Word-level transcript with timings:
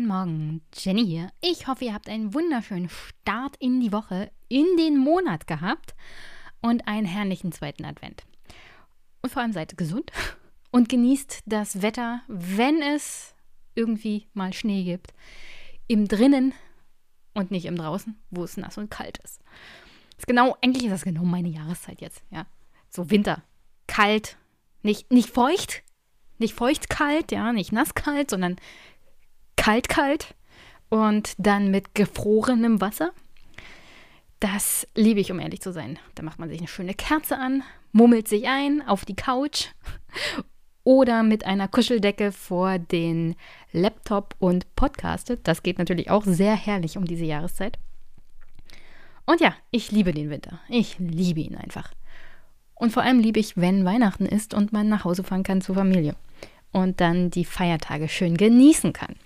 Guten 0.00 0.12
Morgen, 0.12 0.62
Jenny 0.72 1.04
hier. 1.04 1.30
Ich 1.42 1.66
hoffe, 1.66 1.84
ihr 1.84 1.92
habt 1.92 2.08
einen 2.08 2.32
wunderschönen 2.32 2.88
Start 2.88 3.56
in 3.58 3.82
die 3.82 3.92
Woche, 3.92 4.30
in 4.48 4.64
den 4.78 4.96
Monat 4.96 5.46
gehabt 5.46 5.94
und 6.62 6.88
einen 6.88 7.04
herrlichen 7.04 7.52
zweiten 7.52 7.84
Advent. 7.84 8.24
Und 9.20 9.30
vor 9.30 9.42
allem 9.42 9.52
seid 9.52 9.76
gesund 9.76 10.10
und 10.70 10.88
genießt 10.88 11.40
das 11.44 11.82
Wetter, 11.82 12.22
wenn 12.28 12.80
es 12.80 13.34
irgendwie 13.74 14.26
mal 14.32 14.54
Schnee 14.54 14.84
gibt, 14.84 15.12
im 15.86 16.08
Drinnen 16.08 16.54
und 17.34 17.50
nicht 17.50 17.66
im 17.66 17.76
Draußen, 17.76 18.16
wo 18.30 18.42
es 18.42 18.56
nass 18.56 18.78
und 18.78 18.90
kalt 18.90 19.18
ist. 19.18 19.42
ist 20.16 20.26
genau, 20.26 20.56
eigentlich 20.62 20.84
ist 20.84 20.92
das 20.92 21.04
genau 21.04 21.24
meine 21.24 21.50
Jahreszeit 21.50 22.00
jetzt, 22.00 22.22
ja. 22.30 22.46
So 22.88 23.10
Winter, 23.10 23.42
kalt, 23.86 24.38
nicht, 24.82 25.12
nicht 25.12 25.28
feucht, 25.28 25.82
nicht 26.38 26.54
feucht 26.54 26.88
kalt, 26.88 27.32
ja, 27.32 27.52
nicht 27.52 27.70
nass 27.70 27.94
kalt, 27.94 28.30
sondern 28.30 28.56
kalt, 29.60 29.90
kalt 29.90 30.34
und 30.88 31.34
dann 31.36 31.70
mit 31.70 31.94
gefrorenem 31.94 32.80
Wasser. 32.80 33.12
Das 34.40 34.86
liebe 34.94 35.20
ich, 35.20 35.30
um 35.30 35.38
ehrlich 35.38 35.60
zu 35.60 35.70
sein. 35.70 35.98
Da 36.14 36.22
macht 36.22 36.38
man 36.38 36.48
sich 36.48 36.60
eine 36.60 36.66
schöne 36.66 36.94
Kerze 36.94 37.36
an, 37.36 37.62
mummelt 37.92 38.26
sich 38.26 38.48
ein 38.48 38.80
auf 38.80 39.04
die 39.04 39.14
Couch 39.14 39.66
oder 40.82 41.22
mit 41.22 41.44
einer 41.44 41.68
Kuscheldecke 41.68 42.32
vor 42.32 42.78
den 42.78 43.36
Laptop 43.70 44.34
und 44.38 44.74
podcastet. 44.76 45.40
Das 45.46 45.62
geht 45.62 45.78
natürlich 45.78 46.10
auch 46.10 46.24
sehr 46.24 46.56
herrlich 46.56 46.96
um 46.96 47.04
diese 47.04 47.26
Jahreszeit. 47.26 47.78
Und 49.26 49.42
ja, 49.42 49.54
ich 49.70 49.92
liebe 49.92 50.12
den 50.12 50.30
Winter. 50.30 50.58
Ich 50.70 50.98
liebe 50.98 51.40
ihn 51.40 51.54
einfach. 51.54 51.92
Und 52.74 52.94
vor 52.94 53.02
allem 53.02 53.20
liebe 53.20 53.38
ich, 53.38 53.58
wenn 53.58 53.84
Weihnachten 53.84 54.24
ist 54.24 54.54
und 54.54 54.72
man 54.72 54.88
nach 54.88 55.04
Hause 55.04 55.22
fahren 55.22 55.42
kann 55.42 55.60
zur 55.60 55.74
Familie 55.74 56.16
und 56.72 57.02
dann 57.02 57.30
die 57.30 57.44
Feiertage 57.44 58.08
schön 58.08 58.38
genießen 58.38 58.94
kann. 58.94 59.16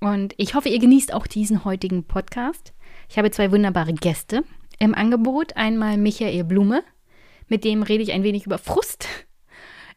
Und 0.00 0.34
ich 0.36 0.54
hoffe, 0.54 0.68
ihr 0.68 0.78
genießt 0.78 1.12
auch 1.12 1.26
diesen 1.26 1.64
heutigen 1.64 2.04
Podcast. 2.04 2.74
Ich 3.08 3.18
habe 3.18 3.30
zwei 3.30 3.50
wunderbare 3.50 3.94
Gäste 3.94 4.44
im 4.78 4.94
Angebot. 4.94 5.56
Einmal 5.56 5.96
Michael 5.96 6.44
Blume, 6.44 6.82
mit 7.48 7.64
dem 7.64 7.82
rede 7.82 8.02
ich 8.02 8.12
ein 8.12 8.22
wenig 8.22 8.46
über 8.46 8.58
Frust 8.58 9.08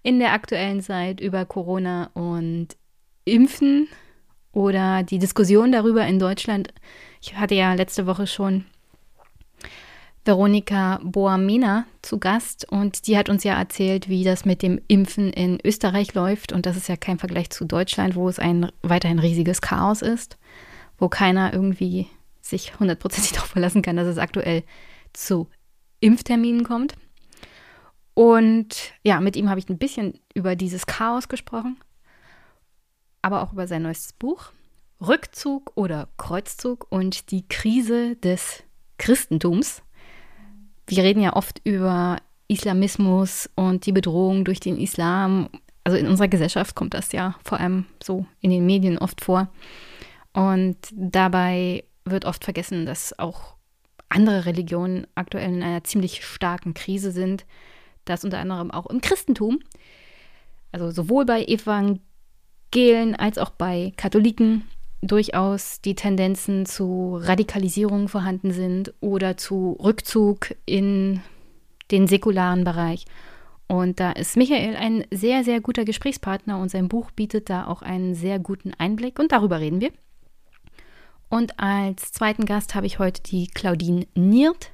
in 0.04 0.20
der 0.20 0.34
aktuellen 0.34 0.82
Zeit, 0.82 1.20
über 1.20 1.46
Corona 1.46 2.10
und 2.14 2.70
Impfen 3.26 3.88
oder 4.54 5.04
die 5.04 5.20
Diskussion 5.20 5.72
darüber 5.72 6.06
in 6.08 6.20
Deutschland. 6.20 6.74
Ich 7.22 7.36
hatte 7.36 7.56
ja 7.56 7.74
letzte 7.74 8.08
Woche 8.08 8.28
schon 8.28 8.66
Veronika 10.28 11.00
Boamena 11.04 11.86
zu 12.02 12.20
Gast 12.20 12.70
und 12.70 13.08
die 13.08 13.18
hat 13.18 13.30
uns 13.30 13.46
ja 13.46 13.58
erzählt, 13.58 14.10
wie 14.10 14.26
das 14.26 14.44
mit 14.44 14.62
dem 14.62 14.80
Impfen 14.88 15.32
in 15.32 15.58
Österreich 15.64 16.14
läuft. 16.14 16.52
Und 16.52 16.66
das 16.66 16.76
ist 16.76 16.90
ja 16.90 16.98
kein 16.98 17.18
Vergleich 17.18 17.50
zu 17.50 17.64
Deutschland, 17.64 18.16
wo 18.16 18.28
es 18.28 18.38
ein 18.38 18.70
weiterhin 18.82 19.20
riesiges 19.20 19.62
Chaos 19.62 20.02
ist, 20.02 20.38
wo 20.98 21.08
keiner 21.08 21.54
irgendwie 21.54 22.08
sich 22.42 22.78
hundertprozentig 22.78 23.32
darauf 23.34 23.50
verlassen 23.50 23.82
kann, 23.82 23.96
dass 23.96 24.08
es 24.08 24.18
aktuell 24.18 24.64
zu 25.14 25.48
Impfterminen 26.02 26.66
kommt. 26.66 26.96
Und 28.14 28.94
ja, 29.04 29.22
mit 29.22 29.38
ihm 29.38 29.50
habe 29.50 29.60
ich 29.60 29.70
ein 29.70 29.78
bisschen 29.78 30.20
über 30.34 30.58
dieses 30.58 30.88
Chaos 30.88 31.30
gesprochen, 31.30 31.78
aber 33.22 33.42
auch 33.42 33.54
über 33.54 33.68
sein 33.68 33.84
neuestes 33.84 34.14
Buch. 34.14 34.52
Rückzug 35.00 35.72
oder 35.76 36.10
Kreuzzug 36.18 36.88
und 36.90 37.32
die 37.32 37.48
Krise 37.48 38.16
des 38.18 38.64
Christentums 38.98 39.84
wir 40.88 41.04
reden 41.04 41.22
ja 41.22 41.36
oft 41.36 41.62
über 41.64 42.18
Islamismus 42.48 43.50
und 43.56 43.86
die 43.86 43.92
Bedrohung 43.92 44.46
durch 44.46 44.60
den 44.60 44.78
Islam. 44.78 45.50
Also 45.84 45.98
in 45.98 46.08
unserer 46.08 46.28
Gesellschaft 46.28 46.76
kommt 46.76 46.94
das 46.94 47.12
ja 47.12 47.36
vor 47.44 47.60
allem 47.60 47.86
so 48.02 48.26
in 48.42 48.50
den 48.50 48.66
Medien 48.66 48.98
oft 48.98 49.24
vor. 49.24 49.50
Und 50.34 50.78
dabei 50.92 51.84
wird 52.06 52.26
oft 52.26 52.44
vergessen, 52.44 52.86
dass 52.86 53.18
auch 53.20 53.56
andere 54.10 54.46
Religionen 54.46 55.08
aktuell 55.16 55.54
in 55.54 55.64
einer 55.64 55.84
ziemlich 55.84 56.26
starken 56.26 56.74
Krise 56.74 57.12
sind. 57.12 57.46
Das 58.06 58.24
unter 58.24 58.40
anderem 58.40 58.72
auch 58.72 58.86
im 58.88 59.02
Christentum. 59.02 59.60
Also 60.72 60.92
sowohl 60.92 61.26
bei 61.26 61.44
Evangelien 61.44 63.16
als 63.16 63.38
auch 63.38 63.50
bei 63.50 63.92
Katholiken 63.98 64.64
durchaus 65.08 65.82
die 65.82 65.96
Tendenzen 65.96 66.66
zu 66.66 67.18
Radikalisierung 67.22 68.08
vorhanden 68.08 68.52
sind 68.52 68.94
oder 69.00 69.38
zu 69.38 69.78
Rückzug 69.84 70.56
in 70.66 71.22
den 71.92 72.08
säkularen 72.08 72.64
Bereich. 72.64 73.06
Und 73.68 74.00
da 74.00 74.12
ist 74.12 74.38
Michael 74.38 74.76
ein 74.76 75.06
sehr, 75.12 75.44
sehr 75.44 75.60
guter 75.60 75.84
Gesprächspartner 75.84 76.60
und 76.60 76.70
sein 76.70 76.88
Buch 76.88 77.12
bietet 77.12 77.50
da 77.50 77.68
auch 77.68 77.82
einen 77.82 78.16
sehr 78.16 78.40
guten 78.40 78.74
Einblick 78.74 79.20
und 79.20 79.32
darüber 79.32 79.60
reden 79.60 79.82
wir. 79.82 79.92
Und 81.30 81.60
als 81.60 82.14
zweiten 82.14 82.46
Gast 82.46 82.76
habe 82.76 82.86
ich 82.86 83.00
heute 83.00 83.22
die 83.22 83.48
Claudine 83.48 84.08
Niert 84.16 84.72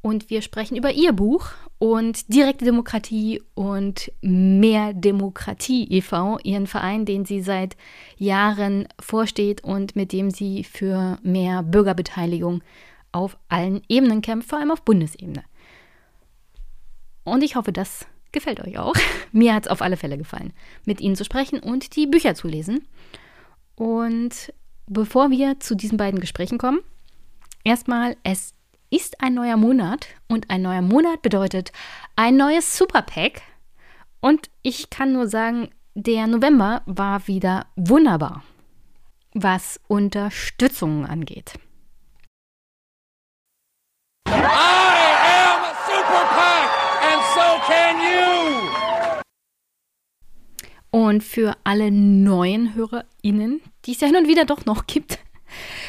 und 0.00 0.30
wir 0.30 0.40
sprechen 0.40 0.76
über 0.76 0.92
ihr 0.92 1.12
Buch 1.12 1.50
und 1.84 2.32
direkte 2.32 2.64
Demokratie 2.64 3.42
und 3.52 4.10
mehr 4.22 4.94
Demokratie 4.94 5.86
e.V., 5.90 6.38
ihren 6.42 6.66
Verein, 6.66 7.04
den 7.04 7.26
sie 7.26 7.42
seit 7.42 7.76
Jahren 8.16 8.88
vorsteht 8.98 9.62
und 9.62 9.94
mit 9.94 10.10
dem 10.10 10.30
sie 10.30 10.64
für 10.64 11.18
mehr 11.22 11.62
Bürgerbeteiligung 11.62 12.62
auf 13.12 13.36
allen 13.50 13.82
Ebenen 13.86 14.22
kämpft, 14.22 14.48
vor 14.48 14.58
allem 14.60 14.70
auf 14.70 14.80
Bundesebene. 14.80 15.44
Und 17.22 17.44
ich 17.44 17.54
hoffe, 17.54 17.70
das 17.70 18.06
gefällt 18.32 18.60
euch 18.66 18.78
auch. 18.78 18.94
Mir 19.32 19.52
hat 19.52 19.66
es 19.66 19.70
auf 19.70 19.82
alle 19.82 19.98
Fälle 19.98 20.16
gefallen, 20.16 20.54
mit 20.86 21.02
ihnen 21.02 21.16
zu 21.16 21.24
sprechen 21.26 21.60
und 21.60 21.96
die 21.96 22.06
Bücher 22.06 22.34
zu 22.34 22.48
lesen. 22.48 22.88
Und 23.74 24.54
bevor 24.86 25.30
wir 25.30 25.60
zu 25.60 25.74
diesen 25.74 25.98
beiden 25.98 26.20
Gesprächen 26.20 26.56
kommen, 26.56 26.80
erstmal, 27.62 28.16
es 28.22 28.53
ist 28.94 29.20
ein 29.20 29.34
neuer 29.34 29.56
Monat 29.56 30.06
und 30.28 30.50
ein 30.50 30.62
neuer 30.62 30.82
Monat 30.82 31.20
bedeutet 31.20 31.72
ein 32.14 32.36
neues 32.36 32.78
Superpack. 32.78 33.42
Und 34.20 34.50
ich 34.62 34.88
kann 34.88 35.12
nur 35.12 35.26
sagen, 35.26 35.70
der 35.94 36.28
November 36.28 36.82
war 36.86 37.26
wieder 37.26 37.66
wunderbar, 37.74 38.44
was 39.32 39.80
Unterstützungen 39.88 41.06
angeht. 41.06 41.54
I 44.28 44.32
am 44.32 45.62
Super 45.86 46.24
Pack 46.36 46.70
and 47.02 47.22
so 47.34 47.46
can 47.66 47.96
you. 47.98 48.70
Und 50.90 51.24
für 51.24 51.56
alle 51.64 51.90
neuen 51.90 52.74
HörerInnen, 52.74 53.60
die 53.84 53.92
es 53.92 54.00
ja 54.00 54.06
hin 54.06 54.16
und 54.16 54.28
wieder 54.28 54.44
doch 54.44 54.64
noch 54.66 54.86
gibt, 54.86 55.18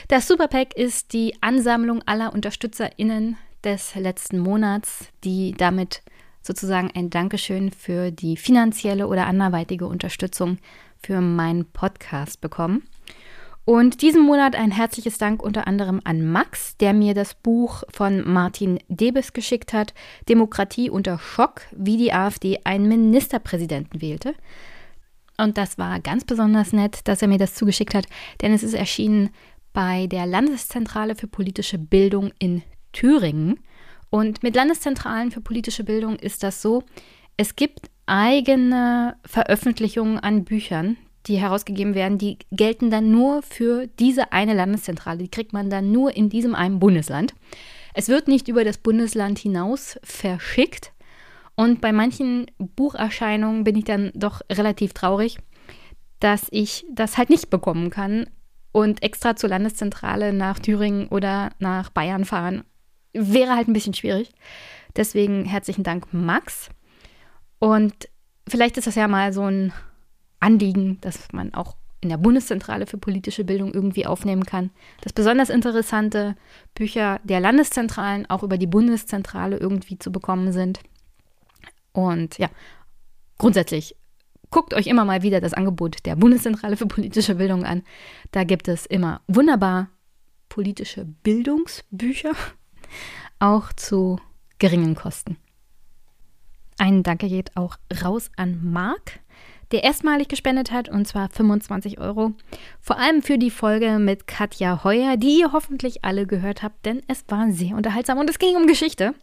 das 0.07 0.27
Superpack 0.27 0.75
ist 0.75 1.13
die 1.13 1.35
Ansammlung 1.41 2.01
aller 2.05 2.33
UnterstützerInnen 2.33 3.37
des 3.63 3.95
letzten 3.95 4.39
Monats, 4.39 5.07
die 5.23 5.53
damit 5.57 6.01
sozusagen 6.41 6.91
ein 6.93 7.09
Dankeschön 7.09 7.71
für 7.71 8.11
die 8.11 8.37
finanzielle 8.37 9.07
oder 9.07 9.25
anderweitige 9.25 9.87
Unterstützung 9.87 10.59
für 11.01 11.21
meinen 11.21 11.65
Podcast 11.65 12.41
bekommen. 12.41 12.83
Und 13.65 14.03
diesen 14.03 14.21
Monat 14.21 14.55
ein 14.55 14.69
herzliches 14.69 15.17
Dank 15.17 15.41
unter 15.41 15.65
anderem 15.65 15.99
an 16.03 16.23
Max, 16.23 16.77
der 16.77 16.93
mir 16.93 17.15
das 17.15 17.33
Buch 17.33 17.83
von 17.89 18.21
Martin 18.31 18.79
Debes 18.89 19.33
geschickt 19.33 19.73
hat, 19.73 19.95
Demokratie 20.29 20.91
unter 20.91 21.17
Schock, 21.17 21.61
wie 21.71 21.97
die 21.97 22.13
AfD 22.13 22.59
einen 22.63 22.87
Ministerpräsidenten 22.87 24.01
wählte. 24.01 24.35
Und 25.37 25.57
das 25.57 25.79
war 25.79 25.99
ganz 25.99 26.23
besonders 26.25 26.73
nett, 26.73 26.99
dass 27.05 27.23
er 27.23 27.27
mir 27.27 27.39
das 27.39 27.55
zugeschickt 27.55 27.95
hat, 27.95 28.05
denn 28.41 28.53
es 28.53 28.61
ist 28.61 28.75
erschienen 28.75 29.31
bei 29.75 30.07
der 30.07 30.25
Landeszentrale 30.25 31.15
für 31.15 31.27
politische 31.27 31.77
Bildung 31.77 32.31
in 32.39 32.63
Thüringen. 32.93 33.59
Und 34.09 34.41
mit 34.41 34.55
Landeszentralen 34.55 35.31
für 35.31 35.41
politische 35.41 35.83
Bildung 35.83 36.15
ist 36.15 36.43
das 36.43 36.61
so, 36.61 36.83
es 37.35 37.57
gibt 37.57 37.91
eigene 38.05 39.17
Veröffentlichungen 39.25 40.17
an 40.17 40.45
Büchern, 40.45 40.95
die 41.27 41.37
herausgegeben 41.37 41.93
werden, 41.93 42.17
die 42.17 42.37
gelten 42.51 42.89
dann 42.89 43.11
nur 43.11 43.41
für 43.41 43.87
diese 43.99 44.31
eine 44.31 44.53
Landeszentrale. 44.53 45.19
Die 45.19 45.29
kriegt 45.31 45.51
man 45.51 45.69
dann 45.69 45.91
nur 45.91 46.15
in 46.15 46.29
diesem 46.29 46.55
einen 46.55 46.79
Bundesland. 46.79 47.33
Es 47.93 48.07
wird 48.07 48.29
nicht 48.29 48.47
über 48.47 48.63
das 48.63 48.77
Bundesland 48.77 49.39
hinaus 49.39 49.99
verschickt. 50.03 50.93
Und 51.55 51.81
bei 51.81 51.91
manchen 51.91 52.45
Bucherscheinungen 52.57 53.65
bin 53.65 53.75
ich 53.75 53.85
dann 53.85 54.11
doch 54.13 54.41
relativ 54.49 54.93
traurig, 54.93 55.37
dass 56.21 56.47
ich 56.51 56.85
das 56.89 57.17
halt 57.17 57.29
nicht 57.29 57.49
bekommen 57.49 57.89
kann, 57.89 58.27
und 58.75 59.03
extra 59.03 59.37
zur 59.37 59.47
Landeszentrale 59.51 60.33
nach 60.33 60.59
Thüringen 60.59 61.07
oder 61.07 61.51
nach 61.59 61.91
Bayern 61.91 62.25
fahren, 62.25 62.65
wäre 63.13 63.55
halt 63.55 63.69
ein 63.69 63.73
bisschen 63.73 63.93
schwierig. 63.93 64.33
Deswegen 64.97 65.45
herzlichen 65.45 65.85
Dank, 65.85 66.13
Max. 66.13 66.67
Und 67.59 68.09
vielleicht 68.45 68.75
ist 68.75 68.85
das 68.85 68.95
ja 68.95 69.07
mal 69.07 69.31
so 69.31 69.43
ein 69.43 69.71
Anliegen, 70.41 70.99
dass 70.99 71.31
man 71.31 71.53
auch 71.53 71.77
in 72.01 72.09
der 72.09 72.17
Bundeszentrale 72.17 72.85
für 72.85 72.97
politische 72.97 73.45
Bildung 73.45 73.73
irgendwie 73.73 74.05
aufnehmen 74.05 74.45
kann. 74.45 74.71
Dass 74.99 75.13
besonders 75.13 75.49
interessante 75.49 76.35
Bücher 76.73 77.21
der 77.23 77.39
Landeszentralen 77.39 78.29
auch 78.29 78.43
über 78.43 78.57
die 78.57 78.67
Bundeszentrale 78.67 79.55
irgendwie 79.55 79.99
zu 79.99 80.11
bekommen 80.11 80.51
sind. 80.51 80.81
Und 81.93 82.37
ja, 82.39 82.49
grundsätzlich 83.37 83.95
guckt 84.55 84.73
euch 84.73 84.87
immer 84.87 85.03
mal 85.03 85.21
wieder 85.21 85.41
das 85.41 85.53
Angebot 85.53 86.05
der 86.05 86.15
Bundeszentrale 86.15 86.77
für 86.77 86.85
politische 86.85 87.35
Bildung 87.35 87.65
an. 87.65 87.83
Da 88.31 88.45
gibt 88.45 88.69
es 88.69 88.85
immer 88.85 89.19
wunderbar 89.27 89.89
politische 90.47 91.03
Bildungsbücher, 91.03 92.31
auch 93.39 93.73
zu 93.73 94.17
geringen 94.57 94.95
Kosten. 94.95 95.35
Ein 96.77 97.03
Danke 97.03 97.27
geht 97.27 97.57
auch 97.57 97.75
raus 98.01 98.31
an 98.37 98.61
Marc, 98.63 99.19
der 99.71 99.83
erstmalig 99.83 100.29
gespendet 100.29 100.71
hat, 100.71 100.87
und 100.87 101.05
zwar 101.05 101.27
25 101.27 101.99
Euro. 101.99 102.31
Vor 102.79 102.97
allem 102.97 103.23
für 103.23 103.37
die 103.37 103.51
Folge 103.51 103.99
mit 103.99 104.25
Katja 104.25 104.85
Heuer, 104.85 105.17
die 105.17 105.39
ihr 105.39 105.51
hoffentlich 105.51 106.05
alle 106.05 106.25
gehört 106.25 106.63
habt, 106.63 106.85
denn 106.85 107.01
es 107.09 107.25
war 107.27 107.51
sehr 107.51 107.75
unterhaltsam 107.75 108.19
und 108.19 108.29
es 108.29 108.39
ging 108.39 108.55
um 108.55 108.67
Geschichte. 108.67 109.15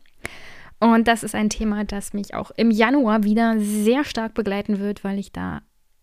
Und 0.82 1.06
das 1.06 1.23
ist 1.23 1.37
ein 1.37 1.49
Thema, 1.49 1.84
das 1.84 2.12
mich 2.12 2.34
auch 2.34 2.50
im 2.56 2.73
Januar 2.73 3.23
wieder 3.23 3.61
sehr 3.61 4.02
stark 4.02 4.34
begleiten 4.34 4.81
wird, 4.81 5.05
weil 5.05 5.17
ich 5.17 5.31
da 5.31 5.62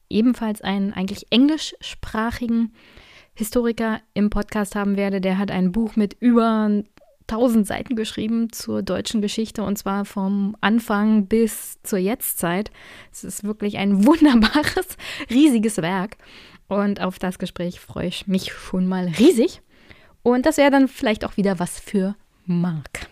ebenfalls 0.09 0.61
einen 0.61 0.93
eigentlich 0.93 1.25
englischsprachigen 1.31 2.71
Historiker 3.33 3.99
im 4.13 4.29
Podcast 4.29 4.75
haben 4.75 4.95
werde. 4.95 5.19
Der 5.19 5.37
hat 5.37 5.51
ein 5.51 5.73
Buch 5.73 5.97
mit 5.97 6.15
über 6.21 6.81
1000 7.27 7.67
Seiten 7.67 7.97
geschrieben 7.97 8.53
zur 8.53 8.81
deutschen 8.81 9.21
Geschichte 9.21 9.63
und 9.63 9.77
zwar 9.77 10.05
vom 10.05 10.55
Anfang 10.61 11.25
bis 11.25 11.81
zur 11.83 11.99
Jetztzeit. 11.99 12.71
Es 13.11 13.25
ist 13.25 13.43
wirklich 13.43 13.79
ein 13.79 14.05
wunderbares, 14.05 14.95
riesiges 15.29 15.75
Werk 15.81 16.15
und 16.69 17.01
auf 17.01 17.19
das 17.19 17.37
Gespräch 17.37 17.81
freue 17.81 18.07
ich 18.07 18.27
mich 18.27 18.53
schon 18.53 18.87
mal 18.87 19.09
riesig. 19.19 19.61
Und 20.23 20.45
das 20.45 20.55
wäre 20.55 20.71
dann 20.71 20.87
vielleicht 20.87 21.25
auch 21.25 21.35
wieder 21.35 21.59
was 21.59 21.81
für 21.81 22.15
Marc. 22.45 23.09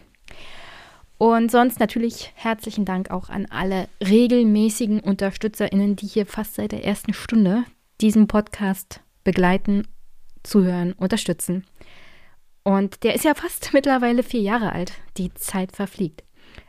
Und 1.18 1.50
sonst 1.50 1.80
natürlich 1.80 2.32
herzlichen 2.36 2.86
Dank 2.86 3.10
auch 3.10 3.30
an 3.30 3.48
alle 3.48 3.88
regelmäßigen 4.06 5.00
UnterstützerInnen, 5.00 5.96
die 5.96 6.08
hier 6.08 6.26
fast 6.26 6.56
seit 6.56 6.72
der 6.72 6.86
ersten 6.86 7.14
Stunde 7.14 7.64
diesen 8.02 8.28
Podcast 8.28 9.02
begleiten, 9.24 9.88
zuhören, 10.44 10.94
unterstützen. 10.94 11.66
Und 12.64 13.04
der 13.04 13.16
ist 13.16 13.26
ja 13.26 13.34
fast 13.34 13.70
mittlerweile 13.74 14.24
vier 14.24 14.42
Jahre 14.42 14.74
alt. 14.74 14.94
Die 15.18 15.34
Zeit 15.34 15.72
verfliegt. 15.72 16.24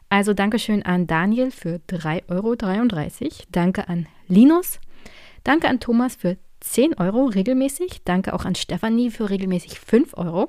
Also 0.08 0.32
Dankeschön 0.32 0.82
an 0.82 1.06
Daniel 1.06 1.50
für 1.50 1.80
3,33 1.88 2.30
Euro. 2.30 3.30
Danke 3.52 3.88
an 3.88 4.06
Linus. 4.26 4.80
Danke 5.44 5.68
an 5.68 5.80
Thomas 5.80 6.16
für 6.16 6.38
10 6.60 6.94
Euro 6.94 7.26
regelmäßig. 7.26 8.02
Danke 8.04 8.32
auch 8.32 8.46
an 8.46 8.54
Stefanie 8.54 9.10
für 9.10 9.28
regelmäßig 9.28 9.78
5 9.80 10.16
Euro. 10.16 10.48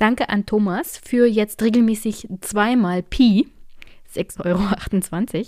Danke 0.00 0.30
an 0.30 0.46
Thomas 0.46 0.96
für 0.96 1.26
jetzt 1.26 1.60
regelmäßig 1.60 2.26
zweimal 2.40 3.02
Pi, 3.02 3.48
6,28 4.10 5.36
Euro. 5.36 5.44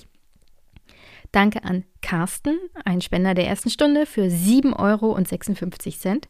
Danke 1.33 1.65
an 1.65 1.85
Carsten, 2.03 2.59
ein 2.85 3.01
Spender 3.01 3.33
der 3.33 3.47
ersten 3.47 3.71
Stunde, 3.71 4.05
für 4.05 4.27
7,56 4.27 6.07
Euro. 6.07 6.21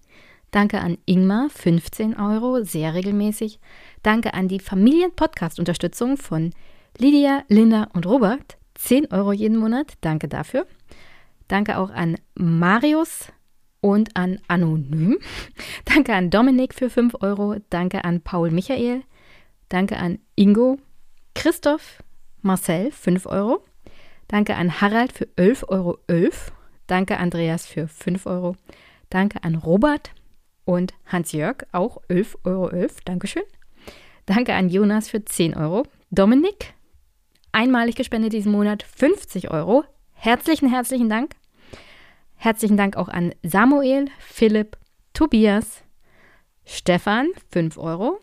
Danke 0.53 0.81
an 0.81 0.99
Ingmar, 1.05 1.49
15 1.51 2.17
Euro, 2.17 2.63
sehr 2.63 2.95
regelmäßig. 2.95 3.59
Danke 4.05 4.35
an 4.35 4.47
die 4.47 4.61
Familien-Podcast-Unterstützung 4.61 6.17
von 6.17 6.53
Lydia, 6.99 7.43
Linda 7.49 7.89
und 7.93 8.07
Robert, 8.07 8.57
10 8.77 9.11
Euro 9.11 9.33
jeden 9.33 9.57
Monat. 9.57 9.95
Danke 10.01 10.29
dafür. 10.29 10.69
Danke 11.49 11.77
auch 11.77 11.91
an 11.91 12.15
Marius 12.37 13.33
und 13.83 14.17
an 14.17 14.41
Anonym. 14.49 15.19
Danke 15.85 16.15
an 16.15 16.31
Dominik 16.31 16.73
für 16.73 16.89
5 16.89 17.17
Euro. 17.21 17.57
Danke 17.69 18.05
an 18.05 18.23
Paul 18.23 18.51
Michael. 18.51 19.03
Danke 19.69 19.99
an 19.99 20.19
Ingo, 20.35 20.79
Christoph, 21.35 22.03
Marcel, 22.41 22.91
5 22.91 23.27
Euro. 23.27 23.63
Danke 24.29 24.57
an 24.57 24.81
Harald 24.81 25.13
für 25.13 25.27
11,11 25.37 25.69
Euro. 25.69 25.99
Danke 26.87 27.19
Andreas 27.19 27.67
für 27.67 27.89
5 27.89 28.25
Euro. 28.25 28.57
Danke 29.11 29.45
an 29.45 29.57
Robert, 29.57 30.11
und 30.65 30.95
Hans-Jörg 31.07 31.67
auch 31.73 32.01
11,11 32.09 32.37
Euro. 32.45 32.87
Dankeschön. 33.05 33.43
Danke 34.27 34.55
an 34.55 34.69
Jonas 34.69 35.09
für 35.09 35.25
10 35.25 35.55
Euro. 35.55 35.85
Dominik, 36.11 36.75
einmalig 37.51 37.97
gespendet 37.97 38.33
diesen 38.33 38.53
Monat 38.53 38.83
50 38.83 39.51
Euro. 39.51 39.85
Herzlichen, 40.13 40.69
herzlichen 40.69 41.09
Dank. 41.09 41.35
Herzlichen 42.43 42.77
Dank 42.77 42.97
auch 42.97 43.09
an 43.09 43.33
Samuel, 43.45 44.07
Philipp, 44.19 44.77
Tobias, 45.15 45.85
Stefan, 46.65 47.29
5 47.53 47.79
Euro. 47.79 48.19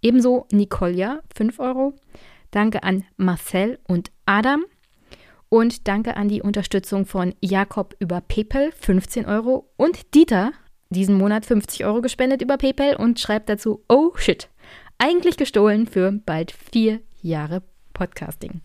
Ebenso 0.00 0.46
Nikolja, 0.52 1.18
5 1.34 1.58
Euro. 1.58 1.94
Danke 2.52 2.84
an 2.84 3.02
Marcel 3.16 3.80
und 3.88 4.12
Adam. 4.26 4.64
Und 5.48 5.88
danke 5.88 6.16
an 6.16 6.28
die 6.28 6.40
Unterstützung 6.40 7.04
von 7.04 7.34
Jakob 7.40 7.96
über 7.98 8.20
PayPal, 8.20 8.70
15 8.70 9.26
Euro. 9.26 9.68
Und 9.76 10.14
Dieter 10.14 10.52
diesen 10.90 11.18
Monat 11.18 11.44
50 11.44 11.84
Euro 11.84 12.00
gespendet 12.00 12.42
über 12.42 12.58
PayPal 12.58 12.94
und 12.94 13.18
schreibt 13.18 13.48
dazu, 13.48 13.82
oh 13.88 14.12
shit, 14.14 14.50
eigentlich 14.98 15.36
gestohlen 15.36 15.88
für 15.88 16.12
bald 16.12 16.52
vier 16.52 17.00
Jahre 17.22 17.64
Podcasting. 17.92 18.60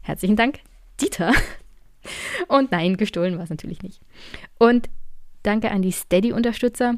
Herzlichen 0.00 0.34
Dank, 0.34 0.58
Dieter. 1.00 1.32
Und 2.48 2.72
nein, 2.72 2.96
gestohlen 2.96 3.36
war 3.36 3.44
es 3.44 3.50
natürlich 3.50 3.82
nicht. 3.82 4.00
Und 4.58 4.88
danke 5.42 5.70
an 5.70 5.82
die 5.82 5.92
Steady-Unterstützer 5.92 6.94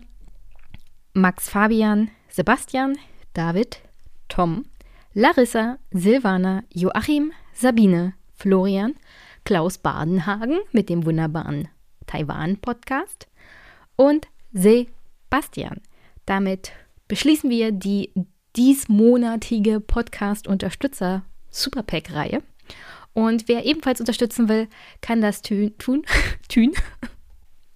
Max 1.13 1.49
Fabian, 1.49 2.11
Sebastian, 2.29 2.99
David, 3.35 3.81
Tom, 4.29 4.65
Larissa, 5.13 5.79
Silvana, 5.93 6.65
Joachim, 6.73 7.33
Sabine, 7.53 8.15
Florian, 8.35 8.95
Klaus 9.45 9.79
Badenhagen 9.79 10.59
mit 10.73 10.89
dem 10.89 11.05
wunderbaren 11.05 11.69
Taiwan-Podcast 12.07 13.29
und 13.97 14.27
Sebastian. 14.53 15.81
Damit 16.27 16.73
beschließen 17.07 17.49
wir 17.51 17.71
die 17.71 18.13
diesmonatige 18.57 19.81
Podcast-Unterstützer 19.81 21.23
Superpack-Reihe. 21.51 22.43
Und 23.15 23.49
wer 23.49 23.65
ebenfalls 23.65 24.01
unterstützen 24.01 24.49
will, 24.49 24.69
kann 25.01 25.21
das 25.21 25.41
tun, 25.41 25.73
tun, 26.49 26.73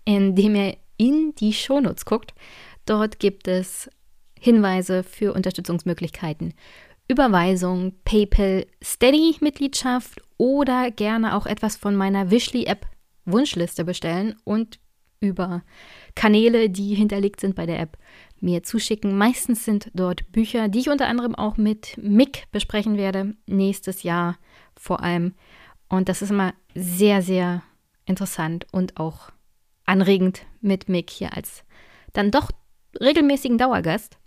indem 0.04 0.54
er 0.54 0.76
in 0.96 1.34
die 1.36 1.52
Shownotes 1.52 2.04
guckt. 2.04 2.34
Dort 2.84 3.18
gibt 3.18 3.48
es 3.48 3.88
Hinweise 4.38 5.02
für 5.02 5.32
Unterstützungsmöglichkeiten, 5.32 6.54
Überweisung, 7.08 7.94
PayPal, 8.04 8.66
Steady-Mitgliedschaft 8.82 10.20
oder 10.36 10.90
gerne 10.90 11.34
auch 11.34 11.46
etwas 11.46 11.76
von 11.76 11.96
meiner 11.96 12.30
Wishly-App 12.30 12.86
Wunschliste 13.24 13.84
bestellen 13.84 14.36
und 14.44 14.78
über 15.20 15.62
Kanäle, 16.14 16.70
die 16.70 16.94
hinterlegt 16.94 17.40
sind 17.40 17.54
bei 17.54 17.66
der 17.66 17.80
App, 17.80 17.98
mir 18.40 18.62
zuschicken. 18.62 19.16
Meistens 19.16 19.64
sind 19.64 19.90
dort 19.94 20.30
Bücher, 20.32 20.68
die 20.68 20.78
ich 20.80 20.88
unter 20.88 21.08
anderem 21.08 21.34
auch 21.34 21.56
mit 21.56 21.98
Mick 22.00 22.44
besprechen 22.52 22.96
werde, 22.96 23.34
nächstes 23.46 24.02
Jahr 24.02 24.38
vor 24.78 25.02
allem. 25.02 25.34
Und 25.88 26.08
das 26.08 26.22
ist 26.22 26.30
immer 26.30 26.54
sehr, 26.74 27.22
sehr 27.22 27.62
interessant 28.06 28.66
und 28.72 28.98
auch 28.98 29.30
anregend 29.84 30.46
mit 30.60 30.88
Mick 30.88 31.10
hier 31.10 31.34
als 31.36 31.64
dann 32.12 32.30
doch 32.30 32.50
regelmäßigen 33.00 33.58
Dauergast 33.58 34.18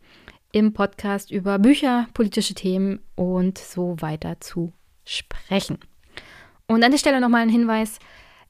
im 0.52 0.74
Podcast 0.74 1.32
über 1.32 1.60
Bücher, 1.60 2.08
politische 2.14 2.54
Themen 2.54 3.00
und 3.16 3.58
so 3.58 3.96
weiter 4.00 4.40
zu 4.40 4.74
sprechen. 5.06 5.80
Und 6.68 6.84
an 6.84 6.92
der 6.92 6.98
Stelle 6.98 7.22
nochmal 7.22 7.42
ein 7.42 7.50
Hinweis, 7.50 8.00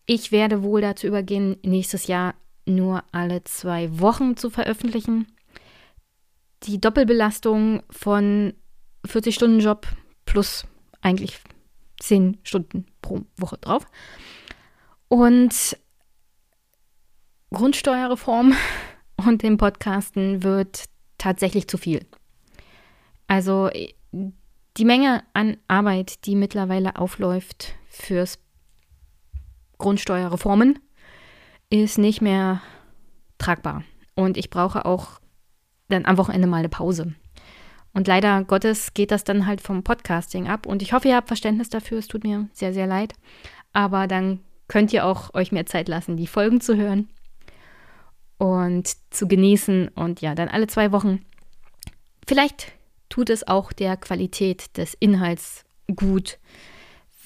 ich 0.06 0.32
werde 0.32 0.64
wohl 0.64 0.82
dazu 0.82 1.08
übergehen, 1.08 1.58
nächstes 1.64 2.08
Jahr 2.08 2.36
nur 2.66 3.04
alle 3.12 3.44
zwei 3.44 4.00
Wochen 4.00 4.38
zu 4.38 4.50
veröffentlichen. 4.50 5.28
Die 6.64 6.80
Doppelbelastung 6.80 7.84
von 7.90 8.54
40-Stunden-Job 9.08 9.88
plus 10.26 10.66
eigentlich 11.02 11.40
10 12.02 12.40
Stunden 12.44 12.86
pro 13.02 13.22
Woche 13.38 13.58
drauf. 13.58 13.86
Und 15.08 15.78
Grundsteuerreform 17.54 18.54
und 19.18 19.44
dem 19.44 19.58
Podcasten 19.58 20.44
wird 20.44 20.86
tatsächlich 21.18 21.68
zu 21.68 21.78
viel. 21.78 22.06
Also 23.28 23.70
die 24.78 24.86
Menge 24.86 25.24
an 25.34 25.58
Arbeit, 25.68 26.26
die 26.26 26.36
mittlerweile 26.36 26.96
aufläuft 26.96 27.76
fürs 27.88 28.40
Grundsteuerreformen, 29.78 30.80
ist 31.70 31.98
nicht 31.98 32.22
mehr 32.22 32.62
tragbar. 33.38 33.84
Und 34.16 34.38
ich 34.38 34.50
brauche 34.50 34.86
auch 34.86 35.20
dann 35.90 36.06
am 36.06 36.18
Wochenende 36.18 36.48
mal 36.48 36.58
eine 36.58 36.70
Pause. 36.70 37.14
Und 37.94 38.08
leider 38.08 38.44
Gottes 38.44 38.94
geht 38.94 39.12
das 39.12 39.24
dann 39.24 39.46
halt 39.46 39.62
vom 39.62 39.84
Podcasting 39.84 40.48
ab. 40.48 40.66
Und 40.66 40.82
ich 40.82 40.94
hoffe, 40.94 41.10
ihr 41.10 41.16
habt 41.16 41.28
Verständnis 41.28 41.70
dafür. 41.70 42.00
Es 42.00 42.08
tut 42.08 42.24
mir 42.24 42.48
sehr, 42.54 42.74
sehr 42.74 42.88
leid. 42.88 43.14
Aber 43.74 44.08
dann 44.08 44.40
könnt 44.68 44.94
ihr 44.94 45.06
auch 45.06 45.34
euch 45.34 45.52
mehr 45.52 45.66
Zeit 45.66 45.90
lassen, 45.90 46.16
die 46.16 46.28
Folgen 46.28 46.62
zu 46.62 46.78
hören 46.78 47.10
und 48.38 48.90
zu 49.10 49.28
genießen. 49.28 49.90
Und 49.90 50.22
ja, 50.22 50.36
dann 50.36 50.48
alle 50.48 50.68
zwei 50.68 50.92
Wochen. 50.92 51.26
Vielleicht 52.28 52.72
tut 53.10 53.30
es 53.30 53.48
auch 53.48 53.74
der 53.74 53.98
Qualität 53.98 54.78
des 54.78 54.94
Inhalts 54.94 55.66
gut, 55.96 56.40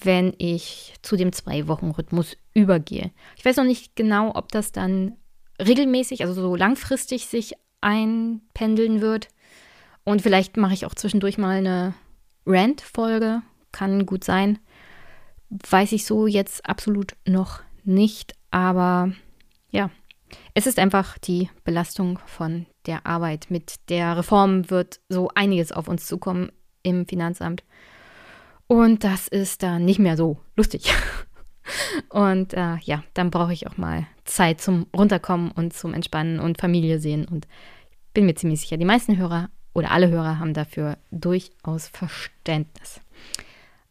wenn 0.03 0.34
ich 0.39 0.95
zu 1.01 1.15
dem 1.15 1.31
Zwei-Wochen-Rhythmus 1.31 2.38
übergehe. 2.53 3.12
Ich 3.38 3.45
weiß 3.45 3.57
noch 3.57 3.63
nicht 3.63 3.95
genau, 3.95 4.36
ob 4.36 4.51
das 4.51 4.72
dann 4.72 5.15
regelmäßig, 5.62 6.24
also 6.24 6.34
so 6.34 6.55
langfristig 6.55 7.27
sich 7.27 7.53
einpendeln 7.81 9.01
wird. 9.01 9.29
Und 10.05 10.21
vielleicht 10.21 10.55
mache 10.55 10.74
ich 10.74 10.85
auch 10.85 10.95
zwischendurch 10.95 11.38
mal 11.38 11.57
eine 11.57 11.93
Rant-Folge. 12.45 13.41
Kann 13.71 14.05
gut 14.05 14.24
sein. 14.24 14.59
Weiß 15.50 15.91
ich 15.91 16.05
so 16.05 16.27
jetzt 16.27 16.65
absolut 16.65 17.15
noch 17.27 17.62
nicht. 17.83 18.33
Aber 18.51 19.12
ja, 19.71 19.89
es 20.53 20.67
ist 20.67 20.79
einfach 20.79 21.17
die 21.17 21.50
Belastung 21.63 22.19
von 22.25 22.67
der 22.85 23.05
Arbeit. 23.05 23.47
Mit 23.50 23.89
der 23.89 24.15
Reform 24.15 24.69
wird 24.69 25.00
so 25.09 25.29
einiges 25.33 25.71
auf 25.71 25.88
uns 25.88 26.05
zukommen 26.05 26.51
im 26.83 27.07
Finanzamt. 27.07 27.63
Und 28.67 29.03
das 29.03 29.27
ist 29.27 29.63
dann 29.63 29.85
nicht 29.85 30.00
mehr 30.00 30.17
so 30.17 30.38
lustig. 30.55 30.93
Und 32.09 32.53
äh, 32.53 32.77
ja, 32.83 33.03
dann 33.15 33.31
brauche 33.31 33.53
ich 33.53 33.67
auch 33.67 33.77
mal 33.77 34.05
Zeit 34.24 34.62
zum 34.62 34.85
Runterkommen 34.95 35.50
und 35.51 35.74
zum 35.74 35.95
Entspannen 35.95 36.39
und 36.39 36.62
Familie 36.62 37.00
sehen. 37.00 37.27
Und 37.27 37.47
bin 38.13 38.27
mir 38.27 38.35
ziemlich 38.35 38.62
sicher, 38.62 38.77
die 38.77 38.85
meisten 38.85 39.17
Hörer 39.17 39.50
oder 39.75 39.91
alle 39.91 40.10
Hörer 40.10 40.39
haben 40.39 40.53
dafür 40.53 40.98
durchaus 41.12 41.88
Verständnis. 41.88 43.01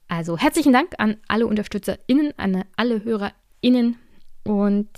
Also 0.09 0.37
herzlichen 0.37 0.73
Dank 0.73 0.95
an 0.99 1.19
alle 1.29 1.47
UnterstützerInnen, 1.47 2.33
an 2.37 2.65
alle 2.77 3.05
HörerInnen 3.05 3.97
und 4.43 4.89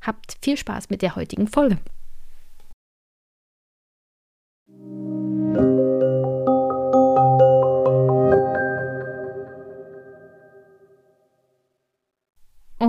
habt 0.00 0.36
viel 0.40 0.56
Spaß 0.56 0.90
mit 0.90 1.02
der 1.02 1.14
heutigen 1.14 1.46
Folge. 1.46 1.78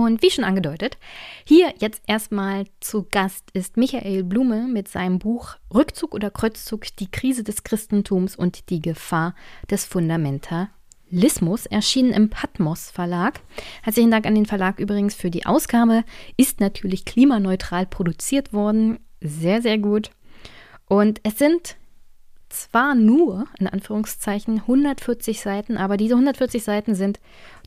Und 0.04 0.20
wie 0.22 0.30
schon 0.30 0.44
angedeutet, 0.44 0.98
hier 1.46 1.72
jetzt 1.78 2.02
erstmal 2.06 2.66
zu 2.80 3.06
Gast 3.10 3.50
ist 3.54 3.78
Michael 3.78 4.22
Blume 4.22 4.68
mit 4.68 4.86
seinem 4.86 5.18
Buch 5.18 5.56
Rückzug 5.72 6.14
oder 6.14 6.30
Kreuzzug, 6.30 6.94
die 6.98 7.10
Krise 7.10 7.42
des 7.42 7.64
Christentums 7.64 8.36
und 8.36 8.68
die 8.68 8.82
Gefahr 8.82 9.34
des 9.70 9.86
Fundamentalismus, 9.86 11.64
erschienen 11.64 12.12
im 12.12 12.28
Patmos 12.28 12.90
Verlag. 12.90 13.40
Herzlichen 13.82 14.10
Dank 14.10 14.26
an 14.26 14.34
den 14.34 14.44
Verlag 14.44 14.78
übrigens 14.78 15.14
für 15.14 15.30
die 15.30 15.46
Ausgabe. 15.46 16.04
Ist 16.36 16.60
natürlich 16.60 17.06
klimaneutral 17.06 17.86
produziert 17.86 18.52
worden. 18.52 18.98
Sehr, 19.22 19.62
sehr 19.62 19.78
gut. 19.78 20.10
Und 20.86 21.20
es 21.22 21.38
sind 21.38 21.76
zwar 22.54 22.94
nur, 22.94 23.46
in 23.58 23.66
Anführungszeichen, 23.66 24.60
140 24.60 25.40
Seiten, 25.40 25.76
aber 25.76 25.96
diese 25.96 26.14
140 26.14 26.62
Seiten 26.62 26.94
sind 26.94 27.20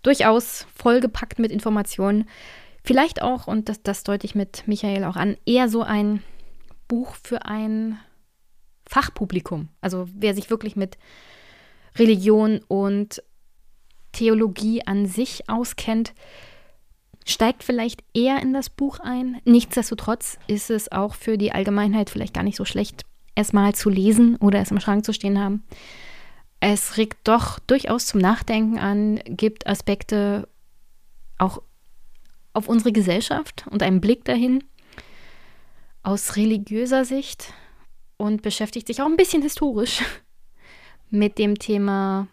durchaus 0.03 0.65
vollgepackt 0.75 1.39
mit 1.39 1.51
Informationen. 1.51 2.25
Vielleicht 2.84 3.22
auch, 3.22 3.48
und 3.48 3.70
das, 3.70 3.84
das 3.84 4.03
deute 4.03 4.25
ich 4.25 4.36
mit 4.36 4.67
Michael 4.67 5.03
auch 5.03 5.15
an, 5.15 5.38
eher 5.46 5.70
so 5.70 5.84
ein 5.84 6.24
Buch 6.88 7.15
für 7.22 7.46
ein 7.46 8.00
Fachpublikum. 8.88 9.70
Also 9.82 10.08
wer 10.13 10.34
sich 10.34 10.50
wirklich 10.50 10.75
mit 10.75 10.98
Religion 11.98 12.62
und 12.67 13.22
Theologie 14.13 14.86
an 14.86 15.06
sich 15.06 15.50
auskennt, 15.50 16.13
steigt 17.25 17.63
vielleicht 17.63 18.03
eher 18.13 18.41
in 18.41 18.53
das 18.53 18.70
Buch 18.70 19.00
ein. 19.00 19.41
Nichtsdestotrotz 19.44 20.39
ist 20.48 20.70
es 20.70 20.91
auch 20.91 21.13
für 21.13 21.38
die 21.38 21.51
Allgemeinheit 21.51 22.10
vielleicht 22.10 22.34
gar 22.34 22.44
nicht 22.44 22.56
so 22.56 22.65
schlecht, 22.65 23.03
es 23.38 23.53
mal 23.53 23.75
zu 23.75 23.89
lesen 23.89 24.36
oder 24.38 24.60
es 24.60 24.72
im 24.72 24.79
Schrank 24.79 25.06
zu 25.06 25.13
stehen 25.13 25.39
haben. 25.39 25.63
Es 26.60 26.98
regt 26.98 27.20
doch 27.24 27.60
durchaus 27.60 28.08
zum 28.08 28.20
Nachdenken 28.20 28.79
an, 28.79 29.20
gibt 29.25 29.67
Aspekte 29.67 30.50
auch 31.38 31.62
auf 32.53 32.67
unsere 32.67 32.91
Gesellschaft 32.91 33.65
und 33.70 33.84
einen 33.84 34.01
Blick 34.01 34.25
dahin 34.25 34.63
aus 36.01 36.36
religiöser 36.36 37.06
Sicht 37.06 37.53
und 38.17 38.41
beschäftigt 38.41 38.88
sich 38.88 39.03
auch 39.03 39.06
ein 39.06 39.17
bisschen 39.17 39.44
historisch 39.44 40.03
mit 41.12 41.38
dem 41.38 41.60
Thema 41.60 42.27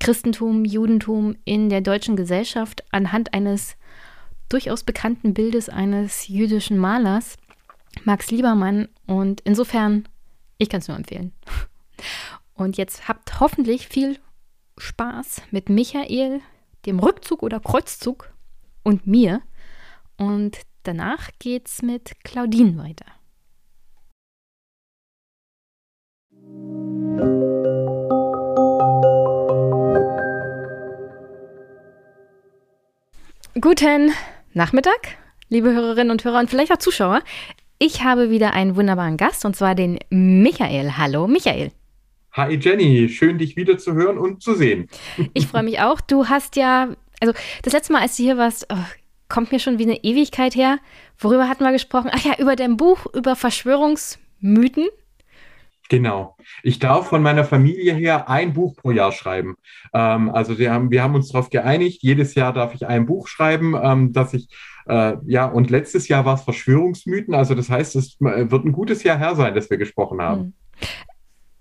Christentum, 0.00 0.64
Judentum 0.64 1.36
in 1.44 1.68
der 1.68 1.82
deutschen 1.82 2.16
Gesellschaft 2.16 2.82
anhand 2.90 3.32
eines 3.32 3.76
durchaus 4.48 4.82
bekannten 4.82 5.34
Bildes 5.34 5.68
eines 5.68 6.26
jüdischen 6.26 6.78
Malers. 6.78 7.36
Max 8.04 8.30
Liebermann. 8.30 8.88
Und 9.06 9.40
insofern, 9.42 10.08
ich 10.58 10.68
kann 10.68 10.80
es 10.80 10.88
nur 10.88 10.96
empfehlen. 10.96 11.32
Und 12.54 12.76
jetzt 12.76 13.08
habt 13.08 13.40
hoffentlich 13.40 13.88
viel 13.88 14.18
Spaß 14.78 15.42
mit 15.50 15.68
Michael, 15.68 16.40
dem 16.86 16.98
Rückzug 16.98 17.42
oder 17.42 17.60
Kreuzzug 17.60 18.32
und 18.82 19.06
mir. 19.06 19.42
Und 20.16 20.58
danach 20.82 21.30
geht's 21.38 21.82
mit 21.82 22.22
Claudine 22.24 22.78
weiter. 22.78 23.06
Guten 33.60 34.12
Nachmittag, 34.52 35.16
liebe 35.48 35.72
Hörerinnen 35.72 36.10
und 36.10 36.24
Hörer 36.24 36.40
und 36.40 36.50
vielleicht 36.50 36.72
auch 36.72 36.78
Zuschauer. 36.78 37.22
Ich 37.78 38.04
habe 38.04 38.30
wieder 38.30 38.52
einen 38.52 38.76
wunderbaren 38.76 39.16
Gast 39.16 39.44
und 39.44 39.56
zwar 39.56 39.74
den 39.74 39.98
Michael. 40.10 40.96
Hallo, 40.96 41.26
Michael. 41.26 41.72
Hi 42.32 42.54
Jenny, 42.54 43.08
schön 43.08 43.38
dich 43.38 43.56
wieder 43.56 43.78
zu 43.78 43.94
hören 43.94 44.18
und 44.18 44.42
zu 44.42 44.54
sehen. 44.54 44.88
Ich 45.34 45.48
freue 45.48 45.64
mich 45.64 45.80
auch. 45.80 46.00
Du 46.00 46.28
hast 46.28 46.56
ja, 46.56 46.88
also 47.20 47.34
das 47.62 47.72
letzte 47.72 47.92
Mal, 47.92 48.02
als 48.02 48.16
du 48.16 48.22
hier 48.22 48.36
warst, 48.36 48.66
oh, 48.72 48.76
kommt 49.28 49.50
mir 49.50 49.58
schon 49.58 49.78
wie 49.78 49.84
eine 49.84 50.04
Ewigkeit 50.04 50.54
her. 50.54 50.78
Worüber 51.18 51.48
hatten 51.48 51.64
wir 51.64 51.72
gesprochen? 51.72 52.10
Ach 52.12 52.24
ja, 52.24 52.34
über 52.38 52.54
dein 52.56 52.76
Buch 52.76 53.06
über 53.12 53.34
Verschwörungsmythen. 53.34 54.86
Genau. 55.88 56.36
Ich 56.62 56.78
darf 56.78 57.08
von 57.08 57.22
meiner 57.22 57.44
Familie 57.44 57.94
her 57.94 58.28
ein 58.28 58.52
Buch 58.52 58.74
pro 58.76 58.92
Jahr 58.92 59.12
schreiben. 59.12 59.56
Ähm, 59.92 60.30
also 60.30 60.58
wir 60.58 60.72
haben, 60.72 60.90
wir 60.90 61.02
haben 61.02 61.14
uns 61.14 61.28
darauf 61.28 61.50
geeinigt, 61.50 62.02
jedes 62.02 62.34
Jahr 62.34 62.52
darf 62.52 62.74
ich 62.74 62.86
ein 62.86 63.06
Buch 63.06 63.28
schreiben, 63.28 63.74
ähm, 63.80 64.12
das 64.12 64.32
ich 64.32 64.48
äh, 64.86 65.16
ja, 65.26 65.46
und 65.46 65.70
letztes 65.70 66.08
Jahr 66.08 66.24
war 66.24 66.34
es 66.34 66.42
Verschwörungsmythen. 66.42 67.34
Also 67.34 67.54
das 67.54 67.70
heißt, 67.70 67.96
es 67.96 68.16
wird 68.20 68.64
ein 68.64 68.72
gutes 68.72 69.02
Jahr 69.02 69.18
her 69.18 69.34
sein, 69.34 69.54
dass 69.54 69.70
wir 69.70 69.78
gesprochen 69.78 70.20
haben. 70.20 70.40
Hm. 70.40 70.52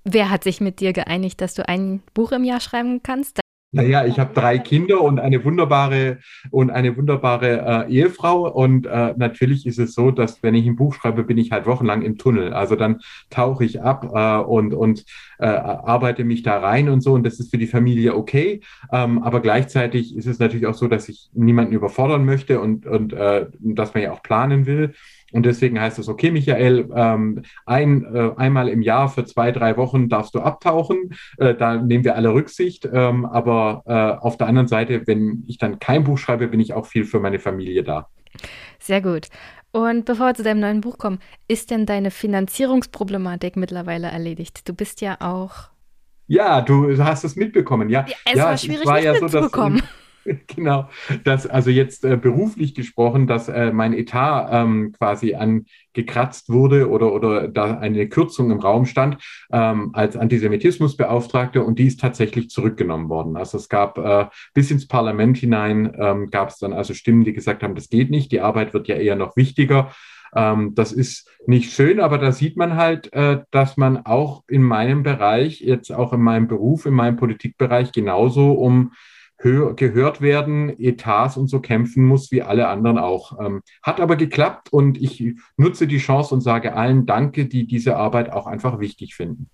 Wer 0.06 0.30
hat 0.30 0.44
sich 0.44 0.60
mit 0.60 0.82
dir 0.82 0.92
geeinigt, 0.92 1.40
dass 1.40 1.54
du 1.54 1.68
ein 1.68 2.02
Buch 2.14 2.34
im 2.34 2.44
Jahr 2.44 2.60
schreiben 2.60 3.02
kannst? 3.04 3.43
Naja, 3.74 4.06
ich 4.06 4.20
habe 4.20 4.34
drei 4.36 4.60
Kinder 4.60 5.02
und 5.02 5.20
eine 5.20 5.44
wunderbare 5.44 6.20
und 6.52 6.70
eine 6.70 6.96
wunderbare 6.96 7.88
äh, 7.88 7.92
Ehefrau. 7.92 8.48
Und 8.50 8.86
äh, 8.86 9.16
natürlich 9.18 9.66
ist 9.66 9.80
es 9.80 9.96
so, 9.96 10.12
dass 10.12 10.44
wenn 10.44 10.54
ich 10.54 10.68
ein 10.68 10.76
Buch 10.76 10.94
schreibe, 10.94 11.24
bin 11.24 11.40
ich 11.40 11.52
halt 11.52 11.66
wochenlang 11.66 12.04
im 12.04 12.20
Tunnel. 12.20 12.54
Also 12.54 12.76
dann 12.76 13.02
tauche 13.32 13.66
ich 13.66 13.82
ab 13.82 14.12
äh, 14.14 14.44
und, 14.44 14.76
und 14.76 15.06
äh, 15.40 15.46
arbeite 15.48 16.24
mich 16.24 16.44
da 16.44 16.60
rein 16.60 16.88
und 16.88 17.02
so. 17.02 17.14
Und 17.14 17.26
das 17.26 17.40
ist 17.40 17.50
für 17.50 17.58
die 17.58 17.68
Familie 17.68 18.16
okay. 18.16 18.62
Ähm, 18.92 19.24
aber 19.24 19.42
gleichzeitig 19.42 20.16
ist 20.16 20.28
es 20.28 20.38
natürlich 20.38 20.68
auch 20.68 20.76
so, 20.76 20.88
dass 20.88 21.10
ich 21.10 21.30
niemanden 21.34 21.74
überfordern 21.74 22.26
möchte 22.26 22.60
und, 22.60 22.86
und 22.86 23.14
äh, 23.14 23.48
dass 23.60 23.96
man 23.96 24.04
ja 24.04 24.12
auch 24.12 24.22
planen 24.22 24.68
will. 24.68 24.94
Und 25.34 25.46
deswegen 25.46 25.80
heißt 25.80 26.00
es, 26.00 26.08
okay, 26.08 26.32
Michael, 26.32 26.90
ähm, 26.96 27.42
ein, 27.66 28.06
äh, 28.14 28.32
einmal 28.38 28.70
im 28.70 28.82
Jahr 28.82 29.10
für 29.10 29.26
zwei, 29.26 29.52
drei 29.52 29.76
Wochen 29.78 30.08
darfst 30.08 30.36
du 30.36 30.40
abtauchen. 30.40 31.16
Äh, 31.38 31.56
da 31.56 31.76
nehmen 31.76 32.04
wir 32.04 32.16
alle 32.16 32.34
Rücksicht. 32.34 32.88
Ähm, 32.92 33.26
aber 33.26 33.84
äh, 33.86 34.24
auf 34.24 34.38
der 34.38 34.48
anderen 34.48 34.68
Seite, 34.68 35.06
wenn 35.08 35.44
ich 35.48 35.58
dann 35.58 35.80
kein 35.80 36.04
Buch 36.04 36.18
schreibe, 36.18 36.48
bin 36.48 36.60
ich 36.60 36.74
auch 36.74 36.86
viel 36.86 37.04
für 37.04 37.20
meine 37.20 37.40
Familie 37.40 37.84
da. 37.84 38.08
Sehr 38.80 39.02
gut. 39.02 39.28
Und 39.72 40.06
bevor 40.06 40.28
wir 40.28 40.36
zu 40.36 40.44
deinem 40.44 40.60
neuen 40.60 40.82
Buch 40.82 41.00
kommen, 41.00 41.20
ist 41.48 41.72
denn 41.72 41.88
deine 41.88 42.12
Finanzierungsproblematik 42.12 43.56
mittlerweile 43.56 44.08
erledigt? 44.08 44.70
Du 44.70 44.74
bist 44.74 45.02
ja 45.02 45.18
auch. 45.20 45.70
Ja, 46.28 46.62
du 46.62 46.96
hast 47.04 47.24
es 47.24 47.36
mitbekommen, 47.36 47.90
ja. 47.90 48.06
ja 48.08 48.16
es 48.26 48.38
ja, 48.38 48.46
war 48.46 48.58
schwierig, 48.58 48.82
es 48.82 48.88
war 48.88 49.00
ja 49.00 49.16
so, 49.16 49.28
dass, 49.28 49.52
Genau, 50.48 50.90
das 51.24 51.48
also 51.48 51.70
jetzt 51.70 52.06
äh, 52.06 52.18
beruflich 52.18 52.76
gesprochen, 52.76 53.28
dass 53.28 53.50
äh, 53.50 53.72
mein 53.72 53.94
Etat 53.94 54.50
ähm, 54.52 54.92
quasi 54.92 55.36
angekratzt 55.36 56.50
wurde 56.50 56.90
oder, 56.90 57.14
oder 57.14 57.48
da 57.48 57.78
eine 57.78 58.08
Kürzung 58.08 58.52
im 58.52 58.60
Raum 58.60 58.86
stand 58.86 59.18
ähm, 59.52 59.92
als 59.94 60.16
Antisemitismusbeauftragte 60.16 61.64
und 61.64 61.80
die 61.80 61.88
ist 61.88 62.00
tatsächlich 62.00 62.50
zurückgenommen 62.50 63.10
worden. 63.10 63.38
Also 63.38 63.58
es 63.58 63.70
gab 63.70 63.98
äh, 63.98 64.26
bis 64.54 64.72
ins 64.72 64.88
Parlament 64.88 65.38
hinein 65.38 65.94
ähm, 65.98 66.30
gab 66.30 66.50
es 66.50 66.58
dann 66.58 66.74
also 66.74 66.94
Stimmen, 66.94 67.24
die 67.24 67.34
gesagt 67.34 67.64
haben, 67.64 67.76
das 67.76 67.90
geht 67.90 68.10
nicht, 68.10 68.32
die 68.32 68.42
Arbeit 68.42 68.74
wird 68.74 68.88
ja 68.88 68.96
eher 68.96 69.16
noch 69.16 69.36
wichtiger. 69.36 69.92
Ähm, 70.36 70.74
das 70.74 70.92
ist 70.92 71.30
nicht 71.46 71.72
schön, 71.74 72.00
aber 72.00 72.18
da 72.18 72.32
sieht 72.32 72.58
man 72.58 72.76
halt, 72.76 73.14
äh, 73.14 73.42
dass 73.52 73.78
man 73.78 74.06
auch 74.06 74.44
in 74.48 74.64
meinem 74.64 75.04
Bereich, 75.04 75.60
jetzt 75.62 75.92
auch 75.92 76.14
in 76.14 76.22
meinem 76.22 76.48
Beruf, 76.48 76.86
in 76.86 76.94
meinem 76.94 77.18
Politikbereich 77.18 77.92
genauso 77.92 78.54
um 78.54 78.94
gehört 79.44 80.22
werden, 80.22 80.70
Etats 80.80 81.36
und 81.36 81.48
so 81.48 81.60
kämpfen 81.60 82.06
muss, 82.06 82.32
wie 82.32 82.42
alle 82.42 82.68
anderen 82.70 82.98
auch. 82.98 83.40
Ähm, 83.40 83.62
hat 83.82 84.00
aber 84.00 84.16
geklappt 84.16 84.72
und 84.72 85.02
ich 85.02 85.36
nutze 85.58 85.86
die 85.86 85.98
Chance 85.98 86.34
und 86.34 86.42
sage 86.42 86.76
allen 86.76 87.06
Danke, 87.06 87.46
die 87.46 87.68
diese 87.68 87.98
Arbeit 87.98 88.32
auch 88.32 88.48
einfach 88.48 88.80
wichtig 88.80 89.16
finden. 89.16 89.50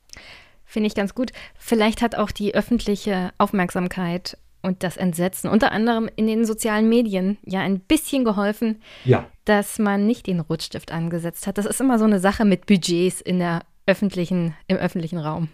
Finde 0.63 0.87
ich 0.87 0.95
ganz 0.95 1.15
gut. 1.15 1.31
Vielleicht 1.57 2.03
hat 2.03 2.15
auch 2.15 2.29
die 2.29 2.53
öffentliche 2.53 3.31
Aufmerksamkeit 3.39 4.37
und 4.61 4.83
das 4.83 4.97
Entsetzen, 4.97 5.49
unter 5.49 5.71
anderem 5.71 6.07
in 6.15 6.27
den 6.27 6.45
sozialen 6.45 6.87
Medien, 6.87 7.37
ja 7.43 7.61
ein 7.61 7.79
bisschen 7.79 8.25
geholfen, 8.25 8.81
ja. 9.05 9.25
dass 9.45 9.79
man 9.79 10.05
nicht 10.05 10.27
den 10.27 10.39
Rotstift 10.39 10.91
angesetzt 10.91 11.47
hat. 11.47 11.57
Das 11.57 11.65
ist 11.65 11.81
immer 11.81 11.97
so 11.97 12.05
eine 12.05 12.19
Sache 12.19 12.45
mit 12.45 12.67
Budgets 12.67 13.21
in 13.21 13.39
der 13.39 13.61
öffentlichen, 13.87 14.53
im 14.67 14.77
öffentlichen 14.77 15.17
Raum 15.17 15.49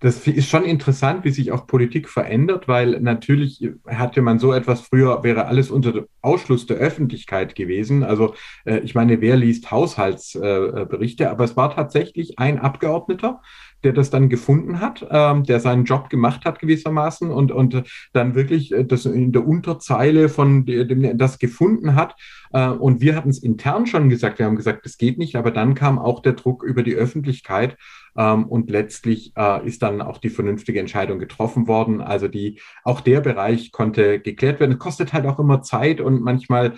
das 0.00 0.26
ist 0.26 0.48
schon 0.48 0.64
interessant, 0.64 1.24
wie 1.24 1.30
sich 1.30 1.50
auch 1.50 1.66
Politik 1.66 2.08
verändert, 2.08 2.68
weil 2.68 3.00
natürlich 3.00 3.68
hatte 3.86 4.22
man 4.22 4.38
so 4.38 4.52
etwas 4.52 4.82
früher, 4.82 5.24
wäre 5.24 5.46
alles 5.46 5.70
unter 5.70 6.04
Ausschluss 6.22 6.66
der 6.66 6.76
Öffentlichkeit 6.76 7.54
gewesen. 7.54 8.04
Also 8.04 8.34
äh, 8.64 8.78
ich 8.78 8.94
meine, 8.94 9.20
wer 9.20 9.36
liest 9.36 9.70
Haushaltsberichte? 9.70 11.24
Äh, 11.24 11.26
aber 11.26 11.44
es 11.44 11.56
war 11.56 11.74
tatsächlich 11.74 12.38
ein 12.38 12.58
Abgeordneter, 12.58 13.40
der 13.84 13.92
das 13.92 14.10
dann 14.10 14.28
gefunden 14.28 14.80
hat, 14.80 15.06
ähm, 15.10 15.44
der 15.44 15.60
seinen 15.60 15.84
Job 15.84 16.10
gemacht 16.10 16.44
hat 16.44 16.58
gewissermaßen 16.58 17.30
und, 17.30 17.52
und 17.52 17.82
dann 18.12 18.34
wirklich 18.34 18.72
äh, 18.72 18.84
das 18.84 19.06
in 19.06 19.32
der 19.32 19.46
Unterzeile 19.46 20.28
von 20.28 20.66
dem 20.66 21.16
das 21.16 21.38
gefunden 21.38 21.94
hat. 21.94 22.14
Äh, 22.52 22.68
und 22.68 23.00
wir 23.00 23.14
hatten 23.14 23.30
es 23.30 23.42
intern 23.42 23.86
schon 23.86 24.08
gesagt, 24.08 24.38
wir 24.38 24.46
haben 24.46 24.56
gesagt, 24.56 24.84
das 24.84 24.98
geht 24.98 25.18
nicht, 25.18 25.36
aber 25.36 25.50
dann 25.50 25.74
kam 25.74 25.98
auch 25.98 26.20
der 26.20 26.32
Druck 26.32 26.62
über 26.62 26.82
die 26.82 26.94
Öffentlichkeit 26.94 27.76
ähm, 28.16 28.46
und 28.46 28.70
letztlich 28.70 29.32
äh, 29.36 29.66
ist 29.66 29.82
dann 29.82 30.02
auch 30.02 30.18
die 30.18 30.30
vernünftige 30.30 30.80
Entscheidung 30.80 31.18
getroffen 31.18 31.68
worden. 31.68 32.00
Also 32.00 32.28
die, 32.28 32.60
auch 32.84 33.00
der 33.00 33.20
Bereich 33.20 33.70
konnte 33.72 34.20
geklärt 34.20 34.60
werden. 34.60 34.72
Es 34.72 34.78
kostet 34.78 35.12
halt 35.12 35.26
auch 35.26 35.38
immer 35.38 35.62
Zeit 35.62 36.00
und 36.00 36.22
manchmal 36.22 36.74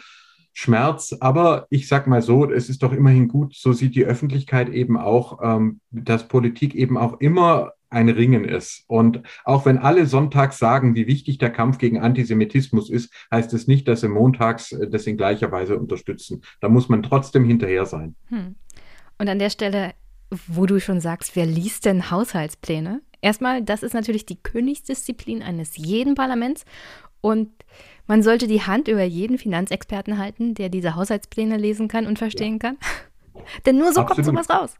Schmerz. 0.52 1.16
Aber 1.21 1.66
ich 1.71 1.88
sag 1.88 2.07
mal 2.07 2.23
so, 2.23 2.50
es 2.50 2.69
ist 2.69 2.83
doch 2.83 2.92
immerhin 2.92 3.28
gut, 3.28 3.54
so 3.54 3.73
sieht 3.73 3.95
die 3.95 4.04
Öffentlichkeit 4.04 4.69
eben 4.69 4.99
auch, 4.99 5.40
ähm, 5.42 5.80
dass 5.90 6.28
Politik 6.28 6.75
eben 6.75 6.97
auch 6.97 7.21
immer 7.21 7.73
ein 7.90 8.09
Ringen 8.09 8.45
ist. 8.45 8.85
Und 8.87 9.23
auch 9.45 9.66
wenn 9.66 9.78
alle 9.78 10.07
sonntags 10.07 10.59
sagen, 10.59 10.95
wie 10.95 11.07
wichtig 11.07 11.38
der 11.38 11.50
Kampf 11.50 11.78
gegen 11.78 11.99
Antisemitismus 11.99 12.88
ist, 12.88 13.12
heißt 13.33 13.52
es 13.52 13.66
nicht, 13.66 13.88
dass 13.88 14.00
sie 14.00 14.09
montags 14.09 14.73
äh, 14.73 14.88
das 14.88 15.07
in 15.07 15.16
gleicher 15.16 15.50
Weise 15.50 15.78
unterstützen. 15.78 16.42
Da 16.61 16.69
muss 16.69 16.88
man 16.88 17.02
trotzdem 17.02 17.45
hinterher 17.45 17.87
sein. 17.87 18.14
Hm. 18.28 18.54
Und 19.19 19.28
an 19.28 19.38
der 19.38 19.50
Stelle, 19.50 19.92
wo 20.47 20.66
du 20.66 20.80
schon 20.80 21.00
sagst, 21.00 21.35
wer 21.35 21.47
liest 21.47 21.85
denn 21.85 22.11
Haushaltspläne? 22.11 23.02
Erstmal, 23.21 23.62
das 23.62 23.83
ist 23.83 23.92
natürlich 23.92 24.25
die 24.25 24.40
Königsdisziplin 24.40 25.42
eines 25.42 25.76
jeden 25.76 26.14
Parlaments. 26.14 26.64
Und 27.21 27.50
man 28.11 28.25
sollte 28.25 28.49
die 28.49 28.62
Hand 28.62 28.88
über 28.88 29.05
jeden 29.05 29.38
Finanzexperten 29.38 30.19
halten, 30.19 30.55
der 30.55 30.69
diese 30.69 30.97
Haushaltspläne 30.97 31.57
lesen 31.57 31.87
kann 31.87 32.09
und 32.09 32.19
verstehen 32.19 32.55
ja. 32.55 32.71
kann. 32.71 32.76
Denn 33.67 33.79
nur 33.79 33.93
so 33.93 34.00
Absolut. 34.00 34.26
kommt 34.26 34.45
sowas 34.45 34.50
raus. 34.50 34.75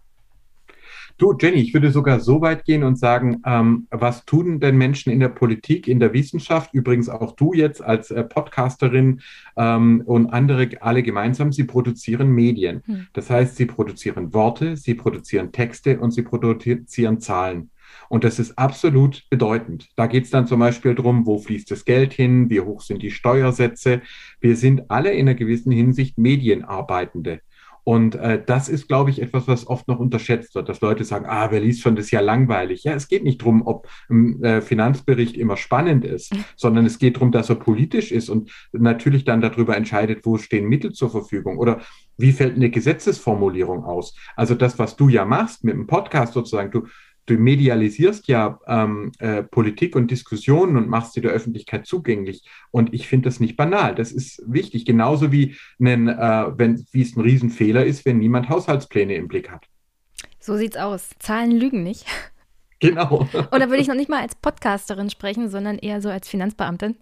Du, 1.17 1.37
Jenny, 1.39 1.59
ich 1.59 1.73
würde 1.73 1.93
sogar 1.93 2.19
so 2.19 2.41
weit 2.41 2.65
gehen 2.65 2.83
und 2.83 2.99
sagen, 2.99 3.41
ähm, 3.47 3.87
was 3.93 4.25
tun 4.25 4.59
denn 4.59 4.77
Menschen 4.77 5.13
in 5.13 5.21
der 5.21 5.29
Politik, 5.29 5.87
in 5.87 6.01
der 6.01 6.13
Wissenschaft, 6.13 6.75
übrigens 6.75 7.09
auch 7.09 7.37
du 7.37 7.53
jetzt 7.53 7.81
als 7.81 8.11
äh, 8.11 8.25
Podcasterin 8.25 9.21
ähm, 9.57 10.03
und 10.07 10.33
andere 10.33 10.69
alle 10.81 11.05
gemeinsam, 11.05 11.53
sie 11.53 11.65
produzieren 11.65 12.33
Medien. 12.33 12.83
Hm. 12.85 13.07
Das 13.13 13.31
heißt, 13.31 13.55
sie 13.55 13.67
produzieren 13.67 14.35
Worte, 14.35 14.77
sie 14.77 14.95
produzieren 14.95 15.53
Texte 15.53 16.01
und 16.01 16.11
sie 16.11 16.23
produzieren 16.23 17.21
Zahlen. 17.21 17.71
Und 18.11 18.25
das 18.25 18.40
ist 18.40 18.59
absolut 18.59 19.23
bedeutend. 19.31 19.88
Da 19.95 20.09
geht 20.09 20.25
es 20.25 20.31
dann 20.31 20.49
zum 20.49 20.59
Beispiel 20.59 20.97
darum, 20.97 21.26
wo 21.26 21.38
fließt 21.38 21.71
das 21.71 21.85
Geld 21.85 22.12
hin, 22.12 22.50
wie 22.50 22.61
hoch 22.61 22.81
sind 22.81 23.02
die 23.02 23.12
Steuersätze. 23.12 24.02
Wir 24.40 24.57
sind 24.57 24.90
alle 24.90 25.12
in 25.12 25.29
einer 25.29 25.37
gewissen 25.37 25.71
Hinsicht 25.71 26.19
Medienarbeitende. 26.19 27.40
Und 27.85 28.17
äh, 28.17 28.43
das 28.45 28.69
ist, 28.69 28.88
glaube 28.88 29.11
ich, 29.11 29.23
etwas, 29.23 29.47
was 29.47 29.67
oft 29.67 29.87
noch 29.87 30.00
unterschätzt 30.00 30.55
wird, 30.57 30.69
dass 30.69 30.81
Leute 30.81 31.05
sagen, 31.05 31.26
ah, 31.29 31.50
wer 31.52 31.61
liest 31.61 31.83
schon, 31.83 31.95
das 31.95 32.07
ist 32.07 32.11
ja 32.11 32.20
langweilig. 32.20 32.83
Ja, 32.83 32.94
es 32.94 33.07
geht 33.07 33.23
nicht 33.23 33.40
darum, 33.40 33.66
ob 33.66 33.88
ein 34.09 34.42
äh, 34.42 34.61
Finanzbericht 34.61 35.37
immer 35.37 35.57
spannend 35.57 36.05
ist, 36.05 36.35
sondern 36.57 36.87
es 36.87 36.99
geht 36.99 37.16
darum, 37.16 37.31
dass 37.33 37.49
er 37.49 37.55
politisch 37.55 38.12
ist 38.12 38.29
und 38.29 38.51
natürlich 38.73 39.25
dann 39.25 39.40
darüber 39.40 39.77
entscheidet, 39.77 40.27
wo 40.27 40.37
stehen 40.37 40.68
Mittel 40.68 40.92
zur 40.92 41.11
Verfügung 41.11 41.59
oder 41.59 41.81
wie 42.18 42.33
fällt 42.33 42.57
eine 42.57 42.70
Gesetzesformulierung 42.70 43.85
aus. 43.85 44.14
Also 44.37 44.55
das, 44.55 44.79
was 44.79 44.96
du 44.96 45.09
ja 45.09 45.25
machst 45.25 45.64
mit 45.64 45.75
dem 45.75 45.87
Podcast 45.87 46.35
sozusagen, 46.35 46.70
du 46.70 46.87
du 47.31 47.38
medialisierst 47.38 48.27
ja 48.29 48.59
ähm, 48.66 49.12
äh, 49.19 49.43
Politik 49.43 49.95
und 49.95 50.11
Diskussionen 50.11 50.77
und 50.77 50.88
machst 50.88 51.12
sie 51.12 51.21
der 51.21 51.31
Öffentlichkeit 51.31 51.87
zugänglich. 51.87 52.45
Und 52.71 52.93
ich 52.93 53.07
finde 53.07 53.29
das 53.29 53.40
nicht 53.40 53.57
banal. 53.57 53.95
Das 53.95 54.12
ist 54.12 54.43
wichtig. 54.47 54.85
Genauso 54.85 55.31
wie, 55.33 55.57
einen, 55.79 56.09
äh, 56.09 56.47
wenn, 56.57 56.85
wie 56.93 57.03
es 57.03 57.16
ein 57.16 57.21
Riesenfehler 57.21 57.85
ist, 57.85 58.05
wenn 58.05 58.19
niemand 58.19 58.49
Haushaltspläne 58.49 59.14
im 59.14 59.29
Blick 59.29 59.51
hat. 59.51 59.64
So 60.40 60.57
sieht's 60.57 60.77
aus. 60.77 61.11
Zahlen 61.19 61.53
lügen 61.53 61.83
nicht. 61.83 62.07
Genau. 62.83 63.29
Oder 63.53 63.69
würde 63.69 63.83
ich 63.83 63.88
noch 63.88 63.95
nicht 63.95 64.09
mal 64.09 64.23
als 64.23 64.35
Podcasterin 64.35 65.11
sprechen, 65.11 65.51
sondern 65.51 65.77
eher 65.77 66.01
so 66.01 66.09
als 66.09 66.31
Finanzbeamtin. 66.31 66.97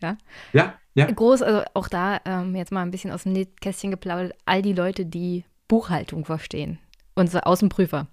Ja. 0.00 0.16
Ja, 0.52 0.74
ja. 0.94 1.10
Groß, 1.10 1.42
also 1.42 1.62
auch 1.74 1.88
da 1.88 2.20
ähm, 2.24 2.54
jetzt 2.54 2.70
mal 2.70 2.82
ein 2.82 2.92
bisschen 2.92 3.10
aus 3.10 3.24
dem 3.24 3.32
Nähkästchen 3.32 3.90
geplaudert, 3.90 4.36
all 4.46 4.62
die 4.62 4.74
Leute, 4.74 5.04
die 5.04 5.44
Buchhaltung 5.66 6.24
verstehen. 6.24 6.78
Unsere 7.16 7.46
Außenprüfer 7.46 8.06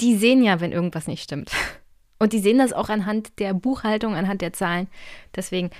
die 0.00 0.16
sehen 0.16 0.42
ja, 0.42 0.60
wenn 0.60 0.72
irgendwas 0.72 1.06
nicht 1.06 1.22
stimmt. 1.22 1.50
Und 2.18 2.32
die 2.32 2.38
sehen 2.38 2.58
das 2.58 2.72
auch 2.72 2.88
anhand 2.88 3.38
der 3.38 3.54
Buchhaltung, 3.54 4.14
anhand 4.14 4.40
der 4.40 4.52
Zahlen. 4.52 4.88
Deswegen 5.34 5.70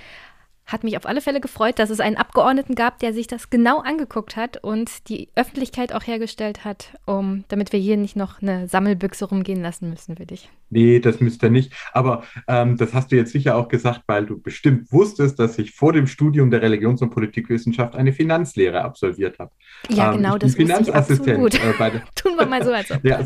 hat 0.67 0.83
mich 0.83 0.97
auf 0.97 1.05
alle 1.05 1.21
Fälle 1.21 1.39
gefreut, 1.39 1.79
dass 1.79 1.89
es 1.89 2.01
einen 2.01 2.17
Abgeordneten 2.17 2.75
gab, 2.75 2.99
der 2.99 3.13
sich 3.13 3.25
das 3.25 3.49
genau 3.49 3.79
angeguckt 3.79 4.35
hat 4.35 4.57
und 4.61 5.07
die 5.07 5.29
Öffentlichkeit 5.35 5.93
auch 5.93 6.05
hergestellt 6.05 6.65
hat, 6.65 6.91
um, 7.05 7.45
damit 7.47 7.71
wir 7.71 7.79
hier 7.79 7.95
nicht 7.95 8.17
noch 8.17 8.41
eine 8.41 8.67
Sammelbüchse 8.67 9.25
rumgehen 9.25 9.61
lassen 9.61 9.89
müssen, 9.89 10.19
würde 10.19 10.33
ich. 10.33 10.49
Nee, 10.69 10.99
das 10.99 11.21
müsste 11.21 11.49
nicht. 11.49 11.71
Aber 11.93 12.23
ähm, 12.49 12.75
das 12.75 12.93
hast 12.93 13.13
du 13.13 13.15
jetzt 13.15 13.31
sicher 13.31 13.55
auch 13.55 13.69
gesagt, 13.69 14.01
weil 14.07 14.25
du 14.25 14.41
bestimmt 14.41 14.91
wusstest, 14.91 15.39
dass 15.39 15.57
ich 15.57 15.71
vor 15.71 15.93
dem 15.93 16.05
Studium 16.05 16.51
der 16.51 16.61
Religions- 16.61 17.01
und 17.01 17.11
Politikwissenschaft 17.11 17.95
eine 17.95 18.11
Finanzlehre 18.11 18.81
absolviert 18.81 19.39
habe. 19.39 19.51
Ja, 19.87 20.11
ähm, 20.11 20.17
genau, 20.17 20.37
das 20.37 20.55
bin 20.55 20.67
Finanzassistent. 20.67 21.55
Äh, 21.55 21.73
bei 21.79 21.91
der 21.91 22.03
Tun 22.15 22.33
wir 22.37 22.45
mal 22.45 22.61
so, 22.61 22.73
als 22.73 22.91
ob. 22.91 23.05
ja, 23.05 23.25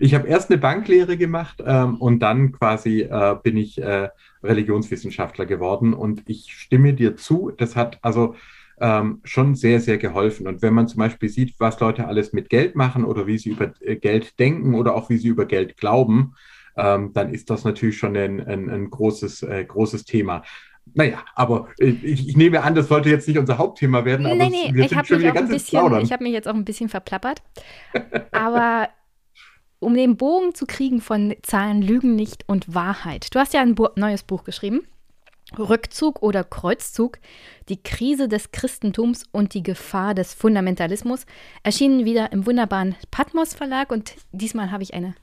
ich 0.00 0.14
habe 0.14 0.28
erst 0.28 0.50
eine 0.50 0.58
Banklehre 0.58 1.16
gemacht 1.16 1.62
ähm, 1.64 1.96
und 1.96 2.20
dann 2.20 2.52
quasi 2.52 3.02
äh, 3.02 3.36
bin 3.42 3.56
ich 3.56 3.80
äh, 3.80 4.08
Religionswissenschaftler 4.42 5.46
geworden 5.46 5.94
und 5.94 6.22
ich 6.26 6.52
stimme 6.52 6.94
dir 6.94 7.16
zu, 7.16 7.52
das 7.56 7.76
hat 7.76 7.98
also 8.02 8.34
ähm, 8.80 9.20
schon 9.24 9.54
sehr, 9.54 9.80
sehr 9.80 9.98
geholfen. 9.98 10.46
Und 10.46 10.62
wenn 10.62 10.74
man 10.74 10.88
zum 10.88 10.98
Beispiel 10.98 11.28
sieht, 11.28 11.54
was 11.58 11.78
Leute 11.80 12.06
alles 12.06 12.32
mit 12.32 12.50
Geld 12.50 12.74
machen 12.74 13.04
oder 13.04 13.26
wie 13.26 13.38
sie 13.38 13.50
über 13.50 13.72
äh, 13.80 13.96
Geld 13.96 14.38
denken 14.38 14.74
oder 14.74 14.94
auch 14.94 15.10
wie 15.10 15.16
sie 15.16 15.28
über 15.28 15.46
Geld 15.46 15.76
glauben, 15.76 16.34
ähm, 16.76 17.12
dann 17.12 17.32
ist 17.32 17.50
das 17.50 17.64
natürlich 17.64 17.98
schon 17.98 18.16
ein, 18.16 18.44
ein, 18.44 18.68
ein 18.68 18.90
großes, 18.90 19.44
äh, 19.44 19.64
großes 19.64 20.04
Thema. 20.04 20.42
Naja, 20.92 21.24
aber 21.34 21.68
äh, 21.78 21.86
ich, 21.86 22.28
ich, 22.28 22.36
nehme 22.36 22.62
an, 22.62 22.74
das 22.74 22.88
sollte 22.88 23.10
jetzt 23.10 23.28
nicht 23.28 23.38
unser 23.38 23.58
Hauptthema 23.58 24.04
werden. 24.04 24.26
Aber 24.26 24.34
nee, 24.34 24.48
nee, 24.50 24.74
wir 24.74 24.84
ich 24.84 24.94
habe 24.94 25.16
mich, 25.16 26.12
hab 26.12 26.20
mich 26.20 26.32
jetzt 26.32 26.48
auch 26.48 26.54
ein 26.54 26.64
bisschen 26.64 26.88
verplappert. 26.88 27.42
Aber 28.32 28.88
um 29.84 29.94
den 29.94 30.16
Bogen 30.16 30.54
zu 30.54 30.66
kriegen 30.66 31.00
von 31.00 31.34
Zahlen 31.42 31.82
Lügen 31.82 32.16
nicht 32.16 32.48
und 32.48 32.74
Wahrheit. 32.74 33.34
Du 33.34 33.38
hast 33.38 33.54
ja 33.54 33.60
ein 33.60 33.74
Bu 33.74 33.88
neues 33.96 34.22
Buch 34.22 34.44
geschrieben. 34.44 34.86
Rückzug 35.58 36.22
oder 36.22 36.42
Kreuzzug, 36.42 37.18
die 37.68 37.82
Krise 37.82 38.28
des 38.28 38.50
Christentums 38.50 39.24
und 39.30 39.54
die 39.54 39.62
Gefahr 39.62 40.14
des 40.14 40.34
Fundamentalismus, 40.34 41.26
erschienen 41.62 42.04
wieder 42.04 42.32
im 42.32 42.46
wunderbaren 42.46 42.96
Patmos 43.10 43.54
Verlag 43.54 43.92
und 43.92 44.14
diesmal 44.32 44.70
habe 44.70 44.82
ich 44.82 44.94
eine 44.94 45.14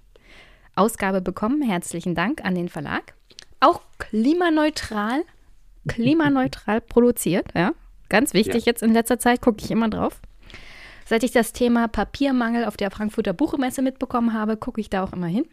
Ausgabe 0.75 1.21
bekommen. 1.21 1.61
Herzlichen 1.61 2.15
Dank 2.15 2.45
an 2.45 2.55
den 2.55 2.69
Verlag. 2.69 3.13
Auch 3.59 3.81
klimaneutral, 3.97 5.23
klimaneutral 5.87 6.81
produziert, 6.81 7.47
ja. 7.55 7.73
Ganz 8.09 8.33
wichtig 8.33 8.65
ja. 8.65 8.71
jetzt 8.71 8.83
in 8.83 8.93
letzter 8.93 9.19
Zeit, 9.19 9.41
gucke 9.41 9.63
ich 9.63 9.71
immer 9.71 9.89
drauf. 9.89 10.21
Seit 11.11 11.25
ich 11.25 11.31
das 11.31 11.51
Thema 11.51 11.89
Papiermangel 11.89 12.63
auf 12.63 12.77
der 12.77 12.89
Frankfurter 12.89 13.33
Buchmesse 13.33 13.81
mitbekommen 13.81 14.31
habe, 14.31 14.55
gucke 14.55 14.79
ich 14.79 14.89
da 14.89 15.03
auch 15.03 15.11
immer 15.11 15.27
hin. 15.27 15.43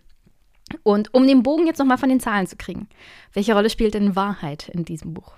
Und 0.84 1.12
um 1.12 1.26
den 1.26 1.42
Bogen 1.42 1.66
jetzt 1.66 1.78
nochmal 1.78 1.98
von 1.98 2.10
den 2.10 2.20
Zahlen 2.20 2.46
zu 2.46 2.54
kriegen, 2.54 2.88
welche 3.32 3.54
Rolle 3.54 3.68
spielt 3.68 3.94
denn 3.94 4.14
Wahrheit 4.14 4.68
in 4.68 4.84
diesem 4.84 5.14
Buch? 5.14 5.32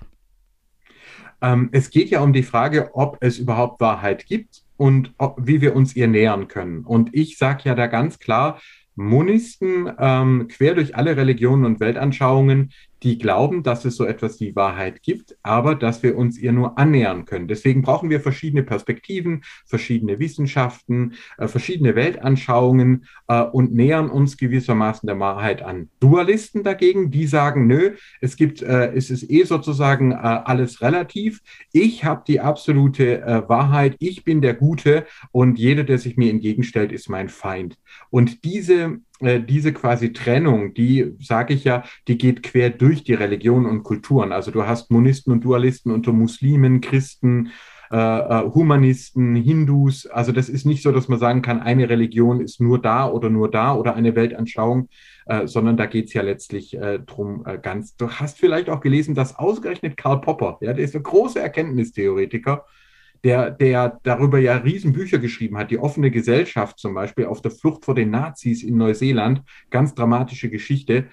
Ähm, 1.41 1.69
es 1.71 1.89
geht 1.89 2.11
ja 2.11 2.21
um 2.21 2.33
die 2.33 2.43
Frage, 2.43 2.91
ob 2.93 3.17
es 3.21 3.39
überhaupt 3.39 3.81
Wahrheit 3.81 4.27
gibt 4.27 4.61
und 4.77 5.11
ob, 5.17 5.39
wie 5.41 5.59
wir 5.59 5.75
uns 5.75 5.95
ihr 5.95 6.07
nähern 6.07 6.47
können. 6.47 6.85
Und 6.85 7.09
ich 7.15 7.39
sage 7.39 7.63
ja 7.63 7.73
da 7.73 7.87
ganz 7.87 8.19
klar, 8.19 8.61
Monisten 8.93 9.91
ähm, 9.97 10.47
quer 10.49 10.75
durch 10.75 10.95
alle 10.95 11.17
Religionen 11.17 11.65
und 11.65 11.79
Weltanschauungen, 11.79 12.73
die 13.03 13.17
glauben, 13.17 13.63
dass 13.63 13.85
es 13.85 13.95
so 13.95 14.05
etwas 14.05 14.39
wie 14.39 14.55
Wahrheit 14.55 15.01
gibt, 15.01 15.35
aber 15.41 15.75
dass 15.75 16.03
wir 16.03 16.17
uns 16.17 16.37
ihr 16.37 16.51
nur 16.51 16.77
annähern 16.77 17.25
können. 17.25 17.47
Deswegen 17.47 17.81
brauchen 17.81 18.09
wir 18.09 18.21
verschiedene 18.21 18.63
Perspektiven, 18.63 19.43
verschiedene 19.65 20.19
Wissenschaften, 20.19 21.13
äh, 21.37 21.47
verschiedene 21.47 21.95
Weltanschauungen 21.95 23.05
äh, 23.27 23.41
und 23.41 23.73
nähern 23.73 24.09
uns 24.09 24.37
gewissermaßen 24.37 25.07
der 25.07 25.19
Wahrheit 25.19 25.61
an. 25.61 25.89
Dualisten 25.99 26.63
dagegen, 26.63 27.11
die 27.11 27.25
sagen, 27.25 27.67
nö, 27.67 27.95
es 28.19 28.35
gibt, 28.35 28.61
äh, 28.61 28.93
es 28.93 29.09
ist 29.09 29.29
eh 29.29 29.43
sozusagen 29.43 30.11
äh, 30.11 30.15
alles 30.15 30.81
relativ. 30.81 31.41
Ich 31.71 32.05
habe 32.05 32.23
die 32.27 32.39
absolute 32.39 33.21
äh, 33.21 33.49
Wahrheit, 33.49 33.95
ich 33.99 34.23
bin 34.23 34.41
der 34.41 34.53
Gute 34.53 35.05
und 35.31 35.57
jeder, 35.57 35.83
der 35.83 35.97
sich 35.97 36.17
mir 36.17 36.29
entgegenstellt, 36.29 36.91
ist 36.91 37.09
mein 37.09 37.29
Feind. 37.29 37.77
Und 38.09 38.43
diese 38.43 38.99
diese 39.21 39.73
quasi 39.73 40.13
Trennung, 40.13 40.73
die, 40.73 41.13
sage 41.19 41.53
ich 41.53 41.63
ja, 41.63 41.83
die 42.07 42.17
geht 42.17 42.43
quer 42.43 42.69
durch 42.69 43.03
die 43.03 43.13
Religionen 43.13 43.65
und 43.65 43.83
Kulturen. 43.83 44.31
Also 44.31 44.51
du 44.51 44.65
hast 44.65 44.91
Monisten 44.91 45.31
und 45.31 45.43
Dualisten 45.43 45.91
unter 45.91 46.11
Muslimen, 46.11 46.81
Christen, 46.81 47.51
äh, 47.91 47.97
äh, 47.97 48.49
Humanisten, 48.53 49.35
Hindus. 49.35 50.05
Also 50.05 50.31
das 50.31 50.47
ist 50.47 50.65
nicht 50.65 50.81
so, 50.81 50.93
dass 50.93 51.09
man 51.09 51.19
sagen 51.19 51.41
kann, 51.41 51.61
eine 51.61 51.89
Religion 51.89 52.39
ist 52.39 52.61
nur 52.61 52.81
da 52.81 53.05
oder 53.09 53.29
nur 53.29 53.51
da 53.51 53.75
oder 53.75 53.95
eine 53.95 54.15
Weltanschauung, 54.15 54.87
äh, 55.25 55.45
sondern 55.45 55.75
da 55.75 55.87
geht 55.87 56.05
es 56.05 56.13
ja 56.13 56.21
letztlich 56.21 56.73
äh, 56.73 56.99
drum 56.99 57.43
äh, 57.45 57.57
ganz. 57.57 57.97
Du 57.97 58.09
hast 58.09 58.39
vielleicht 58.39 58.69
auch 58.69 58.79
gelesen, 58.79 59.13
dass 59.13 59.35
ausgerechnet 59.35 59.97
Karl 59.97 60.21
Popper, 60.21 60.57
ja, 60.61 60.71
der 60.71 60.85
ist 60.85 60.95
ein 60.95 61.03
großer 61.03 61.41
Erkenntnistheoretiker, 61.41 62.65
der, 63.23 63.51
der 63.51 63.99
darüber 64.03 64.39
ja 64.39 64.57
Riesenbücher 64.57 65.19
geschrieben 65.19 65.57
hat, 65.57 65.71
die 65.71 65.77
offene 65.77 66.11
Gesellschaft 66.11 66.79
zum 66.79 66.93
Beispiel 66.93 67.25
auf 67.25 67.41
der 67.41 67.51
Flucht 67.51 67.85
vor 67.85 67.95
den 67.95 68.09
Nazis 68.09 68.63
in 68.63 68.77
Neuseeland, 68.77 69.43
ganz 69.69 69.93
dramatische 69.93 70.49
Geschichte, 70.49 71.07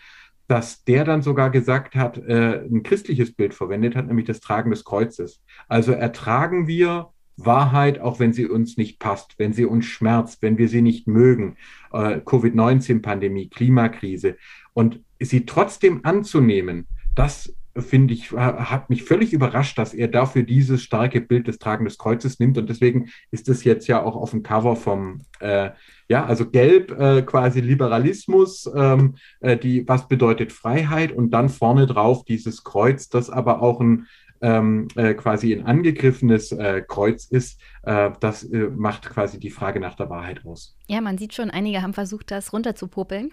dass 0.47 0.85
der 0.85 1.05
dann 1.05 1.21
sogar 1.21 1.51
gesagt 1.51 1.95
hat, 1.95 2.17
äh, 2.17 2.63
ein 2.65 2.83
christliches 2.83 3.35
Bild 3.35 3.53
verwendet 3.53 3.95
hat, 3.95 4.07
nämlich 4.07 4.27
das 4.27 4.41
Tragen 4.41 4.71
des 4.71 4.85
Kreuzes. 4.85 5.43
Also 5.69 5.93
ertragen 5.93 6.67
wir 6.67 7.11
Wahrheit, 7.37 8.01
auch 8.01 8.19
wenn 8.19 8.33
sie 8.33 8.47
uns 8.47 8.77
nicht 8.79 8.99
passt, 8.99 9.39
wenn 9.39 9.53
sie 9.53 9.67
uns 9.67 9.85
schmerzt, 9.85 10.43
wenn 10.43 10.59
wir 10.59 10.69
sie 10.69 10.83
nicht 10.83 11.07
mögen, 11.07 11.57
äh, 11.93 12.21
Covid-19-Pandemie, 12.21 13.49
Klimakrise, 13.51 14.37
und 14.73 15.01
sie 15.21 15.47
trotzdem 15.47 16.01
anzunehmen, 16.05 16.87
das 17.15 17.55
finde 17.81 18.15
ich, 18.15 18.33
hat 18.33 18.91
mich 18.91 19.05
völlig 19.05 19.33
überrascht, 19.33 19.79
dass 19.79 19.95
er 19.95 20.09
dafür 20.09 20.43
dieses 20.43 20.83
starke 20.83 21.21
Bild 21.21 21.49
des 21.49 21.59
Tragen 21.59 21.85
des 21.85 21.99
Kreuzes 21.99 22.39
nimmt. 22.39 22.59
Und 22.59 22.69
deswegen 22.69 23.11
ist 23.31 23.49
es 23.49 23.65
jetzt 23.65 23.87
ja 23.87 24.03
auch 24.03 24.17
auf 24.17 24.31
dem 24.31 24.43
Cover 24.43 24.77
vom, 24.77 25.23
äh, 25.41 25.71
ja, 26.09 26.25
also 26.25 26.49
gelb 26.51 26.91
äh, 26.99 27.23
quasi 27.23 27.61
Liberalismus, 27.61 28.71
ähm, 28.75 29.17
äh, 29.41 29.57
die, 29.57 29.87
was 29.87 30.09
bedeutet 30.09 30.53
Freiheit 30.53 31.13
und 31.13 31.31
dann 31.31 31.49
vorne 31.49 31.87
drauf 31.87 32.25
dieses 32.25 32.65
Kreuz, 32.65 33.09
das 33.09 33.31
aber 33.31 33.63
auch 33.63 33.81
ein 33.81 34.07
ähm, 34.41 34.87
äh, 34.95 35.15
quasi 35.15 35.53
ein 35.53 35.67
angegriffenes 35.67 36.53
äh, 36.53 36.83
Kreuz 36.87 37.25
ist, 37.25 37.61
äh, 37.83 38.11
das 38.21 38.49
macht 38.77 39.11
quasi 39.11 39.41
die 39.41 39.51
Frage 39.51 39.81
nach 39.81 39.97
der 39.97 40.11
Wahrheit 40.11 40.45
aus. 40.45 40.77
Ja, 40.87 41.01
man 41.01 41.19
sieht 41.19 41.35
schon, 41.35 41.51
einige 41.51 41.83
haben 41.83 41.93
versucht, 41.93 42.31
das 42.31 42.53
runterzupopeln. 42.53 43.31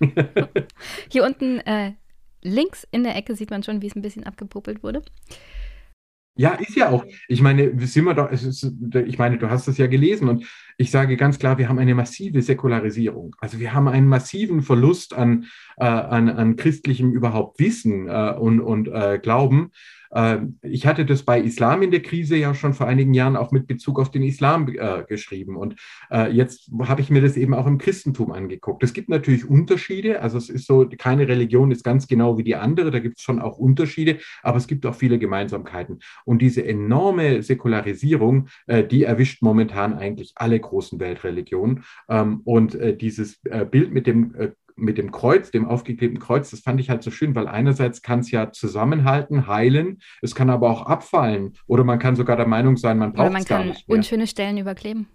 Hier 1.08 1.24
unten 1.24 1.60
links 2.44 2.86
in 2.92 3.02
der 3.02 3.16
Ecke 3.16 3.34
sieht 3.34 3.50
man 3.50 3.62
schon, 3.62 3.82
wie 3.82 3.88
es 3.88 3.96
ein 3.96 4.02
bisschen 4.02 4.24
abgepuppelt 4.24 4.82
wurde. 4.82 5.02
Ja, 6.36 6.54
ist 6.54 6.74
ja 6.74 6.90
auch. 6.90 7.04
Ich 7.28 7.40
meine, 7.40 7.78
sind 7.86 8.04
wir 8.04 8.14
doch, 8.14 8.30
ist, 8.30 8.72
ich 9.06 9.18
meine, 9.18 9.38
du 9.38 9.50
hast 9.50 9.68
es 9.68 9.78
ja 9.78 9.86
gelesen 9.86 10.28
und 10.28 10.44
ich 10.76 10.90
sage 10.90 11.16
ganz 11.16 11.38
klar, 11.38 11.58
wir 11.58 11.68
haben 11.68 11.78
eine 11.78 11.94
massive 11.94 12.42
Säkularisierung. 12.42 13.36
Also 13.38 13.60
wir 13.60 13.72
haben 13.72 13.86
einen 13.86 14.08
massiven 14.08 14.60
Verlust 14.60 15.14
an, 15.14 15.46
äh, 15.76 15.84
an, 15.84 16.28
an 16.28 16.56
christlichem 16.56 17.12
überhaupt 17.12 17.60
Wissen 17.60 18.08
äh, 18.08 18.34
und, 18.36 18.60
und 18.60 18.88
äh, 18.88 19.20
Glauben. 19.22 19.70
Ähm, 20.14 20.58
ich 20.62 20.86
hatte 20.86 21.04
das 21.04 21.22
bei 21.22 21.40
Islam 21.40 21.82
in 21.82 21.90
der 21.90 22.02
Krise 22.02 22.36
ja 22.36 22.54
schon 22.54 22.74
vor 22.74 22.86
einigen 22.86 23.14
Jahren 23.14 23.36
auch 23.36 23.50
mit 23.50 23.66
Bezug 23.66 23.98
auf 23.98 24.10
den 24.10 24.22
Islam 24.22 24.68
äh, 24.68 25.04
geschrieben. 25.04 25.56
Und 25.56 25.76
äh, 26.10 26.30
jetzt 26.30 26.70
habe 26.82 27.00
ich 27.00 27.10
mir 27.10 27.20
das 27.20 27.36
eben 27.36 27.54
auch 27.54 27.66
im 27.66 27.78
Christentum 27.78 28.32
angeguckt. 28.32 28.82
Es 28.82 28.92
gibt 28.92 29.08
natürlich 29.08 29.48
Unterschiede. 29.48 30.22
Also 30.22 30.38
es 30.38 30.48
ist 30.48 30.66
so, 30.66 30.88
keine 30.98 31.28
Religion 31.28 31.70
ist 31.70 31.84
ganz 31.84 32.06
genau 32.06 32.38
wie 32.38 32.44
die 32.44 32.56
andere. 32.56 32.90
Da 32.90 33.00
gibt 33.00 33.18
es 33.18 33.22
schon 33.22 33.40
auch 33.40 33.58
Unterschiede, 33.58 34.18
aber 34.42 34.58
es 34.58 34.66
gibt 34.66 34.86
auch 34.86 34.94
viele 34.94 35.18
Gemeinsamkeiten. 35.18 36.00
Und 36.24 36.40
diese 36.40 36.64
enorme 36.64 37.42
Säkularisierung, 37.42 38.48
äh, 38.66 38.84
die 38.84 39.04
erwischt 39.04 39.42
momentan 39.42 39.94
eigentlich 39.94 40.32
alle 40.36 40.58
großen 40.58 41.00
Weltreligionen. 41.00 41.84
Ähm, 42.08 42.40
und 42.44 42.74
äh, 42.74 42.96
dieses 42.96 43.40
äh, 43.44 43.64
Bild 43.64 43.92
mit 43.92 44.06
dem 44.06 44.34
äh, 44.34 44.50
mit 44.76 44.98
dem 44.98 45.10
Kreuz, 45.10 45.50
dem 45.50 45.66
aufgeklebten 45.66 46.18
Kreuz, 46.18 46.50
das 46.50 46.60
fand 46.60 46.80
ich 46.80 46.90
halt 46.90 47.02
so 47.02 47.10
schön, 47.10 47.34
weil 47.34 47.46
einerseits 47.46 48.02
kann 48.02 48.20
es 48.20 48.30
ja 48.30 48.50
zusammenhalten, 48.50 49.46
heilen, 49.46 50.00
es 50.20 50.34
kann 50.34 50.50
aber 50.50 50.70
auch 50.70 50.86
abfallen 50.86 51.54
oder 51.66 51.84
man 51.84 51.98
kann 51.98 52.16
sogar 52.16 52.36
der 52.36 52.48
Meinung 52.48 52.76
sein, 52.76 52.98
man 52.98 53.12
braucht 53.12 53.36
es 53.38 53.46
gar 53.46 53.64
nicht 53.64 53.88
mehr. 53.88 53.96
kann 53.96 53.98
unschöne 53.98 54.26
Stellen 54.26 54.58
überkleben. 54.58 55.06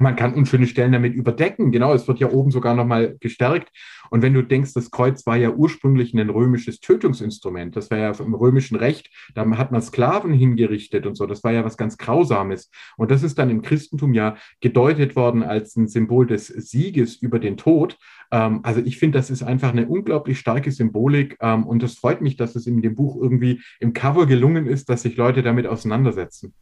Man 0.00 0.16
kann 0.16 0.32
unschöne 0.32 0.66
Stellen 0.66 0.92
damit 0.92 1.14
überdecken. 1.14 1.72
Genau, 1.72 1.92
es 1.92 2.08
wird 2.08 2.20
ja 2.20 2.30
oben 2.30 2.50
sogar 2.50 2.74
nochmal 2.74 3.16
gestärkt. 3.20 3.70
Und 4.10 4.22
wenn 4.22 4.32
du 4.32 4.42
denkst, 4.42 4.72
das 4.74 4.90
Kreuz 4.90 5.26
war 5.26 5.36
ja 5.36 5.50
ursprünglich 5.50 6.14
ein 6.14 6.30
römisches 6.30 6.80
Tötungsinstrument, 6.80 7.76
das 7.76 7.90
war 7.90 7.98
ja 7.98 8.10
im 8.10 8.34
römischen 8.34 8.76
Recht, 8.76 9.10
da 9.34 9.48
hat 9.56 9.72
man 9.72 9.82
Sklaven 9.82 10.32
hingerichtet 10.32 11.06
und 11.06 11.16
so, 11.16 11.26
das 11.26 11.44
war 11.44 11.52
ja 11.52 11.64
was 11.64 11.76
ganz 11.76 11.98
Grausames. 11.98 12.70
Und 12.96 13.10
das 13.10 13.22
ist 13.22 13.38
dann 13.38 13.50
im 13.50 13.62
Christentum 13.62 14.14
ja 14.14 14.36
gedeutet 14.60 15.16
worden 15.16 15.42
als 15.42 15.76
ein 15.76 15.86
Symbol 15.86 16.26
des 16.26 16.46
Sieges 16.48 17.16
über 17.16 17.38
den 17.38 17.56
Tod. 17.56 17.98
Ähm, 18.32 18.60
also 18.62 18.80
ich 18.80 18.98
finde, 18.98 19.18
das 19.18 19.30
ist 19.30 19.42
einfach 19.42 19.70
eine 19.70 19.86
unglaublich 19.86 20.38
starke 20.38 20.72
Symbolik 20.72 21.36
ähm, 21.40 21.66
und 21.66 21.82
es 21.82 21.98
freut 21.98 22.20
mich, 22.20 22.36
dass 22.36 22.56
es 22.56 22.66
in 22.66 22.82
dem 22.82 22.94
Buch 22.94 23.20
irgendwie 23.20 23.60
im 23.80 23.92
Cover 23.92 24.26
gelungen 24.26 24.66
ist, 24.66 24.88
dass 24.88 25.02
sich 25.02 25.16
Leute 25.16 25.42
damit 25.42 25.66
auseinandersetzen. 25.66 26.54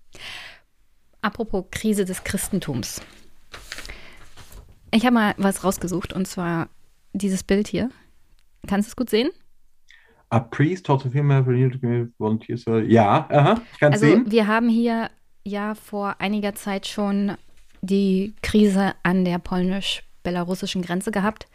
Apropos 1.21 1.65
Krise 1.71 2.05
des 2.05 2.25
Christentums. 2.25 3.01
Ich 4.91 5.05
habe 5.05 5.15
mal 5.15 5.35
was 5.39 5.65
rausgesucht 5.65 6.13
und 6.13 6.27
zwar 6.27 6.69
dieses 7.13 7.43
Bild 7.43 7.69
hier. 7.69 7.91
Kannst 8.67 8.89
du 8.89 8.91
es 8.91 8.97
gut 8.97 9.11
sehen? 9.11 9.31
A 10.31 10.41
priest 10.41 10.87
taught 10.87 11.07
a 11.07 11.11
female 11.11 11.45
volunteers. 12.19 12.65
Ja, 12.87 13.27
aha, 13.31 13.61
ich 13.73 13.81
kann 13.81 13.93
also, 13.93 14.07
sehen. 14.07 14.31
Wir 14.31 14.47
haben 14.47 14.69
hier 14.69 15.11
ja 15.45 15.75
vor 15.75 16.17
einiger 16.19 16.55
Zeit 16.55 16.87
schon 16.87 17.33
die 17.81 18.35
Krise 18.43 18.95
an 19.03 19.25
der 19.25 19.39
polnisch-belarussischen 19.39 20.83
Grenze 20.83 21.11
gehabt. 21.11 21.47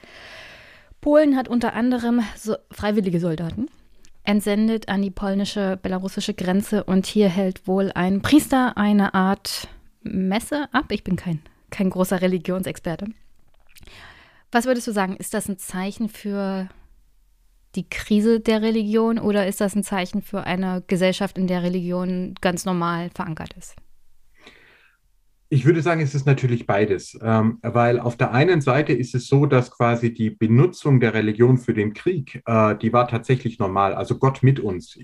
Polen 1.02 1.36
hat 1.36 1.48
unter 1.48 1.74
anderem 1.74 2.22
so 2.36 2.56
freiwillige 2.72 3.20
Soldaten 3.20 3.68
entsendet 4.24 4.88
an 4.88 5.02
die 5.02 5.12
polnische-belarussische 5.12 6.34
Grenze 6.34 6.84
und 6.86 7.06
hier 7.06 7.30
hält 7.30 7.68
wohl 7.68 7.92
ein 7.94 8.22
Priester 8.22 8.78
eine 8.78 9.14
Art 9.14 9.68
Messe 10.02 10.68
ab. 10.72 10.86
Ich 10.90 11.04
bin 11.04 11.16
kein, 11.16 11.42
kein 11.70 11.90
großer 11.90 12.22
Religionsexperte. 12.22 13.08
Was 14.52 14.66
würdest 14.66 14.88
du 14.88 14.92
sagen, 14.92 15.16
ist 15.16 15.34
das 15.34 15.50
ein 15.50 15.58
Zeichen 15.58 16.10
für 16.10 16.70
die 17.76 17.90
Krise 17.90 18.40
der 18.40 18.62
Religion 18.62 19.18
oder 19.18 19.48
ist 19.48 19.62
das 19.62 19.76
ein 19.76 19.84
Zeichen 19.84 20.22
für 20.22 20.44
eine 20.44 20.84
Gesellschaft, 20.86 21.38
in 21.38 21.48
der 21.48 21.64
Religion 21.64 22.36
ganz 22.40 22.66
normal 22.66 23.10
verankert 23.16 23.54
ist? 23.58 23.76
Ich 25.50 25.66
würde 25.66 25.84
sagen, 25.84 26.02
es 26.02 26.16
ist 26.16 26.26
natürlich 26.26 26.66
beides, 26.66 27.16
ähm, 27.22 27.60
weil 27.62 28.00
auf 28.00 28.18
der 28.18 28.32
einen 28.32 28.60
Seite 28.62 28.92
ist 28.92 29.14
es 29.14 29.28
so, 29.28 29.46
dass 29.46 29.70
quasi 29.70 30.12
die 30.12 30.32
Benutzung 30.32 31.00
der 31.00 31.14
Religion 31.14 31.60
für 31.60 31.76
den 31.76 31.94
Krieg, 31.94 32.42
äh, 32.48 32.76
die 32.76 32.92
war 32.92 33.08
tatsächlich 33.08 33.60
normal. 33.60 33.94
Also 33.94 34.18
Gott 34.18 34.42
mit 34.42 34.60
uns 34.60 34.98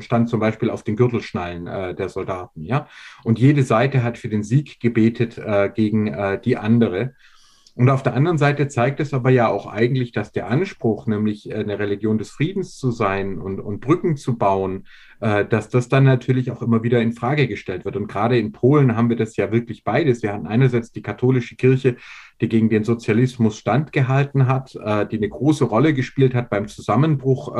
stand 0.00 0.28
zum 0.28 0.40
Beispiel 0.40 0.68
auf 0.68 0.82
den 0.82 0.96
Gürtelschnallen 0.96 1.66
äh, 1.66 1.94
der 1.94 2.10
Soldaten, 2.10 2.64
ja. 2.64 2.86
Und 3.22 3.38
jede 3.38 3.62
Seite 3.62 4.02
hat 4.02 4.18
für 4.18 4.28
den 4.28 4.42
Sieg 4.42 4.78
gebetet 4.78 5.38
äh, 5.38 5.70
gegen 5.74 6.08
äh, 6.08 6.38
die 6.38 6.58
andere. 6.58 7.14
Und 7.76 7.90
auf 7.90 8.04
der 8.04 8.14
anderen 8.14 8.38
Seite 8.38 8.68
zeigt 8.68 9.00
es 9.00 9.12
aber 9.12 9.30
ja 9.30 9.48
auch 9.48 9.66
eigentlich, 9.66 10.12
dass 10.12 10.30
der 10.30 10.48
Anspruch, 10.48 11.08
nämlich 11.08 11.50
äh, 11.50 11.54
eine 11.54 11.78
Religion 11.78 12.18
des 12.18 12.30
Friedens 12.30 12.78
zu 12.78 12.92
sein 12.92 13.40
und, 13.40 13.58
und 13.58 13.80
Brücken 13.80 14.16
zu 14.16 14.38
bauen, 14.38 14.86
äh, 15.20 15.44
dass 15.44 15.70
das 15.70 15.88
dann 15.88 16.04
natürlich 16.04 16.52
auch 16.52 16.62
immer 16.62 16.84
wieder 16.84 17.02
in 17.02 17.14
Frage 17.14 17.48
gestellt 17.48 17.84
wird. 17.84 17.96
Und 17.96 18.06
gerade 18.06 18.38
in 18.38 18.52
Polen 18.52 18.96
haben 18.96 19.08
wir 19.08 19.16
das 19.16 19.36
ja 19.36 19.50
wirklich 19.50 19.82
beides. 19.82 20.22
Wir 20.22 20.32
hatten 20.32 20.46
einerseits 20.46 20.92
die 20.92 21.02
katholische 21.02 21.56
Kirche, 21.56 21.96
die 22.40 22.48
gegen 22.48 22.68
den 22.68 22.84
Sozialismus 22.84 23.58
standgehalten 23.58 24.46
hat, 24.46 24.76
äh, 24.76 25.04
die 25.08 25.16
eine 25.16 25.28
große 25.28 25.64
Rolle 25.64 25.94
gespielt 25.94 26.32
hat 26.34 26.50
beim 26.50 26.68
Zusammenbruch 26.68 27.54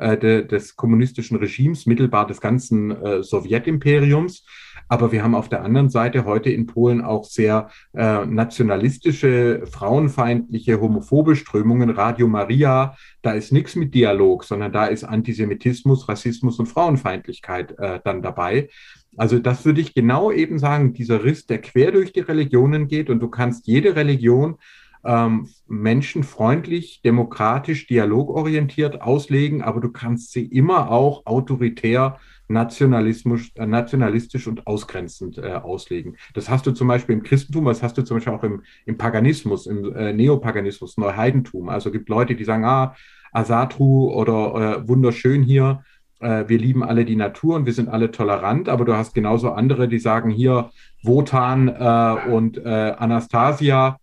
de, 0.00 0.44
des 0.44 0.74
kommunistischen 0.74 1.36
Regimes, 1.36 1.86
mittelbar 1.86 2.26
des 2.26 2.40
ganzen 2.40 3.22
Sowjetimperiums. 3.22 4.44
Aber 4.88 5.12
wir 5.12 5.22
haben 5.22 5.34
auf 5.34 5.48
der 5.48 5.62
anderen 5.62 5.88
Seite 5.88 6.24
heute 6.24 6.50
in 6.50 6.66
Polen 6.66 7.00
auch 7.00 7.24
sehr 7.24 7.68
äh, 7.92 8.24
nationalistische, 8.26 9.64
frauenfeindliche, 9.66 10.80
homophobe 10.80 11.36
Strömungen. 11.36 11.90
Radio 11.90 12.28
Maria, 12.28 12.96
da 13.22 13.32
ist 13.32 13.52
nichts 13.52 13.76
mit 13.76 13.94
Dialog, 13.94 14.44
sondern 14.44 14.72
da 14.72 14.86
ist 14.86 15.04
Antisemitismus, 15.04 16.08
Rassismus 16.08 16.58
und 16.58 16.66
Frauenfeindlichkeit 16.66 17.78
äh, 17.78 18.00
dann 18.04 18.22
dabei. 18.22 18.68
Also 19.16 19.38
das 19.38 19.64
würde 19.64 19.80
ich 19.80 19.94
genau 19.94 20.30
eben 20.30 20.58
sagen, 20.58 20.92
dieser 20.92 21.24
Riss, 21.24 21.46
der 21.46 21.60
quer 21.60 21.92
durch 21.92 22.12
die 22.12 22.20
Religionen 22.20 22.88
geht 22.88 23.10
und 23.10 23.20
du 23.20 23.28
kannst 23.28 23.66
jede 23.66 23.94
Religion 23.96 24.56
ähm, 25.04 25.48
menschenfreundlich, 25.68 27.02
demokratisch, 27.02 27.86
dialogorientiert 27.86 29.02
auslegen, 29.02 29.62
aber 29.62 29.80
du 29.80 29.90
kannst 29.90 30.32
sie 30.32 30.44
immer 30.44 30.90
auch 30.90 31.26
autoritär 31.26 32.18
Nationalismus, 32.48 33.50
äh, 33.54 33.66
nationalistisch 33.66 34.46
und 34.46 34.66
ausgrenzend 34.66 35.38
äh, 35.38 35.52
auslegen. 35.52 36.16
Das 36.34 36.48
hast 36.48 36.66
du 36.66 36.72
zum 36.72 36.88
Beispiel 36.88 37.14
im 37.14 37.22
Christentum, 37.22 37.64
das 37.66 37.82
hast 37.82 37.96
du 37.96 38.02
zum 38.02 38.16
Beispiel 38.16 38.32
auch 38.32 38.42
im, 38.42 38.62
im 38.86 38.98
Paganismus, 38.98 39.66
im 39.66 39.94
äh, 39.94 40.12
Neopaganismus, 40.12 40.96
Neuheidentum. 40.96 41.68
Also 41.68 41.90
gibt 41.90 42.08
Leute, 42.08 42.34
die 42.34 42.44
sagen, 42.44 42.64
ah, 42.64 42.94
Asatru 43.32 44.12
oder 44.12 44.78
äh, 44.84 44.88
wunderschön 44.88 45.42
hier, 45.42 45.82
äh, 46.20 46.44
wir 46.46 46.58
lieben 46.58 46.84
alle 46.84 47.04
die 47.04 47.16
Natur 47.16 47.56
und 47.56 47.66
wir 47.66 47.72
sind 47.72 47.88
alle 47.88 48.10
tolerant, 48.10 48.68
aber 48.68 48.84
du 48.84 48.94
hast 48.94 49.14
genauso 49.14 49.50
andere, 49.52 49.88
die 49.88 49.98
sagen 49.98 50.30
hier, 50.30 50.70
Wotan 51.02 51.68
äh, 51.68 52.30
und 52.30 52.64
Anastasia, 52.64 53.98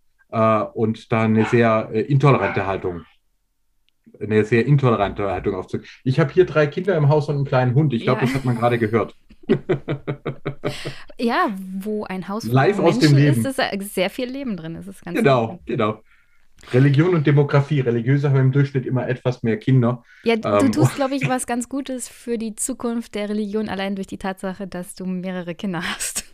und 0.72 1.12
da 1.12 1.24
eine 1.24 1.44
sehr 1.44 1.90
intolerante 1.90 2.66
Haltung 2.66 3.02
eine 4.22 4.44
sehr 4.44 4.66
intolerante 4.66 5.28
Haltung 5.28 5.54
aufzug. 5.54 5.82
Ich 6.04 6.20
habe 6.20 6.32
hier 6.32 6.46
drei 6.46 6.66
Kinder 6.66 6.96
im 6.96 7.08
Haus 7.08 7.28
und 7.28 7.36
einen 7.36 7.44
kleinen 7.44 7.74
Hund. 7.74 7.92
Ich 7.92 8.02
glaube, 8.02 8.20
ja. 8.20 8.26
das 8.26 8.34
hat 8.34 8.44
man 8.44 8.56
gerade 8.56 8.78
gehört. 8.78 9.14
ja, 11.18 11.48
wo 11.80 12.04
ein 12.04 12.28
Haus 12.28 12.44
Live 12.44 12.78
aus 12.78 12.98
dem 12.98 13.14
Leben. 13.14 13.44
ist, 13.44 13.58
ist 13.58 13.94
sehr 13.94 14.10
viel 14.10 14.28
Leben 14.28 14.56
drin. 14.56 14.74
Das 14.74 14.86
ist 14.86 15.04
ganz 15.04 15.18
genau, 15.18 15.48
gut. 15.48 15.66
genau. 15.66 16.00
Religion 16.70 17.14
und 17.14 17.26
Demografie. 17.26 17.80
Religiöse 17.80 18.30
haben 18.30 18.38
im 18.38 18.52
Durchschnitt 18.52 18.86
immer 18.86 19.08
etwas 19.08 19.42
mehr 19.42 19.56
Kinder. 19.56 20.04
Ja, 20.22 20.36
du 20.36 20.48
ähm, 20.48 20.72
tust, 20.72 20.94
glaube 20.96 21.16
ich, 21.16 21.28
was 21.28 21.46
ganz 21.46 21.68
Gutes 21.68 22.08
für 22.08 22.38
die 22.38 22.54
Zukunft 22.54 23.14
der 23.14 23.28
Religion, 23.28 23.68
allein 23.68 23.96
durch 23.96 24.06
die 24.06 24.18
Tatsache, 24.18 24.66
dass 24.66 24.94
du 24.94 25.04
mehrere 25.04 25.54
Kinder 25.54 25.82
hast. 25.94 26.24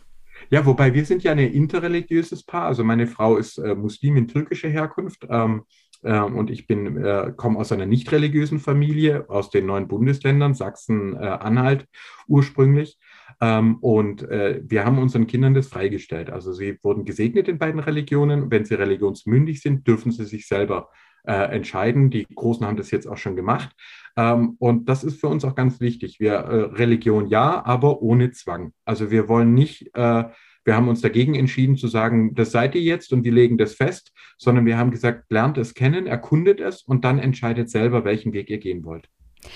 Ja, 0.51 0.65
wobei 0.65 0.93
wir 0.93 1.05
sind 1.05 1.23
ja 1.23 1.31
ein 1.31 1.39
interreligiöses 1.39 2.43
Paar. 2.43 2.65
Also 2.65 2.83
meine 2.83 3.07
Frau 3.07 3.37
ist 3.37 3.57
äh, 3.57 3.75
Muslimin 3.75 4.27
türkischer 4.27 4.69
Herkunft. 4.69 5.25
Ähm, 5.29 5.63
und 6.01 6.49
ich 6.49 6.65
bin, 6.65 7.03
äh, 7.03 7.33
komme 7.35 7.59
aus 7.59 7.71
einer 7.71 7.85
nicht 7.85 8.11
religiösen 8.11 8.59
Familie 8.59 9.29
aus 9.29 9.49
den 9.49 9.65
neuen 9.65 9.87
Bundesländern, 9.87 10.53
Sachsen, 10.53 11.15
äh, 11.15 11.25
Anhalt 11.25 11.85
ursprünglich. 12.27 12.97
Ähm, 13.41 13.75
und 13.77 14.23
äh, 14.23 14.61
wir 14.63 14.85
haben 14.85 14.97
unseren 14.97 15.27
Kindern 15.27 15.53
das 15.53 15.67
freigestellt. 15.67 16.29
Also 16.29 16.53
sie 16.53 16.77
wurden 16.83 17.05
gesegnet 17.05 17.47
in 17.47 17.57
beiden 17.57 17.79
Religionen. 17.79 18.51
Wenn 18.51 18.65
sie 18.65 18.75
religionsmündig 18.75 19.61
sind, 19.61 19.87
dürfen 19.87 20.11
sie 20.11 20.25
sich 20.25 20.47
selber 20.47 20.89
äh, 21.23 21.33
entscheiden. 21.33 22.09
Die 22.09 22.25
Großen 22.25 22.65
haben 22.65 22.77
das 22.77 22.91
jetzt 22.91 23.07
auch 23.07 23.17
schon 23.17 23.35
gemacht. 23.35 23.69
Ähm, 24.17 24.55
und 24.59 24.89
das 24.89 25.03
ist 25.03 25.19
für 25.19 25.27
uns 25.27 25.45
auch 25.45 25.55
ganz 25.55 25.79
wichtig. 25.79 26.19
Wir 26.19 26.33
äh, 26.33 26.55
Religion 26.75 27.27
ja, 27.27 27.63
aber 27.65 28.01
ohne 28.01 28.31
Zwang. 28.31 28.73
Also 28.85 29.11
wir 29.11 29.27
wollen 29.27 29.53
nicht 29.53 29.95
äh, 29.95 30.25
wir 30.69 30.75
haben 30.75 30.87
uns 30.87 31.01
dagegen 31.01 31.33
entschieden 31.33 31.77
zu 31.77 31.87
sagen, 31.87 32.35
das 32.35 32.51
seid 32.51 32.75
ihr 32.75 32.81
jetzt 32.81 33.11
und 33.11 33.23
wir 33.23 33.31
legen 33.31 33.57
das 33.57 33.73
fest, 33.73 34.11
sondern 34.37 34.67
wir 34.67 34.77
haben 34.77 34.91
gesagt, 34.91 35.31
lernt 35.31 35.57
es 35.57 35.73
kennen, 35.73 36.05
erkundet 36.05 36.59
es 36.59 36.83
und 36.83 37.03
dann 37.03 37.17
entscheidet 37.17 37.71
selber, 37.71 38.05
welchen 38.05 38.33
Weg 38.33 38.51
ihr 38.51 38.59
gehen 38.59 38.85
wollt. 38.85 39.09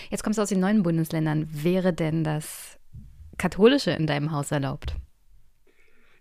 Jetzt 0.10 0.24
kommst 0.24 0.40
du 0.40 0.42
aus 0.42 0.50
den 0.50 0.60
neuen 0.60 0.82
Bundesländern. 0.82 1.48
Wäre 1.52 1.94
denn 1.94 2.24
das 2.24 2.80
Katholische 3.38 3.92
in 3.92 4.08
deinem 4.08 4.32
Haus 4.32 4.52
erlaubt? 4.52 4.96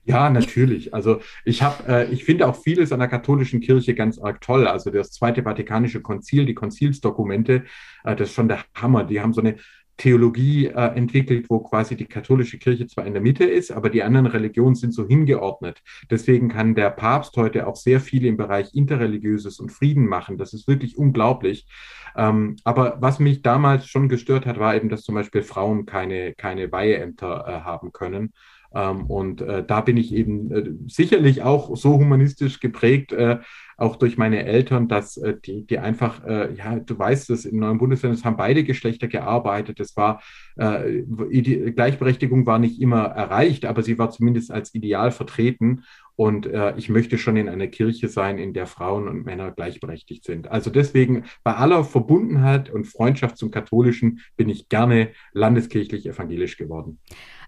Ja, 0.05 0.29
natürlich. 0.29 0.93
Also 0.93 1.21
ich 1.47 1.63
habe, 1.63 1.89
äh, 1.89 2.13
ich 2.13 2.25
finde 2.27 2.47
auch 2.47 2.57
vieles 2.57 2.93
an 2.93 2.99
der 2.99 3.09
katholischen 3.09 3.61
Kirche 3.61 3.95
ganz 3.95 4.19
arg 4.19 4.43
toll. 4.43 4.67
Also 4.67 4.91
das 4.91 5.13
Zweite 5.13 5.45
Vatikanische 5.45 6.03
Konzil, 6.03 6.45
die 6.45 6.55
Konzilsdokumente, 6.55 7.65
äh, 8.05 8.15
das 8.15 8.29
ist 8.29 8.35
schon 8.35 8.49
der 8.49 8.63
Hammer. 8.75 9.05
Die 9.05 9.23
haben 9.23 9.33
so 9.33 9.41
eine 9.41 9.57
Theologie 10.03 10.67
äh, 10.67 10.97
entwickelt, 10.97 11.47
wo 11.49 11.61
quasi 11.61 11.95
die 11.95 12.07
katholische 12.07 12.59
Kirche 12.59 12.89
zwar 12.89 13.07
in 13.07 13.13
der 13.13 13.23
Mitte 13.23 13.45
ist, 13.45 13.71
aber 13.71 13.89
die 13.89 14.03
anderen 14.03 14.27
Religionen 14.27 14.75
sind 14.75 14.93
so 14.93 15.07
hingeordnet. 15.07 15.81
Deswegen 16.11 16.49
kann 16.49 16.75
der 16.75 16.91
Papst 16.91 17.37
heute 17.37 17.69
auch 17.69 17.77
sehr 17.77 18.01
viel 18.01 18.27
im 18.27 18.37
Bereich 18.37 18.75
Interreligiöses 18.75 19.61
und 19.61 19.71
Frieden 19.71 20.09
machen. 20.09 20.39
Das 20.39 20.55
ist 20.55 20.67
wirklich 20.67 20.99
unglaublich. 20.99 21.69
Ähm, 22.17 22.57
aber 22.65 22.97
was 22.99 23.21
mich 23.21 23.43
damals 23.43 23.87
schon 23.87 24.09
gestört 24.09 24.45
hat, 24.45 24.59
war 24.59 24.75
eben, 24.75 24.89
dass 24.89 25.05
zum 25.05 25.15
Beispiel 25.15 25.43
Frauen 25.43 25.87
keine, 25.87 26.35
keine 26.35 26.73
Weiheämter 26.73 27.45
äh, 27.47 27.61
haben 27.61 27.93
können. 27.93 28.33
Ähm, 28.75 29.07
und 29.07 29.41
äh, 29.41 29.65
da 29.65 29.83
bin 29.83 29.97
ich 29.97 30.13
eben 30.13 30.51
äh, 30.51 30.71
sicherlich 30.89 31.43
auch 31.43 31.77
so 31.77 31.93
humanistisch 31.93 32.59
geprägt, 32.59 33.13
äh, 33.13 33.39
auch 33.83 33.97
durch 33.97 34.17
meine 34.17 34.45
Eltern, 34.45 34.87
dass 34.87 35.17
äh, 35.17 35.35
die, 35.45 35.67
die 35.67 35.79
einfach, 35.79 36.25
äh, 36.25 36.55
ja, 36.55 36.79
du 36.79 36.99
weißt 36.99 37.31
es, 37.31 37.45
in 37.45 37.59
neuen 37.59 37.79
Bundesländern 37.79 38.23
haben 38.25 38.37
beide 38.37 38.63
Geschlechter 38.63 39.09
gearbeitet. 39.09 39.81
Es 39.81 39.97
war, 39.97 40.23
äh, 40.57 41.03
Gleichberechtigung 41.03 42.47
war 42.47 42.59
nicht 42.61 42.81
immer 42.81 43.03
erreicht, 43.03 43.65
aber 43.65 43.83
sie 43.83 43.99
war 43.99 44.11
zumindest 44.11 44.53
als 44.53 44.73
Ideal 44.75 45.11
vertreten. 45.11 45.83
Und 46.15 46.47
äh, 46.47 46.75
ich 46.77 46.89
möchte 46.89 47.19
schon 47.19 47.37
in 47.37 47.49
einer 47.49 47.67
Kirche 47.67 48.09
sein, 48.09 48.39
in 48.39 48.55
der 48.55 48.67
Frauen 48.67 49.09
und 49.09 49.27
Männer 49.27 49.51
gleichberechtigt 49.51 50.25
sind. 50.25 50.49
Also 50.49 50.71
deswegen, 50.71 51.25
bei 51.43 51.55
aller 51.55 51.83
Verbundenheit 51.85 52.71
und 52.71 52.85
Freundschaft 52.85 53.37
zum 53.37 53.51
Katholischen 53.51 54.21
bin 54.37 54.49
ich 54.49 54.69
gerne 54.69 55.11
landeskirchlich 55.33 56.07
evangelisch 56.07 56.57
geworden. 56.57 57.01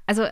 Also 0.07 0.25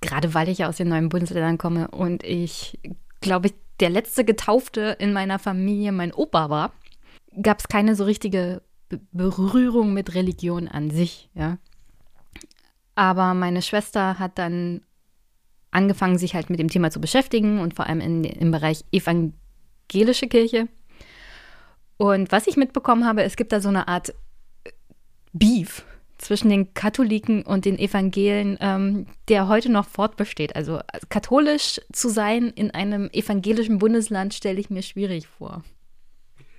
gerade 0.00 0.34
weil 0.34 0.48
ich 0.48 0.58
ja 0.58 0.68
aus 0.68 0.76
den 0.76 0.88
neuen 0.88 1.08
Bundesländern 1.08 1.56
komme 1.56 1.88
und 1.88 2.22
ich, 2.22 2.78
glaube 3.20 3.46
ich, 3.46 3.54
der 3.80 3.90
letzte 3.90 4.24
Getaufte 4.24 4.96
in 4.98 5.12
meiner 5.12 5.38
Familie 5.38 5.92
mein 5.92 6.12
Opa 6.12 6.50
war, 6.50 6.72
gab 7.42 7.60
es 7.60 7.68
keine 7.68 7.94
so 7.94 8.04
richtige 8.04 8.62
Berührung 9.12 9.92
mit 9.92 10.14
Religion 10.14 10.68
an 10.68 10.90
sich, 10.90 11.28
ja. 11.34 11.58
Aber 12.94 13.34
meine 13.34 13.60
Schwester 13.62 14.18
hat 14.18 14.38
dann 14.38 14.80
angefangen, 15.70 16.16
sich 16.16 16.34
halt 16.34 16.48
mit 16.48 16.58
dem 16.58 16.70
Thema 16.70 16.90
zu 16.90 17.00
beschäftigen 17.00 17.60
und 17.60 17.74
vor 17.74 17.86
allem 17.86 18.00
in, 18.00 18.24
im 18.24 18.50
Bereich 18.50 18.84
evangelische 18.92 20.28
Kirche. 20.28 20.68
Und 21.98 22.32
was 22.32 22.46
ich 22.46 22.56
mitbekommen 22.56 23.04
habe, 23.04 23.22
es 23.22 23.36
gibt 23.36 23.52
da 23.52 23.60
so 23.60 23.68
eine 23.68 23.88
Art 23.88 24.14
Beef 25.32 25.84
zwischen 26.18 26.48
den 26.48 26.74
Katholiken 26.74 27.42
und 27.42 27.64
den 27.64 27.78
Evangelen, 27.78 28.56
ähm, 28.60 29.06
der 29.28 29.48
heute 29.48 29.70
noch 29.70 29.86
fortbesteht. 29.86 30.56
Also 30.56 30.80
katholisch 31.08 31.80
zu 31.92 32.08
sein 32.08 32.48
in 32.48 32.70
einem 32.70 33.08
evangelischen 33.12 33.78
Bundesland 33.78 34.34
stelle 34.34 34.60
ich 34.60 34.70
mir 34.70 34.82
schwierig 34.82 35.26
vor. 35.26 35.62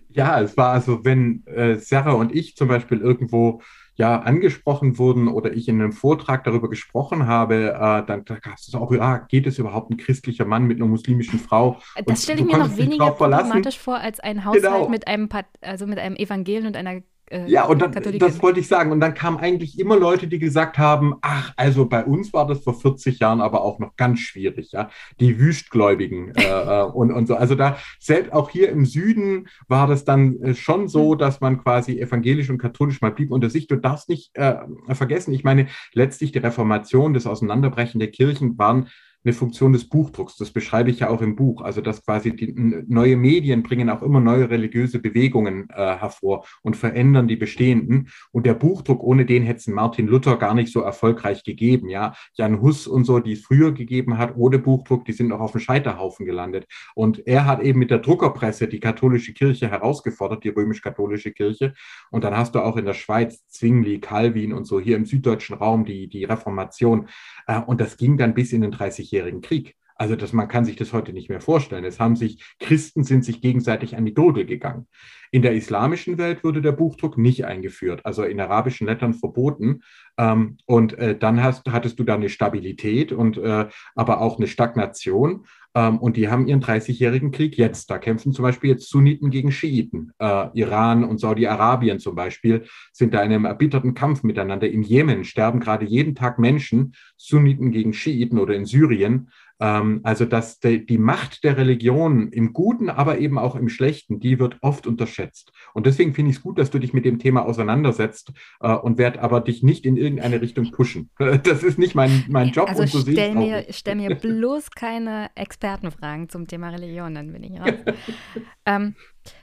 Ja, 0.10 0.42
es 0.42 0.56
war 0.58 0.70
also, 0.70 1.04
wenn 1.04 1.46
äh, 1.48 1.76
Sarah 1.76 2.14
und 2.14 2.34
ich 2.34 2.56
zum 2.56 2.68
Beispiel 2.68 3.00
irgendwo 3.00 3.62
ja 3.96 4.20
angesprochen 4.20 4.98
wurden 5.00 5.28
oder 5.28 5.54
ich 5.54 5.68
in 5.68 5.82
einem 5.82 5.92
Vortrag 5.92 6.44
darüber 6.44 6.70
gesprochen 6.70 7.26
habe, 7.26 7.74
äh, 7.74 8.06
dann 8.06 8.24
gab 8.26 8.56
es 8.56 8.74
auch, 8.76 8.92
ja, 8.92 9.18
geht 9.18 9.48
es 9.48 9.58
überhaupt 9.58 9.92
ein 9.92 9.98
christlicher 9.98 10.46
Mann 10.46 10.66
mit 10.66 10.78
einer 10.78 10.86
muslimischen 10.86 11.40
Frau? 11.40 11.80
Das 12.06 12.24
stelle 12.24 12.42
ich 12.42 12.46
mir 12.46 12.58
noch 12.58 12.78
weniger 12.78 13.12
problematisch 13.12 13.80
vor 13.80 13.98
als 13.98 14.20
ein 14.20 14.46
Haushalt 14.46 14.64
genau. 14.64 14.90
mit 14.90 15.08
einem 15.08 15.30
also 15.62 15.88
mit 15.88 16.00
einem 16.00 16.16
Evangel 16.16 16.68
und 16.68 16.78
einer 16.78 17.02
äh, 17.30 17.46
ja, 17.50 17.66
und 17.66 17.82
dann, 17.82 17.92
das 18.20 18.42
wollte 18.42 18.62
ich 18.62 18.68
sagen. 18.68 18.92
Und 18.92 19.02
dann 19.02 19.14
kamen 19.14 19.38
eigentlich 19.38 19.78
immer 19.80 19.98
Leute, 19.98 20.28
die 20.28 20.40
gesagt 20.40 20.78
haben, 20.78 21.16
ach, 21.22 21.54
also 21.58 21.86
bei 21.86 22.06
uns 22.06 22.32
war 22.32 22.48
das 22.48 22.64
vor 22.64 22.80
40 22.80 23.20
Jahren 23.20 23.42
aber 23.42 23.62
auch 23.62 23.80
noch 23.80 23.96
ganz 23.98 24.20
schwierig, 24.20 24.72
ja. 24.72 24.90
Die 25.20 25.38
Wüstgläubigen 25.38 26.34
äh, 26.36 26.44
äh, 26.82 26.84
und, 26.84 27.12
und 27.12 27.28
so. 27.28 27.36
Also 27.36 27.56
da, 27.56 27.78
selbst 28.00 28.32
auch 28.32 28.50
hier 28.50 28.70
im 28.70 28.86
Süden 28.86 29.48
war 29.68 29.88
das 29.88 30.06
dann 30.06 30.42
äh, 30.42 30.56
schon 30.56 30.88
so, 30.88 31.12
hm. 31.12 31.18
dass 31.18 31.42
man 31.42 31.62
quasi 31.62 32.00
evangelisch 32.00 32.50
und 32.50 32.60
katholisch 32.60 33.02
mal 33.02 33.12
blieb 33.12 33.32
unter 33.32 33.50
sich. 33.50 33.68
Du 33.68 33.76
darfst 33.76 34.08
nicht 34.08 34.36
äh, 34.38 34.56
vergessen, 34.92 35.34
ich 35.34 35.44
meine, 35.44 35.68
letztlich 35.94 36.32
die 36.32 36.40
Reformation, 36.40 37.14
das 37.14 37.28
Auseinanderbrechen 37.28 38.00
der 38.00 38.12
Kirchen 38.12 38.58
waren 38.58 38.88
eine 39.28 39.34
Funktion 39.34 39.74
des 39.74 39.90
Buchdrucks. 39.90 40.38
Das 40.38 40.52
beschreibe 40.52 40.90
ich 40.90 41.00
ja 41.00 41.10
auch 41.10 41.22
im 41.22 41.36
Buch. 41.36 41.62
Also 41.62 41.82
dass 41.82 42.04
quasi 42.04 42.36
die 42.36 42.54
neue 42.88 43.18
Medien 43.18 43.62
bringen 43.62 43.90
auch 43.90 44.02
immer 44.02 44.22
neue 44.22 44.50
religiöse 44.50 45.00
Bewegungen 45.00 45.68
äh, 45.70 45.98
hervor 45.98 46.46
und 46.64 46.78
verändern 46.78 47.28
die 47.28 47.36
bestehenden. 47.36 48.10
Und 48.32 48.46
der 48.46 48.54
Buchdruck, 48.54 49.04
ohne 49.04 49.26
den 49.26 49.44
hätte 49.44 49.60
es 49.60 49.68
Martin 49.68 50.08
Luther 50.08 50.38
gar 50.38 50.54
nicht 50.54 50.72
so 50.72 50.80
erfolgreich 50.82 51.44
gegeben. 51.44 51.90
Ja, 51.90 52.14
Jan 52.36 52.62
Hus 52.62 52.88
und 52.88 53.04
so, 53.04 53.20
die 53.20 53.34
es 53.34 53.42
früher 53.42 53.74
gegeben 53.74 54.18
hat, 54.18 54.38
ohne 54.38 54.60
Buchdruck, 54.60 55.04
die 55.04 55.14
sind 55.14 55.32
auch 55.34 55.42
auf 55.42 55.52
dem 55.52 55.60
Scheiterhaufen 55.60 56.26
gelandet. 56.26 56.66
Und 56.96 57.28
er 57.28 57.46
hat 57.46 57.62
eben 57.62 57.80
mit 57.80 57.92
der 57.92 58.00
Druckerpresse 58.00 58.68
die 58.68 58.80
katholische 58.80 59.34
Kirche 59.34 59.70
herausgefordert, 59.70 60.44
die 60.46 60.50
römisch-katholische 60.50 61.32
Kirche. 61.32 61.74
Und 62.12 62.24
dann 62.24 62.38
hast 62.38 62.56
du 62.56 62.60
auch 62.60 62.78
in 62.78 62.86
der 62.86 62.94
Schweiz 62.94 63.46
Zwingli, 63.48 64.00
Calvin 64.00 64.54
und 64.54 64.66
so 64.66 64.80
hier 64.80 64.96
im 64.96 65.06
süddeutschen 65.06 65.58
Raum 65.58 65.84
die, 65.84 66.08
die 66.08 66.24
Reformation. 66.24 67.10
Äh, 67.46 67.60
und 67.60 67.82
das 67.82 67.98
ging 67.98 68.18
dann 68.18 68.34
bis 68.34 68.54
in 68.54 68.62
den 68.62 68.72
30-jährigen 69.18 69.42
Krieg. 69.42 69.76
Also 70.00 70.16
das, 70.16 70.32
man 70.32 70.48
kann 70.48 70.64
sich 70.64 70.76
das 70.76 70.94
heute 70.94 71.12
nicht 71.12 71.28
mehr 71.28 71.42
vorstellen. 71.42 71.84
Es 71.84 72.00
haben 72.00 72.16
sich, 72.16 72.44
Christen 72.60 73.04
sind 73.04 73.26
sich 73.26 73.42
gegenseitig 73.42 73.98
an 73.98 74.06
die 74.06 74.14
Gurgel 74.14 74.46
gegangen. 74.46 74.88
In 75.32 75.42
der 75.42 75.54
islamischen 75.54 76.20
Welt 76.20 76.44
wurde 76.44 76.62
der 76.62 76.72
Buchdruck 76.72 77.18
nicht 77.18 77.46
eingeführt, 77.46 78.06
also 78.06 78.24
in 78.24 78.40
arabischen 78.40 78.86
Lettern 78.86 79.16
verboten. 79.16 79.82
Ähm, 80.20 80.58
und 80.68 80.94
äh, 81.00 81.18
dann 81.18 81.44
hast, 81.44 81.68
hattest 81.72 81.98
du 81.98 82.04
da 82.04 82.14
eine 82.14 82.30
Stabilität 82.30 83.12
und 83.12 83.38
äh, 83.38 83.68
aber 83.96 84.22
auch 84.22 84.38
eine 84.38 84.48
Stagnation. 84.48 85.46
Ähm, 85.78 86.00
und 86.00 86.18
die 86.18 86.28
haben 86.28 86.48
ihren 86.48 86.62
30-jährigen 86.62 87.30
Krieg 87.30 87.56
jetzt. 87.56 87.92
Da 87.92 88.00
kämpfen 88.00 88.34
zum 88.34 88.42
Beispiel 88.42 88.72
jetzt 88.72 88.90
Sunniten 88.90 89.30
gegen 89.30 89.52
Schiiten. 89.52 90.12
Äh, 90.18 90.48
Iran 90.56 91.04
und 91.04 91.20
Saudi-Arabien 91.20 92.00
zum 92.00 92.16
Beispiel 92.16 92.66
sind 92.92 93.14
da 93.14 93.22
in 93.22 93.32
einem 93.32 93.46
erbitterten 93.46 93.94
Kampf 93.94 94.24
miteinander. 94.24 94.68
In 94.68 94.82
Jemen 94.82 95.24
sterben 95.24 95.60
gerade 95.60 95.86
jeden 95.86 96.16
Tag 96.16 96.40
Menschen, 96.40 96.94
Sunniten 97.16 97.72
gegen 97.72 97.94
Schiiten 97.94 98.40
oder 98.40 98.56
in 98.56 98.66
Syrien. 98.66 99.30
Ähm, 99.60 100.02
also 100.04 100.26
dass 100.26 100.60
die 100.60 100.98
Macht 100.98 101.44
der 101.44 101.58
Religion 101.58 102.30
im 102.32 102.54
Guten, 102.54 102.90
aber 102.90 103.20
eben 103.20 103.40
auch 103.40 103.56
im 103.56 103.70
Schlechten, 103.70 104.20
die 104.20 104.40
wird 104.40 104.58
oft 104.62 104.88
unterschätzt. 104.88 105.52
Und 105.74 105.86
deswegen 105.86 106.14
finde 106.14 106.32
ich 106.32 106.38
es 106.38 106.44
gut, 106.44 106.58
dass 106.60 106.70
du 106.70 106.80
dich 106.80 106.94
mit 106.94 107.06
dem 107.06 107.20
Thema 107.20 107.46
auseinandersetzt 107.46 108.32
äh, 108.60 108.74
und 108.74 108.98
werde 108.98 109.22
aber 109.22 109.42
dich 109.42 109.64
nicht 109.64 109.86
in 109.86 109.98
irgendeine 109.98 110.42
Richtung 110.42 110.72
pushen. 110.72 111.10
Das 111.44 111.64
ist 111.64 111.78
nicht 111.78 111.96
mein, 111.96 112.26
mein 112.30 112.50
Job. 112.50 112.68
Also 112.68 112.82
und 112.82 112.90
so 112.90 113.00
stell, 113.02 113.36
mir, 113.36 113.66
stell 113.70 113.96
mir 113.96 114.16
bloß 114.16 114.72
keine 114.72 115.30
Expertenfragen 115.36 116.30
zum 116.30 116.48
Thema 116.48 116.70
Religion, 116.70 117.14
dann 117.14 117.32
bin 117.32 117.44
ich 117.44 117.60
raus. 117.60 117.74
ähm, 118.66 118.96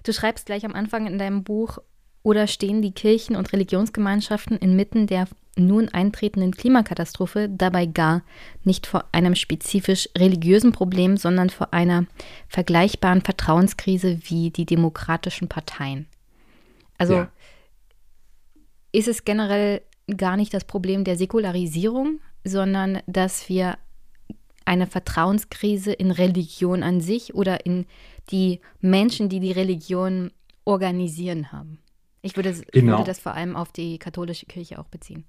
du 0.05 0.12
schreibst 0.12 0.46
gleich 0.46 0.64
am 0.64 0.74
Anfang 0.74 1.07
in 1.07 1.18
deinem 1.18 1.44
Buch, 1.44 1.79
Oder 2.25 2.47
stehen 2.47 2.81
die 2.81 2.93
Kirchen 2.93 3.37
und 3.37 3.53
Religionsgemeinschaften 3.53 4.57
inmitten 4.57 5.07
der 5.07 5.29
nun 5.57 5.91
eintretenden 5.91 6.53
Klimakatastrophe 6.53 7.49
dabei 7.49 7.87
gar 7.87 8.23
nicht 8.65 8.87
vor 8.87 9.05
einem 9.13 9.35
spezifisch 9.35 10.09
religiösen 10.17 10.73
Problem, 10.73 11.19
sondern 11.19 11.51
vor 11.51 11.73
einer 11.73 12.07
vergleichbaren 12.49 13.21
Vertrauenskrise 13.21 14.19
wie 14.25 14.51
die 14.51 14.65
demokratischen 14.65 15.49
Parteien? 15.49 16.07
Also 16.97 17.15
ja. 17.15 17.33
ist 18.91 19.07
es 19.07 19.25
generell 19.25 19.83
gar 20.17 20.37
nicht 20.39 20.55
das 20.55 20.65
Problem 20.65 21.05
der 21.05 21.17
Säkularisierung, 21.17 22.21
sondern 22.43 23.01
dass 23.07 23.51
wir 23.51 23.77
eine 24.65 24.87
Vertrauenskrise 24.87 25.93
in 25.93 26.11
Religion 26.11 26.83
an 26.83 27.03
sich 27.03 27.35
oder 27.35 27.67
in 27.67 27.85
die 28.31 28.61
Menschen, 28.81 29.29
die 29.29 29.41
die 29.41 29.53
Religion 29.53 30.31
organisieren 30.65 31.53
haben. 31.53 31.79
Ich 32.25 32.37
würde, 32.37 32.55
genau. 32.73 32.93
würde 32.93 33.05
das 33.05 33.21
vor 33.21 33.35
allem 33.35 33.55
auf 33.55 33.71
die 33.71 33.99
katholische 33.99 34.47
Kirche 34.47 34.79
auch 34.79 34.89
beziehen. 34.89 35.25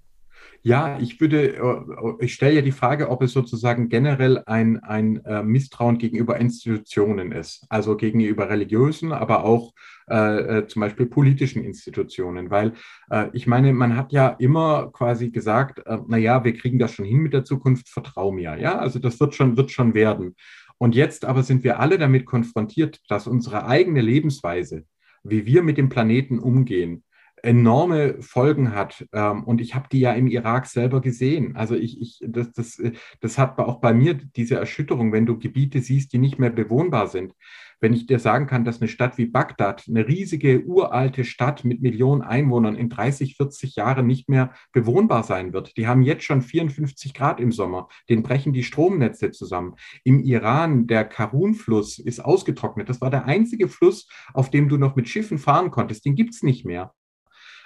Ja, 0.62 0.98
ich 1.00 1.20
würde, 1.20 1.56
äh, 1.56 2.24
ich 2.24 2.34
stelle 2.34 2.56
ja 2.56 2.62
die 2.62 2.72
Frage, 2.72 3.10
ob 3.10 3.22
es 3.22 3.34
sozusagen 3.34 3.90
generell 3.90 4.44
ein, 4.46 4.82
ein 4.84 5.24
äh, 5.26 5.44
Misstrauen 5.44 5.98
gegenüber 5.98 6.40
Institutionen 6.40 7.32
ist, 7.32 7.66
also 7.70 7.98
gegenüber 7.98 8.50
religiösen, 8.50 9.12
aber 9.12 9.44
auch 9.44 9.74
äh, 10.10 10.60
äh, 10.60 10.68
zum 10.68 10.82
Beispiel 10.82 11.06
politischen 11.06 11.64
Institutionen, 11.64 12.50
weil 12.50 12.74
äh, 13.10 13.28
ich 13.34 13.46
meine, 13.46 13.74
man 13.74 13.98
hat 13.98 14.14
ja 14.14 14.30
immer 14.40 14.92
quasi 14.92 15.32
gesagt, 15.32 15.86
äh, 15.86 15.98
naja, 16.08 16.44
wir 16.44 16.54
kriegen 16.54 16.80
das 16.80 16.94
schon 16.94 17.06
hin 17.06 17.20
mit 17.20 17.34
der 17.34 17.44
Zukunft, 17.44 17.90
vertrau 17.90 18.32
mir, 18.32 18.58
ja, 18.58 18.78
also 18.78 19.00
das 19.00 19.20
wird 19.20 19.36
schon, 19.36 19.58
wird 19.58 19.72
schon 19.72 19.94
werden. 19.94 20.36
Und 20.78 20.96
jetzt 20.96 21.26
aber 21.26 21.44
sind 21.44 21.64
wir 21.64 21.80
alle 21.80 21.98
damit 21.98 22.26
konfrontiert, 22.26 23.02
dass 23.08 23.28
unsere 23.28 23.66
eigene 23.66 24.02
Lebensweise, 24.02 24.86
wie 25.26 25.46
wir 25.46 25.64
mit 25.64 25.78
dem 25.78 25.90
Planeten 25.90 26.40
umgehen, 26.40 27.04
enorme 27.44 28.22
Folgen 28.22 28.74
hat. 28.74 29.08
Ähm, 29.14 29.44
und 29.44 29.62
ich 29.62 29.76
habe 29.76 29.88
die 29.92 30.00
ja 30.00 30.14
im 30.14 30.28
Irak 30.28 30.66
selber 30.66 31.02
gesehen. 31.02 31.56
Also 31.56 31.76
ich, 31.76 32.02
ich, 32.02 32.20
das, 32.28 32.52
das, 32.54 32.82
das 33.20 33.38
hat 33.38 33.60
auch 33.60 33.80
bei 33.80 33.94
mir 33.94 34.16
diese 34.16 34.56
Erschütterung, 34.56 35.12
wenn 35.12 35.26
du 35.26 35.38
Gebiete 35.38 35.80
siehst, 35.82 36.14
die 36.14 36.18
nicht 36.18 36.40
mehr 36.40 36.50
bewohnbar 36.50 37.08
sind. 37.08 37.34
Wenn 37.80 37.94
ich 37.94 38.08
dir 38.08 38.20
sagen 38.20 38.48
kann, 38.48 38.66
dass 38.66 38.82
eine 38.82 38.88
Stadt 38.88 39.18
wie 39.18 39.26
Bagdad, 39.26 39.86
eine 39.88 40.08
riesige 40.08 40.64
uralte 40.66 41.24
Stadt 41.24 41.64
mit 41.64 41.82
Millionen 41.82 42.22
Einwohnern 42.22 42.76
in 42.76 42.90
30, 42.90 43.36
40 43.38 43.76
Jahren 43.76 44.08
nicht 44.08 44.30
mehr 44.30 44.54
bewohnbar 44.72 45.24
sein 45.24 45.54
wird. 45.54 45.78
Die 45.78 45.88
haben 45.88 46.02
jetzt 46.02 46.24
schon 46.24 46.42
54 46.42 47.14
Grad 47.14 47.40
im 47.40 47.52
Sommer. 47.52 47.88
Den 48.10 48.24
brechen 48.24 48.54
die 48.54 48.64
Stromnetze 48.64 49.32
zusammen. 49.32 49.76
Im 50.04 50.20
Iran, 50.20 50.88
der 50.88 51.06
Karun-Fluss 51.06 52.00
ist 52.00 52.24
ausgetrocknet. 52.24 52.90
Das 52.90 53.02
war 53.02 53.10
der 53.10 53.26
einzige 53.26 53.68
Fluss, 53.68 54.08
auf 54.34 54.50
dem 54.50 54.70
du 54.70 54.78
noch 54.78 54.96
mit 54.96 55.10
Schiffen 55.10 55.38
fahren 55.38 55.72
konntest. 55.72 56.06
Den 56.06 56.16
gibt 56.16 56.34
es 56.34 56.44
nicht 56.44 56.66
mehr. 56.66 56.94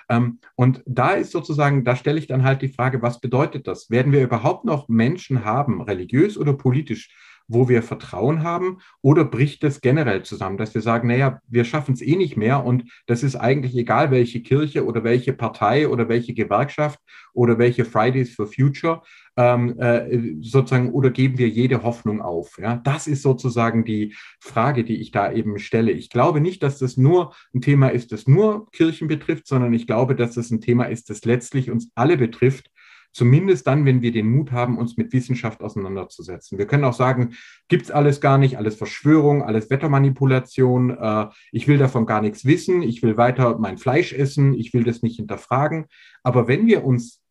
Ähm, 0.10 0.40
und 0.56 0.82
da 0.86 1.12
ist 1.12 1.32
sozusagen, 1.32 1.86
da 1.86 1.96
stelle 1.96 2.20
ich 2.20 2.28
dann 2.28 2.44
halt 2.44 2.62
die 2.62 2.70
Frage, 2.70 3.02
was 3.02 3.22
bedeutet 3.22 3.68
das? 3.68 3.90
Werden 3.90 4.12
wir 4.12 4.24
überhaupt 4.24 4.66
noch 4.66 4.90
Menschen 4.90 5.46
haben, 5.46 5.82
religiös 5.82 6.38
oder 6.38 6.54
politisch, 6.54 7.10
wo 7.50 7.68
wir 7.68 7.84
Vertrauen 7.84 8.44
haben 8.44 8.78
oder 9.02 9.26
bricht 9.26 9.64
das 9.64 9.82
generell 9.82 10.24
zusammen, 10.24 10.58
dass 10.58 10.74
wir 10.74 10.82
sagen, 10.82 11.08
naja, 11.10 11.42
wir 11.48 11.66
schaffen 11.66 11.96
es 11.96 12.02
eh 12.02 12.16
nicht 12.16 12.38
mehr 12.38 12.64
und 12.64 12.86
das 13.08 13.24
ist 13.24 13.36
eigentlich 13.36 13.76
egal, 13.76 14.12
welche 14.12 14.42
Kirche 14.42 14.86
oder 14.86 15.04
welche 15.04 15.34
Partei 15.34 15.90
oder 15.90 16.08
welche 16.08 16.34
Gewerkschaft 16.34 17.00
oder 17.34 17.58
welche 17.58 17.86
Fridays 17.86 18.36
for 18.36 18.48
Future 18.48 19.02
ähm, 19.36 19.80
äh, 19.80 20.36
sozusagen 20.42 20.92
oder 20.92 21.10
geben 21.10 21.38
wir 21.38 21.50
jede 21.50 21.84
Hoffnung 21.84 22.22
auf. 22.22 22.58
Ja? 22.60 22.76
Das 22.78 23.08
ist 23.08 23.24
sozusagen 23.24 23.84
die 23.84 24.16
Frage, 24.40 24.84
die 24.84 25.02
ich 25.02 25.12
da 25.12 25.32
eben 25.32 25.58
stelle. 25.60 25.92
Ich 25.92 26.10
glaube 26.10 26.42
nicht, 26.42 26.62
dass 26.62 26.78
das 26.78 26.98
nur 26.98 27.34
ein 27.54 27.62
Thema 27.62 27.90
ist, 27.90 28.12
das 28.12 28.28
nur 28.28 28.70
Kirchen 28.72 29.08
betrifft, 29.08 29.48
sondern 29.48 29.74
ich 29.74 29.88
glaube, 29.88 30.16
dass 30.16 30.36
das 30.36 30.52
ein 30.52 30.62
Thema 30.62 30.86
ist, 30.86 31.10
das 31.10 31.26
letztlich 31.26 31.72
uns 31.72 31.90
alle 31.96 32.18
betrifft 32.18 32.70
Zumindest 33.12 33.66
dann, 33.66 33.86
wenn 33.86 34.02
wir 34.02 34.12
den 34.12 34.30
Mut 34.30 34.52
haben, 34.52 34.78
uns 34.78 34.96
mit 34.96 35.12
Wissenschaft 35.14 35.62
auseinanderzusetzen. 35.62 36.58
Wir 36.58 36.68
können 36.68 36.84
auch 36.84 36.94
sagen, 36.94 37.36
gibt's 37.68 37.90
alles 37.90 38.22
gar 38.22 38.38
nicht, 38.38 38.58
alles 38.58 38.76
Verschwörung, 38.76 39.44
alles 39.44 39.70
Wettermanipulation. 39.70 40.92
Äh, 40.92 41.28
ich 41.52 41.68
will 41.68 41.78
davon 41.78 42.06
gar 42.06 42.22
nichts 42.22 42.46
wissen. 42.46 42.82
Ich 42.84 43.02
will 43.02 43.18
weiter 43.18 43.58
mein 43.58 43.78
Fleisch 43.78 44.14
essen. 44.14 44.54
Ich 44.54 44.74
will 44.74 44.84
das 44.84 45.02
nicht 45.02 45.16
hinterfragen. 45.16 45.88
Aber 46.24 46.48
wenn 46.48 46.68
wir 46.68 46.84
uns 46.84 47.22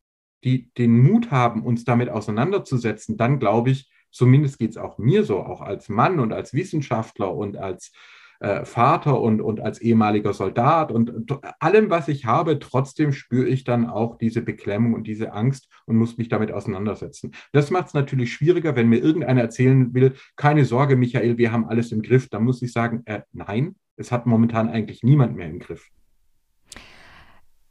die, 0.45 0.71
den 0.75 0.99
Mut 0.99 1.31
haben, 1.31 1.65
uns 1.65 1.85
damit 1.85 2.09
auseinanderzusetzen, 2.09 3.17
dann 3.17 3.39
glaube 3.39 3.71
ich, 3.71 3.91
zumindest 4.11 4.59
geht's 4.59 4.77
auch 4.77 4.99
mir 4.99 5.25
so, 5.25 5.41
auch 5.41 5.61
als 5.61 5.89
Mann 5.89 6.19
und 6.19 6.33
als 6.33 6.55
Wissenschaftler 6.55 7.35
und 7.35 7.57
als 7.57 7.93
äh, 8.41 8.65
Vater 8.65 9.21
und, 9.21 9.41
und 9.41 9.61
als 9.61 9.81
ehemaliger 9.81 10.33
Soldat 10.33 10.93
und, 10.93 11.11
und 11.11 11.41
allem, 11.61 11.91
was 11.91 12.09
ich 12.09 12.25
habe, 12.25 12.59
trotzdem 12.59 13.13
spüre 13.13 13.49
ich 13.49 13.65
dann 13.65 13.89
auch 13.89 14.17
diese 14.17 14.43
Beklemmung 14.43 14.95
und 14.95 15.07
diese 15.07 15.33
Angst 15.33 15.69
und 15.87 15.97
muss 15.97 16.19
mich 16.19 16.29
damit 16.29 16.53
auseinandersetzen. 16.53 17.33
Das 17.53 17.71
macht 17.71 17.89
es 17.89 17.95
natürlich 17.95 18.33
schwieriger, 18.33 18.77
wenn 18.77 18.89
mir 18.89 18.99
irgendeiner 18.99 19.41
erzählen 19.41 19.93
will, 19.93 20.15
keine 20.37 20.65
Sorge, 20.65 20.97
Michael, 20.97 21.39
wir 21.39 21.53
haben 21.53 21.67
alles 21.67 21.93
im 21.93 22.03
Griff. 22.03 22.29
Dann 22.29 22.45
muss 22.45 22.63
ich 22.63 22.73
sagen, 22.73 23.03
äh, 23.07 23.23
nein, 23.33 23.75
es 23.97 24.13
hat 24.13 24.27
momentan 24.27 24.69
eigentlich 24.69 25.03
niemand 25.03 25.37
mehr 25.37 25.49
im 25.49 25.59
Griff. 25.59 25.89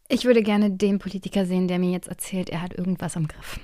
Ich 0.10 0.26
würde 0.26 0.42
gerne 0.42 0.72
den 0.72 1.00
Politiker 1.00 1.46
sehen, 1.46 1.68
der 1.68 1.80
mir 1.80 1.92
jetzt 1.92 2.08
erzählt, 2.08 2.50
er 2.50 2.62
hat 2.62 2.74
irgendwas 2.74 3.16
im 3.16 3.28
Griff. 3.28 3.60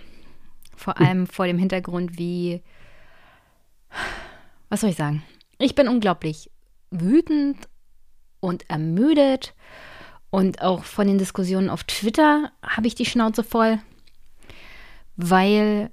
Vor 0.76 1.00
allem 1.00 1.28
vor 1.28 1.48
dem 1.48 1.58
Hintergrund, 1.58 2.18
wie, 2.18 2.62
was 4.70 4.82
soll 4.82 4.90
ich 4.90 4.98
sagen? 4.98 5.24
Ich 5.58 5.76
bin 5.76 5.88
unglaublich 5.88 6.50
wütend 7.02 7.68
und 8.40 8.70
ermüdet. 8.70 9.54
Und 10.30 10.62
auch 10.62 10.84
von 10.84 11.08
den 11.08 11.18
Diskussionen 11.18 11.70
auf 11.70 11.84
Twitter 11.84 12.52
habe 12.64 12.88
ich 12.88 12.96
die 12.96 13.06
Schnauze 13.06 13.44
voll, 13.44 13.80
weil, 15.16 15.92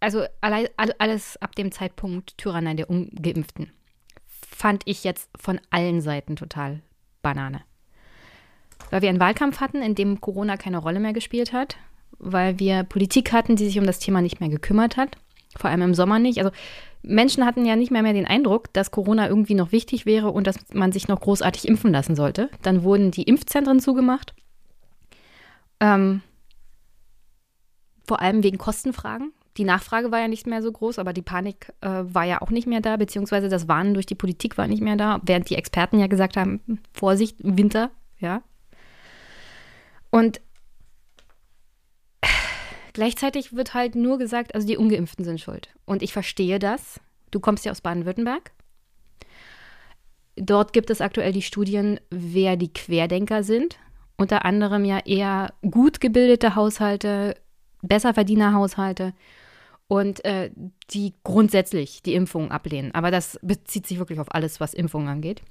also 0.00 0.24
alles 0.40 1.36
ab 1.42 1.54
dem 1.54 1.70
Zeitpunkt 1.70 2.38
Tyrannei 2.38 2.74
der 2.74 2.88
Ungeimpften 2.88 3.72
fand 4.58 4.82
ich 4.86 5.04
jetzt 5.04 5.30
von 5.38 5.60
allen 5.70 6.00
Seiten 6.00 6.34
total 6.34 6.80
Banane. 7.22 7.60
Weil 8.90 9.02
wir 9.02 9.08
einen 9.08 9.20
Wahlkampf 9.20 9.60
hatten, 9.60 9.82
in 9.82 9.94
dem 9.94 10.20
Corona 10.20 10.56
keine 10.56 10.78
Rolle 10.78 10.98
mehr 10.98 11.12
gespielt 11.12 11.52
hat, 11.52 11.76
weil 12.18 12.58
wir 12.58 12.82
Politik 12.82 13.32
hatten, 13.32 13.56
die 13.56 13.66
sich 13.66 13.78
um 13.78 13.86
das 13.86 13.98
Thema 13.98 14.20
nicht 14.20 14.40
mehr 14.40 14.48
gekümmert 14.48 14.96
hat, 14.96 15.16
vor 15.58 15.70
allem 15.70 15.82
im 15.82 15.94
Sommer 15.94 16.18
nicht. 16.18 16.38
Also 16.38 16.50
Menschen 17.02 17.44
hatten 17.44 17.64
ja 17.64 17.76
nicht 17.76 17.90
mehr, 17.90 18.02
mehr 18.02 18.12
den 18.12 18.26
Eindruck, 18.26 18.72
dass 18.72 18.90
Corona 18.90 19.28
irgendwie 19.28 19.54
noch 19.54 19.72
wichtig 19.72 20.06
wäre 20.06 20.30
und 20.30 20.46
dass 20.46 20.56
man 20.72 20.92
sich 20.92 21.08
noch 21.08 21.20
großartig 21.20 21.68
impfen 21.68 21.92
lassen 21.92 22.16
sollte. 22.16 22.50
Dann 22.62 22.82
wurden 22.82 23.10
die 23.10 23.22
Impfzentren 23.22 23.80
zugemacht. 23.80 24.34
Ähm, 25.80 26.22
vor 28.06 28.20
allem 28.20 28.42
wegen 28.42 28.58
Kostenfragen. 28.58 29.32
Die 29.58 29.64
Nachfrage 29.64 30.12
war 30.12 30.20
ja 30.20 30.28
nicht 30.28 30.46
mehr 30.46 30.62
so 30.62 30.70
groß, 30.70 30.98
aber 30.98 31.12
die 31.12 31.22
Panik 31.22 31.72
äh, 31.80 31.88
war 31.88 32.24
ja 32.24 32.40
auch 32.40 32.50
nicht 32.50 32.66
mehr 32.66 32.80
da, 32.80 32.96
beziehungsweise 32.96 33.48
das 33.48 33.66
Warnen 33.66 33.94
durch 33.94 34.06
die 34.06 34.14
Politik 34.14 34.56
war 34.56 34.68
nicht 34.68 34.82
mehr 34.82 34.96
da, 34.96 35.20
während 35.24 35.50
die 35.50 35.56
Experten 35.56 35.98
ja 35.98 36.06
gesagt 36.06 36.36
haben, 36.36 36.80
Vorsicht, 36.92 37.36
Winter, 37.40 37.90
ja. 38.18 38.42
Und 40.10 40.40
Gleichzeitig 42.98 43.54
wird 43.54 43.74
halt 43.74 43.94
nur 43.94 44.18
gesagt, 44.18 44.56
also 44.56 44.66
die 44.66 44.76
Ungeimpften 44.76 45.24
sind 45.24 45.40
schuld. 45.40 45.68
Und 45.84 46.02
ich 46.02 46.12
verstehe 46.12 46.58
das. 46.58 46.98
Du 47.30 47.38
kommst 47.38 47.64
ja 47.64 47.70
aus 47.70 47.80
Baden-Württemberg. 47.80 48.50
Dort 50.34 50.72
gibt 50.72 50.90
es 50.90 51.00
aktuell 51.00 51.30
die 51.30 51.42
Studien, 51.42 52.00
wer 52.10 52.56
die 52.56 52.72
Querdenker 52.72 53.44
sind. 53.44 53.78
Unter 54.16 54.44
anderem 54.44 54.84
ja 54.84 54.98
eher 54.98 55.54
gut 55.70 56.00
gebildete 56.00 56.56
Haushalte, 56.56 57.36
Besserverdienerhaushalte 57.82 59.14
und 59.86 60.24
äh, 60.24 60.50
die 60.90 61.14
grundsätzlich 61.22 62.02
die 62.02 62.14
Impfung 62.14 62.50
ablehnen. 62.50 62.92
Aber 62.96 63.12
das 63.12 63.38
bezieht 63.42 63.86
sich 63.86 64.00
wirklich 64.00 64.18
auf 64.18 64.34
alles, 64.34 64.58
was 64.58 64.74
Impfungen 64.74 65.06
angeht. 65.06 65.42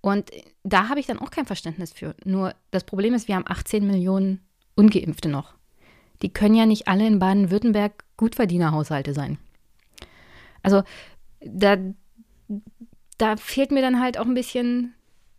Und 0.00 0.30
da 0.62 0.88
habe 0.88 1.00
ich 1.00 1.06
dann 1.06 1.18
auch 1.18 1.32
kein 1.32 1.46
Verständnis 1.46 1.92
für. 1.92 2.14
Nur 2.24 2.54
das 2.70 2.84
Problem 2.84 3.14
ist, 3.14 3.26
wir 3.26 3.34
haben 3.34 3.48
18 3.48 3.84
Millionen 3.84 4.46
Ungeimpfte 4.76 5.28
noch 5.28 5.54
die 6.22 6.32
können 6.32 6.54
ja 6.54 6.66
nicht 6.66 6.88
alle 6.88 7.06
in 7.06 7.18
Baden-Württemberg 7.18 8.04
Gutverdienerhaushalte 8.16 9.14
sein. 9.14 9.38
Also 10.62 10.82
da, 11.40 11.76
da 13.18 13.36
fehlt 13.36 13.70
mir 13.70 13.82
dann 13.82 14.00
halt 14.00 14.18
auch 14.18 14.24
ein 14.24 14.34
bisschen 14.34 14.94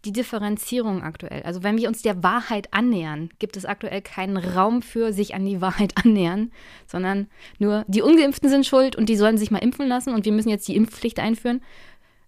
die 0.06 0.12
Differenzierung 0.12 1.02
aktuell. 1.02 1.42
Also 1.44 1.64
wenn 1.64 1.78
wir 1.78 1.88
uns 1.88 2.04
der 2.04 2.22
Wahrheit 2.24 2.74
annähern, 2.74 3.30
gibt 3.40 3.58
es 3.58 3.66
aktuell 3.66 4.02
keinen 4.02 4.38
Raum 4.38 4.82
für 4.82 5.12
sich 5.12 5.34
an 5.34 5.46
die 5.46 5.62
Wahrheit 5.62 5.94
annähern, 6.04 6.52
sondern 6.88 7.28
nur 7.58 7.84
die 7.88 8.02
ungeimpften 8.02 8.50
sind 8.50 8.66
schuld 8.66 8.96
und 8.96 9.10
die 9.10 9.18
sollen 9.18 9.38
sich 9.38 9.52
mal 9.52 9.60
impfen 9.60 9.88
lassen 9.88 10.14
und 10.14 10.26
wir 10.26 10.32
müssen 10.32 10.50
jetzt 10.50 10.68
die 10.68 10.76
Impfpflicht 10.76 11.20
einführen, 11.20 11.62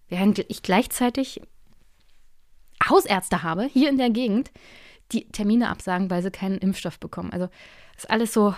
während 0.08 0.44
ich 0.48 0.62
gleichzeitig 0.62 1.40
Hausärzte 2.88 3.42
habe 3.42 3.64
hier 3.64 3.88
in 3.88 3.98
der 3.98 4.10
Gegend, 4.10 4.50
die 5.12 5.26
Termine 5.28 5.68
absagen, 5.68 6.10
weil 6.10 6.22
sie 6.22 6.30
keinen 6.30 6.58
Impfstoff 6.58 6.98
bekommen. 6.98 7.32
Also 7.32 7.48
ist 7.98 8.10
alles 8.10 8.32
so 8.32 8.54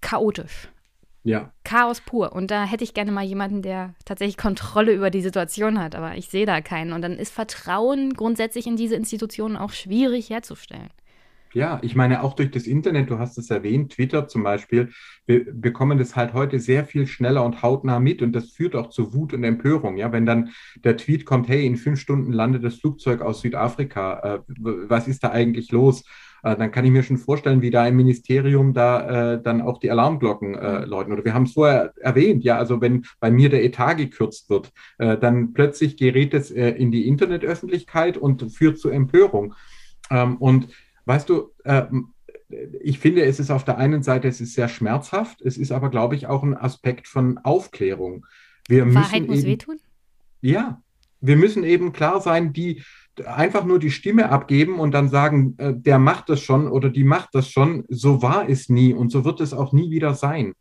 chaotisch. 0.00 0.68
Ja. 1.24 1.52
Chaos 1.64 2.00
pur. 2.00 2.32
Und 2.32 2.50
da 2.50 2.64
hätte 2.64 2.84
ich 2.84 2.94
gerne 2.94 3.10
mal 3.10 3.24
jemanden, 3.24 3.62
der 3.62 3.94
tatsächlich 4.04 4.36
Kontrolle 4.36 4.92
über 4.92 5.10
die 5.10 5.22
Situation 5.22 5.80
hat. 5.80 5.94
Aber 5.94 6.16
ich 6.16 6.28
sehe 6.28 6.46
da 6.46 6.60
keinen. 6.60 6.92
Und 6.92 7.02
dann 7.02 7.18
ist 7.18 7.32
Vertrauen 7.32 8.12
grundsätzlich 8.12 8.66
in 8.66 8.76
diese 8.76 8.94
Institutionen 8.94 9.56
auch 9.56 9.72
schwierig 9.72 10.30
herzustellen. 10.30 10.90
Ja, 11.54 11.78
ich 11.82 11.94
meine 11.94 12.22
auch 12.24 12.34
durch 12.34 12.50
das 12.50 12.66
Internet, 12.66 13.10
du 13.10 13.18
hast 13.20 13.38
es 13.38 13.48
erwähnt, 13.48 13.92
Twitter 13.92 14.26
zum 14.26 14.42
Beispiel, 14.42 14.90
wir 15.24 15.46
bekommen 15.54 15.98
das 15.98 16.16
halt 16.16 16.32
heute 16.32 16.58
sehr 16.58 16.84
viel 16.84 17.06
schneller 17.06 17.44
und 17.44 17.62
hautnah 17.62 18.00
mit 18.00 18.22
und 18.22 18.32
das 18.32 18.50
führt 18.50 18.74
auch 18.74 18.90
zu 18.90 19.14
Wut 19.14 19.32
und 19.32 19.44
Empörung. 19.44 19.96
Ja, 19.96 20.10
wenn 20.10 20.26
dann 20.26 20.50
der 20.82 20.96
Tweet 20.96 21.24
kommt, 21.24 21.46
hey, 21.46 21.64
in 21.64 21.76
fünf 21.76 22.00
Stunden 22.00 22.32
landet 22.32 22.64
das 22.64 22.74
Flugzeug 22.80 23.22
aus 23.22 23.40
Südafrika, 23.40 24.18
äh, 24.18 24.40
was 24.48 25.06
ist 25.06 25.22
da 25.22 25.30
eigentlich 25.30 25.70
los? 25.70 26.02
Äh, 26.44 26.56
dann 26.56 26.70
kann 26.70 26.84
ich 26.84 26.90
mir 26.90 27.02
schon 27.02 27.18
vorstellen, 27.18 27.62
wie 27.62 27.70
da 27.70 27.86
im 27.86 27.96
Ministerium 27.96 28.74
da 28.74 29.34
äh, 29.34 29.42
dann 29.42 29.60
auch 29.60 29.78
die 29.78 29.90
Alarmglocken 29.90 30.54
äh, 30.54 30.84
läuten. 30.84 31.12
Oder 31.12 31.24
wir 31.24 31.34
haben 31.34 31.44
es 31.44 31.52
vorher 31.54 31.92
erwähnt, 31.96 32.44
ja, 32.44 32.58
also 32.58 32.80
wenn 32.80 33.04
bei 33.18 33.30
mir 33.30 33.48
der 33.48 33.64
Etat 33.64 33.94
gekürzt 33.94 34.50
wird, 34.50 34.72
äh, 34.98 35.18
dann 35.18 35.52
plötzlich 35.52 35.96
gerät 35.96 36.34
es 36.34 36.50
äh, 36.50 36.70
in 36.70 36.92
die 36.92 37.08
Internetöffentlichkeit 37.08 38.16
und 38.16 38.52
führt 38.52 38.78
zu 38.78 38.90
Empörung. 38.90 39.54
Ähm, 40.10 40.36
und 40.36 40.68
Weißt 41.06 41.28
du, 41.28 41.52
äh, 41.64 41.84
ich 42.80 42.98
finde, 42.98 43.24
es 43.24 43.40
ist 43.40 43.50
auf 43.50 43.64
der 43.64 43.78
einen 43.78 44.02
Seite, 44.02 44.28
es 44.28 44.40
ist 44.40 44.54
sehr 44.54 44.68
schmerzhaft, 44.68 45.40
es 45.42 45.56
ist 45.56 45.72
aber, 45.72 45.90
glaube 45.90 46.14
ich, 46.14 46.26
auch 46.26 46.42
ein 46.42 46.56
Aspekt 46.56 47.08
von 47.08 47.38
Aufklärung. 47.38 48.26
Wir 48.68 48.92
Wahrheit 48.94 49.26
muss 49.26 49.40
eben, 49.40 49.48
wehtun? 49.48 49.80
Ja, 50.40 50.82
wir 51.20 51.36
müssen 51.36 51.64
eben 51.64 51.92
klar 51.92 52.20
sein, 52.20 52.52
die 52.52 52.82
einfach 53.24 53.64
nur 53.64 53.78
die 53.78 53.90
Stimme 53.90 54.30
abgeben 54.30 54.78
und 54.78 54.92
dann 54.92 55.08
sagen, 55.08 55.54
äh, 55.58 55.74
der 55.74 55.98
macht 55.98 56.28
das 56.28 56.40
schon 56.40 56.68
oder 56.68 56.90
die 56.90 57.04
macht 57.04 57.30
das 57.32 57.50
schon. 57.50 57.84
So 57.88 58.22
war 58.22 58.48
es 58.48 58.68
nie 58.68 58.92
und 58.92 59.10
so 59.10 59.24
wird 59.24 59.40
es 59.40 59.52
auch 59.52 59.72
nie 59.72 59.90
wieder 59.90 60.14
sein. 60.14 60.54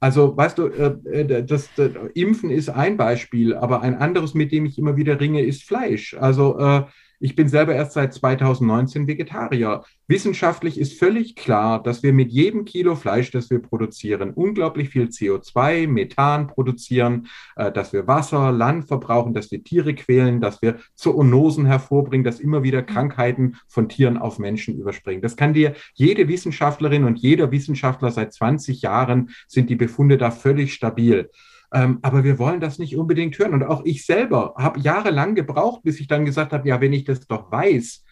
Also, 0.00 0.36
weißt 0.36 0.58
du, 0.58 0.66
äh, 0.68 0.96
äh 1.10 1.44
das, 1.44 1.70
das, 1.74 1.90
Impfen 2.14 2.50
ist 2.50 2.68
ein 2.68 2.96
Beispiel, 2.96 3.54
aber 3.54 3.82
ein 3.82 3.96
anderes, 3.96 4.34
mit 4.34 4.52
dem 4.52 4.64
ich 4.64 4.78
immer 4.78 4.96
wieder 4.96 5.18
ringe, 5.20 5.42
ist 5.42 5.64
Fleisch. 5.64 6.14
Also, 6.14 6.86
ich 7.20 7.34
bin 7.34 7.48
selber 7.48 7.74
erst 7.74 7.92
seit 7.92 8.14
2019 8.14 9.06
Vegetarier. 9.06 9.84
Wissenschaftlich 10.06 10.78
ist 10.78 10.98
völlig 10.98 11.36
klar, 11.36 11.82
dass 11.82 12.02
wir 12.02 12.12
mit 12.12 12.30
jedem 12.30 12.64
Kilo 12.64 12.94
Fleisch, 12.94 13.30
das 13.30 13.50
wir 13.50 13.60
produzieren, 13.60 14.30
unglaublich 14.30 14.90
viel 14.90 15.06
CO2, 15.06 15.88
Methan 15.88 16.46
produzieren, 16.46 17.26
äh, 17.56 17.72
dass 17.72 17.92
wir 17.92 18.06
Wasser, 18.06 18.52
Land 18.52 18.86
verbrauchen, 18.86 19.34
dass 19.34 19.50
wir 19.50 19.62
Tiere 19.62 19.94
quälen, 19.94 20.40
dass 20.40 20.62
wir 20.62 20.78
Zoonosen 20.94 21.66
hervorbringen, 21.66 22.24
dass 22.24 22.40
immer 22.40 22.62
wieder 22.62 22.82
Krankheiten 22.82 23.56
von 23.66 23.88
Tieren 23.88 24.16
auf 24.16 24.38
Menschen 24.38 24.78
überspringen. 24.78 25.22
Das 25.22 25.36
kann 25.36 25.52
dir 25.52 25.74
jede 25.94 26.28
Wissenschaftlerin 26.28 27.04
und 27.04 27.18
jeder 27.18 27.50
Wissenschaftler 27.50 28.10
seit 28.10 28.32
20 28.32 28.82
Jahren 28.82 29.30
sind 29.46 29.70
die 29.70 29.76
Befunde 29.76 30.18
da 30.18 30.30
völlig 30.30 30.72
stabil. 30.72 31.30
Ähm, 31.72 31.98
aber 32.02 32.24
wir 32.24 32.38
wollen 32.38 32.60
das 32.60 32.78
nicht 32.78 32.96
unbedingt 32.96 33.38
hören. 33.38 33.54
Und 33.54 33.64
auch 33.64 33.84
ich 33.84 34.06
selber 34.06 34.54
habe 34.56 34.80
jahrelang 34.80 35.34
gebraucht, 35.34 35.82
bis 35.82 36.00
ich 36.00 36.08
dann 36.08 36.24
gesagt 36.24 36.52
habe, 36.52 36.68
ja, 36.68 36.80
wenn 36.80 36.92
ich 36.92 37.04
das 37.04 37.26
doch 37.26 37.50
weiß, 37.50 38.04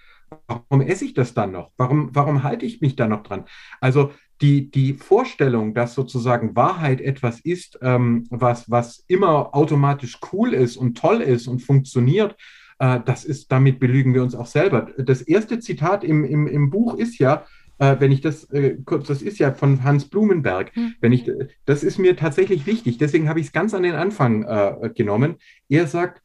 warum 0.46 0.80
esse 0.80 1.04
ich 1.04 1.14
das 1.14 1.34
dann 1.34 1.52
noch? 1.52 1.70
Warum, 1.76 2.10
warum 2.12 2.42
halte 2.42 2.66
ich 2.66 2.80
mich 2.80 2.96
da 2.96 3.08
noch 3.08 3.22
dran? 3.22 3.44
Also 3.80 4.12
die, 4.40 4.70
die 4.70 4.94
Vorstellung, 4.94 5.72
dass 5.72 5.94
sozusagen 5.94 6.54
Wahrheit 6.56 7.00
etwas 7.00 7.40
ist, 7.40 7.78
ähm, 7.80 8.26
was, 8.30 8.70
was 8.70 9.04
immer 9.08 9.54
automatisch 9.54 10.18
cool 10.32 10.52
ist 10.52 10.76
und 10.76 10.98
toll 10.98 11.22
ist 11.22 11.46
und 11.46 11.60
funktioniert, 11.60 12.36
äh, 12.78 13.00
das 13.04 13.24
ist, 13.24 13.50
damit 13.50 13.78
belügen 13.78 14.12
wir 14.12 14.22
uns 14.22 14.34
auch 14.34 14.46
selber. 14.46 14.88
Das 14.98 15.22
erste 15.22 15.58
Zitat 15.60 16.04
im, 16.04 16.24
im, 16.24 16.46
im 16.46 16.70
Buch 16.70 16.94
ist 16.94 17.18
ja, 17.18 17.44
äh, 17.78 17.96
wenn 17.98 18.12
ich 18.12 18.20
das 18.20 18.44
äh, 18.50 18.76
kurz, 18.84 19.06
das 19.06 19.22
ist 19.22 19.38
ja 19.38 19.52
von 19.52 19.84
Hans 19.84 20.08
Blumenberg, 20.08 20.74
mhm. 20.76 20.94
wenn 21.00 21.12
ich, 21.12 21.30
das 21.64 21.84
ist 21.84 21.98
mir 21.98 22.16
tatsächlich 22.16 22.66
wichtig, 22.66 22.98
deswegen 22.98 23.28
habe 23.28 23.40
ich 23.40 23.46
es 23.46 23.52
ganz 23.52 23.74
an 23.74 23.82
den 23.82 23.94
Anfang 23.94 24.44
äh, 24.44 24.90
genommen. 24.94 25.36
Er 25.68 25.86
sagt, 25.86 26.22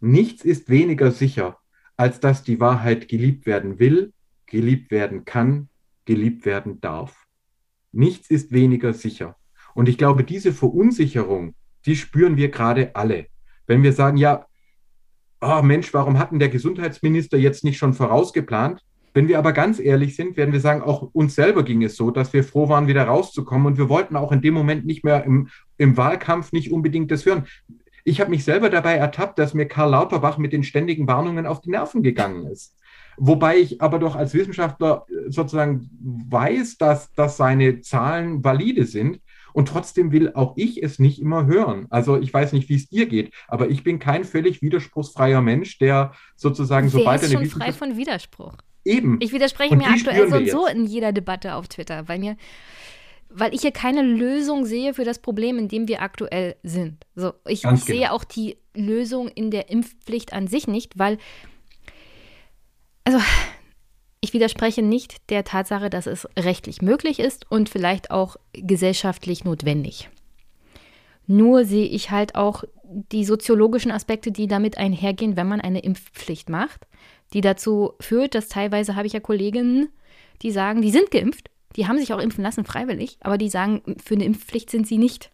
nichts 0.00 0.44
ist 0.44 0.68
weniger 0.68 1.10
sicher, 1.10 1.58
als 1.96 2.20
dass 2.20 2.42
die 2.42 2.60
Wahrheit 2.60 3.08
geliebt 3.08 3.46
werden 3.46 3.78
will, 3.78 4.12
geliebt 4.46 4.90
werden 4.90 5.24
kann, 5.24 5.68
geliebt 6.04 6.46
werden 6.46 6.80
darf. 6.80 7.26
Nichts 7.92 8.30
ist 8.30 8.52
weniger 8.52 8.92
sicher. 8.92 9.36
Und 9.74 9.88
ich 9.88 9.98
glaube, 9.98 10.24
diese 10.24 10.52
Verunsicherung, 10.52 11.54
die 11.86 11.96
spüren 11.96 12.36
wir 12.36 12.50
gerade 12.50 12.94
alle. 12.94 13.26
Wenn 13.66 13.82
wir 13.82 13.92
sagen, 13.92 14.16
ja, 14.16 14.46
oh 15.40 15.62
Mensch, 15.62 15.92
warum 15.92 16.18
hat 16.18 16.32
denn 16.32 16.38
der 16.38 16.48
Gesundheitsminister 16.48 17.36
jetzt 17.36 17.64
nicht 17.64 17.78
schon 17.78 17.94
vorausgeplant? 17.94 18.82
Wenn 19.14 19.28
wir 19.28 19.38
aber 19.38 19.52
ganz 19.52 19.78
ehrlich 19.78 20.16
sind, 20.16 20.36
werden 20.36 20.52
wir 20.52 20.60
sagen, 20.60 20.82
auch 20.82 21.08
uns 21.12 21.36
selber 21.36 21.62
ging 21.62 21.84
es 21.84 21.94
so, 21.94 22.10
dass 22.10 22.32
wir 22.32 22.42
froh 22.42 22.68
waren, 22.68 22.88
wieder 22.88 23.04
rauszukommen. 23.04 23.68
Und 23.68 23.78
wir 23.78 23.88
wollten 23.88 24.16
auch 24.16 24.32
in 24.32 24.42
dem 24.42 24.54
Moment 24.54 24.84
nicht 24.84 25.04
mehr 25.04 25.24
im, 25.24 25.48
im 25.78 25.96
Wahlkampf 25.96 26.50
nicht 26.50 26.72
unbedingt 26.72 27.12
das 27.12 27.24
hören. 27.24 27.46
Ich 28.02 28.20
habe 28.20 28.30
mich 28.30 28.44
selber 28.44 28.70
dabei 28.70 28.96
ertappt, 28.96 29.38
dass 29.38 29.54
mir 29.54 29.66
Karl 29.66 29.90
Lauterbach 29.90 30.36
mit 30.36 30.52
den 30.52 30.64
ständigen 30.64 31.06
Warnungen 31.06 31.46
auf 31.46 31.60
die 31.60 31.70
Nerven 31.70 32.02
gegangen 32.02 32.46
ist. 32.48 32.76
Wobei 33.16 33.58
ich 33.58 33.80
aber 33.80 34.00
doch 34.00 34.16
als 34.16 34.34
Wissenschaftler 34.34 35.06
sozusagen 35.28 35.88
weiß, 36.28 36.76
dass, 36.78 37.12
dass 37.12 37.36
seine 37.36 37.80
Zahlen 37.80 38.42
valide 38.42 38.84
sind. 38.84 39.20
Und 39.52 39.68
trotzdem 39.68 40.10
will 40.10 40.32
auch 40.34 40.54
ich 40.56 40.82
es 40.82 40.98
nicht 40.98 41.20
immer 41.20 41.46
hören. 41.46 41.86
Also 41.88 42.18
ich 42.18 42.34
weiß 42.34 42.52
nicht, 42.52 42.68
wie 42.68 42.74
es 42.74 42.88
dir 42.88 43.06
geht, 43.06 43.32
aber 43.46 43.70
ich 43.70 43.84
bin 43.84 44.00
kein 44.00 44.24
völlig 44.24 44.60
widerspruchsfreier 44.62 45.40
Mensch, 45.40 45.78
der 45.78 46.12
sozusagen, 46.34 46.92
Wer 46.92 46.98
sobald 46.98 47.22
ist 47.22 47.32
schon 47.32 47.46
frei 47.46 47.72
von 47.72 47.96
Widerspruch. 47.96 48.56
Eben. 48.84 49.18
Ich 49.20 49.32
widerspreche 49.32 49.76
mir 49.76 49.86
aktuell 49.86 50.28
so 50.28 50.36
und 50.36 50.50
so 50.50 50.66
in 50.66 50.84
jeder 50.84 51.12
Debatte 51.12 51.54
auf 51.54 51.68
Twitter, 51.68 52.08
weil 52.08 52.18
mir 52.18 52.36
weil 53.36 53.52
ich 53.52 53.62
hier 53.62 53.72
keine 53.72 54.02
Lösung 54.02 54.64
sehe 54.64 54.94
für 54.94 55.04
das 55.04 55.18
Problem, 55.18 55.58
in 55.58 55.66
dem 55.66 55.88
wir 55.88 56.02
aktuell 56.02 56.54
sind. 56.62 57.04
So, 57.16 57.32
ich 57.48 57.62
Ganz 57.62 57.84
sehe 57.84 58.02
genau. 58.02 58.12
auch 58.12 58.22
die 58.22 58.58
Lösung 58.74 59.26
in 59.26 59.50
der 59.50 59.70
Impfpflicht 59.70 60.32
an 60.32 60.46
sich 60.46 60.68
nicht, 60.68 60.98
weil 60.98 61.18
also 63.02 63.18
ich 64.20 64.32
widerspreche 64.32 64.82
nicht 64.82 65.30
der 65.30 65.44
Tatsache, 65.44 65.90
dass 65.90 66.06
es 66.06 66.28
rechtlich 66.38 66.80
möglich 66.80 67.18
ist 67.18 67.50
und 67.50 67.68
vielleicht 67.68 68.10
auch 68.10 68.36
gesellschaftlich 68.52 69.44
notwendig. 69.44 70.08
Nur 71.26 71.64
sehe 71.64 71.86
ich 71.86 72.10
halt 72.10 72.36
auch 72.36 72.64
die 72.84 73.24
soziologischen 73.24 73.90
Aspekte, 73.90 74.30
die 74.30 74.46
damit 74.46 74.78
einhergehen, 74.78 75.36
wenn 75.36 75.48
man 75.48 75.60
eine 75.60 75.80
Impfpflicht 75.80 76.48
macht 76.48 76.86
die 77.34 77.40
dazu 77.40 77.94
führt, 78.00 78.34
dass 78.34 78.48
teilweise 78.48 78.96
habe 78.96 79.06
ich 79.06 79.12
ja 79.12 79.20
Kolleginnen, 79.20 79.88
die 80.42 80.50
sagen, 80.50 80.80
die 80.80 80.90
sind 80.90 81.10
geimpft, 81.10 81.50
die 81.76 81.86
haben 81.86 81.98
sich 81.98 82.12
auch 82.12 82.20
impfen 82.20 82.42
lassen 82.42 82.64
freiwillig, 82.64 83.18
aber 83.20 83.36
die 83.36 83.50
sagen, 83.50 83.82
für 84.02 84.14
eine 84.14 84.24
Impfpflicht 84.24 84.70
sind 84.70 84.86
sie 84.86 84.98
nicht. 84.98 85.32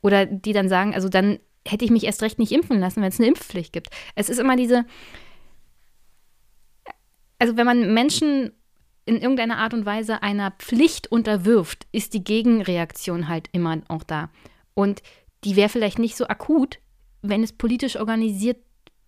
Oder 0.00 0.24
die 0.24 0.52
dann 0.52 0.68
sagen, 0.68 0.94
also 0.94 1.08
dann 1.08 1.38
hätte 1.66 1.84
ich 1.84 1.90
mich 1.90 2.04
erst 2.04 2.22
recht 2.22 2.38
nicht 2.38 2.52
impfen 2.52 2.80
lassen, 2.80 3.02
wenn 3.02 3.08
es 3.08 3.18
eine 3.18 3.28
Impfpflicht 3.28 3.72
gibt. 3.72 3.88
Es 4.14 4.28
ist 4.30 4.38
immer 4.38 4.56
diese, 4.56 4.86
also 7.38 7.56
wenn 7.56 7.66
man 7.66 7.92
Menschen 7.92 8.52
in 9.04 9.16
irgendeiner 9.16 9.58
Art 9.58 9.74
und 9.74 9.86
Weise 9.86 10.22
einer 10.22 10.52
Pflicht 10.52 11.10
unterwirft, 11.10 11.86
ist 11.90 12.14
die 12.14 12.22
Gegenreaktion 12.22 13.28
halt 13.28 13.48
immer 13.52 13.80
auch 13.88 14.04
da. 14.04 14.30
Und 14.74 15.02
die 15.42 15.56
wäre 15.56 15.68
vielleicht 15.68 15.98
nicht 15.98 16.16
so 16.16 16.28
akut, 16.28 16.78
wenn 17.22 17.42
es 17.42 17.52
politisch 17.52 17.96
organisiert 17.96 18.58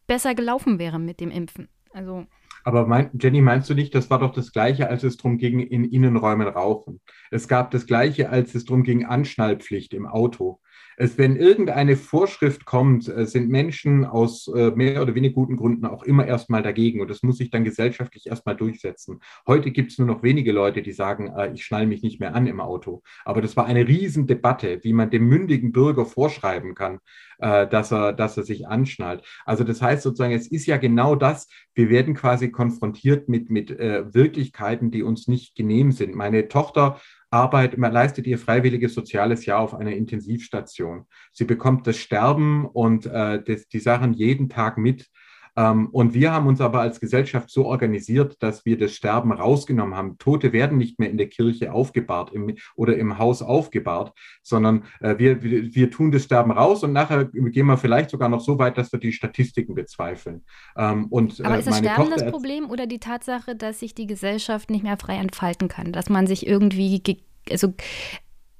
besser 0.07 0.35
gelaufen 0.35 0.79
wäre 0.79 0.99
mit 0.99 1.21
dem 1.21 1.31
Impfen. 1.31 1.69
Also. 1.93 2.27
Aber 2.65 2.87
mein, 2.87 3.11
Jenny, 3.21 3.41
meinst 3.41 3.69
du 3.69 3.75
nicht, 3.75 3.95
das 3.95 4.09
war 4.09 4.21
doch 4.21 4.33
das 4.33 4.53
Gleiche, 4.53 4.89
als 4.89 5.03
es 5.03 5.17
darum 5.17 5.37
ging, 5.37 5.61
in 5.61 5.85
Innenräumen 5.85 6.47
rauchen? 6.47 7.01
Es 7.31 7.49
gab 7.49 7.71
das 7.73 7.87
Gleiche, 7.87 8.31
als 8.31 8.55
es 8.55 8.65
darum 8.65 8.85
ging, 8.85 9.05
Anschnallpflicht 9.05 9.95
im 9.95 10.07
Auto. 10.07 10.61
Es, 10.97 11.19
wenn 11.19 11.37
irgendeine 11.37 11.97
Vorschrift 11.97 12.65
kommt, 12.65 13.09
äh, 13.09 13.27
sind 13.27 13.49
Menschen 13.49 14.05
aus 14.05 14.49
äh, 14.49 14.71
mehr 14.73 15.03
oder 15.03 15.15
weniger 15.15 15.35
guten 15.35 15.57
Gründen 15.57 15.87
auch 15.87 16.03
immer 16.03 16.27
erstmal 16.27 16.63
dagegen. 16.63 17.01
Und 17.01 17.11
das 17.11 17.23
muss 17.23 17.39
sich 17.39 17.51
dann 17.51 17.65
gesellschaftlich 17.65 18.27
erstmal 18.27 18.57
durchsetzen. 18.57 19.21
Heute 19.47 19.71
gibt 19.71 19.93
es 19.93 19.99
nur 19.99 20.07
noch 20.07 20.23
wenige 20.23 20.53
Leute, 20.53 20.83
die 20.83 20.93
sagen, 20.93 21.33
äh, 21.37 21.53
ich 21.53 21.65
schnall 21.65 21.87
mich 21.87 22.03
nicht 22.03 22.21
mehr 22.21 22.35
an 22.35 22.47
im 22.47 22.61
Auto. 22.61 23.03
Aber 23.25 23.41
das 23.41 23.57
war 23.57 23.67
eine 23.67 23.87
Riesendebatte, 23.87 24.81
wie 24.83 24.93
man 24.93 25.11
dem 25.11 25.27
mündigen 25.27 25.73
Bürger 25.73 26.05
vorschreiben 26.05 26.75
kann, 26.75 26.99
dass, 27.39 27.93
er, 27.93 28.13
dass 28.13 28.37
er 28.37 28.45
sich 28.45 28.69
anschnallt. 28.69 29.25
Also 29.45 29.65
das 29.65 29.83
heißt 29.83 30.03
sozusagen, 30.03 30.35
es 30.35 30.47
ist 30.47 30.67
ja 30.67 30.77
genau 30.77 31.17
das, 31.17 31.49
wir 31.75 31.91
werden 31.91 32.15
quasi 32.15 32.51
konfrontiert 32.51 33.29
mit, 33.29 33.51
mit 33.51 33.71
Wirklichkeiten, 33.71 34.91
die 34.91 35.03
uns 35.03 35.27
nicht 35.27 35.57
genehm 35.57 35.91
sind. 35.91 36.15
Meine 36.15 36.49
Tochter 36.49 37.01
Arbeit, 37.33 37.79
man 37.79 37.93
leistet 37.93 38.27
ihr 38.27 38.39
freiwilliges 38.39 38.95
soziales 38.95 39.47
Jahr 39.47 39.61
auf 39.61 39.75
einer 39.75 39.93
Intensivstation. 39.93 41.07
Sie 41.33 41.45
bekommt 41.45 41.87
das 41.87 41.97
Sterben 41.97 42.67
und 42.67 43.07
äh, 43.07 43.43
das, 43.43 43.69
die 43.69 43.81
Sachen 43.81 44.13
jeden 44.13 44.49
Tag 44.49 44.79
mit. 44.79 45.11
Ähm, 45.57 45.89
und 45.91 46.15
wir 46.15 46.33
haben 46.33 46.47
uns 46.47 46.61
aber 46.61 46.81
als 46.81 47.01
Gesellschaft 47.01 47.51
so 47.51 47.67
organisiert, 47.67 48.43
dass 48.43 48.65
wir 48.65 48.79
das 48.79 48.93
Sterben 48.93 49.33
rausgenommen 49.33 49.97
haben. 49.97 50.19
Tote 50.19 50.53
werden 50.53 50.79
nicht 50.79 50.99
mehr 50.99 51.11
in 51.11 51.19
der 51.19 51.29
Kirche 51.29 51.73
aufgebahrt 51.73 52.33
im, 52.33 52.57
oder 52.75 52.97
im 52.97 53.19
Haus 53.19 53.43
aufgebahrt, 53.43 54.13
sondern 54.43 54.85
äh, 55.01 55.19
wir, 55.19 55.43
wir, 55.43 55.75
wir, 55.75 55.91
tun 55.91 56.11
das 56.11 56.25
Sterben 56.25 56.53
raus 56.53 56.83
und 56.85 56.93
nachher 56.93 57.27
gehen 57.27 57.67
wir 57.67 57.77
vielleicht 57.77 58.11
sogar 58.11 58.29
noch 58.29 58.41
so 58.41 58.59
weit, 58.59 58.79
dass 58.79 58.93
wir 58.93 59.01
die 59.01 59.13
Statistiken 59.13 59.75
bezweifeln. 59.75 60.45
Ähm, 60.77 61.07
und, 61.07 61.41
äh, 61.41 61.45
aber 61.45 61.59
ist 61.59 61.69
das 61.69 61.79
Sterben 61.79 62.05
Tochter 62.05 62.25
das 62.25 62.31
Problem 62.31 62.71
oder 62.71 62.87
die 62.87 62.99
Tatsache, 63.01 63.55
dass 63.55 63.81
sich 63.81 63.95
die 63.95 64.07
Gesellschaft 64.07 64.71
nicht 64.71 64.83
mehr 64.83 64.97
frei 64.97 65.17
entfalten 65.17 65.69
kann, 65.69 65.93
dass 65.93 66.09
man 66.09 66.27
sich 66.27 66.47
irgendwie, 66.47 67.03
also 67.51 67.75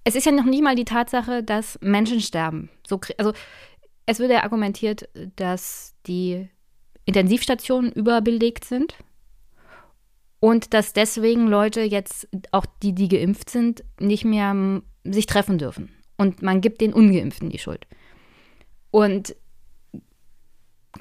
es 0.05 0.15
ist 0.15 0.27
ja 0.27 0.33
noch 0.33 0.45
nicht 0.45 0.63
mal 0.63 0.75
die 0.75 0.85
Tatsache, 0.85 1.43
dass 1.43 1.79
Menschen 1.81 2.21
sterben. 2.21 2.69
So, 2.87 3.01
also 3.17 3.33
es 4.07 4.19
wird 4.19 4.33
ja 4.33 4.43
argumentiert, 4.43 5.09
dass 5.37 5.95
die 6.07 6.49
Intensivstationen 7.05 7.93
überbelegt 7.93 8.65
sind 8.65 8.95
und 10.41 10.75
dass 10.75 10.93
deswegen 10.93 11.47
Leute 11.47 11.83
jetzt, 11.83 12.29
auch 12.51 12.67
die, 12.83 12.95
die 12.95 13.09
geimpft 13.09 13.51
sind, 13.51 13.85
nicht 14.01 14.25
mehr 14.25 14.83
sich 15.05 15.27
treffen 15.27 15.59
dürfen. 15.59 15.91
Und 16.17 16.43
man 16.43 16.61
gibt 16.61 16.81
den 16.81 16.93
Ungeimpften 16.93 17.51
die 17.51 17.59
Schuld. 17.59 17.87
Und 18.91 19.35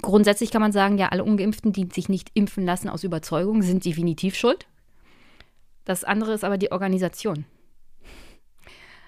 grundsätzlich 0.02 0.52
kann 0.52 0.62
man 0.62 0.72
sagen, 0.72 0.98
ja, 0.98 1.10
alle 1.10 1.24
Ungeimpften, 1.24 1.74
die 1.74 1.88
sich 1.92 2.10
nicht 2.10 2.30
impfen 2.34 2.66
lassen 2.66 2.90
aus 2.90 3.04
Überzeugung, 3.04 3.62
sind 3.62 3.86
definitiv 3.86 4.36
schuld. 4.36 4.68
Das 5.86 6.04
andere 6.04 6.34
ist 6.34 6.44
aber 6.44 6.58
die 6.58 6.72
Organisation. 6.72 7.46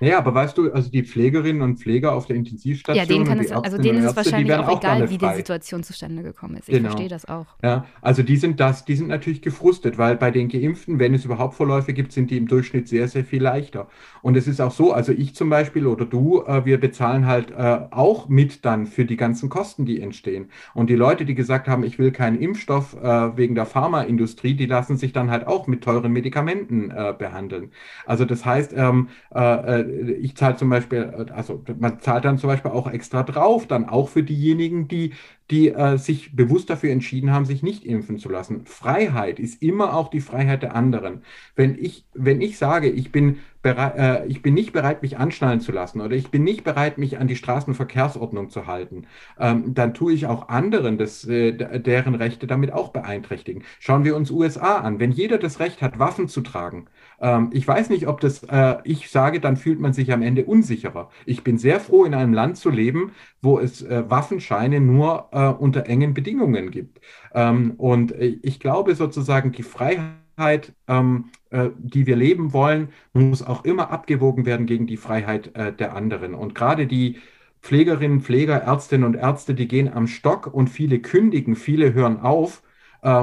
Naja, 0.04 0.18
aber 0.18 0.36
weißt 0.36 0.58
du, 0.58 0.70
also 0.74 0.92
die 0.92 1.04
Pflegerinnen 1.04 1.62
und 1.62 1.78
Pfleger 1.78 2.14
auf 2.14 2.26
der 2.26 2.36
Intensivstation. 2.36 3.02
Ja, 3.02 3.08
denen 3.08 3.26
kann 3.26 3.40
es, 3.40 3.54
also 3.54 3.78
denen 3.78 4.00
ist 4.00 4.10
es 4.12 4.16
wahrscheinlich 4.18 4.54
auch, 4.54 4.68
auch 4.68 4.80
egal, 4.82 5.10
wie 5.10 5.18
die 5.18 5.34
Situation 5.36 5.82
zustande 5.82 6.24
gekommen 6.24 6.58
ist. 6.58 6.68
Ich 6.68 6.76
genau. 6.76 6.90
verstehe 6.90 7.08
das 7.08 7.24
auch. 7.24 7.46
Ja, 7.64 7.86
also 8.02 8.22
die 8.22 8.36
sind 8.36 8.60
das, 8.60 8.84
die 8.84 8.98
sind 8.98 9.08
natürlich 9.08 9.42
gefrustet, 9.42 9.98
weil 9.98 10.18
bei 10.18 10.30
den 10.30 10.50
Geimpften, 10.50 11.00
wenn 11.00 11.14
es 11.14 11.24
überhaupt 11.24 11.54
Verläufe 11.54 11.94
gibt, 11.94 12.12
sind 12.12 12.32
die 12.32 12.38
im 12.38 12.50
Durchschnitt 12.50 12.90
sehr, 12.90 13.08
sehr 13.08 13.24
viel 13.24 13.42
leichter. 13.42 13.88
Und 14.22 14.36
es 14.36 14.46
ist 14.46 14.60
auch 14.60 14.72
so, 14.72 14.92
also 14.92 15.14
ich 15.14 15.36
zum 15.36 15.50
Beispiel 15.50 15.88
oder 15.88 16.04
du, 16.04 16.44
äh, 16.44 16.66
wir 16.66 16.82
bezahlen 16.82 17.26
halt 17.26 17.52
äh, 17.52 17.80
auch 17.92 18.28
mit 18.28 18.66
dann 18.66 18.88
für 18.88 19.06
die 19.06 19.16
ganzen 19.16 19.48
Kosten, 19.48 19.86
die 19.86 20.02
entstehen. 20.02 20.50
Und 20.74 20.90
die 20.90 20.96
Leute, 20.96 21.24
die 21.24 21.34
gesagt 21.34 21.70
haben, 21.70 21.86
ich 21.86 21.98
will 21.98 22.12
keinen 22.12 22.42
Impfstoff 22.42 22.94
äh, 23.02 23.38
wegen 23.38 23.56
der 23.56 23.66
Pharmaindustrie, 23.66 24.56
die 24.56 24.66
lassen 24.66 24.98
sich 24.98 25.14
dann 25.14 25.32
halt 25.32 25.48
auch 25.48 25.68
mit 25.68 25.82
teuren 25.82 26.12
Medikamenten 26.12 26.92
äh, 26.92 27.14
behandeln. 27.18 27.72
Also 28.06 28.26
das 28.26 28.46
heißt, 28.46 28.74
ähm, 28.76 29.08
äh, 29.34 29.40
äh, 29.80 29.93
ich 29.94 30.36
zahle 30.36 30.56
zum 30.56 30.70
Beispiel, 30.70 31.04
also 31.34 31.64
man 31.80 32.00
zahlt 32.00 32.26
dann 32.26 32.38
zum 32.38 32.48
Beispiel 32.50 32.72
auch 32.72 32.90
extra 32.92 33.24
drauf, 33.24 33.68
dann 33.68 33.88
auch 33.90 34.10
für 34.10 34.24
diejenigen, 34.24 34.88
die, 34.88 35.14
die 35.52 35.70
äh, 35.70 35.98
sich 35.98 36.36
bewusst 36.36 36.70
dafür 36.70 36.92
entschieden 36.92 37.32
haben, 37.32 37.46
sich 37.46 37.64
nicht 37.64 37.86
impfen 37.86 38.18
zu 38.18 38.30
lassen. 38.30 38.66
Freiheit 38.66 39.40
ist 39.40 39.62
immer 39.62 39.96
auch 39.96 40.10
die 40.10 40.22
Freiheit 40.22 40.64
der 40.64 40.76
anderen. 40.76 41.22
Wenn 41.56 41.78
ich, 41.78 42.06
wenn 42.14 42.42
ich 42.42 42.58
sage, 42.58 42.90
ich 42.90 43.12
bin, 43.12 43.40
äh, 43.64 44.26
ich 44.28 44.42
bin 44.42 44.54
nicht 44.54 44.74
bereit, 44.74 45.02
mich 45.02 45.18
anschnallen 45.18 45.60
zu 45.62 45.72
lassen 45.72 46.02
oder 46.02 46.16
ich 46.16 46.32
bin 46.32 46.44
nicht 46.44 46.64
bereit, 46.64 46.98
mich 46.98 47.20
an 47.20 47.28
die 47.28 47.36
Straßenverkehrsordnung 47.36 48.50
zu 48.50 48.68
halten, 48.68 49.06
ähm, 49.40 49.74
dann 49.74 49.94
tue 49.94 50.14
ich 50.14 50.28
auch 50.28 50.50
anderen 50.50 50.98
das, 50.98 51.26
äh, 51.26 51.52
deren 51.54 52.16
Rechte 52.16 52.48
damit 52.48 52.72
auch 52.72 52.90
beeinträchtigen. 52.90 53.64
Schauen 53.80 54.06
wir 54.06 54.16
uns 54.16 54.32
USA 54.32 54.78
an. 54.78 55.00
Wenn 55.00 55.12
jeder 55.12 55.38
das 55.38 55.60
Recht 55.60 55.82
hat, 55.82 56.00
Waffen 56.00 56.28
zu 56.28 56.42
tragen, 56.42 56.88
ähm, 57.20 57.50
ich 57.54 57.68
weiß 57.68 57.90
nicht, 57.90 58.08
ob 58.08 58.20
das, 58.22 58.44
äh, 58.44 58.78
ich 58.84 59.10
sage, 59.10 59.40
dann 59.40 59.58
fühlt 59.58 59.80
man 59.80 59.94
sich 59.94 60.12
am 60.12 60.22
Ende 60.22 60.46
unsicherer. 60.46 61.10
Ich 61.26 61.44
bin 61.44 61.58
sehr 61.58 61.80
froh, 61.80 62.06
in 62.06 62.14
einem 62.14 62.34
Land 62.34 62.58
zu 62.58 62.70
leben, 62.70 63.12
wo 63.42 63.60
es 63.60 63.82
äh, 63.82 64.10
Waffenscheine 64.10 64.80
nur 64.80 65.30
äh, 65.32 65.48
unter 65.48 65.86
engen 65.88 66.14
Bedingungen 66.14 66.72
gibt. 66.72 67.00
Ähm, 67.34 67.74
und 67.78 68.12
äh, 68.14 68.38
ich 68.42 68.60
glaube 68.60 68.96
sozusagen, 68.96 69.52
die 69.52 69.64
Freiheit, 69.64 70.74
ähm, 70.88 71.30
äh, 71.52 71.70
die 71.78 72.06
wir 72.08 72.16
leben 72.16 72.54
wollen, 72.54 72.90
muss 73.14 73.44
auch 73.44 73.66
immer 73.66 73.92
abgewogen 73.92 74.46
werden 74.46 74.66
gegen 74.66 74.88
die 74.88 74.98
Freiheit 74.98 75.56
äh, 75.56 75.74
der 75.74 75.96
anderen. 75.96 76.34
Und 76.34 76.56
gerade 76.56 76.88
die 76.88 77.20
Pflegerinnen, 77.62 78.22
Pfleger, 78.22 78.58
Ärztinnen 78.58 79.06
und 79.06 79.16
Ärzte, 79.16 79.54
die 79.56 79.68
gehen 79.68 79.92
am 79.92 80.08
Stock 80.08 80.54
und 80.54 80.68
viele 80.70 81.00
kündigen, 81.00 81.56
viele 81.56 81.94
hören 81.94 82.20
auf. 82.20 82.62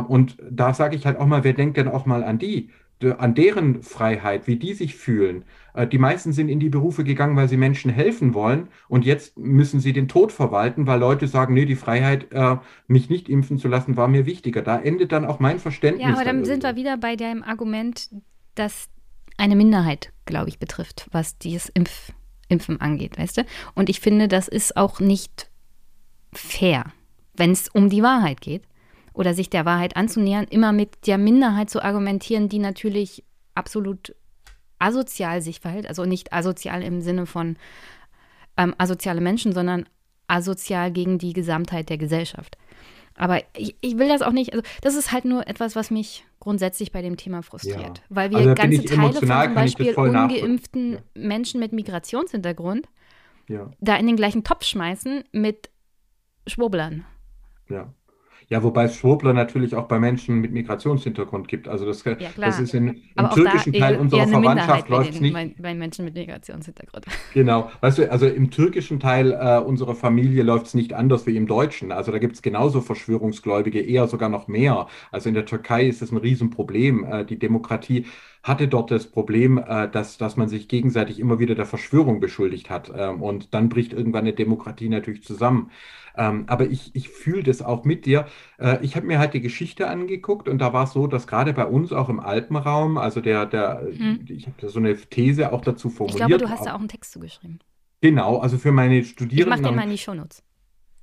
Und 0.09 0.36
da 0.51 0.74
sage 0.74 0.97
ich 0.97 1.07
halt 1.07 1.18
auch 1.18 1.26
mal, 1.26 1.45
wer 1.45 1.53
denkt 1.55 1.76
denn 1.76 1.88
auch 1.88 2.07
mal 2.07 2.22
an 2.24 2.38
die? 2.38 2.70
An 3.03 3.34
deren 3.34 3.82
Freiheit, 3.82 4.46
wie 4.46 4.57
die 4.57 4.74
sich 4.74 4.94
fühlen. 4.94 5.44
Äh, 5.74 5.86
die 5.86 5.98
meisten 5.98 6.32
sind 6.32 6.48
in 6.48 6.61
die 6.61 6.68
Berufe 6.68 7.05
gegangen, 7.05 7.36
weil 7.36 7.48
sie 7.48 7.57
Menschen 7.57 7.90
helfen 7.90 8.34
wollen 8.34 8.68
und 8.88 9.05
jetzt 9.05 9.38
müssen 9.38 9.80
sie 9.80 9.92
den 9.92 10.09
Tod 10.09 10.32
verwalten, 10.32 10.86
weil 10.86 11.01
Leute 11.01 11.26
sagen, 11.26 11.55
nee, 11.55 11.64
die 11.64 11.76
Freiheit, 11.76 12.32
äh, 12.32 12.57
mich 12.86 13.09
nicht 13.09 13.28
impfen 13.28 13.59
zu 13.59 13.68
lassen, 13.68 13.96
war 13.96 14.09
mir 14.09 14.26
wichtiger. 14.26 14.62
Da 14.62 14.78
endet 14.78 15.12
dann 15.12 15.24
auch 15.24 15.40
mein 15.40 15.59
Verständnis. 15.59 16.07
Ja, 16.07 16.14
aber 16.14 16.24
dann, 16.24 16.36
dann 16.36 16.44
sind 16.44 16.62
wir 16.62 16.76
wieder 16.76 16.96
bei 16.96 17.16
dem 17.16 17.42
Argument, 17.42 18.11
dass 18.55 18.88
eine 19.38 19.57
Minderheit, 19.57 20.12
glaube 20.26 20.48
ich, 20.48 20.59
betrifft, 20.59 21.09
was 21.12 21.38
dieses 21.38 21.68
Impf 21.70 22.12
Impfen 22.48 22.80
angeht, 22.80 23.16
weißt 23.16 23.36
du? 23.36 23.44
Und 23.76 23.88
ich 23.88 24.01
finde, 24.01 24.26
das 24.26 24.48
ist 24.48 24.76
auch 24.76 24.98
nicht 24.98 25.48
fair, 26.32 26.84
wenn 27.36 27.53
es 27.53 27.68
um 27.68 27.88
die 27.88 28.03
Wahrheit 28.03 28.40
geht 28.40 28.62
oder 29.12 29.34
sich 29.34 29.50
der 29.50 29.64
Wahrheit 29.64 29.96
anzunähern, 29.96 30.46
immer 30.48 30.72
mit 30.72 31.06
der 31.06 31.18
Minderheit 31.18 31.70
zu 31.70 31.82
argumentieren, 31.82 32.48
die 32.48 32.58
natürlich 32.58 33.24
absolut 33.54 34.14
asozial 34.78 35.42
sich 35.42 35.61
verhält. 35.61 35.86
Also 35.86 36.04
nicht 36.04 36.32
asozial 36.32 36.82
im 36.82 37.00
Sinne 37.00 37.26
von 37.26 37.56
ähm, 38.56 38.74
asoziale 38.78 39.20
Menschen, 39.20 39.52
sondern 39.52 39.86
asozial 40.26 40.90
gegen 40.90 41.18
die 41.18 41.32
Gesamtheit 41.32 41.90
der 41.90 41.98
Gesellschaft. 41.98 42.56
Aber 43.16 43.42
ich, 43.56 43.76
ich, 43.80 43.98
will 43.98 44.08
das 44.08 44.22
auch 44.22 44.32
nicht, 44.32 44.52
also 44.52 44.64
das 44.80 44.94
ist 44.94 45.12
halt 45.12 45.24
nur 45.26 45.46
etwas, 45.46 45.76
was 45.76 45.90
mich 45.90 46.24
grundsätzlich 46.38 46.90
bei 46.90 47.02
dem 47.02 47.16
Thema 47.16 47.42
frustriert. 47.42 47.98
Ja. 47.98 48.04
Weil 48.08 48.30
wir 48.30 48.38
also 48.38 48.54
ganze 48.54 48.84
Teile 48.84 49.12
von 49.12 49.14
zum 49.14 49.54
Beispiel 49.54 49.94
ungeimpften 49.94 50.92
ja. 50.92 50.98
Menschen 51.14 51.61
mit 51.61 51.72
Migrationshintergrund 51.72 52.88
ja. 53.48 53.70
da 53.80 53.96
in 53.96 54.06
den 54.06 54.16
gleichen 54.16 54.42
Topf 54.42 54.64
schmeißen 54.64 55.24
mit 55.32 55.68
Schwurblern. 56.46 57.04
Ja. 57.68 57.92
Ja, 58.51 58.64
wobei 58.64 58.86
es 58.86 58.96
Schwurbler 58.96 59.32
natürlich 59.32 59.76
auch 59.76 59.86
bei 59.86 60.01
Menschen 60.01 60.40
mit 60.40 60.51
Migrationshintergrund 60.51 61.46
gibt. 61.46 61.68
Also 61.68 61.86
das, 61.86 62.03
ja, 62.03 62.16
das 62.36 62.59
ist 62.59 62.74
in, 62.74 63.01
im 63.16 63.30
türkischen 63.32 63.72
Teil 63.72 63.94
eher, 63.94 64.01
unserer 64.01 64.26
Verwandtschaft 64.26 64.88
läuft 64.88 65.11
es 65.11 65.20
nicht. 65.20 65.32
Bei, 65.32 65.55
bei 65.57 65.72
Menschen 65.72 66.05
mit 66.05 66.14
Migrationshintergrund. 66.14 67.07
Genau. 67.32 67.70
Weißt 67.80 67.98
du, 67.98 68.11
also 68.11 68.26
im 68.26 68.51
türkischen 68.51 68.98
Teil 68.98 69.30
äh, 69.30 69.59
unserer 69.61 69.94
Familie 69.94 70.42
läuft 70.42 70.66
es 70.66 70.74
nicht 70.74 70.94
anders 70.94 71.28
wie 71.28 71.36
im 71.36 71.46
deutschen. 71.46 71.92
Also 71.92 72.11
da 72.11 72.18
gibt 72.18 72.34
es 72.34 72.42
genauso 72.42 72.80
Verschwörungsgläubige, 72.80 73.80
eher 73.80 74.09
sogar 74.09 74.28
noch 74.28 74.48
mehr. 74.48 74.88
Also 75.12 75.28
in 75.28 75.36
der 75.36 75.44
Türkei 75.44 75.86
ist 75.86 76.03
das 76.03 76.11
ein 76.11 76.16
Riesenproblem. 76.16 77.05
Äh, 77.05 77.24
die 77.24 77.38
Demokratie 77.38 78.07
hatte 78.43 78.68
dort 78.68 78.91
das 78.91 79.07
Problem, 79.07 79.59
äh, 79.59 79.88
dass, 79.88 80.16
dass 80.18 80.36
man 80.36 80.49
sich 80.49 80.68
gegenseitig 80.68 81.18
immer 81.20 81.38
wieder 81.38 81.55
der 81.55 81.66
Verschwörung 81.66 82.20
beschuldigt 82.20 82.70
hat. 82.70 82.91
Ähm, 82.97 83.22
und 83.22 83.55
dann 83.55 83.68
bricht 83.68 83.93
irgendwann 83.93 84.22
eine 84.22 84.32
Demokratie 84.32 84.88
natürlich 84.88 85.24
zusammen. 85.24 85.70
Ähm, 86.16 86.45
aber 86.47 86.66
ich, 86.66 86.95
ich 86.95 87.09
fühle 87.09 87.43
das 87.43 87.62
auch 87.62 87.84
mit 87.84 88.07
dir. 88.07 88.26
Äh, 88.59 88.78
ich 88.82 88.97
habe 88.97 89.07
mir 89.07 89.18
halt 89.18 89.34
die 89.34 89.41
Geschichte 89.41 89.88
angeguckt 89.88 90.49
und 90.49 90.59
da 90.59 90.72
war 90.72 90.84
es 90.84 90.93
so, 90.93 91.07
dass 91.07 91.26
gerade 91.26 91.53
bei 91.53 91.66
uns 91.66 91.93
auch 91.93 92.09
im 92.09 92.20
Alpenraum, 92.20 92.99
also 92.99 93.20
der, 93.20 93.47
der, 93.47 93.86
hm. 93.95 94.24
ich 94.28 94.47
habe 94.47 94.68
so 94.68 94.78
eine 94.78 94.97
These 94.97 95.53
auch 95.53 95.61
dazu 95.61 95.91
formuliert. 95.91 96.20
Ich 96.20 96.26
glaube, 96.26 96.45
du 96.45 96.51
hast 96.51 96.66
da 96.66 96.74
auch 96.74 96.80
einen 96.80 96.88
Text 96.88 97.12
zugeschrieben. 97.12 97.61
Genau, 98.01 98.38
also 98.38 98.57
für 98.57 98.72
meine 98.72 99.05
Studierenden. 99.05 99.55
Ich 99.55 99.61
mache 99.62 99.70
den 99.70 99.76
mal 99.76 99.84
in 99.84 99.91
die 99.91 99.99
Shownotes. 99.99 100.43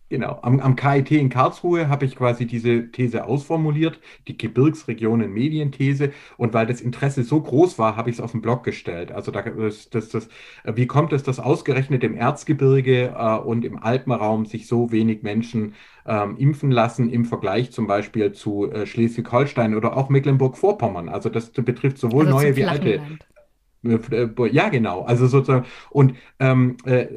Genau, 0.10 0.40
am, 0.42 0.62
am 0.62 0.78
KIT 0.78 1.12
in 1.12 1.30
Karlsruhe 1.30 1.90
habe 1.90 2.06
ich 2.06 2.16
quasi 2.16 2.46
diese 2.48 2.92
These 2.92 3.26
ausformuliert, 3.26 4.00
die 4.30 4.38
Gebirgsregionen 4.38 5.34
Medienthese. 5.34 6.14
Und 6.38 6.54
weil 6.54 6.66
das 6.66 6.80
Interesse 6.80 7.24
so 7.24 7.42
groß 7.42 7.78
war, 7.78 7.98
habe 7.98 8.10
ich 8.10 8.16
es 8.16 8.22
auf 8.22 8.32
den 8.32 8.42
Blog 8.42 8.64
gestellt. 8.64 9.12
Also 9.12 9.32
da, 9.32 9.42
das, 9.42 9.90
das, 9.90 10.08
das, 10.08 10.30
wie 10.64 10.88
kommt 10.88 11.12
es, 11.12 11.24
dass 11.24 11.40
ausgerechnet 11.40 12.06
im 12.06 12.16
Erzgebirge 12.16 13.16
äh, 13.18 13.38
und 13.40 13.66
im 13.66 13.84
Alpenraum 13.84 14.46
sich 14.46 14.68
so 14.68 14.94
wenig 14.94 15.24
Menschen 15.24 15.74
ähm, 16.06 16.38
impfen 16.38 16.72
lassen 16.72 17.10
im 17.10 17.26
Vergleich 17.26 17.72
zum 17.72 17.86
Beispiel 17.88 18.32
zu 18.32 18.72
äh, 18.72 18.86
Schleswig-Holstein 18.86 19.76
oder 19.76 19.98
auch 19.98 20.08
Mecklenburg-Vorpommern. 20.08 21.10
Also 21.10 21.28
das 21.28 21.50
betrifft 21.50 21.98
sowohl 21.98 22.28
also 22.28 22.38
neue 22.38 22.56
wie 22.56 22.66
alte. 22.66 22.96
Land. 22.96 23.28
Äh, 23.90 24.30
ja, 24.52 24.70
genau. 24.70 25.04
Also 25.04 25.28
sozusagen. 25.28 25.66
Und 25.90 26.16
ähm, 26.40 26.78
äh, 26.86 27.08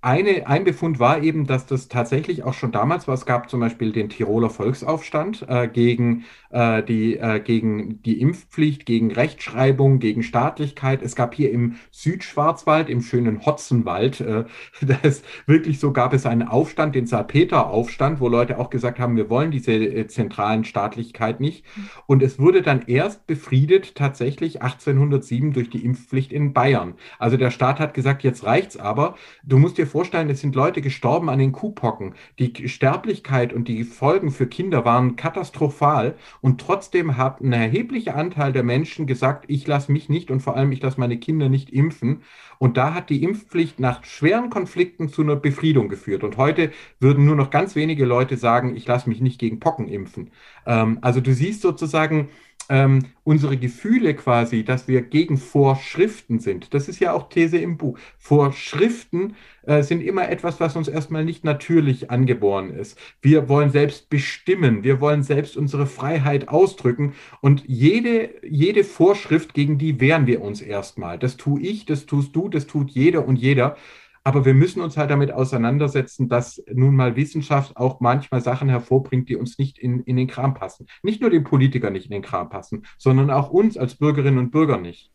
eine, 0.00 0.46
ein 0.46 0.64
Befund 0.64 0.98
war 1.00 1.22
eben, 1.22 1.46
dass 1.46 1.66
das 1.66 1.88
tatsächlich 1.88 2.42
auch 2.44 2.54
schon 2.54 2.72
damals 2.72 3.08
war. 3.08 3.14
Es 3.14 3.26
gab 3.26 3.50
zum 3.50 3.60
Beispiel 3.60 3.92
den 3.92 4.08
Tiroler 4.08 4.50
Volksaufstand 4.50 5.44
äh, 5.48 5.68
gegen, 5.68 6.24
äh, 6.50 6.82
die, 6.82 7.16
äh, 7.16 7.40
gegen 7.40 8.02
die 8.02 8.20
Impfpflicht, 8.20 8.86
gegen 8.86 9.12
Rechtschreibung, 9.12 9.98
gegen 9.98 10.22
Staatlichkeit. 10.22 11.02
Es 11.02 11.14
gab 11.14 11.34
hier 11.34 11.50
im 11.50 11.76
Südschwarzwald, 11.90 12.88
im 12.88 13.02
schönen 13.02 13.44
Hotzenwald, 13.44 14.20
äh, 14.20 14.44
das 15.02 15.22
wirklich 15.46 15.78
so 15.80 15.92
gab 15.92 16.12
es 16.12 16.26
einen 16.26 16.42
Aufstand, 16.42 16.94
den 16.94 17.06
Salpeter-Aufstand, 17.06 18.20
wo 18.20 18.28
Leute 18.28 18.58
auch 18.58 18.70
gesagt 18.70 18.98
haben, 18.98 19.16
wir 19.16 19.30
wollen 19.30 19.50
diese 19.50 19.72
äh, 19.72 20.06
zentralen 20.06 20.64
Staatlichkeit 20.64 21.40
nicht. 21.40 21.64
Mhm. 21.76 21.88
Und 22.06 22.22
es 22.22 22.38
wurde 22.38 22.62
dann 22.62 22.82
erst 22.86 23.26
befriedet, 23.26 23.94
tatsächlich 23.94 24.62
1807 24.62 25.52
durch 25.52 25.70
die 25.70 25.84
Impfpflicht 25.84 26.32
in 26.32 26.52
Bayern. 26.52 26.94
Also 27.18 27.36
der 27.36 27.50
Staat 27.50 27.80
hat 27.80 27.94
gesagt, 27.94 28.22
jetzt 28.22 28.44
reicht's 28.44 28.76
aber. 28.76 29.16
Du 29.44 29.58
musst 29.58 29.78
dir 29.78 29.86
vorstellen, 29.86 30.30
es 30.30 30.40
sind 30.40 30.54
Leute 30.54 30.80
gestorben 30.80 31.28
an 31.28 31.38
den 31.38 31.52
Kuhpocken. 31.52 32.14
Die 32.38 32.68
Sterblichkeit 32.68 33.52
und 33.52 33.68
die 33.68 33.84
Folgen 33.84 34.30
für 34.30 34.46
Kinder 34.46 34.84
waren 34.84 35.16
katastrophal 35.16 36.16
und 36.40 36.60
trotzdem 36.60 37.16
hat 37.16 37.40
ein 37.40 37.52
erheblicher 37.52 38.16
Anteil 38.16 38.52
der 38.52 38.62
Menschen 38.62 39.06
gesagt, 39.06 39.44
ich 39.48 39.66
lasse 39.66 39.92
mich 39.92 40.08
nicht 40.08 40.30
und 40.30 40.40
vor 40.40 40.56
allem 40.56 40.72
ich 40.72 40.82
lasse 40.82 41.00
meine 41.00 41.18
Kinder 41.18 41.48
nicht 41.48 41.70
impfen. 41.70 42.22
Und 42.58 42.76
da 42.76 42.94
hat 42.94 43.10
die 43.10 43.22
Impfpflicht 43.22 43.80
nach 43.80 44.04
schweren 44.04 44.50
Konflikten 44.50 45.08
zu 45.08 45.22
einer 45.22 45.36
Befriedung 45.36 45.88
geführt. 45.88 46.24
Und 46.24 46.36
heute 46.36 46.72
würden 47.00 47.24
nur 47.24 47.36
noch 47.36 47.50
ganz 47.50 47.76
wenige 47.76 48.04
Leute 48.04 48.36
sagen, 48.36 48.76
ich 48.76 48.86
lasse 48.86 49.08
mich 49.08 49.20
nicht 49.20 49.38
gegen 49.38 49.60
Pocken 49.60 49.88
impfen. 49.88 50.30
Ähm, 50.66 50.98
also 51.02 51.20
du 51.20 51.32
siehst 51.32 51.62
sozusagen, 51.62 52.28
ähm, 52.68 53.06
unsere 53.24 53.56
Gefühle 53.56 54.14
quasi, 54.14 54.64
dass 54.64 54.88
wir 54.88 55.02
gegen 55.02 55.36
Vorschriften 55.36 56.38
sind. 56.38 56.74
Das 56.74 56.88
ist 56.88 57.00
ja 57.00 57.12
auch 57.12 57.28
These 57.28 57.58
im 57.58 57.76
Buch. 57.76 57.98
Vorschriften 58.18 59.36
äh, 59.62 59.82
sind 59.82 60.02
immer 60.02 60.28
etwas, 60.28 60.60
was 60.60 60.76
uns 60.76 60.88
erstmal 60.88 61.24
nicht 61.24 61.44
natürlich 61.44 62.10
angeboren 62.10 62.70
ist. 62.70 62.98
Wir 63.22 63.48
wollen 63.48 63.70
selbst 63.70 64.10
bestimmen, 64.10 64.84
wir 64.84 65.00
wollen 65.00 65.22
selbst 65.22 65.56
unsere 65.56 65.86
Freiheit 65.86 66.48
ausdrücken 66.48 67.14
und 67.40 67.64
jede, 67.66 68.30
jede 68.46 68.84
Vorschrift, 68.84 69.54
gegen 69.54 69.78
die 69.78 70.00
wehren 70.00 70.26
wir 70.26 70.42
uns 70.42 70.60
erstmal. 70.60 71.18
Das 71.18 71.36
tue 71.36 71.60
ich, 71.60 71.86
das 71.86 72.06
tust 72.06 72.34
du, 72.36 72.48
das 72.48 72.66
tut 72.66 72.90
jeder 72.90 73.26
und 73.26 73.36
jeder. 73.36 73.76
Aber 74.24 74.44
wir 74.44 74.54
müssen 74.54 74.80
uns 74.82 74.96
halt 74.96 75.10
damit 75.10 75.32
auseinandersetzen, 75.32 76.28
dass 76.28 76.62
nun 76.72 76.96
mal 76.96 77.16
Wissenschaft 77.16 77.76
auch 77.76 78.00
manchmal 78.00 78.40
Sachen 78.40 78.68
hervorbringt, 78.68 79.28
die 79.28 79.36
uns 79.36 79.58
nicht 79.58 79.78
in, 79.78 80.00
in 80.00 80.16
den 80.16 80.26
Kram 80.26 80.54
passen. 80.54 80.86
Nicht 81.02 81.20
nur 81.20 81.30
den 81.30 81.44
Politikern 81.44 81.92
nicht 81.92 82.06
in 82.06 82.12
den 82.12 82.22
Kram 82.22 82.48
passen, 82.48 82.84
sondern 82.98 83.30
auch 83.30 83.50
uns 83.50 83.76
als 83.76 83.96
Bürgerinnen 83.96 84.38
und 84.38 84.50
Bürger 84.50 84.78
nicht. 84.78 85.10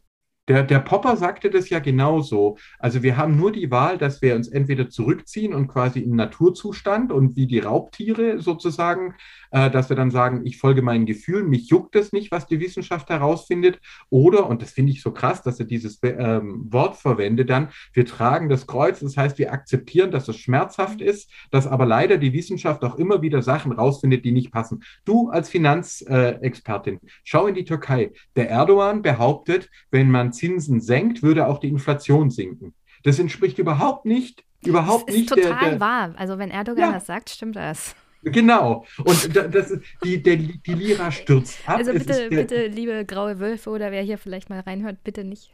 Der, 0.50 0.64
der 0.64 0.80
Popper 0.80 1.16
sagte 1.16 1.50
das 1.50 1.70
ja 1.70 1.80
genauso. 1.80 2.58
Also 2.78 3.02
wir 3.02 3.16
haben 3.16 3.38
nur 3.38 3.54
die 3.54 3.72
Wahl, 3.72 3.98
dass 3.98 4.22
wir 4.22 4.36
uns 4.36 4.50
entweder 4.50 4.90
zurückziehen 4.90 5.54
und 5.54 5.70
quasi 5.70 6.02
im 6.02 6.18
Naturzustand 6.18 7.14
und 7.14 7.38
wie 7.38 7.48
die 7.48 7.60
Raubtiere 7.60 8.42
sozusagen, 8.42 9.16
äh, 9.52 9.72
dass 9.72 9.88
wir 9.88 9.96
dann 9.96 10.12
sagen, 10.12 10.42
ich 10.44 10.58
folge 10.58 10.82
meinen 10.82 11.06
Gefühlen, 11.06 11.48
mich 11.48 11.70
juckt 11.70 11.96
es 11.96 12.12
nicht, 12.12 12.30
was 12.32 12.46
die 12.46 12.60
Wissenschaft 12.60 13.10
herausfindet. 13.10 13.80
Oder, 14.10 14.50
und 14.50 14.62
das 14.62 14.72
finde 14.72 14.92
ich 14.92 15.02
so 15.02 15.12
krass, 15.12 15.44
dass 15.44 15.62
er 15.62 15.66
dieses 15.66 16.00
ähm, 16.04 16.66
Wort 16.70 16.98
verwendet 16.98 17.50
dann, 17.50 17.70
wir 17.94 18.06
tragen 18.06 18.50
das 18.50 18.68
Kreuz. 18.68 19.00
Das 19.00 19.16
heißt, 19.16 19.38
wir 19.38 19.54
akzeptieren, 19.54 20.12
dass 20.12 20.28
es 20.28 20.36
schmerzhaft 20.36 21.00
ist, 21.00 21.32
dass 21.52 21.68
aber 21.68 21.86
leider 21.86 22.18
die 22.18 22.34
Wissenschaft 22.34 22.84
auch 22.84 22.96
immer 22.96 23.22
wieder 23.22 23.42
Sachen 23.42 23.72
rausfindet, 23.72 24.26
die 24.26 24.34
nicht 24.34 24.52
passen. 24.52 24.84
Du 25.06 25.30
als 25.30 25.48
Finanzexpertin, 25.48 26.96
äh, 26.96 27.08
schau 27.24 27.48
in 27.48 27.56
die 27.56 27.64
Türkei. 27.64 28.12
Der 28.36 28.50
Erdogan 28.50 29.02
behauptet, 29.02 29.70
wenn 29.90 30.12
man 30.12 30.33
Zinsen 30.34 30.82
senkt, 30.82 31.24
würde 31.24 31.48
auch 31.48 31.60
die 31.60 31.70
Inflation 31.70 32.30
sinken. 32.30 32.74
Das 33.04 33.20
entspricht 33.20 33.60
überhaupt 33.60 34.06
nicht, 34.06 34.44
überhaupt 34.66 35.10
das 35.10 35.16
ist 35.16 35.22
nicht. 35.22 35.30
Total 35.30 35.60
der, 35.60 35.70
der, 35.72 35.80
wahr. 35.80 36.14
Also 36.18 36.38
wenn 36.38 36.52
Erdogan 36.52 36.90
ja. 36.90 36.94
das 36.94 37.06
sagt, 37.06 37.30
stimmt 37.30 37.56
das. 37.56 37.96
Genau. 38.24 38.86
Und 39.04 39.36
das, 39.36 39.78
die, 40.04 40.24
der, 40.24 40.38
die 40.38 40.74
Lira 40.74 41.12
stürzt 41.12 41.60
ab. 41.68 41.78
Also 41.78 41.92
bitte, 41.92 42.30
bitte, 42.30 42.68
liebe 42.68 43.04
graue 43.06 43.40
Wölfe 43.40 43.70
oder 43.70 43.92
wer 43.92 44.02
hier 44.02 44.18
vielleicht 44.18 44.50
mal 44.50 44.62
reinhört, 44.62 45.04
bitte 45.04 45.24
nicht. 45.24 45.52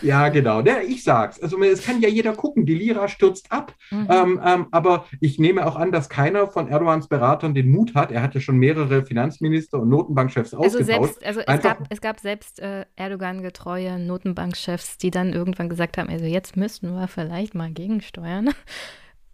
Ja, 0.00 0.28
genau. 0.28 0.60
Ja, 0.60 0.80
ich 0.80 1.02
sag's. 1.02 1.40
Also 1.40 1.60
es 1.62 1.84
kann 1.84 2.00
ja 2.00 2.08
jeder 2.08 2.34
gucken. 2.34 2.66
Die 2.66 2.74
Lira 2.74 3.08
stürzt 3.08 3.50
ab. 3.50 3.74
Mhm. 3.90 4.06
Ähm, 4.10 4.40
ähm, 4.44 4.66
aber 4.70 5.06
ich 5.20 5.38
nehme 5.38 5.66
auch 5.66 5.76
an, 5.76 5.92
dass 5.92 6.08
keiner 6.08 6.46
von 6.46 6.68
Erdogans 6.68 7.08
Beratern 7.08 7.54
den 7.54 7.70
Mut 7.70 7.94
hat. 7.94 8.12
Er 8.12 8.22
hat 8.22 8.34
ja 8.34 8.40
schon 8.40 8.58
mehrere 8.58 9.04
Finanzminister 9.04 9.80
und 9.80 9.88
Notenbankchefs 9.88 10.54
also 10.54 10.78
ausgetauscht. 10.78 11.14
Selbst, 11.20 11.26
also 11.26 11.40
es 11.40 11.62
gab, 11.62 11.86
es 11.88 12.00
gab 12.00 12.20
selbst 12.20 12.60
äh, 12.60 12.84
Erdogan-getreue 12.96 13.98
Notenbankchefs, 13.98 14.98
die 14.98 15.10
dann 15.10 15.32
irgendwann 15.32 15.68
gesagt 15.68 15.98
haben, 15.98 16.08
also 16.08 16.24
jetzt 16.24 16.56
müssten 16.56 16.94
wir 16.94 17.08
vielleicht 17.08 17.54
mal 17.54 17.70
gegensteuern. 17.70 18.50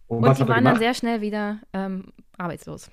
Und, 0.07 0.27
und 0.27 0.39
die 0.39 0.49
waren 0.49 0.65
dann 0.65 0.79
sehr 0.79 0.95
schnell 0.95 1.21
wieder 1.21 1.59
ähm, 1.75 2.13
arbeitslos. 2.39 2.91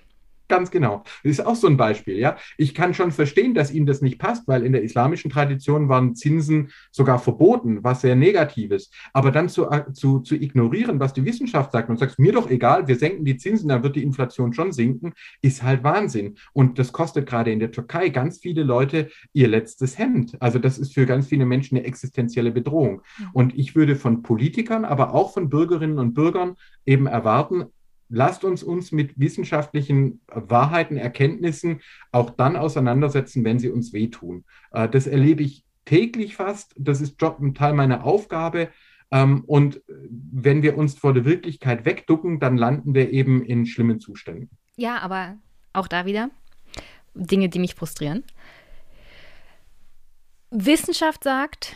Ganz 0.47 0.69
genau. 0.69 1.03
Das 1.23 1.31
ist 1.31 1.45
auch 1.45 1.55
so 1.55 1.67
ein 1.67 1.77
Beispiel, 1.77 2.17
ja. 2.17 2.37
Ich 2.57 2.75
kann 2.75 2.93
schon 2.93 3.11
verstehen, 3.11 3.55
dass 3.55 3.71
ihm 3.71 3.87
das 3.87 4.01
nicht 4.01 4.19
passt, 4.19 4.47
weil 4.47 4.63
in 4.63 4.73
der 4.73 4.83
islamischen 4.83 5.31
Tradition 5.31 5.89
waren 5.89 6.15
Zinsen 6.15 6.69
sogar 6.91 7.17
verboten, 7.17 7.83
was 7.83 8.01
sehr 8.01 8.15
Negatives. 8.15 8.91
Aber 9.11 9.31
dann 9.31 9.49
zu, 9.49 9.69
äh, 9.71 9.91
zu, 9.93 10.19
zu 10.19 10.35
ignorieren, 10.35 10.99
was 10.99 11.13
die 11.13 11.25
Wissenschaft 11.25 11.71
sagt 11.71 11.89
und 11.89 11.97
sagst, 11.97 12.19
mir 12.19 12.31
doch 12.31 12.49
egal, 12.49 12.87
wir 12.87 12.95
senken 12.95 13.25
die 13.25 13.37
Zinsen, 13.37 13.69
dann 13.69 13.81
wird 13.81 13.95
die 13.95 14.03
Inflation 14.03 14.53
schon 14.53 14.71
sinken, 14.71 15.13
ist 15.41 15.63
halt 15.63 15.83
Wahnsinn. 15.83 16.35
Und 16.53 16.77
das 16.77 16.91
kostet 16.91 17.25
gerade 17.25 17.51
in 17.51 17.59
der 17.59 17.71
Türkei 17.71 18.09
ganz 18.09 18.39
viele 18.39 18.61
Leute 18.61 19.09
ihr 19.33 19.47
letztes 19.47 19.97
Hemd. 19.97 20.37
Also 20.39 20.59
das 20.59 20.77
ist 20.77 20.93
für 20.93 21.07
ganz 21.07 21.27
viele 21.27 21.45
Menschen 21.45 21.75
eine 21.77 21.87
existenzielle 21.87 22.51
Bedrohung. 22.51 23.01
Und 23.33 23.57
ich 23.57 23.75
würde 23.75 23.95
von 23.95 24.21
Politikern, 24.21 24.85
aber 24.85 25.15
auch 25.15 25.33
von 25.33 25.49
Bürgerinnen 25.49 25.97
und 25.97 26.13
Bürgern 26.13 26.55
eben 26.85 27.07
erwarten, 27.07 27.65
lasst 28.10 28.43
uns 28.43 28.64
uns 28.64 28.91
mit 28.91 29.20
wissenschaftlichen 29.20 30.22
Wahrheiten, 30.28 30.97
Erkenntnissen 30.97 31.82
auch 32.12 32.30
dann 32.30 32.56
auseinandersetzen, 32.56 33.43
wenn 33.43 33.60
sie 33.60 33.70
uns 33.70 33.93
wehtun. 33.93 34.45
Äh, 34.72 34.89
das 34.89 35.08
erlebe 35.08 35.43
ich 35.43 35.66
täglich 35.86 36.36
fast. 36.36 36.74
Das 36.78 37.01
ist 37.01 37.22
Job, 37.22 37.39
ein 37.39 37.53
Teil 37.53 37.74
meiner 37.74 38.03
Aufgabe. 38.03 38.70
Ähm, 39.12 39.43
und 39.45 39.82
wenn 39.88 40.64
wir 40.64 40.78
uns 40.78 40.97
vor 40.97 41.14
der 41.14 41.26
Wirklichkeit 41.26 41.86
wegducken, 41.86 42.39
dann 42.39 42.58
landen 42.58 42.93
wir 42.93 43.12
eben 43.12 43.43
in 43.43 43.66
schlimmen 43.66 43.99
Zuständen. 43.99 44.49
Ja, 44.78 44.99
aber 44.99 45.38
auch 45.74 45.88
da 45.88 46.06
wieder 46.06 46.30
Dinge, 47.14 47.49
die 47.49 47.60
mich 47.60 47.76
frustrieren. 47.76 48.24
Wissenschaft 50.51 51.24
sagt, 51.24 51.76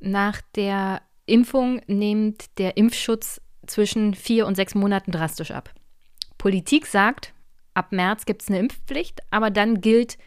nach 0.00 0.40
der 0.54 1.02
Impfung 1.26 1.80
nimmt 1.86 2.58
der 2.58 2.76
Impfschutz 2.76 3.40
zwischen 3.68 4.14
vier 4.14 4.46
und 4.46 4.54
sechs 4.54 4.74
Monaten 4.74 5.12
drastisch 5.12 5.50
ab. 5.50 5.70
Politik 6.36 6.86
sagt, 6.86 7.32
ab 7.74 7.92
März 7.92 8.26
gibt 8.26 8.42
es 8.42 8.48
eine 8.48 8.58
Impfpflicht, 8.58 9.20
aber 9.30 9.50
dann 9.50 9.80
gilt 9.80 10.18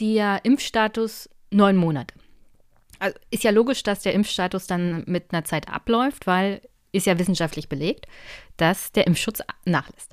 der 0.00 0.44
Impfstatus 0.44 1.28
neun 1.50 1.76
Monate. 1.76 2.14
Also 2.98 3.18
ist 3.30 3.44
ja 3.44 3.50
logisch, 3.50 3.82
dass 3.82 4.00
der 4.00 4.14
Impfstatus 4.14 4.66
dann 4.66 5.04
mit 5.06 5.32
einer 5.32 5.44
Zeit 5.44 5.68
abläuft, 5.68 6.26
weil 6.26 6.62
ist 6.92 7.06
ja 7.06 7.18
wissenschaftlich 7.18 7.68
belegt, 7.68 8.06
dass 8.58 8.92
der 8.92 9.06
Impfschutz 9.06 9.42
nachlässt. 9.64 10.12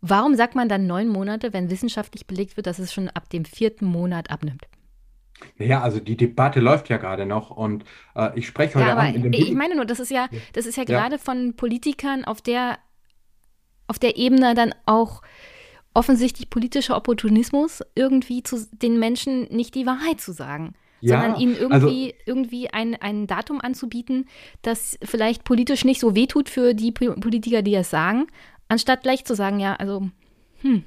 Warum 0.00 0.34
sagt 0.34 0.54
man 0.54 0.68
dann 0.68 0.86
neun 0.86 1.08
Monate, 1.08 1.52
wenn 1.52 1.70
wissenschaftlich 1.70 2.26
belegt 2.26 2.56
wird, 2.56 2.66
dass 2.66 2.78
es 2.78 2.92
schon 2.92 3.08
ab 3.10 3.30
dem 3.30 3.44
vierten 3.44 3.86
Monat 3.86 4.30
abnimmt? 4.30 4.64
Naja, 5.58 5.82
also 5.82 6.00
die 6.00 6.16
Debatte 6.16 6.60
läuft 6.60 6.88
ja 6.88 6.96
gerade 6.96 7.26
noch 7.26 7.50
und 7.50 7.84
äh, 8.14 8.38
ich 8.38 8.46
spreche 8.46 8.76
heute 8.76 8.86
ja, 8.86 8.92
aber 8.92 9.02
Abend 9.02 9.16
in 9.16 9.22
dem 9.22 9.32
Ich 9.32 9.52
meine 9.52 9.76
nur, 9.76 9.84
das 9.84 10.00
ist 10.00 10.10
ja, 10.10 10.28
das 10.52 10.66
ist 10.66 10.76
ja 10.76 10.84
gerade 10.84 11.16
ja. 11.16 11.18
von 11.18 11.54
Politikern 11.54 12.24
auf 12.24 12.40
der, 12.40 12.78
auf 13.86 13.98
der 13.98 14.16
Ebene 14.16 14.54
dann 14.54 14.74
auch 14.86 15.22
offensichtlich 15.92 16.50
politischer 16.50 16.96
Opportunismus, 16.96 17.82
irgendwie 17.94 18.42
zu 18.42 18.66
den 18.72 18.98
Menschen 18.98 19.44
nicht 19.44 19.74
die 19.74 19.86
Wahrheit 19.86 20.20
zu 20.20 20.32
sagen. 20.32 20.74
Ja, 21.00 21.20
sondern 21.20 21.40
ihnen 21.40 21.54
irgendwie, 21.54 22.14
also, 22.14 22.22
irgendwie 22.24 22.70
ein, 22.70 22.96
ein 22.98 23.26
Datum 23.26 23.60
anzubieten, 23.60 24.26
das 24.62 24.98
vielleicht 25.04 25.44
politisch 25.44 25.84
nicht 25.84 26.00
so 26.00 26.14
wehtut 26.14 26.48
für 26.48 26.72
die 26.72 26.92
Politiker, 26.92 27.60
die 27.60 27.74
es 27.74 27.90
sagen, 27.90 28.26
anstatt 28.68 29.02
gleich 29.02 29.26
zu 29.26 29.34
sagen, 29.34 29.60
ja, 29.60 29.74
also, 29.74 30.08
hm, 30.62 30.84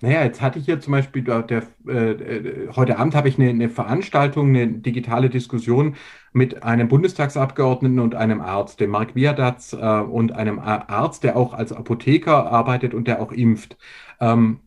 naja, 0.00 0.22
jetzt 0.24 0.42
hatte 0.42 0.58
ich 0.58 0.66
hier 0.66 0.80
zum 0.80 0.92
Beispiel, 0.92 1.22
der, 1.22 1.62
äh, 1.88 2.10
äh, 2.10 2.68
heute 2.76 2.98
Abend 2.98 3.14
habe 3.14 3.28
ich 3.28 3.38
eine, 3.38 3.48
eine, 3.48 3.70
Veranstaltung, 3.70 4.48
eine 4.50 4.68
digitale 4.68 5.30
Diskussion 5.30 5.96
mit 6.32 6.62
einem 6.62 6.88
Bundestagsabgeordneten 6.88 7.98
und 8.00 8.14
einem 8.14 8.40
Arzt, 8.42 8.80
dem 8.80 8.90
Marc 8.90 9.14
Viadatz, 9.14 9.72
äh, 9.72 9.76
und 9.76 10.32
einem 10.32 10.58
Arzt, 10.58 11.24
der 11.24 11.36
auch 11.36 11.54
als 11.54 11.72
Apotheker 11.72 12.50
arbeitet 12.52 12.92
und 12.94 13.08
der 13.08 13.22
auch 13.22 13.32
impft. 13.32 13.78
Ähm, 14.20 14.60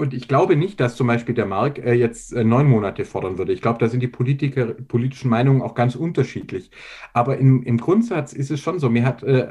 und 0.00 0.14
ich 0.14 0.28
glaube 0.28 0.56
nicht, 0.56 0.80
dass 0.80 0.96
zum 0.96 1.06
Beispiel 1.06 1.34
der 1.34 1.46
Mark 1.46 1.78
äh, 1.78 1.92
jetzt 1.92 2.32
äh, 2.32 2.42
neun 2.42 2.66
Monate 2.66 3.04
fordern 3.04 3.38
würde. 3.38 3.52
Ich 3.52 3.60
glaube, 3.60 3.78
da 3.78 3.88
sind 3.88 4.00
die 4.00 4.08
Politiker, 4.08 4.66
politischen 4.66 5.28
Meinungen 5.30 5.62
auch 5.62 5.74
ganz 5.74 5.94
unterschiedlich. 5.94 6.70
Aber 7.12 7.38
im, 7.38 7.62
im 7.62 7.76
Grundsatz 7.76 8.32
ist 8.32 8.50
es 8.50 8.60
schon 8.60 8.78
so. 8.78 8.88
Mir 8.88 9.04
hat 9.04 9.22
äh, 9.22 9.46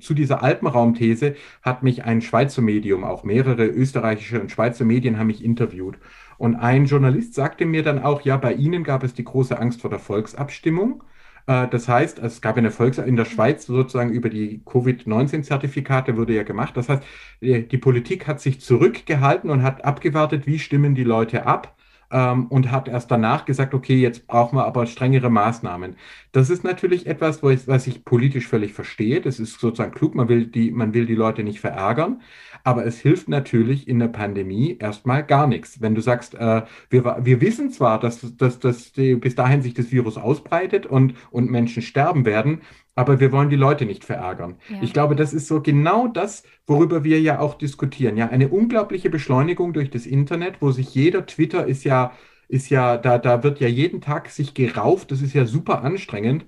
zu 0.00 0.14
dieser 0.14 0.42
Alpenraumthese 0.42 1.34
hat 1.62 1.82
mich 1.82 2.04
ein 2.04 2.22
Schweizer 2.22 2.62
Medium, 2.62 3.04
auch 3.04 3.24
mehrere 3.24 3.66
österreichische 3.66 4.40
und 4.40 4.50
Schweizer 4.50 4.84
Medien 4.84 5.18
haben 5.18 5.26
mich 5.26 5.44
interviewt. 5.44 5.98
Und 6.38 6.54
ein 6.54 6.86
Journalist 6.86 7.34
sagte 7.34 7.66
mir 7.66 7.82
dann 7.82 7.98
auch, 7.98 8.22
ja, 8.22 8.36
bei 8.36 8.54
Ihnen 8.54 8.84
gab 8.84 9.02
es 9.02 9.14
die 9.14 9.24
große 9.24 9.58
Angst 9.58 9.80
vor 9.80 9.90
der 9.90 9.98
Volksabstimmung. 9.98 11.02
Äh, 11.48 11.66
das 11.68 11.88
heißt, 11.88 12.20
es 12.20 12.40
gab 12.40 12.56
eine 12.56 12.70
Volks 12.70 12.98
in 12.98 13.16
der 13.16 13.24
Schweiz 13.24 13.66
sozusagen 13.66 14.12
über 14.12 14.28
die 14.28 14.62
Covid-19-Zertifikate 14.64 16.16
wurde 16.16 16.34
ja 16.34 16.44
gemacht. 16.44 16.76
Das 16.76 16.88
heißt, 16.88 17.02
die 17.40 17.78
Politik 17.78 18.26
hat 18.28 18.40
sich 18.40 18.60
zurückgehalten 18.60 19.50
und 19.50 19.62
hat 19.62 19.84
abgewartet, 19.84 20.46
wie 20.46 20.58
stimmen 20.58 20.94
die 20.94 21.04
Leute 21.04 21.46
ab 21.46 21.76
ähm, 22.10 22.46
und 22.46 22.70
hat 22.70 22.88
erst 22.88 23.10
danach 23.10 23.44
gesagt, 23.44 23.74
okay, 23.74 23.96
jetzt 23.96 24.26
brauchen 24.26 24.56
wir 24.56 24.66
aber 24.66 24.86
strengere 24.86 25.30
Maßnahmen. 25.30 25.96
Das 26.32 26.50
ist 26.50 26.64
natürlich 26.64 27.06
etwas, 27.06 27.42
was 27.42 27.86
ich 27.86 28.04
politisch 28.04 28.46
völlig 28.46 28.72
verstehe. 28.74 29.20
Das 29.20 29.40
ist 29.40 29.60
sozusagen 29.60 29.92
klug. 29.92 30.14
Man 30.14 30.28
will 30.28 30.46
die, 30.46 30.70
man 30.70 30.94
will 30.94 31.06
die 31.06 31.14
Leute 31.14 31.42
nicht 31.44 31.60
verärgern. 31.60 32.20
Aber 32.68 32.84
es 32.84 32.98
hilft 33.00 33.30
natürlich 33.30 33.88
in 33.88 33.98
der 33.98 34.08
Pandemie 34.08 34.76
erstmal 34.78 35.24
gar 35.24 35.46
nichts. 35.46 35.80
Wenn 35.80 35.94
du 35.94 36.02
sagst, 36.02 36.34
äh, 36.34 36.64
wir, 36.90 37.16
wir 37.22 37.40
wissen 37.40 37.70
zwar, 37.70 37.98
dass, 37.98 38.36
dass, 38.36 38.58
dass 38.58 38.92
die, 38.92 39.14
bis 39.14 39.34
dahin 39.34 39.62
sich 39.62 39.72
das 39.72 39.90
Virus 39.90 40.18
ausbreitet 40.18 40.84
und, 40.84 41.14
und 41.30 41.50
Menschen 41.50 41.80
sterben 41.80 42.26
werden, 42.26 42.60
aber 42.94 43.20
wir 43.20 43.32
wollen 43.32 43.48
die 43.48 43.56
Leute 43.56 43.86
nicht 43.86 44.04
verärgern. 44.04 44.56
Ja. 44.68 44.82
Ich 44.82 44.92
glaube, 44.92 45.16
das 45.16 45.32
ist 45.32 45.46
so 45.46 45.62
genau 45.62 46.08
das, 46.08 46.42
worüber 46.66 47.04
wir 47.04 47.18
ja 47.22 47.38
auch 47.40 47.54
diskutieren. 47.54 48.18
Ja, 48.18 48.28
eine 48.28 48.48
unglaubliche 48.48 49.08
Beschleunigung 49.08 49.72
durch 49.72 49.88
das 49.88 50.04
Internet, 50.04 50.60
wo 50.60 50.70
sich 50.70 50.94
jeder 50.94 51.24
Twitter 51.24 51.66
ist 51.66 51.84
ja, 51.84 52.12
ist 52.48 52.68
ja, 52.68 52.98
da, 52.98 53.16
da 53.16 53.42
wird 53.42 53.60
ja 53.60 53.68
jeden 53.68 54.02
Tag 54.02 54.28
sich 54.28 54.52
gerauft. 54.52 55.10
Das 55.10 55.22
ist 55.22 55.32
ja 55.32 55.46
super 55.46 55.82
anstrengend. 55.84 56.44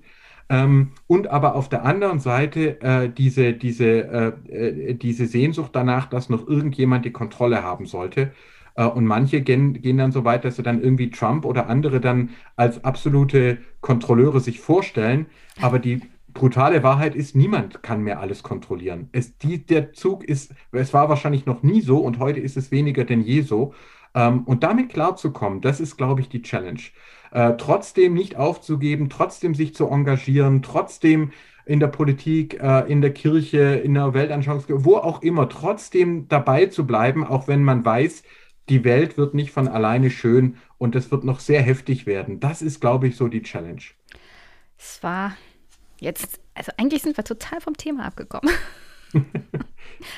Ähm, 0.51 0.91
und 1.07 1.29
aber 1.29 1.55
auf 1.55 1.69
der 1.69 1.85
anderen 1.85 2.19
Seite 2.19 2.81
äh, 2.81 3.09
diese, 3.09 3.53
diese, 3.53 4.33
äh, 4.49 4.89
äh 4.89 4.93
diese 4.95 5.25
Sehnsucht 5.25 5.71
danach, 5.73 6.07
dass 6.07 6.27
noch 6.27 6.45
irgendjemand 6.45 7.05
die 7.05 7.13
Kontrolle 7.13 7.63
haben 7.63 7.85
sollte. 7.85 8.33
Äh, 8.75 8.85
und 8.85 9.05
manche 9.05 9.41
gehen, 9.41 9.81
gehen 9.81 9.97
dann 9.97 10.11
so 10.11 10.25
weit, 10.25 10.43
dass 10.43 10.57
sie 10.57 10.63
dann 10.63 10.81
irgendwie 10.83 11.09
Trump 11.09 11.45
oder 11.45 11.67
andere 11.69 12.01
dann 12.01 12.31
als 12.57 12.83
absolute 12.83 13.59
Kontrolleure 13.79 14.41
sich 14.41 14.59
vorstellen. 14.59 15.27
Aber 15.61 15.79
die 15.79 16.01
brutale 16.33 16.83
Wahrheit 16.83 17.15
ist, 17.15 17.33
niemand 17.33 17.81
kann 17.81 18.03
mehr 18.03 18.19
alles 18.19 18.43
kontrollieren. 18.43 19.07
Es, 19.13 19.37
die, 19.37 19.65
der 19.65 19.93
Zug 19.93 20.25
ist, 20.25 20.53
es 20.73 20.93
war 20.93 21.07
wahrscheinlich 21.07 21.45
noch 21.45 21.63
nie 21.63 21.79
so 21.79 21.99
und 21.99 22.19
heute 22.19 22.41
ist 22.41 22.57
es 22.57 22.71
weniger 22.71 23.05
denn 23.05 23.21
je 23.21 23.41
so. 23.41 23.73
Ähm, 24.13 24.43
und 24.43 24.63
damit 24.63 24.89
klarzukommen, 24.89 25.61
das 25.61 25.79
ist, 25.79 25.95
glaube 25.95 26.19
ich, 26.19 26.27
die 26.27 26.41
Challenge. 26.41 26.81
Äh, 27.31 27.53
trotzdem 27.57 28.13
nicht 28.13 28.35
aufzugeben, 28.35 29.09
trotzdem 29.09 29.55
sich 29.55 29.73
zu 29.73 29.87
engagieren, 29.87 30.61
trotzdem 30.61 31.31
in 31.65 31.79
der 31.79 31.87
Politik, 31.87 32.59
äh, 32.61 32.91
in 32.91 33.01
der 33.01 33.13
Kirche, 33.13 33.75
in 33.75 33.93
der 33.93 34.13
Weltanschauung, 34.13 34.63
wo 34.67 34.97
auch 34.97 35.21
immer, 35.21 35.47
trotzdem 35.47 36.27
dabei 36.27 36.65
zu 36.65 36.85
bleiben, 36.85 37.25
auch 37.25 37.47
wenn 37.47 37.63
man 37.63 37.85
weiß, 37.85 38.23
die 38.69 38.83
Welt 38.83 39.17
wird 39.17 39.33
nicht 39.33 39.51
von 39.51 39.67
alleine 39.67 40.09
schön 40.09 40.57
und 40.77 40.95
es 40.95 41.11
wird 41.11 41.23
noch 41.23 41.39
sehr 41.39 41.61
heftig 41.61 42.05
werden. 42.05 42.39
Das 42.39 42.61
ist, 42.61 42.81
glaube 42.81 43.07
ich, 43.07 43.15
so 43.15 43.27
die 43.27 43.41
Challenge. 43.41 43.81
Es 44.77 45.01
war 45.01 45.37
jetzt, 45.99 46.39
also 46.53 46.71
eigentlich 46.77 47.01
sind 47.01 47.17
wir 47.17 47.23
total 47.23 47.61
vom 47.61 47.77
Thema 47.77 48.05
abgekommen. 48.05 48.53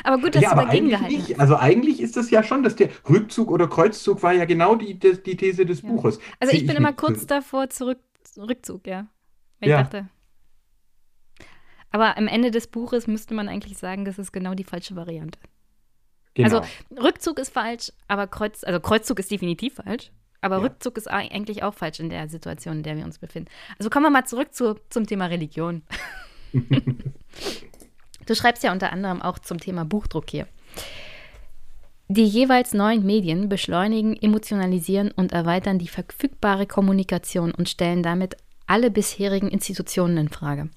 aber 0.03 0.21
gut, 0.21 0.35
dass 0.35 0.43
ja, 0.43 0.55
du 0.55 0.65
dagegen 0.65 0.89
gehalten 0.89 1.21
hast. 1.21 1.39
Also 1.39 1.57
eigentlich 1.57 2.01
ist 2.01 2.17
das 2.17 2.29
ja 2.29 2.43
schon, 2.43 2.63
dass 2.63 2.75
der 2.75 2.89
Rückzug 3.09 3.51
oder 3.51 3.67
Kreuzzug 3.67 4.23
war 4.23 4.33
ja 4.33 4.45
genau 4.45 4.75
die, 4.75 4.97
die, 4.97 5.21
die 5.21 5.37
These 5.37 5.65
des 5.65 5.81
ja. 5.81 5.89
Buches. 5.89 6.19
Also 6.39 6.53
ich 6.53 6.61
bin 6.61 6.71
ich 6.71 6.77
immer 6.77 6.93
kurz 6.93 7.25
davor 7.25 7.69
zurück, 7.69 7.99
Rückzug, 8.37 8.87
ja. 8.87 9.07
Weil 9.59 9.69
ja. 9.69 9.77
ich 9.77 9.83
dachte. 9.83 10.09
Aber 11.91 12.17
am 12.17 12.27
Ende 12.27 12.51
des 12.51 12.67
Buches 12.67 13.07
müsste 13.07 13.33
man 13.33 13.47
eigentlich 13.47 13.77
sagen, 13.77 14.03
das 14.05 14.17
ist 14.17 14.31
genau 14.31 14.55
die 14.55 14.63
falsche 14.63 14.95
Variante. 14.95 15.39
Genau. 16.33 16.59
Also 16.59 16.67
Rückzug 16.99 17.37
ist 17.37 17.53
falsch, 17.53 17.91
aber 18.07 18.25
Kreuz, 18.27 18.63
also 18.63 18.79
Kreuzzug 18.79 19.19
ist 19.19 19.29
definitiv 19.29 19.75
falsch. 19.75 20.11
Aber 20.41 20.57
ja. 20.57 20.63
Rückzug 20.63 20.97
ist 20.97 21.07
eigentlich 21.07 21.63
auch 21.63 21.73
falsch 21.73 21.99
in 21.99 22.09
der 22.09 22.27
Situation, 22.27 22.77
in 22.77 22.83
der 22.83 22.97
wir 22.97 23.05
uns 23.05 23.19
befinden. 23.19 23.49
Also 23.77 23.89
kommen 23.89 24.05
wir 24.05 24.09
mal 24.09 24.25
zurück 24.25 24.53
zu, 24.53 24.75
zum 24.89 25.05
Thema 25.05 25.27
Religion. 25.27 25.83
du 28.25 28.35
schreibst 28.35 28.63
ja 28.63 28.71
unter 28.71 28.91
anderem 28.91 29.21
auch 29.21 29.39
zum 29.39 29.59
Thema 29.59 29.85
Buchdruck 29.85 30.29
hier. 30.29 30.47
Die 32.09 32.25
jeweils 32.25 32.73
neuen 32.73 33.05
Medien 33.05 33.49
beschleunigen, 33.49 34.15
emotionalisieren 34.21 35.11
und 35.11 35.31
erweitern 35.31 35.79
die 35.79 35.87
verfügbare 35.87 36.67
Kommunikation 36.67 37.51
und 37.51 37.69
stellen 37.69 38.03
damit 38.03 38.35
alle 38.67 38.91
bisherigen 38.91 39.47
Institutionen 39.47 40.17
in 40.17 40.29
Frage. 40.29 40.69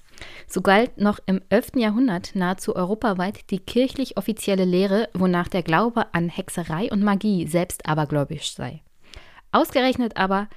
So 0.47 0.61
galt 0.61 0.97
noch 0.97 1.19
im 1.25 1.41
11. 1.49 1.73
Jahrhundert 1.75 2.35
nahezu 2.35 2.75
europaweit 2.75 3.51
die 3.51 3.59
kirchlich 3.59 4.17
offizielle 4.17 4.65
Lehre, 4.65 5.09
wonach 5.13 5.47
der 5.47 5.63
Glaube 5.63 6.13
an 6.13 6.29
Hexerei 6.29 6.89
und 6.91 7.03
Magie 7.03 7.45
selbst 7.47 7.85
abergläubisch 7.85 8.53
sei. 8.53 8.81
Ausgerechnet 9.51 10.17
aber 10.17 10.47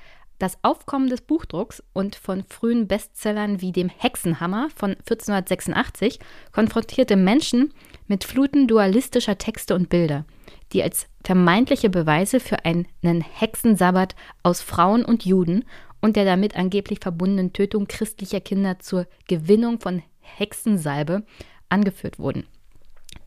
das 0.40 0.58
Aufkommen 0.62 1.08
des 1.08 1.20
Buchdrucks 1.20 1.82
und 1.92 2.16
von 2.16 2.44
frühen 2.48 2.88
Bestsellern 2.88 3.60
wie 3.60 3.72
dem 3.72 3.88
Hexenhammer 3.88 4.68
von 4.74 4.92
1486 4.92 6.18
konfrontierte 6.50 7.16
Menschen 7.16 7.72
mit 8.08 8.24
Fluten 8.24 8.66
dualistischer 8.66 9.38
Texte 9.38 9.74
und 9.74 9.90
Bilder, 9.90 10.24
die 10.72 10.82
als 10.82 11.06
vermeintliche 11.24 11.90
Beweise 11.90 12.40
für 12.40 12.64
einen 12.64 13.20
Hexensabbat 13.20 14.16
aus 14.42 14.62
Frauen 14.62 15.04
und 15.04 15.24
Juden 15.26 15.64
und 16.00 16.16
der 16.16 16.24
damit 16.24 16.56
angeblich 16.56 17.00
verbundenen 17.00 17.52
Tötung 17.52 17.86
christlicher 17.86 18.40
Kinder 18.40 18.78
zur 18.78 19.06
Gewinnung 19.28 19.78
von 19.78 20.02
Hexensalbe 20.20 21.22
angeführt 21.68 22.18
wurden. 22.18 22.46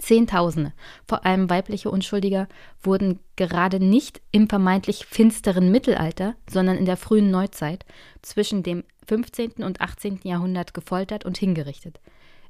Zehntausende, 0.03 0.73
vor 1.07 1.25
allem 1.25 1.49
weibliche 1.49 1.89
Unschuldiger, 1.89 2.47
wurden 2.81 3.19
gerade 3.37 3.79
nicht 3.79 4.21
im 4.31 4.49
vermeintlich 4.49 5.05
finsteren 5.05 5.71
Mittelalter, 5.71 6.35
sondern 6.49 6.77
in 6.77 6.85
der 6.85 6.97
frühen 6.97 7.31
Neuzeit 7.31 7.85
zwischen 8.21 8.63
dem 8.63 8.83
15. 9.07 9.63
und 9.63 9.79
18. 9.79 10.19
Jahrhundert 10.23 10.73
gefoltert 10.73 11.25
und 11.25 11.37
hingerichtet. 11.37 12.01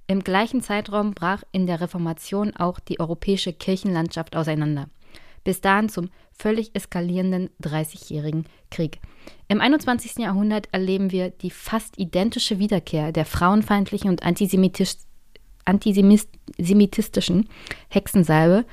Im 0.07 0.23
gleichen 0.23 0.61
Zeitraum 0.61 1.13
brach 1.13 1.43
in 1.51 1.67
der 1.67 1.79
Reformation 1.79 2.55
auch 2.55 2.79
die 2.79 2.99
europäische 2.99 3.53
Kirchenlandschaft 3.53 4.35
auseinander. 4.35 4.89
Bis 5.43 5.61
dahin 5.61 5.89
zum 5.89 6.09
völlig 6.31 6.75
eskalierenden 6.75 7.49
Dreißigjährigen 7.59 8.45
Krieg. 8.71 8.99
Im 9.47 9.61
21. 9.61 10.17
Jahrhundert 10.17 10.69
erleben 10.71 11.11
wir 11.11 11.29
die 11.29 11.51
fast 11.51 11.99
identische 11.99 12.59
Wiederkehr 12.59 13.11
der 13.11 13.25
frauenfeindlichen 13.25 14.09
und 14.09 14.23
antisemitisch, 14.23 14.95
antisemitistischen 15.65 17.49
Hexensalbe, 17.89 18.65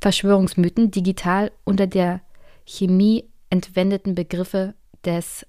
Verschwörungsmythen 0.00 0.90
digital 0.90 1.52
unter 1.64 1.86
der 1.86 2.20
Chemie 2.66 3.30
entwendeten 3.50 4.14
Begriffe 4.14 4.74
des 5.04 5.46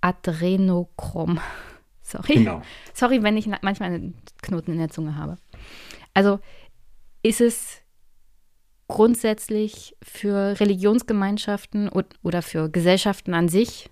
Adrenochrom. 0.00 1.40
Sorry. 2.02 2.34
Genau. 2.34 2.62
Sorry, 2.94 3.22
wenn 3.22 3.36
ich 3.36 3.46
manchmal 3.46 3.92
einen 3.92 4.14
Knoten 4.42 4.72
in 4.72 4.78
der 4.78 4.90
Zunge 4.90 5.16
habe. 5.16 5.38
Also 6.14 6.40
ist 7.22 7.40
es 7.40 7.82
grundsätzlich 8.88 9.96
für 10.02 10.58
Religionsgemeinschaften 10.58 11.88
oder 12.22 12.42
für 12.42 12.68
Gesellschaften 12.68 13.34
an 13.34 13.48
sich 13.48 13.88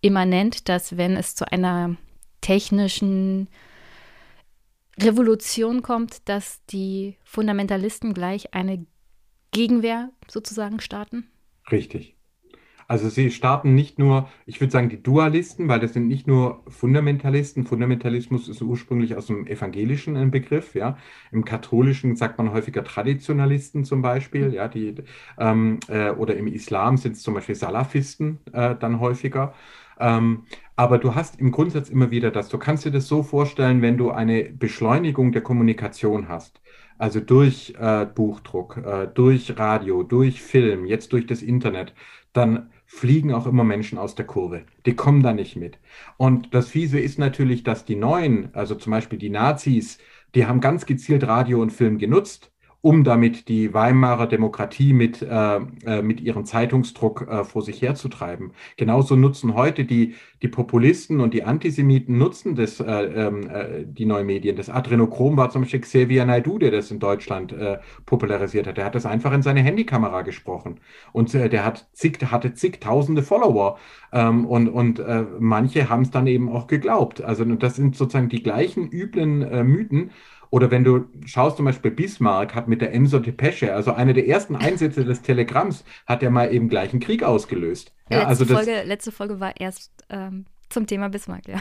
immanent, 0.00 0.68
dass 0.68 0.96
wenn 0.96 1.16
es 1.16 1.36
zu 1.36 1.50
einer 1.50 1.96
technischen 2.40 3.48
Revolution 5.00 5.82
kommt, 5.82 6.28
dass 6.28 6.64
die 6.66 7.16
Fundamentalisten 7.24 8.14
gleich 8.14 8.54
eine 8.54 8.86
Gegenwehr 9.50 10.10
sozusagen 10.28 10.80
starten? 10.80 11.28
Richtig. 11.70 12.16
Also 12.88 13.08
sie 13.08 13.30
starten 13.30 13.74
nicht 13.74 13.98
nur, 13.98 14.28
ich 14.44 14.60
würde 14.60 14.70
sagen, 14.70 14.90
die 14.90 15.02
Dualisten, 15.02 15.66
weil 15.68 15.80
das 15.80 15.94
sind 15.94 16.08
nicht 16.08 16.26
nur 16.26 16.62
Fundamentalisten. 16.68 17.64
Fundamentalismus 17.64 18.48
ist 18.48 18.60
ursprünglich 18.60 19.16
aus 19.16 19.28
dem 19.28 19.46
Evangelischen 19.46 20.16
ein 20.16 20.30
Begriff, 20.30 20.74
ja. 20.74 20.98
Im 21.30 21.44
Katholischen 21.44 22.16
sagt 22.16 22.36
man 22.36 22.52
häufiger 22.52 22.84
Traditionalisten 22.84 23.84
zum 23.84 24.02
Beispiel, 24.02 24.52
ja, 24.52 24.68
die 24.68 24.96
ähm, 25.38 25.80
äh, 25.88 26.10
oder 26.10 26.36
im 26.36 26.46
Islam 26.46 26.98
sind 26.98 27.12
es 27.12 27.22
zum 27.22 27.32
Beispiel 27.32 27.54
Salafisten 27.54 28.40
äh, 28.52 28.74
dann 28.78 29.00
häufiger. 29.00 29.54
Ähm, 30.02 30.44
aber 30.76 30.98
du 30.98 31.14
hast 31.14 31.40
im 31.40 31.52
Grundsatz 31.52 31.88
immer 31.88 32.10
wieder 32.10 32.30
das. 32.30 32.48
Du 32.48 32.58
kannst 32.58 32.84
dir 32.84 32.90
das 32.90 33.06
so 33.06 33.22
vorstellen, 33.22 33.82
wenn 33.82 33.96
du 33.96 34.10
eine 34.10 34.44
Beschleunigung 34.44 35.32
der 35.32 35.42
Kommunikation 35.42 36.28
hast, 36.28 36.60
also 36.98 37.20
durch 37.20 37.74
äh, 37.78 38.06
Buchdruck, 38.06 38.78
äh, 38.78 39.06
durch 39.06 39.58
Radio, 39.58 40.02
durch 40.02 40.42
Film, 40.42 40.84
jetzt 40.86 41.12
durch 41.12 41.26
das 41.26 41.42
Internet, 41.42 41.94
dann 42.32 42.70
fliegen 42.86 43.32
auch 43.32 43.46
immer 43.46 43.64
Menschen 43.64 43.98
aus 43.98 44.14
der 44.14 44.26
Kurve. 44.26 44.64
Die 44.86 44.94
kommen 44.94 45.22
da 45.22 45.32
nicht 45.32 45.56
mit. 45.56 45.78
Und 46.16 46.52
das 46.54 46.68
Fiese 46.68 46.98
ist 46.98 47.18
natürlich, 47.18 47.62
dass 47.62 47.84
die 47.84 47.96
Neuen, 47.96 48.54
also 48.54 48.74
zum 48.74 48.90
Beispiel 48.90 49.18
die 49.18 49.30
Nazis, 49.30 49.98
die 50.34 50.46
haben 50.46 50.60
ganz 50.60 50.86
gezielt 50.86 51.26
Radio 51.26 51.60
und 51.62 51.70
Film 51.70 51.98
genutzt 51.98 52.51
um 52.82 53.04
damit 53.04 53.48
die 53.48 53.72
Weimarer 53.72 54.26
Demokratie 54.26 54.92
mit, 54.92 55.22
äh, 55.22 55.56
äh, 55.86 56.02
mit 56.02 56.20
ihrem 56.20 56.44
Zeitungsdruck 56.44 57.28
äh, 57.28 57.44
vor 57.44 57.62
sich 57.62 57.80
herzutreiben. 57.80 58.50
Genauso 58.76 59.14
nutzen 59.14 59.54
heute 59.54 59.84
die, 59.84 60.16
die 60.42 60.48
Populisten 60.48 61.20
und 61.20 61.32
die 61.32 61.44
Antisemiten 61.44 62.18
nutzen 62.18 62.56
das, 62.56 62.80
äh, 62.80 62.84
ähm, 62.84 63.48
äh, 63.48 63.84
die 63.86 64.04
neuen 64.04 64.26
Medien. 64.26 64.56
Das 64.56 64.68
Adrenochrom 64.68 65.36
war 65.36 65.50
zum 65.50 65.62
Beispiel 65.62 65.80
Xavier 65.80 66.26
Naidu, 66.26 66.58
der 66.58 66.72
das 66.72 66.90
in 66.90 66.98
Deutschland 66.98 67.52
äh, 67.52 67.78
popularisiert 68.04 68.66
hat. 68.66 68.76
Der 68.76 68.84
hat 68.84 68.96
das 68.96 69.06
einfach 69.06 69.32
in 69.32 69.42
seine 69.42 69.60
Handykamera 69.60 70.22
gesprochen. 70.22 70.80
Und 71.12 71.32
der 71.32 71.64
hat 71.64 71.88
zig, 71.92 72.18
hatte 72.32 72.52
zigtausende 72.52 73.22
Follower. 73.22 73.78
Ähm, 74.12 74.44
und 74.44 74.68
und 74.68 75.02
manche 75.38 75.88
haben 75.88 76.02
es 76.02 76.10
dann 76.10 76.26
eben 76.26 76.48
auch 76.48 76.66
geglaubt. 76.66 77.22
Also 77.22 77.44
das 77.44 77.76
sind 77.76 77.96
sozusagen 77.96 78.28
die 78.28 78.42
gleichen 78.42 78.90
üblen 78.90 79.38
Mythen, 79.66 80.10
oder 80.52 80.70
wenn 80.70 80.84
du 80.84 81.06
schaust, 81.24 81.56
zum 81.56 81.64
Beispiel 81.64 81.90
Bismarck 81.90 82.54
hat 82.54 82.68
mit 82.68 82.82
der 82.82 82.92
Enso 82.92 83.20
Depesche, 83.20 83.74
also 83.74 83.94
eine 83.94 84.12
der 84.12 84.28
ersten 84.28 84.54
Einsätze 84.54 85.02
des 85.02 85.22
Telegramms, 85.22 85.82
hat 86.06 86.22
er 86.22 86.28
mal 86.28 86.52
eben 86.52 86.68
gleich 86.68 86.92
einen 86.92 87.00
Krieg 87.00 87.22
ausgelöst. 87.22 87.94
Ja, 88.10 88.18
letzte, 88.18 88.28
also 88.28 88.44
das, 88.44 88.64
Folge, 88.64 88.82
letzte 88.82 89.12
Folge 89.12 89.40
war 89.40 89.58
erst 89.58 89.90
ähm, 90.10 90.44
zum 90.68 90.86
Thema 90.86 91.08
Bismarck, 91.08 91.48
ja. 91.48 91.58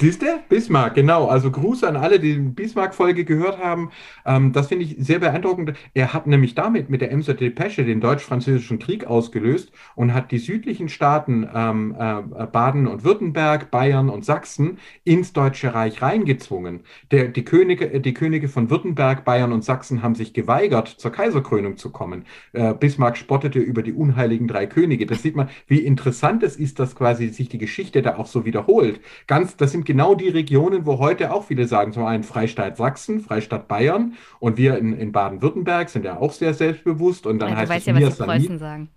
Siehst 0.00 0.22
du? 0.22 0.26
Bismarck, 0.48 0.94
genau. 0.94 1.26
Also 1.26 1.50
Gruß 1.50 1.84
an 1.84 1.96
alle, 1.96 2.18
die 2.18 2.34
die 2.34 2.40
Bismarck-Folge 2.40 3.24
gehört 3.24 3.58
haben. 3.58 3.90
Ähm, 4.24 4.52
das 4.52 4.68
finde 4.68 4.86
ich 4.86 4.96
sehr 4.98 5.18
beeindruckend. 5.18 5.74
Er 5.92 6.14
hat 6.14 6.26
nämlich 6.26 6.54
damit 6.54 6.88
mit 6.88 7.02
der 7.02 7.12
Emser 7.12 7.34
Depesche 7.34 7.84
den 7.84 8.00
deutsch-französischen 8.00 8.78
Krieg 8.78 9.06
ausgelöst 9.06 9.72
und 9.94 10.14
hat 10.14 10.32
die 10.32 10.38
südlichen 10.38 10.88
Staaten 10.88 11.46
ähm, 11.54 11.94
äh, 11.98 12.46
Baden 12.46 12.86
und 12.86 13.04
Württemberg, 13.04 13.70
Bayern 13.70 14.08
und 14.08 14.24
Sachsen 14.24 14.78
ins 15.04 15.34
Deutsche 15.34 15.74
Reich 15.74 16.00
reingezwungen. 16.00 16.80
Der, 17.10 17.28
die, 17.28 17.44
Könige, 17.44 18.00
die 18.00 18.14
Könige 18.14 18.48
von 18.48 18.70
Württemberg, 18.70 19.24
Bayern 19.24 19.52
und 19.52 19.64
Sachsen 19.64 20.02
haben 20.02 20.14
sich 20.14 20.32
geweigert, 20.32 20.88
zur 20.88 21.12
Kaiserkrönung 21.12 21.76
zu 21.76 21.90
kommen. 21.90 22.24
Äh, 22.52 22.72
Bismarck 22.72 23.18
spottete 23.18 23.58
über 23.58 23.82
die 23.82 23.92
unheiligen 23.92 24.48
drei 24.48 24.66
Könige. 24.66 25.04
Das 25.04 25.22
sieht 25.22 25.36
man, 25.36 25.50
wie 25.68 25.80
interessant 25.80 26.42
es 26.42 26.56
ist, 26.56 26.78
dass 26.78 26.96
quasi 26.96 27.28
sich 27.28 27.50
die 27.50 27.58
Geschichte 27.58 28.00
da 28.00 28.16
auch 28.16 28.26
so 28.26 28.46
wiederholt. 28.46 29.00
Ganz, 29.26 29.56
das 29.56 29.73
sind 29.74 29.84
genau 29.84 30.14
die 30.14 30.28
Regionen, 30.28 30.86
wo 30.86 31.00
heute 31.00 31.32
auch 31.32 31.44
viele 31.44 31.66
sagen, 31.66 31.92
zum 31.92 32.04
einen 32.04 32.22
Freistaat 32.22 32.76
Sachsen, 32.76 33.20
Freistaat 33.20 33.66
Bayern. 33.66 34.14
Und 34.38 34.56
wir 34.56 34.78
in, 34.78 34.96
in 34.96 35.10
Baden-Württemberg 35.10 35.88
sind 35.88 36.04
ja 36.04 36.16
auch 36.16 36.32
sehr 36.32 36.54
selbstbewusst. 36.54 37.26
Und 37.26 37.40
dann 37.40 37.50
ja, 37.50 37.56
heißt 37.56 37.70
du 37.70 37.74
weißt 37.74 37.88
es 37.88 38.00
ja, 38.00 38.06
was 38.06 38.16
die 38.16 38.22
Preußen 38.22 38.58
sagen. 38.58 38.88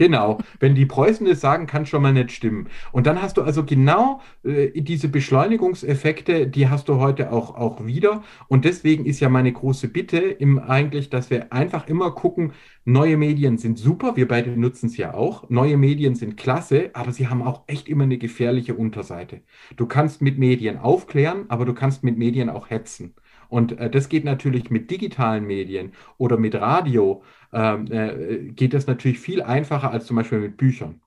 Genau, 0.00 0.38
wenn 0.60 0.74
die 0.74 0.86
Preußen 0.86 1.26
es 1.26 1.42
sagen, 1.42 1.66
kann 1.66 1.84
schon 1.84 2.00
mal 2.00 2.14
nicht 2.14 2.32
stimmen. 2.32 2.68
Und 2.90 3.06
dann 3.06 3.20
hast 3.20 3.36
du 3.36 3.42
also 3.42 3.64
genau 3.64 4.22
äh, 4.42 4.80
diese 4.80 5.08
Beschleunigungseffekte, 5.08 6.46
die 6.46 6.70
hast 6.70 6.88
du 6.88 6.96
heute 7.00 7.30
auch, 7.30 7.54
auch 7.54 7.84
wieder. 7.84 8.22
Und 8.48 8.64
deswegen 8.64 9.04
ist 9.04 9.20
ja 9.20 9.28
meine 9.28 9.52
große 9.52 9.88
Bitte 9.88 10.16
im 10.16 10.58
eigentlich, 10.58 11.10
dass 11.10 11.28
wir 11.28 11.52
einfach 11.52 11.86
immer 11.86 12.12
gucken, 12.12 12.52
neue 12.86 13.18
Medien 13.18 13.58
sind 13.58 13.76
super, 13.76 14.16
wir 14.16 14.26
beide 14.26 14.58
nutzen 14.58 14.86
es 14.86 14.96
ja 14.96 15.12
auch. 15.12 15.50
Neue 15.50 15.76
Medien 15.76 16.14
sind 16.14 16.38
klasse, 16.38 16.88
aber 16.94 17.12
sie 17.12 17.28
haben 17.28 17.42
auch 17.42 17.64
echt 17.66 17.86
immer 17.86 18.04
eine 18.04 18.16
gefährliche 18.16 18.74
Unterseite. 18.76 19.42
Du 19.76 19.84
kannst 19.84 20.22
mit 20.22 20.38
Medien 20.38 20.78
aufklären, 20.78 21.44
aber 21.48 21.66
du 21.66 21.74
kannst 21.74 22.04
mit 22.04 22.16
Medien 22.16 22.48
auch 22.48 22.70
hetzen. 22.70 23.12
Und 23.50 23.78
äh, 23.78 23.90
das 23.90 24.08
geht 24.08 24.24
natürlich 24.24 24.70
mit 24.70 24.90
digitalen 24.90 25.46
Medien 25.46 25.92
oder 26.16 26.38
mit 26.38 26.54
Radio, 26.54 27.22
ähm, 27.52 27.86
äh, 27.90 28.52
geht 28.52 28.74
das 28.74 28.86
natürlich 28.86 29.20
viel 29.20 29.42
einfacher 29.42 29.90
als 29.90 30.06
zum 30.06 30.16
Beispiel 30.16 30.40
mit 30.40 30.56
Büchern. 30.56 31.00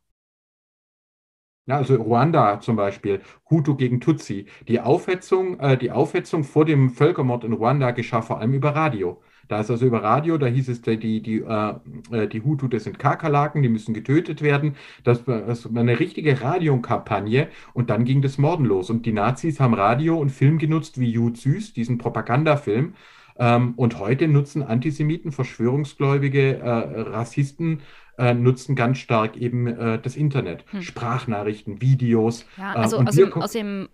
Ja, 1.65 1.77
also 1.77 1.95
Ruanda 1.95 2.59
zum 2.59 2.75
Beispiel, 2.75 3.21
Hutu 3.49 3.75
gegen 3.75 4.01
Tutsi. 4.01 4.47
Die 4.67 4.81
Aufhetzung, 4.81 5.59
äh, 5.61 5.77
die 5.77 5.91
Aufhetzung 5.91 6.43
vor 6.43 6.65
dem 6.65 6.89
Völkermord 6.89 7.45
in 7.45 7.53
Ruanda 7.53 7.91
geschah 7.91 8.21
vor 8.21 8.39
allem 8.39 8.53
über 8.53 8.75
Radio. 8.75 9.21
Da 9.47 9.61
ist 9.61 9.71
also 9.71 9.85
über 9.85 10.03
Radio, 10.03 10.37
da 10.37 10.47
hieß 10.47 10.67
es, 10.69 10.81
die, 10.81 10.97
die, 11.21 11.39
äh, 11.39 11.73
äh, 12.11 12.27
die 12.27 12.41
Hutu, 12.43 12.67
das 12.67 12.83
sind 12.83 12.99
Kakerlaken, 12.99 13.61
die 13.61 13.69
müssen 13.69 13.93
getötet 13.93 14.41
werden. 14.41 14.75
Das 15.05 15.25
war 15.25 15.55
eine 15.79 15.99
richtige 15.99 16.41
Radiokampagne 16.41 17.47
und 17.73 17.89
dann 17.89 18.03
ging 18.03 18.21
das 18.21 18.37
Morden 18.37 18.65
los. 18.65 18.89
Und 18.89 19.05
die 19.05 19.13
Nazis 19.13 19.59
haben 19.61 19.73
Radio 19.73 20.17
und 20.19 20.31
Film 20.31 20.57
genutzt 20.57 20.99
wie 20.99 21.11
Jud 21.11 21.37
Süß, 21.37 21.73
diesen 21.73 21.97
Propagandafilm. 21.97 22.93
Ähm, 23.37 23.73
und 23.75 23.99
heute 23.99 24.27
nutzen 24.27 24.63
Antisemiten, 24.63 25.31
Verschwörungsgläubige, 25.31 26.59
äh, 26.59 27.01
Rassisten, 27.01 27.81
äh, 28.17 28.33
nutzen 28.33 28.75
ganz 28.75 28.99
stark 28.99 29.37
eben 29.37 29.67
äh, 29.67 29.99
das 29.99 30.15
Internet. 30.15 30.65
Hm. 30.71 30.81
Sprachnachrichten, 30.81 31.81
Videos. 31.81 32.45
Ja, 32.57 32.73
also 32.73 32.99
aus 32.99 33.15
dem, 33.15 33.33
aus, 33.33 33.51
dem, 33.51 33.89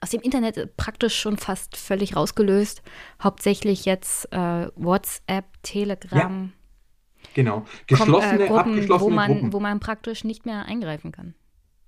aus 0.00 0.10
dem 0.10 0.20
Internet 0.20 0.76
praktisch 0.76 1.18
schon 1.18 1.38
fast 1.38 1.76
völlig 1.76 2.16
rausgelöst. 2.16 2.82
Hauptsächlich 3.22 3.84
jetzt 3.84 4.30
äh, 4.32 4.68
WhatsApp, 4.76 5.46
Telegram. 5.62 6.52
Ja, 6.52 7.28
genau. 7.34 7.64
Geschlossene, 7.86 8.46
Kom 8.46 8.48
Gruppen, 8.48 8.72
abgeschlossene 8.72 9.10
wo 9.10 9.14
man, 9.14 9.32
Gruppen. 9.32 9.52
Wo 9.52 9.60
man 9.60 9.80
praktisch 9.80 10.24
nicht 10.24 10.44
mehr 10.44 10.66
eingreifen 10.66 11.12
kann. 11.12 11.34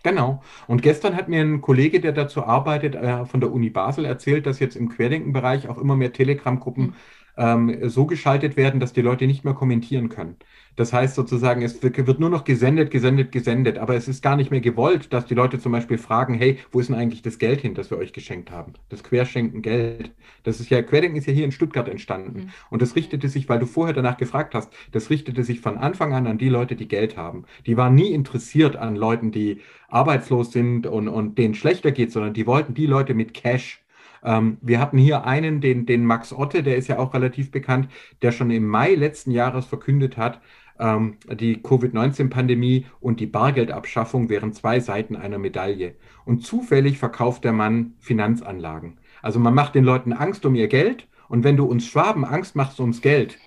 Genau. 0.03 0.43
Und 0.67 0.83
gestern 0.83 1.17
hat 1.17 1.29
mir 1.29 1.41
ein 1.43 1.61
Kollege, 1.61 2.01
der 2.01 2.13
dazu 2.13 2.45
arbeitet, 2.45 2.95
äh, 2.95 3.27
von 3.27 3.41
der 3.41 3.53
Uni 3.53 3.71
Basel 3.71 4.05
erzählt, 4.05 4.47
dass 4.47 4.61
jetzt 4.61 4.77
im 4.77 4.89
Querdenkenbereich 4.89 5.69
auch 5.69 5.79
immer 5.79 5.97
mehr 5.97 6.13
Telegram-Gruppen 6.13 6.85
mhm. 6.85 6.95
ähm, 7.37 7.89
so 7.89 8.07
geschaltet 8.07 8.57
werden, 8.57 8.81
dass 8.81 8.93
die 8.93 9.03
Leute 9.03 9.27
nicht 9.27 9.45
mehr 9.45 9.55
kommentieren 9.55 10.09
können. 10.09 10.37
Das 10.79 10.93
heißt 10.93 11.17
sozusagen, 11.17 11.63
es 11.63 11.83
wird 11.83 12.21
nur 12.21 12.31
noch 12.31 12.45
gesendet, 12.45 12.93
gesendet, 12.93 13.33
gesendet, 13.33 13.79
aber 13.79 13.97
es 13.97 14.07
ist 14.07 14.23
gar 14.23 14.37
nicht 14.37 14.53
mehr 14.53 14.61
gewollt, 14.61 15.13
dass 15.13 15.27
die 15.27 15.35
Leute 15.35 15.59
zum 15.59 15.73
Beispiel 15.73 15.99
fragen, 15.99 16.35
hey, 16.35 16.59
wo 16.71 16.79
ist 16.79 16.89
denn 16.89 16.95
eigentlich 16.95 17.21
das 17.21 17.41
Geld 17.41 17.63
hin, 17.63 17.75
das 17.75 17.91
wir 17.91 17.99
euch 17.99 18.13
geschenkt 18.13 18.53
haben? 18.53 18.75
Das 18.89 19.03
Querschenken 19.03 19.61
Geld. 19.61 20.13
Das 20.45 20.61
ist 20.61 20.71
ja, 20.71 20.81
Querdenken 20.81 21.19
ist 21.19 21.27
ja 21.27 21.33
hier 21.33 21.45
in 21.45 21.51
Stuttgart 21.51 21.89
entstanden. 21.89 22.43
Mhm. 22.43 22.51
Und 22.71 22.81
das 22.81 22.95
richtete 22.95 23.29
sich, 23.29 23.49
weil 23.49 23.59
du 23.59 23.67
vorher 23.67 23.93
danach 23.93 24.19
gefragt 24.19 24.55
hast, 24.55 24.73
das 24.93 25.11
richtete 25.11 25.43
sich 25.43 25.61
von 25.61 25.79
Anfang 25.79 26.15
an 26.15 26.29
an 26.29 26.39
die 26.39 26.49
Leute, 26.49 26.77
die 26.77 26.87
Geld 26.87 27.17
haben. 27.17 27.45
Die 27.67 27.77
waren 27.77 27.97
nie 27.97 28.13
interessiert 28.13 28.77
an 28.77 28.95
Leuten, 28.95 29.33
die 29.33 29.61
arbeitslos 29.89 30.53
sind 30.53 30.87
und, 30.87 31.09
und 31.09 31.39
denen 31.39 31.55
schlechter 31.55 31.91
geht, 31.91 32.13
sondern 32.13 32.35
die 32.35 32.47
wollten 32.47 32.75
die 32.75 32.87
Leute 32.87 33.15
mit 33.15 33.35
Cash 33.35 33.83
ähm, 34.25 34.59
wir 34.61 34.81
hatten 34.81 34.99
hier 34.99 35.25
einen, 35.25 35.61
den, 35.61 35.87
den 35.87 36.05
Max 36.05 36.33
Otte, 36.33 36.63
der 36.63 36.77
ist 36.77 36.89
ja 36.89 36.99
auch 36.99 37.15
relativ 37.15 37.51
bekannt, 37.51 37.89
der 38.23 38.33
schon 38.33 38.51
im 38.51 38.67
Mai 38.67 38.95
letzten 38.95 39.31
Jahres 39.31 39.67
verkündet 39.67 40.17
hat, 40.17 40.41
die 40.79 41.63
Covid-19-Pandemie 41.63 42.87
und 43.01 43.21
die 43.21 43.27
Bargeldabschaffung 43.27 44.29
wären 44.29 44.53
zwei 44.53 44.81
Seiten 44.81 45.17
einer 45.17 45.39
Medaille. 45.39 45.97
Und 46.25 46.45
zufällig 46.45 46.99
verkauft 46.99 47.45
der 47.45 47.53
Mann 47.53 47.95
Finanzanlagen. 47.99 48.99
Also 49.23 49.41
man 49.41 49.55
macht 49.55 49.75
den 49.75 49.85
Leuten 49.85 50.13
Angst 50.13 50.47
um 50.47 50.55
ihr 50.55 50.69
Geld 50.69 51.09
und 51.29 51.45
wenn 51.45 51.57
du 51.57 51.65
uns 51.65 51.87
Schwaben 51.87 52.25
Angst 52.25 52.55
machst 52.55 52.81
ums 52.81 53.01
Geld, 53.01 53.39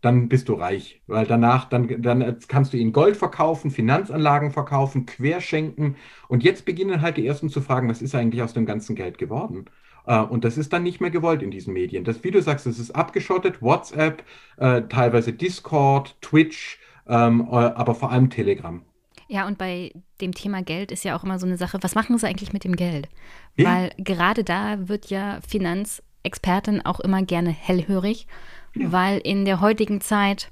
dann 0.00 0.28
bist 0.28 0.48
du 0.48 0.54
reich, 0.54 1.02
weil 1.06 1.26
danach 1.26 1.66
dann, 1.68 2.00
dann 2.00 2.38
kannst 2.48 2.72
du 2.72 2.78
ihnen 2.78 2.92
Gold 2.92 3.16
verkaufen, 3.16 3.70
Finanzanlagen 3.70 4.50
verkaufen, 4.50 5.04
querschenken 5.04 5.96
und 6.28 6.42
jetzt 6.42 6.64
beginnen 6.64 7.02
halt 7.02 7.18
die 7.18 7.26
ersten 7.26 7.50
zu 7.50 7.60
fragen, 7.60 7.88
was 7.88 8.00
ist 8.00 8.14
eigentlich 8.14 8.42
aus 8.42 8.54
dem 8.54 8.64
ganzen 8.64 8.96
Geld 8.96 9.18
geworden? 9.18 9.66
Äh, 10.10 10.22
und 10.22 10.44
das 10.44 10.58
ist 10.58 10.72
dann 10.72 10.82
nicht 10.82 11.00
mehr 11.00 11.10
gewollt 11.10 11.40
in 11.40 11.52
diesen 11.52 11.72
Medien. 11.72 12.02
Das, 12.02 12.24
wie 12.24 12.32
du 12.32 12.42
sagst, 12.42 12.66
es 12.66 12.80
ist 12.80 12.90
abgeschottet, 12.90 13.62
WhatsApp, 13.62 14.24
äh, 14.56 14.82
teilweise 14.82 15.32
Discord, 15.32 16.20
Twitch, 16.20 16.80
ähm, 17.06 17.46
äh, 17.48 17.54
aber 17.54 17.94
vor 17.94 18.10
allem 18.10 18.28
Telegram. 18.28 18.82
Ja, 19.28 19.46
und 19.46 19.56
bei 19.56 19.92
dem 20.20 20.32
Thema 20.32 20.64
Geld 20.64 20.90
ist 20.90 21.04
ja 21.04 21.16
auch 21.16 21.22
immer 21.22 21.38
so 21.38 21.46
eine 21.46 21.56
Sache, 21.56 21.78
was 21.82 21.94
machen 21.94 22.18
sie 22.18 22.26
eigentlich 22.26 22.52
mit 22.52 22.64
dem 22.64 22.74
Geld? 22.74 23.08
Ja. 23.54 23.72
Weil 23.72 23.92
gerade 23.98 24.42
da 24.42 24.88
wird 24.88 25.10
ja 25.10 25.38
Finanzexpertin 25.46 26.84
auch 26.84 26.98
immer 26.98 27.22
gerne 27.22 27.50
hellhörig, 27.50 28.26
ja. 28.74 28.90
weil 28.90 29.18
in 29.18 29.44
der 29.44 29.60
heutigen 29.60 30.00
Zeit, 30.00 30.50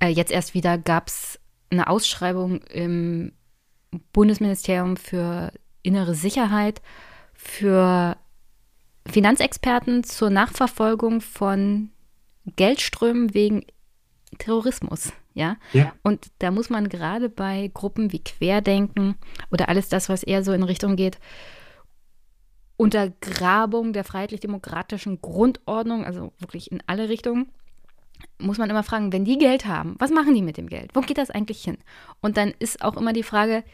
äh, 0.00 0.08
jetzt 0.08 0.32
erst 0.32 0.54
wieder 0.54 0.76
gab 0.76 1.06
es 1.06 1.38
eine 1.70 1.86
Ausschreibung 1.86 2.62
im 2.62 3.30
Bundesministerium 4.12 4.96
für 4.96 5.52
innere 5.84 6.16
Sicherheit 6.16 6.82
für 7.34 8.16
Finanzexperten 9.10 10.04
zur 10.04 10.30
Nachverfolgung 10.30 11.20
von 11.20 11.90
Geldströmen 12.56 13.34
wegen 13.34 13.64
Terrorismus. 14.38 15.12
Ja? 15.34 15.56
ja. 15.72 15.92
Und 16.02 16.26
da 16.40 16.50
muss 16.50 16.70
man 16.70 16.88
gerade 16.88 17.28
bei 17.28 17.70
Gruppen 17.72 18.12
wie 18.12 18.22
Querdenken 18.22 19.16
oder 19.50 19.68
alles 19.68 19.88
das, 19.88 20.08
was 20.08 20.22
eher 20.22 20.42
so 20.44 20.52
in 20.52 20.62
Richtung 20.62 20.96
geht, 20.96 21.18
Untergrabung 22.76 23.92
der 23.92 24.04
freiheitlich-demokratischen 24.04 25.20
Grundordnung, 25.20 26.04
also 26.04 26.32
wirklich 26.38 26.70
in 26.70 26.82
alle 26.86 27.08
Richtungen, 27.08 27.50
muss 28.38 28.58
man 28.58 28.70
immer 28.70 28.82
fragen, 28.82 29.12
wenn 29.12 29.24
die 29.24 29.38
Geld 29.38 29.66
haben, 29.66 29.96
was 29.98 30.10
machen 30.10 30.34
die 30.34 30.42
mit 30.42 30.56
dem 30.56 30.68
Geld? 30.68 30.90
Wo 30.94 31.00
geht 31.00 31.18
das 31.18 31.30
eigentlich 31.30 31.62
hin? 31.62 31.78
Und 32.20 32.36
dann 32.36 32.52
ist 32.58 32.82
auch 32.82 32.96
immer 32.96 33.12
die 33.12 33.22
Frage, 33.22 33.64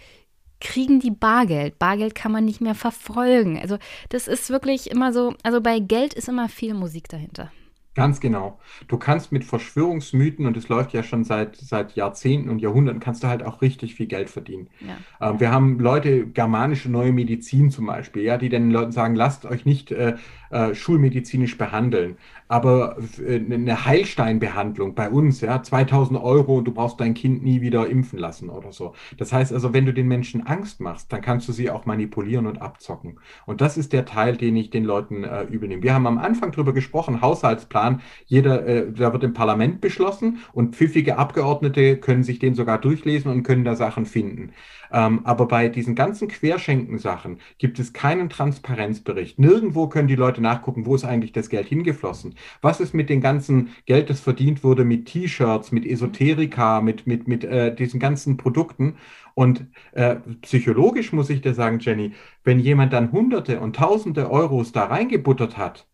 kriegen 0.60 1.00
die 1.00 1.10
Bargeld? 1.10 1.78
Bargeld 1.78 2.14
kann 2.14 2.32
man 2.32 2.44
nicht 2.44 2.60
mehr 2.60 2.74
verfolgen. 2.74 3.58
Also 3.60 3.78
das 4.08 4.28
ist 4.28 4.50
wirklich 4.50 4.90
immer 4.90 5.12
so, 5.12 5.34
also 5.42 5.60
bei 5.60 5.78
Geld 5.78 6.14
ist 6.14 6.28
immer 6.28 6.48
viel 6.48 6.74
Musik 6.74 7.08
dahinter. 7.08 7.50
Ganz 7.94 8.18
genau. 8.18 8.58
Du 8.88 8.98
kannst 8.98 9.30
mit 9.30 9.44
Verschwörungsmythen, 9.44 10.46
und 10.46 10.56
es 10.56 10.68
läuft 10.68 10.92
ja 10.92 11.04
schon 11.04 11.22
seit, 11.22 11.56
seit 11.56 11.94
Jahrzehnten 11.94 12.48
und 12.48 12.58
Jahrhunderten, 12.58 13.00
kannst 13.00 13.22
du 13.22 13.28
halt 13.28 13.44
auch 13.44 13.62
richtig 13.62 13.94
viel 13.94 14.06
Geld 14.06 14.30
verdienen. 14.30 14.68
Ja. 14.80 15.30
Ähm, 15.30 15.40
wir 15.40 15.52
haben 15.52 15.78
Leute, 15.78 16.26
germanische 16.26 16.90
neue 16.90 17.12
Medizin 17.12 17.70
zum 17.70 17.86
Beispiel, 17.86 18.22
ja, 18.22 18.36
die 18.36 18.48
den 18.48 18.72
Leuten 18.72 18.90
sagen, 18.90 19.14
lasst 19.14 19.44
euch 19.46 19.64
nicht 19.64 19.92
äh, 19.92 20.16
äh, 20.50 20.74
schulmedizinisch 20.74 21.58
behandeln. 21.58 22.16
Aber 22.48 22.96
äh, 23.24 23.36
eine 23.36 23.84
Heilsteinbehandlung 23.84 24.94
bei 24.94 25.10
uns, 25.10 25.40
ja, 25.40 25.62
2000 25.62 26.20
Euro 26.20 26.58
und 26.58 26.64
du 26.64 26.72
brauchst 26.72 27.00
dein 27.00 27.14
Kind 27.14 27.42
nie 27.42 27.60
wieder 27.60 27.88
impfen 27.88 28.18
lassen 28.18 28.50
oder 28.50 28.70
so. 28.70 28.94
Das 29.18 29.32
heißt 29.32 29.52
also, 29.52 29.72
wenn 29.72 29.84
du 29.84 29.92
den 29.92 30.06
Menschen 30.06 30.46
Angst 30.46 30.80
machst, 30.80 31.12
dann 31.12 31.22
kannst 31.22 31.48
du 31.48 31.52
sie 31.52 31.70
auch 31.70 31.86
manipulieren 31.86 32.46
und 32.46 32.62
abzocken. 32.62 33.18
Und 33.46 33.60
das 33.60 33.76
ist 33.76 33.92
der 33.92 34.04
Teil, 34.04 34.36
den 34.36 34.56
ich 34.56 34.70
den 34.70 34.84
Leuten 34.84 35.24
äh, 35.24 35.42
übel 35.42 35.68
nehme. 35.68 35.82
Wir 35.82 35.94
haben 35.94 36.06
am 36.06 36.18
Anfang 36.18 36.52
darüber 36.52 36.72
gesprochen, 36.72 37.20
Haushaltsplan, 37.20 37.83
jeder, 38.26 38.66
äh, 38.66 38.92
da 38.92 39.12
wird 39.12 39.24
im 39.24 39.34
Parlament 39.34 39.80
beschlossen 39.80 40.38
und 40.52 40.76
pfiffige 40.76 41.18
Abgeordnete 41.18 41.96
können 41.96 42.22
sich 42.22 42.38
den 42.38 42.54
sogar 42.54 42.80
durchlesen 42.80 43.30
und 43.30 43.42
können 43.42 43.64
da 43.64 43.76
Sachen 43.76 44.06
finden. 44.06 44.52
Ähm, 44.92 45.20
aber 45.24 45.48
bei 45.48 45.68
diesen 45.68 45.94
ganzen 45.94 46.28
Querschenken-Sachen 46.28 47.38
gibt 47.58 47.78
es 47.78 47.92
keinen 47.92 48.28
Transparenzbericht. 48.28 49.38
Nirgendwo 49.38 49.88
können 49.88 50.08
die 50.08 50.14
Leute 50.14 50.40
nachgucken, 50.40 50.86
wo 50.86 50.94
ist 50.94 51.04
eigentlich 51.04 51.32
das 51.32 51.48
Geld 51.48 51.66
hingeflossen. 51.66 52.36
Was 52.62 52.80
ist 52.80 52.94
mit 52.94 53.10
dem 53.10 53.20
ganzen 53.20 53.70
Geld, 53.86 54.08
das 54.08 54.20
verdient 54.20 54.62
wurde 54.62 54.84
mit 54.84 55.06
T-Shirts, 55.06 55.72
mit 55.72 55.84
Esoterika, 55.84 56.80
mit, 56.80 57.06
mit, 57.06 57.26
mit 57.26 57.44
äh, 57.44 57.74
diesen 57.74 57.98
ganzen 57.98 58.36
Produkten? 58.36 58.96
Und 59.34 59.66
äh, 59.92 60.16
psychologisch 60.42 61.12
muss 61.12 61.30
ich 61.30 61.40
dir 61.40 61.54
sagen, 61.54 61.80
Jenny, 61.80 62.12
wenn 62.44 62.60
jemand 62.60 62.92
dann 62.92 63.10
Hunderte 63.10 63.60
und 63.60 63.76
Tausende 63.76 64.30
Euros 64.30 64.72
da 64.72 64.84
reingebuttert 64.84 65.58
hat, 65.58 65.86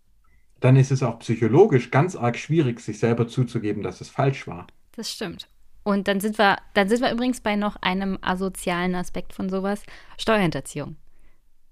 dann 0.61 0.77
ist 0.77 0.91
es 0.91 1.03
auch 1.03 1.19
psychologisch 1.21 1.91
ganz 1.91 2.17
arg 2.17 2.37
schwierig, 2.37 2.81
sich 2.81 2.99
selber 2.99 3.27
zuzugeben, 3.27 3.83
dass 3.83 4.01
es 4.01 4.09
falsch 4.09 4.47
war. 4.47 4.67
Das 4.93 5.11
stimmt. 5.11 5.49
Und 5.83 6.09
dann 6.09 6.21
sind 6.21 6.39
wir, 6.39 6.59
dann 6.75 6.89
sind 6.89 7.01
wir 7.01 7.11
übrigens 7.11 7.41
bei 7.41 7.57
noch 7.57 7.77
einem 7.77 8.19
asozialen 8.21 8.95
Aspekt 8.95 9.33
von 9.33 9.49
sowas: 9.49 9.83
Steuerhinterziehung. 10.19 10.97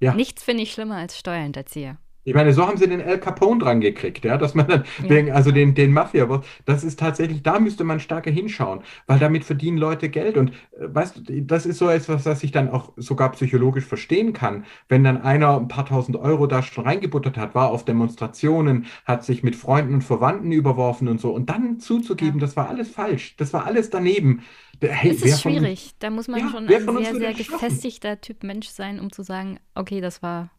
Ja. 0.00 0.14
Nichts 0.14 0.42
finde 0.42 0.62
ich 0.62 0.72
schlimmer 0.72 0.96
als 0.96 1.18
Steuerhinterzieher. 1.18 1.98
Ich 2.28 2.34
meine, 2.34 2.52
so 2.52 2.66
haben 2.66 2.76
sie 2.76 2.86
den 2.88 3.00
El 3.00 3.18
Capone 3.18 3.58
dran 3.60 3.80
gekriegt, 3.80 4.24
ja, 4.24 4.36
dass 4.36 4.54
man 4.54 4.68
dann 4.68 4.84
Ja. 4.98 5.08
wegen, 5.08 5.32
also 5.32 5.50
den, 5.50 5.74
den 5.74 5.92
Mafia, 5.92 6.42
das 6.66 6.84
ist 6.84 6.98
tatsächlich, 6.98 7.42
da 7.42 7.58
müsste 7.58 7.84
man 7.84 8.00
stärker 8.00 8.30
hinschauen, 8.30 8.80
weil 9.06 9.18
damit 9.18 9.44
verdienen 9.44 9.78
Leute 9.78 10.08
Geld 10.10 10.36
und 10.36 10.50
äh, 10.50 10.54
weißt 10.80 11.28
du, 11.28 11.42
das 11.42 11.66
ist 11.66 11.78
so 11.78 11.88
etwas, 11.88 12.26
was 12.26 12.42
ich 12.42 12.52
dann 12.52 12.68
auch 12.70 12.92
sogar 12.96 13.32
psychologisch 13.32 13.84
verstehen 13.86 14.32
kann, 14.32 14.64
wenn 14.88 15.04
dann 15.04 15.20
einer 15.22 15.56
ein 15.58 15.68
paar 15.68 15.86
tausend 15.86 16.16
Euro 16.16 16.46
da 16.46 16.62
schon 16.62 16.84
reingebuttert 16.84 17.36
hat, 17.38 17.54
war 17.54 17.70
auf 17.70 17.84
Demonstrationen, 17.84 18.86
hat 19.04 19.24
sich 19.24 19.42
mit 19.42 19.56
Freunden 19.56 19.94
und 19.94 20.02
Verwandten 20.04 20.52
überworfen 20.52 21.08
und 21.08 21.20
so 21.20 21.30
und 21.32 21.48
dann 21.50 21.78
Ja. 21.78 21.78
zuzugeben, 21.78 22.40
das 22.40 22.56
war 22.56 22.68
alles 22.68 22.90
falsch, 22.90 23.36
das 23.36 23.52
war 23.52 23.64
alles 23.66 23.90
daneben. 23.90 24.42
Hey, 24.80 25.10
Es 25.10 25.22
ist 25.22 25.40
von 25.40 25.52
schwierig. 25.52 25.94
Da 25.98 26.10
muss 26.10 26.28
man 26.28 26.40
ja, 26.40 26.48
schon 26.48 26.68
ein 26.68 26.84
von 26.84 26.96
sehr, 26.96 27.14
sehr 27.14 27.34
gefestigter 27.34 28.20
Typ 28.20 28.42
Mensch 28.44 28.68
sein, 28.68 29.00
um 29.00 29.10
zu 29.12 29.22
sagen, 29.22 29.58
okay, 29.74 30.00
das 30.00 30.22
war 30.22 30.50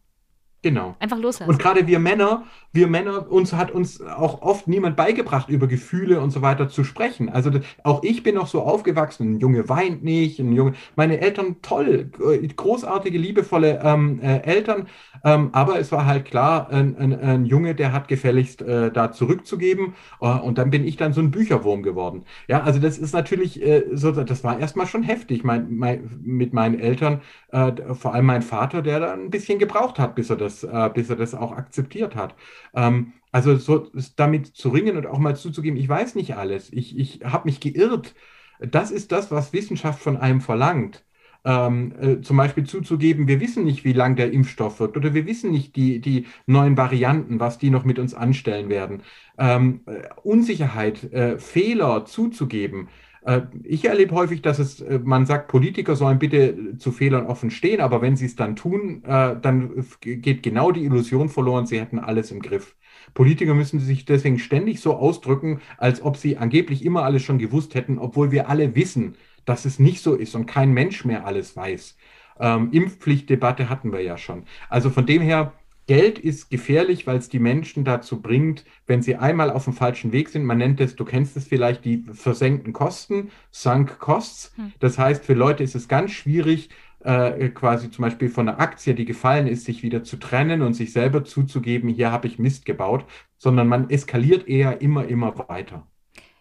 Genau. 0.62 0.94
einfach 0.98 1.16
Und 1.16 1.22
loslassen. 1.22 1.58
gerade 1.58 1.86
wir 1.86 1.98
Männer, 1.98 2.44
wir 2.72 2.86
Männer, 2.86 3.30
uns 3.32 3.54
hat 3.54 3.70
uns 3.70 4.02
auch 4.02 4.42
oft 4.42 4.68
niemand 4.68 4.94
beigebracht, 4.94 5.48
über 5.48 5.66
Gefühle 5.66 6.20
und 6.20 6.30
so 6.30 6.42
weiter 6.42 6.68
zu 6.68 6.84
sprechen. 6.84 7.30
Also 7.30 7.48
das, 7.48 7.62
auch 7.82 8.02
ich 8.02 8.22
bin 8.22 8.34
noch 8.34 8.46
so 8.46 8.60
aufgewachsen, 8.62 9.36
ein 9.36 9.40
Junge 9.40 9.70
weint 9.70 10.04
nicht, 10.04 10.38
ein 10.38 10.52
Junge, 10.52 10.74
meine 10.96 11.18
Eltern 11.20 11.56
toll, 11.62 12.10
äh, 12.20 12.46
großartige, 12.46 13.16
liebevolle 13.18 13.80
ähm, 13.82 14.20
äh, 14.20 14.38
Eltern, 14.42 14.86
ähm, 15.24 15.48
aber 15.52 15.78
es 15.80 15.92
war 15.92 16.04
halt 16.04 16.26
klar, 16.26 16.68
ein, 16.70 16.94
ein, 16.96 17.18
ein 17.18 17.44
Junge, 17.46 17.74
der 17.74 17.92
hat 17.92 18.08
gefälligst 18.08 18.60
äh, 18.62 18.90
da 18.92 19.12
zurückzugeben 19.12 19.94
äh, 20.20 20.26
und 20.26 20.58
dann 20.58 20.70
bin 20.70 20.84
ich 20.86 20.96
dann 20.96 21.12
so 21.14 21.22
ein 21.22 21.30
Bücherwurm 21.30 21.82
geworden. 21.82 22.24
Ja, 22.48 22.62
also 22.62 22.80
das 22.80 22.98
ist 22.98 23.14
natürlich 23.14 23.62
äh, 23.62 23.84
so, 23.92 24.12
das 24.12 24.44
war 24.44 24.58
erstmal 24.60 24.86
schon 24.86 25.02
heftig, 25.02 25.42
mein, 25.42 25.74
mein, 25.74 26.20
mit 26.22 26.52
meinen 26.52 26.78
Eltern, 26.78 27.22
äh, 27.50 27.72
vor 27.94 28.14
allem 28.14 28.26
mein 28.26 28.42
Vater, 28.42 28.82
der 28.82 29.00
da 29.00 29.12
ein 29.14 29.30
bisschen 29.30 29.58
gebraucht 29.58 29.98
hat, 29.98 30.14
bis 30.14 30.28
er 30.30 30.36
das, 30.36 30.49
äh, 30.64 30.90
bis 30.92 31.10
er 31.10 31.16
das 31.16 31.34
auch 31.34 31.52
akzeptiert 31.52 32.14
hat. 32.16 32.34
Ähm, 32.74 33.14
also 33.32 33.56
so 33.56 33.88
damit 34.16 34.46
zu 34.48 34.70
ringen 34.70 34.96
und 34.96 35.06
auch 35.06 35.18
mal 35.18 35.36
zuzugeben, 35.36 35.78
ich 35.78 35.88
weiß 35.88 36.14
nicht 36.16 36.34
alles, 36.36 36.72
ich, 36.72 36.98
ich 36.98 37.20
habe 37.24 37.48
mich 37.48 37.60
geirrt. 37.60 38.14
Das 38.60 38.90
ist 38.90 39.12
das, 39.12 39.30
was 39.30 39.52
Wissenschaft 39.52 40.02
von 40.02 40.16
einem 40.16 40.40
verlangt. 40.40 41.04
Ähm, 41.42 41.94
äh, 41.98 42.20
zum 42.20 42.36
Beispiel 42.36 42.64
zuzugeben, 42.64 43.26
wir 43.26 43.40
wissen 43.40 43.64
nicht, 43.64 43.82
wie 43.84 43.94
lang 43.94 44.14
der 44.14 44.30
Impfstoff 44.30 44.78
wirkt 44.78 44.98
oder 44.98 45.14
wir 45.14 45.24
wissen 45.24 45.50
nicht 45.50 45.74
die, 45.74 46.00
die 46.00 46.26
neuen 46.46 46.76
Varianten, 46.76 47.40
was 47.40 47.56
die 47.56 47.70
noch 47.70 47.84
mit 47.84 47.98
uns 47.98 48.12
anstellen 48.12 48.68
werden. 48.68 49.02
Ähm, 49.38 49.80
äh, 49.86 50.08
Unsicherheit, 50.22 51.04
äh, 51.12 51.38
Fehler 51.38 52.04
zuzugeben. 52.04 52.88
Äh, 53.22 53.42
Ich 53.64 53.84
erlebe 53.84 54.14
häufig, 54.14 54.42
dass 54.42 54.58
es, 54.58 54.80
äh, 54.80 54.98
man 55.02 55.26
sagt, 55.26 55.48
Politiker 55.48 55.96
sollen 55.96 56.18
bitte 56.18 56.76
zu 56.78 56.92
Fehlern 56.92 57.26
offen 57.26 57.50
stehen, 57.50 57.80
aber 57.80 58.02
wenn 58.02 58.16
sie 58.16 58.26
es 58.26 58.36
dann 58.36 58.56
tun, 58.56 59.02
äh, 59.04 59.36
dann 59.40 59.84
geht 60.00 60.42
genau 60.42 60.72
die 60.72 60.84
Illusion 60.84 61.28
verloren, 61.28 61.66
sie 61.66 61.80
hätten 61.80 61.98
alles 61.98 62.30
im 62.30 62.40
Griff. 62.40 62.76
Politiker 63.14 63.54
müssen 63.54 63.80
sich 63.80 64.04
deswegen 64.04 64.38
ständig 64.38 64.80
so 64.80 64.96
ausdrücken, 64.96 65.60
als 65.78 66.02
ob 66.02 66.16
sie 66.16 66.36
angeblich 66.36 66.84
immer 66.84 67.02
alles 67.04 67.22
schon 67.22 67.38
gewusst 67.38 67.74
hätten, 67.74 67.98
obwohl 67.98 68.30
wir 68.30 68.48
alle 68.48 68.74
wissen, 68.74 69.16
dass 69.44 69.64
es 69.64 69.78
nicht 69.78 70.02
so 70.02 70.14
ist 70.14 70.34
und 70.34 70.46
kein 70.46 70.72
Mensch 70.72 71.04
mehr 71.04 71.26
alles 71.26 71.56
weiß. 71.56 71.96
Ähm, 72.38 72.70
Impfpflichtdebatte 72.72 73.68
hatten 73.68 73.92
wir 73.92 74.00
ja 74.02 74.16
schon. 74.16 74.44
Also 74.68 74.90
von 74.90 75.06
dem 75.06 75.22
her, 75.22 75.52
Geld 75.90 76.20
ist 76.20 76.50
gefährlich, 76.50 77.08
weil 77.08 77.16
es 77.16 77.28
die 77.28 77.40
Menschen 77.40 77.82
dazu 77.84 78.22
bringt, 78.22 78.64
wenn 78.86 79.02
sie 79.02 79.16
einmal 79.16 79.50
auf 79.50 79.64
dem 79.64 79.72
falschen 79.72 80.12
Weg 80.12 80.28
sind, 80.28 80.44
man 80.44 80.58
nennt 80.58 80.80
es, 80.80 80.94
du 80.94 81.04
kennst 81.04 81.36
es 81.36 81.48
vielleicht, 81.48 81.84
die 81.84 82.04
versenkten 82.12 82.72
Kosten, 82.72 83.32
Sunk 83.50 83.98
Costs. 83.98 84.52
Hm. 84.54 84.72
Das 84.78 84.98
heißt, 84.98 85.24
für 85.24 85.34
Leute 85.34 85.64
ist 85.64 85.74
es 85.74 85.88
ganz 85.88 86.12
schwierig, 86.12 86.68
äh, 87.00 87.48
quasi 87.48 87.90
zum 87.90 88.02
Beispiel 88.04 88.28
von 88.28 88.48
einer 88.48 88.60
Aktie, 88.60 88.94
die 88.94 89.04
gefallen 89.04 89.48
ist, 89.48 89.64
sich 89.64 89.82
wieder 89.82 90.04
zu 90.04 90.16
trennen 90.16 90.62
und 90.62 90.74
sich 90.74 90.92
selber 90.92 91.24
zuzugeben, 91.24 91.88
hier 91.88 92.12
habe 92.12 92.28
ich 92.28 92.38
Mist 92.38 92.66
gebaut, 92.66 93.04
sondern 93.36 93.66
man 93.66 93.90
eskaliert 93.90 94.46
eher 94.46 94.80
immer, 94.80 95.08
immer 95.08 95.36
weiter. 95.48 95.88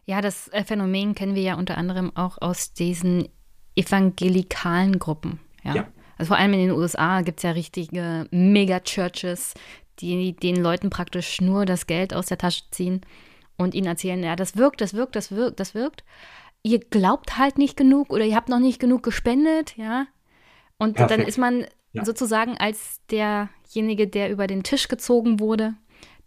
Ja, 0.06 0.22
das 0.22 0.50
äh, 0.50 0.64
Phänomen 0.64 1.16
kennen 1.16 1.34
wir 1.34 1.41
ja 1.41 1.56
unter 1.56 1.76
anderem 1.76 2.16
auch 2.16 2.39
aus 2.39 2.74
diesen 2.74 3.30
evangelikalen 3.76 5.00
Gruppen. 5.00 5.39
Ja. 5.64 5.74
Ja. 5.74 5.88
Also 6.20 6.30
vor 6.30 6.38
allem 6.38 6.53
in 6.53 6.59
den 6.59 6.72
USA 6.72 7.22
gibt 7.22 7.39
es 7.39 7.43
ja 7.43 7.51
richtige 7.51 8.28
Mega-Churches, 8.30 9.53
die 9.99 10.34
den 10.34 10.57
Leuten 10.57 10.89
praktisch 10.89 11.39
nur 11.41 11.65
das 11.65 11.88
Geld 11.88 12.13
aus 12.13 12.28
der 12.28 12.38
Tasche 12.38 12.63
ziehen 12.72 13.01
und 13.57 13.74
ihnen 13.74 13.88
erzählen, 13.88 14.22
ja, 14.22 14.36
das 14.36 14.57
wirkt, 14.57 14.82
das 14.82 14.93
wirkt, 14.93 15.15
das 15.15 15.32
wirkt, 15.32 15.59
das 15.59 15.74
wirkt. 15.74 16.03
Ihr 16.61 16.80
glaubt 16.80 17.38
halt 17.38 17.57
nicht 17.57 17.78
genug 17.78 18.11
oder 18.11 18.26
ihr 18.26 18.36
habt 18.36 18.49
noch 18.49 18.59
nicht 18.59 18.80
genug 18.80 19.01
gespendet, 19.01 19.78
ja. 19.78 20.07
Und 20.78 20.99
dann 20.99 21.07
Perfekt. 21.07 21.30
ist 21.30 21.38
man 21.38 21.65
Ja. 21.93 22.05
sozusagen 22.05 22.57
als 22.57 22.99
derjenige, 23.09 24.07
der 24.07 24.30
über 24.30 24.45
den 24.45 24.63
Tisch 24.63 24.89
gezogen 24.89 25.39
wurde, 25.39 25.74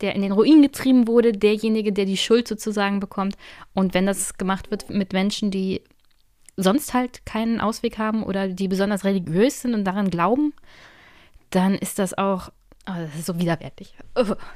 der 0.00 0.14
in 0.14 0.22
den 0.22 0.32
Ruin 0.32 0.62
getrieben 0.62 1.06
wurde, 1.06 1.32
derjenige, 1.32 1.92
der 1.92 2.06
die 2.06 2.16
Schuld 2.16 2.48
sozusagen 2.48 2.98
bekommt. 2.98 3.36
Und 3.74 3.94
wenn 3.94 4.06
das 4.06 4.38
gemacht 4.38 4.70
wird 4.70 4.90
mit 4.90 5.12
Menschen, 5.12 5.50
die 5.50 5.82
sonst 6.56 6.94
halt 6.94 7.24
keinen 7.26 7.60
Ausweg 7.60 7.98
haben 7.98 8.22
oder 8.22 8.48
die 8.48 8.68
besonders 8.68 9.04
religiös 9.04 9.62
sind 9.62 9.74
und 9.74 9.84
daran 9.84 10.10
glauben, 10.10 10.52
dann 11.50 11.74
ist 11.74 11.98
das 11.98 12.16
auch, 12.16 12.50
oh, 12.88 12.94
das 12.96 13.14
ist 13.14 13.26
so 13.26 13.38
widerwärtig. 13.38 13.94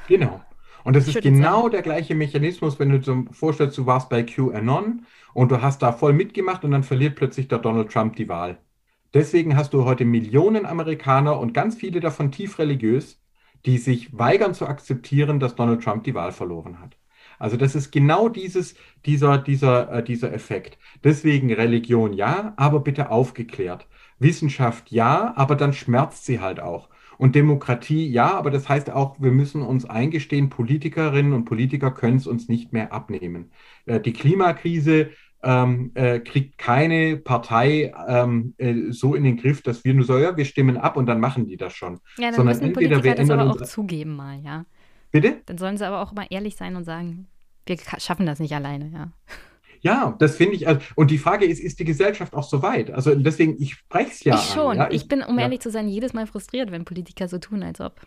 Genau. 0.09 0.40
Und 0.84 0.94
das 0.94 1.09
ist 1.09 1.20
genau 1.20 1.68
der 1.68 1.82
gleiche 1.82 2.14
Mechanismus, 2.14 2.78
wenn 2.78 2.90
du 2.90 3.01
dir 3.01 3.24
vorstellst, 3.32 3.76
du 3.76 3.86
warst 3.86 4.09
bei 4.09 4.22
QAnon 4.22 5.05
und 5.34 5.51
du 5.51 5.61
hast 5.61 5.82
da 5.82 5.92
voll 5.92 6.12
mitgemacht 6.12 6.64
und 6.64 6.70
dann 6.70 6.84
verliert 6.84 7.16
plötzlich 7.16 7.49
der 7.49 7.59
Donald 7.59 7.90
Trump 7.90 8.14
die 8.16 8.28
Wahl. 8.28 8.59
Deswegen 9.12 9.57
hast 9.57 9.72
du 9.72 9.84
heute 9.84 10.05
Millionen 10.05 10.64
Amerikaner 10.66 11.38
und 11.40 11.55
ganz 11.55 11.76
viele 11.76 12.01
davon 12.01 12.30
tief 12.30 12.59
religiös, 12.59 13.20
die 13.64 13.78
sich 13.78 14.16
weigern 14.16 14.55
zu 14.55 14.66
akzeptieren, 14.66 15.40
dass 15.40 15.57
Donald 15.57 15.82
Trump 15.82 16.05
die 16.05 16.14
Wahl 16.14 16.32
verloren 16.32 16.78
hat. 16.80 16.97
Also 17.39 17.57
das 17.57 17.74
ist 17.74 17.91
genau 17.91 18.28
dieses, 18.28 18.74
dieser, 19.05 19.39
dieser, 19.39 19.93
äh, 19.93 20.05
dieser 20.05 20.32
Effekt. 20.32 20.78
Deswegen 21.05 21.53
Religion 21.53 22.12
ja, 22.12 22.55
aber 22.57 22.80
bitte 22.80 23.11
aufgeklärt. 23.11 23.87
Wissenschaft 24.18 24.91
ja, 24.91 25.34
aber 25.37 25.57
dann 25.57 25.72
schmerzt 25.72 26.24
sie 26.24 26.41
halt 26.41 26.61
auch. 26.61 26.89
Und 27.18 27.34
Demokratie 27.34 28.09
ja, 28.09 28.34
aber 28.34 28.51
das 28.51 28.68
heißt 28.68 28.91
auch, 28.91 29.20
wir 29.20 29.32
müssen 29.32 29.62
uns 29.62 29.84
eingestehen, 29.87 30.51
Politikerinnen 30.51 31.32
und 31.32 31.45
Politiker 31.47 31.91
können 31.91 32.18
es 32.18 32.26
uns 32.26 32.49
nicht 32.49 32.72
mehr 32.72 32.93
abnehmen. 32.93 33.51
Äh, 33.87 34.01
die 34.01 34.12
Klimakrise 34.12 35.11
ähm, 35.43 35.93
äh, 35.95 36.18
kriegt 36.20 36.59
keine 36.59 37.16
Partei 37.16 37.93
ähm, 38.09 38.55
äh, 38.59 38.91
so 38.91 39.14
in 39.14 39.24
den 39.24 39.37
Griff, 39.37 39.62
dass 39.62 39.84
wir 39.84 39.95
nur 39.95 40.05
so, 40.05 40.18
ja, 40.18 40.37
wir 40.37 40.45
stimmen 40.45 40.76
ab 40.76 40.97
und 40.97 41.07
dann 41.07 41.20
machen 41.20 41.47
die 41.47 41.57
das 41.57 41.74
schon. 41.74 42.01
Ja, 42.18 42.26
dann 42.26 42.34
Sondern 42.34 42.57
müssen 42.57 42.64
entweder 42.64 43.01
Politiker 43.01 43.05
wir 43.05 43.14
das 43.14 43.30
aber 43.30 43.51
auch 43.51 43.62
zugeben 43.62 44.16
mal, 44.16 44.41
ja. 44.41 44.66
Bitte? 45.21 45.41
Dann 45.47 45.59
sollen 45.59 45.77
sie 45.77 45.87
aber 45.87 46.01
auch 46.01 46.12
mal 46.12 46.27
ehrlich 46.31 46.57
sein 46.57 46.77
und 46.77 46.85
sagen, 46.85 47.27
wir 47.67 47.77
schaffen 47.99 48.27
das 48.27 48.39
nicht 48.39 48.55
alleine, 48.55 48.91
ja. 48.91 49.12
Ja, 49.83 50.17
das 50.19 50.37
finde 50.37 50.57
ich. 50.57 50.67
Also, 50.67 50.81
und 50.97 51.11
die 51.11 51.19
Frage 51.19 51.45
ist, 51.45 51.61
ist 51.61 51.79
die 51.79 51.85
Gesellschaft 51.85 52.35
auch 52.35 52.43
so 52.43 52.62
weit? 52.62 52.91
Also 52.91 53.14
deswegen, 53.14 53.61
ich 53.61 53.75
spreche 53.75 54.11
es 54.11 54.25
ja 54.25 54.35
ich 54.35 54.53
schon. 54.53 54.73
an. 54.73 54.77
Ja? 54.79 54.91
ich 54.91 55.07
bin, 55.07 55.23
um 55.23 55.37
ja. 55.37 55.45
ehrlich 55.45 55.61
zu 55.61 55.71
sein, 55.71 55.87
jedes 55.87 56.12
Mal 56.12 56.27
frustriert, 56.27 56.73
wenn 56.73 56.85
Politiker 56.85 57.29
so 57.29 57.39
tun, 57.39 57.62
als 57.62 57.81
ob. 57.81 58.01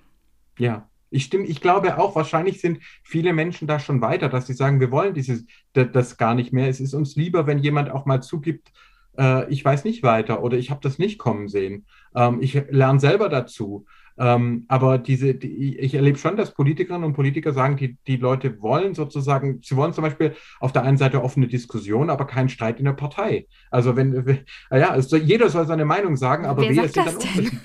Ja, 0.58 0.90
ich 1.10 1.26
stimme, 1.26 1.46
ich 1.46 1.62
glaube 1.62 1.98
auch, 1.98 2.16
wahrscheinlich 2.16 2.60
sind 2.62 2.80
viele 3.04 3.34
Menschen 3.34 3.68
da 3.68 3.80
schon 3.80 4.02
weiter, 4.02 4.30
dass 4.30 4.48
sie 4.48 4.54
sagen, 4.54 4.80
wir 4.80 4.92
wollen 4.92 5.14
dieses, 5.14 5.46
das, 5.74 5.88
das 5.94 6.18
gar 6.18 6.36
nicht 6.36 6.54
mehr. 6.54 6.68
Es 6.68 6.80
ist 6.80 6.94
uns 6.94 7.16
lieber, 7.16 7.48
wenn 7.48 7.60
jemand 7.60 7.90
auch 7.92 8.06
mal 8.06 8.22
zugibt, 8.22 8.72
äh, 9.18 9.50
ich 9.52 9.64
weiß 9.64 9.84
nicht 9.86 10.04
weiter 10.04 10.44
oder 10.44 10.58
ich 10.58 10.72
habe 10.72 10.82
das 10.84 11.00
nicht 11.00 11.18
kommen 11.18 11.48
sehen. 11.48 11.86
Ähm, 12.16 12.42
ich 12.42 12.54
lerne 12.70 13.00
selber 13.00 13.30
dazu. 13.30 13.86
Ähm, 14.20 14.66
aber 14.68 14.98
diese, 14.98 15.34
die, 15.34 15.80
ich 15.80 15.96
erlebe 15.96 16.18
schon, 16.18 16.36
dass 16.36 16.54
Politikerinnen 16.54 17.06
und 17.06 17.14
Politiker 17.14 17.54
sagen, 17.54 17.78
die, 17.78 17.98
die 18.06 18.18
Leute 18.18 18.62
wollen 18.62 18.94
sozusagen, 18.94 19.62
sie 19.64 19.78
wollen 19.78 19.94
zum 19.94 20.04
Beispiel 20.04 20.36
auf 20.60 20.74
der 20.74 20.84
einen 20.84 20.98
Seite 20.98 21.24
offene 21.24 21.48
Diskussion, 21.48 22.10
aber 22.10 22.28
keinen 22.28 22.50
Streit 22.50 22.80
in 22.80 22.86
der 22.86 22.94
Partei. 22.94 23.48
Also 23.72 23.96
wenn, 23.96 24.44
ja, 24.72 25.02
soll, 25.02 25.20
jeder 25.20 25.50
soll 25.50 25.66
seine 25.66 25.86
Meinung 25.86 26.18
sagen, 26.18 26.46
aber 26.46 26.64
Wer 26.64 26.76
sagt 26.76 26.94
sind 26.94 27.06
das 27.06 27.18
dann 27.18 27.34
denn? 27.46 27.62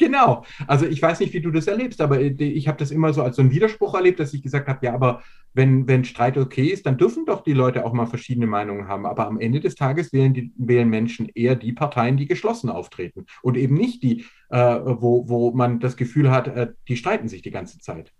Genau. 0.00 0.44
Also 0.66 0.86
ich 0.86 1.00
weiß 1.00 1.20
nicht, 1.20 1.34
wie 1.34 1.42
du 1.42 1.50
das 1.50 1.66
erlebst, 1.66 2.00
aber 2.00 2.20
äh, 2.20 2.32
ich 2.42 2.66
habe 2.68 2.78
das 2.78 2.90
immer 2.90 3.12
so 3.12 3.22
als 3.22 3.36
so 3.36 3.42
einen 3.42 3.50
Widerspruch 3.50 3.94
erlebt, 3.94 4.18
dass 4.18 4.32
ich 4.32 4.42
gesagt 4.42 4.66
habe, 4.66 4.84
ja, 4.84 4.94
aber 4.94 5.22
wenn, 5.52 5.86
wenn 5.86 6.04
Streit 6.04 6.38
okay 6.38 6.68
ist, 6.68 6.86
dann 6.86 6.96
dürfen 6.96 7.26
doch 7.26 7.42
die 7.42 7.52
Leute 7.52 7.84
auch 7.84 7.92
mal 7.92 8.06
verschiedene 8.06 8.46
Meinungen 8.46 8.88
haben. 8.88 9.04
Aber 9.04 9.26
am 9.26 9.38
Ende 9.38 9.60
des 9.60 9.74
Tages 9.74 10.12
wählen, 10.14 10.32
die, 10.32 10.52
wählen 10.56 10.88
Menschen 10.88 11.28
eher 11.28 11.54
die 11.54 11.74
Parteien, 11.74 12.16
die 12.16 12.26
geschlossen 12.26 12.70
auftreten 12.70 13.26
und 13.42 13.58
eben 13.58 13.74
nicht 13.74 14.02
die, 14.02 14.24
äh, 14.48 14.56
wo, 14.58 15.28
wo 15.28 15.52
man 15.52 15.80
das 15.80 15.98
Gefühl 15.98 16.30
hat, 16.30 16.48
äh, 16.48 16.72
die 16.88 16.96
streiten 16.96 17.28
sich 17.28 17.42
die 17.42 17.50
ganze 17.50 17.78
Zeit. 17.78 18.10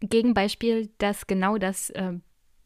Gegenbeispiel, 0.00 0.90
das 0.98 1.28
genau 1.28 1.56
das 1.56 1.90
äh, 1.90 2.14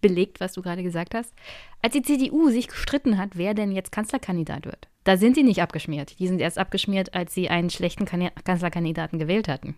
belegt, 0.01 0.41
was 0.41 0.55
du 0.55 0.62
gerade 0.62 0.83
gesagt 0.83 1.14
hast. 1.14 1.35
Als 1.83 1.93
die 1.93 2.03
CDU 2.03 2.49
sich 2.49 2.68
gestritten 2.68 3.18
hat, 3.18 3.37
wer 3.37 3.53
denn 3.53 3.70
jetzt 3.70 3.93
Kanzlerkandidat 3.93 4.64
wird, 4.64 4.89
da 5.05 5.16
sind 5.16 5.34
sie 5.34 5.42
nicht 5.42 5.62
abgeschmiert. 5.62 6.18
Die 6.18 6.28
sind 6.28 6.40
erst 6.40 6.59
abgeschmiert, 6.59 7.14
als 7.14 7.34
sie 7.34 7.48
einen 7.48 7.70
schlechten 7.70 8.05
Kan 8.05 8.30
Kanzlerkandidaten 8.44 9.18
gewählt 9.18 9.48
hatten. 9.48 9.76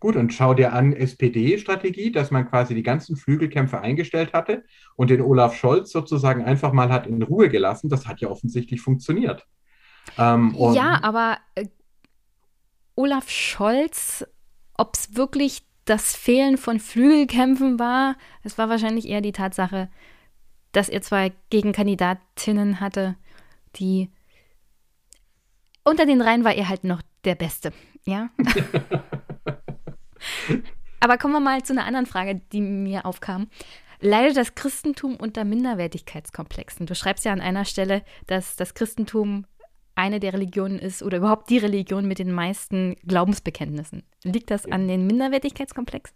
Gut, 0.00 0.16
und 0.16 0.32
schau 0.32 0.54
dir 0.54 0.72
an 0.72 0.92
SPD-Strategie, 0.92 2.12
dass 2.12 2.30
man 2.30 2.48
quasi 2.48 2.74
die 2.74 2.82
ganzen 2.82 3.16
Flügelkämpfe 3.16 3.80
eingestellt 3.80 4.32
hatte 4.32 4.64
und 4.96 5.10
den 5.10 5.20
Olaf 5.20 5.54
Scholz 5.56 5.90
sozusagen 5.90 6.44
einfach 6.44 6.72
mal 6.72 6.90
hat 6.90 7.06
in 7.06 7.22
Ruhe 7.22 7.48
gelassen. 7.48 7.88
Das 7.88 8.06
hat 8.06 8.20
ja 8.20 8.28
offensichtlich 8.28 8.80
funktioniert. 8.80 9.46
Ähm, 10.18 10.54
Ja, 10.74 11.02
aber 11.02 11.38
äh, 11.54 11.66
Olaf 12.94 13.30
Scholz, 13.30 14.26
ob 14.74 14.94
es 14.94 15.16
wirklich 15.16 15.62
das 15.84 16.16
Fehlen 16.16 16.58
von 16.58 16.80
Flügelkämpfen 16.80 17.78
war. 17.78 18.16
Es 18.42 18.58
war 18.58 18.68
wahrscheinlich 18.68 19.08
eher 19.08 19.20
die 19.20 19.32
Tatsache, 19.32 19.88
dass 20.72 20.88
er 20.88 21.00
zwei 21.00 21.32
Gegenkandidatinnen 21.50 22.80
hatte, 22.80 23.16
die 23.76 24.10
unter 25.86 26.04
den 26.04 26.18
dreien 26.18 26.44
war 26.44 26.54
er 26.54 26.68
halt 26.68 26.84
noch 26.84 27.00
der 27.24 27.34
Beste, 27.36 27.72
ja. 28.04 28.28
Aber 31.00 31.18
kommen 31.18 31.34
wir 31.34 31.40
mal 31.40 31.62
zu 31.62 31.72
einer 31.72 31.86
anderen 31.86 32.06
Frage, 32.06 32.40
die 32.52 32.60
mir 32.60 33.06
aufkam. 33.06 33.48
Leidet 34.00 34.36
das 34.36 34.54
Christentum 34.54 35.16
unter 35.16 35.44
Minderwertigkeitskomplexen? 35.44 36.86
Du 36.86 36.94
schreibst 36.94 37.24
ja 37.24 37.32
an 37.32 37.40
einer 37.40 37.64
Stelle, 37.64 38.02
dass 38.26 38.56
das 38.56 38.74
Christentum 38.74 39.46
eine 39.94 40.20
der 40.20 40.34
Religionen 40.34 40.78
ist 40.78 41.02
oder 41.02 41.18
überhaupt 41.18 41.48
die 41.48 41.58
Religion 41.58 42.06
mit 42.06 42.18
den 42.18 42.32
meisten 42.32 42.96
Glaubensbekenntnissen. 43.06 44.02
Liegt 44.24 44.50
das 44.50 44.66
an 44.66 44.88
den 44.88 45.06
Minderwertigkeitskomplex? 45.06 46.12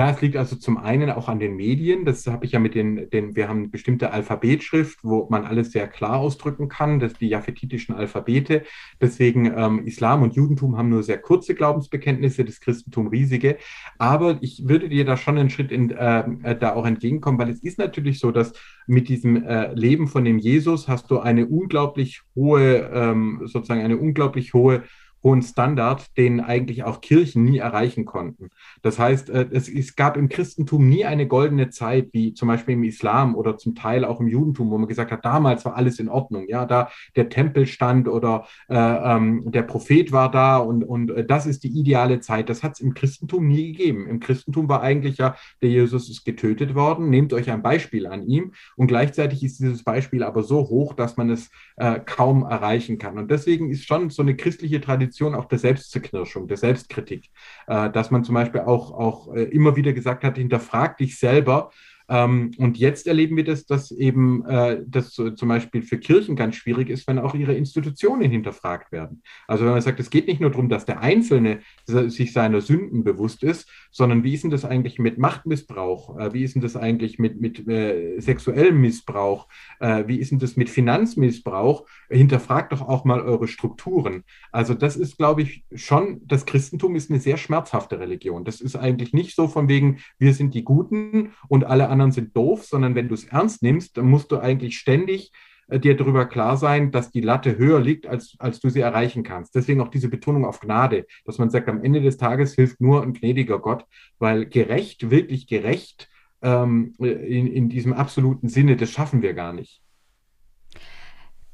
Ja, 0.00 0.08
es 0.08 0.22
liegt 0.22 0.38
also 0.38 0.56
zum 0.56 0.78
einen 0.78 1.10
auch 1.10 1.28
an 1.28 1.40
den 1.40 1.56
Medien. 1.56 2.06
Das 2.06 2.26
habe 2.26 2.46
ich 2.46 2.52
ja 2.52 2.58
mit 2.58 2.74
den, 2.74 3.10
den, 3.10 3.36
wir 3.36 3.50
haben 3.50 3.70
bestimmte 3.70 4.12
Alphabetschrift, 4.12 5.00
wo 5.02 5.26
man 5.28 5.44
alles 5.44 5.72
sehr 5.72 5.88
klar 5.88 6.16
ausdrücken 6.16 6.70
kann, 6.70 7.00
das 7.00 7.12
die 7.12 7.28
japhetitischen 7.28 7.94
Alphabete. 7.94 8.62
Deswegen 8.98 9.52
ähm, 9.54 9.86
Islam 9.86 10.22
und 10.22 10.34
Judentum 10.34 10.78
haben 10.78 10.88
nur 10.88 11.02
sehr 11.02 11.18
kurze 11.18 11.54
Glaubensbekenntnisse, 11.54 12.46
das 12.46 12.60
Christentum 12.60 13.08
riesige. 13.08 13.58
Aber 13.98 14.38
ich 14.40 14.66
würde 14.66 14.88
dir 14.88 15.04
da 15.04 15.18
schon 15.18 15.36
einen 15.36 15.50
Schritt 15.50 15.70
in, 15.70 15.90
äh, 15.90 16.20
äh, 16.44 16.56
da 16.58 16.72
auch 16.72 16.86
entgegenkommen, 16.86 17.38
weil 17.38 17.50
es 17.50 17.62
ist 17.62 17.76
natürlich 17.76 18.20
so, 18.20 18.30
dass 18.30 18.54
mit 18.86 19.10
diesem 19.10 19.44
äh, 19.44 19.74
Leben 19.74 20.08
von 20.08 20.24
dem 20.24 20.38
Jesus 20.38 20.88
hast 20.88 21.10
du 21.10 21.18
eine 21.18 21.44
unglaublich 21.44 22.22
hohe, 22.34 22.90
ähm, 22.90 23.42
sozusagen 23.44 23.82
eine 23.82 23.98
unglaublich 23.98 24.54
hohe 24.54 24.82
hohen 25.22 25.42
Standard, 25.42 26.16
den 26.16 26.40
eigentlich 26.40 26.84
auch 26.84 27.00
Kirchen 27.00 27.44
nie 27.44 27.58
erreichen 27.58 28.04
konnten. 28.04 28.50
Das 28.82 28.98
heißt, 28.98 29.28
äh, 29.30 29.48
es, 29.50 29.68
es, 29.68 29.94
gab 29.96 30.16
im 30.16 30.28
Christentum 30.28 30.88
nie 30.88 31.04
eine 31.04 31.26
goldene 31.26 31.68
Zeit, 31.70 32.08
wie 32.12 32.32
zum 32.32 32.48
Beispiel 32.48 32.74
im 32.74 32.84
Islam 32.84 33.34
oder 33.34 33.58
zum 33.58 33.74
Teil 33.74 34.04
auch 34.04 34.20
im 34.20 34.28
Judentum, 34.28 34.70
wo 34.70 34.78
man 34.78 34.88
gesagt 34.88 35.10
hat, 35.10 35.24
damals 35.24 35.64
war 35.64 35.76
alles 35.76 35.98
in 35.98 36.08
Ordnung. 36.08 36.46
Ja, 36.48 36.64
da 36.64 36.90
der 37.16 37.28
Tempel 37.28 37.66
stand 37.66 38.08
oder 38.08 38.46
äh, 38.68 38.76
ähm, 38.76 39.50
der 39.50 39.62
Prophet 39.62 40.12
war 40.12 40.30
da 40.30 40.56
und, 40.56 40.84
und 40.84 41.10
äh, 41.10 41.24
das 41.24 41.46
ist 41.46 41.64
die 41.64 41.78
ideale 41.78 42.20
Zeit. 42.20 42.48
Das 42.48 42.62
hat 42.62 42.72
es 42.72 42.80
im 42.80 42.94
Christentum 42.94 43.46
nie 43.46 43.72
gegeben. 43.72 44.06
Im 44.08 44.20
Christentum 44.20 44.68
war 44.68 44.82
eigentlich 44.82 45.18
ja, 45.18 45.36
der 45.60 45.68
Jesus 45.68 46.08
ist 46.08 46.24
getötet 46.24 46.74
worden. 46.74 47.10
Nehmt 47.10 47.32
euch 47.34 47.50
ein 47.50 47.62
Beispiel 47.62 48.06
an 48.06 48.26
ihm 48.26 48.52
und 48.76 48.86
gleichzeitig 48.86 49.44
ist 49.44 49.60
dieses 49.60 49.84
Beispiel 49.84 50.22
aber 50.22 50.42
so 50.42 50.60
hoch, 50.68 50.94
dass 50.94 51.18
man 51.18 51.28
es 51.28 51.50
äh, 51.76 52.00
kaum 52.00 52.42
erreichen 52.44 52.96
kann. 52.96 53.18
Und 53.18 53.30
deswegen 53.30 53.70
ist 53.70 53.86
schon 53.86 54.08
so 54.08 54.22
eine 54.22 54.34
christliche 54.34 54.80
Tradition 54.80 55.09
auch 55.34 55.46
der 55.46 55.58
Selbstzerknirschung, 55.58 56.48
der 56.48 56.56
Selbstkritik, 56.56 57.30
äh, 57.66 57.90
dass 57.90 58.10
man 58.10 58.24
zum 58.24 58.34
Beispiel 58.34 58.60
auch, 58.60 58.92
auch 58.92 59.34
äh, 59.34 59.44
immer 59.44 59.76
wieder 59.76 59.92
gesagt 59.92 60.24
hat, 60.24 60.36
hinterfrag 60.36 60.96
dich 60.98 61.18
selber, 61.18 61.70
ähm, 62.10 62.50
und 62.58 62.76
jetzt 62.76 63.06
erleben 63.06 63.36
wir 63.36 63.44
das, 63.44 63.66
dass 63.66 63.92
eben 63.92 64.44
äh, 64.44 64.82
das 64.84 65.14
so, 65.14 65.30
zum 65.30 65.48
Beispiel 65.48 65.82
für 65.82 65.96
Kirchen 65.96 66.34
ganz 66.34 66.56
schwierig 66.56 66.90
ist, 66.90 67.06
wenn 67.06 67.20
auch 67.20 67.36
ihre 67.36 67.54
Institutionen 67.54 68.28
hinterfragt 68.28 68.90
werden. 68.90 69.22
Also 69.46 69.64
wenn 69.64 69.72
man 69.72 69.80
sagt, 69.80 70.00
es 70.00 70.10
geht 70.10 70.26
nicht 70.26 70.40
nur 70.40 70.50
darum, 70.50 70.68
dass 70.68 70.84
der 70.84 71.00
Einzelne 71.00 71.60
sich 71.86 72.32
seiner 72.32 72.60
Sünden 72.60 73.04
bewusst 73.04 73.44
ist, 73.44 73.68
sondern 73.92 74.24
wie 74.24 74.34
ist 74.34 74.42
denn 74.42 74.50
das 74.50 74.64
eigentlich 74.64 74.98
mit 74.98 75.18
Machtmissbrauch? 75.18 76.18
Äh, 76.18 76.32
wie 76.32 76.42
ist 76.42 76.56
denn 76.56 76.62
das 76.62 76.76
eigentlich 76.76 77.20
mit, 77.20 77.40
mit 77.40 77.68
äh, 77.68 78.18
sexuellem 78.18 78.80
Missbrauch? 78.80 79.46
Äh, 79.78 80.08
wie 80.08 80.16
ist 80.16 80.32
denn 80.32 80.40
das 80.40 80.56
mit 80.56 80.68
Finanzmissbrauch? 80.68 81.86
Hinterfragt 82.08 82.72
doch 82.72 82.82
auch 82.82 83.04
mal 83.04 83.20
eure 83.20 83.46
Strukturen. 83.46 84.24
Also 84.50 84.74
das 84.74 84.96
ist, 84.96 85.16
glaube 85.16 85.42
ich, 85.42 85.62
schon, 85.76 86.22
das 86.26 86.44
Christentum 86.44 86.96
ist 86.96 87.08
eine 87.08 87.20
sehr 87.20 87.36
schmerzhafte 87.36 88.00
Religion. 88.00 88.44
Das 88.44 88.60
ist 88.60 88.74
eigentlich 88.74 89.12
nicht 89.12 89.36
so 89.36 89.46
von 89.46 89.68
wegen, 89.68 89.98
wir 90.18 90.34
sind 90.34 90.54
die 90.54 90.64
Guten 90.64 91.30
und 91.46 91.64
alle 91.64 91.88
anderen 91.88 91.99
anderen 92.00 92.12
sind 92.12 92.34
doof, 92.34 92.64
sondern 92.64 92.94
wenn 92.94 93.08
du 93.08 93.14
es 93.14 93.24
ernst 93.24 93.62
nimmst, 93.62 93.96
dann 93.96 94.06
musst 94.06 94.32
du 94.32 94.38
eigentlich 94.38 94.78
ständig 94.78 95.32
äh, 95.68 95.78
dir 95.78 95.96
darüber 95.96 96.26
klar 96.26 96.56
sein, 96.56 96.90
dass 96.90 97.10
die 97.10 97.20
Latte 97.20 97.58
höher 97.58 97.80
liegt, 97.80 98.06
als, 98.06 98.36
als 98.38 98.60
du 98.60 98.70
sie 98.70 98.80
erreichen 98.80 99.22
kannst. 99.22 99.54
Deswegen 99.54 99.80
auch 99.80 99.88
diese 99.88 100.08
Betonung 100.08 100.44
auf 100.44 100.60
Gnade, 100.60 101.06
dass 101.24 101.38
man 101.38 101.50
sagt, 101.50 101.68
am 101.68 101.84
Ende 101.84 102.00
des 102.00 102.16
Tages 102.16 102.54
hilft 102.54 102.80
nur 102.80 103.02
ein 103.02 103.12
gnädiger 103.12 103.58
Gott, 103.58 103.84
weil 104.18 104.46
gerecht, 104.46 105.10
wirklich 105.10 105.46
gerecht 105.46 106.08
ähm, 106.42 106.94
in, 106.98 107.46
in 107.46 107.68
diesem 107.68 107.92
absoluten 107.92 108.48
Sinne, 108.48 108.76
das 108.76 108.90
schaffen 108.90 109.20
wir 109.20 109.34
gar 109.34 109.52
nicht. 109.52 109.82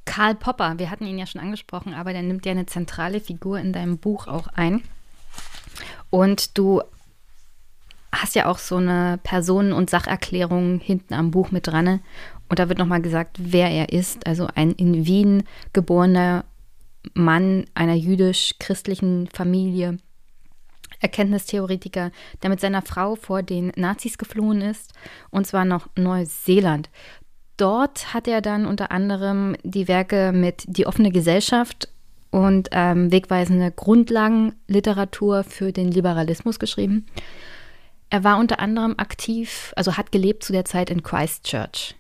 Karl 0.04 0.36
Popper, 0.36 0.78
wir 0.78 0.90
hatten 0.90 1.06
ihn 1.06 1.18
ja 1.18 1.26
schon 1.26 1.40
angesprochen, 1.40 1.92
aber 1.92 2.12
der 2.12 2.22
nimmt 2.22 2.46
ja 2.46 2.52
eine 2.52 2.66
zentrale 2.66 3.20
Figur 3.20 3.58
in 3.58 3.72
deinem 3.72 3.98
Buch 3.98 4.28
auch 4.28 4.46
ein. 4.46 4.82
Und 6.10 6.56
du 6.56 6.80
hast 8.16 8.34
ja 8.34 8.46
auch 8.46 8.58
so 8.58 8.76
eine 8.76 9.18
Personen- 9.22 9.72
und 9.72 9.90
Sacherklärung 9.90 10.80
hinten 10.80 11.14
am 11.14 11.30
Buch 11.30 11.50
mit 11.50 11.66
dran. 11.66 12.00
Und 12.48 12.58
da 12.58 12.68
wird 12.68 12.78
nochmal 12.78 13.02
gesagt, 13.02 13.38
wer 13.40 13.70
er 13.70 13.92
ist. 13.92 14.26
Also 14.26 14.48
ein 14.54 14.72
in 14.72 15.06
Wien 15.06 15.44
geborener 15.72 16.44
Mann 17.14 17.64
einer 17.74 17.94
jüdisch-christlichen 17.94 19.28
Familie. 19.32 19.98
Erkenntnistheoretiker, 21.00 22.10
der 22.42 22.50
mit 22.50 22.60
seiner 22.60 22.82
Frau 22.82 23.16
vor 23.16 23.42
den 23.42 23.70
Nazis 23.76 24.16
geflohen 24.16 24.62
ist, 24.62 24.92
und 25.30 25.46
zwar 25.46 25.64
nach 25.64 25.88
Neuseeland. 25.96 26.88
Dort 27.56 28.14
hat 28.14 28.28
er 28.28 28.40
dann 28.40 28.66
unter 28.66 28.90
anderem 28.90 29.56
die 29.62 29.88
Werke 29.88 30.32
mit 30.32 30.64
Die 30.66 30.86
offene 30.86 31.10
Gesellschaft 31.10 31.88
und 32.30 32.68
ähm, 32.72 33.12
wegweisende 33.12 33.70
Grundlagenliteratur 33.70 35.42
für 35.42 35.72
den 35.72 35.90
Liberalismus 35.90 36.58
geschrieben. 36.58 37.06
Er 38.16 38.24
war 38.24 38.38
unter 38.38 38.60
anderem 38.60 38.94
aktiv, 38.96 39.74
also 39.76 39.98
hat 39.98 40.10
gelebt 40.10 40.42
zu 40.42 40.54
der 40.54 40.64
Zeit 40.64 40.88
in 40.88 41.02
Christchurch. 41.02 41.96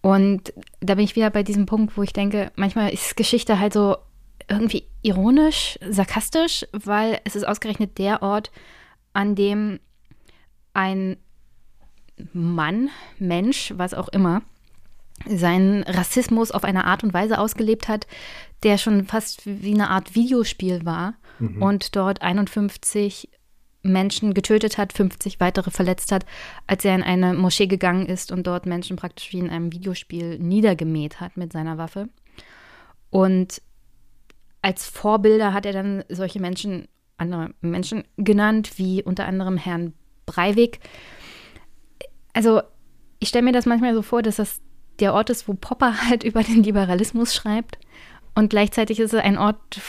Und 0.00 0.52
da 0.80 0.96
bin 0.96 1.04
ich 1.04 1.14
wieder 1.14 1.30
bei 1.30 1.44
diesem 1.44 1.66
Punkt, 1.66 1.96
wo 1.96 2.02
ich 2.02 2.12
denke, 2.12 2.50
manchmal 2.56 2.92
ist 2.92 3.16
Geschichte 3.16 3.60
halt 3.60 3.74
so 3.74 3.98
irgendwie 4.48 4.88
ironisch, 5.02 5.78
sarkastisch, 5.88 6.66
weil 6.72 7.20
es 7.22 7.36
ist 7.36 7.46
ausgerechnet 7.46 7.96
der 7.98 8.22
Ort, 8.24 8.50
an 9.12 9.36
dem 9.36 9.78
ein 10.74 11.16
Mann, 12.32 12.90
Mensch, 13.20 13.72
was 13.76 13.94
auch 13.94 14.08
immer, 14.08 14.42
seinen 15.28 15.84
Rassismus 15.84 16.50
auf 16.50 16.64
eine 16.64 16.86
Art 16.86 17.04
und 17.04 17.14
Weise 17.14 17.38
ausgelebt 17.38 17.86
hat, 17.86 18.08
der 18.64 18.78
schon 18.78 19.04
fast 19.04 19.46
wie 19.46 19.74
eine 19.74 19.90
Art 19.90 20.16
Videospiel 20.16 20.84
war 20.84 21.14
mhm. 21.38 21.62
und 21.62 21.94
dort 21.94 22.20
51 22.20 23.28
Menschen 23.82 24.34
getötet 24.34 24.78
hat, 24.78 24.92
50 24.92 25.40
weitere 25.40 25.70
verletzt 25.70 26.12
hat, 26.12 26.26
als 26.66 26.84
er 26.84 26.94
in 26.94 27.02
eine 27.02 27.34
Moschee 27.34 27.66
gegangen 27.66 28.06
ist 28.06 28.32
und 28.32 28.46
dort 28.46 28.66
Menschen 28.66 28.96
praktisch 28.96 29.32
wie 29.32 29.38
in 29.38 29.50
einem 29.50 29.72
Videospiel 29.72 30.38
niedergemäht 30.38 31.20
hat 31.20 31.36
mit 31.36 31.52
seiner 31.52 31.78
Waffe. 31.78 32.08
Und 33.10 33.62
als 34.62 34.86
Vorbilder 34.86 35.52
hat 35.54 35.66
er 35.66 35.72
dann 35.72 36.04
solche 36.08 36.40
Menschen, 36.40 36.88
andere 37.16 37.54
Menschen 37.60 38.04
genannt, 38.16 38.72
wie 38.76 39.02
unter 39.02 39.26
anderem 39.26 39.56
Herrn 39.56 39.94
Breivik. 40.26 40.80
Also 42.34 42.62
ich 43.20 43.28
stelle 43.28 43.44
mir 43.44 43.52
das 43.52 43.66
manchmal 43.66 43.94
so 43.94 44.02
vor, 44.02 44.22
dass 44.22 44.36
das 44.36 44.60
der 45.00 45.14
Ort 45.14 45.30
ist, 45.30 45.48
wo 45.48 45.54
Popper 45.54 46.02
halt 46.08 46.24
über 46.24 46.42
den 46.42 46.62
Liberalismus 46.62 47.34
schreibt. 47.34 47.78
Und 48.34 48.50
gleichzeitig 48.50 49.00
ist 49.00 49.14
es 49.14 49.20
ein 49.20 49.38
Ort 49.38 49.80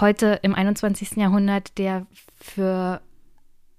heute 0.00 0.40
im 0.42 0.54
21. 0.54 1.12
Jahrhundert, 1.12 1.78
der 1.78 2.06
für 2.40 3.00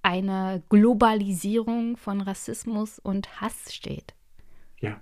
eine 0.06 0.62
Globalisierung 0.70 1.98
von 1.98 2.22
Rassismus 2.22 3.00
und 3.00 3.42
Hass 3.42 3.74
steht. 3.74 4.14
Ja. 4.80 5.02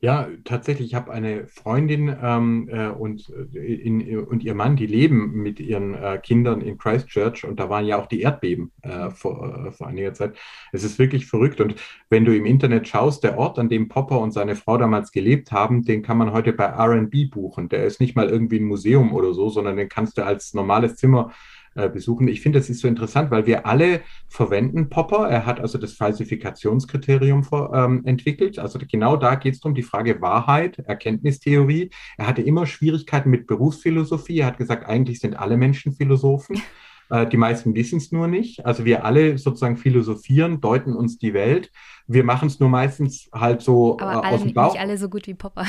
Ja, 0.00 0.28
tatsächlich, 0.44 0.88
ich 0.88 0.94
habe 0.94 1.12
eine 1.12 1.46
Freundin 1.48 2.16
ähm, 2.22 2.68
äh, 2.72 2.88
und, 2.88 3.32
äh, 3.54 3.58
in, 3.58 4.18
und 4.18 4.44
ihr 4.44 4.54
Mann, 4.54 4.76
die 4.76 4.86
leben 4.86 5.42
mit 5.42 5.58
ihren 5.58 5.94
äh, 5.94 6.18
Kindern 6.22 6.60
in 6.60 6.78
Christchurch 6.78 7.44
und 7.44 7.58
da 7.58 7.68
waren 7.68 7.84
ja 7.84 7.98
auch 7.98 8.06
die 8.06 8.20
Erdbeben 8.20 8.70
äh, 8.82 9.10
vor, 9.10 9.66
äh, 9.66 9.70
vor 9.72 9.88
einiger 9.88 10.14
Zeit. 10.14 10.36
Es 10.72 10.84
ist 10.84 11.00
wirklich 11.00 11.26
verrückt 11.26 11.60
und 11.60 11.74
wenn 12.08 12.24
du 12.24 12.36
im 12.36 12.46
Internet 12.46 12.86
schaust, 12.86 13.24
der 13.24 13.38
Ort, 13.38 13.58
an 13.58 13.68
dem 13.68 13.88
Popper 13.88 14.20
und 14.20 14.32
seine 14.32 14.54
Frau 14.54 14.78
damals 14.78 15.10
gelebt 15.10 15.50
haben, 15.50 15.82
den 15.84 16.02
kann 16.02 16.18
man 16.18 16.32
heute 16.32 16.52
bei 16.52 16.66
RB 16.66 17.28
buchen. 17.30 17.68
Der 17.68 17.84
ist 17.84 18.00
nicht 18.00 18.14
mal 18.14 18.28
irgendwie 18.28 18.60
ein 18.60 18.66
Museum 18.66 19.12
oder 19.12 19.34
so, 19.34 19.48
sondern 19.50 19.76
den 19.76 19.88
kannst 19.88 20.16
du 20.18 20.24
als 20.24 20.54
normales 20.54 20.94
Zimmer 20.96 21.32
äh, 21.74 21.88
besuchen. 21.88 22.28
Ich 22.28 22.40
finde, 22.40 22.58
das 22.58 22.68
ist 22.68 22.80
so 22.80 22.88
interessant, 22.88 23.30
weil 23.30 23.46
wir 23.46 23.66
alle 23.66 24.02
verwenden 24.28 24.88
Popper. 24.88 25.28
Er 25.28 25.46
hat 25.46 25.60
also 25.60 25.78
das 25.78 25.92
Falsifikationskriterium 25.94 27.44
vor, 27.44 27.74
ähm, 27.74 28.02
entwickelt. 28.04 28.58
Also 28.58 28.78
genau 28.78 29.16
da 29.16 29.34
geht 29.36 29.54
es 29.54 29.60
darum, 29.60 29.74
die 29.74 29.82
Frage 29.82 30.20
Wahrheit, 30.20 30.78
Erkenntnistheorie. 30.78 31.90
Er 32.18 32.26
hatte 32.26 32.42
immer 32.42 32.66
Schwierigkeiten 32.66 33.30
mit 33.30 33.46
Berufsphilosophie. 33.46 34.40
Er 34.40 34.46
hat 34.46 34.58
gesagt, 34.58 34.86
eigentlich 34.86 35.20
sind 35.20 35.36
alle 35.36 35.56
Menschen 35.56 35.92
Philosophen. 35.92 36.60
Äh, 37.10 37.26
die 37.26 37.36
meisten 37.36 37.74
wissen 37.74 37.98
es 37.98 38.10
nur 38.10 38.26
nicht. 38.26 38.64
Also 38.64 38.86
wir 38.86 39.04
alle 39.04 39.36
sozusagen 39.36 39.76
philosophieren, 39.76 40.62
deuten 40.62 40.94
uns 40.94 41.18
die 41.18 41.34
Welt. 41.34 41.70
Wir 42.06 42.24
machen 42.24 42.46
es 42.48 42.58
nur 42.58 42.70
meistens 42.70 43.28
halt 43.34 43.60
so 43.60 43.98
Aber 44.00 44.12
äh, 44.12 44.16
aus 44.16 44.24
alle, 44.24 44.38
dem 44.38 44.54
Bauch. 44.54 44.72
nicht 44.72 44.80
alle 44.80 44.96
so 44.96 45.10
gut 45.10 45.26
wie 45.26 45.34
Popper. 45.34 45.66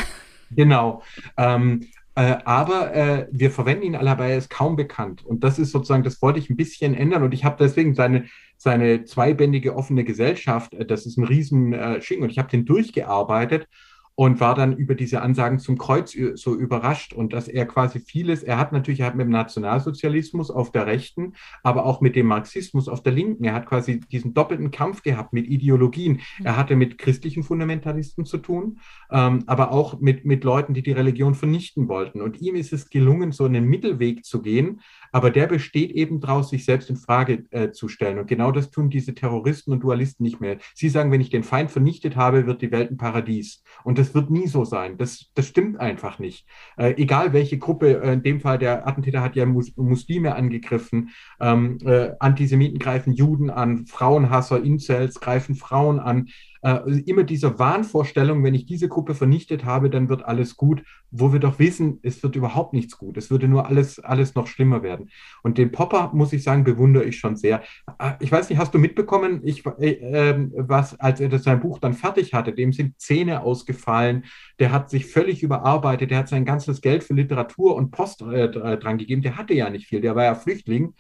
Genau. 0.56 1.02
Ähm, 1.36 1.88
Äh, 2.16 2.38
aber 2.46 2.94
äh, 2.94 3.28
wir 3.32 3.50
verwenden 3.50 3.84
ihn 3.84 3.96
alle, 3.96 4.12
aber 4.12 4.28
er 4.28 4.38
ist 4.38 4.50
kaum 4.50 4.76
bekannt. 4.76 5.26
Und 5.26 5.44
das 5.44 5.58
ist 5.58 5.72
sozusagen, 5.72 6.04
das 6.04 6.22
wollte 6.22 6.40
ich 6.40 6.50
ein 6.50 6.56
bisschen 6.56 6.94
ändern. 6.94 7.24
Und 7.24 7.34
ich 7.34 7.44
habe 7.44 7.58
deswegen 7.60 7.96
seine, 7.96 8.26
seine 8.58 9.04
zweibändige 9.06 9.76
offene 9.76 10.04
Gesellschaft, 10.04 10.74
äh, 10.74 10.86
das 10.86 11.06
ist 11.06 11.18
ein 11.18 11.24
riesen 11.24 11.74
äh, 11.74 12.02
Schinken. 12.02 12.26
Und 12.26 12.30
ich 12.30 12.38
habe 12.38 12.50
den 12.50 12.66
durchgearbeitet 12.66 13.68
und 14.16 14.40
war 14.40 14.54
dann 14.56 14.78
über 14.78 14.96
diese 14.96 15.22
Ansagen 15.22 15.60
zum 15.60 15.78
Kreuz 15.78 16.16
so 16.36 16.56
überrascht 16.56 17.14
und 17.14 17.34
dass 17.34 17.48
er 17.48 17.66
quasi 17.66 18.00
vieles, 18.00 18.44
er 18.44 18.58
hat 18.60 18.72
natürlich, 18.72 19.00
er 19.00 19.08
hat 19.08 19.16
mit 19.16 19.26
dem 19.26 19.32
Nationalsozialismus 19.32 20.52
auf 20.52 20.72
der 20.72 20.86
Rechten, 20.86 21.34
aber 21.64 21.86
auch 21.86 22.00
mit 22.00 22.16
dem 22.16 22.28
Marxismus 22.28 22.88
auf 22.88 23.02
der 23.02 23.14
Linken, 23.14 23.44
er 23.44 23.54
hat 23.54 23.66
quasi 23.66 24.00
diesen 24.00 24.34
doppelten 24.34 24.70
Kampf 24.72 25.02
gehabt 25.02 25.34
mit 25.34 25.48
Ideologien. 25.48 26.22
Mhm. 26.40 26.46
Er 26.46 26.58
hatte 26.58 26.76
mit 26.76 26.98
christlichen 26.98 27.44
Fundamentalisten 27.44 28.26
zu 28.26 28.38
tun, 28.38 28.80
ähm, 29.12 29.44
aber 29.48 29.72
auch 29.72 30.00
mit, 30.00 30.26
mit 30.26 30.44
Leuten, 30.44 30.74
die 30.74 30.84
die 30.84 30.92
Religion 30.92 31.34
vernichten 31.34 31.88
wollten. 31.88 32.22
Und 32.22 32.40
ihm 32.40 32.56
ist 32.56 32.74
es 32.74 32.90
gelungen, 32.90 33.32
so 33.32 33.46
einen 33.46 33.66
Mittelweg 33.66 34.26
zu 34.26 34.42
gehen, 34.42 34.82
aber 35.14 35.30
der 35.30 35.48
besteht 35.48 35.92
eben 35.92 36.20
daraus, 36.20 36.50
sich 36.50 36.66
selbst 36.66 36.90
in 36.90 36.98
Frage 36.98 37.46
äh, 37.52 37.72
zu 37.72 37.88
stellen. 37.88 38.18
Und 38.18 38.28
genau 38.28 38.52
das 38.52 38.72
tun 38.72 38.90
diese 38.90 39.14
Terroristen 39.14 39.72
und 39.72 39.84
Dualisten 39.84 40.24
nicht 40.24 40.42
mehr. 40.42 40.58
Sie 40.74 40.90
sagen, 40.90 41.12
wenn 41.12 41.22
ich 41.22 41.30
den 41.30 41.44
Feind 41.44 41.72
vernichtet 41.72 42.16
habe, 42.16 42.48
wird 42.48 42.62
die 42.62 42.72
Welt 42.72 42.92
ein 42.92 42.98
Paradies. 42.98 43.64
Und 43.84 44.00
das 44.00 44.16
wird 44.16 44.32
nie 44.32 44.48
so 44.48 44.66
sein. 44.66 44.98
Das, 44.98 45.30
das 45.36 45.48
stimmt 45.48 45.80
einfach 45.80 46.18
nicht. 46.18 46.48
Äh, 46.78 46.96
egal 46.98 47.32
welche 47.32 47.60
Gruppe, 47.60 48.02
äh, 48.02 48.14
in 48.14 48.24
dem 48.24 48.42
Fall 48.42 48.58
der 48.58 48.88
Attentäter 48.88 49.22
hat 49.22 49.36
ja 49.36 49.46
Mus 49.46 49.72
Muslime 49.78 50.36
angegriffen, 50.36 51.12
ähm, 51.40 51.78
äh, 51.86 52.12
Antisemiten 52.20 52.80
greifen 52.80 53.14
Juden 53.14 53.52
an, 53.52 53.86
Frauenhasser, 53.86 54.64
Incels 54.64 55.20
greifen 55.20 55.54
Frauen 55.54 56.00
an 56.00 56.28
äh, 56.64 57.02
immer 57.06 57.24
diese 57.24 57.60
Wahnvorstellung, 57.60 58.44
wenn 58.44 58.54
ich 58.54 58.66
diese 58.66 58.88
Gruppe 58.88 59.16
vernichtet 59.16 59.66
habe, 59.66 59.90
dann 59.90 60.08
wird 60.08 60.24
alles 60.24 60.56
gut, 60.56 60.82
wo 61.12 61.34
wir 61.34 61.40
doch 61.40 61.60
wissen, 61.60 62.00
es 62.04 62.24
wird 62.24 62.38
überhaupt 62.38 62.74
nichts 62.74 62.98
gut. 62.98 63.18
Es 63.18 63.30
würde 63.30 63.48
nur 63.50 63.68
alles, 63.68 64.00
alles 64.00 64.34
noch 64.34 64.48
schlimmer 64.48 64.82
werden. 64.82 65.10
Und 65.44 65.58
den 65.58 65.72
Popper, 65.72 66.12
muss 66.14 66.32
ich 66.32 66.42
sagen, 66.42 66.64
bewundere 66.64 67.04
ich 67.04 67.20
schon 67.20 67.36
sehr. 67.36 67.64
Äh, 68.00 68.14
ich 68.22 68.32
weiß 68.32 68.50
nicht, 68.50 68.60
hast 68.60 68.74
du 68.74 68.80
mitbekommen, 68.80 69.42
ich, 69.44 69.66
äh, 69.66 69.92
ähm, 69.92 70.54
was, 70.56 70.98
als 71.00 71.20
er 71.20 71.28
das 71.28 71.44
sein 71.44 71.60
Buch 71.60 71.80
dann 71.80 71.94
fertig 71.94 72.34
hatte, 72.34 72.54
dem 72.54 72.72
sind 72.72 73.00
Zähne 73.00 73.42
ausgefallen, 73.42 74.24
der 74.60 74.72
hat 74.72 74.90
sich 74.90 75.08
völlig 75.08 75.44
überarbeitet, 75.44 76.12
der 76.12 76.20
hat 76.20 76.30
sein 76.30 76.46
ganzes 76.46 76.80
Geld 76.80 77.04
für 77.04 77.14
Literatur 77.14 77.76
und 77.76 77.92
Post 77.92 78.22
äh, 78.22 78.50
dran 78.50 78.98
gegeben, 78.98 79.22
der 79.22 79.38
hatte 79.38 79.54
ja 79.54 79.70
nicht 79.70 79.88
viel, 79.88 80.00
der 80.00 80.16
war 80.16 80.24
ja 80.24 80.36
Flüchtling. 80.36 80.94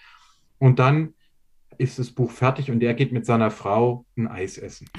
Und 0.60 0.80
dann 0.80 1.14
ist 1.78 2.00
das 2.00 2.12
Buch 2.12 2.32
fertig 2.32 2.70
und 2.70 2.84
er 2.84 2.94
geht 2.94 3.14
mit 3.14 3.26
seiner 3.26 3.50
Frau 3.50 4.06
ein 4.18 4.28
Eis 4.28 4.58
essen. 4.58 4.90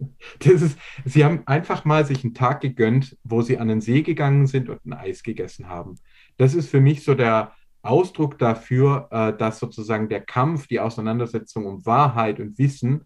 Das 0.38 0.62
ist, 0.62 0.78
sie 1.04 1.24
haben 1.24 1.42
einfach 1.46 1.84
mal 1.84 2.04
sich 2.04 2.24
einen 2.24 2.34
Tag 2.34 2.60
gegönnt, 2.60 3.16
wo 3.24 3.42
sie 3.42 3.58
an 3.58 3.68
den 3.68 3.80
See 3.80 4.02
gegangen 4.02 4.46
sind 4.46 4.68
und 4.68 4.84
ein 4.86 4.92
Eis 4.92 5.22
gegessen 5.22 5.68
haben. 5.68 5.96
Das 6.36 6.54
ist 6.54 6.70
für 6.70 6.80
mich 6.80 7.04
so 7.04 7.14
der 7.14 7.52
Ausdruck 7.82 8.38
dafür, 8.38 9.08
äh, 9.10 9.36
dass 9.36 9.58
sozusagen 9.58 10.08
der 10.08 10.20
Kampf, 10.20 10.66
die 10.66 10.80
Auseinandersetzung 10.80 11.66
um 11.66 11.84
Wahrheit 11.86 12.40
und 12.40 12.58
Wissen 12.58 13.04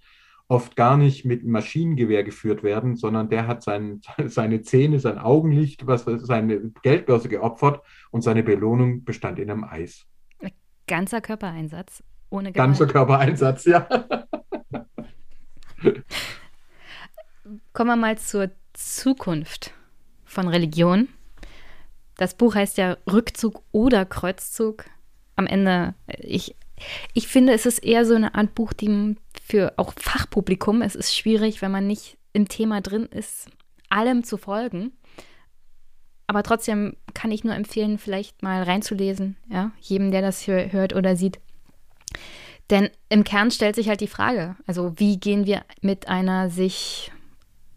oft 0.48 0.76
gar 0.76 0.96
nicht 0.96 1.24
mit 1.24 1.44
Maschinengewehr 1.44 2.22
geführt 2.22 2.62
werden, 2.62 2.96
sondern 2.96 3.28
der 3.28 3.46
hat 3.46 3.62
sein, 3.62 4.00
seine 4.26 4.62
Zähne, 4.62 5.00
sein 5.00 5.18
Augenlicht, 5.18 5.86
was 5.86 6.04
seine 6.04 6.72
Geldbörse 6.82 7.28
geopfert 7.28 7.80
und 8.10 8.22
seine 8.22 8.42
Belohnung 8.42 9.04
bestand 9.04 9.38
in 9.38 9.50
einem 9.50 9.64
Eis. 9.64 10.06
Ganzer 10.86 11.20
Körpereinsatz 11.22 12.02
ohne 12.30 12.52
Gewalt. 12.52 12.68
Ganzer 12.68 12.86
Körpereinsatz, 12.86 13.64
ja. 13.64 13.88
Kommen 17.72 17.90
wir 17.90 17.96
mal 17.96 18.18
zur 18.18 18.50
Zukunft 18.72 19.72
von 20.24 20.48
Religion. 20.48 21.08
Das 22.16 22.34
Buch 22.34 22.54
heißt 22.54 22.78
ja 22.78 22.96
Rückzug 23.10 23.62
oder 23.72 24.04
Kreuzzug. 24.04 24.84
Am 25.36 25.46
Ende, 25.46 25.94
ich, 26.18 26.54
ich 27.12 27.28
finde, 27.28 27.52
es 27.52 27.66
ist 27.66 27.80
eher 27.80 28.06
so 28.06 28.14
eine 28.14 28.34
Art 28.34 28.54
Buch, 28.54 28.72
die 28.72 29.16
für 29.44 29.74
auch 29.76 29.92
Fachpublikum, 29.96 30.80
es 30.80 30.94
ist 30.94 31.14
schwierig, 31.14 31.60
wenn 31.60 31.70
man 31.70 31.86
nicht 31.86 32.16
im 32.32 32.48
Thema 32.48 32.80
drin 32.80 33.06
ist, 33.06 33.48
allem 33.90 34.24
zu 34.24 34.36
folgen. 34.38 34.92
Aber 36.26 36.42
trotzdem 36.42 36.96
kann 37.12 37.30
ich 37.30 37.44
nur 37.44 37.54
empfehlen, 37.54 37.98
vielleicht 37.98 38.42
mal 38.42 38.62
reinzulesen, 38.62 39.36
ja, 39.50 39.72
jedem, 39.80 40.10
der 40.10 40.22
das 40.22 40.40
hier 40.40 40.72
hört 40.72 40.94
oder 40.94 41.16
sieht. 41.16 41.38
Denn 42.70 42.88
im 43.10 43.24
Kern 43.24 43.50
stellt 43.50 43.74
sich 43.74 43.88
halt 43.88 44.00
die 44.00 44.08
Frage, 44.08 44.56
also 44.66 44.98
wie 44.98 45.18
gehen 45.18 45.44
wir 45.44 45.62
mit 45.82 46.08
einer 46.08 46.48
sich 46.48 47.12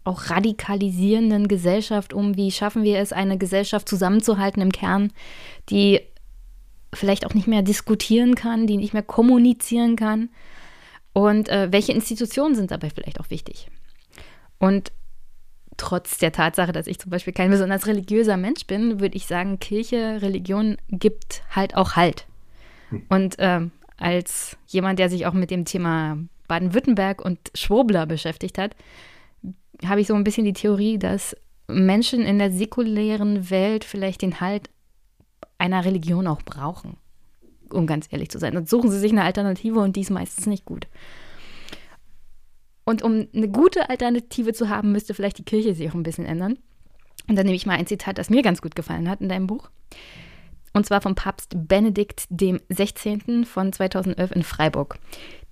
auch 0.08 0.30
radikalisierenden 0.30 1.48
Gesellschaft 1.48 2.12
um? 2.12 2.36
Wie 2.36 2.50
schaffen 2.50 2.82
wir 2.82 2.98
es, 2.98 3.12
eine 3.12 3.38
Gesellschaft 3.38 3.88
zusammenzuhalten 3.88 4.62
im 4.62 4.72
Kern, 4.72 5.12
die 5.68 6.00
vielleicht 6.92 7.26
auch 7.26 7.34
nicht 7.34 7.46
mehr 7.46 7.62
diskutieren 7.62 8.34
kann, 8.34 8.66
die 8.66 8.76
nicht 8.76 8.94
mehr 8.94 9.02
kommunizieren 9.02 9.96
kann? 9.96 10.30
Und 11.12 11.48
äh, 11.48 11.68
welche 11.70 11.92
Institutionen 11.92 12.54
sind 12.54 12.70
dabei 12.70 12.90
vielleicht 12.90 13.20
auch 13.20 13.30
wichtig? 13.30 13.68
Und 14.58 14.92
trotz 15.76 16.18
der 16.18 16.32
Tatsache, 16.32 16.72
dass 16.72 16.86
ich 16.86 16.98
zum 16.98 17.10
Beispiel 17.10 17.32
kein 17.32 17.50
besonders 17.50 17.86
religiöser 17.86 18.36
Mensch 18.36 18.66
bin, 18.66 19.00
würde 19.00 19.16
ich 19.16 19.26
sagen, 19.26 19.58
Kirche, 19.58 20.20
Religion 20.20 20.76
gibt 20.90 21.42
halt 21.50 21.76
auch 21.76 21.96
Halt. 21.96 22.26
Hm. 22.90 23.02
Und 23.08 23.38
äh, 23.38 23.60
als 23.96 24.56
jemand, 24.66 24.98
der 24.98 25.08
sich 25.08 25.26
auch 25.26 25.32
mit 25.32 25.50
dem 25.50 25.64
Thema 25.64 26.18
Baden-Württemberg 26.48 27.24
und 27.24 27.38
Schwobler 27.54 28.06
beschäftigt 28.06 28.58
hat, 28.58 28.74
habe 29.86 30.00
ich 30.00 30.06
so 30.06 30.14
ein 30.14 30.24
bisschen 30.24 30.44
die 30.44 30.52
Theorie, 30.52 30.98
dass 30.98 31.36
Menschen 31.68 32.22
in 32.22 32.38
der 32.38 32.50
säkulären 32.50 33.50
Welt 33.50 33.84
vielleicht 33.84 34.22
den 34.22 34.40
Halt 34.40 34.70
einer 35.58 35.84
Religion 35.84 36.26
auch 36.26 36.42
brauchen, 36.42 36.96
um 37.70 37.86
ganz 37.86 38.08
ehrlich 38.10 38.30
zu 38.30 38.38
sein. 38.38 38.56
Und 38.56 38.68
suchen 38.68 38.90
sie 38.90 38.98
sich 38.98 39.12
eine 39.12 39.24
Alternative 39.24 39.80
und 39.80 39.96
die 39.96 40.00
ist 40.00 40.10
meistens 40.10 40.46
nicht 40.46 40.64
gut. 40.64 40.86
Und 42.84 43.02
um 43.02 43.28
eine 43.34 43.48
gute 43.48 43.90
Alternative 43.90 44.54
zu 44.54 44.70
haben, 44.70 44.92
müsste 44.92 45.12
vielleicht 45.12 45.38
die 45.38 45.44
Kirche 45.44 45.74
sich 45.74 45.90
auch 45.90 45.94
ein 45.94 46.02
bisschen 46.02 46.24
ändern. 46.24 46.58
Und 47.28 47.36
dann 47.36 47.44
nehme 47.44 47.56
ich 47.56 47.66
mal 47.66 47.76
ein 47.76 47.86
Zitat, 47.86 48.16
das 48.16 48.30
mir 48.30 48.42
ganz 48.42 48.62
gut 48.62 48.74
gefallen 48.74 49.10
hat 49.10 49.20
in 49.20 49.28
deinem 49.28 49.46
Buch. 49.46 49.68
Und 50.72 50.86
zwar 50.86 51.02
vom 51.02 51.14
Papst 51.14 51.52
Benedikt 51.54 52.24
dem 52.30 52.60
16. 52.70 53.44
von 53.44 53.72
2011 53.72 54.30
in 54.30 54.42
Freiburg. 54.42 54.98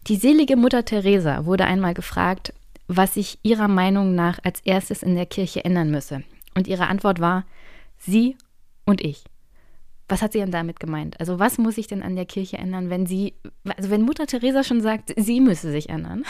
Die 0.07 0.17
selige 0.17 0.57
Mutter 0.57 0.85
Teresa 0.85 1.45
wurde 1.45 1.65
einmal 1.65 1.93
gefragt, 1.93 2.55
was 2.89 3.15
sich 3.15 3.39
ihrer 3.43 3.69
Meinung 3.69 4.15
nach 4.15 4.39
als 4.43 4.61
erstes 4.61 5.03
in 5.03 5.15
der 5.15 5.27
Kirche 5.27 5.65
ändern 5.65 5.91
müsse. 5.91 6.23
Und 6.55 6.69
ihre 6.69 6.89
Antwort 6.89 7.21
war, 7.21 7.45
sie 7.99 8.37
und 8.85 9.03
ich. 9.03 9.25
Was 10.09 10.23
hat 10.23 10.33
sie 10.33 10.39
denn 10.39 10.53
damit 10.53 10.79
gemeint? 10.79 11.19
Also 11.19 11.39
was 11.39 11.59
muss 11.59 11.75
sich 11.75 11.89
denn 11.89 12.03
an 12.03 12.15
der 12.15 12.27
Kirche 12.27 12.59
ändern, 12.59 12.91
wenn 12.91 13.07
sie, 13.07 13.35
also 13.77 13.91
wenn 13.91 14.03
Mutter 14.03 14.27
Teresa 14.27 14.63
schon 14.63 14.81
sagt, 14.81 15.13
sie 15.17 15.41
müsse 15.41 15.71
sich 15.71 15.89
ändern? 15.89 16.25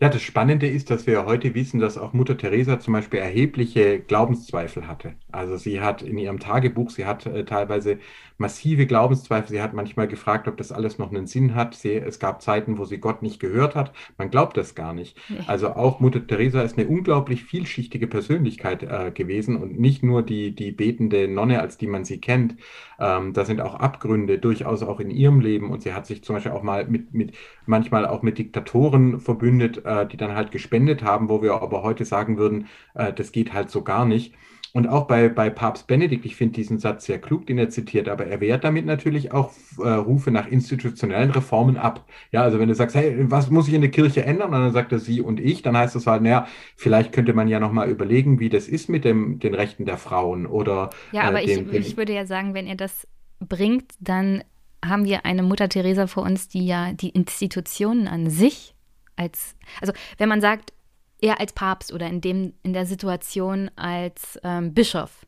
Ja, 0.00 0.08
das 0.08 0.22
Spannende 0.22 0.68
ist, 0.68 0.90
dass 0.90 1.06
wir 1.06 1.24
heute 1.24 1.54
wissen, 1.54 1.80
dass 1.80 1.98
auch 1.98 2.12
Mutter 2.12 2.36
Teresa 2.36 2.78
zum 2.80 2.94
Beispiel 2.94 3.20
erhebliche 3.20 4.00
Glaubenszweifel 4.00 4.86
hatte. 4.86 5.14
Also 5.30 5.56
sie 5.56 5.80
hat 5.80 6.02
in 6.02 6.18
ihrem 6.18 6.40
Tagebuch, 6.40 6.90
sie 6.90 7.06
hat 7.06 7.26
äh, 7.26 7.44
teilweise 7.44 7.98
massive 8.38 8.86
Glaubenszweifel. 8.86 9.50
Sie 9.50 9.62
hat 9.62 9.74
manchmal 9.74 10.08
gefragt, 10.08 10.48
ob 10.48 10.56
das 10.56 10.72
alles 10.72 10.98
noch 10.98 11.10
einen 11.10 11.26
Sinn 11.26 11.54
hat. 11.54 11.74
Sie, 11.74 11.94
es 11.94 12.18
gab 12.18 12.42
Zeiten, 12.42 12.78
wo 12.78 12.84
sie 12.84 12.98
Gott 12.98 13.22
nicht 13.22 13.40
gehört 13.40 13.74
hat. 13.74 13.92
Man 14.18 14.30
glaubt 14.30 14.56
das 14.56 14.74
gar 14.74 14.92
nicht. 14.92 15.16
Also 15.46 15.70
auch 15.70 16.00
Mutter 16.00 16.26
Teresa 16.26 16.62
ist 16.62 16.78
eine 16.78 16.88
unglaublich 16.88 17.44
vielschichtige 17.44 18.06
Persönlichkeit 18.06 18.82
äh, 18.82 19.12
gewesen 19.12 19.56
und 19.56 19.78
nicht 19.78 20.02
nur 20.02 20.22
die, 20.22 20.54
die 20.54 20.72
betende 20.72 21.28
Nonne, 21.28 21.60
als 21.60 21.78
die 21.78 21.86
man 21.86 22.04
sie 22.04 22.20
kennt. 22.20 22.56
Ähm, 22.98 23.32
da 23.32 23.44
sind 23.44 23.60
auch 23.60 23.74
Abgründe 23.74 24.38
durchaus 24.38 24.82
auch 24.82 25.00
in 25.00 25.10
ihrem 25.10 25.40
Leben 25.40 25.70
und 25.70 25.82
sie 25.82 25.92
hat 25.94 26.06
sich 26.06 26.24
zum 26.24 26.36
Beispiel 26.36 26.52
auch 26.52 26.62
mal 26.62 26.86
mit, 26.86 27.14
mit 27.14 27.36
manchmal 27.66 28.06
auch 28.06 28.22
mit 28.22 28.38
Diktatoren 28.38 29.20
verbündet, 29.20 29.84
äh, 29.84 30.06
die 30.06 30.16
dann 30.16 30.34
halt 30.34 30.50
gespendet 30.50 31.02
haben, 31.02 31.28
wo 31.28 31.42
wir 31.42 31.54
aber 31.54 31.82
heute 31.82 32.04
sagen 32.04 32.36
würden, 32.38 32.66
äh, 32.94 33.12
das 33.12 33.32
geht 33.32 33.52
halt 33.52 33.70
so 33.70 33.82
gar 33.82 34.04
nicht. 34.04 34.34
Und 34.76 34.88
auch 34.88 35.06
bei, 35.06 35.28
bei 35.28 35.50
Papst 35.50 35.86
Benedikt, 35.86 36.26
ich 36.26 36.34
finde 36.34 36.54
diesen 36.54 36.80
Satz 36.80 37.06
sehr 37.06 37.20
klug, 37.20 37.46
den 37.46 37.58
er 37.58 37.70
zitiert, 37.70 38.08
aber 38.08 38.26
er 38.26 38.40
wehrt 38.40 38.64
damit 38.64 38.84
natürlich 38.84 39.30
auch 39.30 39.52
äh, 39.78 39.88
Rufe 39.88 40.32
nach 40.32 40.48
institutionellen 40.48 41.30
Reformen 41.30 41.76
ab. 41.76 42.04
Ja, 42.32 42.42
also 42.42 42.58
wenn 42.58 42.68
du 42.68 42.74
sagst, 42.74 42.96
hey, 42.96 43.14
was 43.30 43.50
muss 43.50 43.68
ich 43.68 43.74
in 43.74 43.82
der 43.82 43.92
Kirche 43.92 44.24
ändern? 44.24 44.52
Und 44.52 44.60
dann 44.60 44.72
sagt 44.72 44.90
er 44.90 44.98
sie 44.98 45.20
und 45.20 45.38
ich, 45.38 45.62
dann 45.62 45.76
heißt 45.76 45.94
das 45.94 46.08
halt, 46.08 46.22
naja, 46.22 46.48
vielleicht 46.74 47.12
könnte 47.12 47.34
man 47.34 47.46
ja 47.46 47.60
nochmal 47.60 47.88
überlegen, 47.88 48.40
wie 48.40 48.48
das 48.48 48.66
ist 48.66 48.88
mit 48.88 49.04
dem, 49.04 49.38
den 49.38 49.54
Rechten 49.54 49.84
der 49.84 49.96
Frauen 49.96 50.44
oder. 50.44 50.90
Ja, 51.12 51.22
aber 51.22 51.40
äh, 51.40 51.46
dem, 51.46 51.72
ich, 51.72 51.90
ich 51.90 51.96
würde 51.96 52.12
ja 52.12 52.26
sagen, 52.26 52.52
wenn 52.52 52.66
ihr 52.66 52.76
das 52.76 53.06
bringt, 53.38 53.92
dann 54.00 54.42
haben 54.84 55.04
wir 55.04 55.24
eine 55.24 55.44
Mutter 55.44 55.68
Teresa 55.68 56.08
vor 56.08 56.24
uns, 56.24 56.48
die 56.48 56.66
ja 56.66 56.92
die 56.92 57.10
Institutionen 57.10 58.08
an 58.08 58.28
sich 58.28 58.74
als, 59.14 59.54
also 59.80 59.92
wenn 60.18 60.28
man 60.28 60.40
sagt, 60.40 60.72
er 61.20 61.40
als 61.40 61.52
Papst 61.52 61.92
oder 61.92 62.06
in, 62.08 62.20
dem, 62.20 62.54
in 62.62 62.72
der 62.72 62.86
Situation 62.86 63.70
als 63.76 64.38
ähm, 64.42 64.74
Bischof 64.74 65.26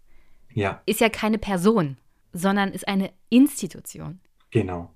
ja. 0.52 0.80
ist 0.86 1.00
ja 1.00 1.08
keine 1.08 1.38
Person, 1.38 1.96
sondern 2.32 2.72
ist 2.72 2.88
eine 2.88 3.10
Institution. 3.28 4.20
Genau. 4.50 4.90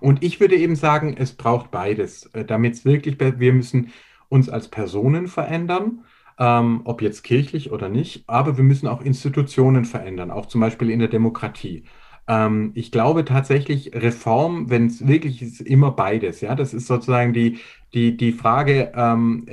Und 0.00 0.22
ich 0.22 0.40
würde 0.40 0.56
eben 0.56 0.76
sagen, 0.76 1.16
es 1.16 1.32
braucht 1.32 1.70
beides, 1.70 2.26
äh, 2.34 2.44
damit 2.44 2.74
es 2.74 2.84
wirklich, 2.84 3.18
wir 3.18 3.52
müssen 3.52 3.92
uns 4.28 4.48
als 4.48 4.68
Personen 4.68 5.26
verändern, 5.26 6.04
ähm, 6.38 6.82
ob 6.84 7.02
jetzt 7.02 7.22
kirchlich 7.22 7.70
oder 7.70 7.88
nicht, 7.88 8.24
aber 8.26 8.56
wir 8.56 8.64
müssen 8.64 8.88
auch 8.88 9.00
Institutionen 9.00 9.84
verändern, 9.84 10.30
auch 10.30 10.46
zum 10.46 10.60
Beispiel 10.60 10.90
in 10.90 10.98
der 10.98 11.08
Demokratie. 11.08 11.84
Ähm, 12.26 12.72
ich 12.74 12.92
glaube 12.92 13.24
tatsächlich, 13.24 13.94
Reform, 13.94 14.70
wenn 14.70 14.86
es 14.86 15.06
wirklich 15.06 15.42
ist, 15.42 15.60
immer 15.60 15.90
beides. 15.92 16.40
Ja, 16.40 16.54
das 16.54 16.74
ist 16.74 16.86
sozusagen 16.86 17.32
die, 17.32 17.58
die, 17.94 18.16
die 18.16 18.32
Frage, 18.32 18.92
ähm, 18.94 19.46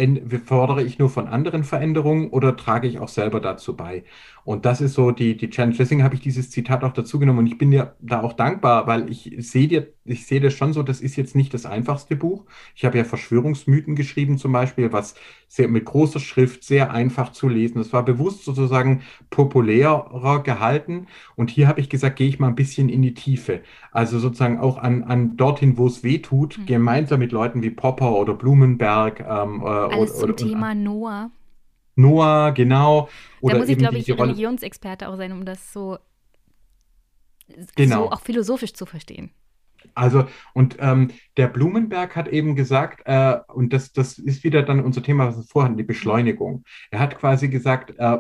fordere 0.46 0.84
ich 0.84 1.00
nur 1.00 1.10
von 1.10 1.28
anderen 1.28 1.64
Veränderungen 1.64 2.30
oder 2.30 2.56
trage 2.56 2.88
ich 2.88 3.00
auch 3.00 3.08
selber 3.08 3.40
dazu 3.40 3.76
bei? 3.76 4.04
Und 4.48 4.66
das 4.66 4.80
ist 4.80 4.94
so 4.94 5.12
die, 5.12 5.36
die 5.36 5.50
Challenge. 5.50 5.76
Deswegen 5.78 6.04
habe 6.04 6.16
ich 6.16 6.22
dieses 6.22 6.50
Zitat 6.50 6.86
auch 6.86 6.94
dazu 6.94 7.20
genommen 7.20 7.40
und 7.40 7.48
ich 7.48 7.58
bin 7.58 7.70
dir 7.70 7.96
da 8.00 8.22
auch 8.22 8.32
dankbar, 8.32 8.88
weil 8.88 9.10
ich 9.10 9.36
sehe 9.40 9.68
dir, 9.68 9.92
ich 10.06 10.26
sehe 10.26 10.40
das 10.40 10.54
schon 10.54 10.72
so, 10.72 10.84
das 10.84 11.02
ist 11.02 11.18
jetzt 11.18 11.36
nicht 11.36 11.54
das 11.54 11.66
einfachste 11.66 12.16
Buch. 12.16 12.46
Ich 12.74 12.86
habe 12.86 12.98
ja 12.98 13.04
Verschwörungsmythen 13.04 13.96
geschrieben 13.96 14.38
zum 14.38 14.54
Beispiel, 14.54 14.94
was 14.94 15.16
sehr 15.50 15.68
mit 15.68 15.84
großer 15.84 16.22
Schrift 16.22 16.64
sehr 16.64 16.92
einfach 16.92 17.34
zu 17.34 17.50
lesen. 17.50 17.80
Das 17.80 17.92
war 17.92 18.06
bewusst 18.06 18.46
sozusagen 18.46 19.02
populärer 19.30 20.44
gehalten. 20.44 21.08
Und 21.36 21.50
hier 21.50 21.68
habe 21.68 21.82
ich 21.82 21.90
gesagt, 21.90 22.16
gehe 22.16 22.30
ich 22.30 22.40
mal 22.40 22.48
ein 22.48 22.56
bisschen 22.56 22.88
in 22.88 23.02
die 23.02 23.16
Tiefe. 23.16 23.64
Also 23.92 24.18
sozusagen 24.18 24.60
auch 24.60 24.78
an, 24.78 25.04
an 25.04 25.36
dorthin, 25.36 25.78
wo 25.78 25.88
es 25.88 26.04
weh 26.04 26.20
tut, 26.20 26.58
mhm. 26.58 26.66
gemeinsam 26.68 27.20
mit 27.20 27.34
Leuten 27.34 27.64
wie 27.64 27.70
Popper 27.70 28.16
oder 28.28 28.38
Blumenberg. 28.38 29.20
Ähm, 29.20 29.62
äh, 29.62 29.66
Alles 29.66 30.12
oder, 30.12 30.20
zum 30.20 30.24
oder, 30.24 30.36
Thema 30.36 30.76
Noah. 30.76 31.32
Noah, 31.96 32.52
genau. 32.52 33.10
Oder 33.42 33.56
da 33.56 33.60
muss 33.60 33.70
ich, 33.70 33.78
glaube 33.78 33.98
ich, 33.98 34.10
Religionsexperte 34.12 35.10
auch 35.10 35.18
sein, 35.18 35.32
um 35.32 35.46
das 35.46 35.74
so, 35.74 35.98
genau. 37.76 38.04
so 38.04 38.12
auch 38.12 38.22
philosophisch 38.22 38.74
zu 38.74 38.86
verstehen. 38.86 39.32
Also, 39.96 40.28
und 40.54 40.78
ähm, 40.80 41.10
der 41.38 41.48
Blumenberg 41.48 42.16
hat 42.16 42.28
eben 42.28 42.56
gesagt, 42.56 43.02
äh, 43.06 43.38
und 43.48 43.74
das, 43.74 43.94
das 43.94 44.20
ist 44.20 44.44
wieder 44.44 44.62
dann 44.62 44.84
unser 44.84 45.02
Thema, 45.02 45.28
was 45.28 45.38
wir 45.38 45.44
vorhin, 45.44 45.78
die 45.78 45.84
Beschleunigung. 45.84 46.64
Er 46.92 47.00
hat 47.00 47.18
quasi 47.18 47.48
gesagt, 47.48 47.96
äh, 47.98 48.18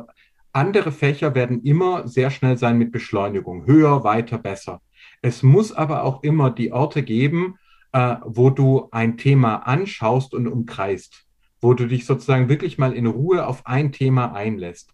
andere 0.54 0.92
Fächer 0.92 1.36
werden 1.36 1.62
immer 1.64 2.08
sehr 2.08 2.32
schnell 2.32 2.58
sein 2.58 2.80
mit 2.80 2.92
Beschleunigung. 2.92 3.68
Höher, 3.68 4.04
weiter, 4.04 4.40
besser. 4.40 4.82
Es 5.22 5.44
muss 5.44 5.72
aber 5.72 6.04
auch 6.04 6.24
immer 6.24 6.50
die 6.50 6.72
Orte 6.72 7.04
geben, 7.04 7.60
äh, 7.98 8.16
wo 8.26 8.50
du 8.50 8.90
ein 8.92 9.18
Thema 9.18 9.68
anschaust 9.68 10.34
und 10.34 10.48
umkreist 10.48 11.28
wo 11.62 11.74
du 11.74 11.88
dich 11.88 12.06
sozusagen 12.06 12.50
wirklich 12.50 12.78
mal 12.78 12.94
in 12.94 13.08
Ruhe 13.08 13.48
auf 13.48 13.66
ein 13.66 13.92
Thema 13.92 14.34
einlässt. 14.34 14.94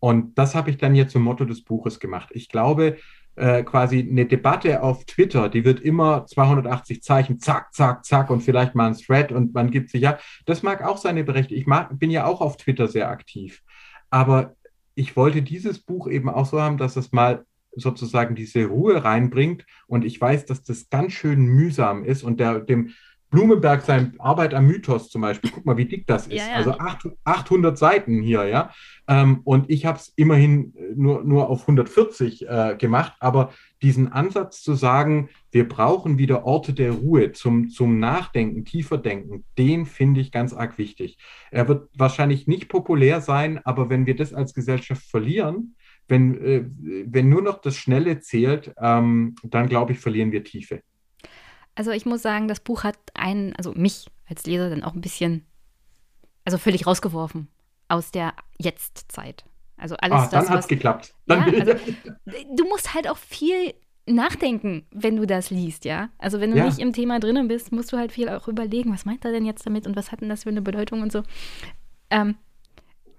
Und 0.00 0.38
das 0.38 0.54
habe 0.54 0.70
ich 0.70 0.76
dann 0.76 0.94
jetzt 0.94 1.12
zum 1.12 1.22
Motto 1.22 1.44
des 1.44 1.64
Buches 1.64 1.98
gemacht. 1.98 2.28
Ich 2.32 2.48
glaube, 2.48 2.98
äh, 3.36 3.64
quasi 3.64 4.06
eine 4.08 4.26
Debatte 4.26 4.82
auf 4.82 5.04
Twitter, 5.06 5.48
die 5.48 5.64
wird 5.64 5.80
immer 5.80 6.26
280 6.26 7.02
Zeichen, 7.02 7.40
zack, 7.40 7.74
zack, 7.74 8.04
zack 8.04 8.30
und 8.30 8.42
vielleicht 8.42 8.74
mal 8.74 8.86
ein 8.86 8.96
Thread 8.96 9.32
und 9.32 9.54
man 9.54 9.70
gibt 9.70 9.90
sich 9.90 10.02
ja. 10.02 10.18
Das 10.46 10.62
mag 10.62 10.84
auch 10.84 10.98
seine 10.98 11.24
Berechtigung. 11.24 11.60
Ich 11.60 11.66
mag, 11.66 11.98
bin 11.98 12.10
ja 12.10 12.26
auch 12.26 12.40
auf 12.40 12.56
Twitter 12.58 12.86
sehr 12.86 13.08
aktiv. 13.08 13.62
Aber 14.10 14.54
ich 14.94 15.16
wollte 15.16 15.42
dieses 15.42 15.80
Buch 15.80 16.06
eben 16.06 16.28
auch 16.28 16.46
so 16.46 16.60
haben, 16.60 16.76
dass 16.76 16.96
es 16.96 17.10
mal 17.10 17.44
sozusagen 17.76 18.34
diese 18.34 18.66
Ruhe 18.66 19.04
reinbringt. 19.04 19.64
Und 19.86 20.04
ich 20.04 20.20
weiß, 20.20 20.46
dass 20.46 20.62
das 20.62 20.88
ganz 20.90 21.12
schön 21.12 21.44
mühsam 21.44 22.04
ist 22.04 22.22
und 22.22 22.40
der, 22.40 22.60
dem, 22.60 22.90
Blumenberg, 23.34 23.82
seine 23.82 24.12
Arbeit 24.18 24.54
am 24.54 24.66
Mythos 24.66 25.10
zum 25.10 25.22
Beispiel, 25.22 25.50
guck 25.52 25.66
mal, 25.66 25.76
wie 25.76 25.86
dick 25.86 26.06
das 26.06 26.28
ist. 26.28 26.34
Ja, 26.34 26.50
ja. 26.50 26.54
Also 26.54 26.76
800 27.24 27.76
Seiten 27.76 28.22
hier, 28.22 28.44
ja. 28.46 28.70
Ähm, 29.08 29.40
und 29.42 29.68
ich 29.70 29.86
habe 29.86 29.98
es 29.98 30.12
immerhin 30.14 30.72
nur, 30.94 31.24
nur 31.24 31.50
auf 31.50 31.62
140 31.62 32.48
äh, 32.48 32.76
gemacht, 32.78 33.14
aber 33.18 33.52
diesen 33.82 34.12
Ansatz 34.12 34.62
zu 34.62 34.74
sagen, 34.74 35.30
wir 35.50 35.68
brauchen 35.68 36.16
wieder 36.16 36.44
Orte 36.44 36.74
der 36.74 36.92
Ruhe 36.92 37.32
zum, 37.32 37.70
zum 37.70 37.98
Nachdenken, 37.98 38.64
tiefer 38.64 38.98
denken, 38.98 39.44
den 39.58 39.84
finde 39.84 40.20
ich 40.20 40.30
ganz 40.30 40.52
arg 40.52 40.78
wichtig. 40.78 41.18
Er 41.50 41.66
wird 41.66 41.88
wahrscheinlich 41.98 42.46
nicht 42.46 42.68
populär 42.68 43.20
sein, 43.20 43.60
aber 43.64 43.90
wenn 43.90 44.06
wir 44.06 44.14
das 44.14 44.32
als 44.32 44.54
Gesellschaft 44.54 45.02
verlieren, 45.10 45.74
wenn, 46.08 46.34
äh, 46.44 46.64
wenn 47.06 47.28
nur 47.28 47.42
noch 47.42 47.60
das 47.60 47.76
Schnelle 47.76 48.20
zählt, 48.20 48.74
ähm, 48.78 49.34
dann 49.42 49.68
glaube 49.68 49.92
ich, 49.92 49.98
verlieren 49.98 50.32
wir 50.32 50.44
Tiefe. 50.44 50.82
Also 51.74 51.90
ich 51.90 52.06
muss 52.06 52.22
sagen, 52.22 52.48
das 52.48 52.60
Buch 52.60 52.84
hat 52.84 52.98
einen, 53.14 53.54
also 53.56 53.72
mich 53.72 54.06
als 54.28 54.46
Leser 54.46 54.70
dann 54.70 54.84
auch 54.84 54.94
ein 54.94 55.00
bisschen, 55.00 55.44
also 56.44 56.58
völlig 56.58 56.86
rausgeworfen 56.86 57.48
aus 57.88 58.10
der 58.10 58.34
Jetztzeit. 58.58 59.44
Also 59.76 59.96
alles 59.96 60.14
ah, 60.14 60.28
das, 60.30 60.46
dann 60.46 60.48
hat's 60.50 60.68
geklappt. 60.68 61.14
Dann 61.26 61.52
ja, 61.52 61.60
also, 61.60 61.74
du 62.56 62.64
musst 62.68 62.94
halt 62.94 63.08
auch 63.08 63.16
viel 63.16 63.74
nachdenken, 64.06 64.86
wenn 64.90 65.16
du 65.16 65.26
das 65.26 65.50
liest, 65.50 65.84
ja. 65.84 66.10
Also 66.18 66.40
wenn 66.40 66.50
du 66.50 66.58
ja. 66.58 66.66
nicht 66.66 66.78
im 66.78 66.92
Thema 66.92 67.18
drinnen 67.18 67.48
bist, 67.48 67.72
musst 67.72 67.92
du 67.92 67.96
halt 67.96 68.12
viel 68.12 68.28
auch 68.28 68.48
überlegen, 68.48 68.92
was 68.92 69.04
meint 69.04 69.24
er 69.24 69.32
denn 69.32 69.46
jetzt 69.46 69.66
damit 69.66 69.86
und 69.86 69.96
was 69.96 70.12
hat 70.12 70.20
denn 70.20 70.28
das 70.28 70.44
für 70.44 70.50
eine 70.50 70.62
Bedeutung 70.62 71.02
und 71.02 71.10
so. 71.10 71.22
Ähm, 72.10 72.36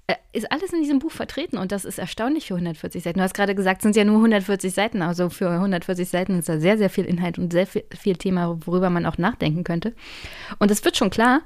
Äh, 0.07 0.15
ist 0.34 0.52
alles 0.52 0.72
in 0.72 0.82
diesem 0.82 0.99
Buch 0.99 1.11
vertreten 1.11 1.57
und 1.57 1.72
das 1.72 1.86
ist 1.86 1.98
erstaunlich 1.98 2.48
für 2.48 2.56
140 2.56 3.02
Seiten. 3.02 3.19
Du 3.19 3.23
hast 3.23 3.34
gerade 3.34 3.56
gesagt, 3.56 3.80
es 3.80 3.84
sind 3.84 3.95
ja 3.95 4.03
nur 4.03 4.18
140 4.18 4.73
Seiten, 4.73 5.02
also 5.02 5.30
für 5.30 5.49
140 5.49 6.07
Seiten 6.07 6.38
ist 6.40 6.49
da 6.49 6.60
sehr, 6.60 6.77
sehr 6.77 6.90
viel 6.90 7.06
Inhalt 7.06 7.40
und 7.40 7.52
sehr 7.52 7.65
viel, 7.65 7.86
viel 7.98 8.15
Thema, 8.15 8.60
worüber 8.65 8.90
man 8.90 9.06
auch 9.06 9.18
nachdenken 9.18 9.64
könnte. 9.64 9.95
Und 10.60 10.69
es 10.69 10.84
wird 10.86 10.98
schon 10.98 11.10
klar, 11.10 11.41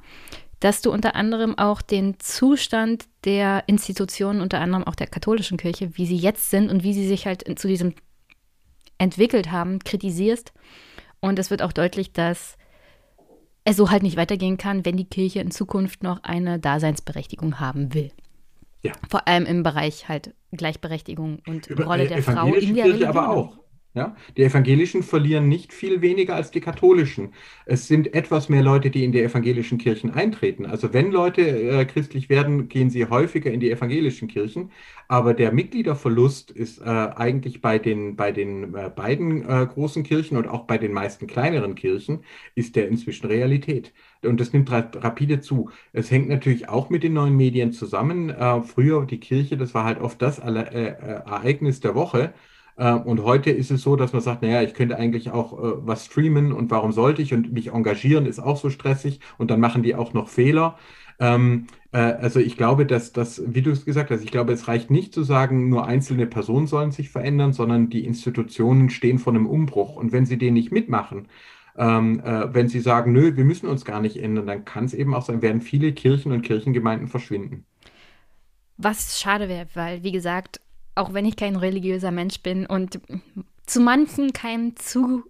dass 0.60 0.82
du 0.82 0.92
unter 0.92 1.16
anderem 1.16 1.58
auch 1.58 1.82
den 1.82 2.20
Zustand 2.20 3.06
der 3.24 3.64
Institutionen, 3.68 4.42
unter 4.42 4.60
anderem 4.60 4.84
auch 4.84 4.96
der 4.96 5.08
katholischen 5.08 5.58
Kirche, 5.58 5.98
wie 5.98 6.06
sie 6.06 6.18
jetzt 6.18 6.50
sind 6.50 6.70
und 6.70 6.84
wie 6.84 6.94
sie 6.94 7.08
sich 7.08 7.26
halt 7.26 7.46
zu 7.58 7.68
diesem 7.68 7.94
entwickelt 8.98 9.52
haben, 9.52 9.80
kritisierst. 9.80 10.52
Und 11.22 11.40
es 11.40 11.50
wird 11.50 11.62
auch 11.62 11.72
deutlich, 11.72 12.12
dass 12.12 12.58
es 13.64 13.78
so 13.78 13.90
halt 13.90 14.04
nicht 14.04 14.18
weitergehen 14.18 14.58
kann, 14.58 14.84
wenn 14.84 14.98
die 14.98 15.10
Kirche 15.10 15.40
in 15.40 15.52
Zukunft 15.52 16.04
noch 16.04 16.24
eine 16.24 16.60
Daseinsberechtigung 16.60 17.62
haben 17.62 17.94
will. 17.94 18.12
Ja. 18.82 18.94
Vor 19.10 19.28
allem 19.28 19.46
im 19.46 19.64
Bereich 19.64 20.08
halt 20.08 20.34
Gleichberechtigung 20.52 21.40
und 21.48 21.68
Über, 21.68 21.86
Rolle 21.86 22.08
der 22.08 22.24
Frau 22.24 22.54
in 22.54 22.76
der 22.76 22.86
Religion. 22.86 23.10
aber 23.10 23.30
auch. 23.30 23.58
Ja? 23.96 24.16
Die 24.38 24.44
Evangelischen 24.44 25.02
verlieren 25.02 25.50
nicht 25.50 25.74
viel 25.74 26.02
weniger 26.02 26.36
als 26.36 26.52
die 26.52 26.62
Katholischen. 26.62 27.34
Es 27.66 27.88
sind 27.88 28.14
etwas 28.14 28.48
mehr 28.48 28.62
Leute, 28.62 28.92
die 28.92 29.04
in 29.04 29.12
die 29.12 29.22
evangelischen 29.22 29.80
Kirchen 29.80 30.12
eintreten. 30.12 30.68
Also 30.68 30.94
wenn 30.94 31.12
Leute 31.12 31.42
äh, 31.42 31.86
christlich 31.86 32.30
werden, 32.30 32.70
gehen 32.70 32.92
sie 32.92 33.08
häufiger 33.08 33.52
in 33.52 33.60
die 33.60 33.72
evangelischen 33.72 34.28
Kirchen. 34.28 34.72
Aber 35.08 35.34
der 35.34 35.52
Mitgliederverlust 35.52 36.52
ist 36.52 36.80
äh, 36.80 36.84
eigentlich 36.84 37.62
bei 37.62 37.80
den, 37.80 38.16
bei 38.16 38.32
den 38.32 38.76
äh, 38.76 38.92
beiden 38.96 39.42
äh, 39.50 39.66
großen 39.66 40.04
Kirchen 40.04 40.38
und 40.38 40.48
auch 40.48 40.66
bei 40.68 40.78
den 40.78 40.94
meisten 40.94 41.26
kleineren 41.26 41.74
Kirchen, 41.74 42.24
ist 42.54 42.76
der 42.76 42.88
inzwischen 42.90 43.26
Realität. 43.26 43.92
Und 44.24 44.40
das 44.40 44.54
nimmt 44.54 44.70
rapide 44.72 45.42
zu. 45.42 45.72
Es 45.94 46.12
hängt 46.12 46.30
natürlich 46.30 46.70
auch 46.70 46.92
mit 46.92 47.02
den 47.04 47.14
neuen 47.14 47.36
Medien 47.36 47.72
zusammen. 47.72 48.30
Äh, 48.30 48.62
früher 48.62 49.06
die 49.08 49.20
Kirche, 49.20 49.58
das 49.58 49.74
war 49.74 49.86
halt 49.86 50.00
oft 50.00 50.22
das 50.22 50.38
äh, 50.38 50.44
Ereignis 50.46 51.80
der 51.80 51.96
Woche 51.96 52.34
und 52.86 53.24
heute 53.24 53.50
ist 53.52 53.72
es 53.72 53.82
so, 53.82 53.96
dass 53.96 54.14
man 54.14 54.22
sagt, 54.22 54.42
naja, 54.42 54.62
ich 54.62 54.74
könnte 54.74 54.98
eigentlich 54.98 55.32
auch 55.32 55.54
äh, 55.54 55.86
was 55.86 56.06
streamen 56.06 56.54
und 56.54 56.72
warum 56.72 56.92
sollte 56.92 57.22
ich 57.22 57.34
und 57.34 57.52
mich 57.52 57.74
engagieren 57.74 58.26
ist 58.26 58.40
auch 58.40 58.58
so 58.58 58.70
stressig 58.70 59.20
und 59.38 59.52
dann 59.52 59.60
machen 59.60 59.84
die 59.84 59.96
auch 59.96 60.14
noch 60.14 60.30
Fehler. 60.30 60.78
Ähm, 61.20 61.68
äh, 61.92 61.98
also 61.98 62.40
ich 62.40 62.56
glaube, 62.58 62.86
dass 62.86 63.12
das, 63.12 63.42
wie 63.46 63.62
du 63.62 63.72
es 63.72 63.86
gesagt 63.86 64.12
hast, 64.12 64.24
ich 64.24 64.32
glaube, 64.32 64.54
es 64.54 64.68
reicht 64.68 64.90
nicht 64.92 65.14
zu 65.14 65.24
sagen, 65.24 65.70
nur 65.70 65.86
einzelne 65.88 66.26
Personen 66.26 66.68
sollen 66.68 66.92
sich 66.92 67.10
verändern, 67.10 67.54
sondern 67.54 67.90
die 67.90 68.06
Institutionen 68.06 68.90
stehen 68.90 69.20
vor 69.20 69.34
einem 69.34 69.46
Umbruch. 69.46 69.96
Und 69.96 70.12
wenn 70.12 70.26
sie 70.26 70.38
den 70.38 70.54
nicht 70.54 70.72
mitmachen, 70.72 71.28
ähm, 71.78 72.22
äh, 72.22 72.54
wenn 72.54 72.70
sie 72.70 72.80
sagen, 72.80 73.12
nö, 73.12 73.36
wir 73.36 73.46
müssen 73.46 73.68
uns 73.68 73.86
gar 73.86 74.02
nicht 74.02 74.18
ändern, 74.18 74.48
dann 74.48 74.66
kann 74.66 74.86
es 74.86 74.94
eben 74.94 75.14
auch 75.14 75.24
sein, 75.24 75.42
werden 75.42 75.62
viele 75.62 75.92
Kirchen 75.94 76.32
und 76.32 76.42
Kirchengemeinden 76.44 77.08
verschwinden. 77.08 77.66
Was 78.78 79.20
schade 79.20 79.50
wäre, 79.50 79.68
weil, 79.74 80.04
wie 80.04 80.14
gesagt, 80.14 80.62
auch 81.00 81.14
wenn 81.14 81.26
ich 81.26 81.36
kein 81.36 81.56
religiöser 81.56 82.12
Mensch 82.12 82.42
bin 82.42 82.66
und 82.66 83.00
zu 83.66 83.80
manchen 83.80 84.34
kein 84.34 84.76
zu 84.76 85.24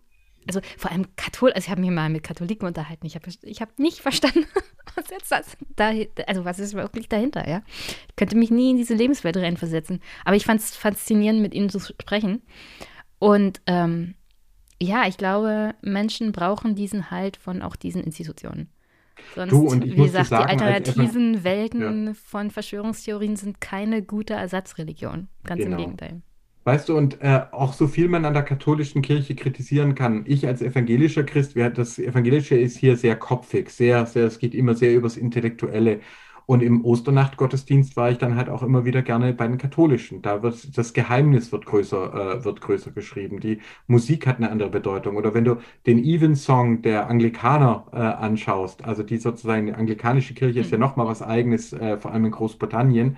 also 0.47 0.61
vor 0.77 0.89
allem 0.91 1.05
Kathol, 1.15 1.51
also 1.51 1.65
ich 1.65 1.69
habe 1.69 1.81
mich 1.81 1.91
mal 1.91 2.09
mit 2.09 2.23
Katholiken 2.23 2.67
unterhalten. 2.67 3.05
Ich 3.05 3.13
habe 3.13 3.29
ich 3.43 3.61
hab 3.61 3.77
nicht 3.77 3.99
verstanden, 3.99 4.45
was 4.95 5.09
jetzt 5.11 5.31
das 5.31 5.57
da, 5.75 5.91
also 6.25 6.43
was 6.43 6.57
ist 6.57 6.73
wirklich 6.73 7.07
dahinter, 7.07 7.47
ja. 7.47 7.61
Ich 8.07 8.15
könnte 8.15 8.35
mich 8.35 8.49
nie 8.49 8.71
in 8.71 8.77
diese 8.77 8.95
Lebenswelt 8.95 9.37
reinversetzen. 9.37 10.01
Aber 10.25 10.35
ich 10.35 10.45
fand 10.45 10.61
es 10.61 10.75
faszinierend, 10.75 11.41
mit 11.41 11.53
ihnen 11.53 11.69
zu 11.69 11.79
sprechen. 11.79 12.41
Und 13.19 13.61
ähm, 13.67 14.15
ja, 14.81 15.07
ich 15.07 15.17
glaube, 15.17 15.75
Menschen 15.81 16.31
brauchen 16.31 16.73
diesen 16.73 17.11
Halt 17.11 17.37
von 17.37 17.61
auch 17.61 17.75
diesen 17.75 18.03
Institutionen. 18.03 18.69
Sonst, 19.35 19.51
du, 19.51 19.81
wie 19.81 19.95
gesagt, 19.95 20.27
sagen, 20.27 20.57
die 20.57 20.63
alternativen 20.63 21.43
Welten 21.43 22.07
ja. 22.07 22.13
von 22.13 22.51
Verschwörungstheorien 22.51 23.35
sind 23.35 23.61
keine 23.61 24.01
gute 24.01 24.33
Ersatzreligion. 24.33 25.27
Ganz 25.43 25.61
genau. 25.61 25.77
im 25.77 25.83
Gegenteil. 25.83 26.21
Weißt 26.65 26.89
du, 26.89 26.97
und 26.97 27.21
äh, 27.21 27.41
auch 27.51 27.73
so 27.73 27.87
viel 27.87 28.09
man 28.09 28.25
an 28.25 28.33
der 28.33 28.43
katholischen 28.43 29.01
Kirche 29.01 29.33
kritisieren 29.33 29.95
kann. 29.95 30.23
Ich 30.27 30.45
als 30.45 30.61
evangelischer 30.61 31.23
Christ, 31.23 31.55
das 31.55 31.97
Evangelische 31.97 32.55
ist 32.55 32.77
hier 32.77 32.95
sehr 32.97 33.15
kopfig, 33.15 33.69
sehr, 33.69 34.05
sehr, 34.05 34.25
es 34.25 34.39
geht 34.39 34.53
immer 34.53 34.75
sehr 34.75 34.93
übers 34.93 35.17
Intellektuelle. 35.17 36.01
Und 36.49 36.63
im 36.63 36.84
Osternachtgottesdienst 36.84 37.95
war 37.95 38.09
ich 38.09 38.17
dann 38.17 38.35
halt 38.35 38.49
auch 38.49 38.63
immer 38.63 38.84
wieder 38.84 39.03
gerne 39.03 39.34
bei 39.34 39.47
den 39.47 39.59
Katholischen. 39.59 40.23
Da 40.23 40.41
wird 40.41 40.76
das 40.76 40.93
Geheimnis 40.93 41.51
wird 41.51 41.67
größer, 41.67 42.39
äh, 42.39 42.43
wird 42.43 42.59
größer 42.59 42.89
geschrieben. 42.89 43.39
Die 43.39 43.59
Musik 43.85 44.26
hat 44.26 44.38
eine 44.38 44.49
andere 44.49 44.71
Bedeutung. 44.71 45.15
Oder 45.17 45.35
wenn 45.35 45.45
du 45.45 45.57
den 45.85 46.03
Evensong 46.03 46.81
der 46.81 47.07
Anglikaner 47.07 47.85
äh, 47.93 47.97
anschaust, 47.97 48.84
also 48.84 49.03
die 49.03 49.17
sozusagen 49.17 49.67
die 49.67 49.73
anglikanische 49.73 50.34
Kirche 50.34 50.61
ist 50.61 50.71
ja 50.71 50.80
mhm. 50.80 50.85
nochmal 50.85 51.05
was 51.05 51.21
eigenes, 51.21 51.71
äh, 51.71 51.99
vor 51.99 52.13
allem 52.13 52.26
in 52.26 52.31
Großbritannien. 52.31 53.17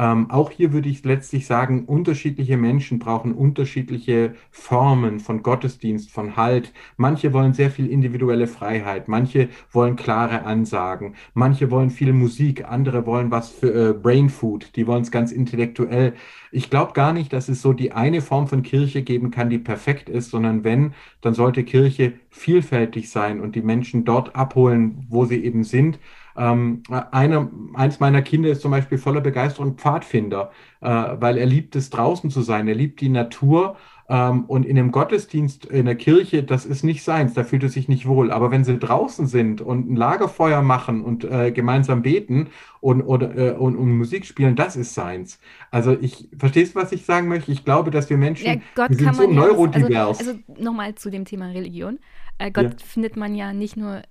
Ähm, 0.00 0.30
auch 0.30 0.50
hier 0.50 0.72
würde 0.72 0.88
ich 0.88 1.04
letztlich 1.04 1.46
sagen, 1.46 1.84
unterschiedliche 1.84 2.56
Menschen 2.56 2.98
brauchen 2.98 3.34
unterschiedliche 3.34 4.34
Formen 4.50 5.20
von 5.20 5.42
Gottesdienst, 5.42 6.10
von 6.10 6.36
Halt. 6.36 6.72
Manche 6.96 7.34
wollen 7.34 7.52
sehr 7.52 7.70
viel 7.70 7.86
individuelle 7.86 8.46
Freiheit, 8.46 9.08
manche 9.08 9.50
wollen 9.70 9.96
klare 9.96 10.44
Ansagen, 10.44 11.16
manche 11.34 11.70
wollen 11.70 11.90
viel 11.90 12.14
Musik, 12.14 12.64
andere 12.64 13.04
wollen 13.04 13.30
was 13.30 13.50
für 13.50 13.90
äh, 13.90 13.92
Brain 13.92 14.30
Food, 14.30 14.74
die 14.76 14.86
wollen 14.86 15.02
es 15.02 15.10
ganz 15.10 15.32
intellektuell. 15.32 16.14
Ich 16.52 16.68
glaube 16.70 16.92
gar 16.94 17.12
nicht, 17.12 17.32
dass 17.32 17.48
es 17.48 17.62
so 17.62 17.72
die 17.72 17.92
eine 17.92 18.20
Form 18.20 18.48
von 18.48 18.62
Kirche 18.62 19.02
geben 19.02 19.30
kann, 19.30 19.50
die 19.50 19.58
perfekt 19.58 20.08
ist, 20.08 20.30
sondern 20.30 20.64
wenn, 20.64 20.94
dann 21.20 21.34
sollte 21.34 21.64
Kirche 21.64 22.14
vielfältig 22.30 23.10
sein 23.10 23.40
und 23.40 23.54
die 23.54 23.62
Menschen 23.62 24.04
dort 24.04 24.34
abholen, 24.34 25.06
wo 25.08 25.24
sie 25.24 25.44
eben 25.44 25.62
sind. 25.64 25.98
Ähm, 26.36 26.82
eine, 27.12 27.50
eins 27.74 28.00
meiner 28.00 28.22
Kinder 28.22 28.48
ist 28.50 28.62
zum 28.62 28.70
Beispiel 28.70 28.98
voller 28.98 29.20
Begeisterung 29.20 29.76
Pfadfinder, 29.76 30.50
äh, 30.80 30.86
weil 30.88 31.38
er 31.38 31.46
liebt 31.46 31.76
es 31.76 31.90
draußen 31.90 32.30
zu 32.30 32.42
sein, 32.42 32.68
er 32.68 32.74
liebt 32.74 33.00
die 33.00 33.08
Natur 33.08 33.76
und 34.14 34.66
in 34.66 34.76
einem 34.76 34.90
Gottesdienst 34.90 35.66
in 35.66 35.86
der 35.86 35.94
Kirche, 35.94 36.42
das 36.42 36.66
ist 36.66 36.82
nicht 36.82 37.04
seins, 37.04 37.34
da 37.34 37.44
fühlt 37.44 37.62
er 37.62 37.68
sich 37.68 37.86
nicht 37.86 38.06
wohl. 38.06 38.32
Aber 38.32 38.50
wenn 38.50 38.64
sie 38.64 38.76
draußen 38.76 39.28
sind 39.28 39.60
und 39.60 39.88
ein 39.88 39.94
Lagerfeuer 39.94 40.62
machen 40.62 41.04
und 41.04 41.22
äh, 41.22 41.52
gemeinsam 41.52 42.02
beten 42.02 42.48
und, 42.80 43.02
oder, 43.02 43.36
äh, 43.36 43.50
und, 43.52 43.76
und, 43.76 43.96
Musik 43.96 44.26
spielen, 44.26 44.56
das 44.56 44.74
ist 44.74 44.94
seins. 44.94 45.38
Also 45.70 45.96
ich, 46.00 46.28
verstehst 46.36 46.74
du, 46.74 46.80
was 46.80 46.90
ich 46.90 47.04
sagen 47.04 47.28
möchte? 47.28 47.52
Ich 47.52 47.64
glaube, 47.64 47.92
dass 47.92 48.10
wir 48.10 48.16
Menschen, 48.16 48.46
ja, 48.46 48.56
Gott 48.74 48.90
wir 48.90 48.96
sind 48.96 49.14
so 49.14 49.30
neurodivers. 49.30 50.18
Also, 50.18 50.30
also 50.32 50.62
nochmal 50.62 50.96
zu 50.96 51.10
dem 51.10 51.24
Thema 51.24 51.46
Religion. 51.50 52.00
Äh, 52.38 52.50
Gott 52.50 52.64
ja. 52.64 52.76
findet 52.84 53.16
man 53.16 53.36
ja 53.36 53.52
nicht 53.52 53.76
nur 53.76 54.02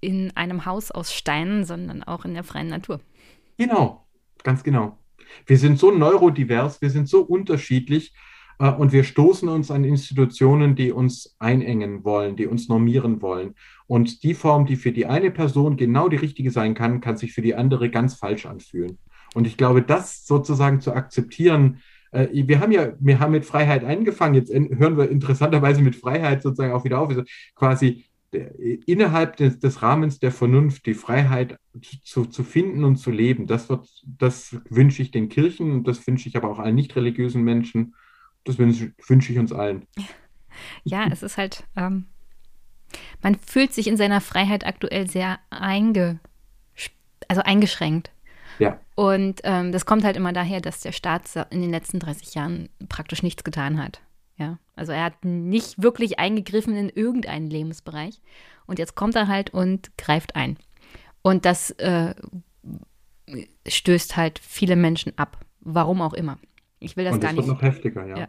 in 0.00 0.30
einem 0.36 0.64
Haus 0.64 0.92
aus 0.92 1.12
Steinen, 1.12 1.64
sondern 1.64 2.04
auch 2.04 2.24
in 2.24 2.34
der 2.34 2.44
freien 2.44 2.68
Natur. 2.68 3.00
Genau, 3.58 4.06
ganz 4.44 4.62
genau. 4.62 4.96
Wir 5.46 5.58
sind 5.58 5.78
so 5.78 5.90
neurodivers, 5.90 6.80
wir 6.80 6.90
sind 6.90 7.08
so 7.08 7.22
unterschiedlich 7.22 8.14
und 8.68 8.92
wir 8.92 9.04
stoßen 9.04 9.48
uns 9.48 9.70
an 9.70 9.84
Institutionen, 9.84 10.74
die 10.74 10.92
uns 10.92 11.34
einengen 11.38 12.04
wollen, 12.04 12.36
die 12.36 12.46
uns 12.46 12.68
normieren 12.68 13.22
wollen. 13.22 13.54
Und 13.86 14.22
die 14.22 14.34
Form, 14.34 14.66
die 14.66 14.76
für 14.76 14.92
die 14.92 15.06
eine 15.06 15.30
Person 15.30 15.78
genau 15.78 16.08
die 16.08 16.16
richtige 16.16 16.50
sein 16.50 16.74
kann, 16.74 17.00
kann 17.00 17.16
sich 17.16 17.32
für 17.32 17.40
die 17.40 17.54
andere 17.54 17.88
ganz 17.88 18.14
falsch 18.14 18.44
anfühlen. 18.44 18.98
Und 19.34 19.46
ich 19.46 19.56
glaube, 19.56 19.80
das 19.80 20.26
sozusagen 20.26 20.80
zu 20.80 20.92
akzeptieren, 20.92 21.78
äh, 22.12 22.28
wir 22.32 22.60
haben 22.60 22.72
ja, 22.72 22.92
wir 22.98 23.18
haben 23.18 23.32
mit 23.32 23.46
Freiheit 23.46 23.82
angefangen, 23.82 24.34
jetzt 24.34 24.52
hören 24.52 24.98
wir 24.98 25.08
interessanterweise 25.08 25.80
mit 25.80 25.96
Freiheit 25.96 26.42
sozusagen 26.42 26.74
auch 26.74 26.84
wieder 26.84 27.00
auf. 27.00 27.08
Also 27.08 27.22
quasi 27.54 28.04
innerhalb 28.86 29.36
des, 29.36 29.58
des, 29.58 29.82
Rahmens 29.82 30.20
der 30.20 30.30
Vernunft 30.30 30.86
die 30.86 30.94
Freiheit 30.94 31.58
zu, 32.04 32.26
zu 32.26 32.44
finden 32.44 32.84
und 32.84 32.96
zu 32.96 33.10
leben, 33.10 33.46
das, 33.46 33.68
wird, 33.68 33.88
das 34.04 34.56
wünsche 34.68 35.02
ich 35.02 35.10
den 35.10 35.28
Kirchen 35.28 35.72
und 35.72 35.88
das 35.88 36.06
wünsche 36.06 36.28
ich 36.28 36.36
aber 36.36 36.48
auch 36.48 36.58
allen 36.60 36.76
nicht 36.76 36.94
religiösen 36.94 37.42
Menschen. 37.42 37.94
Das 38.44 38.58
wünsche, 38.58 38.92
ich 39.08 39.38
uns 39.38 39.52
allen. 39.52 39.86
Ja, 40.84 41.06
es 41.10 41.22
ist 41.22 41.36
halt, 41.36 41.64
ähm, 41.76 42.06
man 43.22 43.36
fühlt 43.36 43.72
sich 43.72 43.86
in 43.86 43.96
seiner 43.96 44.20
Freiheit 44.20 44.66
aktuell 44.66 45.08
sehr 45.08 45.38
einge, 45.50 46.20
also 47.28 47.42
eingeschränkt. 47.42 48.10
Ja. 48.58 48.78
Und 48.94 49.40
ähm, 49.44 49.72
das 49.72 49.86
kommt 49.86 50.04
halt 50.04 50.16
immer 50.16 50.32
daher, 50.32 50.60
dass 50.60 50.80
der 50.80 50.92
Staat 50.92 51.22
in 51.50 51.62
den 51.62 51.70
letzten 51.70 51.98
30 51.98 52.34
Jahren 52.34 52.68
praktisch 52.88 53.22
nichts 53.22 53.44
getan 53.44 53.82
hat. 53.82 54.00
Ja, 54.36 54.58
also 54.74 54.92
er 54.92 55.04
hat 55.04 55.24
nicht 55.24 55.82
wirklich 55.82 56.18
eingegriffen 56.18 56.74
in 56.74 56.88
irgendeinen 56.88 57.50
Lebensbereich. 57.50 58.20
Und 58.66 58.78
jetzt 58.78 58.94
kommt 58.94 59.14
er 59.16 59.28
halt 59.28 59.50
und 59.50 59.96
greift 59.98 60.36
ein. 60.36 60.56
Und 61.22 61.44
das 61.44 61.72
äh, 61.72 62.14
stößt 63.66 64.16
halt 64.16 64.38
viele 64.38 64.76
Menschen 64.76 65.12
ab. 65.18 65.44
Warum 65.60 66.00
auch 66.00 66.14
immer. 66.14 66.38
Ich 66.80 66.96
will 66.96 67.04
das 67.04 67.14
und 67.14 67.20
gar 67.20 67.32
nicht. 67.32 67.38
Das 67.38 67.46
wird 67.46 67.56
noch 67.56 67.62
heftiger, 67.62 68.06
ja. 68.06 68.18
ja. 68.18 68.28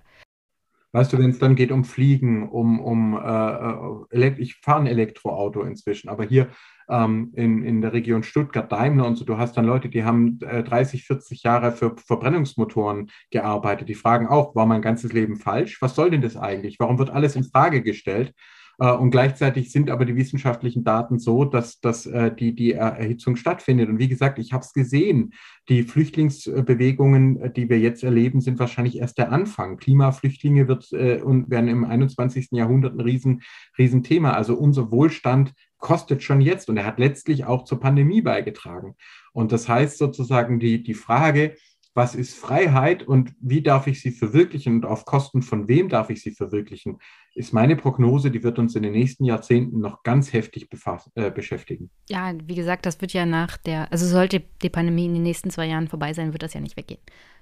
Weißt 0.94 1.14
du, 1.14 1.18
wenn 1.18 1.30
es 1.30 1.40
dann 1.40 1.56
geht 1.56 1.72
um 1.72 1.86
Fliegen, 1.86 2.49
um, 2.49 2.82
um 2.82 3.14
äh, 3.18 4.18
äh 4.18 4.34
ich 4.38 4.56
fahre 4.56 4.82
ein 4.82 4.88
Elektroauto 4.88 5.61
inzwischen, 5.64 6.10
aber 6.10 6.26
hier 6.26 6.49
ähm, 6.90 7.32
in, 7.34 7.64
in 7.64 7.82
der 7.82 7.94
Region 7.94 8.23
Stuttgart, 8.23 8.69
Daimler 8.69 9.07
und 9.07 9.15
so, 9.15 9.23
du 9.23 9.38
hast 9.38 9.56
dann 9.56 9.65
Leute, 9.65 9.88
die 9.88 10.03
haben 10.03 10.40
äh, 10.41 10.64
30, 10.64 11.06
40 11.06 11.44
Jahre 11.44 11.72
für 11.72 11.95
Verbrennungsmotoren 11.95 13.10
gearbeitet. 13.30 13.88
Die 13.88 13.95
fragen 13.95 14.28
auch, 14.28 14.53
war 14.53 14.65
mein 14.65 14.82
ganzes 14.82 15.14
Leben 15.14 15.38
falsch? 15.38 15.82
Was 15.82 15.95
soll 15.95 16.10
denn 16.10 16.22
das 16.22 16.36
eigentlich? 16.36 16.78
Warum 16.80 16.99
wird 16.99 17.10
alles 17.10 17.38
in 17.38 17.45
Frage 17.45 17.82
gestellt? 17.82 18.34
Äh, 18.82 18.91
und 18.94 19.12
gleichzeitig 19.12 19.72
sind 19.72 19.90
aber 19.91 20.06
die 20.06 20.16
wissenschaftlichen 20.16 20.84
Daten 20.84 21.20
so, 21.20 21.45
dass, 21.45 21.80
dass 21.80 22.08
äh, 22.08 22.36
die, 22.36 22.56
die 22.56 22.74
Erhitzung 22.74 23.36
stattfindet. 23.36 23.90
Und 23.90 23.99
wie 23.99 24.08
gesagt, 24.08 24.40
ich 24.40 24.53
habe 24.53 24.64
es 24.64 24.74
gesehen. 24.74 25.34
Die 25.70 25.84
Flüchtlingsbewegungen, 25.84 27.40
äh, 27.41 27.53
die 27.53 27.70
wir 27.70 27.80
jetzt 27.80 28.03
erleben, 28.03 28.41
sind 28.41 28.58
wahrscheinlich 28.58 28.98
erst 28.98 29.20
der 29.20 29.32
Anfang. 29.32 29.78
Klimaflüchtlinge 29.78 30.68
wird, 30.68 30.91
und 30.91 31.49
werden 31.52 31.70
im 31.70 31.84
21. 31.84 32.49
Jahrhundert 32.52 32.95
ein 32.95 33.02
Riesen, 33.02 33.44
Riesenthema. 33.78 34.32
Also 34.32 34.56
unser 34.56 34.91
Wohlstand 34.91 35.53
kostet 35.78 36.24
schon 36.24 36.41
jetzt 36.41 36.70
und 36.70 36.78
er 36.78 36.86
hat 36.86 36.99
letztlich 36.99 37.45
auch 37.45 37.66
zur 37.66 37.80
Pandemie 37.80 38.22
beigetragen. 38.22 38.95
Und 39.34 39.52
das 39.52 39.70
heißt 39.70 39.98
sozusagen 39.98 40.60
die, 40.60 40.82
die 40.84 40.94
Frage, 40.94 41.56
was 41.93 42.15
ist 42.15 42.35
Freiheit 42.35 43.03
und 43.03 43.34
wie 43.41 43.61
darf 43.61 43.88
ich 43.88 44.01
sie 44.01 44.11
verwirklichen 44.11 44.76
und 44.76 44.85
auf 44.85 45.05
Kosten 45.05 45.41
von 45.41 45.68
wem 45.68 45.89
darf 45.89 46.09
ich 46.09 46.22
sie 46.22 46.31
verwirklichen, 46.31 46.99
ist 47.35 47.53
meine 47.53 47.76
Prognose, 47.76 48.31
die 48.31 48.43
wird 48.43 48.59
uns 48.59 48.76
in 48.76 48.84
den 48.84 48.93
nächsten 48.93 49.26
Jahrzehnten 49.26 49.80
noch 49.80 50.03
ganz 50.03 50.31
heftig 50.31 50.69
äh, 51.15 51.31
beschäftigen. 51.31 51.89
Ja, 52.09 52.34
wie 52.45 52.55
gesagt, 52.55 52.85
das 52.85 53.01
wird 53.01 53.13
ja 53.13 53.26
nach 53.26 53.57
der, 53.57 53.91
also 53.91 54.05
sollte 54.05 54.41
die 54.61 54.69
Pandemie 54.69 55.05
in 55.05 55.13
den 55.13 55.23
nächsten 55.23 55.49
zwei 55.49 55.68
Jahren 55.68 55.88
vorbei 55.88 56.13
sein, 56.13 56.34
wird 56.34 56.43
das 56.43 56.53
ja 56.53 56.61
nicht 56.61 56.77
weggehen. 56.77 57.01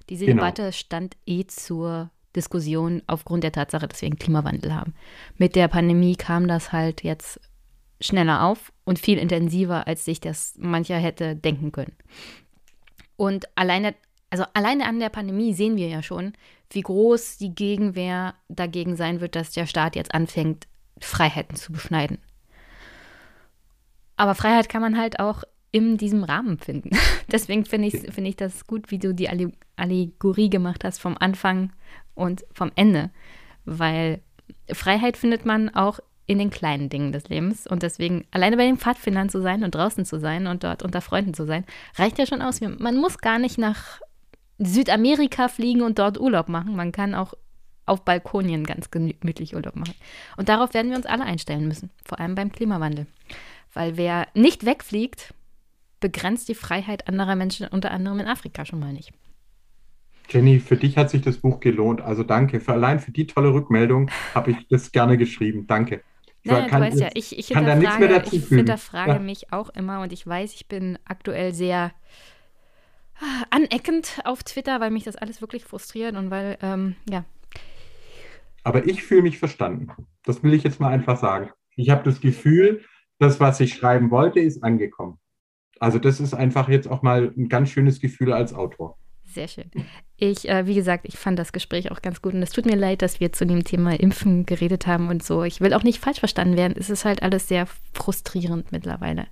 Diese 0.09 0.25
genau. 0.25 0.41
Debatte 0.41 0.71
stand 0.73 1.15
eh 1.25 1.45
zur 1.45 2.09
Diskussion 2.35 3.01
aufgrund 3.07 3.43
der 3.43 3.51
Tatsache, 3.51 3.87
dass 3.87 4.01
wir 4.01 4.07
einen 4.07 4.19
Klimawandel 4.19 4.73
haben. 4.73 4.93
Mit 5.37 5.55
der 5.55 5.67
Pandemie 5.67 6.15
kam 6.15 6.47
das 6.47 6.71
halt 6.71 7.03
jetzt 7.03 7.39
schneller 8.01 8.43
auf 8.43 8.71
und 8.85 8.99
viel 8.99 9.17
intensiver, 9.17 9.87
als 9.87 10.05
sich 10.05 10.19
das 10.19 10.55
mancher 10.57 10.97
hätte 10.97 11.35
denken 11.35 11.71
können. 11.71 11.93
Und 13.15 13.45
alleine, 13.55 13.95
also 14.29 14.45
alleine 14.53 14.85
an 14.85 14.99
der 14.99 15.09
Pandemie 15.09 15.53
sehen 15.53 15.75
wir 15.75 15.87
ja 15.87 16.03
schon, 16.03 16.33
wie 16.69 16.81
groß 16.81 17.37
die 17.37 17.53
Gegenwehr 17.53 18.35
dagegen 18.47 18.95
sein 18.95 19.21
wird, 19.21 19.35
dass 19.35 19.51
der 19.51 19.65
Staat 19.65 19.95
jetzt 19.95 20.13
anfängt, 20.13 20.67
Freiheiten 20.99 21.55
zu 21.55 21.71
beschneiden. 21.71 22.19
Aber 24.17 24.35
Freiheit 24.35 24.69
kann 24.69 24.81
man 24.81 24.97
halt 24.97 25.19
auch 25.19 25.43
in 25.71 25.97
diesem 25.97 26.23
Rahmen 26.23 26.59
finden. 26.59 26.91
Deswegen 27.31 27.65
finde 27.65 27.87
ich, 27.87 28.13
find 28.13 28.27
ich 28.27 28.35
das 28.35 28.67
gut, 28.67 28.91
wie 28.91 28.99
du 28.99 29.13
die 29.13 29.29
Allegorie 29.77 30.49
gemacht 30.49 30.83
hast 30.83 30.99
vom 30.99 31.15
Anfang 31.17 31.71
und 32.15 32.43
vom 32.53 32.71
Ende. 32.75 33.11
weil 33.65 34.21
Freiheit 34.71 35.15
findet 35.15 35.45
man 35.45 35.69
auch 35.69 35.99
in 36.25 36.37
den 36.37 36.49
kleinen 36.49 36.89
Dingen 36.89 37.11
des 37.11 37.27
Lebens. 37.29 37.65
Und 37.65 37.81
deswegen, 37.81 38.25
alleine 38.31 38.57
bei 38.57 38.65
den 38.65 38.77
Pfadfindern 38.77 39.29
zu 39.29 39.41
sein 39.41 39.63
und 39.63 39.73
draußen 39.73 40.05
zu 40.05 40.19
sein 40.19 40.47
und 40.47 40.63
dort 40.63 40.83
unter 40.83 41.01
Freunden 41.01 41.33
zu 41.33 41.45
sein, 41.45 41.65
reicht 41.95 42.19
ja 42.19 42.25
schon 42.25 42.41
aus. 42.41 42.61
Man 42.61 42.97
muss 42.97 43.17
gar 43.17 43.39
nicht 43.39 43.57
nach 43.57 43.99
Südamerika 44.59 45.47
fliegen 45.47 45.81
und 45.81 45.99
dort 45.99 46.19
Urlaub 46.19 46.49
machen. 46.49 46.75
Man 46.75 46.91
kann 46.91 47.15
auch 47.15 47.33
auf 47.85 48.05
Balkonien 48.05 48.65
ganz 48.65 48.91
gemütlich 48.91 49.55
Urlaub 49.55 49.75
machen. 49.75 49.95
Und 50.37 50.47
darauf 50.47 50.73
werden 50.73 50.91
wir 50.91 50.97
uns 50.97 51.07
alle 51.07 51.23
einstellen 51.23 51.67
müssen, 51.67 51.89
vor 52.05 52.19
allem 52.19 52.35
beim 52.35 52.51
Klimawandel. 52.51 53.07
Weil 53.73 53.97
wer 53.97 54.27
nicht 54.35 54.65
wegfliegt, 54.65 55.33
begrenzt 55.99 56.49
die 56.49 56.55
Freiheit 56.55 57.07
anderer 57.07 57.35
Menschen, 57.35 57.67
unter 57.67 57.91
anderem 57.91 58.19
in 58.19 58.27
Afrika 58.27 58.65
schon 58.65 58.79
mal 58.79 58.93
nicht. 58.93 59.11
Jenny, 60.29 60.59
für 60.59 60.77
dich 60.77 60.95
hat 60.97 61.09
sich 61.09 61.21
das 61.21 61.37
Buch 61.37 61.59
gelohnt. 61.59 62.01
Also 62.01 62.23
danke. 62.23 62.59
Für, 62.59 62.73
allein 62.73 62.99
für 62.99 63.11
die 63.11 63.25
tolle 63.25 63.51
Rückmeldung 63.51 64.11
habe 64.35 64.51
ich 64.51 64.67
das 64.69 64.91
gerne 64.91 65.17
geschrieben. 65.17 65.65
Danke. 65.65 66.03
Naja, 66.43 66.67
kann, 66.67 66.81
du 66.81 66.87
weißt 66.87 66.99
ja, 66.99 67.09
ich, 67.15 67.37
ich 67.37 67.47
hinterfrage, 67.47 68.23
ich 68.31 68.47
hinterfrage 68.47 69.11
ja. 69.13 69.19
mich 69.19 69.51
auch 69.51 69.69
immer 69.69 70.01
und 70.01 70.13
ich 70.13 70.25
weiß, 70.25 70.53
ich 70.53 70.67
bin 70.67 70.97
aktuell 71.05 71.53
sehr 71.53 71.91
aneckend 73.49 74.19
auf 74.23 74.43
Twitter, 74.43 74.79
weil 74.79 74.91
mich 74.91 75.03
das 75.03 75.15
alles 75.15 75.41
wirklich 75.41 75.63
frustriert 75.63 76.15
und 76.15 76.29
weil, 76.31 76.57
ähm, 76.61 76.95
ja. 77.09 77.25
Aber 78.63 78.85
ich 78.85 79.03
fühle 79.03 79.23
mich 79.23 79.39
verstanden. 79.39 79.89
Das 80.23 80.43
will 80.43 80.53
ich 80.53 80.63
jetzt 80.63 80.79
mal 80.79 80.91
einfach 80.91 81.17
sagen. 81.17 81.51
Ich 81.75 81.89
habe 81.89 82.03
das 82.03 82.19
Gefühl, 82.21 82.83
das, 83.19 83.39
was 83.39 83.59
ich 83.59 83.73
schreiben 83.73 84.11
wollte, 84.11 84.39
ist 84.39 84.63
angekommen. 84.63 85.17
Also 85.79 85.97
das 85.97 86.19
ist 86.19 86.33
einfach 86.33 86.67
jetzt 86.67 86.87
auch 86.87 87.01
mal 87.01 87.33
ein 87.37 87.47
ganz 87.47 87.69
schönes 87.69 87.99
Gefühl 88.01 88.33
als 88.33 88.53
Autor. 88.53 88.97
Sehr 89.25 89.47
schön. 89.47 89.69
Ich, 90.17 90.49
äh, 90.49 90.65
wie 90.65 90.73
gesagt, 90.73 91.05
ich 91.07 91.17
fand 91.17 91.37
das 91.37 91.53
Gespräch 91.53 91.91
auch 91.91 92.01
ganz 92.01 92.21
gut 92.21 92.33
und 92.33 92.41
es 92.41 92.49
tut 92.49 92.65
mir 92.65 92.75
leid, 92.75 93.01
dass 93.01 93.19
wir 93.19 93.31
zu 93.31 93.45
dem 93.45 93.63
Thema 93.63 93.97
Impfen 93.97 94.45
geredet 94.45 94.87
haben 94.87 95.07
und 95.07 95.23
so. 95.23 95.43
Ich 95.43 95.61
will 95.61 95.73
auch 95.73 95.83
nicht 95.83 95.99
falsch 95.99 96.19
verstanden 96.19 96.57
werden. 96.57 96.75
Es 96.77 96.89
ist 96.89 97.05
halt 97.05 97.21
alles 97.21 97.47
sehr 97.47 97.67
frustrierend 97.93 98.71
mittlerweile. 98.71 99.27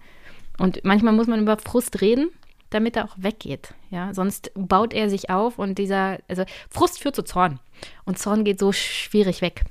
Und 0.60 0.84
manchmal 0.84 1.14
muss 1.14 1.28
man 1.28 1.42
über 1.42 1.58
Frust 1.58 2.02
reden, 2.02 2.30
damit 2.70 2.96
er 2.96 3.06
auch 3.06 3.16
weggeht. 3.18 3.74
Ja, 3.90 4.14
sonst 4.14 4.52
baut 4.56 4.94
er 4.94 5.10
sich 5.10 5.30
auf 5.30 5.60
und 5.60 5.78
dieser, 5.78 6.20
also 6.28 6.44
Frust 6.70 7.00
führt 7.00 7.16
zu 7.16 7.24
Zorn. 7.24 7.60
Und 8.06 8.20
Zorn 8.20 8.44
geht 8.44 8.60
so 8.60 8.72
schwierig 8.72 9.42
weg. 9.42 9.64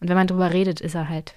Und 0.00 0.08
wenn 0.08 0.16
man 0.16 0.26
drüber 0.26 0.52
redet, 0.52 0.80
ist 0.80 0.94
er 0.94 1.08
halt 1.08 1.34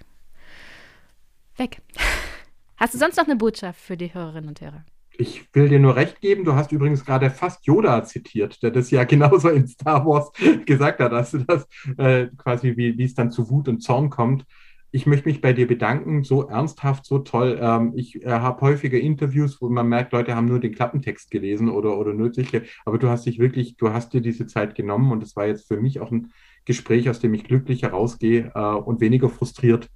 weg. 1.58 1.82
Hast 2.78 2.94
du 2.94 2.98
sonst 2.98 3.18
noch 3.18 3.26
eine 3.26 3.38
Botschaft 3.38 3.80
für 3.80 3.96
die 3.96 4.14
Hörerinnen 4.14 4.50
und 4.50 4.60
Hörer? 4.60 4.84
Ich 5.18 5.48
will 5.54 5.70
dir 5.70 5.80
nur 5.80 5.96
recht 5.96 6.20
geben, 6.20 6.44
du 6.44 6.56
hast 6.56 6.74
übrigens 6.74 7.06
gerade 7.06 7.30
fast 7.30 7.66
Yoda 7.66 8.04
zitiert, 8.04 8.62
der 8.62 8.72
das 8.72 8.92
ja 8.92 9.04
genauso 9.06 9.48
in 9.50 9.66
Star 9.66 10.06
Wars 10.06 10.30
gesagt 10.66 11.00
hat, 11.00 11.14
dass 11.14 11.32
du 11.32 11.40
das 11.40 11.68
äh, 11.98 12.28
quasi, 12.38 12.76
wie, 12.76 12.98
wie 12.98 13.04
es 13.06 13.14
dann 13.14 13.32
zu 13.32 13.50
Wut 13.50 13.70
und 13.70 13.82
Zorn 13.82 14.10
kommt. 14.10 14.46
Ich 14.96 15.06
möchte 15.06 15.28
mich 15.28 15.42
bei 15.42 15.52
dir 15.52 15.68
bedanken, 15.68 16.24
so 16.24 16.48
ernsthaft, 16.48 17.06
so 17.06 17.20
toll. 17.20 17.60
Ähm, 17.62 17.92
ich 17.98 18.24
äh, 18.24 18.30
habe 18.30 18.62
häufige 18.62 18.98
Interviews, 18.98 19.60
wo 19.60 19.68
man 19.68 19.90
merkt, 19.90 20.14
Leute 20.14 20.38
haben 20.38 20.48
nur 20.48 20.62
den 20.62 20.74
Klappentext 20.74 21.30
gelesen 21.30 21.68
oder, 21.68 21.98
oder 21.98 22.14
nötige, 22.14 22.64
aber 22.86 22.98
du 22.98 23.10
hast 23.10 23.26
dich 23.26 23.38
wirklich, 23.38 23.76
du 23.76 23.92
hast 23.92 24.14
dir 24.14 24.22
diese 24.22 24.48
Zeit 24.48 24.74
genommen 24.74 25.12
und 25.12 25.22
es 25.22 25.36
war 25.36 25.48
jetzt 25.48 25.68
für 25.68 25.76
mich 25.76 26.00
auch 26.00 26.14
ein 26.14 26.32
Gespräch, 26.64 27.10
aus 27.10 27.20
dem 27.20 27.34
ich 27.34 27.44
glücklich 27.44 27.84
herausgehe 27.84 28.54
äh, 28.56 28.60
und 28.60 29.02
weniger 29.02 29.28
frustriert. 29.28 29.90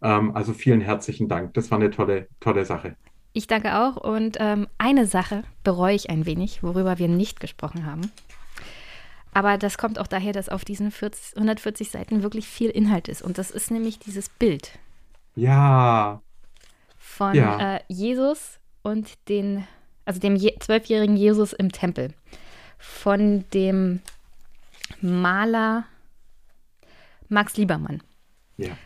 Ähm, 0.00 0.36
also 0.36 0.52
vielen 0.52 0.80
herzlichen 0.80 1.28
Dank. 1.28 1.54
Das 1.54 1.72
war 1.72 1.78
eine 1.80 1.90
tolle, 1.90 2.28
tolle 2.38 2.64
Sache. 2.64 2.94
Ich 3.32 3.48
danke 3.48 3.76
auch. 3.76 3.96
Und 3.96 4.36
ähm, 4.38 4.68
eine 4.78 5.06
Sache 5.06 5.42
bereue 5.64 5.96
ich 5.96 6.10
ein 6.10 6.26
wenig, 6.26 6.62
worüber 6.62 7.00
wir 7.00 7.08
nicht 7.08 7.40
gesprochen 7.40 7.86
haben. 7.86 8.02
Aber 9.34 9.58
das 9.58 9.78
kommt 9.78 9.98
auch 9.98 10.06
daher, 10.06 10.32
dass 10.32 10.48
auf 10.48 10.64
diesen 10.64 10.90
40, 10.90 11.36
140 11.36 11.90
Seiten 11.90 12.22
wirklich 12.22 12.46
viel 12.46 12.70
Inhalt 12.70 13.08
ist. 13.08 13.20
Und 13.20 13.36
das 13.36 13.50
ist 13.50 13.70
nämlich 13.70 13.98
dieses 13.98 14.28
Bild. 14.28 14.78
Ja. 15.34 16.22
Von 16.96 17.34
ja. 17.34 17.76
Äh, 17.76 17.80
Jesus 17.88 18.60
und 18.82 19.28
den, 19.28 19.66
also 20.04 20.20
dem 20.20 20.38
zwölfjährigen 20.38 21.16
Jesus 21.16 21.52
im 21.52 21.72
Tempel. 21.72 22.14
Von 22.78 23.44
dem 23.52 24.00
Maler 25.00 25.84
Max 27.28 27.56
Liebermann. 27.56 28.02
Ja. 28.56 28.76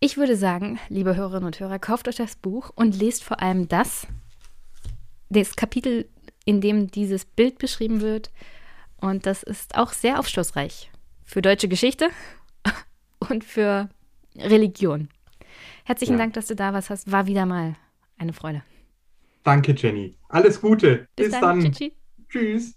Ich 0.00 0.16
würde 0.16 0.36
sagen, 0.36 0.78
liebe 0.88 1.16
Hörerinnen 1.16 1.46
und 1.46 1.60
Hörer, 1.60 1.78
kauft 1.78 2.08
euch 2.08 2.16
das 2.16 2.36
Buch 2.36 2.70
und 2.74 2.98
lest 2.98 3.22
vor 3.22 3.40
allem 3.40 3.68
das, 3.68 4.06
das 5.30 5.56
Kapitel, 5.56 6.08
in 6.44 6.60
dem 6.60 6.90
dieses 6.90 7.24
Bild 7.24 7.58
beschrieben 7.58 8.00
wird. 8.00 8.30
Und 9.00 9.26
das 9.26 9.42
ist 9.42 9.76
auch 9.76 9.92
sehr 9.92 10.18
aufschlussreich 10.18 10.90
für 11.24 11.42
deutsche 11.42 11.68
Geschichte 11.68 12.08
und 13.28 13.44
für 13.44 13.88
Religion. 14.36 15.08
Herzlichen 15.84 16.14
ja. 16.14 16.18
Dank, 16.18 16.34
dass 16.34 16.46
du 16.46 16.56
da 16.56 16.72
warst. 16.72 16.90
Hast. 16.90 17.10
War 17.10 17.26
wieder 17.26 17.46
mal 17.46 17.76
eine 18.18 18.32
Freude. 18.32 18.62
Danke, 19.44 19.72
Jenny. 19.72 20.16
Alles 20.28 20.60
Gute. 20.60 21.08
Bis, 21.14 21.30
Bis 21.30 21.40
dann. 21.40 21.60
dann. 21.62 21.76
Tschüss. 22.28 22.74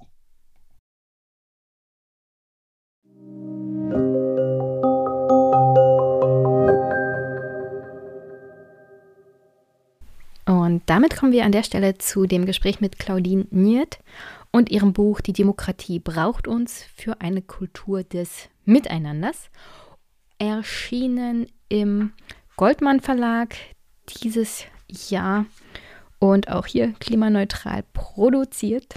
Und 10.70 10.84
damit 10.86 11.18
kommen 11.18 11.32
wir 11.32 11.46
an 11.46 11.52
der 11.52 11.64
Stelle 11.64 11.98
zu 11.98 12.28
dem 12.28 12.46
Gespräch 12.46 12.80
mit 12.80 13.00
Claudine 13.00 13.48
Niert 13.50 13.98
und 14.52 14.70
ihrem 14.70 14.94
Buch 14.94 15.20
Die 15.20 15.34
Demokratie 15.34 15.98
braucht 15.98 16.48
uns 16.48 16.86
für 16.96 17.22
eine 17.22 17.41
Kultur 17.41 18.04
des 18.04 18.50
Miteinanders. 18.66 19.50
Erschienen 20.38 21.48
im 21.70 22.14
Goldmann 22.56 23.00
Verlag 23.00 23.56
dieses 24.22 24.66
Jahr 24.88 25.48
und 26.20 26.50
auch 26.50 26.68
hier 26.68 26.94
klimaneutral 27.00 27.84
produziert. 27.94 28.94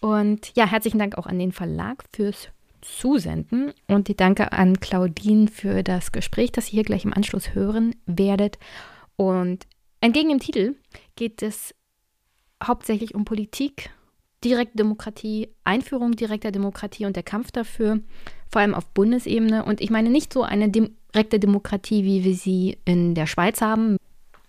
Und 0.00 0.56
ja, 0.56 0.64
herzlichen 0.66 0.98
Dank 0.98 1.18
auch 1.18 1.26
an 1.26 1.38
den 1.38 1.52
Verlag 1.52 2.02
fürs 2.14 2.48
Zusenden 2.80 3.74
und 3.88 4.08
die 4.08 4.16
Danke 4.16 4.52
an 4.52 4.80
Claudine 4.80 5.48
für 5.48 5.82
das 5.82 6.12
Gespräch, 6.12 6.50
das 6.50 6.68
ihr 6.68 6.76
hier 6.76 6.84
gleich 6.84 7.04
im 7.04 7.12
Anschluss 7.12 7.54
hören 7.54 7.94
werdet. 8.06 8.58
Und 9.16 9.66
Entgegen 10.04 10.28
dem 10.28 10.38
Titel 10.38 10.74
geht 11.16 11.42
es 11.42 11.74
hauptsächlich 12.62 13.14
um 13.14 13.24
Politik, 13.24 13.88
direkte 14.44 14.76
Demokratie, 14.76 15.48
Einführung 15.64 16.12
direkter 16.12 16.52
Demokratie 16.52 17.06
und 17.06 17.16
der 17.16 17.22
Kampf 17.22 17.52
dafür, 17.52 18.00
vor 18.50 18.60
allem 18.60 18.74
auf 18.74 18.84
Bundesebene. 18.90 19.64
Und 19.64 19.80
ich 19.80 19.88
meine 19.88 20.10
nicht 20.10 20.30
so 20.30 20.42
eine 20.42 20.68
direkte 20.68 21.38
Demokratie, 21.38 22.04
wie 22.04 22.22
wir 22.22 22.34
sie 22.34 22.76
in 22.84 23.14
der 23.14 23.26
Schweiz 23.26 23.62
haben, 23.62 23.96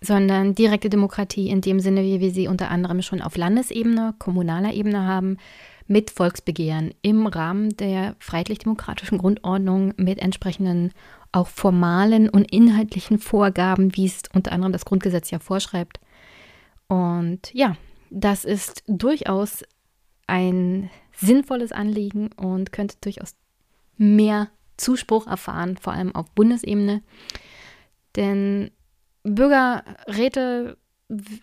sondern 0.02 0.56
direkte 0.56 0.90
Demokratie 0.90 1.48
in 1.48 1.62
dem 1.62 1.80
Sinne, 1.80 2.04
wie 2.04 2.20
wir 2.20 2.32
sie 2.32 2.50
unter 2.50 2.70
anderem 2.70 3.02
schon 3.02 3.22
auf 3.22 3.38
Landesebene, 3.38 4.14
kommunaler 4.20 4.74
Ebene 4.74 5.06
haben, 5.06 5.38
mit 5.88 6.12
Volksbegehren 6.12 6.94
im 7.02 7.28
Rahmen 7.28 7.78
der 7.78 8.18
freiheitlich-demokratischen 8.20 9.20
Grundordnung 9.20 9.94
mit 9.96 10.20
entsprechenden 10.20 10.92
auch 11.36 11.48
formalen 11.48 12.30
und 12.30 12.52
inhaltlichen 12.52 13.20
Vorgaben, 13.20 13.96
wie 13.96 14.06
es 14.06 14.24
unter 14.34 14.52
anderem 14.52 14.72
das 14.72 14.86
Grundgesetz 14.86 15.32
ja 15.32 15.40
vorschreibt. 15.40 16.00
Und 16.88 17.54
ja, 17.54 17.76
das 18.10 18.46
ist 18.46 18.84
durchaus 18.88 19.64
ein 20.28 20.90
sinnvolles 21.12 21.72
Anliegen 21.72 22.32
und 22.34 22.72
könnte 22.72 22.96
durchaus 23.02 23.36
mehr 23.98 24.50
Zuspruch 24.78 25.28
erfahren, 25.28 25.78
vor 25.78 25.94
allem 25.94 26.16
auf 26.16 26.32
Bundesebene. 26.32 27.02
Denn 28.16 28.72
Bürgerräte 29.24 30.78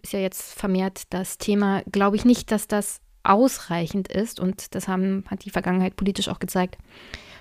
ist 0.02 0.12
ja 0.12 0.20
jetzt 0.20 0.54
vermehrt 0.54 1.02
das 1.10 1.38
Thema, 1.38 1.82
glaube 1.90 2.16
ich 2.16 2.24
nicht, 2.24 2.50
dass 2.50 2.66
das 2.66 3.00
ausreichend 3.24 4.08
ist 4.08 4.40
und 4.40 4.74
das 4.74 4.88
haben, 4.88 5.24
hat 5.28 5.44
die 5.44 5.50
Vergangenheit 5.50 5.96
politisch 5.96 6.28
auch 6.28 6.38
gezeigt. 6.38 6.78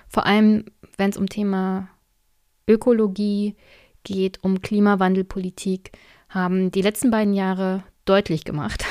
Vor 0.08 0.26
allem, 0.26 0.66
wenn 0.96 1.10
es 1.10 1.16
um 1.16 1.28
Thema 1.28 1.88
Ökologie 2.68 3.56
geht, 4.04 4.42
um 4.42 4.60
Klimawandelpolitik, 4.60 5.92
haben 6.28 6.70
die 6.70 6.82
letzten 6.82 7.10
beiden 7.10 7.34
Jahre 7.34 7.84
deutlich 8.04 8.44
gemacht, 8.44 8.84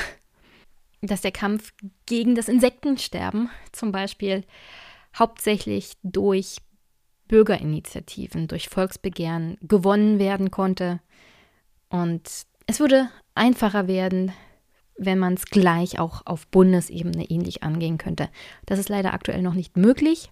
dass 1.02 1.22
der 1.22 1.32
Kampf 1.32 1.74
gegen 2.06 2.36
das 2.36 2.48
Insektensterben 2.48 3.50
zum 3.72 3.92
Beispiel 3.92 4.44
hauptsächlich 5.18 5.94
durch 6.04 6.58
Bürgerinitiativen, 7.28 8.48
durch 8.48 8.70
Volksbegehren 8.70 9.58
gewonnen 9.62 10.20
werden 10.20 10.52
konnte. 10.52 11.00
Und 11.90 12.30
es 12.68 12.80
würde 12.80 13.10
einfacher 13.36 13.88
werden, 13.88 14.32
wenn 14.98 15.18
man 15.18 15.34
es 15.34 15.46
gleich 15.46 15.98
auch 16.00 16.26
auf 16.26 16.48
Bundesebene 16.48 17.30
ähnlich 17.30 17.64
angehen 17.64 17.98
könnte. 17.98 18.30
Das 18.66 18.80
ist 18.80 18.90
leider 18.90 19.14
aktuell 19.14 19.42
noch 19.42 19.54
nicht 19.54 19.78
möglich, 19.78 20.30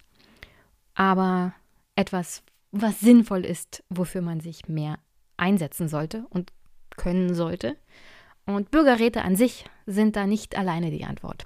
aber 0.94 1.53
etwas, 1.95 2.44
was 2.72 3.00
sinnvoll 3.00 3.46
ist, 3.46 3.84
wofür 3.90 4.22
man 4.22 4.40
sich 4.40 4.68
mehr 4.68 5.00
einsetzen 5.38 5.88
sollte 5.88 6.26
und 6.30 6.52
können 6.98 7.34
sollte. 7.34 7.78
Und 8.46 8.72
Bürgerräte 8.72 9.24
an 9.24 9.36
sich 9.36 9.66
sind 9.86 10.16
da 10.16 10.28
nicht 10.28 10.58
alleine 10.58 10.91
die 10.91 11.06
Antwort. 11.06 11.46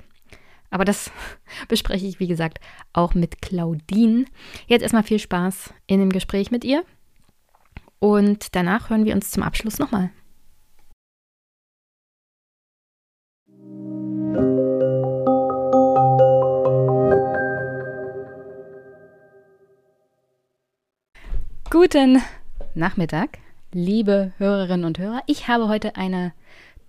Aber 0.69 0.85
das 0.85 1.11
bespreche 1.67 2.07
ich, 2.07 2.19
wie 2.19 2.27
gesagt, 2.27 2.59
auch 2.93 3.13
mit 3.13 3.41
Claudine. 3.41 4.25
Jetzt 4.67 4.81
erstmal 4.81 5.03
viel 5.03 5.19
Spaß 5.19 5.73
in 5.87 5.99
dem 5.99 6.11
Gespräch 6.11 6.49
mit 6.49 6.63
ihr. 6.63 6.83
Und 7.99 8.55
danach 8.55 8.89
hören 8.89 9.05
wir 9.05 9.15
uns 9.15 9.31
zum 9.31 9.43
Abschluss 9.43 9.79
nochmal. 9.79 10.11
Guten 21.73 22.21
Nachmittag, 22.75 23.39
liebe 23.71 24.31
Hörerinnen 24.37 24.85
und 24.85 24.99
Hörer. 24.99 25.23
Ich 25.25 25.47
habe 25.47 25.69
heute 25.69 25.95
eine 25.95 26.31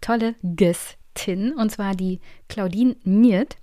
tolle 0.02 0.34
Gästin, 0.42 1.54
und 1.54 1.70
zwar 1.72 1.94
die 1.94 2.20
Claudine 2.50 2.94
Niert. 3.02 3.56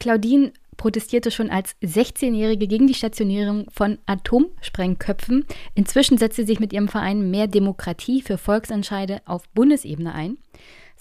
Claudine 0.00 0.54
protestierte 0.78 1.30
schon 1.30 1.50
als 1.50 1.76
16-Jährige 1.82 2.66
gegen 2.66 2.86
die 2.86 2.94
Stationierung 2.94 3.66
von 3.70 3.98
Atomsprengköpfen. 4.06 5.44
Inzwischen 5.74 6.16
setzt 6.16 6.36
sie 6.36 6.46
sich 6.46 6.60
mit 6.60 6.72
ihrem 6.72 6.88
Verein 6.88 7.30
Mehr 7.30 7.46
Demokratie 7.46 8.22
für 8.22 8.38
Volksentscheide 8.38 9.20
auf 9.26 9.46
Bundesebene 9.50 10.14
ein. 10.14 10.38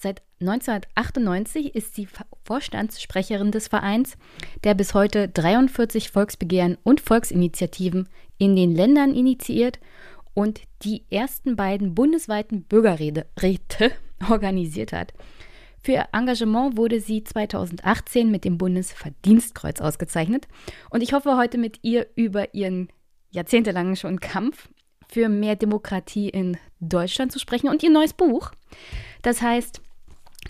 Seit 0.04 0.22
1998 0.42 1.76
ist 1.76 1.96
sie 1.96 2.10
Vorstandssprecherin 2.44 3.52
des 3.52 3.70
Vereins, 3.70 4.18
der 4.66 4.74
bis 4.74 4.94
heute 4.94 5.30
43 5.30 6.10
Volksbegehren 6.10 6.78
und 6.84 7.00
Volksinitiativen 7.00 8.10
in 8.38 8.58
den 8.58 8.76
Ländern 8.76 9.16
initiiert 9.16 9.80
und 10.34 10.60
die 10.82 11.06
ersten 11.10 11.56
beiden 11.56 11.96
bundesweiten 11.96 12.64
Bürgerräte 12.64 13.94
organisiert 14.30 14.92
hat. 14.92 15.14
Für 15.82 15.94
ihr 15.94 16.08
Engagement 16.12 16.76
wurde 16.76 17.00
sie 17.00 17.24
2018 17.24 18.30
mit 18.30 18.44
dem 18.44 18.58
Bundesverdienstkreuz 18.58 19.80
ausgezeichnet. 19.80 20.50
Und 20.90 21.02
ich 21.02 21.14
hoffe 21.14 21.38
heute 21.38 21.58
mit 21.58 21.80
ihr 21.82 22.08
über 22.16 22.54
ihren 22.54 22.90
jahrzehntelangen 23.32 23.96
schon 23.96 24.20
Kampf 24.20 24.68
für 25.08 25.30
mehr 25.30 25.56
Demokratie 25.56 26.28
in 26.28 26.58
Deutschland 26.82 27.32
zu 27.32 27.40
sprechen 27.40 27.70
und 27.70 27.84
ihr 27.84 27.90
neues 27.90 28.12
Buch. 28.12 28.52
Das 29.22 29.42
heißt 29.42 29.82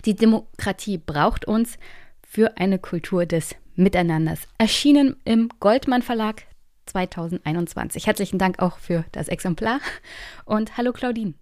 die 0.04 0.14
Demokratie 0.14 0.98
braucht 0.98 1.46
uns 1.46 1.78
für 2.26 2.56
eine 2.58 2.78
Kultur 2.78 3.26
des 3.26 3.54
Miteinanders. 3.76 4.40
Erschienen 4.58 5.16
im 5.24 5.48
Goldmann 5.60 6.02
Verlag 6.02 6.42
2021. 6.86 8.06
Herzlichen 8.06 8.38
Dank 8.38 8.60
auch 8.60 8.78
für 8.78 9.04
das 9.12 9.28
Exemplar. 9.28 9.80
Und 10.44 10.76
hallo 10.76 10.92
Claudine. 10.92 11.34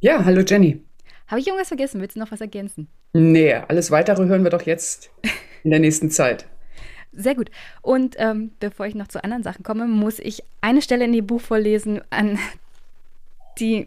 Ja, 0.00 0.24
hallo 0.24 0.42
Jenny. 0.42 0.82
Habe 1.26 1.40
ich 1.40 1.46
irgendwas 1.46 1.68
vergessen? 1.68 2.00
Willst 2.00 2.16
du 2.16 2.20
noch 2.20 2.30
was 2.30 2.40
ergänzen? 2.40 2.88
Nee, 3.12 3.54
alles 3.54 3.90
weitere 3.90 4.26
hören 4.26 4.44
wir 4.44 4.50
doch 4.50 4.62
jetzt 4.62 5.10
in 5.62 5.70
der 5.70 5.80
nächsten 5.80 6.10
Zeit. 6.10 6.46
Sehr 7.12 7.34
gut. 7.34 7.50
Und 7.80 8.16
ähm, 8.18 8.50
bevor 8.60 8.86
ich 8.86 8.94
noch 8.94 9.08
zu 9.08 9.22
anderen 9.22 9.42
Sachen 9.42 9.62
komme, 9.62 9.86
muss 9.86 10.18
ich 10.18 10.42
eine 10.60 10.82
Stelle 10.82 11.04
in 11.04 11.12
dem 11.12 11.26
Buch 11.26 11.40
vorlesen, 11.40 12.02
an 12.10 12.38
die 13.58 13.86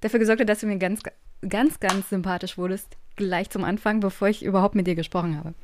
dafür 0.00 0.20
gesorgt 0.20 0.40
hat, 0.40 0.48
dass 0.48 0.60
du 0.60 0.66
mir 0.66 0.78
ganz, 0.78 1.02
ganz, 1.46 1.80
ganz 1.80 2.08
sympathisch 2.08 2.56
wurdest 2.56 2.96
gleich 3.18 3.50
zum 3.50 3.64
Anfang, 3.64 4.00
bevor 4.00 4.28
ich 4.28 4.42
überhaupt 4.42 4.74
mit 4.74 4.86
dir 4.86 4.94
gesprochen 4.94 5.36
habe. 5.36 5.54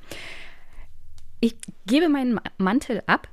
Ich 1.41 1.57
gebe 1.87 2.09
meinen 2.09 2.39
Mantel 2.59 3.03
ab 3.07 3.29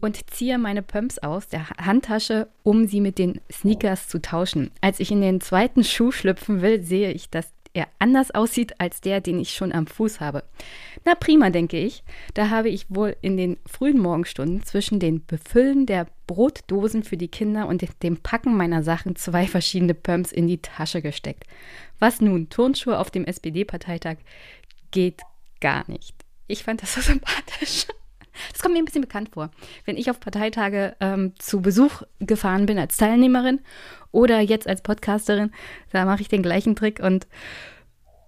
und 0.00 0.30
ziehe 0.30 0.58
meine 0.58 0.82
Pumps 0.82 1.18
aus 1.18 1.48
der 1.48 1.70
Handtasche, 1.70 2.48
um 2.62 2.86
sie 2.86 3.00
mit 3.00 3.18
den 3.18 3.40
Sneakers 3.50 4.08
zu 4.08 4.20
tauschen. 4.20 4.70
Als 4.80 5.00
ich 5.00 5.10
in 5.10 5.20
den 5.20 5.40
zweiten 5.40 5.84
Schuh 5.84 6.12
schlüpfen 6.12 6.60
will, 6.60 6.82
sehe 6.82 7.12
ich, 7.12 7.30
dass 7.30 7.52
er 7.74 7.88
anders 7.98 8.30
aussieht 8.32 8.78
als 8.80 9.00
der, 9.00 9.20
den 9.20 9.40
ich 9.40 9.54
schon 9.54 9.72
am 9.72 9.86
Fuß 9.86 10.20
habe. 10.20 10.44
Na 11.04 11.14
prima, 11.14 11.50
denke 11.50 11.78
ich. 11.78 12.04
Da 12.34 12.50
habe 12.50 12.68
ich 12.68 12.86
wohl 12.88 13.16
in 13.22 13.36
den 13.36 13.56
frühen 13.66 13.98
Morgenstunden 13.98 14.62
zwischen 14.62 15.00
den 15.00 15.24
Befüllen 15.24 15.86
der 15.86 16.06
Brotdosen 16.26 17.02
für 17.02 17.16
die 17.16 17.28
Kinder 17.28 17.66
und 17.66 17.82
dem 18.02 18.18
Packen 18.18 18.56
meiner 18.56 18.82
Sachen 18.82 19.16
zwei 19.16 19.46
verschiedene 19.46 19.94
Pumps 19.94 20.32
in 20.32 20.46
die 20.46 20.58
Tasche 20.58 21.00
gesteckt. 21.00 21.44
Was 22.02 22.20
nun? 22.20 22.48
Turnschuhe 22.48 22.98
auf 22.98 23.12
dem 23.12 23.24
SPD-Parteitag 23.24 24.16
geht 24.90 25.22
gar 25.60 25.88
nicht. 25.88 26.16
Ich 26.48 26.64
fand 26.64 26.82
das 26.82 26.94
so 26.94 27.00
sympathisch. 27.12 27.86
Das 28.50 28.60
kommt 28.60 28.74
mir 28.74 28.80
ein 28.80 28.84
bisschen 28.86 29.02
bekannt 29.02 29.28
vor. 29.34 29.52
Wenn 29.84 29.96
ich 29.96 30.10
auf 30.10 30.18
Parteitage 30.18 30.96
ähm, 30.98 31.34
zu 31.38 31.62
Besuch 31.62 32.02
gefahren 32.18 32.66
bin 32.66 32.76
als 32.76 32.96
Teilnehmerin 32.96 33.60
oder 34.10 34.40
jetzt 34.40 34.66
als 34.66 34.82
Podcasterin, 34.82 35.52
da 35.92 36.04
mache 36.04 36.22
ich 36.22 36.28
den 36.28 36.42
gleichen 36.42 36.74
Trick 36.74 36.98
und 36.98 37.28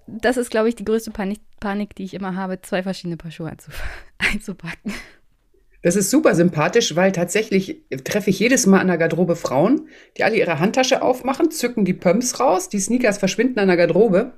das 0.07 0.37
ist, 0.37 0.53
glaube 0.53 0.69
ich, 0.69 0.77
die 0.77 0.85
größte 0.85 1.11
Panik, 1.11 1.41
Panik, 1.59 1.97
die 1.97 2.05
ich 2.05 2.15
immer 2.15 2.37
habe, 2.37 2.63
zwei 2.63 2.85
verschiedene 2.85 3.17
Paar 3.17 3.33
Schuhe 3.33 3.57
einzupacken. 4.19 4.95
Das 5.85 5.97
ist 5.97 6.11
super 6.11 6.35
sympathisch, 6.35 6.97
weil 6.97 7.13
tatsächlich 7.13 7.83
treffe 8.05 8.31
ich 8.31 8.39
jedes 8.39 8.65
Mal 8.65 8.81
an 8.81 8.87
der 8.87 8.97
Garderobe 8.97 9.37
Frauen, 9.37 9.83
die 10.17 10.25
alle 10.25 10.37
ihre 10.37 10.59
Handtasche 10.59 11.03
aufmachen, 11.03 11.51
zücken 11.51 11.85
die 11.85 11.93
Pumps 11.93 12.41
raus, 12.41 12.71
die 12.71 12.81
Sneakers 12.81 13.19
verschwinden 13.19 13.59
an 13.59 13.69
der 13.69 13.77
Garderobe. 13.77 14.33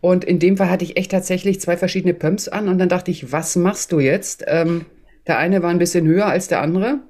Und 0.00 0.24
in 0.24 0.38
dem 0.38 0.56
Fall 0.56 0.70
hatte 0.70 0.84
ich 0.84 0.96
echt 0.96 1.10
tatsächlich 1.10 1.60
zwei 1.60 1.76
verschiedene 1.76 2.14
Pumps 2.14 2.48
an 2.48 2.70
und 2.70 2.78
dann 2.78 2.88
dachte 2.88 3.10
ich, 3.10 3.32
was 3.32 3.54
machst 3.54 3.92
du 3.92 4.00
jetzt? 4.00 4.44
Ähm, 4.46 4.86
der 5.26 5.36
eine 5.36 5.62
war 5.62 5.68
ein 5.68 5.78
bisschen 5.78 6.06
höher 6.06 6.24
als 6.24 6.48
der 6.48 6.62
andere. 6.62 7.00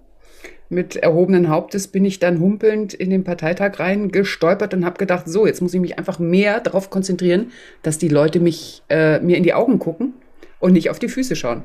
Mit 0.69 0.97
erhobenen 0.97 1.49
Hauptes 1.49 1.87
bin 1.87 2.05
ich 2.05 2.19
dann 2.19 2.41
humpelnd 2.41 2.95
in 2.95 3.11
den 3.11 3.23
Parteitag 3.23 3.79
rein 3.79 4.11
gestolpert 4.11 4.75
und 4.75 4.85
habe 4.85 4.99
gedacht, 4.99 5.29
so, 5.29 5.47
jetzt 5.47 5.63
muss 5.63 5.73
ich 5.73 5.81
mich 5.81 5.99
einfach 5.99 6.19
mehr 6.19 6.59
darauf 6.59 6.91
konzentrieren, 6.91 7.53
dass 7.85 7.97
die 7.97 8.09
Leute 8.09 8.41
mich 8.41 8.83
äh, 8.89 9.21
mir 9.21 9.37
in 9.37 9.45
die 9.45 9.55
Augen 9.55 9.79
gucken 9.79 10.15
und 10.59 10.73
nicht 10.73 10.91
auf 10.91 10.99
die 10.99 11.09
Füße 11.09 11.37
schauen. 11.37 11.63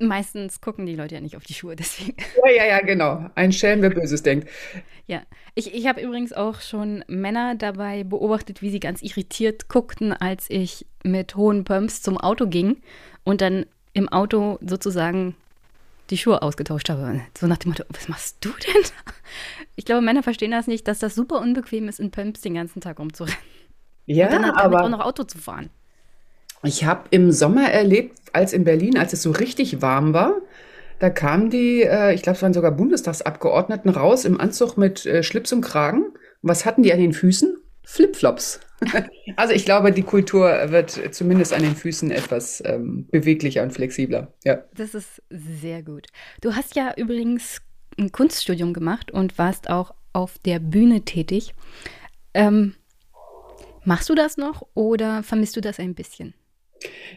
Meistens 0.00 0.60
gucken 0.60 0.86
die 0.86 0.96
Leute 0.96 1.14
ja 1.14 1.20
nicht 1.20 1.36
auf 1.36 1.44
die 1.44 1.54
Schuhe, 1.54 1.76
deswegen. 1.78 2.16
Ja, 2.44 2.50
ja, 2.50 2.64
ja, 2.66 2.80
genau. 2.80 3.30
Ein 3.34 3.52
Schelm, 3.52 3.82
wer 3.82 3.90
Böses 3.90 4.22
denkt. 4.22 4.48
Ja, 5.06 5.22
ich, 5.54 5.74
ich 5.74 5.86
habe 5.86 6.00
übrigens 6.00 6.32
auch 6.32 6.60
schon 6.60 7.04
Männer 7.06 7.54
dabei 7.54 8.04
beobachtet, 8.04 8.62
wie 8.62 8.70
sie 8.70 8.80
ganz 8.80 9.02
irritiert 9.02 9.68
guckten, 9.68 10.12
als 10.12 10.46
ich 10.48 10.86
mit 11.04 11.36
hohen 11.36 11.64
Pumps 11.64 12.02
zum 12.02 12.16
Auto 12.16 12.46
ging 12.46 12.80
und 13.24 13.40
dann 13.40 13.66
im 13.92 14.08
Auto 14.08 14.58
sozusagen 14.62 15.34
die 16.10 16.18
Schuhe 16.18 16.42
ausgetauscht 16.42 16.88
habe. 16.88 17.20
So 17.38 17.46
nach 17.46 17.58
dem 17.58 17.70
Motto, 17.70 17.84
was 17.90 18.08
machst 18.08 18.38
du 18.40 18.50
denn? 18.50 18.82
Ich 19.76 19.84
glaube, 19.84 20.02
Männer 20.02 20.22
verstehen 20.22 20.50
das 20.50 20.66
nicht, 20.66 20.86
dass 20.88 20.98
das 20.98 21.14
super 21.14 21.40
unbequem 21.40 21.88
ist, 21.88 22.00
in 22.00 22.10
Pumps 22.10 22.40
den 22.40 22.54
ganzen 22.54 22.80
Tag 22.80 22.98
rumzurennen. 22.98 23.38
Ja, 24.06 24.26
und 24.26 24.32
dann 24.32 24.42
damit 24.42 24.56
aber 24.56 24.84
auch 24.84 24.88
noch 24.88 25.00
Auto 25.00 25.24
zu 25.24 25.38
fahren. 25.38 25.70
Ich 26.62 26.84
habe 26.84 27.04
im 27.10 27.32
Sommer 27.32 27.70
erlebt, 27.70 28.18
als 28.32 28.52
in 28.52 28.64
Berlin, 28.64 28.98
als 28.98 29.12
es 29.12 29.22
so 29.22 29.30
richtig 29.30 29.82
warm 29.82 30.12
war, 30.12 30.34
da 30.98 31.08
kamen 31.08 31.48
die, 31.48 31.82
äh, 31.82 32.12
ich 32.14 32.22
glaube, 32.22 32.36
es 32.36 32.42
waren 32.42 32.52
sogar 32.52 32.72
Bundestagsabgeordneten 32.72 33.90
raus 33.90 34.26
im 34.26 34.38
Anzug 34.38 34.76
mit 34.76 35.06
äh, 35.06 35.22
Schlips 35.22 35.52
und 35.52 35.62
Kragen. 35.62 36.12
Was 36.42 36.66
hatten 36.66 36.82
die 36.82 36.92
an 36.92 37.00
den 37.00 37.14
Füßen? 37.14 37.56
Flipflops. 37.82 38.60
also 39.36 39.54
ich 39.54 39.64
glaube, 39.64 39.92
die 39.92 40.02
Kultur 40.02 40.70
wird 40.70 40.90
zumindest 41.14 41.52
an 41.54 41.62
den 41.62 41.74
Füßen 41.74 42.10
etwas 42.10 42.62
ähm, 42.66 43.08
beweglicher 43.10 43.62
und 43.62 43.72
flexibler. 43.72 44.32
Ja. 44.44 44.62
Das 44.74 44.94
ist 44.94 45.22
sehr 45.30 45.82
gut. 45.82 46.06
Du 46.42 46.54
hast 46.54 46.76
ja 46.76 46.92
übrigens 46.96 47.62
ein 47.98 48.12
Kunststudium 48.12 48.74
gemacht 48.74 49.10
und 49.10 49.38
warst 49.38 49.70
auch 49.70 49.94
auf 50.12 50.38
der 50.38 50.58
Bühne 50.58 51.02
tätig. 51.02 51.54
Ähm, 52.34 52.74
machst 53.84 54.08
du 54.08 54.14
das 54.14 54.36
noch 54.36 54.66
oder 54.74 55.22
vermisst 55.22 55.56
du 55.56 55.60
das 55.60 55.78
ein 55.78 55.94
bisschen? 55.94 56.34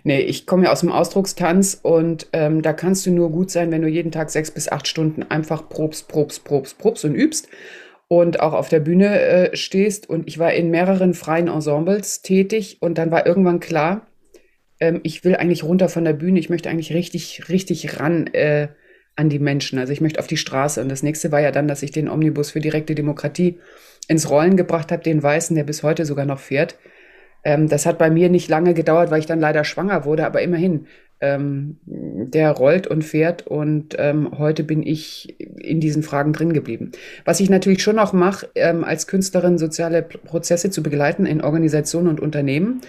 Nee, 0.03 0.19
ich 0.19 0.45
komme 0.45 0.65
ja 0.65 0.72
aus 0.72 0.81
dem 0.81 0.91
Ausdruckstanz 0.91 1.80
und 1.81 2.27
ähm, 2.34 2.61
da 2.61 2.73
kannst 2.73 3.06
du 3.06 3.11
nur 3.11 3.31
gut 3.31 3.52
sein, 3.52 3.72
wenn 3.72 3.81
du 3.81 3.88
jeden 3.88 4.11
Tag 4.11 4.30
sechs 4.30 4.52
bis 4.52 4.69
acht 4.69 4.88
Stunden 4.88 5.23
einfach 5.23 5.69
probst, 5.69 6.07
probst, 6.10 6.44
probst, 6.44 6.77
probst 6.77 7.06
und 7.06 7.15
übst 7.15 7.48
und 8.10 8.41
auch 8.41 8.53
auf 8.53 8.69
der 8.69 8.81
Bühne 8.81 9.19
äh, 9.19 9.56
stehst. 9.56 10.10
Und 10.10 10.27
ich 10.27 10.40
war 10.40 10.53
in 10.53 10.69
mehreren 10.69 11.14
freien 11.14 11.48
Ensembles 11.48 12.22
tätig 12.22 12.77
und 12.81 12.98
dann 12.98 13.11
war 13.11 13.26
irgendwann 13.26 13.60
klar, 13.60 14.07
ähm, 14.80 14.99
ich 15.03 15.23
will 15.23 15.35
eigentlich 15.35 15.64
runter 15.64 15.90
von 15.90 16.03
der 16.03 16.14
Bühne, 16.14 16.40
ich 16.40 16.49
möchte 16.49 16.69
eigentlich 16.69 16.94
richtig, 16.94 17.49
richtig 17.49 17.99
ran 17.99 18.27
äh, 18.27 18.68
an 19.15 19.30
die 19.30 19.40
Menschen. 19.40 19.80
Also 19.80 19.94
ich 19.94 20.02
möchte 20.02 20.19
auf 20.19 20.27
die 20.27 20.38
Straße. 20.38 20.81
Und 20.81 20.90
das 20.90 21.03
nächste 21.03 21.31
war 21.31 21.40
ja 21.40 21.52
dann, 21.52 21.68
dass 21.68 21.84
ich 21.84 21.91
den 21.91 22.10
Omnibus 22.10 22.52
für 22.52 22.60
direkte 22.60 22.95
Demokratie 22.95 23.60
ins 24.07 24.30
Rollen 24.30 24.57
gebracht 24.57 24.91
habe, 24.91 25.03
den 25.03 25.23
Weißen, 25.23 25.56
der 25.56 25.64
bis 25.64 25.84
heute 25.84 26.06
sogar 26.06 26.26
noch 26.26 26.40
fährt. 26.40 26.77
Ähm, 27.44 27.68
das 27.68 27.86
hat 27.86 27.98
bei 27.98 28.10
mir 28.10 28.30
nicht 28.30 28.49
lange 28.49 28.74
gedauert, 28.74 29.11
weil 29.11 29.20
ich 29.20 29.26
dann 29.26 29.40
leider 29.40 29.64
schwanger 29.64 30.06
wurde, 30.06 30.26
aber 30.26 30.41
immerhin, 30.41 30.88
ähm, 31.24 31.78
der 31.86 32.52
rollt 32.52 32.86
und 32.86 33.03
fährt 33.03 33.48
und 33.48 33.95
ähm, 33.98 34.38
heute 34.38 34.64
bin 34.64 34.84
ich 34.84 35.40
in 35.40 35.80
diesen 35.80 36.03
Fragen 36.03 36.34
drin 36.34 36.52
geblieben. 36.52 36.91
Was 37.24 37.40
ich 37.40 37.49
natürlich 37.49 37.82
schon 37.82 37.98
auch 37.98 38.11
mache, 38.11 38.49
ähm, 38.56 38.84
als 38.84 39.07
Künstlerin 39.07 39.57
soziale 39.57 40.02
Prozesse 40.02 40.70
zu 40.70 40.84
begleiten 40.84 41.26
in 41.26 41.41
Organisationen 41.41 42.10
und 42.10 42.20
Unternehmen. 42.20 42.82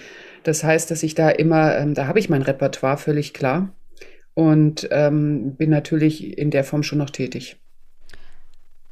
Das 0.43 0.65
heißt, 0.65 0.91
dass 0.91 1.05
ich 1.05 1.15
da 1.15 1.31
immer, 1.31 1.77
ähm, 1.77 1.95
da 1.95 2.09
habe 2.09 2.19
ich 2.19 2.29
mein 2.29 2.43
Repertoire 2.43 2.99
völlig 2.99 3.35
klar 3.35 3.69
und 4.35 4.89
ähm, 4.91 5.55
bin 5.55 5.71
natürlich 5.71 6.37
in 6.37 6.51
der 6.51 6.65
Form 6.65 6.83
schon 6.83 6.99
noch 6.99 7.11
tätig. 7.11 7.57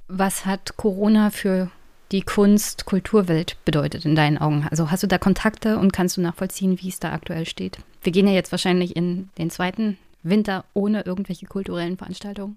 Was 0.07 0.47
hat 0.47 0.77
Corona 0.77 1.31
für 1.31 1.71
die 2.13 2.23
Kunst-Kulturwelt 2.23 3.57
bedeutet 3.65 4.05
in 4.05 4.15
deinen 4.15 4.39
Augen? 4.39 4.67
Also 4.71 4.91
hast 4.91 5.03
du 5.03 5.07
da 5.07 5.19
Kontakte 5.19 5.79
und 5.79 5.93
kannst 5.93 6.17
du 6.17 6.21
nachvollziehen, 6.21 6.79
wie 6.81 6.89
es 6.89 7.01
da 7.01 7.13
aktuell 7.13 7.47
steht? 7.47 7.79
wir 8.03 8.13
gehen 8.13 8.27
ja 8.27 8.35
jetzt 8.35 8.53
wahrscheinlich 8.53 8.97
in 8.97 9.29
den 9.39 9.51
zweiten 9.51 9.97
Winter 10.23 10.65
ohne 10.75 11.03
irgendwelche 11.03 11.47
kulturellen 11.47 11.97
Veranstaltungen. 11.97 12.57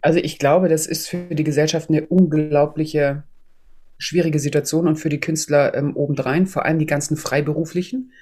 Also 0.00 0.18
ich 0.20 0.38
glaube, 0.38 0.68
das 0.68 0.86
ist 0.86 1.08
für 1.08 1.34
die 1.34 1.44
Gesellschaft 1.44 1.88
eine 1.88 2.06
unglaubliche 2.06 3.24
schwierige 3.98 4.38
Situation 4.38 4.86
und 4.86 4.96
für 4.96 5.08
die 5.08 5.18
Künstler 5.18 5.74
ähm, 5.74 5.96
obendrein, 5.96 6.46
vor 6.46 6.64
allem 6.64 6.78
die 6.78 6.86
ganzen 6.86 7.16
Freiberuflichen. 7.16 8.12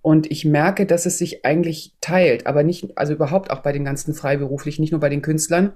Und 0.00 0.30
ich 0.30 0.44
merke, 0.44 0.86
dass 0.86 1.06
es 1.06 1.18
sich 1.18 1.44
eigentlich 1.44 1.96
teilt, 2.00 2.46
aber 2.46 2.62
nicht, 2.62 2.96
also 2.96 3.14
überhaupt 3.14 3.50
auch 3.50 3.60
bei 3.60 3.72
den 3.72 3.84
ganzen 3.84 4.14
Freiberuflichen, 4.14 4.80
nicht 4.80 4.92
nur 4.92 5.00
bei 5.00 5.08
den 5.08 5.22
Künstlern. 5.22 5.72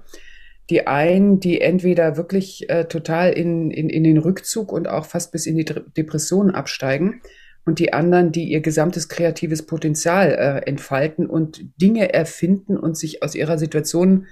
Die 0.69 0.87
einen, 0.87 1.39
die 1.39 1.61
entweder 1.61 2.15
wirklich 2.15 2.69
äh, 2.69 2.85
total 2.85 3.31
in, 3.31 3.69
in, 3.69 3.89
in 3.89 4.03
den 4.03 4.17
Rückzug 4.17 4.71
und 4.71 4.87
auch 4.87 5.05
fast 5.05 5.31
bis 5.31 5.45
in 5.45 5.57
die 5.57 5.65
Depression 5.65 6.51
absteigen 6.51 7.21
und 7.65 7.79
die 7.79 7.93
anderen, 7.93 8.31
die 8.31 8.45
ihr 8.45 8.61
gesamtes 8.61 9.09
kreatives 9.09 9.65
Potenzial 9.65 10.31
äh, 10.31 10.69
entfalten 10.69 11.27
und 11.27 11.61
Dinge 11.81 12.13
erfinden 12.13 12.77
und 12.77 12.97
sich 12.97 13.23
aus 13.23 13.35
ihrer 13.35 13.57
Situation 13.57 14.27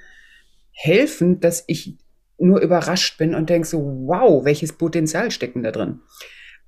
helfen, 0.71 1.39
dass 1.39 1.63
ich 1.67 1.97
nur 2.37 2.59
überrascht 2.59 3.17
bin 3.17 3.35
und 3.35 3.49
denke 3.49 3.67
so, 3.67 3.79
wow, 4.05 4.43
welches 4.43 4.73
Potenzial 4.73 5.31
stecken 5.31 5.63
da 5.63 5.71
drin. 5.71 5.99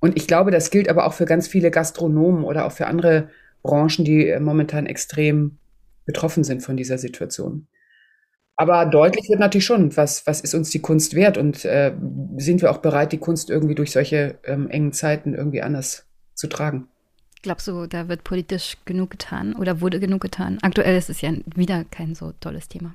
Und 0.00 0.16
ich 0.16 0.26
glaube, 0.26 0.50
das 0.50 0.70
gilt 0.70 0.88
aber 0.88 1.06
auch 1.06 1.14
für 1.14 1.24
ganz 1.24 1.48
viele 1.48 1.70
Gastronomen 1.70 2.44
oder 2.44 2.66
auch 2.66 2.72
für 2.72 2.86
andere 2.86 3.30
Branchen, 3.62 4.04
die 4.04 4.28
äh, 4.28 4.40
momentan 4.40 4.86
extrem 4.86 5.58
betroffen 6.06 6.44
sind 6.44 6.62
von 6.62 6.76
dieser 6.76 6.98
Situation. 6.98 7.66
Aber 8.56 8.86
deutlich 8.86 9.28
wird 9.28 9.40
natürlich 9.40 9.64
schon, 9.64 9.96
was, 9.96 10.26
was 10.26 10.40
ist 10.40 10.54
uns 10.54 10.70
die 10.70 10.80
Kunst 10.80 11.14
wert 11.14 11.36
und 11.36 11.64
äh, 11.64 11.92
sind 12.36 12.62
wir 12.62 12.70
auch 12.70 12.78
bereit, 12.78 13.12
die 13.12 13.18
Kunst 13.18 13.50
irgendwie 13.50 13.74
durch 13.74 13.90
solche 13.90 14.38
ähm, 14.44 14.70
engen 14.70 14.92
Zeiten 14.92 15.34
irgendwie 15.34 15.62
anders 15.62 16.06
zu 16.34 16.46
tragen. 16.46 16.88
Glaubst 17.42 17.66
du, 17.66 17.86
da 17.86 18.08
wird 18.08 18.24
politisch 18.24 18.76
genug 18.84 19.10
getan 19.10 19.54
oder 19.54 19.80
wurde 19.80 20.00
genug 20.00 20.22
getan? 20.22 20.58
Aktuell 20.62 20.96
ist 20.96 21.10
es 21.10 21.20
ja 21.20 21.32
wieder 21.54 21.84
kein 21.84 22.14
so 22.14 22.32
tolles 22.40 22.68
Thema. 22.68 22.94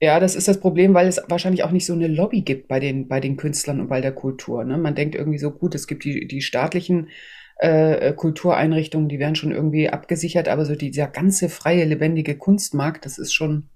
Ja, 0.00 0.20
das 0.20 0.34
ist 0.34 0.48
das 0.48 0.60
Problem, 0.60 0.94
weil 0.94 1.06
es 1.06 1.20
wahrscheinlich 1.28 1.64
auch 1.64 1.70
nicht 1.70 1.86
so 1.86 1.92
eine 1.92 2.08
Lobby 2.08 2.42
gibt 2.42 2.68
bei 2.68 2.80
den, 2.80 3.08
bei 3.08 3.20
den 3.20 3.36
Künstlern 3.36 3.80
und 3.80 3.88
bei 3.88 4.00
der 4.00 4.12
Kultur. 4.12 4.64
Ne? 4.64 4.76
Man 4.76 4.94
denkt 4.94 5.14
irgendwie 5.14 5.38
so, 5.38 5.50
gut, 5.50 5.74
es 5.74 5.86
gibt 5.86 6.04
die, 6.04 6.26
die 6.26 6.42
staatlichen 6.42 7.08
äh, 7.56 8.12
Kultureinrichtungen, 8.12 9.08
die 9.08 9.20
werden 9.20 9.36
schon 9.36 9.52
irgendwie 9.52 9.88
abgesichert, 9.88 10.48
aber 10.48 10.64
so 10.64 10.74
dieser 10.74 11.06
ganze 11.06 11.48
freie, 11.48 11.84
lebendige 11.84 12.36
Kunstmarkt, 12.36 13.04
das 13.04 13.18
ist 13.18 13.32
schon, 13.32 13.68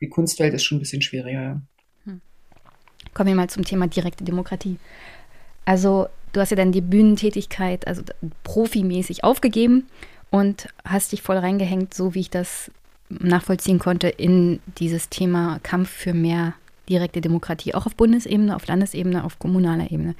die 0.00 0.08
Kunstwelt 0.08 0.54
ist 0.54 0.64
schon 0.64 0.78
ein 0.78 0.80
bisschen 0.80 1.02
schwieriger. 1.02 1.60
Hm. 2.04 2.20
Kommen 3.14 3.28
wir 3.28 3.34
mal 3.34 3.50
zum 3.50 3.64
Thema 3.64 3.86
direkte 3.86 4.24
Demokratie. 4.24 4.78
Also, 5.64 6.08
du 6.32 6.40
hast 6.40 6.50
ja 6.50 6.56
dann 6.56 6.72
die 6.72 6.80
Bühnentätigkeit, 6.80 7.86
also 7.86 8.02
profimäßig 8.44 9.24
aufgegeben 9.24 9.86
und 10.30 10.68
hast 10.84 11.12
dich 11.12 11.22
voll 11.22 11.38
reingehängt, 11.38 11.94
so 11.94 12.14
wie 12.14 12.20
ich 12.20 12.30
das 12.30 12.70
nachvollziehen 13.08 13.78
konnte 13.78 14.08
in 14.08 14.60
dieses 14.78 15.08
Thema 15.08 15.60
Kampf 15.62 15.90
für 15.90 16.12
mehr 16.12 16.54
direkte 16.88 17.20
Demokratie, 17.20 17.74
auch 17.74 17.86
auf 17.86 17.96
Bundesebene, 17.96 18.54
auf 18.54 18.66
Landesebene, 18.66 19.24
auf 19.24 19.38
kommunaler 19.38 19.90
Ebene. 19.90 20.14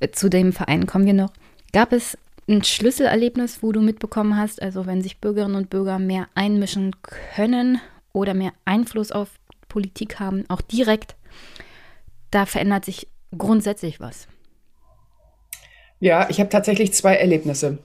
Äh, 0.00 0.10
zu 0.10 0.28
dem 0.28 0.52
Verein 0.52 0.86
kommen 0.86 1.06
wir 1.06 1.14
noch. 1.14 1.32
Gab 1.72 1.92
es 1.92 2.16
ein 2.48 2.62
Schlüsselerlebnis, 2.62 3.62
wo 3.62 3.72
du 3.72 3.80
mitbekommen 3.80 4.36
hast, 4.36 4.60
also 4.60 4.86
wenn 4.86 5.02
sich 5.02 5.18
Bürgerinnen 5.18 5.56
und 5.56 5.70
Bürger 5.70 5.98
mehr 5.98 6.28
einmischen 6.34 6.94
können 7.34 7.80
oder 8.14 8.32
mehr 8.32 8.52
Einfluss 8.64 9.12
auf 9.12 9.28
Politik 9.68 10.18
haben, 10.18 10.44
auch 10.48 10.62
direkt, 10.62 11.16
da 12.30 12.46
verändert 12.46 12.86
sich 12.86 13.08
grundsätzlich 13.36 14.00
was. 14.00 14.28
Ja, 16.00 16.28
ich 16.30 16.40
habe 16.40 16.48
tatsächlich 16.48 16.94
zwei 16.94 17.16
Erlebnisse. 17.16 17.78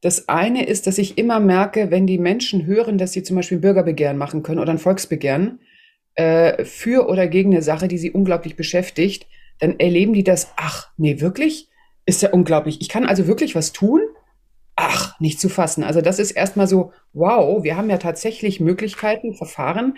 Das 0.00 0.28
eine 0.28 0.66
ist, 0.66 0.86
dass 0.86 0.98
ich 0.98 1.18
immer 1.18 1.40
merke, 1.40 1.90
wenn 1.90 2.06
die 2.06 2.18
Menschen 2.18 2.66
hören, 2.66 2.98
dass 2.98 3.12
sie 3.12 3.22
zum 3.22 3.36
Beispiel 3.36 3.58
ein 3.58 3.62
Bürgerbegehren 3.62 4.18
machen 4.18 4.42
können 4.42 4.60
oder 4.60 4.72
ein 4.72 4.78
Volksbegehren 4.78 5.60
äh, 6.14 6.64
für 6.64 7.08
oder 7.08 7.26
gegen 7.26 7.52
eine 7.52 7.62
Sache, 7.62 7.88
die 7.88 7.98
sie 7.98 8.10
unglaublich 8.10 8.56
beschäftigt, 8.56 9.26
dann 9.58 9.78
erleben 9.78 10.12
die 10.12 10.24
das, 10.24 10.52
ach, 10.56 10.90
nee, 10.96 11.20
wirklich? 11.20 11.68
Ist 12.04 12.22
ja 12.22 12.30
unglaublich. 12.30 12.80
Ich 12.80 12.88
kann 12.88 13.06
also 13.06 13.26
wirklich 13.26 13.54
was 13.54 13.72
tun? 13.72 14.00
Ach, 14.76 15.18
nicht 15.20 15.40
zu 15.40 15.48
fassen. 15.48 15.82
Also 15.82 16.02
das 16.02 16.18
ist 16.18 16.32
erstmal 16.32 16.66
so, 16.66 16.92
wow, 17.14 17.64
wir 17.64 17.76
haben 17.76 17.88
ja 17.88 17.96
tatsächlich 17.96 18.60
Möglichkeiten, 18.60 19.34
Verfahren, 19.34 19.96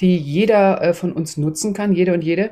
die 0.00 0.16
jeder 0.16 0.80
äh, 0.80 0.94
von 0.94 1.12
uns 1.12 1.36
nutzen 1.36 1.74
kann, 1.74 1.92
jede 1.92 2.14
und 2.14 2.22
jede, 2.22 2.50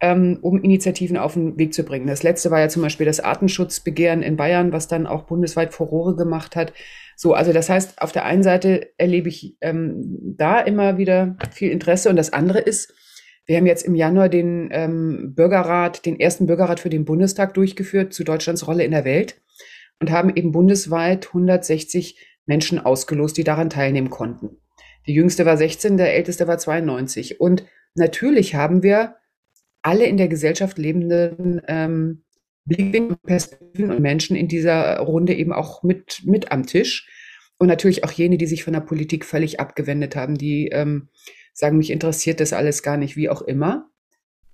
ähm, 0.00 0.38
um 0.42 0.62
Initiativen 0.62 1.16
auf 1.16 1.32
den 1.32 1.56
Weg 1.58 1.72
zu 1.72 1.82
bringen. 1.82 2.06
Das 2.06 2.22
letzte 2.22 2.50
war 2.50 2.60
ja 2.60 2.68
zum 2.68 2.82
Beispiel 2.82 3.06
das 3.06 3.20
Artenschutzbegehren 3.20 4.22
in 4.22 4.36
Bayern, 4.36 4.70
was 4.72 4.86
dann 4.86 5.06
auch 5.06 5.22
bundesweit 5.22 5.72
Furore 5.72 6.14
gemacht 6.14 6.56
hat. 6.56 6.74
So, 7.16 7.32
also 7.32 7.54
das 7.54 7.70
heißt, 7.70 8.02
auf 8.02 8.12
der 8.12 8.26
einen 8.26 8.42
Seite 8.42 8.90
erlebe 8.98 9.30
ich 9.30 9.56
ähm, 9.62 10.34
da 10.36 10.60
immer 10.60 10.98
wieder 10.98 11.36
viel 11.52 11.70
Interesse 11.70 12.10
und 12.10 12.16
das 12.16 12.34
andere 12.34 12.58
ist, 12.58 12.92
wir 13.46 13.56
haben 13.56 13.66
jetzt 13.66 13.84
im 13.84 13.94
Januar 13.94 14.28
den 14.28 14.68
ähm, 14.72 15.34
Bürgerrat, 15.34 16.04
den 16.04 16.18
ersten 16.20 16.46
Bürgerrat 16.46 16.80
für 16.80 16.90
den 16.90 17.04
Bundestag 17.04 17.54
durchgeführt 17.54 18.12
zu 18.12 18.24
Deutschlands 18.24 18.66
Rolle 18.66 18.84
in 18.84 18.90
der 18.90 19.04
Welt 19.04 19.36
und 20.00 20.10
haben 20.10 20.34
eben 20.34 20.52
bundesweit 20.52 21.28
160 21.28 22.18
Menschen 22.46 22.78
ausgelost, 22.78 23.36
die 23.36 23.44
daran 23.44 23.70
teilnehmen 23.70 24.10
konnten. 24.10 24.58
Die 25.06 25.14
jüngste 25.14 25.44
war 25.44 25.56
16, 25.56 25.96
der 25.96 26.14
älteste 26.14 26.46
war 26.46 26.58
92. 26.58 27.40
Und 27.40 27.64
natürlich 27.94 28.54
haben 28.54 28.82
wir 28.82 29.16
alle 29.82 30.06
in 30.06 30.16
der 30.16 30.28
Gesellschaft 30.28 30.78
lebenden 30.78 31.60
ähm, 31.68 32.24
Blickwinkel, 32.64 33.18
Perspektiven 33.22 33.90
und 33.90 34.00
Menschen 34.00 34.36
in 34.36 34.48
dieser 34.48 34.98
Runde 34.98 35.34
eben 35.34 35.52
auch 35.52 35.82
mit, 35.82 36.22
mit 36.24 36.52
am 36.52 36.66
Tisch. 36.66 37.08
Und 37.58 37.68
natürlich 37.68 38.04
auch 38.04 38.10
jene, 38.10 38.38
die 38.38 38.46
sich 38.46 38.64
von 38.64 38.72
der 38.72 38.80
Politik 38.80 39.24
völlig 39.24 39.60
abgewendet 39.60 40.16
haben, 40.16 40.36
die 40.36 40.68
ähm, 40.68 41.08
sagen, 41.52 41.76
mich 41.76 41.90
interessiert 41.90 42.40
das 42.40 42.52
alles 42.52 42.82
gar 42.82 42.96
nicht, 42.96 43.16
wie 43.16 43.28
auch 43.28 43.42
immer. 43.42 43.90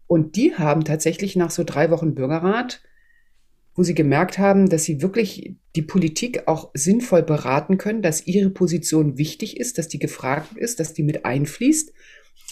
Und 0.07 0.37
die 0.37 0.55
haben 0.57 0.85
tatsächlich 0.85 1.37
nach 1.37 1.51
so 1.51 1.63
drei 1.65 1.91
Wochen 1.91 2.15
Bürgerrat, 2.15 2.83
wo 3.81 3.83
sie 3.83 3.95
gemerkt 3.95 4.39
haben, 4.39 4.69
dass 4.69 4.85
sie 4.85 5.01
wirklich 5.01 5.57
die 5.75 5.81
Politik 5.81 6.47
auch 6.47 6.69
sinnvoll 6.75 7.23
beraten 7.23 7.79
können, 7.79 8.03
dass 8.03 8.27
ihre 8.27 8.51
Position 8.51 9.17
wichtig 9.17 9.59
ist, 9.59 9.79
dass 9.79 9.89
die 9.89 9.99
gefragt 9.99 10.55
ist, 10.55 10.81
dass 10.81 10.93
die 10.93 11.03
mit 11.03 11.25
einfließt. 11.25 11.91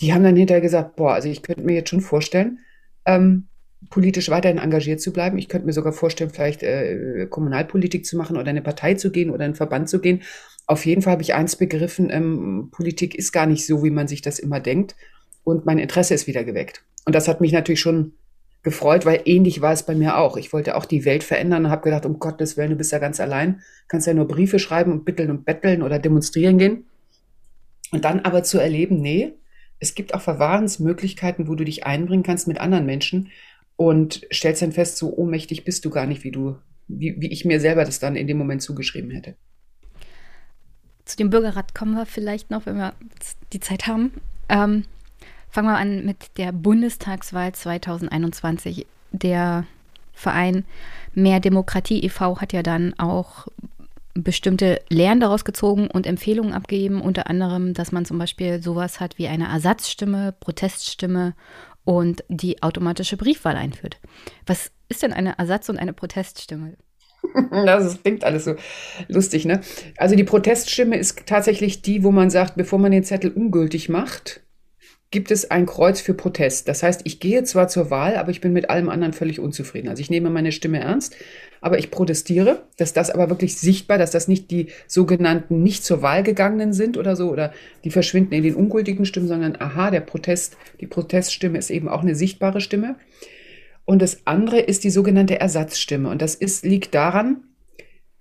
Die 0.01 0.15
haben 0.15 0.25
dann 0.25 0.37
hinterher 0.37 0.63
gesagt, 0.63 0.97
boah, 0.97 1.13
also 1.13 1.29
ich 1.29 1.43
könnte 1.43 1.65
mir 1.65 1.75
jetzt 1.75 1.91
schon 1.91 2.01
vorstellen, 2.01 2.61
ähm, 3.05 3.49
politisch 3.91 4.31
weiterhin 4.31 4.57
engagiert 4.57 5.03
zu 5.03 5.13
bleiben. 5.13 5.37
Ich 5.37 5.51
könnte 5.51 5.67
mir 5.67 5.75
sogar 5.75 5.93
vorstellen, 5.93 6.31
vielleicht 6.31 6.63
äh, 6.63 7.27
Kommunalpolitik 7.29 8.07
zu 8.07 8.17
machen 8.17 8.39
oder 8.39 8.49
eine 8.49 8.63
Partei 8.63 8.95
zu 8.95 9.13
gehen 9.13 9.29
oder 9.29 9.45
einen 9.45 9.55
Verband 9.55 9.91
zu 9.91 10.01
gehen. 10.01 10.23
Auf 10.67 10.87
jeden 10.87 11.03
Fall 11.03 11.13
habe 11.13 11.23
ich 11.23 11.35
eins 11.35 11.57
begriffen, 11.57 12.09
ähm, 12.09 12.71
Politik 12.73 13.15
ist 13.15 13.33
gar 13.33 13.45
nicht 13.45 13.67
so, 13.67 13.85
wie 13.85 13.91
man 13.91 14.09
sich 14.09 14.23
das 14.23 14.39
immer 14.39 14.61
denkt. 14.61 14.97
Und 15.45 15.67
mein 15.67 15.79
Interesse 15.79 16.15
ist 16.15 16.27
wieder 16.27 16.45
geweckt. 16.45 16.85
Und 17.05 17.15
das 17.15 17.29
hat 17.29 17.43
mich 17.43 17.53
natürlich 17.53 17.81
schon 17.81 18.15
gefreut, 18.69 19.07
weil 19.07 19.23
ähnlich 19.24 19.61
war 19.61 19.73
es 19.73 19.82
bei 19.82 19.95
mir 19.95 20.19
auch. 20.19 20.36
Ich 20.36 20.53
wollte 20.53 20.77
auch 20.77 20.85
die 20.85 21.05
Welt 21.05 21.24
verändern 21.24 21.65
und 21.65 21.70
habe 21.70 21.82
gedacht, 21.82 22.05
um 22.05 22.19
Gottes 22.19 22.57
Willen, 22.57 22.70
du 22.70 22.77
bist 22.77 22.93
ja 22.93 22.99
ganz 22.99 23.19
allein, 23.19 23.62
kannst 23.89 24.07
ja 24.07 24.15
nur 24.15 24.28
Briefe 24.28 24.59
schreiben 24.59 24.93
und 24.93 25.05
bitteln 25.05 25.31
und 25.31 25.45
betteln 25.45 25.82
oder 25.82 25.99
demonstrieren 25.99 26.59
gehen. 26.59 26.85
Und 27.90 28.05
dann 28.05 28.20
aber 28.20 28.43
zu 28.43 28.59
erleben, 28.59 29.01
nee, 29.01 29.32
es 29.81 29.95
gibt 29.95 30.12
auch 30.12 30.20
Verwahrensmöglichkeiten, 30.20 31.49
wo 31.49 31.55
du 31.55 31.65
dich 31.65 31.86
einbringen 31.86 32.23
kannst 32.23 32.47
mit 32.47 32.61
anderen 32.61 32.85
Menschen 32.85 33.31
und 33.77 34.27
stellst 34.32 34.61
dann 34.61 34.73
fest, 34.73 34.99
so 34.99 35.16
ohnmächtig 35.16 35.65
bist 35.65 35.85
du 35.85 35.90
gar 35.90 36.07
nicht, 36.07 36.24
wie 36.24 36.31
du, 36.31 36.57
wie, 36.89 37.15
wie 37.20 37.31
ich 37.31 37.45
mir 37.45 37.61
selber 37.61 37.85
das 37.85 38.01
dann 38.01 38.16
in 38.16 38.27
dem 38.27 38.36
Moment 38.36 38.61
zugeschrieben 38.61 39.11
hätte. 39.11 39.36
Zu 41.05 41.16
dem 41.16 41.31
Bürgerrat 41.31 41.74
kommen 41.74 41.95
wir 41.95 42.05
vielleicht 42.05 42.51
noch, 42.51 42.66
wenn 42.66 42.77
wir 42.77 42.93
die 43.53 43.61
Zeit 43.61 43.86
haben. 43.86 44.12
Ähm, 44.51 44.85
fangen 45.51 45.69
wir 45.69 45.77
an 45.77 46.05
mit 46.05 46.37
der 46.37 46.53
Bundestagswahl 46.53 47.53
2021. 47.53 48.87
Der 49.12 49.65
Verein 50.12 50.65
Mehr 51.15 51.41
Demokratie 51.41 52.05
e.V. 52.05 52.41
hat 52.41 52.53
ja 52.53 52.62
dann 52.62 52.95
auch 52.99 53.49
bestimmte 54.15 54.81
Lehren 54.89 55.20
daraus 55.20 55.45
gezogen 55.45 55.89
und 55.89 56.07
Empfehlungen 56.07 56.53
abgegeben, 56.53 57.01
unter 57.01 57.29
anderem, 57.29 57.75
dass 57.75 57.93
man 57.93 58.05
zum 58.05 58.19
Beispiel 58.19 58.62
sowas 58.62 59.01
hat 59.01 59.19
wie 59.19 59.29
eine 59.29 59.49
Ersatzstimme, 59.49 60.35
Proteststimme 60.41 61.35
und 61.85 62.25
die 62.29 62.62
automatische 62.62 63.16
Briefwahl 63.16 63.57
einführt. 63.57 63.99
Was 64.47 64.70
ist 64.89 65.03
denn 65.03 65.12
eine 65.12 65.39
Ersatz- 65.39 65.69
und 65.69 65.79
eine 65.79 65.93
Proteststimme? 65.93 66.75
Das 67.51 68.03
klingt 68.03 68.25
alles 68.25 68.45
so 68.45 68.55
lustig, 69.09 69.45
ne? 69.45 69.61
Also 69.97 70.15
die 70.15 70.25
Proteststimme 70.25 70.97
ist 70.97 71.27
tatsächlich 71.27 71.83
die, 71.83 72.05
wo 72.05 72.12
man 72.12 72.31
sagt, 72.31 72.55
bevor 72.57 72.79
man 72.79 72.93
den 72.93 73.05
Zettel 73.05 73.33
ungültig 73.33 73.89
macht, 73.89 74.41
gibt 75.10 75.30
es 75.30 75.51
ein 75.51 75.64
Kreuz 75.64 76.01
für 76.01 76.12
Protest. 76.12 76.68
Das 76.68 76.82
heißt, 76.82 77.01
ich 77.05 77.18
gehe 77.18 77.43
zwar 77.44 77.68
zur 77.68 77.90
Wahl, 77.90 78.16
aber 78.16 78.30
ich 78.30 78.43
bin 78.43 78.52
mit 78.52 78.68
allem 78.68 78.90
anderen 78.90 79.14
völlig 79.14 79.40
unzufrieden. 79.40 79.89
Also 79.89 80.01
ich 80.01 80.10
nehme 80.10 80.28
meine 80.28 80.52
Stimme 80.52 80.80
ernst, 80.80 81.16
aber 81.62 81.78
ich 81.78 81.90
protestiere, 81.90 82.62
dass 82.76 82.93
das 82.93 83.10
aber 83.10 83.30
wirklich 83.30 83.56
sichtbar, 83.56 83.97
dass 83.97 84.10
das 84.10 84.28
nicht 84.28 84.51
die 84.51 84.68
sogenannten 84.86 85.62
nicht 85.62 85.82
zur 85.82 86.02
Wahl 86.02 86.22
gegangenen 86.22 86.74
sind 86.74 86.98
oder 86.98 87.16
so, 87.16 87.30
oder 87.30 87.52
die 87.85 87.90
verschwinden 87.90 88.35
in 88.35 88.43
den 88.43 88.55
ungültigen 88.55 89.06
Stimmen, 89.06 89.28
sondern 89.28 89.56
aha, 89.59 89.90
der 89.90 90.01
Protest, 90.01 90.59
die 90.80 90.86
Proteststimme 90.86 91.59
ist 91.59 91.70
eben 91.70 91.89
auch 91.89 92.02
eine 92.02 92.14
sichtbare 92.14 92.60
Stimme. 92.60 92.97
Und 93.86 94.02
das 94.02 94.26
andere 94.26 94.60
ist 94.60 94.85
die 94.85 94.90
sogenannte 94.90 95.40
Ersatzstimme. 95.40 96.10
Und 96.10 96.20
das 96.20 96.35
ist, 96.35 96.66
liegt 96.66 96.94
daran, 96.94 97.44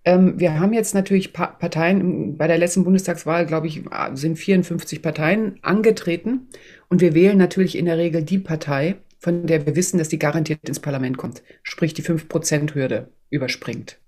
Ähm, 0.07 0.39
wir 0.39 0.57
haben 0.57 0.71
jetzt 0.71 0.95
natürlich 0.95 1.33
pa 1.33 1.47
Parteien, 1.47 2.37
bei 2.37 2.47
der 2.47 2.57
letzten 2.57 2.85
Bundestagswahl, 2.85 3.45
glaube 3.45 3.67
ich, 3.67 3.83
sind 4.13 4.37
54 4.37 5.01
Parteien 5.01 5.59
angetreten. 5.63 6.47
Und 6.89 7.01
wir 7.01 7.13
wählen 7.13 7.37
natürlich 7.37 7.77
in 7.77 7.85
der 7.85 7.97
Regel 7.97 8.23
die 8.23 8.39
Partei, 8.39 8.95
von 9.19 9.45
der 9.45 9.65
wir 9.65 9.75
wissen, 9.75 9.97
dass 9.97 10.09
die 10.09 10.19
garantiert 10.19 10.67
ins 10.67 10.79
Parlament 10.79 11.17
kommt, 11.17 11.43
sprich 11.63 11.93
die 11.93 12.03
5%-Hürde 12.03 13.09
überspringt. 13.29 13.99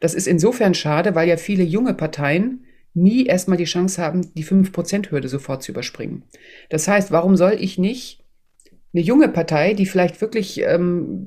Das 0.00 0.14
ist 0.14 0.26
insofern 0.26 0.74
schade, 0.74 1.14
weil 1.14 1.28
ja 1.28 1.36
viele 1.36 1.62
junge 1.62 1.94
Parteien 1.94 2.64
nie 2.94 3.26
erstmal 3.26 3.56
die 3.56 3.64
Chance 3.64 4.02
haben, 4.02 4.34
die 4.34 4.44
5%-Hürde 4.44 5.28
sofort 5.28 5.62
zu 5.62 5.72
überspringen. 5.72 6.24
Das 6.68 6.88
heißt, 6.88 7.10
warum 7.12 7.36
soll 7.36 7.56
ich 7.58 7.78
nicht 7.78 8.24
eine 8.92 9.02
junge 9.02 9.28
Partei, 9.28 9.74
die 9.74 9.86
vielleicht 9.86 10.20
wirklich 10.20 10.62
ähm, 10.62 11.24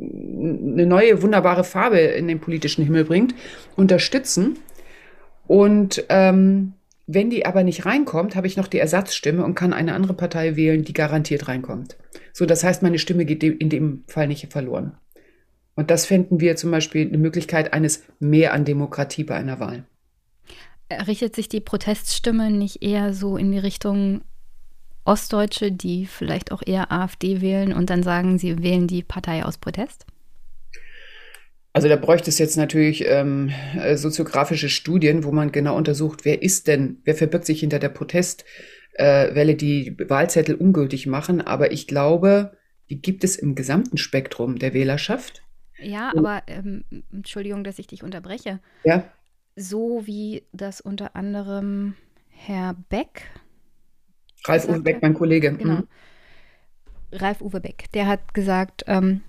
eine 0.73 0.85
neue, 0.85 1.21
wunderbare 1.21 1.63
Farbe 1.63 1.99
in 1.99 2.27
den 2.27 2.41
politischen 2.41 2.83
Himmel 2.83 3.05
bringt, 3.05 3.33
unterstützen? 3.77 4.59
Und 5.47 6.05
ähm, 6.09 6.73
wenn 7.05 7.29
die 7.29 7.45
aber 7.45 7.63
nicht 7.63 7.85
reinkommt, 7.85 8.35
habe 8.35 8.47
ich 8.47 8.55
noch 8.55 8.67
die 8.67 8.79
Ersatzstimme 8.79 9.43
und 9.43 9.55
kann 9.55 9.73
eine 9.73 9.93
andere 9.93 10.13
Partei 10.13 10.55
wählen, 10.55 10.83
die 10.83 10.93
garantiert 10.93 11.47
reinkommt. 11.47 11.97
So, 12.31 12.45
das 12.45 12.63
heißt, 12.63 12.81
meine 12.81 12.99
Stimme 12.99 13.25
geht 13.25 13.43
in 13.43 13.69
dem 13.69 14.03
Fall 14.07 14.27
nicht 14.27 14.51
verloren. 14.51 14.97
Und 15.75 15.91
das 15.91 16.05
fänden 16.05 16.39
wir 16.39 16.55
zum 16.55 16.71
Beispiel 16.71 17.07
eine 17.07 17.17
Möglichkeit 17.17 17.73
eines 17.73 18.03
Mehr 18.19 18.53
an 18.53 18.63
Demokratie 18.63 19.23
bei 19.23 19.35
einer 19.35 19.59
Wahl. 19.59 19.85
Richtet 21.07 21.35
sich 21.35 21.49
die 21.49 21.61
Proteststimme 21.61 22.51
nicht 22.51 22.83
eher 22.83 23.13
so 23.13 23.37
in 23.37 23.51
die 23.51 23.59
Richtung 23.59 24.21
Ostdeutsche, 25.03 25.71
die 25.71 26.05
vielleicht 26.05 26.51
auch 26.51 26.61
eher 26.65 26.91
AfD 26.91 27.41
wählen 27.41 27.73
und 27.73 27.89
dann 27.89 28.03
sagen, 28.03 28.37
sie 28.37 28.61
wählen 28.61 28.87
die 28.87 29.03
Partei 29.03 29.43
aus 29.43 29.57
Protest? 29.57 30.05
Also 31.73 31.89
da 31.89 31.95
bräuchte 31.95 32.29
es 32.29 32.37
jetzt 32.37 32.55
natürlich 32.55 33.03
ähm, 33.07 33.51
äh, 33.75 33.97
soziografische 33.97 34.69
Studien, 34.69 35.23
wo 35.23 35.31
man 35.31 35.51
genau 35.51 35.75
untersucht, 35.75 36.23
wer 36.23 36.43
ist 36.43 36.67
denn, 36.67 37.01
wer 37.03 37.15
verbirgt 37.15 37.45
sich 37.45 37.61
hinter 37.61 37.79
der 37.79 37.89
Protestwelle, 37.89 39.51
äh, 39.51 39.55
die 39.55 39.97
Wahlzettel 40.07 40.53
ungültig 40.53 41.07
machen. 41.07 41.41
Aber 41.41 41.71
ich 41.71 41.87
glaube, 41.87 42.55
die 42.91 43.01
gibt 43.01 43.23
es 43.23 43.35
im 43.35 43.55
gesamten 43.55 43.97
Spektrum 43.97 44.59
der 44.59 44.75
Wählerschaft. 44.75 45.41
Ja, 45.79 46.11
aber 46.15 46.43
ähm, 46.45 46.83
Entschuldigung, 47.11 47.63
dass 47.63 47.79
ich 47.79 47.87
dich 47.87 48.03
unterbreche. 48.03 48.59
Ja. 48.83 49.03
So 49.55 50.03
wie 50.05 50.43
das 50.51 50.79
unter 50.79 51.15
anderem 51.15 51.95
Herr 52.29 52.75
Beck. 52.89 53.23
Ralf 54.45 54.67
Uwe 54.69 54.81
Beck, 54.81 55.01
mein 55.01 55.15
Kollege. 55.15 55.53
Genau. 55.53 55.75
Mhm. 55.77 55.87
Ralf 57.13 57.41
Uwe 57.41 57.61
Beck, 57.61 57.91
der 57.93 58.07
hat 58.07 58.35
gesagt, 58.35 58.83
ähm, 58.85 59.21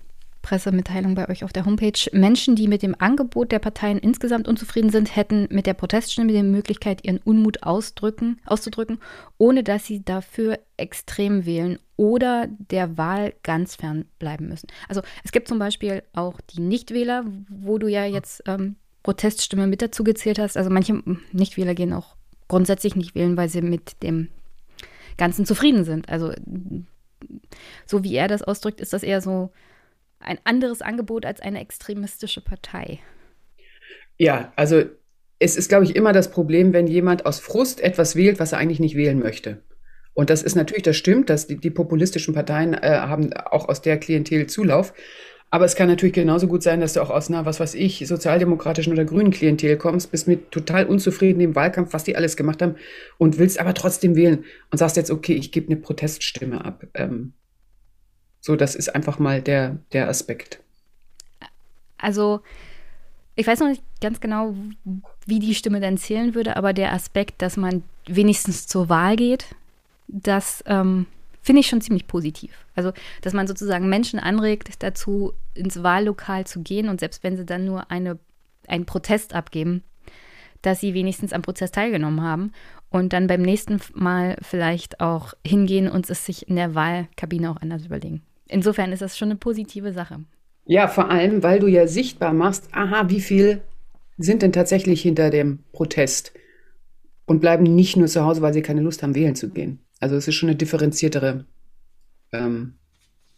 Pressemitteilung 0.45 1.15
bei 1.15 1.27
euch 1.27 1.43
auf 1.43 1.51
der 1.51 1.65
Homepage. 1.65 2.07
Menschen, 2.11 2.55
die 2.55 2.67
mit 2.67 2.83
dem 2.83 2.95
Angebot 2.99 3.51
der 3.51 3.57
Parteien 3.57 3.97
insgesamt 3.97 4.47
unzufrieden 4.47 4.91
sind, 4.91 5.15
hätten 5.15 5.47
mit 5.49 5.65
der 5.65 5.73
Proteststimme 5.73 6.31
die 6.31 6.43
Möglichkeit, 6.43 7.03
ihren 7.03 7.17
Unmut 7.17 7.63
ausdrücken, 7.63 8.39
auszudrücken, 8.45 8.99
ohne 9.39 9.63
dass 9.63 9.87
sie 9.87 10.05
dafür 10.05 10.59
extrem 10.77 11.47
wählen 11.47 11.79
oder 11.97 12.47
der 12.47 12.95
Wahl 12.95 13.33
ganz 13.41 13.75
fern 13.75 14.05
bleiben 14.19 14.47
müssen. 14.47 14.67
Also 14.87 15.01
es 15.23 15.31
gibt 15.31 15.47
zum 15.47 15.57
Beispiel 15.57 16.03
auch 16.13 16.39
die 16.41 16.61
Nichtwähler, 16.61 17.25
wo 17.49 17.79
du 17.79 17.87
ja 17.87 18.05
jetzt 18.05 18.43
ähm, 18.45 18.75
Proteststimme 19.01 19.65
mit 19.65 19.81
dazu 19.81 20.03
gezählt 20.03 20.37
hast. 20.37 20.57
Also 20.57 20.69
manche 20.69 21.01
Nichtwähler 21.31 21.73
gehen 21.73 21.91
auch 21.91 22.15
grundsätzlich 22.47 22.95
nicht 22.95 23.15
wählen, 23.15 23.35
weil 23.35 23.49
sie 23.49 23.63
mit 23.63 24.03
dem 24.03 24.29
Ganzen 25.17 25.47
zufrieden 25.47 25.85
sind. 25.85 26.07
Also 26.07 26.33
so 27.87 28.03
wie 28.03 28.13
er 28.13 28.27
das 28.27 28.43
ausdrückt, 28.43 28.79
ist 28.79 28.93
das 28.93 29.01
eher 29.01 29.21
so 29.21 29.49
ein 30.25 30.39
anderes 30.43 30.81
Angebot 30.81 31.25
als 31.25 31.41
eine 31.41 31.59
extremistische 31.59 32.41
Partei. 32.41 32.99
Ja, 34.17 34.53
also 34.55 34.83
es 35.39 35.57
ist, 35.57 35.69
glaube 35.69 35.85
ich, 35.85 35.95
immer 35.95 36.13
das 36.13 36.31
Problem, 36.31 36.73
wenn 36.73 36.87
jemand 36.87 37.25
aus 37.25 37.39
Frust 37.39 37.81
etwas 37.81 38.15
wählt, 38.15 38.39
was 38.39 38.53
er 38.53 38.57
eigentlich 38.57 38.79
nicht 38.79 38.95
wählen 38.95 39.19
möchte. 39.19 39.61
Und 40.13 40.29
das 40.29 40.43
ist 40.43 40.55
natürlich, 40.55 40.83
das 40.83 40.95
stimmt, 40.95 41.29
dass 41.29 41.47
die, 41.47 41.57
die 41.57 41.69
populistischen 41.69 42.33
Parteien 42.33 42.73
äh, 42.73 42.99
haben 43.01 43.33
auch 43.33 43.67
aus 43.67 43.81
der 43.81 43.97
Klientel 43.97 44.47
Zulauf. 44.47 44.93
Aber 45.51 45.65
es 45.65 45.75
kann 45.75 45.87
natürlich 45.87 46.15
genauso 46.15 46.47
gut 46.47 46.63
sein, 46.63 46.79
dass 46.79 46.93
du 46.93 47.01
auch 47.01 47.09
aus 47.09 47.29
einer, 47.29 47.45
was 47.45 47.59
weiß 47.59 47.75
ich, 47.75 48.05
sozialdemokratischen 48.07 48.93
oder 48.93 49.05
grünen 49.05 49.31
Klientel 49.31 49.77
kommst, 49.77 50.11
bist 50.11 50.27
mit 50.27 50.51
total 50.51 50.85
unzufrieden 50.85 51.41
im 51.41 51.55
Wahlkampf, 51.55 51.93
was 51.93 52.03
die 52.03 52.15
alles 52.15 52.35
gemacht 52.35 52.61
haben 52.61 52.75
und 53.17 53.37
willst 53.37 53.59
aber 53.59 53.73
trotzdem 53.73 54.15
wählen 54.15 54.45
und 54.71 54.77
sagst 54.77 54.97
jetzt, 54.97 55.11
okay, 55.11 55.33
ich 55.33 55.51
gebe 55.51 55.67
eine 55.67 55.77
Proteststimme 55.77 56.63
ab. 56.63 56.85
Ähm, 56.93 57.33
so, 58.45 58.55
das 58.55 58.75
ist 58.75 58.93
einfach 58.93 59.17
mal 59.17 59.41
der, 59.41 59.77
der 59.91 60.07
Aspekt. 60.07 60.59
Also, 61.97 62.41
ich 63.35 63.47
weiß 63.47 63.59
noch 63.59 63.69
nicht 63.69 63.81
ganz 64.01 64.19
genau, 64.19 64.53
wie 65.25 65.39
die 65.39 65.55
Stimme 65.55 65.79
dann 65.79 65.97
zählen 65.97 66.35
würde, 66.35 66.55
aber 66.55 66.71
der 66.71 66.93
Aspekt, 66.93 67.41
dass 67.41 67.57
man 67.57 67.81
wenigstens 68.05 68.67
zur 68.67 68.87
Wahl 68.87 69.15
geht, 69.15 69.47
das 70.07 70.63
ähm, 70.67 71.07
finde 71.41 71.61
ich 71.61 71.67
schon 71.67 71.81
ziemlich 71.81 72.05
positiv. 72.05 72.51
Also, 72.75 72.93
dass 73.23 73.33
man 73.33 73.47
sozusagen 73.47 73.89
Menschen 73.89 74.19
anregt, 74.19 74.83
dazu 74.83 75.33
ins 75.55 75.81
Wahllokal 75.81 76.45
zu 76.45 76.61
gehen 76.61 76.87
und 76.87 76.99
selbst 76.99 77.23
wenn 77.23 77.37
sie 77.37 77.47
dann 77.47 77.65
nur 77.65 77.89
eine, 77.89 78.19
einen 78.67 78.85
Protest 78.85 79.33
abgeben, 79.33 79.81
dass 80.61 80.81
sie 80.81 80.93
wenigstens 80.93 81.33
am 81.33 81.41
Prozess 81.41 81.71
teilgenommen 81.71 82.21
haben 82.21 82.51
und 82.91 83.11
dann 83.11 83.25
beim 83.25 83.41
nächsten 83.41 83.81
Mal 83.95 84.37
vielleicht 84.43 84.99
auch 84.99 85.33
hingehen 85.43 85.89
und 85.89 86.07
es 86.11 86.27
sich 86.27 86.47
in 86.47 86.57
der 86.57 86.75
Wahlkabine 86.75 87.49
auch 87.49 87.59
anders 87.59 87.87
überlegen 87.87 88.21
insofern 88.47 88.91
ist 88.91 89.01
das 89.01 89.17
schon 89.17 89.29
eine 89.29 89.37
positive 89.37 89.93
Sache. 89.93 90.19
Ja, 90.65 90.87
vor 90.87 91.09
allem, 91.09 91.43
weil 91.43 91.59
du 91.59 91.67
ja 91.67 91.87
sichtbar 91.87 92.33
machst, 92.33 92.69
aha, 92.71 93.09
wie 93.09 93.21
viel 93.21 93.61
sind 94.17 94.41
denn 94.41 94.53
tatsächlich 94.53 95.01
hinter 95.01 95.29
dem 95.29 95.59
Protest 95.73 96.33
und 97.25 97.39
bleiben 97.39 97.63
nicht 97.63 97.97
nur 97.97 98.07
zu 98.07 98.23
Hause, 98.23 98.41
weil 98.41 98.53
sie 98.53 98.61
keine 98.61 98.81
Lust 98.81 99.03
haben, 99.03 99.15
wählen 99.15 99.35
zu 99.35 99.49
gehen. 99.49 99.79
Also 99.99 100.15
es 100.15 100.27
ist 100.27 100.35
schon 100.35 100.49
eine 100.49 100.55
differenziertere 100.55 101.45
ähm, 102.31 102.75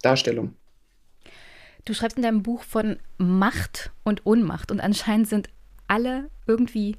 Darstellung. 0.02 0.54
Du 1.86 1.94
schreibst 1.94 2.18
in 2.18 2.24
deinem 2.24 2.44
Buch 2.44 2.64
von 2.64 2.98
Macht 3.18 3.92
und 4.04 4.26
Ohnmacht 4.26 4.72
und 4.72 4.80
anscheinend 4.80 5.28
sind 5.28 5.50
alle 5.88 6.30
irgendwie 6.46 6.98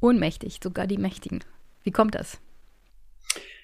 ohnmächtig, 0.00 0.58
sogar 0.62 0.86
die 0.86 0.98
Mächtigen. 0.98 1.40
Wie 1.82 1.92
kommt 1.92 2.14
das? 2.14 2.40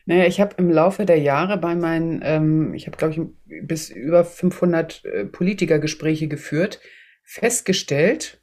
Naja, 0.06 0.26
ich 0.26 0.40
habe 0.40 0.56
im 0.58 0.70
Laufe 0.70 1.04
der 1.04 1.18
Jahre 1.18 1.58
bei 1.58 1.74
meinen, 1.74 2.20
ähm, 2.22 2.74
ich 2.74 2.86
habe, 2.86 2.96
glaube 2.96 3.14
ich, 3.14 3.66
bis 3.66 3.90
über 3.90 4.24
500 4.24 5.04
äh, 5.04 5.24
Politikergespräche 5.26 6.28
geführt, 6.28 6.80
festgestellt, 7.22 8.42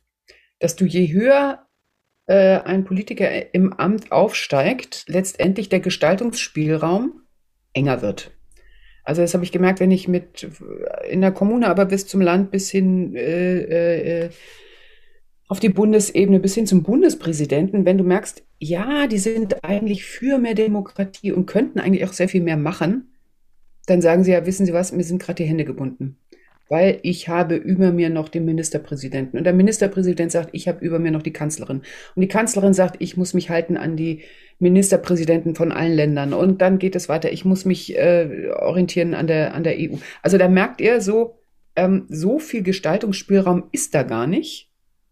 dass 0.60 0.76
du 0.76 0.86
je 0.86 1.12
höher 1.12 1.68
äh, 2.28 2.60
ein 2.60 2.84
Politiker 2.86 3.54
im 3.54 3.74
Amt 3.74 4.12
aufsteigt, 4.12 5.06
letztendlich 5.08 5.70
der 5.70 5.80
Gestaltungsspielraum 5.80 7.22
enger 7.74 8.02
wird. 8.02 8.32
Also 9.04 9.22
das 9.22 9.34
habe 9.34 9.46
ich 9.46 9.54
gemerkt, 9.54 9.80
wenn 9.80 9.92
ich 9.92 10.08
mit 10.08 10.44
äh, 10.44 11.12
in 11.12 11.22
der 11.22 11.32
Kommune, 11.32 11.68
aber 11.68 11.86
bis 11.86 12.08
zum 12.08 12.22
Land, 12.22 12.52
bis 12.52 12.70
hin 12.70 13.16
äh, 13.16 13.60
äh, 13.60 14.26
äh 14.26 14.30
auf 15.50 15.62
die 15.62 15.70
Bundesebene 15.70 16.42
bis 16.42 16.56
hin 16.56 16.68
zum 16.68 16.84
Bundespräsidenten, 16.84 17.86
wenn 17.86 17.98
du 17.98 18.04
merkst, 18.04 18.44
ja, 18.60 19.08
die 19.08 19.20
sind 19.20 19.64
eigentlich 19.64 20.06
für 20.06 20.38
mehr 20.38 20.56
Demokratie 20.56 21.32
und 21.32 21.46
könnten 21.46 21.80
eigentlich 21.80 22.06
auch 22.06 22.14
sehr 22.14 22.30
viel 22.30 22.42
mehr 22.42 22.58
machen, 22.58 23.14
dann 23.86 24.02
sagen 24.02 24.24
sie 24.24 24.32
ja, 24.32 24.46
wissen 24.46 24.66
Sie 24.66 24.74
was, 24.74 24.92
mir 24.92 25.04
sind 25.04 25.22
gerade 25.22 25.44
die 25.44 25.50
Hände 25.50 25.66
gebunden. 25.66 26.18
Weil 26.70 27.00
ich 27.04 27.30
habe 27.30 27.56
über 27.56 27.94
mir 27.94 28.10
noch 28.10 28.28
den 28.28 28.44
Ministerpräsidenten. 28.44 29.38
Und 29.38 29.46
der 29.46 29.54
Ministerpräsident 29.54 30.34
sagt, 30.34 30.50
ich 30.52 30.68
habe 30.68 30.84
über 30.84 31.00
mir 31.00 31.12
noch 31.12 31.22
die 31.22 31.32
Kanzlerin. 31.32 31.78
Und 32.16 32.22
die 32.22 32.28
Kanzlerin 32.28 32.74
sagt, 32.74 32.98
ich 33.00 33.16
muss 33.16 33.34
mich 33.34 33.50
halten 33.50 33.78
an 33.78 33.96
die 33.96 34.24
Ministerpräsidenten 34.60 35.56
von 35.56 35.72
allen 35.72 35.94
Ländern. 35.94 36.34
Und 36.34 36.62
dann 36.62 36.78
geht 36.78 36.98
es 36.98 37.08
weiter, 37.08 37.32
ich 37.32 37.46
muss 37.46 37.64
mich 37.64 37.98
äh, 37.98 38.50
orientieren 38.54 39.14
an 39.14 39.28
der, 39.28 39.54
an 39.54 39.64
der 39.64 39.78
EU. 39.78 39.96
Also 40.22 40.38
da 40.38 40.50
merkt 40.50 40.82
ihr 40.82 41.00
so, 41.00 41.40
ähm, 41.78 42.06
so 42.10 42.38
viel 42.38 42.64
Gestaltungsspielraum 42.64 43.70
ist 43.72 43.96
da 43.96 44.04
gar 44.04 44.28
nicht 44.28 44.68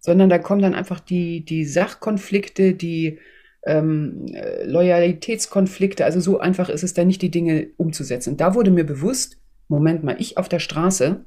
sondern 0.06 0.30
da 0.30 0.38
kommen 0.38 0.62
dann 0.62 0.76
einfach 0.76 1.00
die, 1.00 1.44
die 1.44 1.66
Sachkonflikte, 1.66 2.74
die 2.74 3.18
ähm, 3.66 4.26
Loyalitätskonflikte. 4.66 6.06
Also 6.06 6.20
so 6.20 6.40
einfach 6.40 6.70
ist 6.70 6.84
es 6.84 6.94
dann 6.94 7.08
nicht, 7.08 7.22
die 7.22 7.32
Dinge 7.32 7.68
umzusetzen. 7.78 8.32
Und 8.32 8.42
da 8.42 8.56
wurde 8.56 8.72
mir 8.72 8.86
bewusst, 8.86 9.38
Moment 9.68 10.04
mal, 10.04 10.16
ich 10.20 10.38
auf 10.38 10.48
der 10.48 10.60
Straße, 10.60 11.26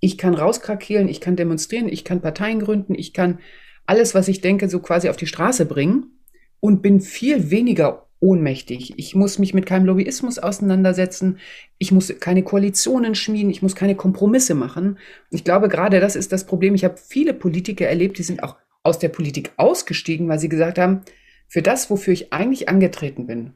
ich 0.00 0.18
kann 0.18 0.34
rauskrakeelen, 0.34 1.08
ich 1.08 1.20
kann 1.20 1.36
demonstrieren, 1.36 1.88
ich 1.88 2.04
kann 2.04 2.20
Parteien 2.20 2.60
gründen, 2.60 2.94
ich 2.94 3.12
kann 3.12 3.38
alles, 3.86 4.14
was 4.14 4.28
ich 4.28 4.40
denke, 4.40 4.68
so 4.68 4.80
quasi 4.80 5.08
auf 5.08 5.16
die 5.16 5.26
Straße 5.26 5.64
bringen 5.64 6.20
und 6.60 6.82
bin 6.82 7.00
viel 7.00 7.50
weniger 7.50 8.08
ohnmächtig. 8.20 8.94
Ich 8.96 9.14
muss 9.14 9.38
mich 9.38 9.54
mit 9.54 9.64
keinem 9.64 9.86
Lobbyismus 9.86 10.38
auseinandersetzen. 10.40 11.38
Ich 11.78 11.92
muss 11.92 12.12
keine 12.18 12.42
Koalitionen 12.42 13.14
schmieden. 13.14 13.50
Ich 13.50 13.62
muss 13.62 13.76
keine 13.76 13.94
Kompromisse 13.94 14.54
machen. 14.54 14.98
Ich 15.30 15.44
glaube, 15.44 15.68
gerade 15.68 16.00
das 16.00 16.16
ist 16.16 16.32
das 16.32 16.44
Problem. 16.44 16.74
Ich 16.74 16.84
habe 16.84 16.96
viele 16.96 17.32
Politiker 17.32 17.86
erlebt, 17.86 18.18
die 18.18 18.24
sind 18.24 18.42
auch 18.42 18.56
aus 18.82 18.98
der 18.98 19.08
Politik 19.08 19.52
ausgestiegen, 19.56 20.28
weil 20.28 20.40
sie 20.40 20.48
gesagt 20.48 20.78
haben, 20.78 21.02
für 21.48 21.62
das, 21.62 21.90
wofür 21.90 22.12
ich 22.12 22.32
eigentlich 22.32 22.68
angetreten 22.68 23.26
bin, 23.26 23.54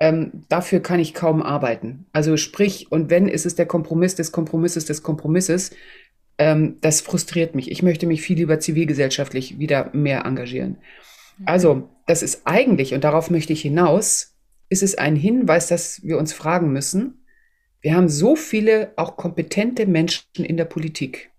ähm, 0.00 0.44
dafür 0.48 0.80
kann 0.80 1.00
ich 1.00 1.14
kaum 1.14 1.42
arbeiten. 1.42 2.06
Also 2.12 2.36
sprich, 2.36 2.92
und 2.92 3.10
wenn 3.10 3.28
ist 3.28 3.46
es 3.46 3.54
der 3.56 3.66
Kompromiss 3.66 4.14
des 4.14 4.30
Kompromisses 4.32 4.84
des 4.84 5.02
Kompromisses, 5.02 5.70
Ähm, 6.38 6.78
das 6.80 7.02
frustriert 7.02 7.54
mich. 7.54 7.70
Ich 7.70 7.82
möchte 7.82 8.06
mich 8.06 8.22
viel 8.22 8.38
lieber 8.38 8.58
zivilgesellschaftlich 8.58 9.58
wieder 9.58 9.90
mehr 9.92 10.24
engagieren. 10.24 10.78
Also, 11.44 11.90
das 12.06 12.22
ist 12.22 12.42
eigentlich, 12.46 12.94
und 12.94 13.04
darauf 13.04 13.30
möchte 13.30 13.52
ich 13.52 13.60
hinaus, 13.62 14.34
ist 14.70 14.82
es 14.82 14.96
ein 14.96 15.14
Hinweis, 15.14 15.68
dass 15.68 16.00
wir 16.02 16.16
uns 16.18 16.32
fragen 16.32 16.72
müssen, 16.72 17.26
wir 17.82 17.94
haben 17.94 18.08
so 18.08 18.34
viele 18.34 18.92
auch 18.96 19.16
kompetente 19.18 19.86
Menschen 19.86 20.44
in 20.44 20.56
der 20.56 20.64
Politik. 20.64 21.30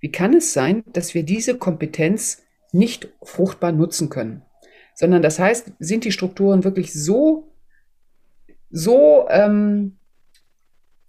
Wie 0.00 0.12
kann 0.12 0.34
es 0.34 0.52
sein, 0.52 0.84
dass 0.92 1.14
wir 1.14 1.22
diese 1.22 1.56
Kompetenz 1.56 2.42
nicht 2.72 3.08
fruchtbar 3.22 3.72
nutzen 3.72 4.10
können? 4.10 4.42
Sondern 4.96 5.22
das 5.22 5.38
heißt, 5.38 5.72
sind 5.78 6.04
die 6.04 6.10
Strukturen 6.10 6.64
wirklich 6.64 6.92
so, 6.92 7.52
so 8.70 9.26
ähm, 9.28 9.98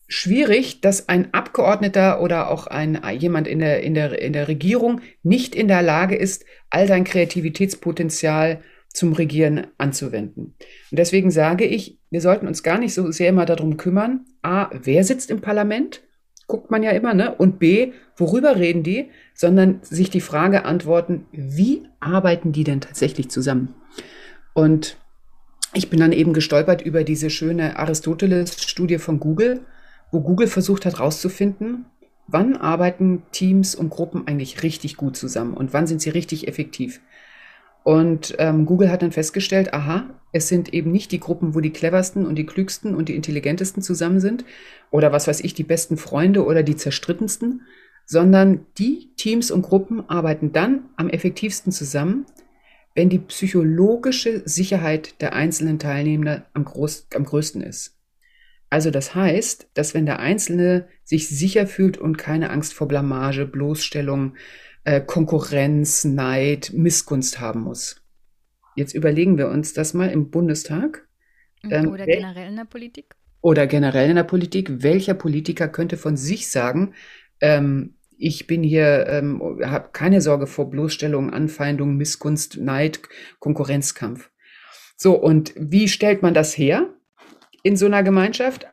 schwierig, 0.08 0.82
dass 0.82 1.10
ein 1.10 1.34
Abgeordneter 1.34 2.22
oder 2.22 2.52
auch 2.52 2.68
ein, 2.68 3.02
jemand 3.18 3.48
in 3.48 3.60
der, 3.60 3.82
in, 3.82 3.94
der, 3.94 4.22
in 4.22 4.34
der 4.34 4.50
Regierung 4.50 5.02
nicht 5.24 5.56
in 5.56 5.70
der 5.70 5.82
Lage 5.82 6.16
ist, 6.16 6.46
all 6.70 6.88
sein 6.88 7.06
Kreativitätspotenzial 7.06 8.62
zum 8.90 9.14
Regieren 9.14 9.68
anzuwenden. 9.78 10.56
Und 10.92 11.00
deswegen 11.00 11.32
sage 11.32 11.66
ich, 11.66 12.00
wir 12.10 12.22
sollten 12.22 12.48
uns 12.48 12.64
gar 12.64 12.80
nicht 12.80 12.94
so 12.94 13.10
sehr 13.12 13.30
immer 13.30 13.46
darum 13.46 13.78
kümmern, 13.78 14.26
a, 14.42 14.70
wer 14.74 15.04
sitzt 15.06 15.32
im 15.32 15.40
Parlament, 15.40 16.02
guckt 16.48 16.72
man 16.72 16.84
ja 16.84 16.92
immer, 16.92 17.14
ne? 17.14 17.36
Und 17.36 17.60
b, 17.60 17.94
worüber 18.18 18.58
reden 18.58 18.84
die, 18.84 19.12
sondern 19.38 19.80
sich 19.84 20.10
die 20.10 20.20
Frage 20.20 20.66
antworten, 20.66 21.26
wie 21.32 21.84
arbeiten 22.00 22.52
die 22.52 22.64
denn 22.64 22.82
tatsächlich 22.82 23.30
zusammen? 23.30 23.76
Und 24.54 24.98
ich 25.74 25.90
bin 25.90 26.00
dann 26.00 26.12
eben 26.12 26.34
gestolpert 26.34 26.82
über 26.82 27.04
diese 27.04 27.30
schöne 27.30 27.78
Aristoteles-Studie 27.78 28.98
von 28.98 29.20
Google, 29.20 29.62
wo 30.12 30.22
Google 30.22 30.48
versucht 30.48 30.86
hat 30.86 30.98
herauszufinden, 30.98 31.86
wann 32.26 32.58
arbeiten 32.58 33.22
Teams 33.32 33.76
und 33.76 33.92
Gruppen 33.92 34.28
eigentlich 34.28 34.64
richtig 34.64 34.98
gut 34.98 35.16
zusammen 35.16 35.54
und 35.54 35.72
wann 35.72 35.86
sind 35.86 36.02
sie 36.02 36.10
richtig 36.10 36.48
effektiv. 36.48 37.00
Und 37.84 38.36
ähm, 38.40 38.66
Google 38.66 38.92
hat 38.92 39.04
dann 39.04 39.12
festgestellt, 39.12 39.74
aha, 39.74 40.10
es 40.34 40.48
sind 40.48 40.74
eben 40.74 40.92
nicht 40.92 41.12
die 41.12 41.20
Gruppen, 41.20 41.54
wo 41.54 41.62
die 41.62 41.72
cleversten 41.72 42.26
und 42.26 42.36
die 42.36 42.46
klügsten 42.46 42.96
und 42.96 43.08
die 43.08 43.16
intelligentesten 43.16 43.84
zusammen 43.84 44.20
sind 44.20 44.46
oder 44.90 45.12
was 45.12 45.28
weiß 45.28 45.42
ich, 45.42 45.54
die 45.54 45.64
besten 45.64 45.96
Freunde 45.96 46.44
oder 46.44 46.64
die 46.64 46.76
zerstrittensten, 46.76 47.62
sondern 48.08 48.66
die 48.78 49.14
Teams 49.18 49.52
und 49.52 49.64
Gruppen 49.64 50.10
arbeiten 50.10 50.54
dann 50.54 50.86
am 50.96 51.10
effektivsten 51.10 51.72
zusammen, 51.74 52.26
wenn 52.96 53.10
die 53.10 53.20
psychologische 53.20 54.42
Sicherheit 54.46 55.22
der 55.22 55.34
einzelnen 55.34 55.78
Teilnehmer 55.78 56.46
am, 56.54 56.66
groß, 56.66 57.10
am 57.14 57.26
größten 57.26 57.62
ist. 57.62 57.96
Also 58.70 58.92
das 58.92 59.14
heißt, 59.14 59.70
dass 59.74 59.94
wenn 59.94 60.06
der 60.06 60.20
Einzelne 60.20 60.88
sich 61.04 61.30
sicher 61.30 61.68
fühlt 61.68 61.98
und 61.98 62.18
keine 62.18 62.50
Angst 62.50 62.74
vor 62.74 62.88
Blamage, 62.88 63.46
Bloßstellung, 63.46 64.36
äh, 64.86 65.02
Konkurrenz, 65.02 66.06
Neid, 66.06 66.72
Missgunst 66.74 67.40
haben 67.42 67.62
muss. 67.62 68.02
Jetzt 68.76 68.94
überlegen 68.94 69.38
wir 69.38 69.50
uns 69.50 69.74
das 69.74 69.94
mal 69.94 70.10
im 70.10 70.32
Bundestag. 70.32 71.08
Ähm, 71.70 71.90
oder 71.90 72.06
generell 72.06 72.48
in 72.48 72.56
der 72.56 72.66
Politik. 72.66 73.16
Oder 73.42 73.68
generell 73.68 74.10
in 74.10 74.16
der 74.16 74.24
Politik. 74.24 74.82
Welcher 74.82 75.14
Politiker 75.14 75.68
könnte 75.68 75.98
von 75.98 76.16
sich 76.16 76.50
sagen, 76.50 76.94
ähm, 77.42 77.96
ich 78.18 78.48
bin 78.48 78.64
hier, 78.64 79.08
ähm, 79.08 79.42
habe 79.64 79.90
keine 79.94 80.22
Sorge 80.22 80.48
vor 80.48 80.70
Bloßstellung, 80.70 81.32
Anfeindung, 81.32 81.96
Missgunst, 81.96 82.58
Neid, 82.58 83.00
Konkurrenzkampf. 83.40 84.30
So, 84.96 85.16
und 85.16 85.54
wie 85.56 85.88
stellt 85.88 86.22
man 86.22 86.34
das 86.34 86.58
her? 86.58 86.90
in 87.68 87.76
so 87.76 87.86
einer 87.86 88.02
Gemeinschaft, 88.02 88.66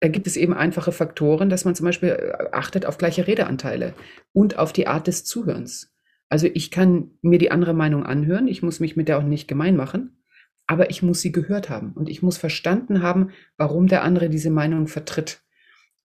da 0.00 0.08
gibt 0.08 0.26
es 0.26 0.36
eben 0.36 0.52
einfache 0.52 0.92
Faktoren, 0.92 1.48
dass 1.48 1.64
man 1.64 1.74
zum 1.74 1.86
Beispiel 1.86 2.10
äh, 2.10 2.48
achtet 2.52 2.84
auf 2.84 2.98
gleiche 2.98 3.26
Redeanteile 3.26 3.94
und 4.32 4.58
auf 4.58 4.74
die 4.74 4.86
Art 4.86 5.06
des 5.06 5.24
Zuhörens. 5.24 5.94
Also 6.28 6.46
ich 6.52 6.70
kann 6.70 7.12
mir 7.22 7.38
die 7.38 7.50
andere 7.50 7.72
Meinung 7.72 8.04
anhören, 8.04 8.46
ich 8.46 8.62
muss 8.62 8.78
mich 8.78 8.94
mit 8.94 9.08
der 9.08 9.18
auch 9.18 9.22
nicht 9.22 9.48
gemein 9.48 9.74
machen, 9.74 10.22
aber 10.66 10.90
ich 10.90 11.02
muss 11.02 11.22
sie 11.22 11.32
gehört 11.32 11.70
haben 11.70 11.92
und 11.94 12.10
ich 12.10 12.22
muss 12.22 12.36
verstanden 12.36 13.00
haben, 13.00 13.30
warum 13.56 13.86
der 13.86 14.02
andere 14.02 14.28
diese 14.28 14.50
Meinung 14.50 14.86
vertritt. 14.86 15.40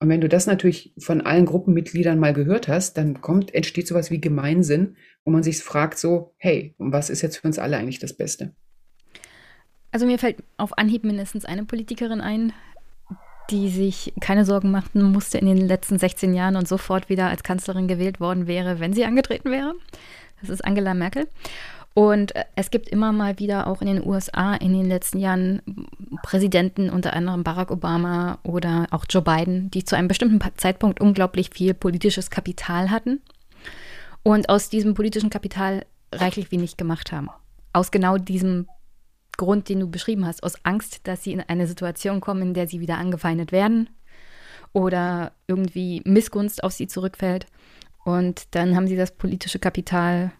Und 0.01 0.09
wenn 0.09 0.21
du 0.21 0.29
das 0.29 0.47
natürlich 0.47 0.93
von 0.99 1.21
allen 1.23 1.47
Gruppenmitgliedern 1.47 2.19
mal 2.19 2.33
gehört 2.33 2.69
hast, 2.69 2.97
dann 2.97 3.21
kommt, 3.21 3.53
entsteht 3.53 3.89
sowas 3.89 4.11
wie 4.11 4.21
Gemeinsinn, 4.21 4.97
wo 5.25 5.33
man 5.33 5.43
sich 5.43 5.59
fragt 5.59 5.99
so, 5.99 6.35
hey, 6.39 6.75
was 6.79 7.11
ist 7.11 7.23
jetzt 7.23 7.39
für 7.39 7.49
uns 7.49 7.59
alle 7.59 7.77
eigentlich 7.77 7.99
das 7.99 8.13
Beste? 8.13 8.55
Also 9.91 10.07
mir 10.07 10.19
fällt 10.19 10.37
auf 10.57 10.77
Anhieb 10.79 11.05
mindestens 11.05 11.45
eine 11.45 11.65
Politikerin 11.65 12.21
ein, 12.21 12.53
die 13.51 13.71
sich 13.71 14.13
keine 14.21 14.45
Sorgen 14.45 14.71
machen 14.71 15.03
musste 15.03 15.39
in 15.39 15.47
den 15.47 15.67
letzten 15.67 15.99
16 15.99 16.35
Jahren 16.35 16.57
und 16.57 16.69
sofort 16.69 17.09
wieder 17.09 17.29
als 17.29 17.43
Kanzlerin 17.43 17.89
gewählt 17.89 18.21
worden 18.21 18.47
wäre, 18.47 18.79
wenn 18.79 18.93
sie 18.93 19.05
angetreten 19.05 19.51
wäre. 19.51 19.75
Das 20.41 20.51
ist 20.51 20.65
Angela 20.65 20.95
Merkel. 20.95 21.27
Und 21.99 22.37
äh, 22.37 22.45
es 22.55 22.71
gibt 22.71 22.89
immer 22.89 23.11
mal 23.11 23.41
wieder 23.41 23.67
auch 23.67 23.81
in 23.81 23.89
den 23.89 24.07
USA 24.07 24.55
in 24.55 24.73
den 24.73 24.87
letzten 24.87 25.19
Jahren 25.19 25.61
Präsidenten, 26.23 26.91
unter 26.91 27.13
anderem 27.13 27.43
Barack 27.43 27.73
Obama 27.73 28.39
oder 28.45 28.87
auch 28.93 29.05
Joe 29.11 29.21
Biden, 29.21 29.69
die 29.73 29.83
zu 29.83 29.97
einem 29.97 30.07
bestimmten 30.07 30.39
Zeitpunkt 30.57 31.01
unglaublich 31.01 31.51
viel 31.51 31.75
politisches 31.75 32.31
Kapital 32.31 32.93
hatten 32.93 33.21
und 34.23 34.49
aus 34.49 34.69
diesem 34.69 34.95
politischen 34.95 35.29
Kapital 35.29 35.87
reichlich 36.15 36.53
wenig 36.53 36.77
gemacht 36.77 37.11
haben. 37.11 37.31
Aus 37.73 37.91
genau 37.91 38.17
diesem 38.17 38.69
Grund, 39.37 39.69
den 39.69 39.81
du 39.81 39.91
beschrieben 39.91 40.25
hast, 40.25 40.45
aus 40.45 40.65
Angst, 40.65 41.01
dass 41.09 41.25
sie 41.25 41.33
in 41.33 41.41
eine 41.41 41.67
Situation 41.67 42.21
kommen, 42.21 42.43
in 42.43 42.55
der 42.55 42.69
sie 42.69 42.79
wieder 42.79 42.99
angefeindet 42.99 43.51
werden 43.51 43.91
oder 44.73 45.33
irgendwie 45.49 46.03
Missgunst 46.05 46.63
auf 46.63 46.71
sie 46.71 46.87
zurückfällt. 46.87 47.47
Und 48.05 48.55
dann 48.55 48.77
haben 48.77 48.87
sie 48.87 48.97
das 48.97 49.11
politische 49.11 49.59
Kapital 49.59 50.31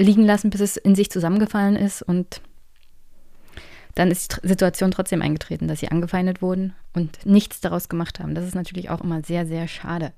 liegen 0.00 0.24
lassen, 0.24 0.50
bis 0.50 0.60
es 0.60 0.76
in 0.76 0.94
sich 0.94 1.10
zusammengefallen 1.10 1.76
ist. 1.76 2.02
Und 2.02 2.40
dann 3.94 4.10
ist 4.10 4.40
die 4.42 4.48
Situation 4.48 4.90
trotzdem 4.90 5.22
eingetreten, 5.22 5.68
dass 5.68 5.80
sie 5.80 5.88
angefeindet 5.88 6.42
wurden 6.42 6.74
und 6.94 7.24
nichts 7.26 7.60
daraus 7.60 7.88
gemacht 7.88 8.20
haben. 8.20 8.34
Das 8.34 8.44
ist 8.44 8.54
natürlich 8.54 8.90
auch 8.90 9.00
immer 9.00 9.22
sehr, 9.22 9.46
sehr 9.46 9.68
schade. 9.68 10.12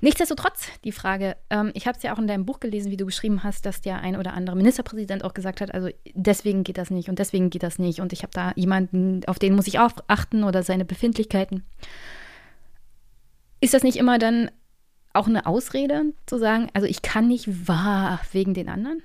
Nichtsdestotrotz, 0.00 0.68
die 0.84 0.92
Frage, 0.92 1.36
ähm, 1.48 1.70
ich 1.72 1.86
habe 1.86 1.96
es 1.96 2.02
ja 2.02 2.12
auch 2.12 2.18
in 2.18 2.26
deinem 2.26 2.44
Buch 2.44 2.60
gelesen, 2.60 2.90
wie 2.90 2.96
du 2.96 3.06
geschrieben 3.06 3.42
hast, 3.42 3.64
dass 3.64 3.80
der 3.80 4.00
ein 4.00 4.16
oder 4.16 4.34
andere 4.34 4.56
Ministerpräsident 4.56 5.24
auch 5.24 5.32
gesagt 5.32 5.60
hat, 5.60 5.72
also 5.72 5.88
deswegen 6.14 6.62
geht 6.62 6.76
das 6.76 6.90
nicht 6.90 7.08
und 7.08 7.18
deswegen 7.18 7.48
geht 7.48 7.62
das 7.62 7.78
nicht 7.78 8.00
und 8.00 8.12
ich 8.12 8.22
habe 8.22 8.32
da 8.32 8.52
jemanden, 8.54 9.22
auf 9.26 9.38
den 9.38 9.54
muss 9.54 9.66
ich 9.66 9.78
auch 9.78 9.92
achten 10.06 10.44
oder 10.44 10.62
seine 10.62 10.84
Befindlichkeiten. 10.84 11.64
Ist 13.60 13.72
das 13.72 13.82
nicht 13.82 13.96
immer 13.96 14.18
dann 14.18 14.50
auch 15.14 15.26
eine 15.26 15.46
Ausrede 15.46 16.12
zu 16.26 16.38
sagen, 16.38 16.68
also 16.74 16.86
ich 16.86 17.02
kann 17.02 17.28
nicht 17.28 17.68
wahr 17.68 18.20
wegen 18.32 18.54
den 18.54 18.68
anderen? 18.68 19.02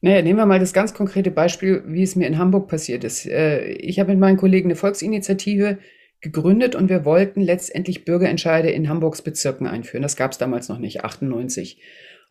Naja, 0.00 0.20
nehmen 0.20 0.38
wir 0.38 0.46
mal 0.46 0.58
das 0.58 0.72
ganz 0.72 0.94
konkrete 0.94 1.30
Beispiel, 1.30 1.84
wie 1.86 2.02
es 2.02 2.16
mir 2.16 2.26
in 2.26 2.36
Hamburg 2.36 2.68
passiert 2.68 3.04
ist. 3.04 3.24
Äh, 3.24 3.68
ich 3.74 4.00
habe 4.00 4.10
mit 4.10 4.18
meinen 4.18 4.36
Kollegen 4.36 4.66
eine 4.66 4.76
Volksinitiative 4.76 5.78
gegründet 6.20 6.74
und 6.74 6.88
wir 6.88 7.04
wollten 7.04 7.40
letztendlich 7.40 8.04
Bürgerentscheide 8.04 8.70
in 8.70 8.88
Hamburgs 8.88 9.22
Bezirken 9.22 9.66
einführen. 9.66 10.02
Das 10.02 10.16
gab 10.16 10.32
es 10.32 10.38
damals 10.38 10.68
noch 10.68 10.78
nicht, 10.78 11.04
98. 11.04 11.80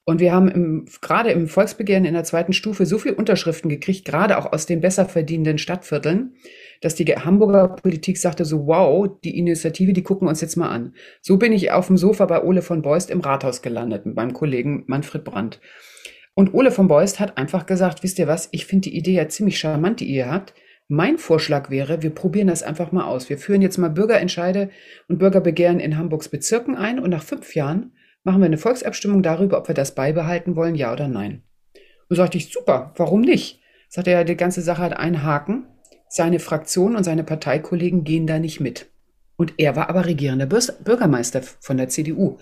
Und 0.03 0.19
wir 0.19 0.33
haben 0.33 0.49
im, 0.49 0.85
gerade 1.01 1.31
im 1.31 1.47
Volksbegehren 1.47 2.05
in 2.05 2.13
der 2.13 2.23
zweiten 2.23 2.53
Stufe 2.53 2.85
so 2.85 2.97
viel 2.97 3.13
Unterschriften 3.13 3.69
gekriegt, 3.69 4.03
gerade 4.05 4.37
auch 4.37 4.51
aus 4.51 4.65
den 4.65 4.81
besser 4.81 5.05
verdienenden 5.05 5.57
Stadtvierteln, 5.57 6.33
dass 6.81 6.95
die 6.95 7.05
Hamburger 7.05 7.69
Politik 7.69 8.17
sagte 8.17 8.43
so, 8.43 8.67
wow, 8.67 9.07
die 9.23 9.37
Initiative, 9.37 9.93
die 9.93 10.03
gucken 10.03 10.27
uns 10.27 10.41
jetzt 10.41 10.57
mal 10.57 10.69
an. 10.69 10.93
So 11.21 11.37
bin 11.37 11.53
ich 11.53 11.71
auf 11.71 11.87
dem 11.87 11.97
Sofa 11.97 12.25
bei 12.25 12.43
Ole 12.43 12.61
von 12.61 12.81
Beust 12.81 13.09
im 13.09 13.21
Rathaus 13.21 13.61
gelandet 13.61 14.05
mit 14.05 14.15
meinem 14.15 14.33
Kollegen 14.33 14.83
Manfred 14.87 15.23
Brandt. 15.23 15.61
Und 16.33 16.53
Ole 16.53 16.71
von 16.71 16.87
Beust 16.87 17.19
hat 17.19 17.37
einfach 17.37 17.65
gesagt, 17.65 18.03
wisst 18.03 18.17
ihr 18.19 18.27
was, 18.27 18.49
ich 18.51 18.65
finde 18.65 18.89
die 18.89 18.97
Idee 18.97 19.13
ja 19.13 19.27
ziemlich 19.29 19.59
charmant, 19.59 19.99
die 19.99 20.05
ihr 20.05 20.31
habt. 20.31 20.53
Mein 20.87 21.17
Vorschlag 21.17 21.69
wäre, 21.69 22.01
wir 22.01 22.09
probieren 22.09 22.47
das 22.47 22.63
einfach 22.63 22.91
mal 22.91 23.05
aus. 23.05 23.29
Wir 23.29 23.37
führen 23.37 23.61
jetzt 23.61 23.77
mal 23.77 23.89
Bürgerentscheide 23.89 24.69
und 25.07 25.19
Bürgerbegehren 25.19 25.79
in 25.79 25.97
Hamburgs 25.97 26.29
Bezirken 26.29 26.75
ein 26.75 26.99
und 26.99 27.11
nach 27.11 27.23
fünf 27.23 27.55
Jahren 27.55 27.93
machen 28.23 28.41
wir 28.41 28.45
eine 28.45 28.57
Volksabstimmung 28.57 29.23
darüber, 29.23 29.57
ob 29.57 29.67
wir 29.67 29.75
das 29.75 29.95
beibehalten 29.95 30.55
wollen, 30.55 30.75
ja 30.75 30.91
oder 30.91 31.07
nein. 31.07 31.43
Und 32.09 32.15
sagte 32.17 32.37
ich, 32.37 32.51
super, 32.51 32.93
warum 32.97 33.21
nicht? 33.21 33.61
Sagte 33.87 34.11
er, 34.11 34.23
die 34.25 34.35
ganze 34.35 34.61
Sache 34.61 34.81
hat 34.81 34.93
einen 34.97 35.23
Haken. 35.23 35.65
Seine 36.13 36.39
Fraktion 36.39 36.97
und 36.97 37.05
seine 37.05 37.23
Parteikollegen 37.23 38.03
gehen 38.03 38.27
da 38.27 38.37
nicht 38.37 38.59
mit. 38.59 38.87
Und 39.37 39.53
er 39.55 39.77
war 39.77 39.89
aber 39.89 40.05
regierender 40.05 40.45
Bürgermeister 40.45 41.41
von 41.61 41.77
der 41.77 41.87
CDU. 41.87 42.37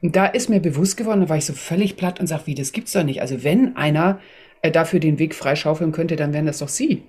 Und 0.00 0.14
da 0.14 0.26
ist 0.26 0.48
mir 0.48 0.60
bewusst 0.60 0.96
geworden, 0.96 1.22
da 1.22 1.28
war 1.28 1.36
ich 1.36 1.44
so 1.44 1.52
völlig 1.52 1.96
platt 1.96 2.20
und 2.20 2.28
sag, 2.28 2.46
wie, 2.46 2.54
das 2.54 2.70
gibt's 2.70 2.92
doch 2.92 3.02
nicht. 3.02 3.20
Also 3.20 3.42
wenn 3.42 3.76
einer 3.76 4.20
äh, 4.62 4.70
dafür 4.70 5.00
den 5.00 5.18
Weg 5.18 5.34
freischaufeln 5.34 5.90
könnte, 5.90 6.14
dann 6.14 6.32
wären 6.32 6.46
das 6.46 6.60
doch 6.60 6.68
Sie. 6.68 7.02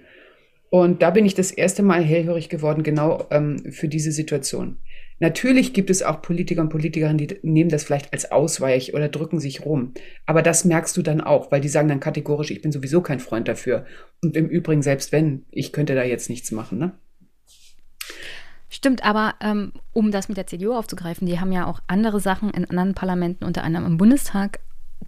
Und 0.72 1.04
da 1.04 1.12
bin 1.12 1.28
ich 1.28 1.36
das 1.36 1.52
erste 1.52 1.84
Mal 1.84 2.04
hellhörig 2.04 2.50
geworden, 2.50 2.82
genau 2.82 3.28
ähm, 3.30 3.72
für 3.72 3.88
diese 3.88 4.12
Situation. 4.12 4.80
Natürlich 5.20 5.74
gibt 5.74 5.90
es 5.90 6.02
auch 6.02 6.22
Politiker 6.22 6.62
und 6.62 6.70
Politikerinnen, 6.70 7.18
die 7.18 7.40
nehmen 7.44 7.70
das 7.70 7.84
vielleicht 7.84 8.14
als 8.14 8.32
Ausweich 8.32 8.94
oder 8.94 9.10
drücken 9.10 9.40
sich 9.40 9.66
rum. 9.66 9.94
Aber 10.26 10.42
das 10.42 10.66
merkst 10.66 10.96
du 10.96 11.02
dann 11.02 11.22
auch, 11.22 11.52
weil 11.52 11.62
die 11.62 11.68
sagen 11.68 11.90
dann 11.90 12.00
kategorisch, 12.00 12.52
ich 12.52 12.62
bin 12.62 12.72
sowieso 12.72 13.02
kein 13.02 13.20
Freund 13.20 13.48
dafür. 13.48 13.86
Und 14.22 14.38
im 14.38 14.48
Übrigen, 14.48 14.82
selbst 14.82 15.12
wenn, 15.12 15.46
ich 15.52 15.74
könnte 15.74 15.96
da 15.96 16.04
jetzt 16.04 16.30
nichts 16.30 16.52
machen. 16.52 16.78
Ne? 16.78 16.94
Stimmt, 18.70 19.04
aber 19.04 19.36
ähm, 19.42 19.74
um 19.94 20.12
das 20.12 20.30
mit 20.30 20.38
der 20.38 20.48
CDU 20.48 20.74
aufzugreifen, 20.74 21.28
die 21.28 21.40
haben 21.40 21.52
ja 21.52 21.66
auch 21.66 21.82
andere 21.88 22.20
Sachen 22.20 22.52
in 22.52 22.66
anderen 22.70 22.94
Parlamenten, 22.94 23.44
unter 23.44 23.64
anderem 23.64 23.88
im 23.88 23.98
Bundestag, 23.98 24.60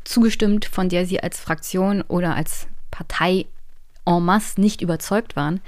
zugestimmt, 0.03 0.65
von 0.65 0.89
der 0.89 1.05
sie 1.05 1.21
als 1.21 1.39
Fraktion 1.39 2.01
oder 2.01 2.35
als 2.35 2.67
Partei 2.89 3.45
en 4.05 4.23
masse 4.23 4.59
nicht 4.59 4.81
überzeugt 4.81 5.35
waren. 5.35 5.61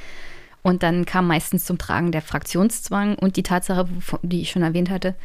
Und 0.63 0.81
dann 0.81 1.05
kam 1.05 1.27
meistens 1.27 1.65
zum 1.65 1.77
Tragen 1.77 2.13
der 2.13 2.21
Fraktionszwang 2.21 3.15
und 3.15 3.35
die 3.35 3.43
Tatsache, 3.43 3.85
die 4.21 4.41
ich 4.41 4.49
schon 4.49 4.63
erwähnt 4.63 4.89
hatte, 4.89 5.15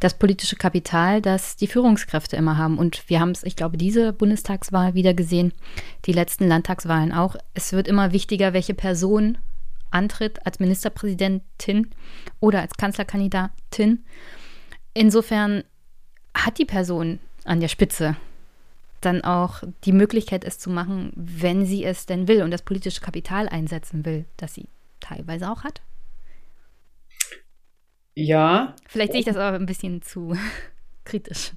das 0.00 0.18
politische 0.18 0.56
Kapital, 0.56 1.20
das 1.20 1.56
die 1.56 1.66
Führungskräfte 1.66 2.36
immer 2.36 2.56
haben. 2.56 2.78
Und 2.78 3.08
wir 3.08 3.20
haben 3.20 3.30
es, 3.30 3.44
ich 3.44 3.56
glaube, 3.56 3.76
diese 3.76 4.12
Bundestagswahl 4.12 4.94
wieder 4.94 5.12
gesehen, 5.14 5.52
die 6.06 6.12
letzten 6.12 6.48
Landtagswahlen 6.48 7.12
auch. 7.12 7.36
Es 7.54 7.72
wird 7.72 7.88
immer 7.88 8.12
wichtiger, 8.12 8.54
welche 8.54 8.74
Person 8.74 9.38
antritt 9.90 10.44
als 10.46 10.60
Ministerpräsidentin 10.60 11.90
oder 12.40 12.62
als 12.62 12.74
Kanzlerkandidatin. 12.76 14.04
Insofern 14.94 15.62
hat 16.34 16.58
die 16.58 16.64
Person 16.64 17.18
an 17.44 17.60
der 17.60 17.68
Spitze 17.68 18.16
dann 19.02 19.22
auch 19.22 19.62
die 19.84 19.92
Möglichkeit, 19.92 20.44
es 20.44 20.58
zu 20.58 20.70
machen, 20.70 21.12
wenn 21.14 21.66
sie 21.66 21.84
es 21.84 22.06
denn 22.06 22.28
will 22.28 22.42
und 22.42 22.50
das 22.50 22.62
politische 22.62 23.02
Kapital 23.02 23.48
einsetzen 23.48 24.04
will, 24.04 24.24
das 24.38 24.54
sie 24.54 24.68
teilweise 25.00 25.50
auch 25.50 25.64
hat. 25.64 25.82
Ja. 28.14 28.74
Vielleicht 28.88 29.12
sehe 29.12 29.20
ich 29.20 29.26
das 29.26 29.36
aber 29.36 29.56
ein 29.56 29.66
bisschen 29.66 30.02
zu 30.02 30.36
kritisch. 31.04 31.52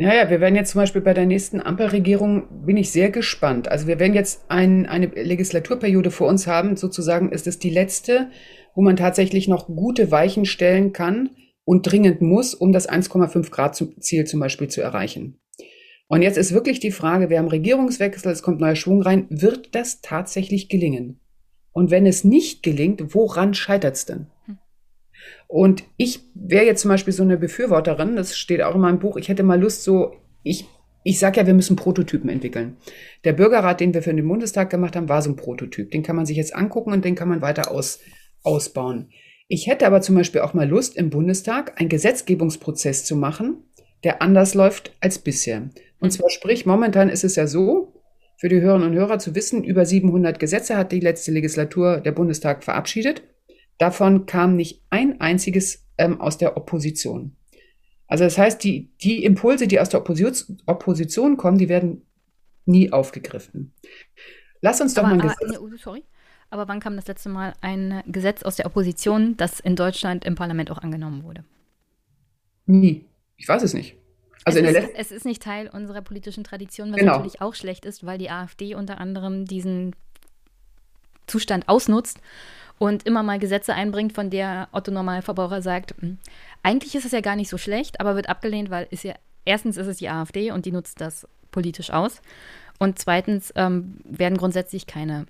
Naja, 0.00 0.30
wir 0.30 0.40
werden 0.40 0.54
jetzt 0.54 0.70
zum 0.70 0.80
Beispiel 0.80 1.00
bei 1.00 1.12
der 1.12 1.26
nächsten 1.26 1.60
Ampelregierung, 1.60 2.64
bin 2.64 2.76
ich 2.76 2.92
sehr 2.92 3.10
gespannt. 3.10 3.68
Also 3.68 3.88
wir 3.88 3.98
werden 3.98 4.14
jetzt 4.14 4.48
ein, 4.48 4.86
eine 4.86 5.06
Legislaturperiode 5.06 6.12
vor 6.12 6.28
uns 6.28 6.46
haben. 6.46 6.76
Sozusagen 6.76 7.32
ist 7.32 7.48
es 7.48 7.58
die 7.58 7.70
letzte, 7.70 8.30
wo 8.76 8.80
man 8.80 8.96
tatsächlich 8.96 9.48
noch 9.48 9.66
gute 9.66 10.12
Weichen 10.12 10.44
stellen 10.44 10.92
kann 10.92 11.30
und 11.64 11.82
dringend 11.82 12.22
muss, 12.22 12.54
um 12.54 12.72
das 12.72 12.88
1,5 12.88 13.50
Grad 13.50 13.74
Ziel 13.76 14.24
zum 14.24 14.38
Beispiel 14.38 14.68
zu 14.68 14.80
erreichen. 14.80 15.40
Und 16.06 16.22
jetzt 16.22 16.38
ist 16.38 16.54
wirklich 16.54 16.78
die 16.78 16.92
Frage, 16.92 17.28
wir 17.28 17.38
haben 17.38 17.48
Regierungswechsel, 17.48 18.30
es 18.30 18.42
kommt 18.42 18.60
neuer 18.60 18.76
Schwung 18.76 19.02
rein, 19.02 19.26
wird 19.30 19.74
das 19.74 20.00
tatsächlich 20.00 20.68
gelingen? 20.68 21.20
Und 21.78 21.92
wenn 21.92 22.06
es 22.06 22.24
nicht 22.24 22.64
gelingt, 22.64 23.14
woran 23.14 23.54
scheitert 23.54 23.94
es 23.94 24.04
denn? 24.04 24.26
Hm. 24.46 24.58
Und 25.46 25.84
ich 25.96 26.24
wäre 26.34 26.66
jetzt 26.66 26.82
zum 26.82 26.88
Beispiel 26.88 27.12
so 27.12 27.22
eine 27.22 27.36
Befürworterin, 27.36 28.16
das 28.16 28.36
steht 28.36 28.62
auch 28.62 28.74
in 28.74 28.80
meinem 28.80 28.98
Buch, 28.98 29.16
ich 29.16 29.28
hätte 29.28 29.44
mal 29.44 29.60
Lust, 29.60 29.84
so, 29.84 30.16
ich, 30.42 30.66
ich 31.04 31.20
sage 31.20 31.38
ja, 31.38 31.46
wir 31.46 31.54
müssen 31.54 31.76
Prototypen 31.76 32.30
entwickeln. 32.30 32.78
Der 33.22 33.32
Bürgerrat, 33.32 33.78
den 33.78 33.94
wir 33.94 34.02
für 34.02 34.12
den 34.12 34.26
Bundestag 34.26 34.70
gemacht 34.70 34.96
haben, 34.96 35.08
war 35.08 35.22
so 35.22 35.30
ein 35.30 35.36
Prototyp. 35.36 35.92
Den 35.92 36.02
kann 36.02 36.16
man 36.16 36.26
sich 36.26 36.36
jetzt 36.36 36.52
angucken 36.52 36.92
und 36.92 37.04
den 37.04 37.14
kann 37.14 37.28
man 37.28 37.42
weiter 37.42 37.70
aus, 37.70 38.00
ausbauen. 38.42 39.10
Ich 39.46 39.68
hätte 39.68 39.86
aber 39.86 40.00
zum 40.00 40.16
Beispiel 40.16 40.40
auch 40.40 40.54
mal 40.54 40.68
Lust, 40.68 40.96
im 40.96 41.10
Bundestag 41.10 41.80
einen 41.80 41.88
Gesetzgebungsprozess 41.88 43.04
zu 43.04 43.14
machen, 43.14 43.62
der 44.02 44.20
anders 44.20 44.54
läuft 44.54 44.96
als 45.00 45.20
bisher. 45.20 45.70
Und 46.00 46.12
zwar 46.12 46.28
sprich, 46.28 46.66
momentan 46.66 47.08
ist 47.08 47.22
es 47.22 47.36
ja 47.36 47.46
so, 47.46 47.97
für 48.38 48.48
die 48.48 48.60
Hörerinnen 48.60 48.90
und 48.90 48.96
Hörer 48.96 49.18
zu 49.18 49.34
wissen, 49.34 49.64
über 49.64 49.84
700 49.84 50.38
Gesetze 50.38 50.76
hat 50.76 50.92
die 50.92 51.00
letzte 51.00 51.32
Legislatur 51.32 52.00
der 52.00 52.12
Bundestag 52.12 52.62
verabschiedet. 52.62 53.22
Davon 53.78 54.26
kam 54.26 54.54
nicht 54.54 54.82
ein 54.90 55.20
einziges 55.20 55.84
ähm, 55.98 56.20
aus 56.20 56.38
der 56.38 56.56
Opposition. 56.56 57.36
Also 58.06 58.22
das 58.24 58.38
heißt, 58.38 58.62
die, 58.62 58.92
die 59.02 59.24
Impulse, 59.24 59.66
die 59.66 59.80
aus 59.80 59.88
der 59.88 60.00
Opposition, 60.00 60.62
Opposition 60.66 61.36
kommen, 61.36 61.58
die 61.58 61.68
werden 61.68 62.02
nie 62.64 62.92
aufgegriffen. 62.92 63.74
Lass 64.60 64.80
uns 64.80 64.94
doch 64.94 65.02
aber, 65.02 65.16
mal 65.16 65.22
ein 65.22 65.30
aber, 65.30 65.34
Gesetz. 65.34 65.60
Ne, 65.60 65.76
sorry. 65.76 66.04
Aber 66.50 66.68
wann 66.68 66.78
kam 66.78 66.94
das 66.94 67.08
letzte 67.08 67.28
Mal 67.28 67.54
ein 67.60 68.02
Gesetz 68.06 68.44
aus 68.44 68.54
der 68.54 68.66
Opposition, 68.66 69.36
das 69.36 69.58
in 69.58 69.74
Deutschland 69.74 70.24
im 70.24 70.36
Parlament 70.36 70.70
auch 70.70 70.78
angenommen 70.78 71.24
wurde? 71.24 71.44
Nie. 72.66 73.04
Ich 73.36 73.48
weiß 73.48 73.64
es 73.64 73.74
nicht. 73.74 73.96
Also 74.44 74.60
es, 74.60 74.76
ist, 74.76 74.90
es 74.94 75.10
ist 75.10 75.24
nicht 75.24 75.42
Teil 75.42 75.68
unserer 75.68 76.00
politischen 76.00 76.44
Tradition, 76.44 76.90
was 76.92 76.98
genau. 76.98 77.12
natürlich 77.16 77.40
auch 77.40 77.54
schlecht 77.54 77.84
ist, 77.84 78.06
weil 78.06 78.18
die 78.18 78.30
AfD 78.30 78.74
unter 78.74 78.98
anderem 78.98 79.44
diesen 79.44 79.94
Zustand 81.26 81.68
ausnutzt 81.68 82.18
und 82.78 83.06
immer 83.06 83.22
mal 83.22 83.38
Gesetze 83.38 83.74
einbringt, 83.74 84.12
von 84.12 84.30
der 84.30 84.68
Otto 84.72 84.90
Normalverbraucher 84.90 85.62
sagt, 85.62 85.94
hm, 86.00 86.18
eigentlich 86.62 86.94
ist 86.94 87.04
es 87.04 87.12
ja 87.12 87.20
gar 87.20 87.36
nicht 87.36 87.50
so 87.50 87.58
schlecht, 87.58 88.00
aber 88.00 88.14
wird 88.14 88.28
abgelehnt, 88.28 88.70
weil 88.70 88.86
ist 88.90 89.04
ja 89.04 89.14
erstens 89.44 89.76
ist 89.76 89.86
es 89.86 89.98
die 89.98 90.08
AfD 90.08 90.50
und 90.50 90.66
die 90.66 90.72
nutzt 90.72 91.00
das 91.00 91.26
politisch 91.50 91.90
aus 91.90 92.22
und 92.78 92.98
zweitens 92.98 93.52
ähm, 93.56 93.98
werden 94.04 94.38
grundsätzlich 94.38 94.86
keine 94.86 95.26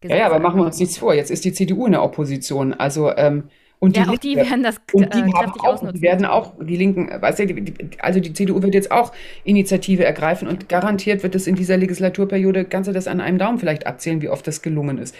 Gesetze. 0.00 0.18
Ja, 0.18 0.26
ja, 0.26 0.30
aber 0.32 0.40
machen 0.40 0.60
wir 0.60 0.66
uns 0.66 0.78
nichts 0.78 0.98
vor. 0.98 1.14
Jetzt 1.14 1.30
ist 1.30 1.44
die 1.44 1.52
CDU 1.52 1.86
in 1.86 1.92
der 1.92 2.02
Opposition. 2.02 2.74
Also 2.74 3.14
ähm, 3.16 3.44
und 3.82 3.96
ja, 3.96 4.04
die 4.04 4.10
auch 4.10 4.18
die 4.18 4.36
werden 4.36 4.62
das 4.62 4.76
und 4.92 5.12
die 5.12 5.18
äh, 5.18 5.22
kräftig 5.22 5.62
auch, 5.62 5.74
ausnutzen. 5.74 5.96
Die 5.96 6.02
werden 6.02 6.24
auch, 6.24 6.52
die 6.60 6.76
Linken, 6.76 7.10
weißt 7.20 7.40
du, 7.40 7.46
die, 7.46 7.74
also 7.98 8.20
die 8.20 8.32
CDU 8.32 8.62
wird 8.62 8.74
jetzt 8.74 8.92
auch 8.92 9.10
Initiative 9.42 10.04
ergreifen 10.04 10.46
und 10.46 10.68
garantiert 10.68 11.24
wird 11.24 11.34
es 11.34 11.48
in 11.48 11.56
dieser 11.56 11.76
Legislaturperiode, 11.78 12.64
kannst 12.64 12.86
du 12.88 12.92
das 12.92 13.08
an 13.08 13.20
einem 13.20 13.38
Daumen 13.38 13.58
vielleicht 13.58 13.88
abzählen, 13.88 14.22
wie 14.22 14.28
oft 14.28 14.46
das 14.46 14.62
gelungen 14.62 14.98
ist. 14.98 15.16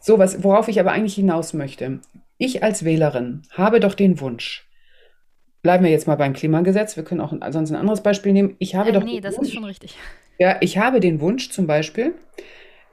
So, 0.00 0.20
was, 0.20 0.44
worauf 0.44 0.68
ich 0.68 0.78
aber 0.78 0.92
eigentlich 0.92 1.16
hinaus 1.16 1.52
möchte. 1.52 1.98
Ich 2.38 2.62
als 2.62 2.84
Wählerin 2.84 3.42
habe 3.50 3.80
doch 3.80 3.94
den 3.94 4.20
Wunsch, 4.20 4.68
bleiben 5.62 5.82
wir 5.82 5.90
jetzt 5.90 6.06
mal 6.06 6.14
beim 6.14 6.32
Klimagesetz, 6.32 6.96
wir 6.96 7.02
können 7.02 7.20
auch 7.20 7.34
sonst 7.50 7.72
ein 7.72 7.76
anderes 7.76 8.04
Beispiel 8.04 8.32
nehmen. 8.32 8.54
Ich 8.60 8.76
habe 8.76 8.90
äh, 8.90 8.92
doch. 8.92 9.02
Nee, 9.02 9.20
das 9.20 9.36
Wunsch, 9.36 9.48
ist 9.48 9.54
schon 9.54 9.64
richtig. 9.64 9.96
Ja, 10.38 10.58
ich 10.60 10.78
habe 10.78 11.00
den 11.00 11.20
Wunsch 11.20 11.50
zum 11.50 11.66
Beispiel, 11.66 12.14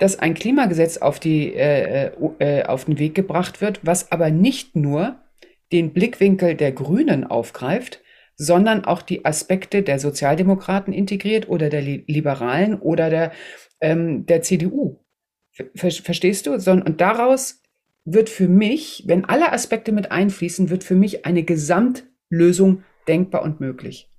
dass 0.03 0.19
ein 0.19 0.33
Klimagesetz 0.33 0.97
auf, 0.97 1.17
die, 1.17 1.55
äh, 1.55 2.11
äh, 2.39 2.63
auf 2.65 2.83
den 2.83 2.99
Weg 2.99 3.15
gebracht 3.15 3.61
wird, 3.61 3.79
was 3.83 4.11
aber 4.11 4.31
nicht 4.31 4.75
nur 4.75 5.15
den 5.71 5.93
Blickwinkel 5.93 6.55
der 6.55 6.73
Grünen 6.73 7.23
aufgreift, 7.23 8.01
sondern 8.35 8.83
auch 8.83 9.01
die 9.01 9.23
Aspekte 9.23 9.81
der 9.81 9.99
Sozialdemokraten 9.99 10.91
integriert 10.91 11.47
oder 11.47 11.69
der 11.69 11.81
Liberalen 11.81 12.77
oder 12.81 13.09
der, 13.09 13.31
ähm, 13.79 14.25
der 14.25 14.41
CDU. 14.41 14.99
Ver 15.51 15.89
verstehst 15.89 16.47
du? 16.47 16.51
Und 16.51 16.99
daraus 16.99 17.61
wird 18.03 18.27
für 18.27 18.49
mich, 18.49 19.05
wenn 19.07 19.23
alle 19.23 19.53
Aspekte 19.53 19.93
mit 19.93 20.11
einfließen, 20.11 20.69
wird 20.69 20.83
für 20.83 20.95
mich 20.95 21.25
eine 21.25 21.43
Gesamtlösung 21.43 22.83
denkbar 23.07 23.41
und 23.43 23.61
möglich. 23.61 24.09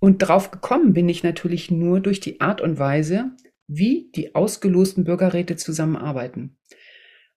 Und 0.00 0.18
drauf 0.18 0.50
gekommen 0.50 0.92
bin 0.92 1.08
ich 1.08 1.22
natürlich 1.22 1.70
nur 1.70 2.00
durch 2.00 2.18
die 2.18 2.40
Art 2.40 2.60
und 2.60 2.80
Weise, 2.80 3.30
wie 3.72 4.10
die 4.16 4.34
ausgelosten 4.34 5.04
Bürgerräte 5.04 5.54
zusammenarbeiten. 5.56 6.58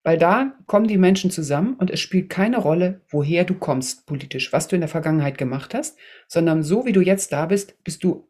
Weil 0.03 0.17
da 0.17 0.57
kommen 0.65 0.87
die 0.87 0.97
Menschen 0.97 1.31
zusammen 1.31 1.75
und 1.75 1.91
es 1.91 1.99
spielt 2.01 2.29
keine 2.29 2.57
Rolle, 2.57 3.01
woher 3.09 3.45
du 3.45 3.53
kommst 3.53 4.05
politisch, 4.07 4.51
was 4.51 4.67
du 4.67 4.75
in 4.75 4.81
der 4.81 4.89
Vergangenheit 4.89 5.37
gemacht 5.37 5.73
hast, 5.73 5.97
sondern 6.27 6.63
so 6.63 6.85
wie 6.85 6.91
du 6.91 7.01
jetzt 7.01 7.31
da 7.31 7.45
bist, 7.45 7.81
bist 7.83 8.03
du 8.03 8.27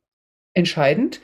entscheidend 0.54 1.22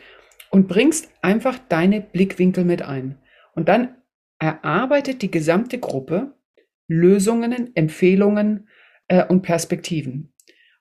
und 0.50 0.68
bringst 0.68 1.10
einfach 1.22 1.60
deine 1.70 2.02
Blickwinkel 2.02 2.64
mit 2.64 2.82
ein. 2.82 3.20
Und 3.54 3.68
dann 3.68 3.98
erarbeitet 4.40 5.22
die 5.22 5.30
gesamte 5.30 5.80
Gruppe 5.80 6.34
Lösungen, 6.88 7.76
Empfehlungen 7.76 8.70
äh, 9.08 9.24
und 9.26 9.42
Perspektiven. 9.42 10.34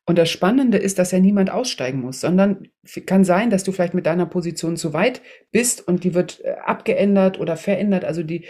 Und 0.09 0.17
das 0.17 0.31
Spannende 0.31 0.79
ist, 0.79 0.99
dass 0.99 1.13
ja 1.13 1.21
niemand 1.21 1.51
aussteigen 1.51 2.01
muss, 2.01 2.23
sondern 2.23 2.69
kann 3.05 3.25
sein, 3.25 3.51
dass 3.51 3.63
du 3.63 3.73
vielleicht 3.73 3.93
mit 3.93 4.07
deiner 4.07 4.25
Position 4.25 4.79
zu 4.79 4.95
weit 4.95 5.21
bist 5.53 5.87
und 5.87 6.03
die 6.03 6.15
wird 6.15 6.43
äh, 6.43 6.55
abgeändert 6.65 7.39
oder 7.39 7.59
verändert. 7.59 8.07
Also 8.07 8.23
die 8.23 8.47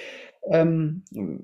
ähm, 0.53 1.03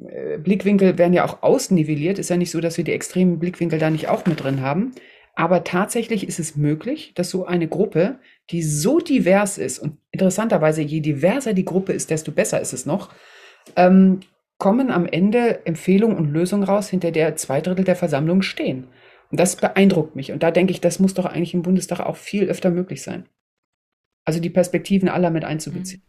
äh, 0.09 0.39
Blickwinkel 0.39 0.99
werden 0.99 1.15
ja 1.15 1.25
auch 1.25 1.43
ausnivelliert. 1.43 2.21
Ist 2.21 2.31
ja 2.31 2.37
nicht 2.37 2.53
so, 2.53 2.61
dass 2.61 2.77
wir 2.77 2.85
die 2.85 2.93
extremen 2.93 3.41
Blickwinkel 3.41 3.81
da 3.81 3.91
nicht 3.91 4.07
auch 4.07 4.25
mit 4.25 4.41
drin 4.41 4.61
haben. 4.61 4.93
Aber 5.35 5.65
tatsächlich 5.65 6.29
ist 6.29 6.39
es 6.39 6.55
möglich, 6.55 7.13
dass 7.17 7.31
so 7.31 7.45
eine 7.45 7.67
Gruppe, 7.67 8.21
die 8.51 8.63
so 8.63 9.01
divers 9.01 9.59
ist, 9.59 9.81
und 9.81 9.97
interessanterweise, 10.13 10.83
je 10.83 11.01
diverser 11.01 11.55
die 11.55 11.65
Gruppe 11.65 11.93
ist, 11.93 12.11
desto 12.11 12.31
besser 12.31 12.61
ist 12.61 12.73
es 12.73 12.87
noch, 12.87 13.13
ähm, 13.75 14.21
kommen 14.59 14.93
am 14.93 15.07
Ende 15.07 15.67
Empfehlungen 15.67 16.17
und 16.17 16.31
Lösungen 16.31 16.63
raus, 16.63 16.89
hinter 16.89 17.11
der 17.11 17.35
zwei 17.35 17.61
Drittel 17.61 17.85
der 17.85 17.97
Versammlung 17.97 18.43
stehen. 18.43 18.87
Und 19.35 19.41
das 19.41 19.57
beeindruckt 19.57 20.15
mich. 20.15 20.31
Und 20.31 20.45
da 20.45 20.53
denke 20.53 20.71
ich, 20.71 20.81
das 20.81 21.01
muss 21.01 21.13
doch 21.13 21.25
eigentlich 21.25 21.55
im 21.55 21.63
Bundestag 21.63 21.99
auch 21.99 22.15
viel 22.15 22.45
öfter 22.45 22.71
möglich 22.71 23.03
sein. 23.03 23.29
Also 24.25 24.39
die 24.39 24.49
Perspektiven 24.49 25.09
aller 25.09 25.31
mit 25.31 25.45
einzubeziehen. 25.45 26.03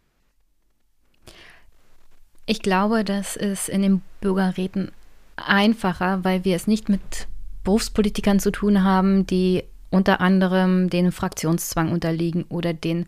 Ich 2.46 2.62
glaube, 2.62 3.02
das 3.02 3.34
ist 3.34 3.68
in 3.68 3.82
den 3.82 4.02
Bürgerräten 4.20 4.92
einfacher, 5.34 6.22
weil 6.22 6.44
wir 6.44 6.54
es 6.54 6.68
nicht 6.68 6.88
mit 6.88 7.26
Berufspolitikern 7.64 8.38
zu 8.38 8.52
tun 8.52 8.84
haben, 8.84 9.26
die 9.26 9.64
unter 9.90 10.20
anderem 10.20 10.88
den 10.88 11.10
Fraktionszwang 11.10 11.90
unterliegen 11.90 12.44
oder 12.44 12.74
den 12.74 13.06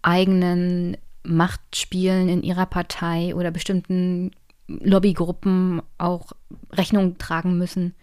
eigenen 0.00 0.96
Machtspielen 1.24 2.30
in 2.30 2.42
ihrer 2.42 2.64
Partei 2.64 3.34
oder 3.34 3.50
bestimmten 3.50 4.30
Lobbygruppen 4.66 5.82
auch 5.98 6.32
Rechnung 6.72 7.18
tragen 7.18 7.58
müssen 7.58 7.94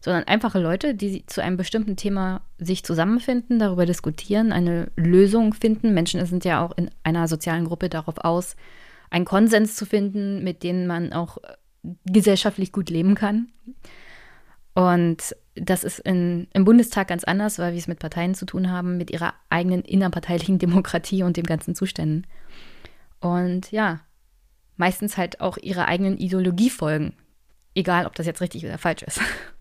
sondern 0.00 0.24
einfache 0.24 0.58
Leute, 0.58 0.94
die 0.94 1.26
zu 1.26 1.42
einem 1.42 1.56
bestimmten 1.56 1.96
Thema 1.96 2.40
sich 2.58 2.84
zusammenfinden, 2.84 3.58
darüber 3.58 3.84
diskutieren, 3.84 4.52
eine 4.52 4.90
Lösung 4.96 5.52
finden. 5.52 5.92
Menschen 5.92 6.24
sind 6.24 6.44
ja 6.44 6.64
auch 6.64 6.76
in 6.76 6.90
einer 7.02 7.28
sozialen 7.28 7.66
Gruppe 7.66 7.88
darauf 7.88 8.18
aus, 8.18 8.56
einen 9.10 9.24
Konsens 9.24 9.76
zu 9.76 9.84
finden, 9.84 10.42
mit 10.42 10.62
dem 10.62 10.86
man 10.86 11.12
auch 11.12 11.38
äh, 11.38 11.90
gesellschaftlich 12.06 12.72
gut 12.72 12.88
leben 12.88 13.14
kann. 13.14 13.48
Und 14.74 15.36
das 15.54 15.84
ist 15.84 15.98
in, 15.98 16.48
im 16.54 16.64
Bundestag 16.64 17.08
ganz 17.08 17.24
anders, 17.24 17.58
weil 17.58 17.72
wir 17.72 17.78
es 17.78 17.88
mit 17.88 17.98
Parteien 17.98 18.34
zu 18.34 18.46
tun 18.46 18.70
haben, 18.70 18.96
mit 18.96 19.10
ihrer 19.10 19.34
eigenen 19.50 19.82
innerparteilichen 19.82 20.58
Demokratie 20.60 21.22
und 21.22 21.36
dem 21.36 21.44
ganzen 21.44 21.74
Zuständen. 21.74 22.26
Und 23.20 23.70
ja, 23.70 24.00
meistens 24.76 25.18
halt 25.18 25.42
auch 25.42 25.58
ihrer 25.58 25.88
eigenen 25.88 26.16
Ideologie 26.16 26.70
folgen. 26.70 27.12
Egal, 27.74 28.06
ob 28.06 28.14
das 28.14 28.26
jetzt 28.26 28.40
richtig 28.40 28.64
oder 28.64 28.78
falsch 28.78 29.02
ist. 29.02 29.20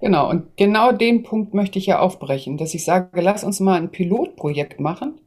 Genau, 0.00 0.28
und 0.28 0.56
genau 0.56 0.92
den 0.92 1.22
Punkt 1.22 1.54
möchte 1.54 1.78
ich 1.78 1.86
ja 1.86 2.00
aufbrechen, 2.00 2.56
dass 2.58 2.74
ich 2.74 2.84
sage, 2.84 3.20
lass 3.20 3.44
uns 3.44 3.60
mal 3.60 3.76
ein 3.76 3.90
Pilotprojekt 3.90 4.80
machen 4.80 5.20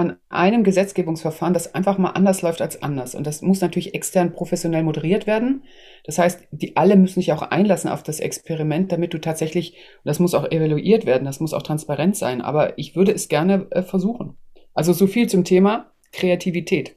an 0.00 0.16
einem 0.30 0.64
Gesetzgebungsverfahren, 0.64 1.52
das 1.52 1.74
einfach 1.74 1.98
mal 1.98 2.10
anders 2.10 2.42
läuft 2.42 2.62
als 2.62 2.82
anders. 2.82 3.14
Und 3.14 3.26
das 3.26 3.42
muss 3.42 3.60
natürlich 3.60 3.94
extern 3.94 4.32
professionell 4.32 4.82
moderiert 4.82 5.26
werden. 5.26 5.64
Das 6.04 6.18
heißt, 6.18 6.40
die 6.52 6.76
alle 6.76 6.96
müssen 6.96 7.20
sich 7.20 7.32
auch 7.32 7.42
einlassen 7.42 7.90
auf 7.90 8.02
das 8.02 8.20
Experiment, 8.20 8.92
damit 8.92 9.12
du 9.12 9.20
tatsächlich, 9.20 9.76
das 10.04 10.18
muss 10.18 10.34
auch 10.34 10.50
evaluiert 10.50 11.04
werden, 11.04 11.24
das 11.24 11.40
muss 11.40 11.52
auch 11.52 11.62
transparent 11.62 12.16
sein. 12.16 12.40
Aber 12.40 12.78
ich 12.78 12.96
würde 12.96 13.12
es 13.12 13.28
gerne 13.28 13.66
äh, 13.70 13.82
versuchen. 13.82 14.36
Also 14.72 14.92
so 14.92 15.06
viel 15.06 15.28
zum 15.28 15.44
Thema 15.44 15.90
Kreativität. 16.12 16.96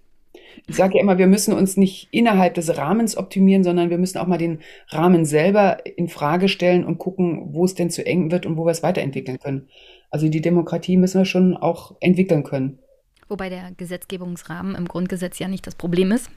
Ich 0.65 0.77
sage 0.77 0.95
ja 0.95 1.01
immer, 1.01 1.17
wir 1.17 1.27
müssen 1.27 1.53
uns 1.53 1.75
nicht 1.75 2.07
innerhalb 2.11 2.53
des 2.53 2.77
Rahmens 2.77 3.17
optimieren, 3.17 3.63
sondern 3.63 3.89
wir 3.89 3.97
müssen 3.97 4.17
auch 4.17 4.27
mal 4.27 4.37
den 4.37 4.59
Rahmen 4.89 5.25
selber 5.25 5.85
in 5.97 6.07
Frage 6.07 6.47
stellen 6.47 6.85
und 6.85 6.99
gucken, 6.99 7.49
wo 7.53 7.65
es 7.65 7.75
denn 7.75 7.89
zu 7.89 8.05
eng 8.05 8.31
wird 8.31 8.45
und 8.45 8.55
wo 8.55 8.65
wir 8.65 8.71
es 8.71 8.83
weiterentwickeln 8.83 9.39
können. 9.39 9.67
Also 10.09 10.29
die 10.29 10.41
Demokratie 10.41 10.95
müssen 10.95 11.19
wir 11.19 11.25
schon 11.25 11.57
auch 11.57 11.95
entwickeln 11.99 12.43
können. 12.43 12.79
Wobei 13.27 13.49
der 13.49 13.71
Gesetzgebungsrahmen 13.75 14.75
im 14.75 14.87
Grundgesetz 14.87 15.39
ja 15.39 15.47
nicht 15.47 15.67
das 15.67 15.75
Problem 15.75 16.11
ist, 16.11 16.29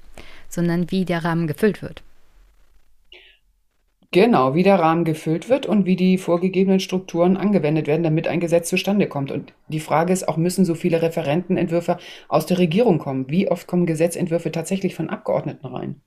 sondern 0.49 0.91
wie 0.91 1.05
der 1.05 1.25
Rahmen 1.25 1.47
gefüllt 1.47 1.83
wird. 1.83 2.03
Genau, 4.17 4.55
wie 4.55 4.63
der 4.63 4.79
Rahmen 4.79 5.05
gefüllt 5.05 5.51
wird 5.51 5.67
und 5.67 5.85
wie 5.85 5.95
die 5.95 6.17
vorgegebenen 6.17 6.81
Strukturen 6.81 7.37
angewendet 7.37 7.87
werden, 7.87 8.03
damit 8.03 8.29
ein 8.29 8.41
Gesetz 8.41 8.71
zustande 8.71 9.09
kommt. 9.09 9.31
Und 9.31 9.53
die 9.69 9.79
Frage 9.79 10.11
ist 10.11 10.27
auch, 10.27 10.39
müssen 10.39 10.65
so 10.65 10.75
viele 10.75 11.03
Referentenentwürfe 11.03 11.99
aus 12.27 12.47
der 12.47 12.57
Regierung 12.57 12.97
kommen? 12.97 13.29
Wie 13.29 13.51
oft 13.51 13.67
kommen 13.67 13.85
Gesetzentwürfe 13.85 14.51
tatsächlich 14.51 14.95
von 14.95 15.11
Abgeordneten 15.11 15.67
rein? 15.67 16.01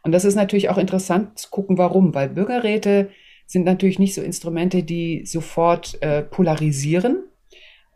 Und 0.03 0.13
das 0.13 0.25
ist 0.25 0.35
natürlich 0.35 0.69
auch 0.69 0.79
interessant 0.79 1.39
zu 1.39 1.51
gucken, 1.51 1.79
warum, 1.79 2.15
weil 2.15 2.29
Bürgerräte 2.29 3.11
sind 3.47 3.65
natürlich 3.65 3.99
nicht 3.99 4.15
so 4.15 4.23
Instrumente, 4.23 4.83
die 4.83 5.25
sofort 5.27 6.01
äh, 6.03 6.23
polarisieren, 6.23 7.25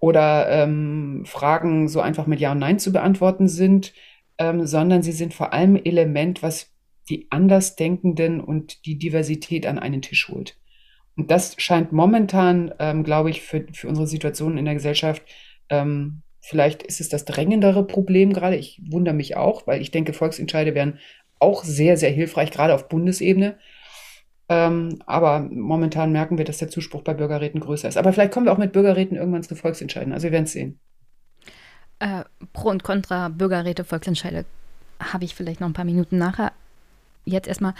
oder 0.05 0.51
ähm, 0.51 1.23
Fragen 1.25 1.89
so 1.89 2.03
einfach 2.03 2.27
mit 2.27 2.39
Ja 2.39 2.53
und 2.53 2.59
Nein 2.59 2.79
zu 2.79 2.93
beantworten 2.93 3.49
sind, 3.49 3.95
ähm, 4.37 4.67
sondern 4.67 5.03
sie 5.03 5.13
sind 5.13 5.33
vor 5.33 5.55
allem 5.55 5.77
Element, 5.77 6.43
was 6.43 6.75
die 7.09 7.27
Andersdenkenden 7.31 8.43
und 8.43 8.85
die 8.85 8.99
Diversität 8.99 9.67
an 9.67 9.79
einen 9.79 10.03
Tisch 10.03 10.29
holt. 10.29 10.59
Und 11.17 11.31
das 11.31 11.55
scheint 11.57 11.93
momentan, 11.93 12.75
ähm, 12.81 13.03
glaube 13.03 13.31
ich, 13.31 13.41
für, 13.41 13.65
für 13.73 13.89
unsere 13.89 14.07
Situation 14.07 14.59
in 14.59 14.67
der 14.67 14.75
Gesellschaft, 14.75 15.23
ähm, 15.71 16.21
vielleicht 16.43 16.83
ist 16.83 17.01
es 17.01 17.09
das 17.09 17.25
drängendere 17.25 17.87
Problem 17.87 18.35
gerade. 18.35 18.57
Ich 18.57 18.83
wundere 18.87 19.15
mich 19.15 19.39
auch, 19.39 19.67
weil 19.67 19.81
ich 19.81 19.91
denke, 19.91 20.13
Volksentscheide 20.13 20.75
wären 20.75 20.99
auch 21.39 21.65
sehr, 21.65 21.97
sehr 21.97 22.11
hilfreich, 22.11 22.51
gerade 22.51 22.75
auf 22.75 22.89
Bundesebene. 22.91 23.57
Ähm, 24.49 24.99
aber 25.07 25.41
momentan 25.41 26.13
merken 26.13 26.37
wir, 26.37 26.45
dass 26.45 26.59
der 26.59 26.69
Zuspruch 26.69 27.03
bei 27.03 27.15
Bürgerräten 27.15 27.61
größer 27.61 27.89
ist. 27.89 27.97
Aber 27.97 28.13
vielleicht 28.13 28.33
kommen 28.33 28.47
wir 28.47 28.53
auch 28.53 28.59
mit 28.59 28.73
Bürgerräten 28.73 29.17
irgendwann 29.17 29.43
zu 29.43 29.57
Volksentscheiden. 29.57 30.13
Also 30.13 30.25
wir 30.25 30.33
werden 30.33 30.45
es 30.45 30.53
sehen. 30.53 30.79
Äh, 31.99 32.25
Pro 32.53 32.69
und 32.69 32.83
Contra 32.83 33.29
Bürgerräte, 33.29 33.85
Volksentscheide 33.85 34.45
habe 35.01 35.25
ich 35.25 35.35
vielleicht 35.35 35.61
noch 35.61 35.69
ein 35.69 35.75
paar 35.75 35.85
Minuten 35.85 36.19
nachher. 36.19 36.53
Jetzt 37.25 37.49
erstmal, 37.49 37.75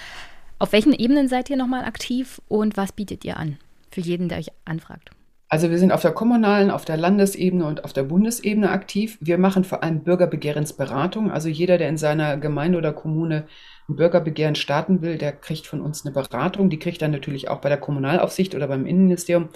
auf 0.59 0.73
welchen 0.73 0.95
Ebenen 0.95 1.29
seid 1.29 1.51
ihr 1.51 1.57
nochmal 1.57 1.85
aktiv 1.85 2.41
und 2.49 2.77
was 2.77 2.93
bietet 2.93 3.25
ihr 3.25 3.37
an 3.37 3.59
für 3.91 4.01
jeden, 4.01 4.29
der 4.29 4.39
euch 4.39 4.51
anfragt? 4.65 5.11
Also 5.49 5.71
wir 5.71 5.79
sind 5.79 5.93
auf 5.93 6.01
der 6.01 6.13
kommunalen, 6.13 6.71
auf 6.71 6.85
der 6.85 6.97
Landesebene 6.97 7.67
und 7.67 7.85
auf 7.85 7.93
der 7.93 8.03
Bundesebene 8.05 8.71
aktiv. 8.71 9.19
Wir 9.21 9.39
machen 9.39 9.63
vor 9.63 9.83
allem 9.83 10.03
Bürgerbegehrensberatung. 10.03 11.31
Also 11.31 11.49
jeder, 11.49 11.79
der 11.79 11.89
in 11.91 11.99
seiner 11.99 12.39
Gemeinde 12.39 12.79
oder 12.79 12.93
Kommune 12.93 13.47
ein 13.89 13.97
Bürgerbegehren 13.97 14.55
starten 14.55 15.03
will, 15.03 15.19
der 15.19 15.33
kriegt 15.33 15.67
von 15.67 15.81
uns 15.81 16.05
eine 16.05 16.15
Beratung. 16.15 16.71
Die 16.71 16.79
kriegt 16.79 17.03
er 17.03 17.09
natürlich 17.09 17.49
auch 17.49 17.61
bei 17.61 17.69
der 17.69 17.79
Kommunalaufsicht 17.79 18.55
oder 18.55 18.69
beim 18.69 18.87
Innenministerium. 18.87 19.51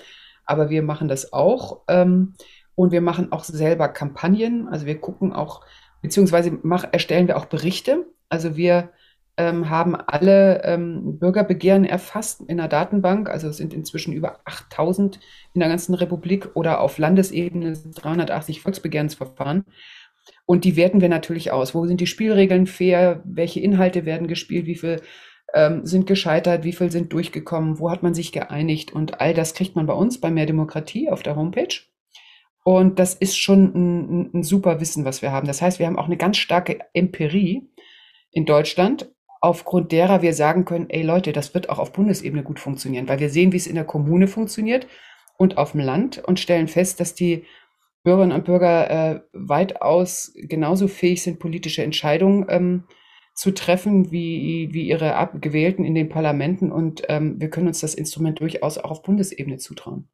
Aber 0.44 0.70
wir 0.70 0.82
machen 0.82 1.08
das 1.08 1.32
auch. 1.32 1.82
Ähm, 1.88 2.34
und 2.74 2.92
wir 2.92 3.00
machen 3.00 3.32
auch 3.32 3.42
selber 3.42 3.88
Kampagnen. 3.88 4.68
Also 4.68 4.86
wir 4.86 5.00
gucken 5.00 5.32
auch, 5.32 5.62
beziehungsweise 6.00 6.58
mach, 6.62 6.84
erstellen 6.92 7.26
wir 7.26 7.36
auch 7.36 7.46
Berichte. 7.46 8.06
Also 8.28 8.56
wir 8.56 8.90
ähm, 9.36 9.70
haben 9.70 9.96
alle 9.96 10.62
ähm, 10.64 11.18
Bürgerbegehren 11.18 11.84
erfasst 11.84 12.42
in 12.46 12.58
der 12.58 12.68
Datenbank. 12.68 13.30
Also 13.30 13.48
es 13.48 13.56
sind 13.56 13.72
inzwischen 13.72 14.12
über 14.12 14.40
8000 14.44 15.18
in 15.54 15.60
der 15.60 15.68
ganzen 15.68 15.94
Republik 15.94 16.50
oder 16.54 16.80
auf 16.80 16.98
Landesebene 16.98 17.72
380 17.72 18.60
Volksbegehrensverfahren. 18.60 19.64
Und 20.48 20.64
die 20.64 20.76
werten 20.76 21.02
wir 21.02 21.10
natürlich 21.10 21.52
aus. 21.52 21.74
Wo 21.74 21.84
sind 21.84 22.00
die 22.00 22.06
Spielregeln 22.06 22.66
fair? 22.66 23.22
Welche 23.26 23.60
Inhalte 23.60 24.06
werden 24.06 24.28
gespielt? 24.28 24.64
Wie 24.64 24.76
viel 24.76 25.02
ähm, 25.52 25.84
sind 25.84 26.06
gescheitert? 26.06 26.64
Wie 26.64 26.72
viel 26.72 26.90
sind 26.90 27.12
durchgekommen? 27.12 27.78
Wo 27.78 27.90
hat 27.90 28.02
man 28.02 28.14
sich 28.14 28.32
geeinigt? 28.32 28.90
Und 28.90 29.20
all 29.20 29.34
das 29.34 29.52
kriegt 29.52 29.76
man 29.76 29.84
bei 29.84 29.92
uns 29.92 30.18
bei 30.18 30.30
Mehr 30.30 30.46
Demokratie 30.46 31.10
auf 31.10 31.22
der 31.22 31.36
Homepage. 31.36 31.82
Und 32.64 32.98
das 32.98 33.12
ist 33.12 33.36
schon 33.36 33.74
ein, 33.74 34.30
ein 34.32 34.42
super 34.42 34.80
Wissen, 34.80 35.04
was 35.04 35.20
wir 35.20 35.32
haben. 35.32 35.46
Das 35.46 35.60
heißt, 35.60 35.78
wir 35.80 35.86
haben 35.86 35.98
auch 35.98 36.06
eine 36.06 36.16
ganz 36.16 36.38
starke 36.38 36.78
Empirie 36.94 37.68
in 38.30 38.46
Deutschland 38.46 39.10
aufgrund 39.40 39.92
derer 39.92 40.22
wir 40.22 40.34
sagen 40.34 40.64
können, 40.64 40.90
ey 40.90 41.02
Leute, 41.02 41.32
das 41.32 41.54
wird 41.54 41.68
auch 41.68 41.78
auf 41.78 41.92
Bundesebene 41.92 42.42
gut 42.42 42.58
funktionieren, 42.58 43.08
weil 43.08 43.20
wir 43.20 43.30
sehen, 43.30 43.52
wie 43.52 43.56
es 43.56 43.66
in 43.66 43.76
der 43.76 43.84
Kommune 43.84 44.26
funktioniert 44.26 44.86
und 45.36 45.58
auf 45.58 45.72
dem 45.72 45.80
Land 45.80 46.18
und 46.18 46.40
stellen 46.40 46.68
fest, 46.68 47.00
dass 47.00 47.14
die 47.14 47.44
Bürgerinnen 48.04 48.36
und 48.36 48.44
Bürger 48.44 48.90
äh, 48.90 49.20
weitaus 49.32 50.32
genauso 50.34 50.88
fähig 50.88 51.22
sind, 51.22 51.38
politische 51.38 51.82
Entscheidungen 51.82 52.46
ähm, 52.48 52.84
zu 53.34 53.52
treffen, 53.52 54.10
wie, 54.10 54.68
wie 54.72 54.88
ihre 54.88 55.14
Abgewählten 55.14 55.84
in 55.84 55.94
den 55.94 56.08
Parlamenten. 56.08 56.72
Und 56.72 57.02
ähm, 57.08 57.40
wir 57.40 57.50
können 57.50 57.68
uns 57.68 57.80
das 57.80 57.94
Instrument 57.94 58.40
durchaus 58.40 58.78
auch 58.78 58.90
auf 58.90 59.02
Bundesebene 59.02 59.58
zutrauen. 59.58 60.08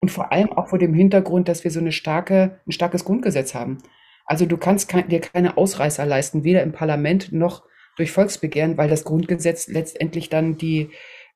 Und 0.00 0.10
vor 0.10 0.32
allem 0.32 0.52
auch 0.52 0.68
vor 0.68 0.78
dem 0.78 0.94
Hintergrund, 0.94 1.48
dass 1.48 1.64
wir 1.64 1.70
so 1.70 1.80
eine 1.80 1.92
starke, 1.92 2.60
ein 2.66 2.72
starkes 2.72 3.04
Grundgesetz 3.04 3.54
haben. 3.54 3.78
Also 4.24 4.46
du 4.46 4.56
kannst 4.56 4.88
kein, 4.88 5.08
dir 5.08 5.20
keine 5.20 5.56
Ausreißer 5.56 6.06
leisten, 6.06 6.44
weder 6.44 6.62
im 6.62 6.72
Parlament 6.72 7.32
noch 7.32 7.64
durch 7.96 8.12
Volksbegehren, 8.12 8.78
weil 8.78 8.88
das 8.88 9.04
Grundgesetz 9.04 9.68
letztendlich 9.68 10.28
dann 10.30 10.56
die 10.56 10.90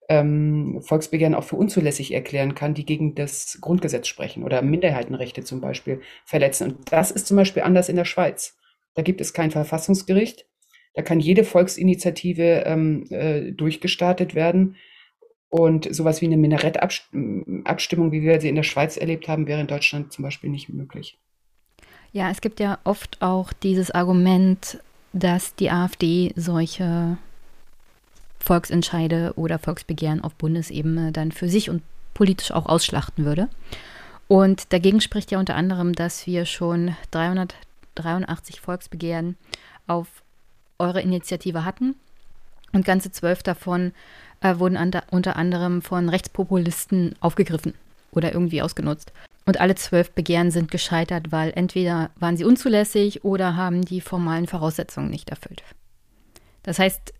ähm, 0.09 0.81
Volksbegehren 0.83 1.35
auch 1.35 1.45
für 1.45 1.57
unzulässig 1.57 2.13
erklären 2.13 2.55
kann, 2.55 2.75
die 2.75 2.85
gegen 2.85 3.15
das 3.15 3.59
Grundgesetz 3.61 4.07
sprechen 4.07 4.43
oder 4.43 4.63
Minderheitenrechte 4.63 5.45
zum 5.45 5.61
Beispiel 5.61 6.01
verletzen. 6.25 6.73
Und 6.73 6.93
das 6.93 7.11
ist 7.11 7.27
zum 7.27 7.37
Beispiel 7.37 7.63
anders 7.63 7.89
in 7.89 7.97
der 7.97 8.05
Schweiz. 8.05 8.57
Da 8.95 9.03
gibt 9.03 9.21
es 9.21 9.33
kein 9.33 9.51
Verfassungsgericht. 9.51 10.47
Da 10.95 11.03
kann 11.03 11.21
jede 11.21 11.45
Volksinitiative 11.45 12.65
ähm, 12.67 13.07
äh, 13.11 13.53
durchgestartet 13.53 14.35
werden. 14.35 14.77
Und 15.49 15.93
sowas 15.95 16.21
wie 16.21 16.27
eine 16.27 16.37
Minarettabstimmung, 16.37 18.13
wie 18.13 18.23
wir 18.23 18.41
sie 18.41 18.49
in 18.49 18.57
der 18.57 18.65
Schweiz 18.65 18.97
erlebt 18.97 19.29
haben, 19.29 19.47
wäre 19.47 19.61
in 19.61 19.69
Deutschland 19.69 20.13
zum 20.13 20.25
Beispiel 20.25 20.51
nicht 20.51 20.69
möglich. 20.69 21.19
Ja, 22.13 22.31
es 22.31 22.41
gibt 22.41 22.61
ja 22.61 22.79
oft 22.85 23.23
auch 23.23 23.53
dieses 23.53 23.91
Argument, 23.91 24.81
dass 25.13 25.55
die 25.55 25.71
AfD 25.71 26.33
solche 26.37 27.19
Volksentscheide 28.45 29.33
oder 29.37 29.59
Volksbegehren 29.59 30.23
auf 30.23 30.35
Bundesebene 30.35 31.13
dann 31.13 31.33
für 31.33 31.49
sich 31.49 31.71
und 31.71 31.83
politisch 32.13 32.53
auch 32.53 32.67
ausschlachten 32.67 33.25
würde. 33.25 33.49
Und 34.29 34.73
dagegen 34.73 35.01
spricht 35.01 35.31
ja 35.31 35.39
unter 35.39 35.57
anderem, 35.57 35.95
dass 35.95 36.27
wir 36.27 36.45
schon 36.47 36.97
383 37.11 38.61
Volksbegehren 38.61 39.37
auf 39.87 40.07
eure 40.79 41.01
Initiative 41.01 41.65
hatten 41.65 41.95
und 42.73 42.85
ganze 42.85 43.11
zwölf 43.11 43.43
davon 43.43 43.93
äh, 44.41 44.59
wurden 44.59 44.77
an, 44.77 44.91
unter 45.11 45.37
anderem 45.37 45.83
von 45.83 46.09
Rechtspopulisten 46.09 47.15
aufgegriffen 47.21 47.75
oder 48.13 48.33
irgendwie 48.33 48.63
ausgenutzt. 48.63 49.13
Und 49.47 49.61
alle 49.61 49.75
zwölf 49.75 50.11
Begehren 50.11 50.51
sind 50.51 50.71
gescheitert, 50.71 51.31
weil 51.31 51.53
entweder 51.55 52.11
waren 52.17 52.37
sie 52.37 52.45
unzulässig 52.45 53.25
oder 53.25 53.57
haben 53.57 53.85
die 53.85 54.01
formalen 54.01 54.47
Voraussetzungen 54.47 55.11
nicht 55.11 55.31
erfüllt. 55.31 55.63
Das 56.63 56.79
heißt, 56.79 57.13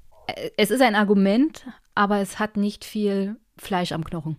es 0.57 0.71
ist 0.71 0.81
ein 0.81 0.95
Argument, 0.95 1.67
aber 1.95 2.21
es 2.21 2.39
hat 2.39 2.57
nicht 2.57 2.85
viel 2.85 3.37
Fleisch 3.57 3.93
am 3.93 4.05
Knochen. 4.05 4.37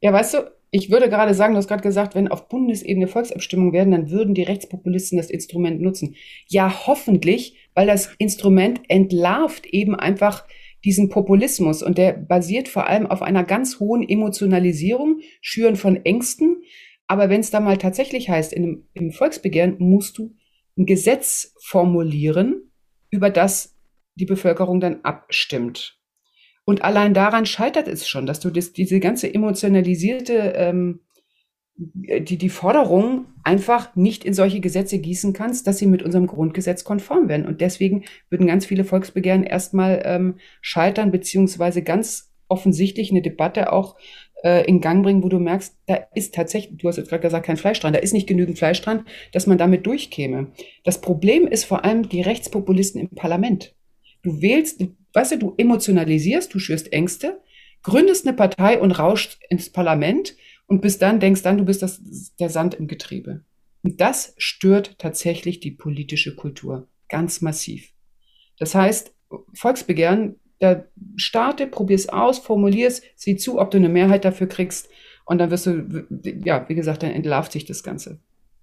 Ja, 0.00 0.12
weißt 0.12 0.34
du, 0.34 0.50
ich 0.70 0.90
würde 0.90 1.08
gerade 1.08 1.34
sagen, 1.34 1.54
du 1.54 1.58
hast 1.58 1.68
gerade 1.68 1.82
gesagt, 1.82 2.14
wenn 2.14 2.28
auf 2.28 2.48
Bundesebene 2.48 3.08
Volksabstimmungen 3.08 3.72
werden, 3.72 3.90
dann 3.90 4.10
würden 4.10 4.34
die 4.34 4.42
Rechtspopulisten 4.42 5.16
das 5.16 5.30
Instrument 5.30 5.80
nutzen. 5.80 6.14
Ja, 6.46 6.86
hoffentlich, 6.86 7.56
weil 7.74 7.86
das 7.86 8.14
Instrument 8.18 8.82
entlarvt 8.88 9.66
eben 9.66 9.94
einfach 9.94 10.44
diesen 10.84 11.08
Populismus 11.08 11.82
und 11.82 11.98
der 11.98 12.12
basiert 12.12 12.68
vor 12.68 12.86
allem 12.86 13.06
auf 13.06 13.22
einer 13.22 13.44
ganz 13.44 13.80
hohen 13.80 14.06
Emotionalisierung, 14.06 15.20
Schüren 15.40 15.76
von 15.76 16.04
Ängsten. 16.04 16.62
Aber 17.06 17.30
wenn 17.30 17.40
es 17.40 17.50
da 17.50 17.60
mal 17.60 17.78
tatsächlich 17.78 18.28
heißt, 18.28 18.52
in 18.52 18.62
einem, 18.62 18.88
im 18.92 19.10
Volksbegehren 19.10 19.76
musst 19.78 20.18
du 20.18 20.36
ein 20.76 20.86
Gesetz 20.86 21.54
formulieren, 21.60 22.70
über 23.10 23.30
das 23.30 23.77
die 24.18 24.26
Bevölkerung 24.26 24.80
dann 24.80 25.00
abstimmt. 25.02 25.98
Und 26.64 26.82
allein 26.82 27.14
daran 27.14 27.46
scheitert 27.46 27.88
es 27.88 28.06
schon, 28.06 28.26
dass 28.26 28.40
du 28.40 28.50
das, 28.50 28.72
diese 28.72 29.00
ganze 29.00 29.32
emotionalisierte, 29.32 30.52
ähm, 30.56 31.00
die, 31.76 32.36
die 32.36 32.48
Forderung 32.48 33.26
einfach 33.44 33.94
nicht 33.94 34.24
in 34.24 34.34
solche 34.34 34.60
Gesetze 34.60 34.98
gießen 34.98 35.32
kannst, 35.32 35.66
dass 35.66 35.78
sie 35.78 35.86
mit 35.86 36.02
unserem 36.02 36.26
Grundgesetz 36.26 36.84
konform 36.84 37.28
werden. 37.28 37.46
Und 37.46 37.60
deswegen 37.60 38.04
würden 38.28 38.48
ganz 38.48 38.66
viele 38.66 38.84
Volksbegehren 38.84 39.44
erstmal 39.44 40.02
ähm, 40.04 40.34
scheitern, 40.60 41.12
beziehungsweise 41.12 41.82
ganz 41.82 42.34
offensichtlich 42.48 43.10
eine 43.12 43.22
Debatte 43.22 43.72
auch 43.72 43.96
äh, 44.42 44.66
in 44.66 44.80
Gang 44.80 45.02
bringen, 45.02 45.22
wo 45.22 45.28
du 45.28 45.38
merkst, 45.38 45.76
da 45.86 46.00
ist 46.14 46.34
tatsächlich, 46.34 46.78
du 46.78 46.88
hast 46.88 46.96
jetzt 46.96 47.08
gerade 47.08 47.22
gesagt, 47.22 47.46
kein 47.46 47.56
Fleisch 47.56 47.80
dran, 47.80 47.92
da 47.92 47.98
ist 48.00 48.12
nicht 48.12 48.26
genügend 48.26 48.58
Fleisch 48.58 48.82
dran, 48.82 49.06
dass 49.32 49.46
man 49.46 49.58
damit 49.58 49.86
durchkäme. 49.86 50.52
Das 50.84 51.00
Problem 51.00 51.46
ist 51.46 51.64
vor 51.64 51.84
allem 51.84 52.08
die 52.08 52.22
Rechtspopulisten 52.22 53.00
im 53.00 53.10
Parlament. 53.10 53.74
Du 54.22 54.40
wählst, 54.40 54.84
weißt 55.12 55.32
du, 55.32 55.36
du 55.38 55.54
emotionalisierst, 55.56 56.52
du 56.52 56.58
schürst 56.58 56.92
Ängste, 56.92 57.40
gründest 57.82 58.26
eine 58.26 58.36
Partei 58.36 58.80
und 58.80 58.92
rauscht 58.92 59.38
ins 59.48 59.70
Parlament 59.70 60.34
und 60.66 60.80
bis 60.80 60.98
dann 60.98 61.20
denkst 61.20 61.42
dann, 61.42 61.58
du 61.58 61.64
bist 61.64 61.82
das, 61.82 62.00
der 62.38 62.50
Sand 62.50 62.74
im 62.74 62.88
Getriebe. 62.88 63.44
Und 63.82 64.00
das 64.00 64.34
stört 64.36 64.98
tatsächlich 64.98 65.60
die 65.60 65.70
politische 65.70 66.34
Kultur 66.34 66.88
ganz 67.08 67.40
massiv. 67.40 67.92
Das 68.58 68.74
heißt, 68.74 69.14
Volksbegehren, 69.54 70.36
da 70.58 70.84
starte, 71.16 71.66
probier's 71.66 72.08
aus, 72.08 72.38
formulier's, 72.38 73.02
sieh 73.14 73.36
zu, 73.36 73.60
ob 73.60 73.70
du 73.70 73.78
eine 73.78 73.88
Mehrheit 73.88 74.24
dafür 74.24 74.48
kriegst 74.48 74.88
und 75.24 75.38
dann 75.38 75.50
wirst 75.50 75.66
du, 75.66 76.06
ja, 76.44 76.68
wie 76.68 76.74
gesagt, 76.74 77.02
dann 77.02 77.12
entlarvt 77.12 77.52
sich 77.52 77.64
das 77.64 77.82
Ganze. 77.82 78.18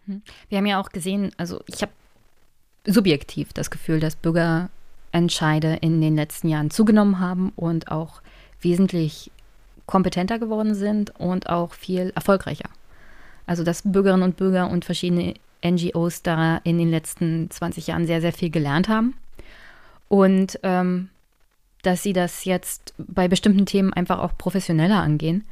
Hm. 0.06 0.22
Wir 0.49 0.57
haben 0.57 0.65
ja 0.65 0.82
auch 0.82 0.90
gesehen, 0.90 1.32
also 1.38 1.61
ich 1.68 1.82
habe 1.82 1.91
subjektiv 2.86 3.53
das 3.53 3.72
Gefühl, 3.72 3.99
dass 3.99 4.15
Bürger 4.15 4.69
Entscheide 5.16 5.78
in 5.80 6.02
den 6.02 6.16
letzten 6.16 6.50
Jahren 6.50 6.70
zugenommen 6.70 7.20
haben 7.20 7.54
und 7.56 7.90
auch 7.90 8.22
wesentlich 8.60 9.32
kompetenter 9.86 10.40
geworden 10.40 10.76
sind 10.76 11.18
und 11.18 11.50
auch 11.50 11.74
viel 11.74 12.12
erfolgreicher. 12.16 12.70
Also 13.48 13.64
dass 13.64 13.84
Bürgerinnen 13.84 14.24
und 14.24 14.36
Bürger 14.36 14.70
und 14.70 14.84
verschiedene 14.84 15.36
NGOs 15.64 16.22
da 16.22 16.58
in 16.64 16.78
den 16.78 16.92
letzten 16.92 17.50
20 17.50 17.88
Jahren 17.88 18.06
sehr, 18.06 18.20
sehr 18.20 18.34
viel 18.34 18.50
gelernt 18.50 18.90
haben. 18.90 19.14
Und 20.10 20.60
ähm, 20.64 21.10
dass 21.82 22.04
sie 22.04 22.14
das 22.14 22.44
jetzt 22.44 22.94
bei 22.98 23.28
bestimmten 23.30 23.66
Themen 23.66 23.94
einfach 23.94 24.20
auch 24.20 24.38
professioneller 24.38 25.02
angehen. 25.02 25.46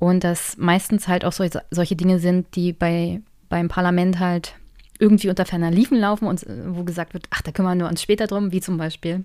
Und 0.00 0.24
dass 0.24 0.56
meistens 0.56 1.06
halt 1.06 1.24
auch 1.24 1.32
so, 1.32 1.46
solche 1.70 1.94
Dinge 1.94 2.18
sind, 2.18 2.56
die 2.56 2.72
bei, 2.72 3.20
beim 3.48 3.68
Parlament 3.68 4.18
halt 4.18 4.54
irgendwie 4.98 5.28
unter 5.28 5.44
ferner 5.44 5.70
Liefen 5.70 5.98
laufen 5.98 6.26
und 6.26 6.44
wo 6.68 6.84
gesagt 6.84 7.14
wird, 7.14 7.26
ach, 7.30 7.42
da 7.42 7.52
kümmern 7.52 7.78
wir 7.78 7.88
uns 7.88 8.02
später 8.02 8.26
drum, 8.26 8.52
wie 8.52 8.60
zum 8.60 8.78
Beispiel 8.78 9.24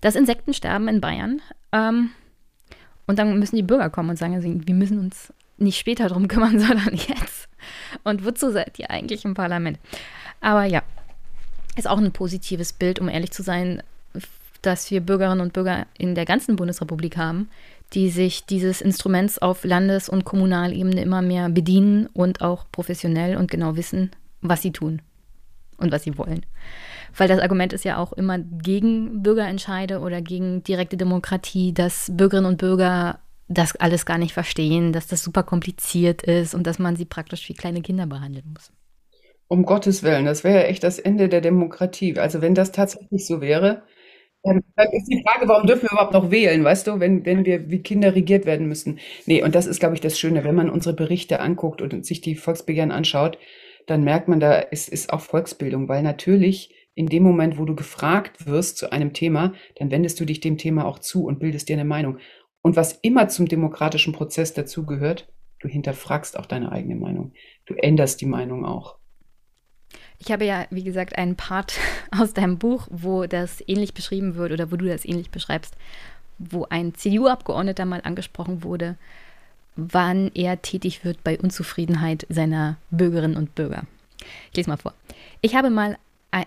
das 0.00 0.14
Insektensterben 0.14 0.88
in 0.88 1.00
Bayern. 1.00 1.40
Ähm, 1.72 2.10
und 3.06 3.18
dann 3.18 3.38
müssen 3.38 3.56
die 3.56 3.62
Bürger 3.62 3.90
kommen 3.90 4.10
und 4.10 4.16
sagen, 4.16 4.34
also, 4.34 4.48
wir 4.48 4.74
müssen 4.74 4.98
uns 4.98 5.32
nicht 5.58 5.78
später 5.78 6.08
drum 6.08 6.28
kümmern, 6.28 6.58
sondern 6.58 6.94
jetzt. 6.94 7.48
Und 8.04 8.24
wozu 8.24 8.50
seid 8.50 8.78
ihr 8.78 8.90
eigentlich 8.90 9.24
im 9.24 9.34
Parlament? 9.34 9.78
Aber 10.40 10.64
ja, 10.64 10.82
ist 11.76 11.88
auch 11.88 11.98
ein 11.98 12.12
positives 12.12 12.72
Bild, 12.72 12.98
um 12.98 13.08
ehrlich 13.08 13.30
zu 13.30 13.42
sein, 13.42 13.82
dass 14.62 14.90
wir 14.90 15.00
Bürgerinnen 15.00 15.40
und 15.40 15.52
Bürger 15.52 15.86
in 15.96 16.14
der 16.14 16.24
ganzen 16.24 16.56
Bundesrepublik 16.56 17.16
haben, 17.16 17.48
die 17.92 18.10
sich 18.10 18.44
dieses 18.44 18.80
Instruments 18.80 19.38
auf 19.38 19.64
Landes- 19.64 20.08
und 20.08 20.24
Kommunalebene 20.24 21.02
immer 21.02 21.22
mehr 21.22 21.48
bedienen 21.48 22.06
und 22.12 22.40
auch 22.40 22.66
professionell 22.70 23.36
und 23.36 23.50
genau 23.50 23.76
wissen, 23.76 24.10
was 24.40 24.62
sie 24.62 24.72
tun 24.72 25.02
und 25.76 25.92
was 25.92 26.02
sie 26.02 26.16
wollen. 26.18 26.46
Weil 27.16 27.28
das 27.28 27.40
Argument 27.40 27.72
ist 27.72 27.84
ja 27.84 27.98
auch 27.98 28.12
immer 28.12 28.38
gegen 28.38 29.22
Bürgerentscheide 29.22 30.00
oder 30.00 30.20
gegen 30.20 30.62
direkte 30.62 30.96
Demokratie, 30.96 31.72
dass 31.72 32.10
Bürgerinnen 32.14 32.50
und 32.50 32.58
Bürger 32.58 33.20
das 33.48 33.74
alles 33.76 34.06
gar 34.06 34.18
nicht 34.18 34.32
verstehen, 34.32 34.92
dass 34.92 35.08
das 35.08 35.22
super 35.22 35.42
kompliziert 35.42 36.22
ist 36.22 36.54
und 36.54 36.66
dass 36.66 36.78
man 36.78 36.94
sie 36.96 37.04
praktisch 37.04 37.48
wie 37.48 37.54
kleine 37.54 37.82
Kinder 37.82 38.06
behandeln 38.06 38.54
muss. 38.54 38.72
Um 39.48 39.64
Gottes 39.64 40.04
Willen, 40.04 40.24
das 40.24 40.44
wäre 40.44 40.60
ja 40.60 40.66
echt 40.66 40.84
das 40.84 41.00
Ende 41.00 41.28
der 41.28 41.40
Demokratie. 41.40 42.16
Also 42.16 42.40
wenn 42.40 42.54
das 42.54 42.70
tatsächlich 42.70 43.26
so 43.26 43.40
wäre, 43.40 43.82
dann 44.44 44.62
ist 44.92 45.08
die 45.08 45.22
Frage, 45.26 45.48
warum 45.48 45.66
dürfen 45.66 45.82
wir 45.82 45.92
überhaupt 45.92 46.14
noch 46.14 46.30
wählen, 46.30 46.64
weißt 46.64 46.86
du, 46.86 47.00
wenn, 47.00 47.26
wenn 47.26 47.44
wir 47.44 47.68
wie 47.68 47.82
Kinder 47.82 48.14
regiert 48.14 48.46
werden 48.46 48.68
müssen. 48.68 49.00
Nee, 49.26 49.42
und 49.42 49.54
das 49.54 49.66
ist, 49.66 49.80
glaube 49.80 49.96
ich, 49.96 50.00
das 50.00 50.18
Schöne, 50.18 50.44
wenn 50.44 50.54
man 50.54 50.70
unsere 50.70 50.94
Berichte 50.94 51.40
anguckt 51.40 51.82
und 51.82 52.06
sich 52.06 52.20
die 52.20 52.36
Volksbegehren 52.36 52.92
anschaut, 52.92 53.38
dann 53.90 54.04
merkt 54.04 54.28
man 54.28 54.38
da, 54.38 54.60
es 54.70 54.88
ist 54.88 55.12
auch 55.12 55.20
Volksbildung, 55.20 55.88
weil 55.88 56.04
natürlich 56.04 56.72
in 56.94 57.08
dem 57.08 57.24
Moment, 57.24 57.58
wo 57.58 57.64
du 57.64 57.74
gefragt 57.74 58.46
wirst 58.46 58.78
zu 58.78 58.92
einem 58.92 59.12
Thema, 59.12 59.52
dann 59.76 59.90
wendest 59.90 60.20
du 60.20 60.24
dich 60.24 60.38
dem 60.38 60.58
Thema 60.58 60.84
auch 60.84 61.00
zu 61.00 61.24
und 61.24 61.40
bildest 61.40 61.68
dir 61.68 61.74
eine 61.74 61.84
Meinung. 61.84 62.18
Und 62.62 62.76
was 62.76 62.92
immer 63.02 63.28
zum 63.28 63.48
demokratischen 63.48 64.12
Prozess 64.12 64.54
dazugehört, 64.54 65.28
du 65.58 65.66
hinterfragst 65.66 66.38
auch 66.38 66.46
deine 66.46 66.70
eigene 66.70 66.94
Meinung. 66.94 67.32
Du 67.66 67.74
änderst 67.74 68.20
die 68.20 68.26
Meinung 68.26 68.64
auch. 68.64 68.96
Ich 70.18 70.30
habe 70.30 70.44
ja, 70.44 70.66
wie 70.70 70.84
gesagt, 70.84 71.18
einen 71.18 71.34
Part 71.34 71.80
aus 72.16 72.32
deinem 72.32 72.58
Buch, 72.58 72.86
wo 72.92 73.26
das 73.26 73.60
ähnlich 73.66 73.92
beschrieben 73.92 74.36
wird 74.36 74.52
oder 74.52 74.70
wo 74.70 74.76
du 74.76 74.86
das 74.86 75.04
ähnlich 75.04 75.30
beschreibst, 75.30 75.74
wo 76.38 76.64
ein 76.70 76.94
CDU-Abgeordneter 76.94 77.86
mal 77.86 78.02
angesprochen 78.04 78.62
wurde, 78.62 78.96
wann 79.76 80.30
er 80.34 80.62
tätig 80.62 81.04
wird 81.04 81.22
bei 81.24 81.38
Unzufriedenheit 81.38 82.26
seiner 82.28 82.76
Bürgerinnen 82.90 83.36
und 83.36 83.54
Bürger. 83.54 83.84
Ich 84.50 84.56
lese 84.56 84.70
mal 84.70 84.76
vor. 84.76 84.94
Ich 85.40 85.54
habe 85.54 85.70
mal 85.70 85.96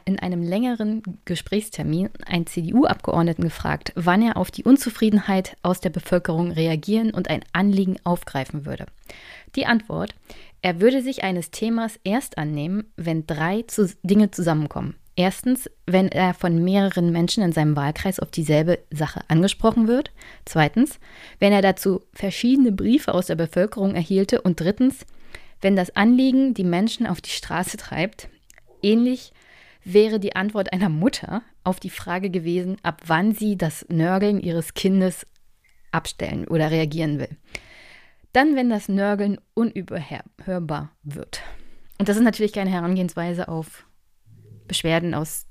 in 0.05 0.17
einem 0.19 0.43
längeren 0.43 1.03
Gesprächstermin 1.25 2.09
einen 2.25 2.47
CDU-Abgeordneten 2.47 3.43
gefragt, 3.43 3.91
wann 3.95 4.21
er 4.21 4.37
auf 4.37 4.49
die 4.49 4.63
Unzufriedenheit 4.63 5.57
aus 5.61 5.81
der 5.81 5.89
Bevölkerung 5.89 6.51
reagieren 6.51 7.11
und 7.11 7.29
ein 7.29 7.43
Anliegen 7.51 7.97
aufgreifen 8.05 8.65
würde. 8.65 8.85
Die 9.55 9.65
Antwort, 9.65 10.15
er 10.61 10.79
würde 10.79 11.01
sich 11.01 11.25
eines 11.25 11.51
Themas 11.51 11.99
erst 12.05 12.37
annehmen, 12.37 12.85
wenn 12.95 13.27
drei 13.27 13.65
Dinge 14.03 14.31
zusammenkommen. 14.31 14.95
Erstens, 15.15 15.69
wenn 15.85 16.07
er 16.07 16.33
von 16.33 16.63
mehreren 16.63 17.11
Menschen 17.11 17.43
in 17.43 17.51
seinem 17.51 17.75
Wahlkreis 17.75 18.19
auf 18.19 18.31
dieselbe 18.31 18.79
Sache 18.89 19.21
angesprochen 19.27 19.87
wird. 19.87 20.11
Zweitens, 20.45 20.99
wenn 21.39 21.53
er 21.53 21.61
dazu 21.61 22.01
verschiedene 22.13 22.71
Briefe 22.71 23.13
aus 23.13 23.27
der 23.27 23.35
Bevölkerung 23.35 23.93
erhielte. 23.93 24.41
Und 24.41 24.59
drittens, 24.59 25.05
wenn 25.61 25.75
das 25.75 25.95
Anliegen 25.95 26.53
die 26.55 26.63
Menschen 26.63 27.05
auf 27.05 27.21
die 27.21 27.29
Straße 27.29 27.77
treibt 27.77 28.29
ähnlich 28.83 29.31
wäre 29.83 30.19
die 30.19 30.35
Antwort 30.35 30.71
einer 30.71 30.89
Mutter 30.89 31.41
auf 31.63 31.79
die 31.79 31.89
Frage 31.89 32.29
gewesen, 32.29 32.77
ab 32.83 33.01
wann 33.05 33.33
sie 33.33 33.57
das 33.57 33.85
Nörgeln 33.89 34.39
ihres 34.39 34.73
Kindes 34.73 35.25
abstellen 35.91 36.47
oder 36.47 36.71
reagieren 36.71 37.19
will. 37.19 37.29
Dann, 38.31 38.55
wenn 38.55 38.69
das 38.69 38.89
Nörgeln 38.89 39.39
unüberhörbar 39.53 40.91
wird. 41.03 41.41
Und 41.99 42.09
das 42.09 42.17
ist 42.17 42.23
natürlich 42.23 42.53
keine 42.53 42.71
Herangehensweise 42.71 43.47
auf 43.47 43.85
Beschwerden 44.67 45.13
aus 45.13 45.45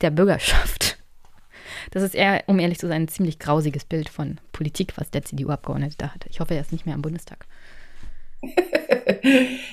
der 0.00 0.10
Bürgerschaft. 0.10 0.98
Das 1.90 2.02
ist 2.02 2.14
eher, 2.14 2.44
um 2.46 2.58
ehrlich 2.58 2.78
zu 2.78 2.88
sein, 2.88 3.02
ein 3.02 3.08
ziemlich 3.08 3.38
grausiges 3.38 3.84
Bild 3.84 4.08
von 4.08 4.38
Politik, 4.52 4.94
was 4.96 5.10
der 5.10 5.22
CDU-Abgeordnete 5.22 5.96
da 5.98 6.14
hatte. 6.14 6.28
Ich 6.30 6.40
hoffe, 6.40 6.54
er 6.54 6.60
ist 6.60 6.72
nicht 6.72 6.86
mehr 6.86 6.94
am 6.94 7.02
Bundestag. 7.02 7.46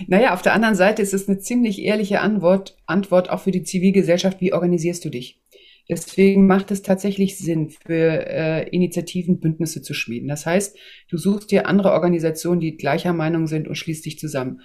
naja, 0.07 0.33
auf 0.33 0.41
der 0.41 0.53
anderen 0.53 0.75
Seite 0.75 1.01
ist 1.01 1.13
es 1.13 1.27
eine 1.27 1.39
ziemlich 1.39 1.81
ehrliche 1.81 2.21
Antwort, 2.21 2.77
Antwort 2.85 3.29
auch 3.29 3.41
für 3.41 3.51
die 3.51 3.63
Zivilgesellschaft. 3.63 4.41
Wie 4.41 4.53
organisierst 4.53 5.03
du 5.05 5.09
dich? 5.09 5.41
Deswegen 5.89 6.47
macht 6.47 6.71
es 6.71 6.81
tatsächlich 6.81 7.37
Sinn, 7.37 7.69
für 7.69 8.25
äh, 8.25 8.69
Initiativen 8.69 9.39
Bündnisse 9.41 9.81
zu 9.81 9.93
schmieden. 9.93 10.29
Das 10.29 10.45
heißt, 10.45 10.77
du 11.09 11.17
suchst 11.17 11.51
dir 11.51 11.67
andere 11.67 11.91
Organisationen, 11.91 12.61
die 12.61 12.77
gleicher 12.77 13.11
Meinung 13.11 13.47
sind 13.47 13.67
und 13.67 13.75
schließt 13.75 14.05
dich 14.05 14.17
zusammen. 14.17 14.61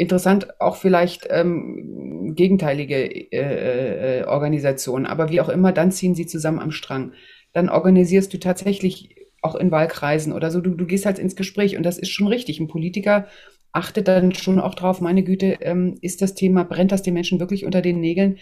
Interessant 0.00 0.58
auch 0.62 0.76
vielleicht 0.76 1.26
ähm, 1.28 2.32
gegenteilige 2.34 3.04
äh, 3.04 4.20
äh, 4.20 4.24
Organisationen, 4.24 5.04
aber 5.04 5.28
wie 5.28 5.42
auch 5.42 5.50
immer, 5.50 5.72
dann 5.72 5.92
ziehen 5.92 6.14
sie 6.14 6.24
zusammen 6.24 6.58
am 6.58 6.70
Strang. 6.70 7.12
Dann 7.52 7.68
organisierst 7.68 8.32
du 8.32 8.40
tatsächlich 8.40 9.14
auch 9.42 9.54
in 9.54 9.70
Wahlkreisen 9.70 10.32
oder 10.32 10.50
so, 10.50 10.62
du, 10.62 10.70
du 10.70 10.86
gehst 10.86 11.04
halt 11.04 11.18
ins 11.18 11.36
Gespräch 11.36 11.76
und 11.76 11.82
das 11.82 11.98
ist 11.98 12.08
schon 12.08 12.28
richtig. 12.28 12.60
Ein 12.60 12.68
Politiker 12.68 13.26
achtet 13.72 14.08
dann 14.08 14.34
schon 14.34 14.58
auch 14.58 14.74
drauf, 14.74 15.02
meine 15.02 15.22
Güte, 15.22 15.58
ähm, 15.60 15.98
ist 16.00 16.22
das 16.22 16.34
Thema, 16.34 16.64
brennt 16.64 16.92
das 16.92 17.02
den 17.02 17.12
Menschen 17.12 17.38
wirklich 17.38 17.66
unter 17.66 17.82
den 17.82 18.00
Nägeln? 18.00 18.38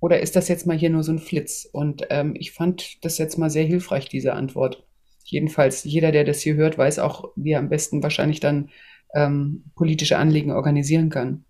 Oder 0.00 0.20
ist 0.20 0.36
das 0.36 0.48
jetzt 0.48 0.66
mal 0.66 0.78
hier 0.78 0.88
nur 0.88 1.02
so 1.02 1.12
ein 1.12 1.18
Flitz? 1.18 1.68
Und 1.70 2.06
ähm, 2.08 2.34
ich 2.34 2.52
fand 2.52 3.04
das 3.04 3.18
jetzt 3.18 3.36
mal 3.36 3.50
sehr 3.50 3.64
hilfreich, 3.64 4.08
diese 4.08 4.32
Antwort. 4.32 4.86
Jedenfalls, 5.22 5.84
jeder, 5.84 6.12
der 6.12 6.24
das 6.24 6.40
hier 6.40 6.54
hört, 6.54 6.78
weiß 6.78 6.98
auch, 6.98 7.32
wie 7.36 7.50
er 7.50 7.58
am 7.58 7.68
besten 7.68 8.02
wahrscheinlich 8.02 8.40
dann 8.40 8.70
ähm, 9.14 9.64
politische 9.74 10.18
Anliegen 10.18 10.52
organisieren 10.52 11.10
kann. 11.10 11.44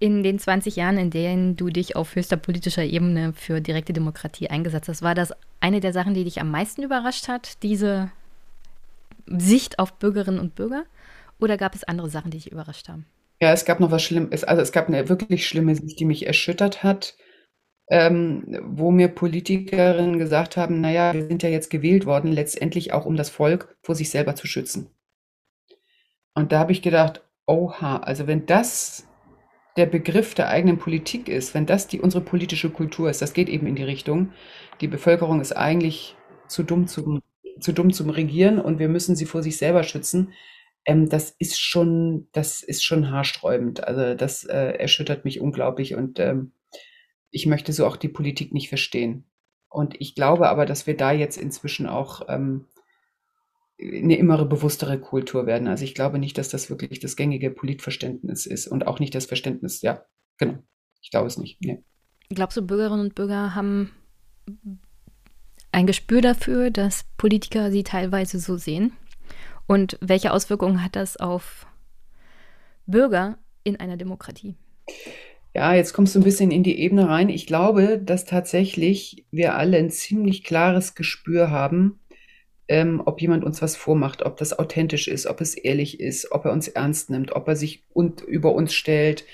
In 0.00 0.22
den 0.22 0.38
20 0.38 0.76
Jahren, 0.76 0.96
in 0.96 1.10
denen 1.10 1.56
du 1.56 1.70
dich 1.70 1.96
auf 1.96 2.14
höchster 2.14 2.36
politischer 2.36 2.84
Ebene 2.84 3.32
für 3.32 3.60
direkte 3.60 3.92
Demokratie 3.92 4.48
eingesetzt 4.48 4.88
hast, 4.88 5.02
war 5.02 5.16
das 5.16 5.32
eine 5.60 5.80
der 5.80 5.92
Sachen, 5.92 6.14
die 6.14 6.24
dich 6.24 6.40
am 6.40 6.50
meisten 6.50 6.84
überrascht 6.84 7.26
hat, 7.26 7.62
diese 7.64 8.12
Sicht 9.26 9.78
auf 9.80 9.94
Bürgerinnen 9.94 10.38
und 10.38 10.54
Bürger? 10.54 10.84
Oder 11.40 11.56
gab 11.56 11.74
es 11.74 11.84
andere 11.84 12.08
Sachen, 12.08 12.30
die 12.30 12.38
dich 12.38 12.52
überrascht 12.52 12.88
haben? 12.88 13.06
Ja, 13.40 13.52
es 13.52 13.64
gab 13.64 13.80
noch 13.80 13.90
was 13.90 14.02
Schlimmes. 14.02 14.44
Also 14.44 14.62
es 14.62 14.72
gab 14.72 14.88
eine 14.88 15.08
wirklich 15.08 15.46
schlimme 15.46 15.74
Sicht, 15.74 15.98
die 15.98 16.04
mich 16.04 16.26
erschüttert 16.26 16.82
hat, 16.82 17.16
ähm, 17.90 18.44
wo 18.62 18.90
mir 18.90 19.08
Politikerinnen 19.08 20.18
gesagt 20.18 20.56
haben, 20.56 20.80
naja, 20.80 21.12
wir 21.14 21.26
sind 21.26 21.42
ja 21.42 21.48
jetzt 21.48 21.70
gewählt 21.70 22.06
worden, 22.06 22.32
letztendlich 22.32 22.92
auch 22.92 23.06
um 23.06 23.16
das 23.16 23.30
Volk 23.30 23.76
vor 23.82 23.94
sich 23.94 24.10
selber 24.10 24.34
zu 24.34 24.46
schützen. 24.46 24.90
Und 26.34 26.52
da 26.52 26.58
habe 26.58 26.72
ich 26.72 26.82
gedacht, 26.82 27.22
oha, 27.46 27.98
also 27.98 28.26
wenn 28.26 28.46
das 28.46 29.06
der 29.76 29.86
Begriff 29.86 30.34
der 30.34 30.48
eigenen 30.48 30.78
Politik 30.78 31.28
ist, 31.28 31.54
wenn 31.54 31.66
das 31.66 31.86
die 31.86 32.00
unsere 32.00 32.24
politische 32.24 32.70
Kultur 32.70 33.10
ist, 33.10 33.22
das 33.22 33.32
geht 33.32 33.48
eben 33.48 33.66
in 33.66 33.76
die 33.76 33.84
Richtung, 33.84 34.32
die 34.80 34.88
Bevölkerung 34.88 35.40
ist 35.40 35.52
eigentlich 35.52 36.16
zu 36.48 36.62
dumm 36.62 36.86
zum, 36.86 37.22
zu 37.60 37.72
dumm 37.72 37.92
zum 37.92 38.10
Regieren 38.10 38.60
und 38.60 38.78
wir 38.78 38.88
müssen 38.88 39.14
sie 39.14 39.26
vor 39.26 39.42
sich 39.42 39.56
selber 39.56 39.82
schützen 39.82 40.32
ähm, 40.88 41.08
das 41.08 41.30
ist 41.38 41.60
schon, 41.60 42.28
das 42.32 42.62
ist 42.62 42.82
schon 42.82 43.10
haarsträubend. 43.10 43.84
Also 43.84 44.14
das 44.14 44.44
äh, 44.44 44.72
erschüttert 44.78 45.24
mich 45.24 45.40
unglaublich 45.40 45.94
und 45.94 46.18
ähm, 46.18 46.52
ich 47.30 47.46
möchte 47.46 47.74
so 47.74 47.86
auch 47.86 47.96
die 47.96 48.08
Politik 48.08 48.54
nicht 48.54 48.70
verstehen. 48.70 49.24
Und 49.68 50.00
ich 50.00 50.14
glaube 50.14 50.48
aber, 50.48 50.64
dass 50.64 50.86
wir 50.86 50.96
da 50.96 51.12
jetzt 51.12 51.36
inzwischen 51.36 51.86
auch 51.86 52.22
ähm, 52.28 52.64
eine 53.80 54.16
immer 54.16 54.44
bewusstere 54.44 54.98
Kultur 54.98 55.46
werden. 55.46 55.68
Also 55.68 55.84
ich 55.84 55.94
glaube 55.94 56.18
nicht, 56.18 56.36
dass 56.38 56.48
das 56.48 56.68
wirklich 56.68 56.98
das 57.00 57.16
gängige 57.16 57.50
Politverständnis 57.50 58.46
ist 58.46 58.66
und 58.66 58.86
auch 58.86 58.98
nicht 58.98 59.14
das 59.14 59.26
Verständnis, 59.26 59.82
ja, 59.82 60.02
genau. 60.36 60.58
Ich 61.00 61.10
glaube 61.10 61.28
es 61.28 61.38
nicht. 61.38 61.60
Nee. 61.60 61.82
Glaubst 62.28 62.56
du, 62.56 62.62
Bürgerinnen 62.62 63.06
und 63.06 63.14
Bürger 63.14 63.54
haben 63.54 63.92
ein 65.70 65.86
Gespür 65.86 66.20
dafür, 66.20 66.70
dass 66.70 67.04
Politiker 67.16 67.70
sie 67.70 67.84
teilweise 67.84 68.40
so 68.40 68.56
sehen? 68.56 68.92
Und 69.66 69.98
welche 70.00 70.32
Auswirkungen 70.32 70.82
hat 70.82 70.96
das 70.96 71.16
auf 71.16 71.66
Bürger 72.86 73.38
in 73.64 73.76
einer 73.76 73.96
Demokratie? 73.96 74.56
Ja, 75.54 75.74
jetzt 75.74 75.92
kommst 75.92 76.14
du 76.14 76.20
ein 76.20 76.24
bisschen 76.24 76.50
in 76.50 76.62
die 76.62 76.78
Ebene 76.78 77.08
rein. 77.08 77.28
Ich 77.28 77.46
glaube, 77.46 77.98
dass 77.98 78.24
tatsächlich 78.24 79.26
wir 79.30 79.54
alle 79.56 79.76
ein 79.76 79.90
ziemlich 79.90 80.44
klares 80.44 80.94
Gespür 80.94 81.50
haben, 81.50 82.00
ähm, 82.68 83.02
ob 83.04 83.20
jemand 83.20 83.44
uns 83.44 83.62
was 83.62 83.76
vormacht, 83.76 84.22
ob 84.22 84.36
das 84.36 84.58
authentisch 84.58 85.08
ist, 85.08 85.26
ob 85.26 85.40
es 85.40 85.54
ehrlich 85.54 86.00
ist, 86.00 86.32
ob 86.32 86.44
er 86.44 86.52
uns 86.52 86.68
ernst 86.68 87.10
nimmt, 87.10 87.32
ob 87.32 87.48
er 87.48 87.56
sich 87.56 87.82
und 87.92 88.20
über 88.20 88.54
uns 88.54 88.74
stellt, 88.74 89.24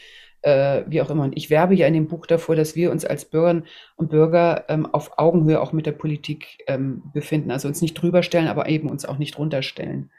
äh, 0.42 0.82
wie 0.86 1.00
auch 1.00 1.10
immer. 1.10 1.24
Und 1.24 1.36
ich 1.36 1.50
werbe 1.50 1.74
ja 1.74 1.86
in 1.86 1.94
dem 1.94 2.06
Buch 2.06 2.26
davor, 2.26 2.54
dass 2.54 2.76
wir 2.76 2.90
uns 2.90 3.04
als 3.04 3.24
Bürgerinnen 3.24 3.66
und 3.96 4.10
Bürger 4.10 4.64
ähm, 4.68 4.86
auf 4.86 5.18
Augenhöhe 5.18 5.60
auch 5.60 5.72
mit 5.72 5.86
der 5.86 5.92
Politik 5.92 6.58
ähm, 6.68 7.02
befinden. 7.12 7.50
Also 7.50 7.66
uns 7.66 7.82
nicht 7.82 7.94
drüber 7.94 8.22
stellen, 8.22 8.46
aber 8.46 8.68
eben 8.68 8.88
uns 8.88 9.04
auch 9.04 9.18
nicht 9.18 9.38
runterstellen. 9.38 10.10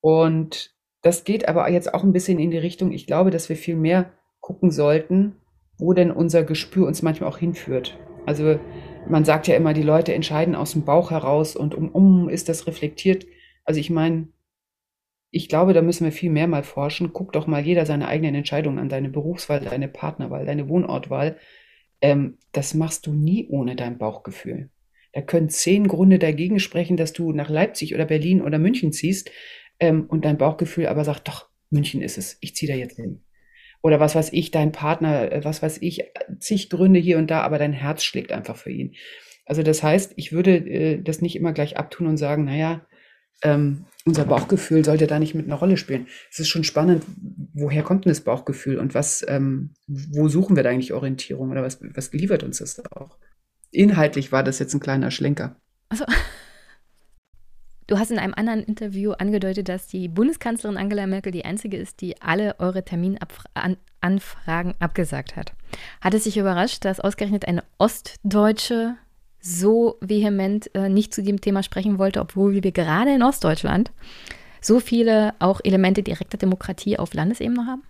Und 0.00 0.74
das 1.02 1.24
geht 1.24 1.48
aber 1.48 1.70
jetzt 1.70 1.94
auch 1.94 2.02
ein 2.02 2.12
bisschen 2.12 2.38
in 2.38 2.50
die 2.50 2.58
Richtung, 2.58 2.92
ich 2.92 3.06
glaube, 3.06 3.30
dass 3.30 3.48
wir 3.48 3.56
viel 3.56 3.76
mehr 3.76 4.10
gucken 4.40 4.70
sollten, 4.70 5.36
wo 5.78 5.92
denn 5.92 6.10
unser 6.10 6.44
Gespür 6.44 6.86
uns 6.86 7.02
manchmal 7.02 7.28
auch 7.28 7.38
hinführt. 7.38 7.98
Also 8.26 8.58
man 9.08 9.24
sagt 9.24 9.48
ja 9.48 9.56
immer, 9.56 9.74
die 9.74 9.82
Leute 9.82 10.14
entscheiden 10.14 10.54
aus 10.54 10.72
dem 10.72 10.84
Bauch 10.84 11.10
heraus 11.10 11.56
und 11.56 11.74
um, 11.74 11.88
um 11.90 12.28
ist 12.28 12.48
das 12.48 12.66
reflektiert. 12.66 13.26
Also 13.64 13.80
ich 13.80 13.90
meine, 13.90 14.28
ich 15.30 15.48
glaube, 15.48 15.72
da 15.72 15.82
müssen 15.82 16.04
wir 16.04 16.12
viel 16.12 16.30
mehr 16.30 16.46
mal 16.46 16.62
forschen. 16.62 17.12
Guck 17.12 17.32
doch 17.32 17.48
mal 17.48 17.64
jeder 17.64 17.86
seine 17.86 18.06
eigenen 18.06 18.36
Entscheidungen 18.36 18.78
an, 18.78 18.88
deine 18.88 19.08
Berufswahl, 19.08 19.60
deine 19.60 19.88
Partnerwahl, 19.88 20.46
deine 20.46 20.68
Wohnortwahl. 20.68 21.38
Ähm, 22.00 22.38
das 22.52 22.74
machst 22.74 23.06
du 23.06 23.12
nie 23.12 23.48
ohne 23.48 23.74
dein 23.74 23.98
Bauchgefühl. 23.98 24.70
Da 25.12 25.22
können 25.22 25.48
zehn 25.48 25.88
Gründe 25.88 26.20
dagegen 26.20 26.60
sprechen, 26.60 26.96
dass 26.96 27.12
du 27.12 27.32
nach 27.32 27.48
Leipzig 27.48 27.94
oder 27.94 28.04
Berlin 28.04 28.42
oder 28.42 28.58
München 28.58 28.92
ziehst 28.92 29.30
ähm, 29.80 30.06
und 30.06 30.24
dein 30.24 30.38
Bauchgefühl 30.38 30.86
aber 30.86 31.04
sagt, 31.04 31.26
doch, 31.26 31.48
München 31.70 32.00
ist 32.00 32.16
es, 32.16 32.38
ich 32.40 32.54
ziehe 32.54 32.70
da 32.70 32.78
jetzt 32.78 32.96
hin. 32.96 33.23
Oder 33.84 34.00
was 34.00 34.14
weiß 34.14 34.32
ich, 34.32 34.50
dein 34.50 34.72
Partner, 34.72 35.30
äh, 35.30 35.44
was 35.44 35.62
weiß 35.62 35.82
ich, 35.82 36.04
zig 36.38 36.70
Gründe 36.70 36.98
hier 36.98 37.18
und 37.18 37.30
da, 37.30 37.42
aber 37.42 37.58
dein 37.58 37.74
Herz 37.74 38.02
schlägt 38.02 38.32
einfach 38.32 38.56
für 38.56 38.70
ihn. 38.70 38.94
Also 39.44 39.62
das 39.62 39.82
heißt, 39.82 40.14
ich 40.16 40.32
würde 40.32 40.56
äh, 40.56 41.02
das 41.02 41.20
nicht 41.20 41.36
immer 41.36 41.52
gleich 41.52 41.76
abtun 41.76 42.06
und 42.06 42.16
sagen, 42.16 42.46
naja, 42.46 42.80
ähm, 43.42 43.84
unser 44.06 44.24
Bauchgefühl 44.24 44.86
sollte 44.86 45.06
da 45.06 45.18
nicht 45.18 45.34
mit 45.34 45.44
einer 45.44 45.56
Rolle 45.56 45.76
spielen. 45.76 46.06
Es 46.30 46.38
ist 46.38 46.48
schon 46.48 46.64
spannend, 46.64 47.04
woher 47.52 47.82
kommt 47.82 48.06
denn 48.06 48.10
das 48.10 48.22
Bauchgefühl 48.22 48.78
und 48.78 48.94
was, 48.94 49.22
ähm, 49.28 49.74
wo 49.86 50.28
suchen 50.28 50.56
wir 50.56 50.62
da 50.62 50.70
eigentlich 50.70 50.94
Orientierung 50.94 51.50
oder 51.50 51.62
was, 51.62 51.78
was 51.82 52.10
liefert 52.14 52.42
uns 52.42 52.60
das 52.60 52.82
auch? 52.90 53.18
Inhaltlich 53.70 54.32
war 54.32 54.42
das 54.42 54.60
jetzt 54.60 54.72
ein 54.72 54.80
kleiner 54.80 55.10
Schlenker. 55.10 55.56
Also, 55.90 56.06
Du 57.86 57.98
hast 57.98 58.10
in 58.10 58.18
einem 58.18 58.34
anderen 58.34 58.62
Interview 58.62 59.12
angedeutet, 59.12 59.68
dass 59.68 59.86
die 59.86 60.08
Bundeskanzlerin 60.08 60.78
Angela 60.78 61.06
Merkel 61.06 61.32
die 61.32 61.44
einzige 61.44 61.76
ist, 61.76 62.00
die 62.00 62.20
alle 62.22 62.58
eure 62.58 62.82
Terminanfragen 62.82 64.74
abgesagt 64.78 65.36
hat. 65.36 65.52
Hat 66.00 66.14
es 66.14 66.24
dich 66.24 66.38
überrascht, 66.38 66.84
dass 66.84 67.00
ausgerechnet 67.00 67.46
eine 67.46 67.62
Ostdeutsche 67.78 68.94
so 69.38 69.98
vehement 70.00 70.74
äh, 70.74 70.88
nicht 70.88 71.12
zu 71.12 71.22
dem 71.22 71.42
Thema 71.42 71.62
sprechen 71.62 71.98
wollte, 71.98 72.20
obwohl 72.20 72.54
wir 72.54 72.62
gerade 72.72 73.14
in 73.14 73.22
Ostdeutschland 73.22 73.92
so 74.62 74.80
viele 74.80 75.34
auch 75.38 75.60
Elemente 75.62 76.02
direkter 76.02 76.38
Demokratie 76.38 76.98
auf 76.98 77.12
Landesebene 77.12 77.66
haben? 77.66 77.82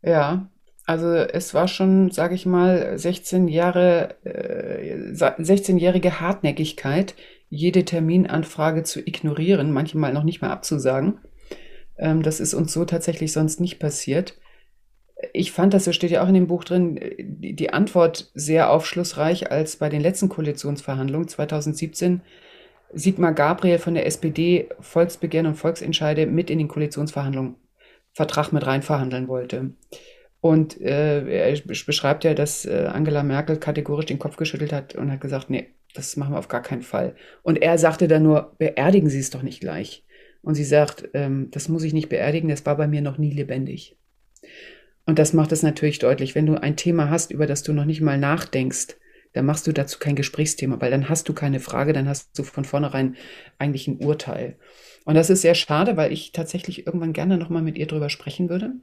Ja, 0.00 0.48
also 0.86 1.12
es 1.12 1.52
war 1.52 1.68
schon, 1.68 2.10
sage 2.10 2.34
ich 2.34 2.46
mal, 2.46 2.98
16 2.98 3.48
Jahre, 3.48 4.16
äh, 4.24 5.12
16-jährige 5.12 6.20
Hartnäckigkeit 6.20 7.14
jede 7.54 7.84
Terminanfrage 7.84 8.82
zu 8.82 9.00
ignorieren, 9.00 9.72
manchmal 9.72 10.14
noch 10.14 10.24
nicht 10.24 10.40
mal 10.40 10.50
abzusagen. 10.50 11.18
Ähm, 11.98 12.22
das 12.22 12.40
ist 12.40 12.54
uns 12.54 12.72
so 12.72 12.86
tatsächlich 12.86 13.32
sonst 13.32 13.60
nicht 13.60 13.78
passiert. 13.78 14.38
Ich 15.34 15.52
fand, 15.52 15.74
das 15.74 15.94
steht 15.94 16.10
ja 16.10 16.24
auch 16.24 16.28
in 16.28 16.34
dem 16.34 16.46
Buch 16.46 16.64
drin, 16.64 16.98
die, 17.18 17.54
die 17.54 17.70
Antwort 17.70 18.30
sehr 18.34 18.70
aufschlussreich, 18.70 19.50
als 19.50 19.76
bei 19.76 19.90
den 19.90 20.00
letzten 20.00 20.30
Koalitionsverhandlungen 20.30 21.28
2017 21.28 22.22
Sigmar 22.94 23.34
Gabriel 23.34 23.78
von 23.78 23.94
der 23.94 24.06
SPD 24.06 24.70
Volksbegehren 24.80 25.46
und 25.46 25.56
Volksentscheide 25.56 26.24
mit 26.24 26.48
in 26.48 26.56
den 26.56 26.68
Koalitionsverhandlungen 26.68 27.56
Vertrag 28.14 28.52
mit 28.52 28.66
rein 28.66 28.80
verhandeln 28.80 29.28
wollte. 29.28 29.72
Und 30.40 30.80
äh, 30.80 31.50
er 31.50 31.60
beschreibt 31.66 32.24
ja, 32.24 32.32
dass 32.32 32.64
äh, 32.64 32.88
Angela 32.90 33.22
Merkel 33.22 33.58
kategorisch 33.58 34.06
den 34.06 34.18
Kopf 34.18 34.36
geschüttelt 34.36 34.72
hat 34.72 34.94
und 34.94 35.12
hat 35.12 35.20
gesagt, 35.20 35.50
nee, 35.50 35.68
das 35.94 36.16
machen 36.16 36.34
wir 36.34 36.38
auf 36.38 36.48
gar 36.48 36.62
keinen 36.62 36.82
Fall. 36.82 37.14
Und 37.42 37.60
er 37.60 37.78
sagte 37.78 38.08
dann 38.08 38.22
nur, 38.22 38.54
beerdigen 38.58 39.08
Sie 39.08 39.18
es 39.18 39.30
doch 39.30 39.42
nicht 39.42 39.60
gleich. 39.60 40.04
Und 40.42 40.56
sie 40.56 40.64
sagt, 40.64 41.08
ähm, 41.14 41.48
das 41.52 41.68
muss 41.68 41.84
ich 41.84 41.92
nicht 41.92 42.08
beerdigen, 42.08 42.48
das 42.48 42.66
war 42.66 42.76
bei 42.76 42.88
mir 42.88 43.00
noch 43.00 43.16
nie 43.16 43.30
lebendig. 43.30 43.96
Und 45.06 45.18
das 45.18 45.32
macht 45.32 45.52
es 45.52 45.62
natürlich 45.62 45.98
deutlich, 46.00 46.34
wenn 46.34 46.46
du 46.46 46.60
ein 46.60 46.76
Thema 46.76 47.10
hast, 47.10 47.30
über 47.30 47.46
das 47.46 47.62
du 47.62 47.72
noch 47.72 47.84
nicht 47.84 48.00
mal 48.00 48.18
nachdenkst, 48.18 48.96
dann 49.32 49.46
machst 49.46 49.66
du 49.66 49.72
dazu 49.72 49.98
kein 49.98 50.16
Gesprächsthema, 50.16 50.80
weil 50.80 50.90
dann 50.90 51.08
hast 51.08 51.28
du 51.28 51.32
keine 51.32 51.58
Frage, 51.60 51.92
dann 51.92 52.08
hast 52.08 52.38
du 52.38 52.42
von 52.42 52.64
vornherein 52.64 53.16
eigentlich 53.58 53.88
ein 53.88 54.04
Urteil. 54.04 54.56
Und 55.04 55.14
das 55.14 55.30
ist 55.30 55.42
sehr 55.42 55.54
schade, 55.54 55.96
weil 55.96 56.12
ich 56.12 56.32
tatsächlich 56.32 56.86
irgendwann 56.86 57.12
gerne 57.12 57.38
nochmal 57.38 57.62
mit 57.62 57.78
ihr 57.78 57.86
drüber 57.86 58.10
sprechen 58.10 58.50
würde. 58.50 58.74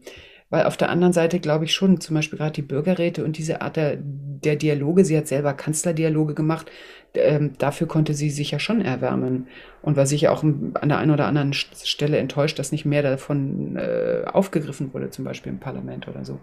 Weil 0.49 0.65
auf 0.65 0.77
der 0.77 0.89
anderen 0.89 1.13
Seite 1.13 1.39
glaube 1.39 1.65
ich 1.65 1.73
schon, 1.73 2.01
zum 2.01 2.15
Beispiel 2.15 2.39
gerade 2.39 2.53
die 2.53 2.63
Bürgerräte 2.63 3.23
und 3.23 3.37
diese 3.37 3.61
Art 3.61 3.75
der, 3.75 3.97
der 3.99 4.55
Dialoge, 4.55 5.05
sie 5.05 5.15
hat 5.15 5.27
selber 5.27 5.53
Kanzlerdialoge 5.53 6.33
gemacht, 6.33 6.71
ähm, 7.13 7.53
dafür 7.59 7.87
konnte 7.87 8.13
sie 8.13 8.29
sich 8.31 8.51
ja 8.51 8.59
schon 8.59 8.81
erwärmen. 8.81 9.47
Und 9.81 9.95
war 9.95 10.05
sicher 10.05 10.31
auch 10.31 10.43
an 10.43 10.73
der 10.89 10.97
einen 10.97 11.11
oder 11.11 11.27
anderen 11.27 11.53
Stelle 11.53 12.17
enttäuscht, 12.17 12.57
dass 12.57 12.71
nicht 12.71 12.85
mehr 12.85 13.03
davon 13.03 13.75
äh, 13.75 14.23
aufgegriffen 14.25 14.93
wurde, 14.93 15.11
zum 15.11 15.23
Beispiel 15.23 15.51
im 15.51 15.59
Parlament 15.59 16.07
oder 16.07 16.25
so. 16.25 16.39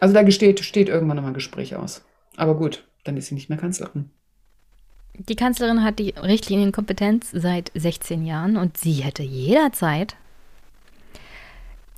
Also 0.00 0.14
da 0.14 0.28
steht, 0.30 0.60
steht 0.60 0.88
irgendwann 0.88 1.16
nochmal 1.16 1.32
ein 1.32 1.34
Gespräch 1.34 1.76
aus. 1.76 2.04
Aber 2.36 2.56
gut, 2.56 2.84
dann 3.04 3.16
ist 3.16 3.26
sie 3.26 3.34
nicht 3.34 3.48
mehr 3.48 3.58
Kanzlerin. 3.58 4.10
Die 5.16 5.36
Kanzlerin 5.36 5.84
hat 5.84 6.00
die 6.00 6.10
Richtlinienkompetenz 6.10 7.30
seit 7.32 7.70
16 7.74 8.26
Jahren 8.26 8.56
und 8.56 8.76
sie 8.76 8.94
hätte 8.94 9.22
jederzeit 9.22 10.16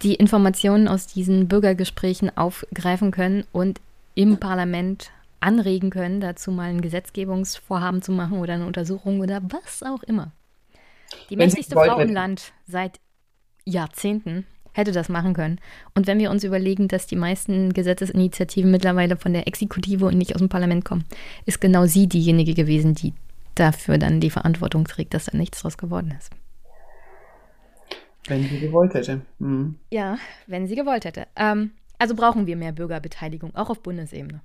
die 0.03 0.15
Informationen 0.15 0.89
aus 0.89 1.07
diesen 1.07 1.49
Bürgergesprächen 1.49 2.37
aufgreifen 2.37 3.11
können 3.11 3.45
und 3.53 3.81
im 4.15 4.39
Parlament 4.39 5.11
anregen 5.41 5.91
können, 5.91 6.21
dazu 6.21 6.51
mal 6.51 6.71
ein 6.71 6.81
Gesetzgebungsvorhaben 6.81 8.03
zu 8.03 8.13
machen 8.13 8.39
oder 8.39 8.55
eine 8.55 8.67
Untersuchung 8.67 9.21
oder 9.21 9.41
was 9.43 9.83
auch 9.83 10.03
immer. 10.03 10.33
Die 11.31 11.39
Wenn 11.39 11.47
mächtigste 11.47 11.75
Frau 11.75 11.99
im 11.99 12.13
Land 12.13 12.53
seit 12.67 13.01
Jahrzehnten 13.65 14.47
hätte 14.73 14.93
das 14.93 15.09
machen 15.09 15.35
können. 15.35 15.59
Und 15.95 16.07
wenn 16.07 16.19
wir 16.19 16.31
uns 16.31 16.45
überlegen, 16.45 16.89
dass 16.89 17.07
die 17.07 17.17
meisten 17.17 17.73
Gesetzesinitiativen 17.73 18.71
mittlerweile 18.71 19.17
von 19.17 19.33
der 19.33 19.47
Exekutive 19.47 20.05
und 20.07 20.19
nicht 20.19 20.35
aus 20.35 20.41
dem 20.41 20.51
Parlament 20.51 20.85
kommen, 20.85 21.05
ist 21.47 21.61
genau 21.61 21.87
sie 21.87 22.07
diejenige 22.07 22.55
gewesen, 22.55 22.95
die 22.95 23.15
dafür 23.55 23.97
dann 23.97 24.21
die 24.21 24.31
Verantwortung 24.31 24.85
trägt, 24.85 25.15
dass 25.15 25.27
da 25.27 25.37
nichts 25.37 25.63
draus 25.63 25.79
geworden 25.79 26.15
ist. 26.19 26.31
Wenn 28.29 28.43
sie 28.43 28.61
gewollt 28.61 28.95
hätte. 28.95 29.23
Mhm. 29.39 29.77
Ja, 29.91 30.19
wenn 30.47 30.67
sie 30.67 30.75
gewollt 30.75 31.05
hätte. 31.05 31.27
Ähm, 31.37 31.73
also 31.99 32.15
brauchen 32.15 32.47
wir 32.47 32.57
mehr 32.57 32.73
Bürgerbeteiligung, 32.73 33.55
auch 33.55 33.71
auf 33.71 33.81
Bundesebene. 33.81 34.41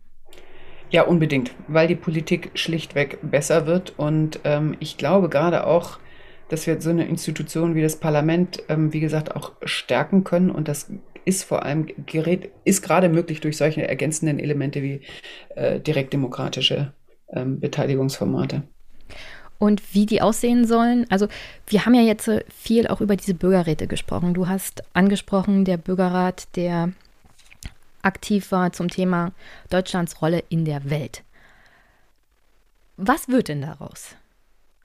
Ja, 0.89 1.03
unbedingt, 1.03 1.51
weil 1.67 1.87
die 1.87 1.95
Politik 1.95 2.51
schlichtweg 2.53 3.19
besser 3.21 3.65
wird. 3.65 3.97
Und 3.97 4.39
ähm, 4.43 4.75
ich 4.79 4.97
glaube 4.97 5.29
gerade 5.29 5.65
auch, 5.65 5.99
dass 6.49 6.67
wir 6.67 6.81
so 6.81 6.89
eine 6.89 7.07
Institution 7.07 7.75
wie 7.75 7.81
das 7.81 7.95
Parlament, 7.95 8.61
ähm, 8.67 8.91
wie 8.91 8.99
gesagt, 8.99 9.35
auch 9.35 9.53
stärken 9.63 10.23
können. 10.25 10.51
Und 10.51 10.67
das 10.67 10.91
ist 11.23 11.43
vor 11.43 11.63
allem 11.63 11.87
gerät, 12.05 12.51
ist 12.65 12.81
gerade 12.81 13.07
möglich 13.07 13.39
durch 13.39 13.57
solche 13.57 13.87
ergänzenden 13.87 14.39
Elemente 14.39 14.81
wie 14.83 15.01
äh, 15.55 15.79
direktdemokratische 15.79 16.93
ähm, 17.31 17.59
Beteiligungsformate 17.59 18.63
und 19.61 19.93
wie 19.93 20.07
die 20.07 20.23
aussehen 20.23 20.65
sollen. 20.65 21.05
Also 21.11 21.27
wir 21.67 21.85
haben 21.85 21.93
ja 21.93 22.01
jetzt 22.01 22.27
viel 22.49 22.87
auch 22.87 22.99
über 22.99 23.15
diese 23.15 23.35
Bürgerräte 23.35 23.85
gesprochen. 23.85 24.33
Du 24.33 24.47
hast 24.47 24.83
angesprochen, 24.93 25.65
der 25.65 25.77
Bürgerrat, 25.77 26.47
der 26.55 26.93
aktiv 28.01 28.51
war 28.51 28.73
zum 28.73 28.89
Thema 28.89 29.33
Deutschlands 29.69 30.19
Rolle 30.19 30.43
in 30.49 30.65
der 30.65 30.89
Welt. 30.89 31.21
Was 32.97 33.29
wird 33.29 33.49
denn 33.49 33.61
daraus? 33.61 34.15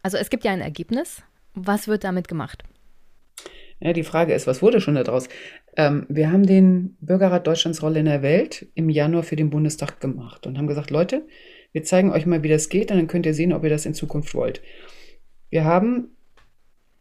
Also 0.03 0.19
es 0.19 0.29
gibt 0.29 0.45
ja 0.45 0.53
ein 0.53 0.61
Ergebnis. 0.61 1.23
Was 1.55 1.89
wird 1.89 2.05
damit 2.05 2.29
gemacht? 2.29 2.63
Ja, 3.81 3.95
die 3.95 4.05
Frage 4.05 4.35
ist, 4.35 4.47
was 4.47 4.61
wurde 4.61 4.83
schon 4.83 4.97
daraus? 4.97 5.31
Ähm, 5.79 6.05
wir 6.11 6.31
haben 6.31 6.47
den 6.47 6.99
Bürgerrat 7.01 7.47
Deutschlands 7.47 7.83
Rolle 7.83 8.01
in 8.01 8.07
der 8.07 8.21
Welt 8.21 8.67
im 8.75 8.91
Januar 8.91 9.23
für 9.23 9.37
den 9.37 9.49
Bundestag 9.49 10.01
gemacht 10.01 10.47
und 10.47 10.59
haben 10.59 10.67
gesagt, 10.67 10.91
Leute, 10.91 11.23
wir 11.77 11.85
zeigen 11.85 12.11
euch 12.11 12.25
mal, 12.25 12.43
wie 12.43 12.49
das 12.49 12.71
geht 12.71 12.91
und 12.91 12.97
dann 12.97 13.07
könnt 13.07 13.27
ihr 13.27 13.35
sehen, 13.35 13.53
ob 13.53 13.63
ihr 13.63 13.69
das 13.69 13.85
in 13.85 13.93
Zukunft 13.93 14.35
wollt. 14.35 14.63
Wir 15.51 15.67
haben 15.67 16.17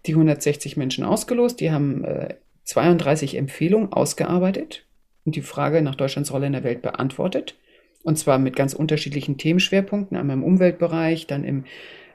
die 0.05 0.11
160 0.11 0.75
Menschen 0.75 1.05
ausgelost, 1.05 1.61
die 1.61 1.71
haben 1.71 2.03
äh, 2.03 2.33
32 2.65 3.37
Empfehlungen 3.37 3.93
ausgearbeitet 3.93 4.85
und 5.23 5.37
die 5.37 5.41
Frage 5.41 5.81
nach 5.81 5.95
Deutschlands 5.95 6.33
Rolle 6.33 6.47
in 6.47 6.51
der 6.51 6.65
Welt 6.65 6.81
beantwortet. 6.81 7.55
Und 8.03 8.19
zwar 8.19 8.37
mit 8.37 8.57
ganz 8.57 8.73
unterschiedlichen 8.73 9.37
Themenschwerpunkten, 9.37 10.17
einmal 10.17 10.35
im 10.35 10.43
Umweltbereich, 10.43 11.25
dann 11.25 11.45
im 11.45 11.63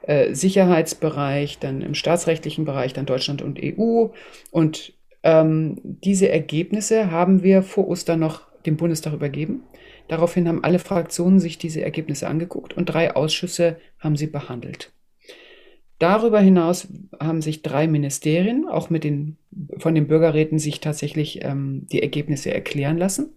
äh, 0.03 0.35
Sicherheitsbereich, 0.35 1.57
dann 1.57 1.81
im 1.81 1.95
staatsrechtlichen 1.95 2.65
Bereich, 2.65 2.93
dann 2.93 3.07
Deutschland 3.07 3.41
und 3.41 3.59
EU. 3.59 4.09
Und 4.51 4.93
ähm, 5.23 5.79
diese 5.83 6.29
Ergebnisse 6.29 7.09
haben 7.09 7.41
wir 7.41 7.63
vor 7.63 7.87
Ostern 7.87 8.19
noch 8.19 8.43
dem 8.67 8.77
Bundestag 8.77 9.13
übergeben. 9.13 9.63
Daraufhin 10.07 10.47
haben 10.47 10.63
alle 10.63 10.79
Fraktionen 10.79 11.39
sich 11.39 11.57
diese 11.57 11.81
Ergebnisse 11.81 12.27
angeguckt 12.27 12.73
und 12.73 12.85
drei 12.85 13.15
Ausschüsse 13.15 13.77
haben 13.99 14.15
sie 14.15 14.27
behandelt. 14.27 14.91
Darüber 15.99 16.39
hinaus 16.39 16.87
haben 17.19 17.41
sich 17.41 17.61
drei 17.61 17.87
Ministerien 17.87 18.67
auch 18.67 18.89
mit 18.89 19.03
den, 19.03 19.37
von 19.77 19.93
den 19.93 20.07
Bürgerräten 20.07 20.57
sich 20.57 20.79
tatsächlich 20.79 21.43
ähm, 21.43 21.85
die 21.91 22.01
Ergebnisse 22.01 22.51
erklären 22.51 22.97
lassen. 22.97 23.35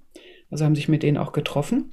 Also 0.51 0.65
haben 0.65 0.75
sich 0.75 0.89
mit 0.89 1.03
denen 1.03 1.19
auch 1.19 1.33
getroffen 1.33 1.93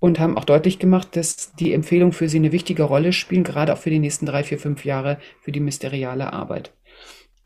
und 0.00 0.18
haben 0.18 0.36
auch 0.36 0.44
deutlich 0.44 0.78
gemacht, 0.78 1.16
dass 1.16 1.54
die 1.54 1.72
Empfehlungen 1.72 2.12
für 2.12 2.28
sie 2.28 2.38
eine 2.38 2.52
wichtige 2.52 2.82
Rolle 2.82 3.12
spielen, 3.12 3.44
gerade 3.44 3.72
auch 3.72 3.78
für 3.78 3.90
die 3.90 4.00
nächsten 4.00 4.26
drei, 4.26 4.42
vier, 4.42 4.58
fünf 4.58 4.84
Jahre 4.84 5.18
für 5.40 5.52
die 5.52 5.60
ministeriale 5.60 6.32
Arbeit. 6.32 6.72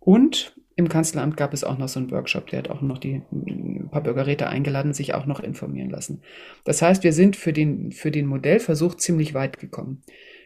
Und 0.01 0.58
im 0.79 0.89
Kanzleramt 0.89 1.37
gab 1.37 1.53
es 1.53 1.65
auch 1.65 1.77
noch 1.77 1.89
so 1.89 1.99
einen 1.99 2.13
Workshop, 2.13 2.47
der 2.47 2.61
hat 2.61 2.71
auch 2.71 2.83
noch 2.83 2.99
die 2.99 3.21
ein 3.33 3.89
paar 3.91 4.01
Bürgerräte 4.01 4.47
eingeladen, 4.47 4.95
sich 4.95 5.13
auch 5.13 5.27
noch 5.27 5.41
informieren 5.41 5.91
lassen. 5.91 6.23
Das 6.63 6.83
heißt, 6.83 7.03
wir 7.03 7.13
sind 7.13 7.35
für 7.35 7.53
den, 7.53 7.91
für 7.91 8.13
den 8.13 8.27
Modellversuch 8.27 8.95
ziemlich 8.95 9.35
weit 9.35 9.59
gekommen. 9.59 10.03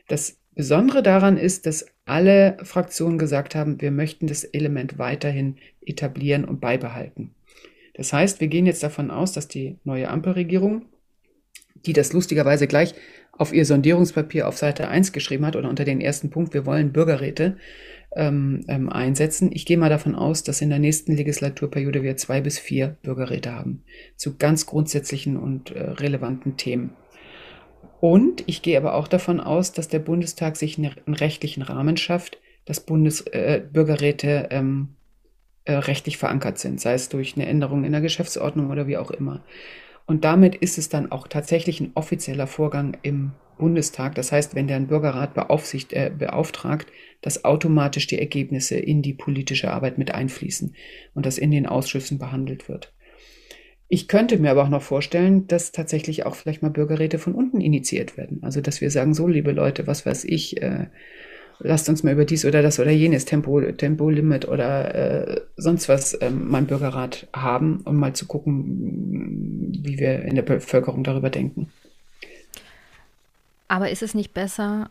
Das 0.09 0.39
Besondere 0.55 1.03
daran 1.03 1.37
ist, 1.37 1.67
dass 1.67 1.85
alle 2.07 2.57
Fraktionen 2.63 3.19
gesagt 3.19 3.55
haben, 3.55 3.79
wir 3.83 3.91
möchten 3.91 4.27
das 4.27 4.45
Element 4.45 4.97
weiterhin 4.97 5.57
etablieren 5.85 6.47
und 6.47 6.63
beibehalten. 6.63 7.35
Das 7.93 8.15
heißt, 8.15 8.41
wir 8.41 8.49
gehen 8.49 8.65
jetzt 8.65 8.83
davon 8.83 9.11
aus, 9.11 9.33
dass 9.33 9.49
die 9.49 9.77
neue 9.85 10.09
Ampelregierung, 10.09 10.87
die 11.85 11.93
das 11.93 12.15
lustigerweise 12.15 12.67
gleich 12.67 12.95
auf 13.33 13.53
ihr 13.53 13.67
Sondierungspapier 13.67 14.49
auf 14.49 14.57
Seite 14.57 14.89
1 14.89 15.13
geschrieben 15.13 15.45
hat 15.45 15.57
oder 15.57 15.69
unter 15.69 15.85
den 15.85 16.01
ersten 16.01 16.31
Punkt, 16.31 16.55
wir 16.55 16.65
wollen 16.65 16.93
Bürgerräte, 16.93 17.59
ähm, 18.17 18.65
ähm, 18.69 18.89
einsetzen. 18.91 19.51
Ich 19.53 19.67
gehe 19.67 19.79
mal 19.79 19.89
davon 19.89 20.15
aus, 20.15 20.43
dass 20.43 20.61
in 20.61 20.71
der 20.71 20.79
nächsten 20.79 21.17
Legislaturperiode 21.17 22.03
wir 22.03 22.17
zwei 22.17 22.41
bis 22.41 22.59
vier 22.59 22.97
Bürgerräte 23.03 23.53
haben 23.53 23.85
zu 24.17 24.37
ganz 24.37 24.67
grundsätzlichen 24.67 25.37
und 25.37 25.71
äh, 25.71 25.83
relevanten 25.83 26.57
Themen. 26.57 26.91
Und 28.01 28.43
ich 28.47 28.63
gehe 28.63 28.77
aber 28.77 28.95
auch 28.95 29.09
davon 29.09 29.41
aus, 29.41 29.73
dass 29.73 29.89
der 29.89 30.01
Bundestag 30.01 30.57
sich 30.57 30.77
einen 30.77 30.93
rechtlichen 31.07 31.63
Rahmen 31.63 31.97
schafft, 31.97 32.39
dass 32.65 32.81
Bundesbürgerräte 32.81 34.51
äh, 34.51 34.57
ähm, 34.57 34.89
äh, 35.65 35.75
rechtlich 35.75 36.19
verankert 36.19 36.59
sind, 36.59 36.81
sei 36.81 36.95
es 36.95 37.09
durch 37.09 37.37
eine 37.37 37.47
Änderung 37.47 37.85
in 37.85 37.93
der 37.93 38.01
Geschäftsordnung 38.01 38.71
oder 38.71 38.89
wie 38.89 38.97
auch 38.97 39.13
immer. 39.13 39.45
Und 40.07 40.25
damit 40.25 40.57
ist 40.57 40.79
es 40.79 40.89
dann 40.89 41.13
auch 41.13 41.29
tatsächlich 41.29 41.81
ein 41.81 41.93
offizieller 41.95 42.49
Vorgang 42.49 42.97
im 43.03 43.33
Bundestag. 43.63 44.17
Das 44.17 44.33
heißt, 44.33 44.57
wenn 44.57 44.67
der 44.67 44.77
einen 44.77 44.89
Bürgerrat 44.89 45.37
äh, 45.37 46.11
beauftragt, 46.11 46.89
dass 47.21 47.45
automatisch 47.45 48.09
die 48.09 48.19
Ergebnisse 48.19 48.77
in 48.77 49.03
die 49.03 49.15
politische 49.15 49.71
Arbeit 49.71 49.99
mit 49.99 50.13
einfließen 50.13 50.75
und 51.15 51.27
das 51.27 51.39
in 51.39 51.53
den 51.53 51.67
Ausschüssen 51.67 52.19
behandelt 52.19 52.69
wird. 52.69 52.93
Ich 53.89 54.09
könnte 54.09 54.39
mir 54.39 54.51
aber 54.51 54.65
auch 54.65 54.69
noch 54.69 54.83
vorstellen, 54.83 55.47
dass 55.47 55.71
tatsächlich 55.71 56.27
auch 56.27 56.35
vielleicht 56.35 56.61
mal 56.61 56.71
Bürgerräte 56.71 57.19
von 57.19 57.35
unten 57.35 57.61
initiiert 57.61 58.17
werden. 58.17 58.39
Also, 58.43 58.61
dass 58.61 58.81
wir 58.81 58.91
sagen, 58.91 59.15
so, 59.15 59.29
liebe 59.29 59.53
Leute, 59.53 59.87
was 59.87 60.05
weiß 60.05 60.25
ich, 60.25 60.61
äh, 60.61 60.87
lasst 61.61 61.89
uns 61.89 62.03
mal 62.03 62.15
über 62.15 62.25
dies 62.25 62.45
oder 62.45 62.63
das 62.63 62.81
oder 62.81 62.91
jenes 62.91 63.27
Tempo, 63.27 63.61
Tempolimit 63.61 64.49
oder 64.49 64.95
äh, 64.95 65.41
sonst 65.57 65.89
was 65.89 66.19
ähm, 66.21 66.49
mal 66.49 66.59
einen 66.59 66.67
Bürgerrat 66.67 67.29
haben, 67.33 67.83
um 67.85 67.97
mal 67.97 68.15
zu 68.15 68.27
gucken, 68.27 69.73
wie 69.85 69.99
wir 69.99 70.23
in 70.23 70.35
der 70.35 70.43
Bevölkerung 70.43 71.05
darüber 71.05 71.31
denken. 71.31 71.69
Aber 73.73 73.89
ist 73.89 74.03
es 74.03 74.13
nicht 74.13 74.35
besser, 74.35 74.91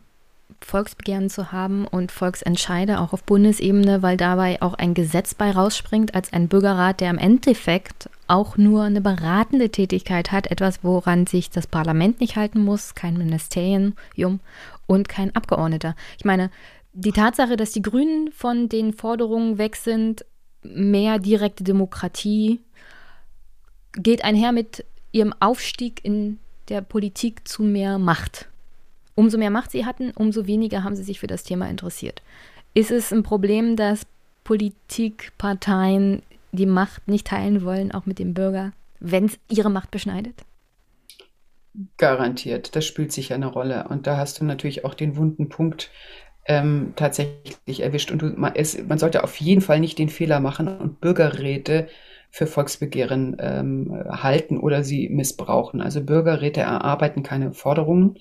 Volksbegehren 0.60 1.30
zu 1.30 1.52
haben 1.52 1.86
und 1.86 2.10
Volksentscheide 2.10 2.98
auch 2.98 3.12
auf 3.12 3.22
Bundesebene, 3.22 4.02
weil 4.02 4.16
dabei 4.16 4.60
auch 4.60 4.74
ein 4.74 4.92
Gesetz 4.92 5.34
bei 5.34 5.52
rausspringt, 5.52 6.16
als 6.16 6.32
ein 6.32 6.48
Bürgerrat, 6.48 7.00
der 7.00 7.10
im 7.10 7.18
Endeffekt 7.18 8.10
auch 8.26 8.56
nur 8.56 8.82
eine 8.82 9.00
beratende 9.00 9.70
Tätigkeit 9.70 10.32
hat, 10.32 10.48
etwas, 10.48 10.82
woran 10.82 11.28
sich 11.28 11.48
das 11.48 11.68
Parlament 11.68 12.20
nicht 12.20 12.34
halten 12.34 12.58
muss, 12.58 12.96
kein 12.96 13.16
Ministerium 13.16 14.40
und 14.88 15.08
kein 15.08 15.32
Abgeordneter. 15.36 15.94
Ich 16.18 16.24
meine, 16.24 16.50
die 16.92 17.12
Tatsache, 17.12 17.56
dass 17.56 17.70
die 17.70 17.82
Grünen 17.82 18.32
von 18.32 18.68
den 18.68 18.94
Forderungen 18.94 19.58
weg 19.58 19.76
sind, 19.76 20.24
mehr 20.64 21.20
direkte 21.20 21.62
Demokratie, 21.62 22.58
geht 23.92 24.24
einher 24.24 24.50
mit 24.50 24.84
ihrem 25.12 25.32
Aufstieg 25.38 26.04
in 26.04 26.40
der 26.68 26.80
Politik 26.80 27.46
zu 27.46 27.62
mehr 27.62 27.98
Macht. 27.98 28.48
Umso 29.14 29.38
mehr 29.38 29.50
Macht 29.50 29.70
sie 29.70 29.84
hatten, 29.84 30.12
umso 30.12 30.46
weniger 30.46 30.84
haben 30.84 30.96
sie 30.96 31.02
sich 31.02 31.20
für 31.20 31.26
das 31.26 31.42
Thema 31.42 31.68
interessiert. 31.68 32.22
Ist 32.74 32.90
es 32.90 33.12
ein 33.12 33.22
Problem, 33.22 33.76
dass 33.76 34.06
Politikparteien 34.44 36.22
die 36.52 36.66
Macht 36.66 37.08
nicht 37.08 37.26
teilen 37.26 37.64
wollen, 37.64 37.92
auch 37.92 38.06
mit 38.06 38.18
dem 38.18 38.34
Bürger, 38.34 38.72
wenn 39.00 39.26
es 39.26 39.38
ihre 39.50 39.70
Macht 39.70 39.90
beschneidet? 39.90 40.44
Garantiert, 41.96 42.76
das 42.76 42.84
spielt 42.84 43.12
sicher 43.12 43.34
eine 43.34 43.46
Rolle. 43.46 43.86
Und 43.88 44.06
da 44.06 44.16
hast 44.16 44.40
du 44.40 44.44
natürlich 44.44 44.84
auch 44.84 44.94
den 44.94 45.16
wunden 45.16 45.48
Punkt 45.48 45.90
ähm, 46.46 46.92
tatsächlich 46.96 47.80
erwischt. 47.80 48.10
Und 48.10 48.22
du, 48.22 48.26
man, 48.36 48.54
es, 48.54 48.82
man 48.86 48.98
sollte 48.98 49.24
auf 49.24 49.36
jeden 49.40 49.60
Fall 49.60 49.80
nicht 49.80 49.98
den 49.98 50.08
Fehler 50.08 50.40
machen 50.40 50.68
und 50.68 51.00
Bürgerräte 51.00 51.88
für 52.30 52.46
Volksbegehren 52.46 53.36
ähm, 53.40 54.04
halten 54.08 54.58
oder 54.58 54.84
sie 54.84 55.08
missbrauchen. 55.08 55.80
Also 55.80 56.02
Bürgerräte 56.02 56.60
erarbeiten 56.60 57.22
keine 57.22 57.52
Forderungen, 57.52 58.16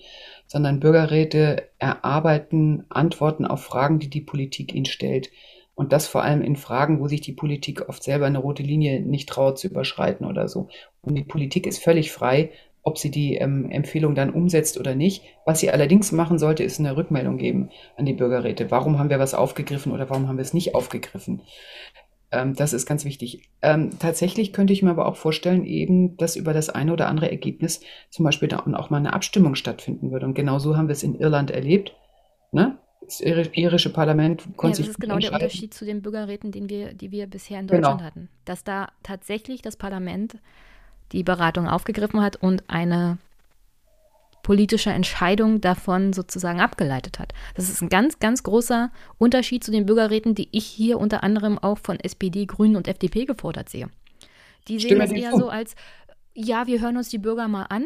sondern 0.52 0.82
Bürgerräte 0.82 1.70
erarbeiten 1.80 2.84
Antworten 2.90 3.46
auf 3.46 3.64
Fragen, 3.64 4.00
die 4.00 4.10
die 4.10 4.20
Politik 4.20 4.76
ihnen 4.76 4.84
stellt. 4.84 5.32
Und 5.76 5.94
das 5.94 6.08
vor 6.08 6.24
allem 6.24 6.42
in 6.42 6.58
Fragen, 6.58 7.00
wo 7.00 7.08
sich 7.08 7.22
die 7.22 7.32
Politik 7.32 7.88
oft 7.88 8.04
selber 8.04 8.26
eine 8.26 8.38
rote 8.38 8.62
Linie 8.62 9.00
nicht 9.00 9.30
traut 9.30 9.58
zu 9.58 9.68
überschreiten 9.68 10.28
oder 10.28 10.50
so. 10.50 10.68
Und 11.04 11.16
die 11.16 11.24
Politik 11.24 11.66
ist 11.66 11.82
völlig 11.82 12.12
frei, 12.12 12.52
ob 12.84 12.98
sie 12.98 13.12
die 13.12 13.36
ähm, 13.36 13.72
Empfehlung 13.72 14.14
dann 14.14 14.30
umsetzt 14.30 14.78
oder 14.78 14.94
nicht. 14.94 15.24
Was 15.46 15.62
sie 15.62 15.72
allerdings 15.72 16.12
machen 16.12 16.38
sollte, 16.38 16.64
ist 16.64 16.80
eine 16.80 16.98
Rückmeldung 16.98 17.38
geben 17.38 17.70
an 17.96 18.06
die 18.06 18.14
Bürgerräte. 18.14 18.72
Warum 18.72 19.00
haben 19.00 19.10
wir 19.10 19.20
was 19.20 19.34
aufgegriffen 19.34 19.94
oder 19.94 20.10
warum 20.10 20.28
haben 20.28 20.38
wir 20.38 20.42
es 20.44 20.54
nicht 20.54 20.76
aufgegriffen? 20.76 21.44
Ähm, 22.32 22.56
das 22.56 22.74
ist 22.74 22.86
ganz 22.86 23.04
wichtig. 23.06 23.50
Ähm, 23.62 23.92
tatsächlich 24.00 24.54
könnte 24.54 24.74
ich 24.74 24.82
mir 24.82 24.92
aber 24.92 25.06
auch 25.06 25.18
vorstellen, 25.18 25.66
eben, 25.66 26.16
dass 26.18 26.36
über 26.36 26.54
das 26.54 26.70
eine 26.70 26.94
oder 26.94 27.08
andere 27.08 27.30
Ergebnis 27.30 27.82
zum 28.10 28.26
Beispiel 28.26 28.48
da 28.48 28.60
auch 28.60 28.90
mal 28.90 28.98
eine 28.98 29.14
Abstimmung 29.14 29.56
stattfinden 29.56 30.12
würde. 30.12 30.26
Und 30.26 30.34
genau 30.34 30.58
so 30.60 30.78
haben 30.78 30.88
wir 30.88 30.94
es 30.94 31.04
in 31.04 31.20
Irland 31.20 31.52
erlebt. 31.52 31.94
Ne? 32.52 32.78
Das 33.02 33.20
irische 33.20 33.92
Parlament 33.92 34.44
konnte 34.56 34.82
ja, 34.82 34.86
das 34.86 34.92
ist 34.92 35.02
genau 35.02 35.18
der 35.18 35.34
Unterschied 35.34 35.74
zu 35.74 35.84
den 35.84 36.02
Bürgerräten, 36.02 36.52
den 36.52 36.70
wir, 36.70 36.94
die 36.94 37.12
wir 37.12 37.28
bisher 37.28 37.60
in 37.60 37.68
Deutschland 37.68 37.98
genau. 37.98 38.08
hatten. 38.08 38.30
Dass 38.46 38.64
da 38.64 38.88
tatsächlich 39.04 39.62
das 39.62 39.76
Parlament 39.76 40.38
die 41.12 41.24
Beratung 41.24 41.68
aufgegriffen 41.68 42.22
hat 42.22 42.38
und 42.38 42.64
eine 42.70 43.18
politische 44.44 44.90
Entscheidung 44.90 45.62
davon 45.62 46.14
sozusagen 46.14 46.60
abgeleitet 46.60 47.20
hat. 47.20 47.34
Das 47.56 47.70
ist 47.70 47.82
ein 47.82 47.90
ganz, 47.90 48.20
ganz 48.20 48.44
großer 48.44 48.92
Unterschied 49.18 49.64
zu 49.64 49.72
den 49.72 49.86
Bürgerräten, 49.86 50.36
die 50.36 50.50
ich 50.52 50.66
hier 50.66 51.00
unter 51.00 51.24
anderem 51.24 51.60
auch 51.60 51.78
von 51.78 52.00
SPD, 52.00 52.46
Grünen 52.46 52.76
und 52.76 52.88
FDP 52.88 53.26
gefordert 53.26 53.70
sehe. 53.70 53.90
Die 54.68 54.80
sehen 54.80 54.90
Stimme 54.90 55.06
das 55.06 55.12
eher 55.12 55.32
so 55.36 55.50
als, 55.50 55.76
ja, 56.34 56.68
wir 56.68 56.82
hören 56.82 56.98
uns 56.98 57.10
die 57.10 57.18
Bürger 57.18 57.48
mal 57.48 57.64
an, 57.64 57.86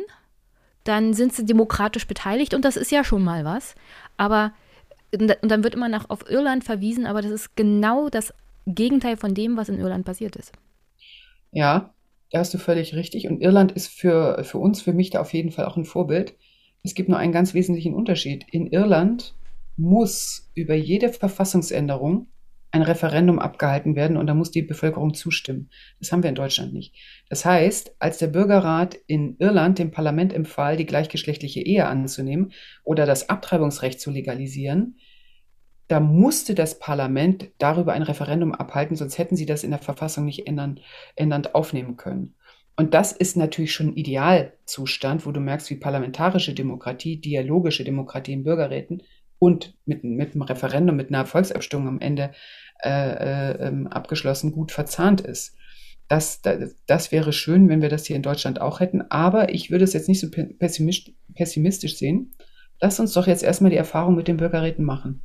dann 0.83 1.13
sind 1.13 1.33
sie 1.33 1.45
demokratisch 1.45 2.07
beteiligt 2.07 2.53
und 2.53 2.63
das 2.63 2.77
ist 2.77 2.91
ja 2.91 3.03
schon 3.03 3.23
mal 3.23 3.43
was. 3.43 3.75
Aber 4.17 4.53
und 5.13 5.51
dann 5.51 5.63
wird 5.63 5.75
immer 5.75 5.89
nach 5.89 6.09
auf 6.09 6.29
Irland 6.29 6.63
verwiesen, 6.63 7.05
aber 7.05 7.21
das 7.21 7.31
ist 7.31 7.55
genau 7.55 8.09
das 8.09 8.33
Gegenteil 8.65 9.17
von 9.17 9.33
dem, 9.33 9.57
was 9.57 9.69
in 9.69 9.79
Irland 9.79 10.05
passiert 10.05 10.35
ist. 10.35 10.51
Ja, 11.51 11.93
da 12.31 12.39
hast 12.39 12.53
du 12.53 12.57
völlig 12.57 12.95
richtig. 12.95 13.27
Und 13.27 13.41
Irland 13.41 13.71
ist 13.71 13.87
für, 13.87 14.43
für 14.43 14.57
uns, 14.57 14.81
für 14.81 14.93
mich 14.93 15.09
da 15.11 15.21
auf 15.21 15.33
jeden 15.33 15.51
Fall 15.51 15.65
auch 15.65 15.77
ein 15.77 15.85
Vorbild. 15.85 16.35
Es 16.85 16.93
gibt 16.93 17.09
nur 17.09 17.17
einen 17.17 17.33
ganz 17.33 17.55
wesentlichen 17.55 17.95
Unterschied. 17.95 18.45
In 18.51 18.67
Irland 18.67 19.33
muss 19.75 20.51
über 20.53 20.75
jede 20.75 21.09
Verfassungsänderung 21.09 22.27
ein 22.69 22.83
Referendum 22.83 23.39
abgehalten 23.39 23.95
werden 23.95 24.17
und 24.17 24.27
da 24.27 24.35
muss 24.35 24.51
die 24.51 24.61
Bevölkerung 24.61 25.15
zustimmen. 25.15 25.71
Das 25.99 26.11
haben 26.11 26.21
wir 26.21 26.29
in 26.29 26.35
Deutschland 26.35 26.73
nicht. 26.73 26.93
Das 27.27 27.43
heißt, 27.43 27.95
als 27.97 28.19
der 28.19 28.27
Bürgerrat 28.27 28.99
in 29.07 29.35
Irland 29.39 29.79
dem 29.79 29.89
Parlament 29.89 30.31
empfahl, 30.31 30.77
die 30.77 30.85
gleichgeschlechtliche 30.85 31.61
Ehe 31.61 31.87
anzunehmen 31.87 32.51
oder 32.83 33.07
das 33.07 33.29
Abtreibungsrecht 33.29 33.99
zu 33.99 34.11
legalisieren, 34.11 34.99
da 35.87 35.99
musste 35.99 36.53
das 36.53 36.77
Parlament 36.77 37.49
darüber 37.57 37.93
ein 37.93 38.03
Referendum 38.03 38.53
abhalten, 38.53 38.95
sonst 38.95 39.17
hätten 39.17 39.35
sie 39.35 39.47
das 39.47 39.63
in 39.63 39.71
der 39.71 39.79
Verfassung 39.79 40.25
nicht 40.25 40.45
ändern, 40.45 40.79
ändernd 41.15 41.55
aufnehmen 41.55 41.97
können. 41.97 42.35
Und 42.77 42.93
das 42.93 43.11
ist 43.13 43.37
natürlich 43.37 43.73
schon 43.73 43.89
ein 43.89 43.95
Idealzustand, 43.95 45.25
wo 45.25 45.31
du 45.31 45.39
merkst, 45.39 45.69
wie 45.69 45.75
parlamentarische 45.75 46.53
Demokratie, 46.53 47.17
dialogische 47.17 47.85
Demokratie 47.85 48.33
in 48.33 48.43
Bürgerräten 48.43 49.03
und 49.39 49.75
mit, 49.85 50.03
mit 50.03 50.33
einem 50.33 50.41
Referendum, 50.41 50.95
mit 50.95 51.09
einer 51.09 51.25
Volksabstimmung 51.25 51.87
am 51.87 52.01
Ende 52.01 52.31
äh, 52.83 52.89
äh, 52.89 53.67
ähm, 53.67 53.87
abgeschlossen 53.87 54.51
gut 54.51 54.71
verzahnt 54.71 55.21
ist. 55.21 55.55
Das, 56.07 56.41
das, 56.41 56.75
das, 56.85 57.11
wäre 57.11 57.33
schön, 57.33 57.67
wenn 57.69 57.81
wir 57.81 57.89
das 57.89 58.05
hier 58.05 58.15
in 58.15 58.21
Deutschland 58.21 58.61
auch 58.61 58.79
hätten, 58.79 59.01
aber 59.09 59.53
ich 59.53 59.71
würde 59.71 59.85
es 59.85 59.93
jetzt 59.93 60.07
nicht 60.07 60.19
so 60.19 60.29
pessimistisch 60.29 61.97
sehen. 61.97 62.33
Lass 62.79 62.99
uns 62.99 63.13
doch 63.13 63.25
jetzt 63.25 63.43
erstmal 63.43 63.71
die 63.71 63.77
Erfahrung 63.77 64.15
mit 64.15 64.27
den 64.27 64.37
Bürgerräten 64.37 64.85
machen 64.85 65.23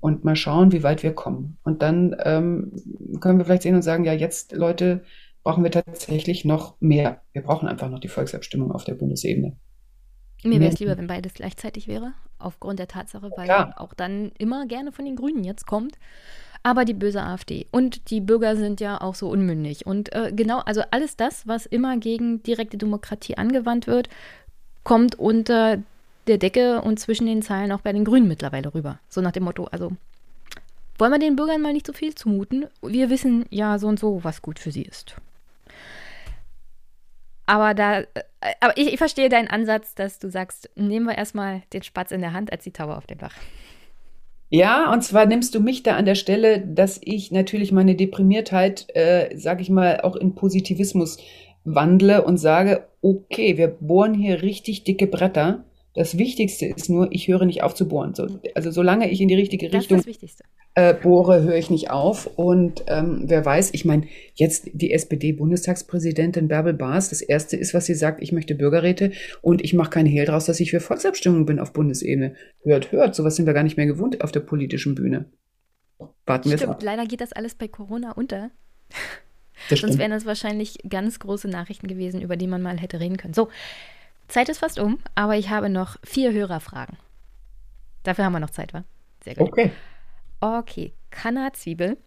und 0.00 0.24
mal 0.24 0.36
schauen, 0.36 0.72
wie 0.72 0.82
weit 0.82 1.02
wir 1.02 1.14
kommen. 1.14 1.56
Und 1.62 1.82
dann 1.82 2.16
ähm, 2.24 2.72
können 3.20 3.38
wir 3.38 3.44
vielleicht 3.44 3.62
sehen 3.62 3.76
und 3.76 3.82
sagen, 3.82 4.04
ja, 4.04 4.12
jetzt, 4.12 4.52
Leute, 4.52 5.04
brauchen 5.42 5.64
wir 5.64 5.70
tatsächlich 5.70 6.44
noch 6.44 6.76
mehr. 6.80 7.22
Wir 7.32 7.42
brauchen 7.42 7.68
einfach 7.68 7.88
noch 7.88 8.00
die 8.00 8.08
Volksabstimmung 8.08 8.72
auf 8.72 8.84
der 8.84 8.94
Bundesebene. 8.94 9.56
Mir 10.42 10.60
wäre 10.60 10.72
es 10.72 10.80
lieber, 10.80 10.96
wenn 10.96 11.06
beides 11.06 11.34
gleichzeitig 11.34 11.86
wäre, 11.86 12.12
aufgrund 12.38 12.78
der 12.78 12.88
Tatsache, 12.88 13.30
weil 13.36 13.44
Klar. 13.44 13.74
auch 13.76 13.92
dann 13.92 14.32
immer 14.38 14.66
gerne 14.66 14.90
von 14.90 15.04
den 15.04 15.16
Grünen 15.16 15.44
jetzt 15.44 15.66
kommt. 15.66 15.98
Aber 16.62 16.84
die 16.84 16.94
böse 16.94 17.22
AfD 17.22 17.66
und 17.70 18.10
die 18.10 18.20
Bürger 18.20 18.54
sind 18.54 18.80
ja 18.80 19.00
auch 19.00 19.14
so 19.14 19.30
unmündig. 19.30 19.86
Und 19.86 20.12
äh, 20.14 20.30
genau, 20.34 20.58
also 20.58 20.82
alles 20.90 21.16
das, 21.16 21.46
was 21.46 21.64
immer 21.64 21.96
gegen 21.96 22.42
direkte 22.42 22.76
Demokratie 22.76 23.36
angewandt 23.36 23.86
wird, 23.86 24.10
kommt 24.84 25.14
unter 25.18 25.78
der 26.26 26.38
Decke 26.38 26.82
und 26.82 27.00
zwischen 27.00 27.26
den 27.26 27.40
Zeilen 27.40 27.72
auch 27.72 27.80
bei 27.80 27.92
den 27.92 28.04
Grünen 28.04 28.28
mittlerweile 28.28 28.74
rüber. 28.74 28.98
So 29.08 29.22
nach 29.22 29.32
dem 29.32 29.44
Motto, 29.44 29.64
also 29.66 29.92
wollen 30.98 31.12
wir 31.12 31.18
den 31.18 31.36
Bürgern 31.36 31.62
mal 31.62 31.72
nicht 31.72 31.86
so 31.86 31.94
viel 31.94 32.14
zumuten? 32.14 32.66
Wir 32.82 33.08
wissen 33.08 33.46
ja 33.48 33.78
so 33.78 33.88
und 33.88 33.98
so, 33.98 34.22
was 34.22 34.42
gut 34.42 34.58
für 34.58 34.70
sie 34.70 34.82
ist. 34.82 35.16
Aber 37.50 37.74
da, 37.74 38.02
äh, 38.02 38.04
aber 38.60 38.76
ich, 38.76 38.92
ich 38.92 38.98
verstehe 38.98 39.28
deinen 39.28 39.48
Ansatz, 39.48 39.96
dass 39.96 40.20
du 40.20 40.30
sagst, 40.30 40.70
nehmen 40.76 41.06
wir 41.06 41.18
erstmal 41.18 41.62
den 41.72 41.82
Spatz 41.82 42.12
in 42.12 42.20
der 42.20 42.32
Hand 42.32 42.52
als 42.52 42.62
die 42.62 42.70
Taube 42.70 42.96
auf 42.96 43.08
dem 43.08 43.18
Dach. 43.18 43.34
Ja, 44.50 44.92
und 44.92 45.02
zwar 45.02 45.26
nimmst 45.26 45.52
du 45.56 45.60
mich 45.60 45.82
da 45.82 45.96
an 45.96 46.04
der 46.04 46.14
Stelle, 46.14 46.60
dass 46.60 47.00
ich 47.02 47.32
natürlich 47.32 47.72
meine 47.72 47.96
Deprimiertheit, 47.96 48.86
äh, 48.94 49.36
sag 49.36 49.60
ich 49.60 49.68
mal, 49.68 50.02
auch 50.02 50.14
in 50.14 50.36
Positivismus 50.36 51.18
wandle 51.64 52.22
und 52.22 52.38
sage, 52.38 52.86
okay, 53.02 53.56
wir 53.56 53.66
bohren 53.66 54.14
hier 54.14 54.42
richtig 54.42 54.84
dicke 54.84 55.08
Bretter 55.08 55.64
das 55.94 56.16
Wichtigste 56.16 56.66
ist 56.66 56.88
nur, 56.88 57.10
ich 57.10 57.26
höre 57.26 57.44
nicht 57.44 57.62
auf 57.62 57.74
zu 57.74 57.88
bohren. 57.88 58.14
So, 58.14 58.26
also 58.54 58.70
solange 58.70 59.10
ich 59.10 59.20
in 59.20 59.28
die 59.28 59.34
richtige 59.34 59.68
das 59.68 59.90
Richtung 59.90 60.04
äh, 60.74 60.94
bohre, 60.94 61.42
höre 61.42 61.56
ich 61.56 61.68
nicht 61.68 61.90
auf. 61.90 62.26
Und 62.38 62.84
ähm, 62.86 63.24
wer 63.26 63.44
weiß, 63.44 63.70
ich 63.74 63.84
meine, 63.84 64.06
jetzt 64.34 64.70
die 64.72 64.92
SPD-Bundestagspräsidentin 64.92 66.46
Bärbel 66.46 66.74
Baas, 66.74 67.08
das 67.08 67.22
Erste 67.22 67.56
ist, 67.56 67.74
was 67.74 67.86
sie 67.86 67.94
sagt, 67.94 68.22
ich 68.22 68.30
möchte 68.30 68.54
Bürgerräte 68.54 69.10
und 69.42 69.64
ich 69.64 69.74
mache 69.74 69.90
keinen 69.90 70.06
Hehl 70.06 70.26
draus, 70.26 70.44
dass 70.44 70.60
ich 70.60 70.70
für 70.70 70.80
Volksabstimmung 70.80 71.44
bin 71.44 71.58
auf 71.58 71.72
Bundesebene. 71.72 72.34
Hört, 72.62 72.92
hört, 72.92 73.16
sowas 73.16 73.34
sind 73.34 73.46
wir 73.46 73.54
gar 73.54 73.64
nicht 73.64 73.76
mehr 73.76 73.86
gewohnt 73.86 74.22
auf 74.22 74.30
der 74.30 74.40
politischen 74.40 74.94
Bühne. 74.94 75.26
Warten 76.24 76.50
wir 76.50 76.54
es 76.54 76.62
ab. 76.62 76.80
Leider 76.82 77.04
geht 77.06 77.20
das 77.20 77.32
alles 77.32 77.56
bei 77.56 77.66
Corona 77.66 78.12
unter. 78.12 78.50
Sonst 79.68 79.98
wären 79.98 80.10
das 80.10 80.24
wahrscheinlich 80.24 80.78
ganz 80.88 81.18
große 81.18 81.48
Nachrichten 81.48 81.86
gewesen, 81.86 82.22
über 82.22 82.36
die 82.36 82.46
man 82.46 82.62
mal 82.62 82.78
hätte 82.78 83.00
reden 83.00 83.16
können. 83.16 83.34
So, 83.34 83.48
Zeit 84.30 84.48
ist 84.48 84.58
fast 84.58 84.78
um, 84.78 84.98
aber 85.14 85.36
ich 85.36 85.50
habe 85.50 85.68
noch 85.68 85.98
vier 86.02 86.32
Hörerfragen. 86.32 86.96
Dafür 88.02 88.24
haben 88.24 88.32
wir 88.32 88.40
noch 88.40 88.50
Zeit, 88.50 88.72
wa? 88.72 88.84
Sehr 89.22 89.34
gut. 89.34 89.48
Okay. 89.48 89.70
Okay, 90.40 90.92
Kanna 91.10 91.52
Zwiebel 91.52 91.98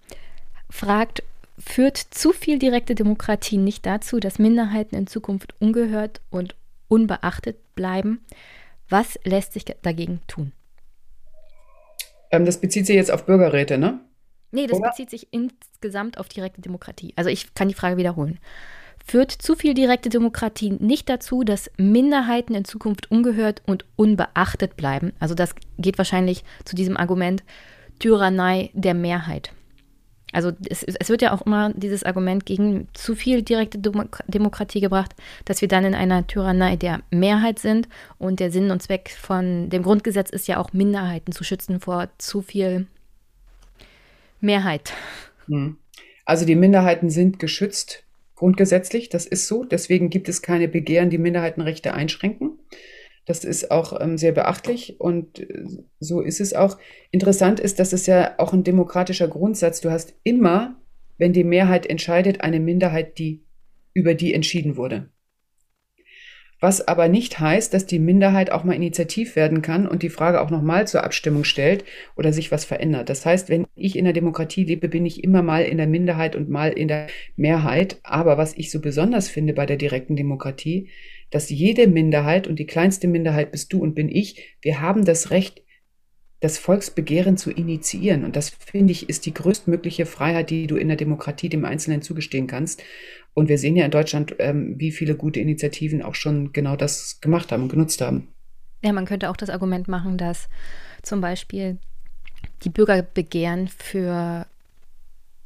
fragt, 0.69 1.21
führt 1.59 1.97
zu 1.97 2.31
viel 2.31 2.57
direkte 2.57 2.95
Demokratie 2.95 3.57
nicht 3.57 3.85
dazu, 3.85 4.19
dass 4.19 4.39
Minderheiten 4.39 4.95
in 4.95 5.05
Zukunft 5.05 5.53
ungehört 5.59 6.21
und 6.31 6.55
unbeachtet 6.87 7.57
bleiben? 7.75 8.25
Was 8.89 9.19
lässt 9.23 9.53
sich 9.53 9.65
dagegen 9.65 10.21
tun? 10.27 10.51
Ähm, 12.31 12.45
das 12.45 12.59
bezieht 12.59 12.87
sich 12.87 12.95
jetzt 12.95 13.11
auf 13.11 13.25
Bürgerräte, 13.25 13.77
ne? 13.77 13.99
Nee, 14.51 14.65
das 14.65 14.79
Oder? 14.79 14.89
bezieht 14.89 15.09
sich 15.09 15.27
insgesamt 15.31 16.17
auf 16.17 16.27
direkte 16.27 16.61
Demokratie. 16.61 17.13
Also 17.15 17.29
ich 17.29 17.53
kann 17.53 17.67
die 17.67 17.73
Frage 17.75 17.97
wiederholen 17.97 18.39
führt 19.03 19.31
zu 19.31 19.55
viel 19.55 19.73
direkte 19.73 20.09
Demokratie 20.09 20.71
nicht 20.79 21.09
dazu, 21.09 21.43
dass 21.43 21.69
Minderheiten 21.77 22.55
in 22.55 22.65
Zukunft 22.65 23.11
ungehört 23.11 23.61
und 23.65 23.85
unbeachtet 23.95 24.77
bleiben. 24.77 25.13
Also 25.19 25.35
das 25.35 25.55
geht 25.77 25.97
wahrscheinlich 25.97 26.43
zu 26.65 26.75
diesem 26.75 26.97
Argument 26.97 27.43
Tyrannei 27.99 28.71
der 28.73 28.93
Mehrheit. 28.93 29.51
Also 30.31 30.51
es, 30.67 30.83
es 30.83 31.09
wird 31.09 31.21
ja 31.21 31.31
auch 31.31 31.43
immer 31.43 31.71
dieses 31.75 32.03
Argument 32.03 32.45
gegen 32.45 32.87
zu 32.93 33.13
viel 33.13 33.43
direkte 33.43 33.77
Demokratie 33.77 34.81
gebracht, 34.81 35.13
dass 35.45 35.61
wir 35.61 35.67
dann 35.67 35.85
in 35.85 35.93
einer 35.93 36.25
Tyrannei 36.25 36.75
der 36.75 37.01
Mehrheit 37.11 37.59
sind. 37.59 37.87
Und 38.17 38.39
der 38.39 38.51
Sinn 38.51 38.71
und 38.71 38.81
Zweck 38.81 39.11
von 39.11 39.69
dem 39.69 39.83
Grundgesetz 39.83 40.31
ist 40.31 40.47
ja 40.47 40.57
auch 40.57 40.73
Minderheiten 40.73 41.33
zu 41.33 41.43
schützen 41.43 41.79
vor 41.79 42.09
zu 42.17 42.41
viel 42.41 42.87
Mehrheit. 44.41 44.91
Hm. 45.45 45.77
Also 46.25 46.45
die 46.45 46.55
Minderheiten 46.55 47.11
sind 47.11 47.37
geschützt 47.37 48.03
grundgesetzlich. 48.43 49.07
Das 49.07 49.25
ist 49.25 49.47
so. 49.47 49.63
Deswegen 49.63 50.09
gibt 50.09 50.27
es 50.27 50.41
keine 50.41 50.67
Begehren, 50.67 51.09
die 51.09 51.17
Minderheitenrechte 51.17 51.93
einschränken. 51.93 52.59
Das 53.25 53.45
ist 53.45 53.71
auch 53.71 54.01
ähm, 54.01 54.17
sehr 54.17 54.33
beachtlich 54.33 54.99
und 54.99 55.39
äh, 55.39 55.63
so 56.01 56.19
ist 56.19 56.41
es 56.41 56.53
auch. 56.53 56.77
Interessant 57.09 57.61
ist, 57.61 57.79
dass 57.79 57.93
es 57.93 58.05
ja 58.05 58.35
auch 58.39 58.51
ein 58.51 58.65
demokratischer 58.65 59.29
Grundsatz. 59.29 59.79
Du 59.79 59.91
hast 59.91 60.13
immer, 60.23 60.75
wenn 61.17 61.31
die 61.31 61.45
Mehrheit 61.45 61.85
entscheidet, 61.85 62.41
eine 62.41 62.59
Minderheit, 62.59 63.17
die 63.17 63.45
über 63.93 64.13
die 64.13 64.33
entschieden 64.33 64.75
wurde. 64.75 65.09
Was 66.63 66.87
aber 66.87 67.09
nicht 67.09 67.41
heißt, 67.41 67.73
dass 67.73 67.87
die 67.87 67.99
Minderheit 67.99 68.49
auch 68.49 68.63
mal 68.63 68.71
initiativ 68.71 69.35
werden 69.35 69.61
kann 69.61 69.85
und 69.85 70.01
die 70.01 70.09
Frage 70.09 70.39
auch 70.39 70.49
nochmal 70.49 70.87
zur 70.87 71.03
Abstimmung 71.03 71.43
stellt 71.43 71.83
oder 72.15 72.31
sich 72.31 72.53
was 72.53 72.63
verändert. 72.63 73.09
Das 73.09 73.25
heißt, 73.25 73.49
wenn 73.49 73.67
ich 73.75 73.97
in 73.97 74.05
der 74.05 74.13
Demokratie 74.13 74.63
lebe, 74.63 74.87
bin 74.87 75.05
ich 75.05 75.25
immer 75.25 75.41
mal 75.41 75.65
in 75.65 75.75
der 75.75 75.87
Minderheit 75.87 76.37
und 76.37 76.49
mal 76.49 76.69
in 76.69 76.87
der 76.87 77.07
Mehrheit. 77.35 77.99
Aber 78.03 78.37
was 78.37 78.57
ich 78.57 78.71
so 78.71 78.79
besonders 78.79 79.27
finde 79.27 79.51
bei 79.51 79.65
der 79.65 79.75
direkten 79.75 80.15
Demokratie, 80.15 80.87
dass 81.31 81.49
jede 81.49 81.87
Minderheit 81.87 82.47
und 82.47 82.57
die 82.59 82.65
kleinste 82.65 83.09
Minderheit 83.09 83.51
bist 83.51 83.73
du 83.73 83.81
und 83.81 83.93
bin 83.93 84.07
ich, 84.07 84.55
wir 84.61 84.79
haben 84.79 85.03
das 85.03 85.31
Recht, 85.31 85.63
das 86.39 86.57
Volksbegehren 86.57 87.35
zu 87.35 87.51
initiieren. 87.51 88.23
Und 88.23 88.37
das, 88.37 88.49
finde 88.49 88.91
ich, 88.93 89.09
ist 89.09 89.25
die 89.25 89.33
größtmögliche 89.33 90.05
Freiheit, 90.05 90.49
die 90.49 90.67
du 90.67 90.77
in 90.77 90.87
der 90.87 90.97
Demokratie 90.97 91.49
dem 91.49 91.65
Einzelnen 91.65 92.01
zugestehen 92.01 92.47
kannst. 92.47 92.83
Und 93.33 93.49
wir 93.49 93.57
sehen 93.57 93.75
ja 93.75 93.85
in 93.85 93.91
Deutschland, 93.91 94.35
ähm, 94.39 94.75
wie 94.77 94.91
viele 94.91 95.15
gute 95.15 95.39
Initiativen 95.39 96.01
auch 96.03 96.15
schon 96.15 96.53
genau 96.53 96.75
das 96.75 97.19
gemacht 97.19 97.51
haben 97.51 97.63
und 97.63 97.69
genutzt 97.69 98.01
haben. 98.01 98.27
Ja, 98.83 98.93
man 98.93 99.05
könnte 99.05 99.29
auch 99.29 99.37
das 99.37 99.49
Argument 99.49 99.87
machen, 99.87 100.17
dass 100.17 100.49
zum 101.01 101.21
Beispiel 101.21 101.77
die 102.63 102.69
Bürgerbegehren 102.69 103.69
für 103.69 104.45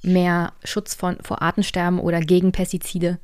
mehr 0.03 0.53
Schutz 0.63 0.95
von, 0.95 1.17
vor 1.21 1.41
Artensterben 1.41 1.99
oder 1.99 2.19
gegen 2.19 2.51
Pestizide 2.51 3.19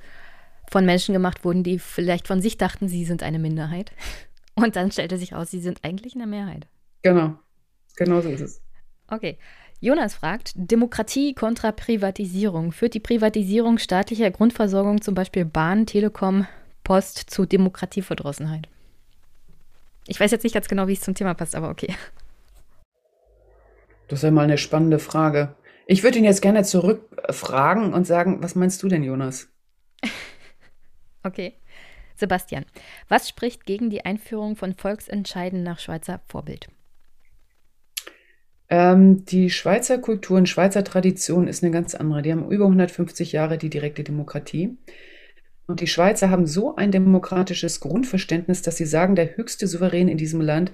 von 0.71 0.85
Menschen 0.85 1.13
gemacht 1.13 1.43
wurden, 1.43 1.63
die 1.63 1.79
vielleicht 1.79 2.27
von 2.27 2.41
sich 2.41 2.57
dachten, 2.57 2.87
sie 2.87 3.05
sind 3.05 3.23
eine 3.23 3.39
Minderheit. 3.39 3.91
Und 4.55 4.75
dann 4.75 4.91
stellte 4.91 5.17
sich 5.17 5.35
aus, 5.35 5.51
sie 5.51 5.59
sind 5.59 5.83
eigentlich 5.83 6.15
eine 6.15 6.27
Mehrheit. 6.27 6.67
Genau. 7.01 7.35
Genau 7.95 8.21
so 8.21 8.29
ist 8.29 8.41
es. 8.41 8.61
Okay. 9.07 9.37
Jonas 9.83 10.13
fragt, 10.13 10.53
Demokratie 10.55 11.33
kontra 11.33 11.73
Privatisierung. 11.73 12.71
Führt 12.71 12.93
die 12.93 13.01
Privatisierung 13.01 13.79
staatlicher 13.79 14.31
Grundversorgung, 14.31 15.01
zum 15.01 15.13
Beispiel 15.13 15.43
Bahn, 15.43 15.85
Telekom, 15.85 16.47
Post, 16.85 17.17
zu 17.29 17.45
Demokratieverdrossenheit? 17.45 18.69
Ich 20.07 20.21
weiß 20.21 20.31
jetzt 20.31 20.43
nicht 20.43 20.53
ganz 20.53 20.69
genau, 20.69 20.87
wie 20.87 20.93
es 20.93 21.01
zum 21.01 21.15
Thema 21.15 21.33
passt, 21.33 21.53
aber 21.53 21.69
okay. 21.69 21.93
Das 24.07 24.19
ist 24.19 24.23
ja 24.23 24.31
mal 24.31 24.43
eine 24.43 24.57
spannende 24.57 24.99
Frage. 24.99 25.53
Ich 25.85 26.01
würde 26.01 26.17
ihn 26.17 26.23
jetzt 26.23 26.41
gerne 26.41 26.63
zurückfragen 26.63 27.93
und 27.93 28.07
sagen, 28.07 28.41
was 28.41 28.55
meinst 28.55 28.81
du 28.83 28.87
denn, 28.87 29.03
Jonas? 29.03 29.49
okay. 31.23 31.55
Sebastian, 32.15 32.63
was 33.09 33.27
spricht 33.27 33.65
gegen 33.65 33.89
die 33.89 34.05
Einführung 34.05 34.55
von 34.55 34.75
Volksentscheiden 34.75 35.61
nach 35.61 35.79
Schweizer 35.79 36.21
Vorbild? 36.29 36.69
Ähm, 38.73 39.23
die 39.25 39.51
Schweizer 39.51 39.99
Kultur 39.99 40.37
und 40.37 40.49
Schweizer 40.49 40.83
Tradition 40.83 41.47
ist 41.47 41.61
eine 41.61 41.71
ganz 41.71 41.93
andere. 41.93 42.23
Die 42.23 42.31
haben 42.31 42.49
über 42.49 42.65
150 42.65 43.31
Jahre 43.31 43.59
die 43.59 43.69
direkte 43.69 44.03
Demokratie. 44.03 44.77
Und 45.67 45.79
die 45.79 45.85
Schweizer 45.85 46.31
haben 46.31 46.47
so 46.47 46.75
ein 46.75 46.89
demokratisches 46.89 47.81
Grundverständnis, 47.81 48.63
dass 48.63 48.77
sie 48.77 48.87
sagen, 48.87 49.15
der 49.15 49.37
höchste 49.37 49.67
Souverän 49.67 50.07
in 50.07 50.17
diesem 50.17 50.41
Land 50.41 50.71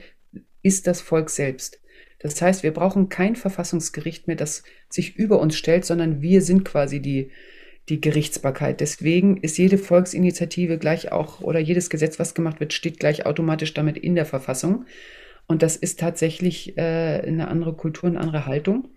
ist 0.64 0.88
das 0.88 1.02
Volk 1.02 1.30
selbst. 1.30 1.82
Das 2.20 2.42
heißt, 2.42 2.64
wir 2.64 2.72
brauchen 2.72 3.10
kein 3.10 3.36
Verfassungsgericht 3.36 4.28
mehr, 4.28 4.38
das 4.38 4.64
sich 4.88 5.18
über 5.18 5.42
uns 5.42 5.58
stellt, 5.58 5.84
sondern 5.84 6.22
wir 6.22 6.42
sind 6.42 6.64
quasi 6.64 7.02
die, 7.02 7.32
die 7.90 8.00
Gerichtsbarkeit. 8.00 8.80
Deswegen 8.80 9.36
ist 9.42 9.58
jede 9.58 9.78
Volksinitiative 9.78 10.78
gleich 10.78 11.12
auch 11.12 11.42
oder 11.42 11.60
jedes 11.60 11.90
Gesetz, 11.90 12.18
was 12.18 12.34
gemacht 12.34 12.62
wird, 12.62 12.72
steht 12.72 12.98
gleich 12.98 13.26
automatisch 13.26 13.74
damit 13.74 13.98
in 13.98 14.16
der 14.16 14.26
Verfassung. 14.26 14.86
Und 15.50 15.64
das 15.64 15.76
ist 15.76 16.00
tatsächlich 16.00 16.78
äh, 16.78 17.24
eine 17.26 17.48
andere 17.48 17.74
Kultur, 17.74 18.08
eine 18.08 18.20
andere 18.20 18.46
Haltung. 18.46 18.90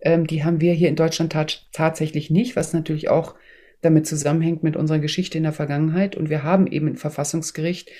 Ähm, 0.00 0.26
die 0.26 0.44
haben 0.44 0.60
wir 0.60 0.74
hier 0.74 0.90
in 0.90 0.96
Deutschland 0.96 1.32
tat 1.32 1.66
tatsächlich 1.72 2.30
nicht, 2.30 2.56
was 2.56 2.74
natürlich 2.74 3.08
auch 3.08 3.34
damit 3.80 4.06
zusammenhängt 4.06 4.62
mit 4.62 4.76
unserer 4.76 4.98
Geschichte 4.98 5.38
in 5.38 5.44
der 5.44 5.54
Vergangenheit. 5.54 6.14
Und 6.14 6.28
wir 6.28 6.42
haben 6.42 6.66
eben 6.66 6.88
ein 6.88 6.96
Verfassungsgericht, 6.96 7.90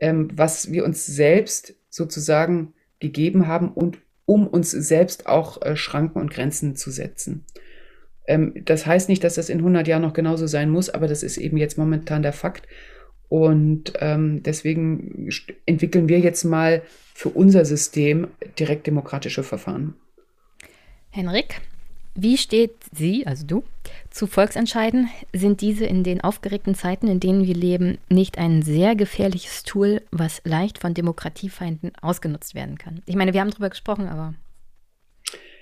ähm, 0.00 0.28
was 0.34 0.72
wir 0.72 0.84
uns 0.84 1.06
selbst 1.06 1.76
sozusagen 1.88 2.74
gegeben 2.98 3.46
haben 3.46 3.70
und 3.70 3.98
um 4.26 4.48
uns 4.48 4.72
selbst 4.72 5.28
auch 5.28 5.62
äh, 5.62 5.76
Schranken 5.76 6.20
und 6.20 6.32
Grenzen 6.32 6.74
zu 6.74 6.90
setzen. 6.90 7.44
Ähm, 8.26 8.54
das 8.64 8.86
heißt 8.86 9.08
nicht, 9.08 9.22
dass 9.22 9.36
das 9.36 9.48
in 9.48 9.58
100 9.58 9.86
Jahren 9.86 10.02
noch 10.02 10.14
genauso 10.14 10.48
sein 10.48 10.68
muss, 10.68 10.90
aber 10.90 11.06
das 11.06 11.22
ist 11.22 11.36
eben 11.36 11.58
jetzt 11.58 11.78
momentan 11.78 12.22
der 12.22 12.32
Fakt. 12.32 12.66
Und 13.28 13.92
ähm, 14.00 14.42
deswegen 14.42 15.28
entwickeln 15.64 16.08
wir 16.08 16.18
jetzt 16.18 16.42
mal 16.42 16.82
für 17.14 17.30
unser 17.30 17.64
System 17.64 18.28
direkt 18.58 18.86
demokratische 18.86 19.42
Verfahren. 19.42 19.94
Henrik, 21.10 21.60
wie 22.14 22.36
steht 22.36 22.74
sie, 22.92 23.26
also 23.26 23.46
du, 23.46 23.64
zu 24.10 24.26
Volksentscheiden? 24.26 25.08
Sind 25.32 25.60
diese 25.60 25.86
in 25.86 26.04
den 26.04 26.20
aufgeregten 26.20 26.74
Zeiten, 26.74 27.08
in 27.08 27.20
denen 27.20 27.46
wir 27.46 27.54
leben, 27.54 27.98
nicht 28.10 28.38
ein 28.38 28.62
sehr 28.62 28.94
gefährliches 28.94 29.62
Tool, 29.62 30.02
was 30.10 30.42
leicht 30.44 30.78
von 30.78 30.92
Demokratiefeinden 30.92 31.92
ausgenutzt 32.00 32.54
werden 32.54 32.76
kann? 32.76 33.02
Ich 33.06 33.16
meine, 33.16 33.32
wir 33.32 33.40
haben 33.40 33.50
darüber 33.50 33.70
gesprochen, 33.70 34.08
aber. 34.08 34.34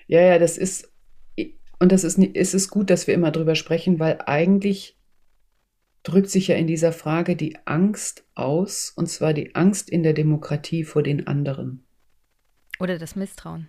Ja, 0.09 0.21
ja, 0.21 0.39
das 0.41 0.59
ist, 0.59 0.91
und 1.79 1.93
das 1.93 2.03
ist, 2.03 2.19
ist 2.19 2.55
es 2.55 2.69
gut, 2.69 2.91
dass 2.91 3.07
wir 3.07 3.15
immer 3.15 3.31
darüber 3.31 3.55
sprechen, 3.55 4.01
weil 4.01 4.19
eigentlich 4.27 4.97
drückt 6.03 6.31
sich 6.31 6.49
ja 6.49 6.57
in 6.57 6.67
dieser 6.67 6.93
Frage 6.93 7.37
die 7.37 7.57
Angst 7.65 8.25
aus, 8.35 8.93
und 8.97 9.09
zwar 9.09 9.33
die 9.33 9.55
Angst 9.55 9.91
in 9.91 10.03
der 10.03 10.13
Demokratie 10.13 10.85
vor 10.85 11.03
den 11.03 11.27
anderen. 11.27 11.85
Oder 12.79 12.99
das 12.99 13.17
Misstrauen. 13.17 13.69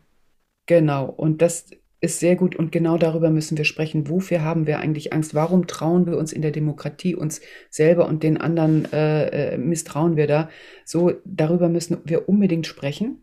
Genau, 0.66 1.06
und 1.06 1.42
das 1.42 1.70
ist 2.00 2.20
sehr 2.20 2.36
gut 2.36 2.56
und 2.56 2.72
genau 2.72 2.98
darüber 2.98 3.30
müssen 3.30 3.58
wir 3.58 3.66
sprechen. 3.66 4.10
Wofür 4.10 4.42
haben 4.42 4.66
wir 4.66 4.80
eigentlich 4.80 5.14
Angst? 5.14 5.36
Warum 5.36 5.68
trauen 5.68 6.08
wir 6.08 6.18
uns 6.18 6.34
in 6.34 6.42
der 6.42 6.52
Demokratie 6.52 7.14
uns 7.14 7.42
selber 7.70 8.08
und 8.08 8.24
den 8.24 8.38
anderen 8.38 8.92
äh, 8.92 9.54
äh 9.54 9.58
misstrauen 9.58 10.16
wir 10.16 10.26
da? 10.26 10.50
So, 10.84 11.14
darüber 11.26 11.70
müssen 11.70 12.00
wir 12.06 12.28
unbedingt 12.28 12.66
sprechen 12.66 13.20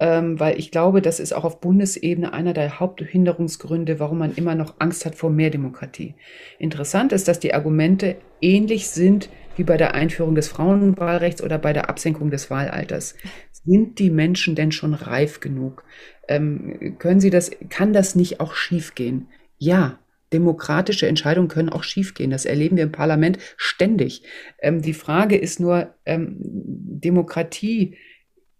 ähm, 0.00 0.38
weil 0.38 0.58
ich 0.58 0.70
glaube, 0.70 1.02
das 1.02 1.20
ist 1.20 1.32
auch 1.32 1.44
auf 1.44 1.60
Bundesebene 1.60 2.32
einer 2.32 2.52
der 2.52 2.78
Haupthinderungsgründe, 2.78 3.98
warum 3.98 4.18
man 4.18 4.34
immer 4.34 4.54
noch 4.54 4.76
Angst 4.78 5.04
hat 5.04 5.14
vor 5.14 5.30
mehr 5.30 5.50
Demokratie. 5.50 6.14
Interessant 6.58 7.12
ist, 7.12 7.26
dass 7.28 7.40
die 7.40 7.54
Argumente 7.54 8.16
ähnlich 8.40 8.88
sind 8.88 9.28
wie 9.56 9.64
bei 9.64 9.76
der 9.76 9.94
Einführung 9.94 10.36
des 10.36 10.46
Frauenwahlrechts 10.48 11.42
oder 11.42 11.58
bei 11.58 11.72
der 11.72 11.90
Absenkung 11.90 12.30
des 12.30 12.48
Wahlalters. 12.48 13.16
Sind 13.50 13.98
die 13.98 14.10
Menschen 14.10 14.54
denn 14.54 14.70
schon 14.70 14.94
reif 14.94 15.40
genug? 15.40 15.82
Ähm, 16.28 16.96
können 16.98 17.18
sie 17.18 17.30
das, 17.30 17.50
kann 17.68 17.92
das 17.92 18.14
nicht 18.14 18.38
auch 18.38 18.54
schiefgehen? 18.54 19.26
Ja, 19.58 19.98
demokratische 20.32 21.08
Entscheidungen 21.08 21.48
können 21.48 21.70
auch 21.70 21.82
schiefgehen. 21.82 22.30
Das 22.30 22.44
erleben 22.44 22.76
wir 22.76 22.84
im 22.84 22.92
Parlament 22.92 23.38
ständig. 23.56 24.22
Ähm, 24.60 24.80
die 24.80 24.94
Frage 24.94 25.36
ist 25.36 25.58
nur, 25.58 25.94
ähm, 26.06 26.36
Demokratie 26.38 27.96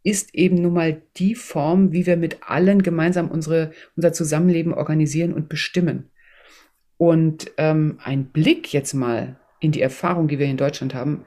ist 0.08 0.34
eben 0.34 0.62
nun 0.62 0.72
mal 0.72 1.02
die 1.18 1.34
Form, 1.34 1.92
wie 1.92 2.06
wir 2.06 2.16
mit 2.16 2.38
allen 2.40 2.82
gemeinsam 2.82 3.30
unsere, 3.30 3.72
unser 3.94 4.14
Zusammenleben 4.14 4.72
organisieren 4.72 5.34
und 5.34 5.50
bestimmen. 5.50 6.08
Und 6.96 7.52
ähm, 7.58 7.98
ein 8.02 8.24
Blick 8.24 8.72
jetzt 8.72 8.94
mal 8.94 9.38
in 9.60 9.70
die 9.70 9.82
Erfahrung, 9.82 10.26
die 10.26 10.38
wir 10.38 10.46
in 10.46 10.56
Deutschland 10.56 10.94
haben, 10.94 11.26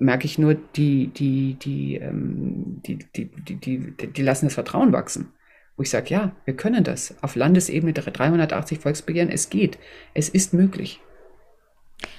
merke 0.00 0.26
ich 0.26 0.38
nur, 0.38 0.54
die, 0.54 1.06
die, 1.06 1.54
die, 1.54 1.96
ähm, 1.96 2.82
die, 2.84 2.98
die, 3.14 3.30
die, 3.30 3.56
die, 3.60 4.06
die 4.08 4.22
lassen 4.22 4.46
das 4.46 4.54
Vertrauen 4.54 4.92
wachsen. 4.92 5.32
Wo 5.76 5.84
ich 5.84 5.90
sage, 5.90 6.10
ja, 6.10 6.34
wir 6.44 6.56
können 6.56 6.82
das. 6.82 7.14
Auf 7.22 7.36
Landesebene 7.36 7.92
380 7.92 8.80
Volksbegehren, 8.80 9.30
es 9.30 9.50
geht. 9.50 9.78
Es 10.14 10.28
ist 10.28 10.52
möglich. 10.52 11.00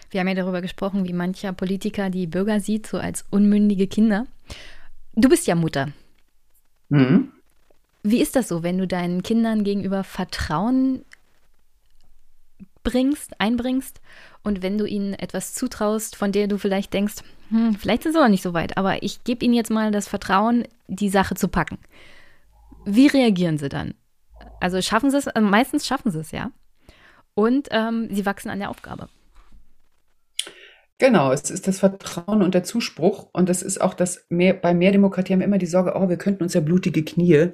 Wir 0.10 0.22
haben 0.22 0.27
ja 0.30 0.36
darüber 0.36 0.61
gesprochen, 0.61 1.06
wie 1.06 1.14
mancher 1.14 1.52
Politiker 1.52 2.10
die 2.10 2.27
Bürger 2.27 2.61
sieht, 2.61 2.88
so 2.88 2.98
als 2.98 3.26
unmündige 3.30 3.88
Kinder. 3.88 4.26
Du 5.18 5.30
bist 5.30 5.48
ja 5.48 5.56
Mutter. 5.56 5.90
Mhm. 6.90 7.32
Wie 8.04 8.22
ist 8.22 8.36
das 8.36 8.48
so, 8.48 8.62
wenn 8.62 8.78
du 8.78 8.88
deinen 8.88 9.24
Kindern 9.24 9.64
gegenüber 9.64 10.04
Vertrauen 10.04 11.04
bringst, 12.84 13.42
einbringst 13.42 14.00
und 14.44 14.62
wenn 14.62 14.78
du 14.78 14.86
ihnen 14.86 15.16
etwas 15.16 15.56
zutraust, 15.56 16.16
von 16.16 16.32
der 16.32 16.48
du 16.48 16.60
vielleicht 16.60 16.94
denkst, 16.94 17.16
hm, 17.50 17.76
vielleicht 17.76 18.04
sind 18.04 18.14
sie 18.14 18.20
noch 18.20 18.30
nicht 18.30 18.44
so 18.44 18.54
weit, 18.54 18.78
aber 18.78 19.02
ich 19.02 19.24
gebe 19.24 19.44
ihnen 19.44 19.56
jetzt 19.56 19.72
mal 19.72 19.92
das 19.92 20.08
Vertrauen, 20.08 20.68
die 20.88 21.10
Sache 21.10 21.34
zu 21.34 21.48
packen. 21.48 21.80
Wie 22.86 23.08
reagieren 23.08 23.58
sie 23.58 23.70
dann? 23.70 23.96
Also 24.60 24.82
schaffen 24.84 25.10
sie 25.10 25.18
es, 25.18 25.28
also 25.28 25.48
meistens 25.48 25.88
schaffen 25.88 26.12
sie 26.12 26.20
es, 26.20 26.30
ja. 26.30 26.52
Und 27.34 27.70
ähm, 27.72 28.08
sie 28.12 28.26
wachsen 28.26 28.50
an 28.50 28.60
der 28.60 28.70
Aufgabe. 28.70 29.10
Genau, 31.00 31.32
es 31.32 31.51
ist 31.51 31.67
das 31.67 31.80
Vertrauen 31.80 32.42
und 32.42 32.56
der 32.56 32.64
Zuspruch. 32.64 33.30
Und 33.32 33.50
das 33.50 33.61
ist 33.61 33.80
auch 33.80 33.93
das, 33.93 34.26
mehr, 34.30 34.56
bei 34.56 34.74
mehr 34.74 34.92
Demokratie 34.92 35.34
haben 35.34 35.42
wir 35.42 35.45
immer 35.45 35.59
die 35.59 35.67
Sorge, 35.67 35.93
oh, 35.95 36.09
wir 36.09 36.17
könnten 36.17 36.42
uns 36.42 36.56
ja 36.56 36.61
blutige 36.61 37.03
Knie 37.03 37.51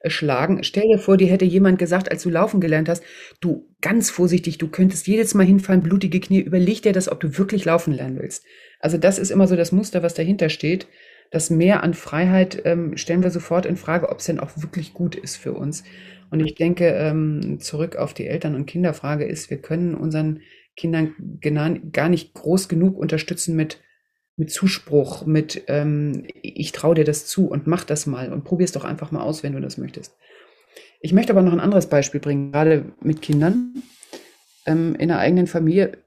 äh, 0.00 0.08
schlagen. 0.08 0.64
Stell 0.64 0.84
dir 0.84 0.98
vor, 0.98 1.18
dir 1.18 1.28
hätte 1.28 1.44
jemand 1.44 1.78
gesagt, 1.78 2.10
als 2.10 2.22
du 2.22 2.30
laufen 2.30 2.58
gelernt 2.58 2.88
hast, 2.88 3.02
du, 3.40 3.68
ganz 3.82 4.08
vorsichtig, 4.08 4.56
du 4.56 4.68
könntest 4.68 5.06
jedes 5.06 5.34
Mal 5.34 5.44
hinfallen, 5.44 5.82
blutige 5.82 6.20
Knie, 6.20 6.40
überleg 6.40 6.80
dir 6.80 6.94
das, 6.94 7.10
ob 7.12 7.20
du 7.20 7.36
wirklich 7.36 7.66
laufen 7.66 7.92
lernen 7.92 8.18
willst. 8.18 8.46
Also 8.80 8.96
das 8.96 9.18
ist 9.18 9.30
immer 9.30 9.46
so 9.46 9.56
das 9.56 9.72
Muster, 9.72 10.02
was 10.02 10.14
dahinter 10.14 10.48
steht. 10.48 10.86
Das 11.30 11.50
Mehr 11.50 11.82
an 11.82 11.92
Freiheit 11.92 12.62
ähm, 12.64 12.96
stellen 12.96 13.22
wir 13.22 13.30
sofort 13.30 13.66
in 13.66 13.76
Frage, 13.76 14.08
ob 14.08 14.20
es 14.20 14.26
denn 14.26 14.40
auch 14.40 14.50
wirklich 14.56 14.94
gut 14.94 15.16
ist 15.16 15.36
für 15.36 15.52
uns. 15.52 15.84
Und 16.30 16.40
ich 16.40 16.54
denke, 16.54 16.86
ähm, 16.88 17.58
zurück 17.60 17.96
auf 17.96 18.14
die 18.14 18.26
Eltern- 18.26 18.54
und 18.54 18.66
Kinderfrage 18.66 19.24
ist, 19.24 19.50
wir 19.50 19.58
können 19.58 19.94
unseren 19.94 20.40
Kindern 20.76 21.90
gar 21.92 22.08
nicht 22.08 22.34
groß 22.34 22.68
genug 22.68 22.98
unterstützen 22.98 23.56
mit, 23.56 23.80
mit 24.36 24.50
Zuspruch, 24.50 25.26
mit 25.26 25.64
ähm, 25.68 26.26
ich 26.42 26.72
traue 26.72 26.94
dir 26.94 27.04
das 27.04 27.26
zu 27.26 27.48
und 27.48 27.66
mach 27.66 27.84
das 27.84 28.06
mal 28.06 28.32
und 28.32 28.44
probier 28.44 28.64
es 28.64 28.72
doch 28.72 28.84
einfach 28.84 29.10
mal 29.10 29.22
aus, 29.22 29.42
wenn 29.42 29.54
du 29.54 29.60
das 29.60 29.78
möchtest. 29.78 30.16
Ich 31.00 31.12
möchte 31.12 31.32
aber 31.32 31.42
noch 31.42 31.52
ein 31.52 31.60
anderes 31.60 31.86
Beispiel 31.86 32.20
bringen, 32.20 32.52
gerade 32.52 32.92
mit 33.00 33.22
Kindern. 33.22 33.82
Ähm, 34.66 34.94
in 34.96 35.08
der 35.08 35.18
eigenen 35.18 35.46
Familie 35.46 35.98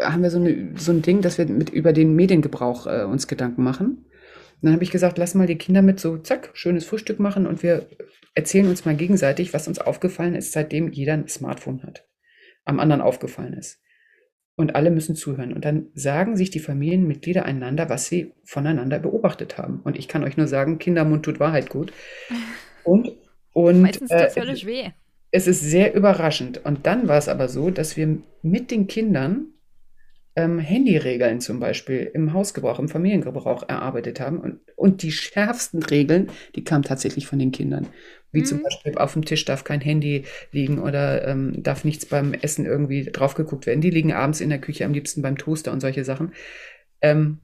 haben 0.00 0.22
wir 0.22 0.30
so, 0.30 0.38
eine, 0.38 0.72
so 0.76 0.92
ein 0.92 1.02
Ding, 1.02 1.20
dass 1.20 1.38
wir 1.38 1.46
mit 1.46 1.70
über 1.70 1.92
den 1.92 2.14
Mediengebrauch 2.14 2.86
äh, 2.86 3.04
uns 3.04 3.26
Gedanken 3.26 3.62
machen. 3.62 3.86
Und 3.86 4.62
dann 4.62 4.72
habe 4.72 4.84
ich 4.84 4.90
gesagt, 4.90 5.18
lass 5.18 5.34
mal 5.34 5.46
die 5.46 5.58
Kinder 5.58 5.82
mit 5.82 6.00
so, 6.00 6.16
zack, 6.18 6.50
schönes 6.54 6.86
Frühstück 6.86 7.18
machen 7.18 7.46
und 7.46 7.62
wir 7.62 7.86
erzählen 8.34 8.68
uns 8.68 8.84
mal 8.84 8.96
gegenseitig, 8.96 9.52
was 9.52 9.68
uns 9.68 9.78
aufgefallen 9.78 10.34
ist, 10.34 10.52
seitdem 10.52 10.92
jeder 10.92 11.14
ein 11.14 11.28
Smartphone 11.28 11.82
hat. 11.82 12.06
Am 12.66 12.78
anderen 12.78 13.00
aufgefallen 13.00 13.54
ist. 13.54 13.80
Und 14.56 14.74
alle 14.74 14.90
müssen 14.90 15.16
zuhören. 15.16 15.52
Und 15.52 15.64
dann 15.64 15.88
sagen 15.94 16.36
sich 16.36 16.50
die 16.50 16.60
Familienmitglieder 16.60 17.44
einander, 17.44 17.88
was 17.88 18.06
sie 18.06 18.32
voneinander 18.44 18.98
beobachtet 18.98 19.56
haben. 19.56 19.80
Und 19.84 19.98
ich 19.98 20.08
kann 20.08 20.24
euch 20.24 20.36
nur 20.36 20.46
sagen, 20.46 20.78
Kindermund 20.78 21.24
tut 21.24 21.40
Wahrheit 21.40 21.70
gut. 21.70 21.92
Und, 22.84 23.16
und 23.52 23.82
Meistens 23.82 24.12
äh, 24.12 24.30
weh. 24.64 24.90
Es 25.32 25.48
ist 25.48 25.60
sehr 25.60 25.92
überraschend. 25.92 26.64
Und 26.64 26.86
dann 26.86 27.08
war 27.08 27.18
es 27.18 27.28
aber 27.28 27.48
so, 27.48 27.70
dass 27.70 27.96
wir 27.96 28.18
mit 28.42 28.70
den 28.70 28.86
Kindern 28.86 29.48
ähm, 30.36 30.58
Handyregeln 30.58 31.40
zum 31.40 31.58
Beispiel 31.58 32.10
im 32.14 32.32
Hausgebrauch, 32.32 32.78
im 32.78 32.88
Familiengebrauch 32.88 33.68
erarbeitet 33.68 34.20
haben. 34.20 34.38
Und, 34.38 34.60
und 34.76 35.02
die 35.02 35.10
schärfsten 35.10 35.82
Regeln, 35.82 36.28
die 36.54 36.62
kamen 36.62 36.84
tatsächlich 36.84 37.26
von 37.26 37.38
den 37.38 37.50
Kindern. 37.50 37.88
Wie 38.32 38.40
mhm. 38.40 38.44
zum 38.46 38.62
Beispiel 38.62 38.98
auf 38.98 39.12
dem 39.12 39.24
Tisch 39.24 39.44
darf 39.44 39.64
kein 39.64 39.80
Handy 39.80 40.24
liegen 40.52 40.78
oder 40.78 41.26
ähm, 41.26 41.62
darf 41.62 41.84
nichts 41.84 42.06
beim 42.06 42.34
Essen 42.34 42.66
irgendwie 42.66 43.04
drauf 43.04 43.34
geguckt 43.34 43.66
werden. 43.66 43.80
Die 43.80 43.90
liegen 43.90 44.12
abends 44.12 44.40
in 44.40 44.50
der 44.50 44.60
Küche, 44.60 44.84
am 44.84 44.92
liebsten 44.92 45.22
beim 45.22 45.38
Toaster 45.38 45.72
und 45.72 45.80
solche 45.80 46.04
Sachen. 46.04 46.32
Ähm, 47.00 47.38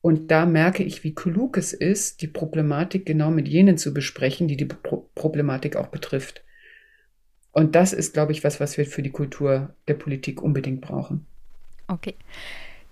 und 0.00 0.30
da 0.30 0.44
merke 0.44 0.82
ich, 0.82 1.02
wie 1.02 1.14
klug 1.14 1.56
es 1.56 1.72
ist, 1.72 2.20
die 2.20 2.26
Problematik 2.26 3.06
genau 3.06 3.30
mit 3.30 3.48
jenen 3.48 3.78
zu 3.78 3.94
besprechen, 3.94 4.48
die 4.48 4.56
die 4.56 4.66
Pro 4.66 5.08
Problematik 5.14 5.76
auch 5.76 5.86
betrifft. 5.86 6.44
Und 7.52 7.74
das 7.74 7.92
ist, 7.92 8.12
glaube 8.12 8.32
ich, 8.32 8.44
was, 8.44 8.60
was 8.60 8.76
wir 8.76 8.84
für 8.84 9.00
die 9.00 9.12
Kultur 9.12 9.74
der 9.88 9.94
Politik 9.94 10.42
unbedingt 10.42 10.80
brauchen. 10.80 11.24
Okay. 11.86 12.16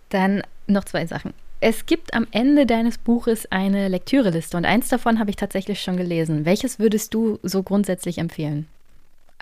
Dann 0.09 0.43
noch 0.67 0.85
zwei 0.85 1.05
Sachen. 1.05 1.35
Es 1.65 1.87
gibt 1.87 2.13
am 2.13 2.27
Ende 2.33 2.67
deines 2.67 2.99
Buches 2.99 3.47
eine 3.53 3.87
Lektüreliste 3.87 4.57
und 4.57 4.65
eins 4.65 4.89
davon 4.89 5.21
habe 5.21 5.31
ich 5.31 5.37
tatsächlich 5.37 5.81
schon 5.81 5.97
gelesen. 5.97 6.45
Welches 6.45 6.81
würdest 6.81 7.15
du 7.15 7.39
so 7.45 7.63
grundsätzlich 7.63 8.19
empfehlen? 8.19 8.67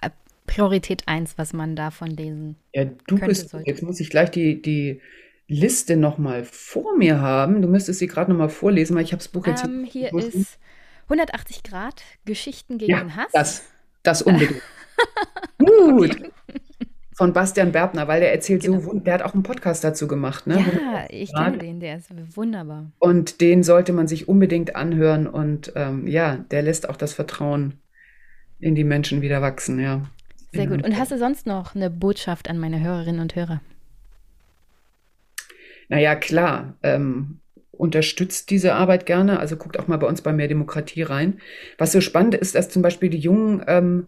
Äh, 0.02 0.10
Priorität 0.46 1.04
1, 1.06 1.38
was 1.38 1.54
man 1.54 1.76
davon 1.76 2.08
lesen 2.08 2.56
Ja, 2.74 2.84
du 2.84 2.92
könnte, 3.06 3.28
bist, 3.28 3.48
sollte. 3.48 3.70
jetzt 3.70 3.82
muss 3.82 4.00
ich 4.00 4.10
gleich 4.10 4.30
die, 4.30 4.60
die 4.60 5.00
Liste 5.48 5.96
nochmal 5.96 6.44
vor 6.44 6.94
mir 6.94 7.22
haben. 7.22 7.62
Du 7.62 7.68
müsstest 7.68 8.00
sie 8.00 8.06
gerade 8.06 8.30
nochmal 8.30 8.50
vorlesen, 8.50 8.96
weil 8.96 9.04
ich 9.04 9.12
habe 9.12 9.22
das 9.22 9.28
Buch 9.28 9.46
jetzt. 9.46 9.64
Um, 9.64 9.80
ähm, 9.80 9.84
hier 9.84 10.12
ist 10.12 10.58
180 11.04 11.62
Grad 11.62 12.02
Geschichten 12.26 12.76
gegen 12.76 12.90
ja, 12.90 13.16
Hass. 13.16 13.32
Das, 13.32 13.62
das 14.02 14.20
unbedingt. 14.20 14.60
Gut. 15.58 16.16
Okay 16.16 16.30
von 17.20 17.34
Bastian 17.34 17.70
Berbner, 17.70 18.08
weil 18.08 18.20
der 18.20 18.32
erzählt 18.32 18.62
genau. 18.62 18.80
so, 18.80 18.94
der 18.94 19.12
hat 19.12 19.20
auch 19.20 19.34
einen 19.34 19.42
Podcast 19.42 19.84
dazu 19.84 20.08
gemacht. 20.08 20.46
Ne? 20.46 20.54
Ja, 20.58 21.04
ich 21.10 21.30
kenne 21.34 21.58
den, 21.58 21.78
der 21.78 21.98
ist 21.98 22.08
wunderbar. 22.34 22.92
Und 22.98 23.42
den 23.42 23.62
sollte 23.62 23.92
man 23.92 24.08
sich 24.08 24.26
unbedingt 24.26 24.74
anhören 24.74 25.26
und 25.26 25.70
ähm, 25.76 26.06
ja, 26.06 26.36
der 26.50 26.62
lässt 26.62 26.88
auch 26.88 26.96
das 26.96 27.12
Vertrauen 27.12 27.74
in 28.58 28.74
die 28.74 28.84
Menschen 28.84 29.20
wieder 29.20 29.42
wachsen, 29.42 29.78
ja. 29.78 30.06
Sehr 30.54 30.66
gut. 30.66 30.82
Und 30.82 30.98
hast 30.98 31.12
du 31.12 31.18
sonst 31.18 31.46
noch 31.46 31.74
eine 31.74 31.90
Botschaft 31.90 32.48
an 32.48 32.58
meine 32.58 32.80
Hörerinnen 32.80 33.20
und 33.20 33.36
Hörer? 33.36 33.60
Naja, 35.90 36.14
klar. 36.14 36.78
Ähm, 36.82 37.40
unterstützt 37.70 38.48
diese 38.48 38.72
Arbeit 38.72 39.04
gerne. 39.04 39.40
Also 39.40 39.56
guckt 39.56 39.78
auch 39.78 39.88
mal 39.88 39.98
bei 39.98 40.06
uns 40.06 40.22
bei 40.22 40.32
Mehr 40.32 40.48
Demokratie 40.48 41.02
rein. 41.02 41.38
Was 41.76 41.92
so 41.92 42.00
spannend 42.00 42.34
ist, 42.34 42.54
dass 42.54 42.70
zum 42.70 42.80
Beispiel 42.80 43.10
die 43.10 43.18
jungen 43.18 43.62
ähm, 43.66 44.06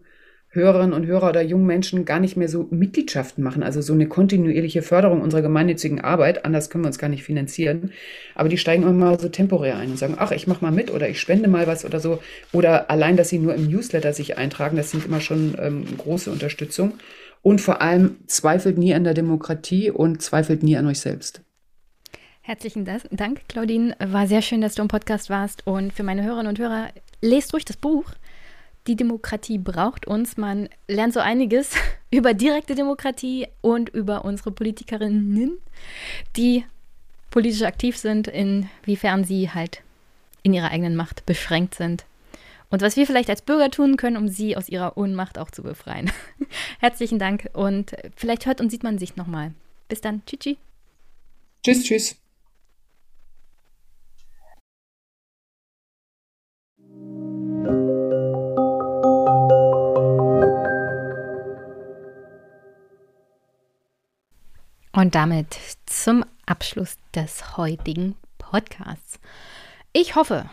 Hörerinnen 0.53 0.93
und 0.93 1.07
Hörer 1.07 1.29
oder 1.29 1.41
jungen 1.41 1.65
Menschen 1.65 2.05
gar 2.05 2.19
nicht 2.19 2.37
mehr 2.37 2.47
so 2.47 2.67
Mitgliedschaften 2.69 3.43
machen, 3.43 3.63
also 3.63 3.81
so 3.81 3.93
eine 3.93 4.07
kontinuierliche 4.07 4.83
Förderung 4.83 5.21
unserer 5.21 5.41
gemeinnützigen 5.41 6.01
Arbeit. 6.01 6.45
Anders 6.45 6.69
können 6.69 6.83
wir 6.83 6.89
uns 6.89 6.99
gar 6.99 7.09
nicht 7.09 7.23
finanzieren. 7.23 7.91
Aber 8.35 8.49
die 8.49 8.59
steigen 8.59 8.83
immer 8.83 8.91
mal 8.91 9.19
so 9.19 9.29
temporär 9.29 9.77
ein 9.77 9.89
und 9.89 9.97
sagen, 9.97 10.15
ach, 10.19 10.31
ich 10.31 10.45
mache 10.45 10.63
mal 10.63 10.71
mit 10.71 10.91
oder 10.91 11.09
ich 11.09 11.19
spende 11.19 11.49
mal 11.49 11.65
was 11.65 11.85
oder 11.85 11.99
so. 11.99 12.19
Oder 12.51 12.91
allein, 12.91 13.17
dass 13.17 13.29
sie 13.29 13.39
nur 13.39 13.55
im 13.55 13.67
Newsletter 13.67 14.13
sich 14.13 14.37
eintragen, 14.37 14.77
das 14.77 14.91
sind 14.91 15.05
immer 15.05 15.21
schon 15.21 15.55
ähm, 15.59 15.85
große 15.97 16.29
Unterstützung. 16.29 16.93
Und 17.41 17.59
vor 17.59 17.81
allem 17.81 18.17
zweifelt 18.27 18.77
nie 18.77 18.93
an 18.93 19.03
der 19.03 19.15
Demokratie 19.15 19.89
und 19.89 20.21
zweifelt 20.21 20.61
nie 20.61 20.77
an 20.77 20.85
euch 20.85 20.99
selbst. 20.99 21.41
Herzlichen 22.41 22.85
Dank, 22.85 23.47
Claudine. 23.47 23.95
War 23.99 24.27
sehr 24.27 24.43
schön, 24.43 24.61
dass 24.61 24.75
du 24.75 24.83
im 24.83 24.87
Podcast 24.87 25.31
warst. 25.31 25.65
Und 25.65 25.93
für 25.93 26.03
meine 26.03 26.23
Hörerinnen 26.23 26.49
und 26.49 26.59
Hörer, 26.59 26.89
lest 27.21 27.53
ruhig 27.53 27.65
das 27.65 27.77
Buch 27.77 28.05
die 28.87 28.95
Demokratie 28.95 29.57
braucht 29.57 30.07
uns. 30.07 30.37
Man 30.37 30.69
lernt 30.87 31.13
so 31.13 31.19
einiges 31.19 31.71
über 32.11 32.33
direkte 32.33 32.75
Demokratie 32.75 33.47
und 33.61 33.89
über 33.89 34.25
unsere 34.25 34.51
Politikerinnen, 34.51 35.57
die 36.35 36.65
politisch 37.31 37.63
aktiv 37.63 37.97
sind, 37.97 38.27
inwiefern 38.27 39.23
sie 39.23 39.49
halt 39.49 39.81
in 40.43 40.53
ihrer 40.53 40.71
eigenen 40.71 40.95
Macht 40.95 41.25
beschränkt 41.25 41.75
sind. 41.75 42.05
Und 42.69 42.81
was 42.81 42.97
wir 42.97 43.05
vielleicht 43.05 43.29
als 43.29 43.43
Bürger 43.43 43.69
tun 43.69 43.97
können, 43.97 44.17
um 44.17 44.27
sie 44.27 44.57
aus 44.57 44.67
ihrer 44.67 44.97
Ohnmacht 44.97 45.37
auch 45.37 45.51
zu 45.51 45.61
befreien. 45.61 46.11
Herzlichen 46.79 47.19
Dank 47.19 47.49
und 47.53 47.95
vielleicht 48.15 48.45
hört 48.45 48.61
und 48.61 48.71
sieht 48.71 48.83
man 48.83 48.97
sich 48.97 49.15
nochmal. 49.15 49.53
Bis 49.87 50.01
dann. 50.01 50.23
Tschüssi. 50.25 50.57
Tschüss, 51.63 51.83
tschüss. 51.83 52.22
Und 64.95 65.15
damit 65.15 65.57
zum 65.87 66.23
Abschluss 66.45 66.97
des 67.15 67.57
heutigen 67.57 68.15
Podcasts. 68.37 69.19
Ich 69.91 70.15
hoffe, 70.15 70.47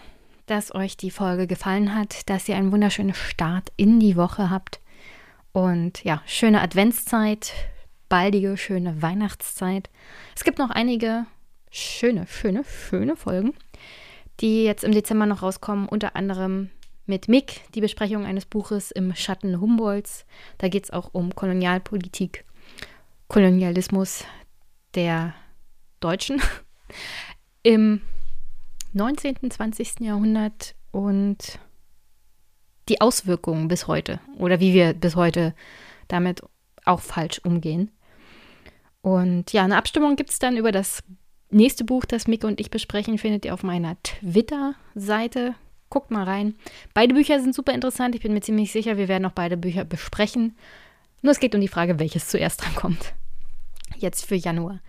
dass 0.47 0.75
euch 0.75 0.97
die 0.97 1.11
Folge 1.11 1.47
gefallen 1.47 1.95
hat, 1.95 2.27
dass 2.31 2.49
ihr 2.49 2.57
einen 2.57 2.73
wunderschönen 2.73 3.13
Start 3.13 3.71
in 3.77 4.01
die 4.01 4.17
Woche 4.17 4.49
habt 4.49 4.81
und 5.53 6.03
ja, 6.05 6.23
schöne 6.25 6.63
Adventszeit, 6.63 7.53
baldige, 8.09 8.57
schöne 8.57 9.03
Weihnachtszeit. 9.03 9.91
Es 10.35 10.43
gibt 10.43 10.59
noch 10.59 10.71
einige 10.71 11.27
schöne, 11.71 12.27
schöne, 12.27 12.65
schöne 12.65 13.17
Folgen, 13.17 13.53
die 14.41 14.65
jetzt 14.65 14.85
im 14.85 14.93
Dezember 14.93 15.27
noch 15.27 15.43
rauskommen, 15.43 15.87
unter 15.87 16.17
anderem 16.17 16.71
mit 17.05 17.29
Mick, 17.29 17.61
die 17.75 17.83
Besprechung 17.83 18.25
eines 18.25 18.47
Buches 18.47 18.91
im 18.91 19.15
Schatten 19.15 19.61
Humboldts. 19.61 20.25
Da 20.57 20.69
geht 20.69 20.85
es 20.85 20.91
auch 20.91 21.11
um 21.13 21.35
Kolonialpolitik 21.35 22.47
Kolonialismus 23.31 24.25
der 24.97 25.35
Deutschen 26.01 26.43
im 27.63 28.01
19., 28.93 29.49
20. 29.49 30.01
Jahrhundert 30.01 30.75
und 30.91 31.61
die 32.89 33.01
Auswirkungen 33.01 33.69
bis 33.69 33.87
heute 33.87 34.19
oder 34.37 34.59
wie 34.59 34.75
wir 34.75 34.95
bis 34.95 35.15
heute 35.15 35.55
damit 36.09 36.43
auch 36.85 36.99
falsch 36.99 37.39
umgehen. 37.45 37.93
Und 39.01 39.53
ja, 39.53 39.63
eine 39.63 39.77
Abstimmung 39.77 40.17
gibt 40.17 40.31
es 40.31 40.41
dann 40.41 40.57
über 40.57 40.73
das 40.73 41.05
nächste 41.51 41.85
Buch, 41.85 42.07
das 42.07 42.27
Mick 42.27 42.43
und 42.43 42.59
ich 42.59 42.73
besprechen, 42.73 43.17
findet 43.17 43.45
ihr 43.45 43.55
auf 43.55 43.63
meiner 43.63 43.97
Twitter-Seite. 44.03 45.55
Guckt 45.89 46.11
mal 46.11 46.25
rein. 46.25 46.57
Beide 46.95 47.15
Bücher 47.15 47.41
sind 47.41 47.55
super 47.55 47.75
interessant. 47.75 48.17
Ich 48.17 48.23
bin 48.23 48.33
mir 48.33 48.41
ziemlich 48.41 48.73
sicher, 48.73 48.97
wir 48.97 49.07
werden 49.07 49.27
auch 49.27 49.33
beide 49.33 49.57
Bücher 49.57 49.85
besprechen. 49.85 50.57
Nur 51.23 51.31
es 51.31 51.39
geht 51.39 51.55
um 51.55 51.61
die 51.61 51.69
Frage, 51.69 52.01
welches 52.01 52.27
zuerst 52.27 52.65
drankommt 52.65 53.15
jetzt 54.01 54.27
für 54.27 54.35
Januar. 54.35 54.81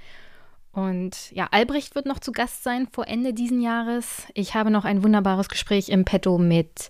Und 0.72 1.32
ja, 1.32 1.48
Albrecht 1.52 1.96
wird 1.96 2.06
noch 2.06 2.20
zu 2.20 2.32
Gast 2.32 2.64
sein 2.64 2.88
vor 2.92 3.08
Ende 3.08 3.34
diesen 3.34 3.62
Jahres. 3.62 4.28
Ich 4.34 4.56
habe 4.56 4.72
noch 4.72 4.86
ein 4.86 5.04
wunderbares 5.04 5.50
Gespräch 5.50 5.90
im 5.90 6.06
Petto 6.06 6.38
mit 6.38 6.90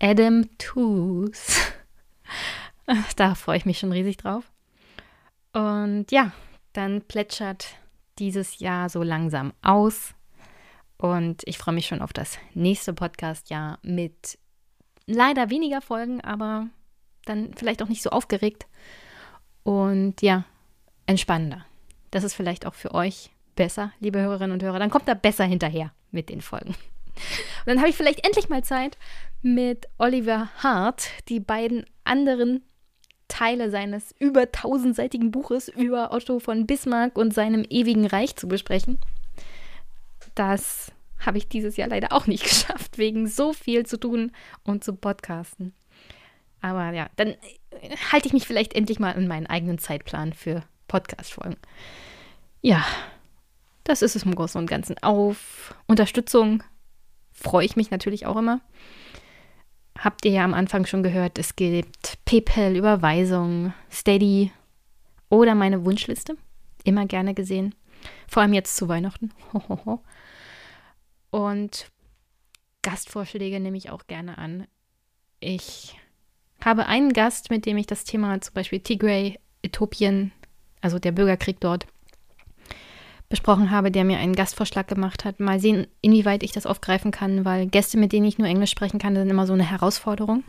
Adam 0.00 0.48
Tooth. 0.58 1.32
Da 3.16 3.36
freue 3.36 3.56
ich 3.56 3.64
mich 3.64 3.78
schon 3.78 3.92
riesig 3.92 4.16
drauf. 4.16 4.50
Und 5.52 6.10
ja, 6.10 6.32
dann 6.72 7.00
plätschert 7.02 7.76
dieses 8.18 8.58
Jahr 8.58 8.88
so 8.88 9.02
langsam 9.02 9.52
aus. 9.62 10.14
Und 10.98 11.42
ich 11.46 11.58
freue 11.58 11.74
mich 11.74 11.86
schon 11.86 12.02
auf 12.02 12.12
das 12.12 12.38
nächste 12.54 12.92
Podcast-Jahr 12.92 13.78
mit 13.82 14.38
leider 15.06 15.48
weniger 15.48 15.80
Folgen, 15.80 16.20
aber 16.22 16.66
dann 17.24 17.54
vielleicht 17.54 17.82
auch 17.82 17.88
nicht 17.88 18.02
so 18.02 18.10
aufgeregt. 18.10 18.66
Und 19.62 20.22
ja, 20.22 20.44
entspannender. 21.06 21.64
Das 22.10 22.24
ist 22.24 22.34
vielleicht 22.34 22.66
auch 22.66 22.74
für 22.74 22.94
euch 22.94 23.30
besser, 23.56 23.92
liebe 24.00 24.20
Hörerinnen 24.20 24.52
und 24.52 24.62
Hörer. 24.62 24.78
Dann 24.78 24.90
kommt 24.90 25.08
er 25.08 25.14
besser 25.14 25.44
hinterher 25.44 25.92
mit 26.10 26.28
den 26.28 26.40
Folgen. 26.40 26.74
Und 26.74 27.66
dann 27.66 27.78
habe 27.78 27.90
ich 27.90 27.96
vielleicht 27.96 28.24
endlich 28.24 28.48
mal 28.48 28.64
Zeit, 28.64 28.98
mit 29.42 29.88
Oliver 29.98 30.48
Hart 30.58 31.08
die 31.28 31.40
beiden 31.40 31.84
anderen 32.04 32.62
Teile 33.28 33.70
seines 33.70 34.14
über 34.18 34.52
tausendseitigen 34.52 35.30
Buches 35.30 35.68
über 35.68 36.12
Otto 36.12 36.38
von 36.38 36.66
Bismarck 36.66 37.16
und 37.16 37.32
seinem 37.32 37.64
ewigen 37.68 38.06
Reich 38.06 38.36
zu 38.36 38.46
besprechen. 38.46 38.98
Das 40.34 40.92
habe 41.18 41.38
ich 41.38 41.48
dieses 41.48 41.76
Jahr 41.76 41.88
leider 41.88 42.12
auch 42.12 42.26
nicht 42.26 42.44
geschafft, 42.48 42.98
wegen 42.98 43.26
so 43.26 43.52
viel 43.52 43.86
zu 43.86 43.98
tun 43.98 44.32
und 44.64 44.84
zu 44.84 44.94
podcasten. 44.94 45.74
Aber 46.60 46.92
ja, 46.92 47.08
dann 47.16 47.34
halte 48.12 48.26
ich 48.26 48.32
mich 48.32 48.46
vielleicht 48.46 48.74
endlich 48.74 48.98
mal 48.98 49.14
an 49.14 49.26
meinen 49.26 49.46
eigenen 49.46 49.78
Zeitplan 49.78 50.32
für 50.32 50.62
Podcast-Folgen. 50.92 51.56
Ja, 52.60 52.84
das 53.82 54.02
ist 54.02 54.14
es 54.14 54.24
im 54.24 54.34
Großen 54.34 54.60
und 54.60 54.68
Ganzen. 54.68 55.02
Auf 55.02 55.74
Unterstützung 55.86 56.62
freue 57.32 57.64
ich 57.64 57.76
mich 57.76 57.90
natürlich 57.90 58.26
auch 58.26 58.36
immer. 58.36 58.60
Habt 59.98 60.26
ihr 60.26 60.32
ja 60.32 60.44
am 60.44 60.52
Anfang 60.52 60.84
schon 60.84 61.02
gehört, 61.02 61.38
es 61.38 61.56
gibt 61.56 62.18
PayPal, 62.26 62.76
Überweisung, 62.76 63.72
Steady 63.90 64.52
oder 65.30 65.54
meine 65.54 65.86
Wunschliste. 65.86 66.36
Immer 66.84 67.06
gerne 67.06 67.32
gesehen. 67.32 67.74
Vor 68.28 68.42
allem 68.42 68.52
jetzt 68.52 68.76
zu 68.76 68.86
Weihnachten. 68.88 69.32
Und 71.30 71.90
Gastvorschläge 72.82 73.60
nehme 73.60 73.78
ich 73.78 73.88
auch 73.88 74.06
gerne 74.06 74.36
an. 74.36 74.66
Ich 75.40 75.98
habe 76.62 76.84
einen 76.84 77.14
Gast, 77.14 77.48
mit 77.48 77.64
dem 77.64 77.78
ich 77.78 77.86
das 77.86 78.04
Thema 78.04 78.38
zum 78.42 78.52
Beispiel 78.52 78.80
Tigray, 78.80 79.38
Äthiopien, 79.62 80.32
also 80.82 80.98
der 80.98 81.12
Bürgerkrieg 81.12 81.58
dort, 81.60 81.86
besprochen 83.32 83.70
habe, 83.70 83.90
der 83.90 84.04
mir 84.04 84.18
einen 84.18 84.34
Gastvorschlag 84.36 84.86
gemacht 84.86 85.24
hat. 85.24 85.40
Mal 85.40 85.58
sehen, 85.58 85.86
inwieweit 86.02 86.42
ich 86.42 86.52
das 86.52 86.66
aufgreifen 86.66 87.12
kann, 87.12 87.46
weil 87.46 87.66
Gäste, 87.66 87.96
mit 87.96 88.12
denen 88.12 88.26
ich 88.26 88.36
nur 88.36 88.46
Englisch 88.46 88.70
sprechen 88.70 88.98
kann, 88.98 89.14
sind 89.16 89.30
immer 89.30 89.46
so 89.46 89.54
eine 89.54 89.68
Herausforderung. 89.68 90.44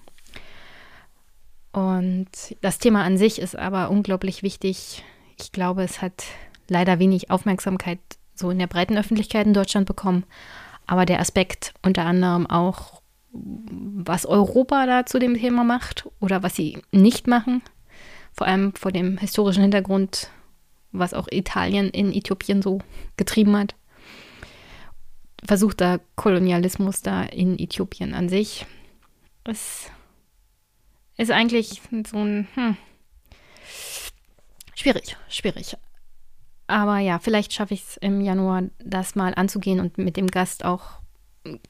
Und 1.71 2.27
das 2.59 2.79
Thema 2.79 3.03
an 3.03 3.17
sich 3.17 3.39
ist 3.39 3.57
aber 3.57 3.89
unglaublich 3.89 4.43
wichtig. 4.43 5.01
Ich 5.39 5.53
glaube, 5.53 5.83
es 5.83 6.01
hat 6.01 6.25
leider 6.67 6.99
wenig 6.99 7.31
Aufmerksamkeit 7.31 7.99
so 8.35 8.49
in 8.49 8.59
der 8.59 8.67
breiten 8.67 8.97
Öffentlichkeit 8.97 9.47
in 9.47 9.53
Deutschland 9.53 9.87
bekommen. 9.87 10.25
Aber 10.85 11.05
der 11.05 11.21
Aspekt 11.21 11.73
unter 11.83 12.05
anderem 12.05 12.47
auch, 12.47 13.01
was 13.31 14.25
Europa 14.25 14.85
da 14.85 15.05
zu 15.05 15.19
dem 15.19 15.35
Thema 15.35 15.63
macht 15.63 16.09
oder 16.19 16.43
was 16.43 16.55
sie 16.55 16.81
nicht 16.91 17.27
machen, 17.27 17.61
vor 18.33 18.47
allem 18.47 18.73
vor 18.73 18.91
dem 18.91 19.17
historischen 19.17 19.61
Hintergrund, 19.61 20.29
was 20.91 21.13
auch 21.13 21.27
Italien 21.31 21.89
in 21.89 22.13
Äthiopien 22.13 22.61
so 22.61 22.79
getrieben 23.17 23.55
hat. 23.57 23.75
Versuchter 25.45 25.99
Kolonialismus 26.15 27.01
da 27.01 27.23
in 27.23 27.59
Äthiopien 27.59 28.13
an 28.13 28.29
sich. 28.29 28.65
Es 29.43 29.89
ist 31.17 31.31
eigentlich 31.31 31.81
so 32.07 32.17
ein 32.17 32.47
hm, 32.55 32.77
schwierig, 34.73 35.17
schwierig. 35.29 35.77
Aber 36.67 36.99
ja, 36.99 37.19
vielleicht 37.19 37.53
schaffe 37.53 37.73
ich 37.73 37.83
es 37.83 37.97
im 37.97 38.21
Januar, 38.21 38.63
das 38.79 39.15
mal 39.15 39.33
anzugehen 39.35 39.79
und 39.79 39.97
mit 39.97 40.17
dem 40.17 40.27
Gast 40.27 40.63
auch 40.63 41.01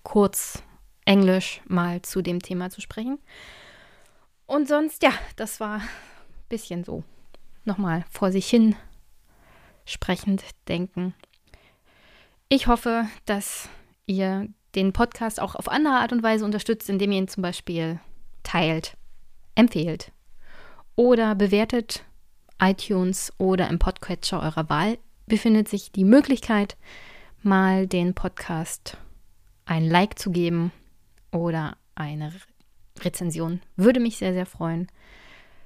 kurz 0.03 0.61
Englisch 1.05 1.61
mal 1.67 2.01
zu 2.03 2.21
dem 2.21 2.41
Thema 2.41 2.69
zu 2.69 2.79
sprechen. 2.79 3.19
Und 4.45 4.67
sonst, 4.67 5.03
ja, 5.03 5.11
das 5.35 5.59
war 5.59 5.81
bisschen 6.53 6.83
so 6.83 7.03
nochmal 7.65 8.05
vor 8.11 8.31
sich 8.31 8.47
hin 8.47 8.75
sprechend 9.85 10.43
denken. 10.67 11.15
Ich 12.47 12.67
hoffe, 12.67 13.07
dass 13.25 13.69
ihr 14.05 14.47
den 14.75 14.93
Podcast 14.93 15.41
auch 15.41 15.55
auf 15.55 15.67
andere 15.67 15.95
Art 15.95 16.11
und 16.11 16.21
Weise 16.21 16.45
unterstützt, 16.45 16.89
indem 16.89 17.11
ihr 17.11 17.17
ihn 17.17 17.27
zum 17.27 17.41
Beispiel 17.41 17.99
teilt, 18.43 18.95
empfehlt 19.55 20.11
oder 20.95 21.33
bewertet. 21.33 22.05
iTunes 22.61 23.33
oder 23.39 23.67
im 23.67 23.79
Podcatcher 23.79 24.39
eurer 24.39 24.69
Wahl 24.69 24.99
befindet 25.25 25.67
sich 25.67 25.91
die 25.91 26.05
Möglichkeit, 26.05 26.77
mal 27.41 27.87
den 27.87 28.13
Podcast 28.13 28.95
ein 29.65 29.89
Like 29.89 30.19
zu 30.19 30.29
geben 30.29 30.71
oder 31.31 31.77
eine 31.95 32.31
Rezension. 32.99 33.59
Würde 33.75 33.99
mich 33.99 34.17
sehr, 34.17 34.33
sehr 34.33 34.45
freuen. 34.45 34.87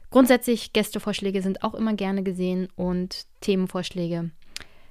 Grundsätzlich 0.09 0.73
Gästevorschläge 0.73 1.41
sind 1.41 1.63
auch 1.63 1.73
immer 1.73 1.93
gerne 1.93 2.23
gesehen 2.23 2.69
und 2.75 3.25
Themenvorschläge. 3.41 4.31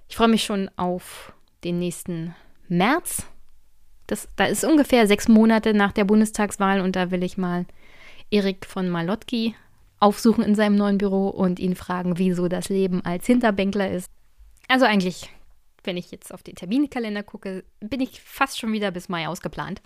Ich 0.09 0.17
freue 0.17 0.28
mich 0.28 0.45
schon 0.45 0.70
auf 0.77 1.33
den 1.65 1.78
nächsten 1.78 2.35
März. 2.69 3.27
Das, 4.07 4.28
da 4.36 4.45
ist 4.45 4.65
ungefähr 4.65 5.07
sechs 5.07 5.27
Monate 5.27 5.75
nach 5.75 5.93
der 5.93 6.05
Bundestagswahl 6.05 6.81
und 6.81 6.95
da 6.95 7.11
will 7.11 7.23
ich 7.23 7.39
mal 7.39 7.67
Erik 8.31 8.67
von 8.67 8.89
Malotki 8.89 9.55
aufsuchen 9.99 10.45
in 10.45 10.55
seinem 10.55 10.77
neuen 10.77 10.99
Büro 10.99 11.28
und 11.28 11.59
ihn 11.59 11.75
fragen, 11.75 12.19
wieso 12.19 12.49
das 12.49 12.69
Leben 12.69 13.05
als 13.05 13.27
Hinterbänkler 13.27 13.91
ist. 13.91 14.11
Also 14.69 14.85
eigentlich, 14.85 15.31
wenn 15.85 15.97
ich 15.97 16.11
jetzt 16.11 16.33
auf 16.33 16.43
den 16.43 16.55
Terminkalender 16.55 17.23
gucke, 17.23 17.65
bin 17.81 18.01
ich 18.01 18.20
fast 18.20 18.59
schon 18.59 18.73
wieder 18.73 18.91
bis 18.91 19.09
Mai 19.09 19.27
ausgeplant. 19.27 19.81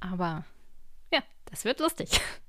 Aber 0.00 0.44
ja, 1.12 1.20
das 1.46 1.64
wird 1.64 1.80
lustig. 1.80 2.20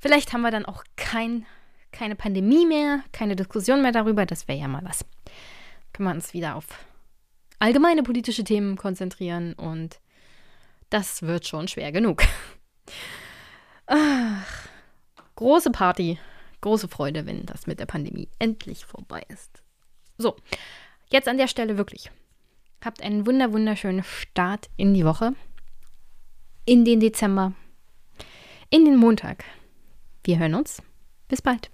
Vielleicht 0.00 0.32
haben 0.32 0.40
wir 0.40 0.50
dann 0.50 0.64
auch 0.64 0.82
kein, 0.96 1.46
keine 1.92 2.16
Pandemie 2.16 2.66
mehr, 2.66 3.04
keine 3.12 3.36
Diskussion 3.36 3.82
mehr 3.82 3.92
darüber. 3.92 4.24
Das 4.26 4.48
wäre 4.48 4.58
ja 4.58 4.66
mal 4.66 4.82
was. 4.82 5.04
Können 5.92 6.08
wir 6.08 6.14
uns 6.14 6.32
wieder 6.32 6.56
auf 6.56 6.66
allgemeine 7.58 8.02
politische 8.02 8.42
Themen 8.42 8.76
konzentrieren 8.76 9.52
und 9.52 10.00
das 10.88 11.22
wird 11.22 11.46
schon 11.46 11.68
schwer 11.68 11.92
genug. 11.92 12.22
Ach, 13.86 14.68
große 15.36 15.70
Party, 15.70 16.18
große 16.62 16.88
Freude, 16.88 17.26
wenn 17.26 17.44
das 17.44 17.66
mit 17.66 17.78
der 17.78 17.86
Pandemie 17.86 18.28
endlich 18.38 18.84
vorbei 18.86 19.22
ist. 19.28 19.62
So, 20.16 20.36
jetzt 21.10 21.28
an 21.28 21.36
der 21.38 21.48
Stelle 21.48 21.76
wirklich. 21.76 22.10
Habt 22.82 23.02
einen 23.02 23.26
wunder 23.26 23.52
wunderschönen 23.52 24.02
Start 24.02 24.70
in 24.78 24.94
die 24.94 25.04
Woche, 25.04 25.34
in 26.64 26.86
den 26.86 27.00
Dezember, 27.00 27.52
in 28.70 28.86
den 28.86 28.96
Montag. 28.96 29.44
Wir 30.24 30.38
hören 30.38 30.54
uns. 30.54 30.82
Bis 31.28 31.42
bald. 31.42 31.70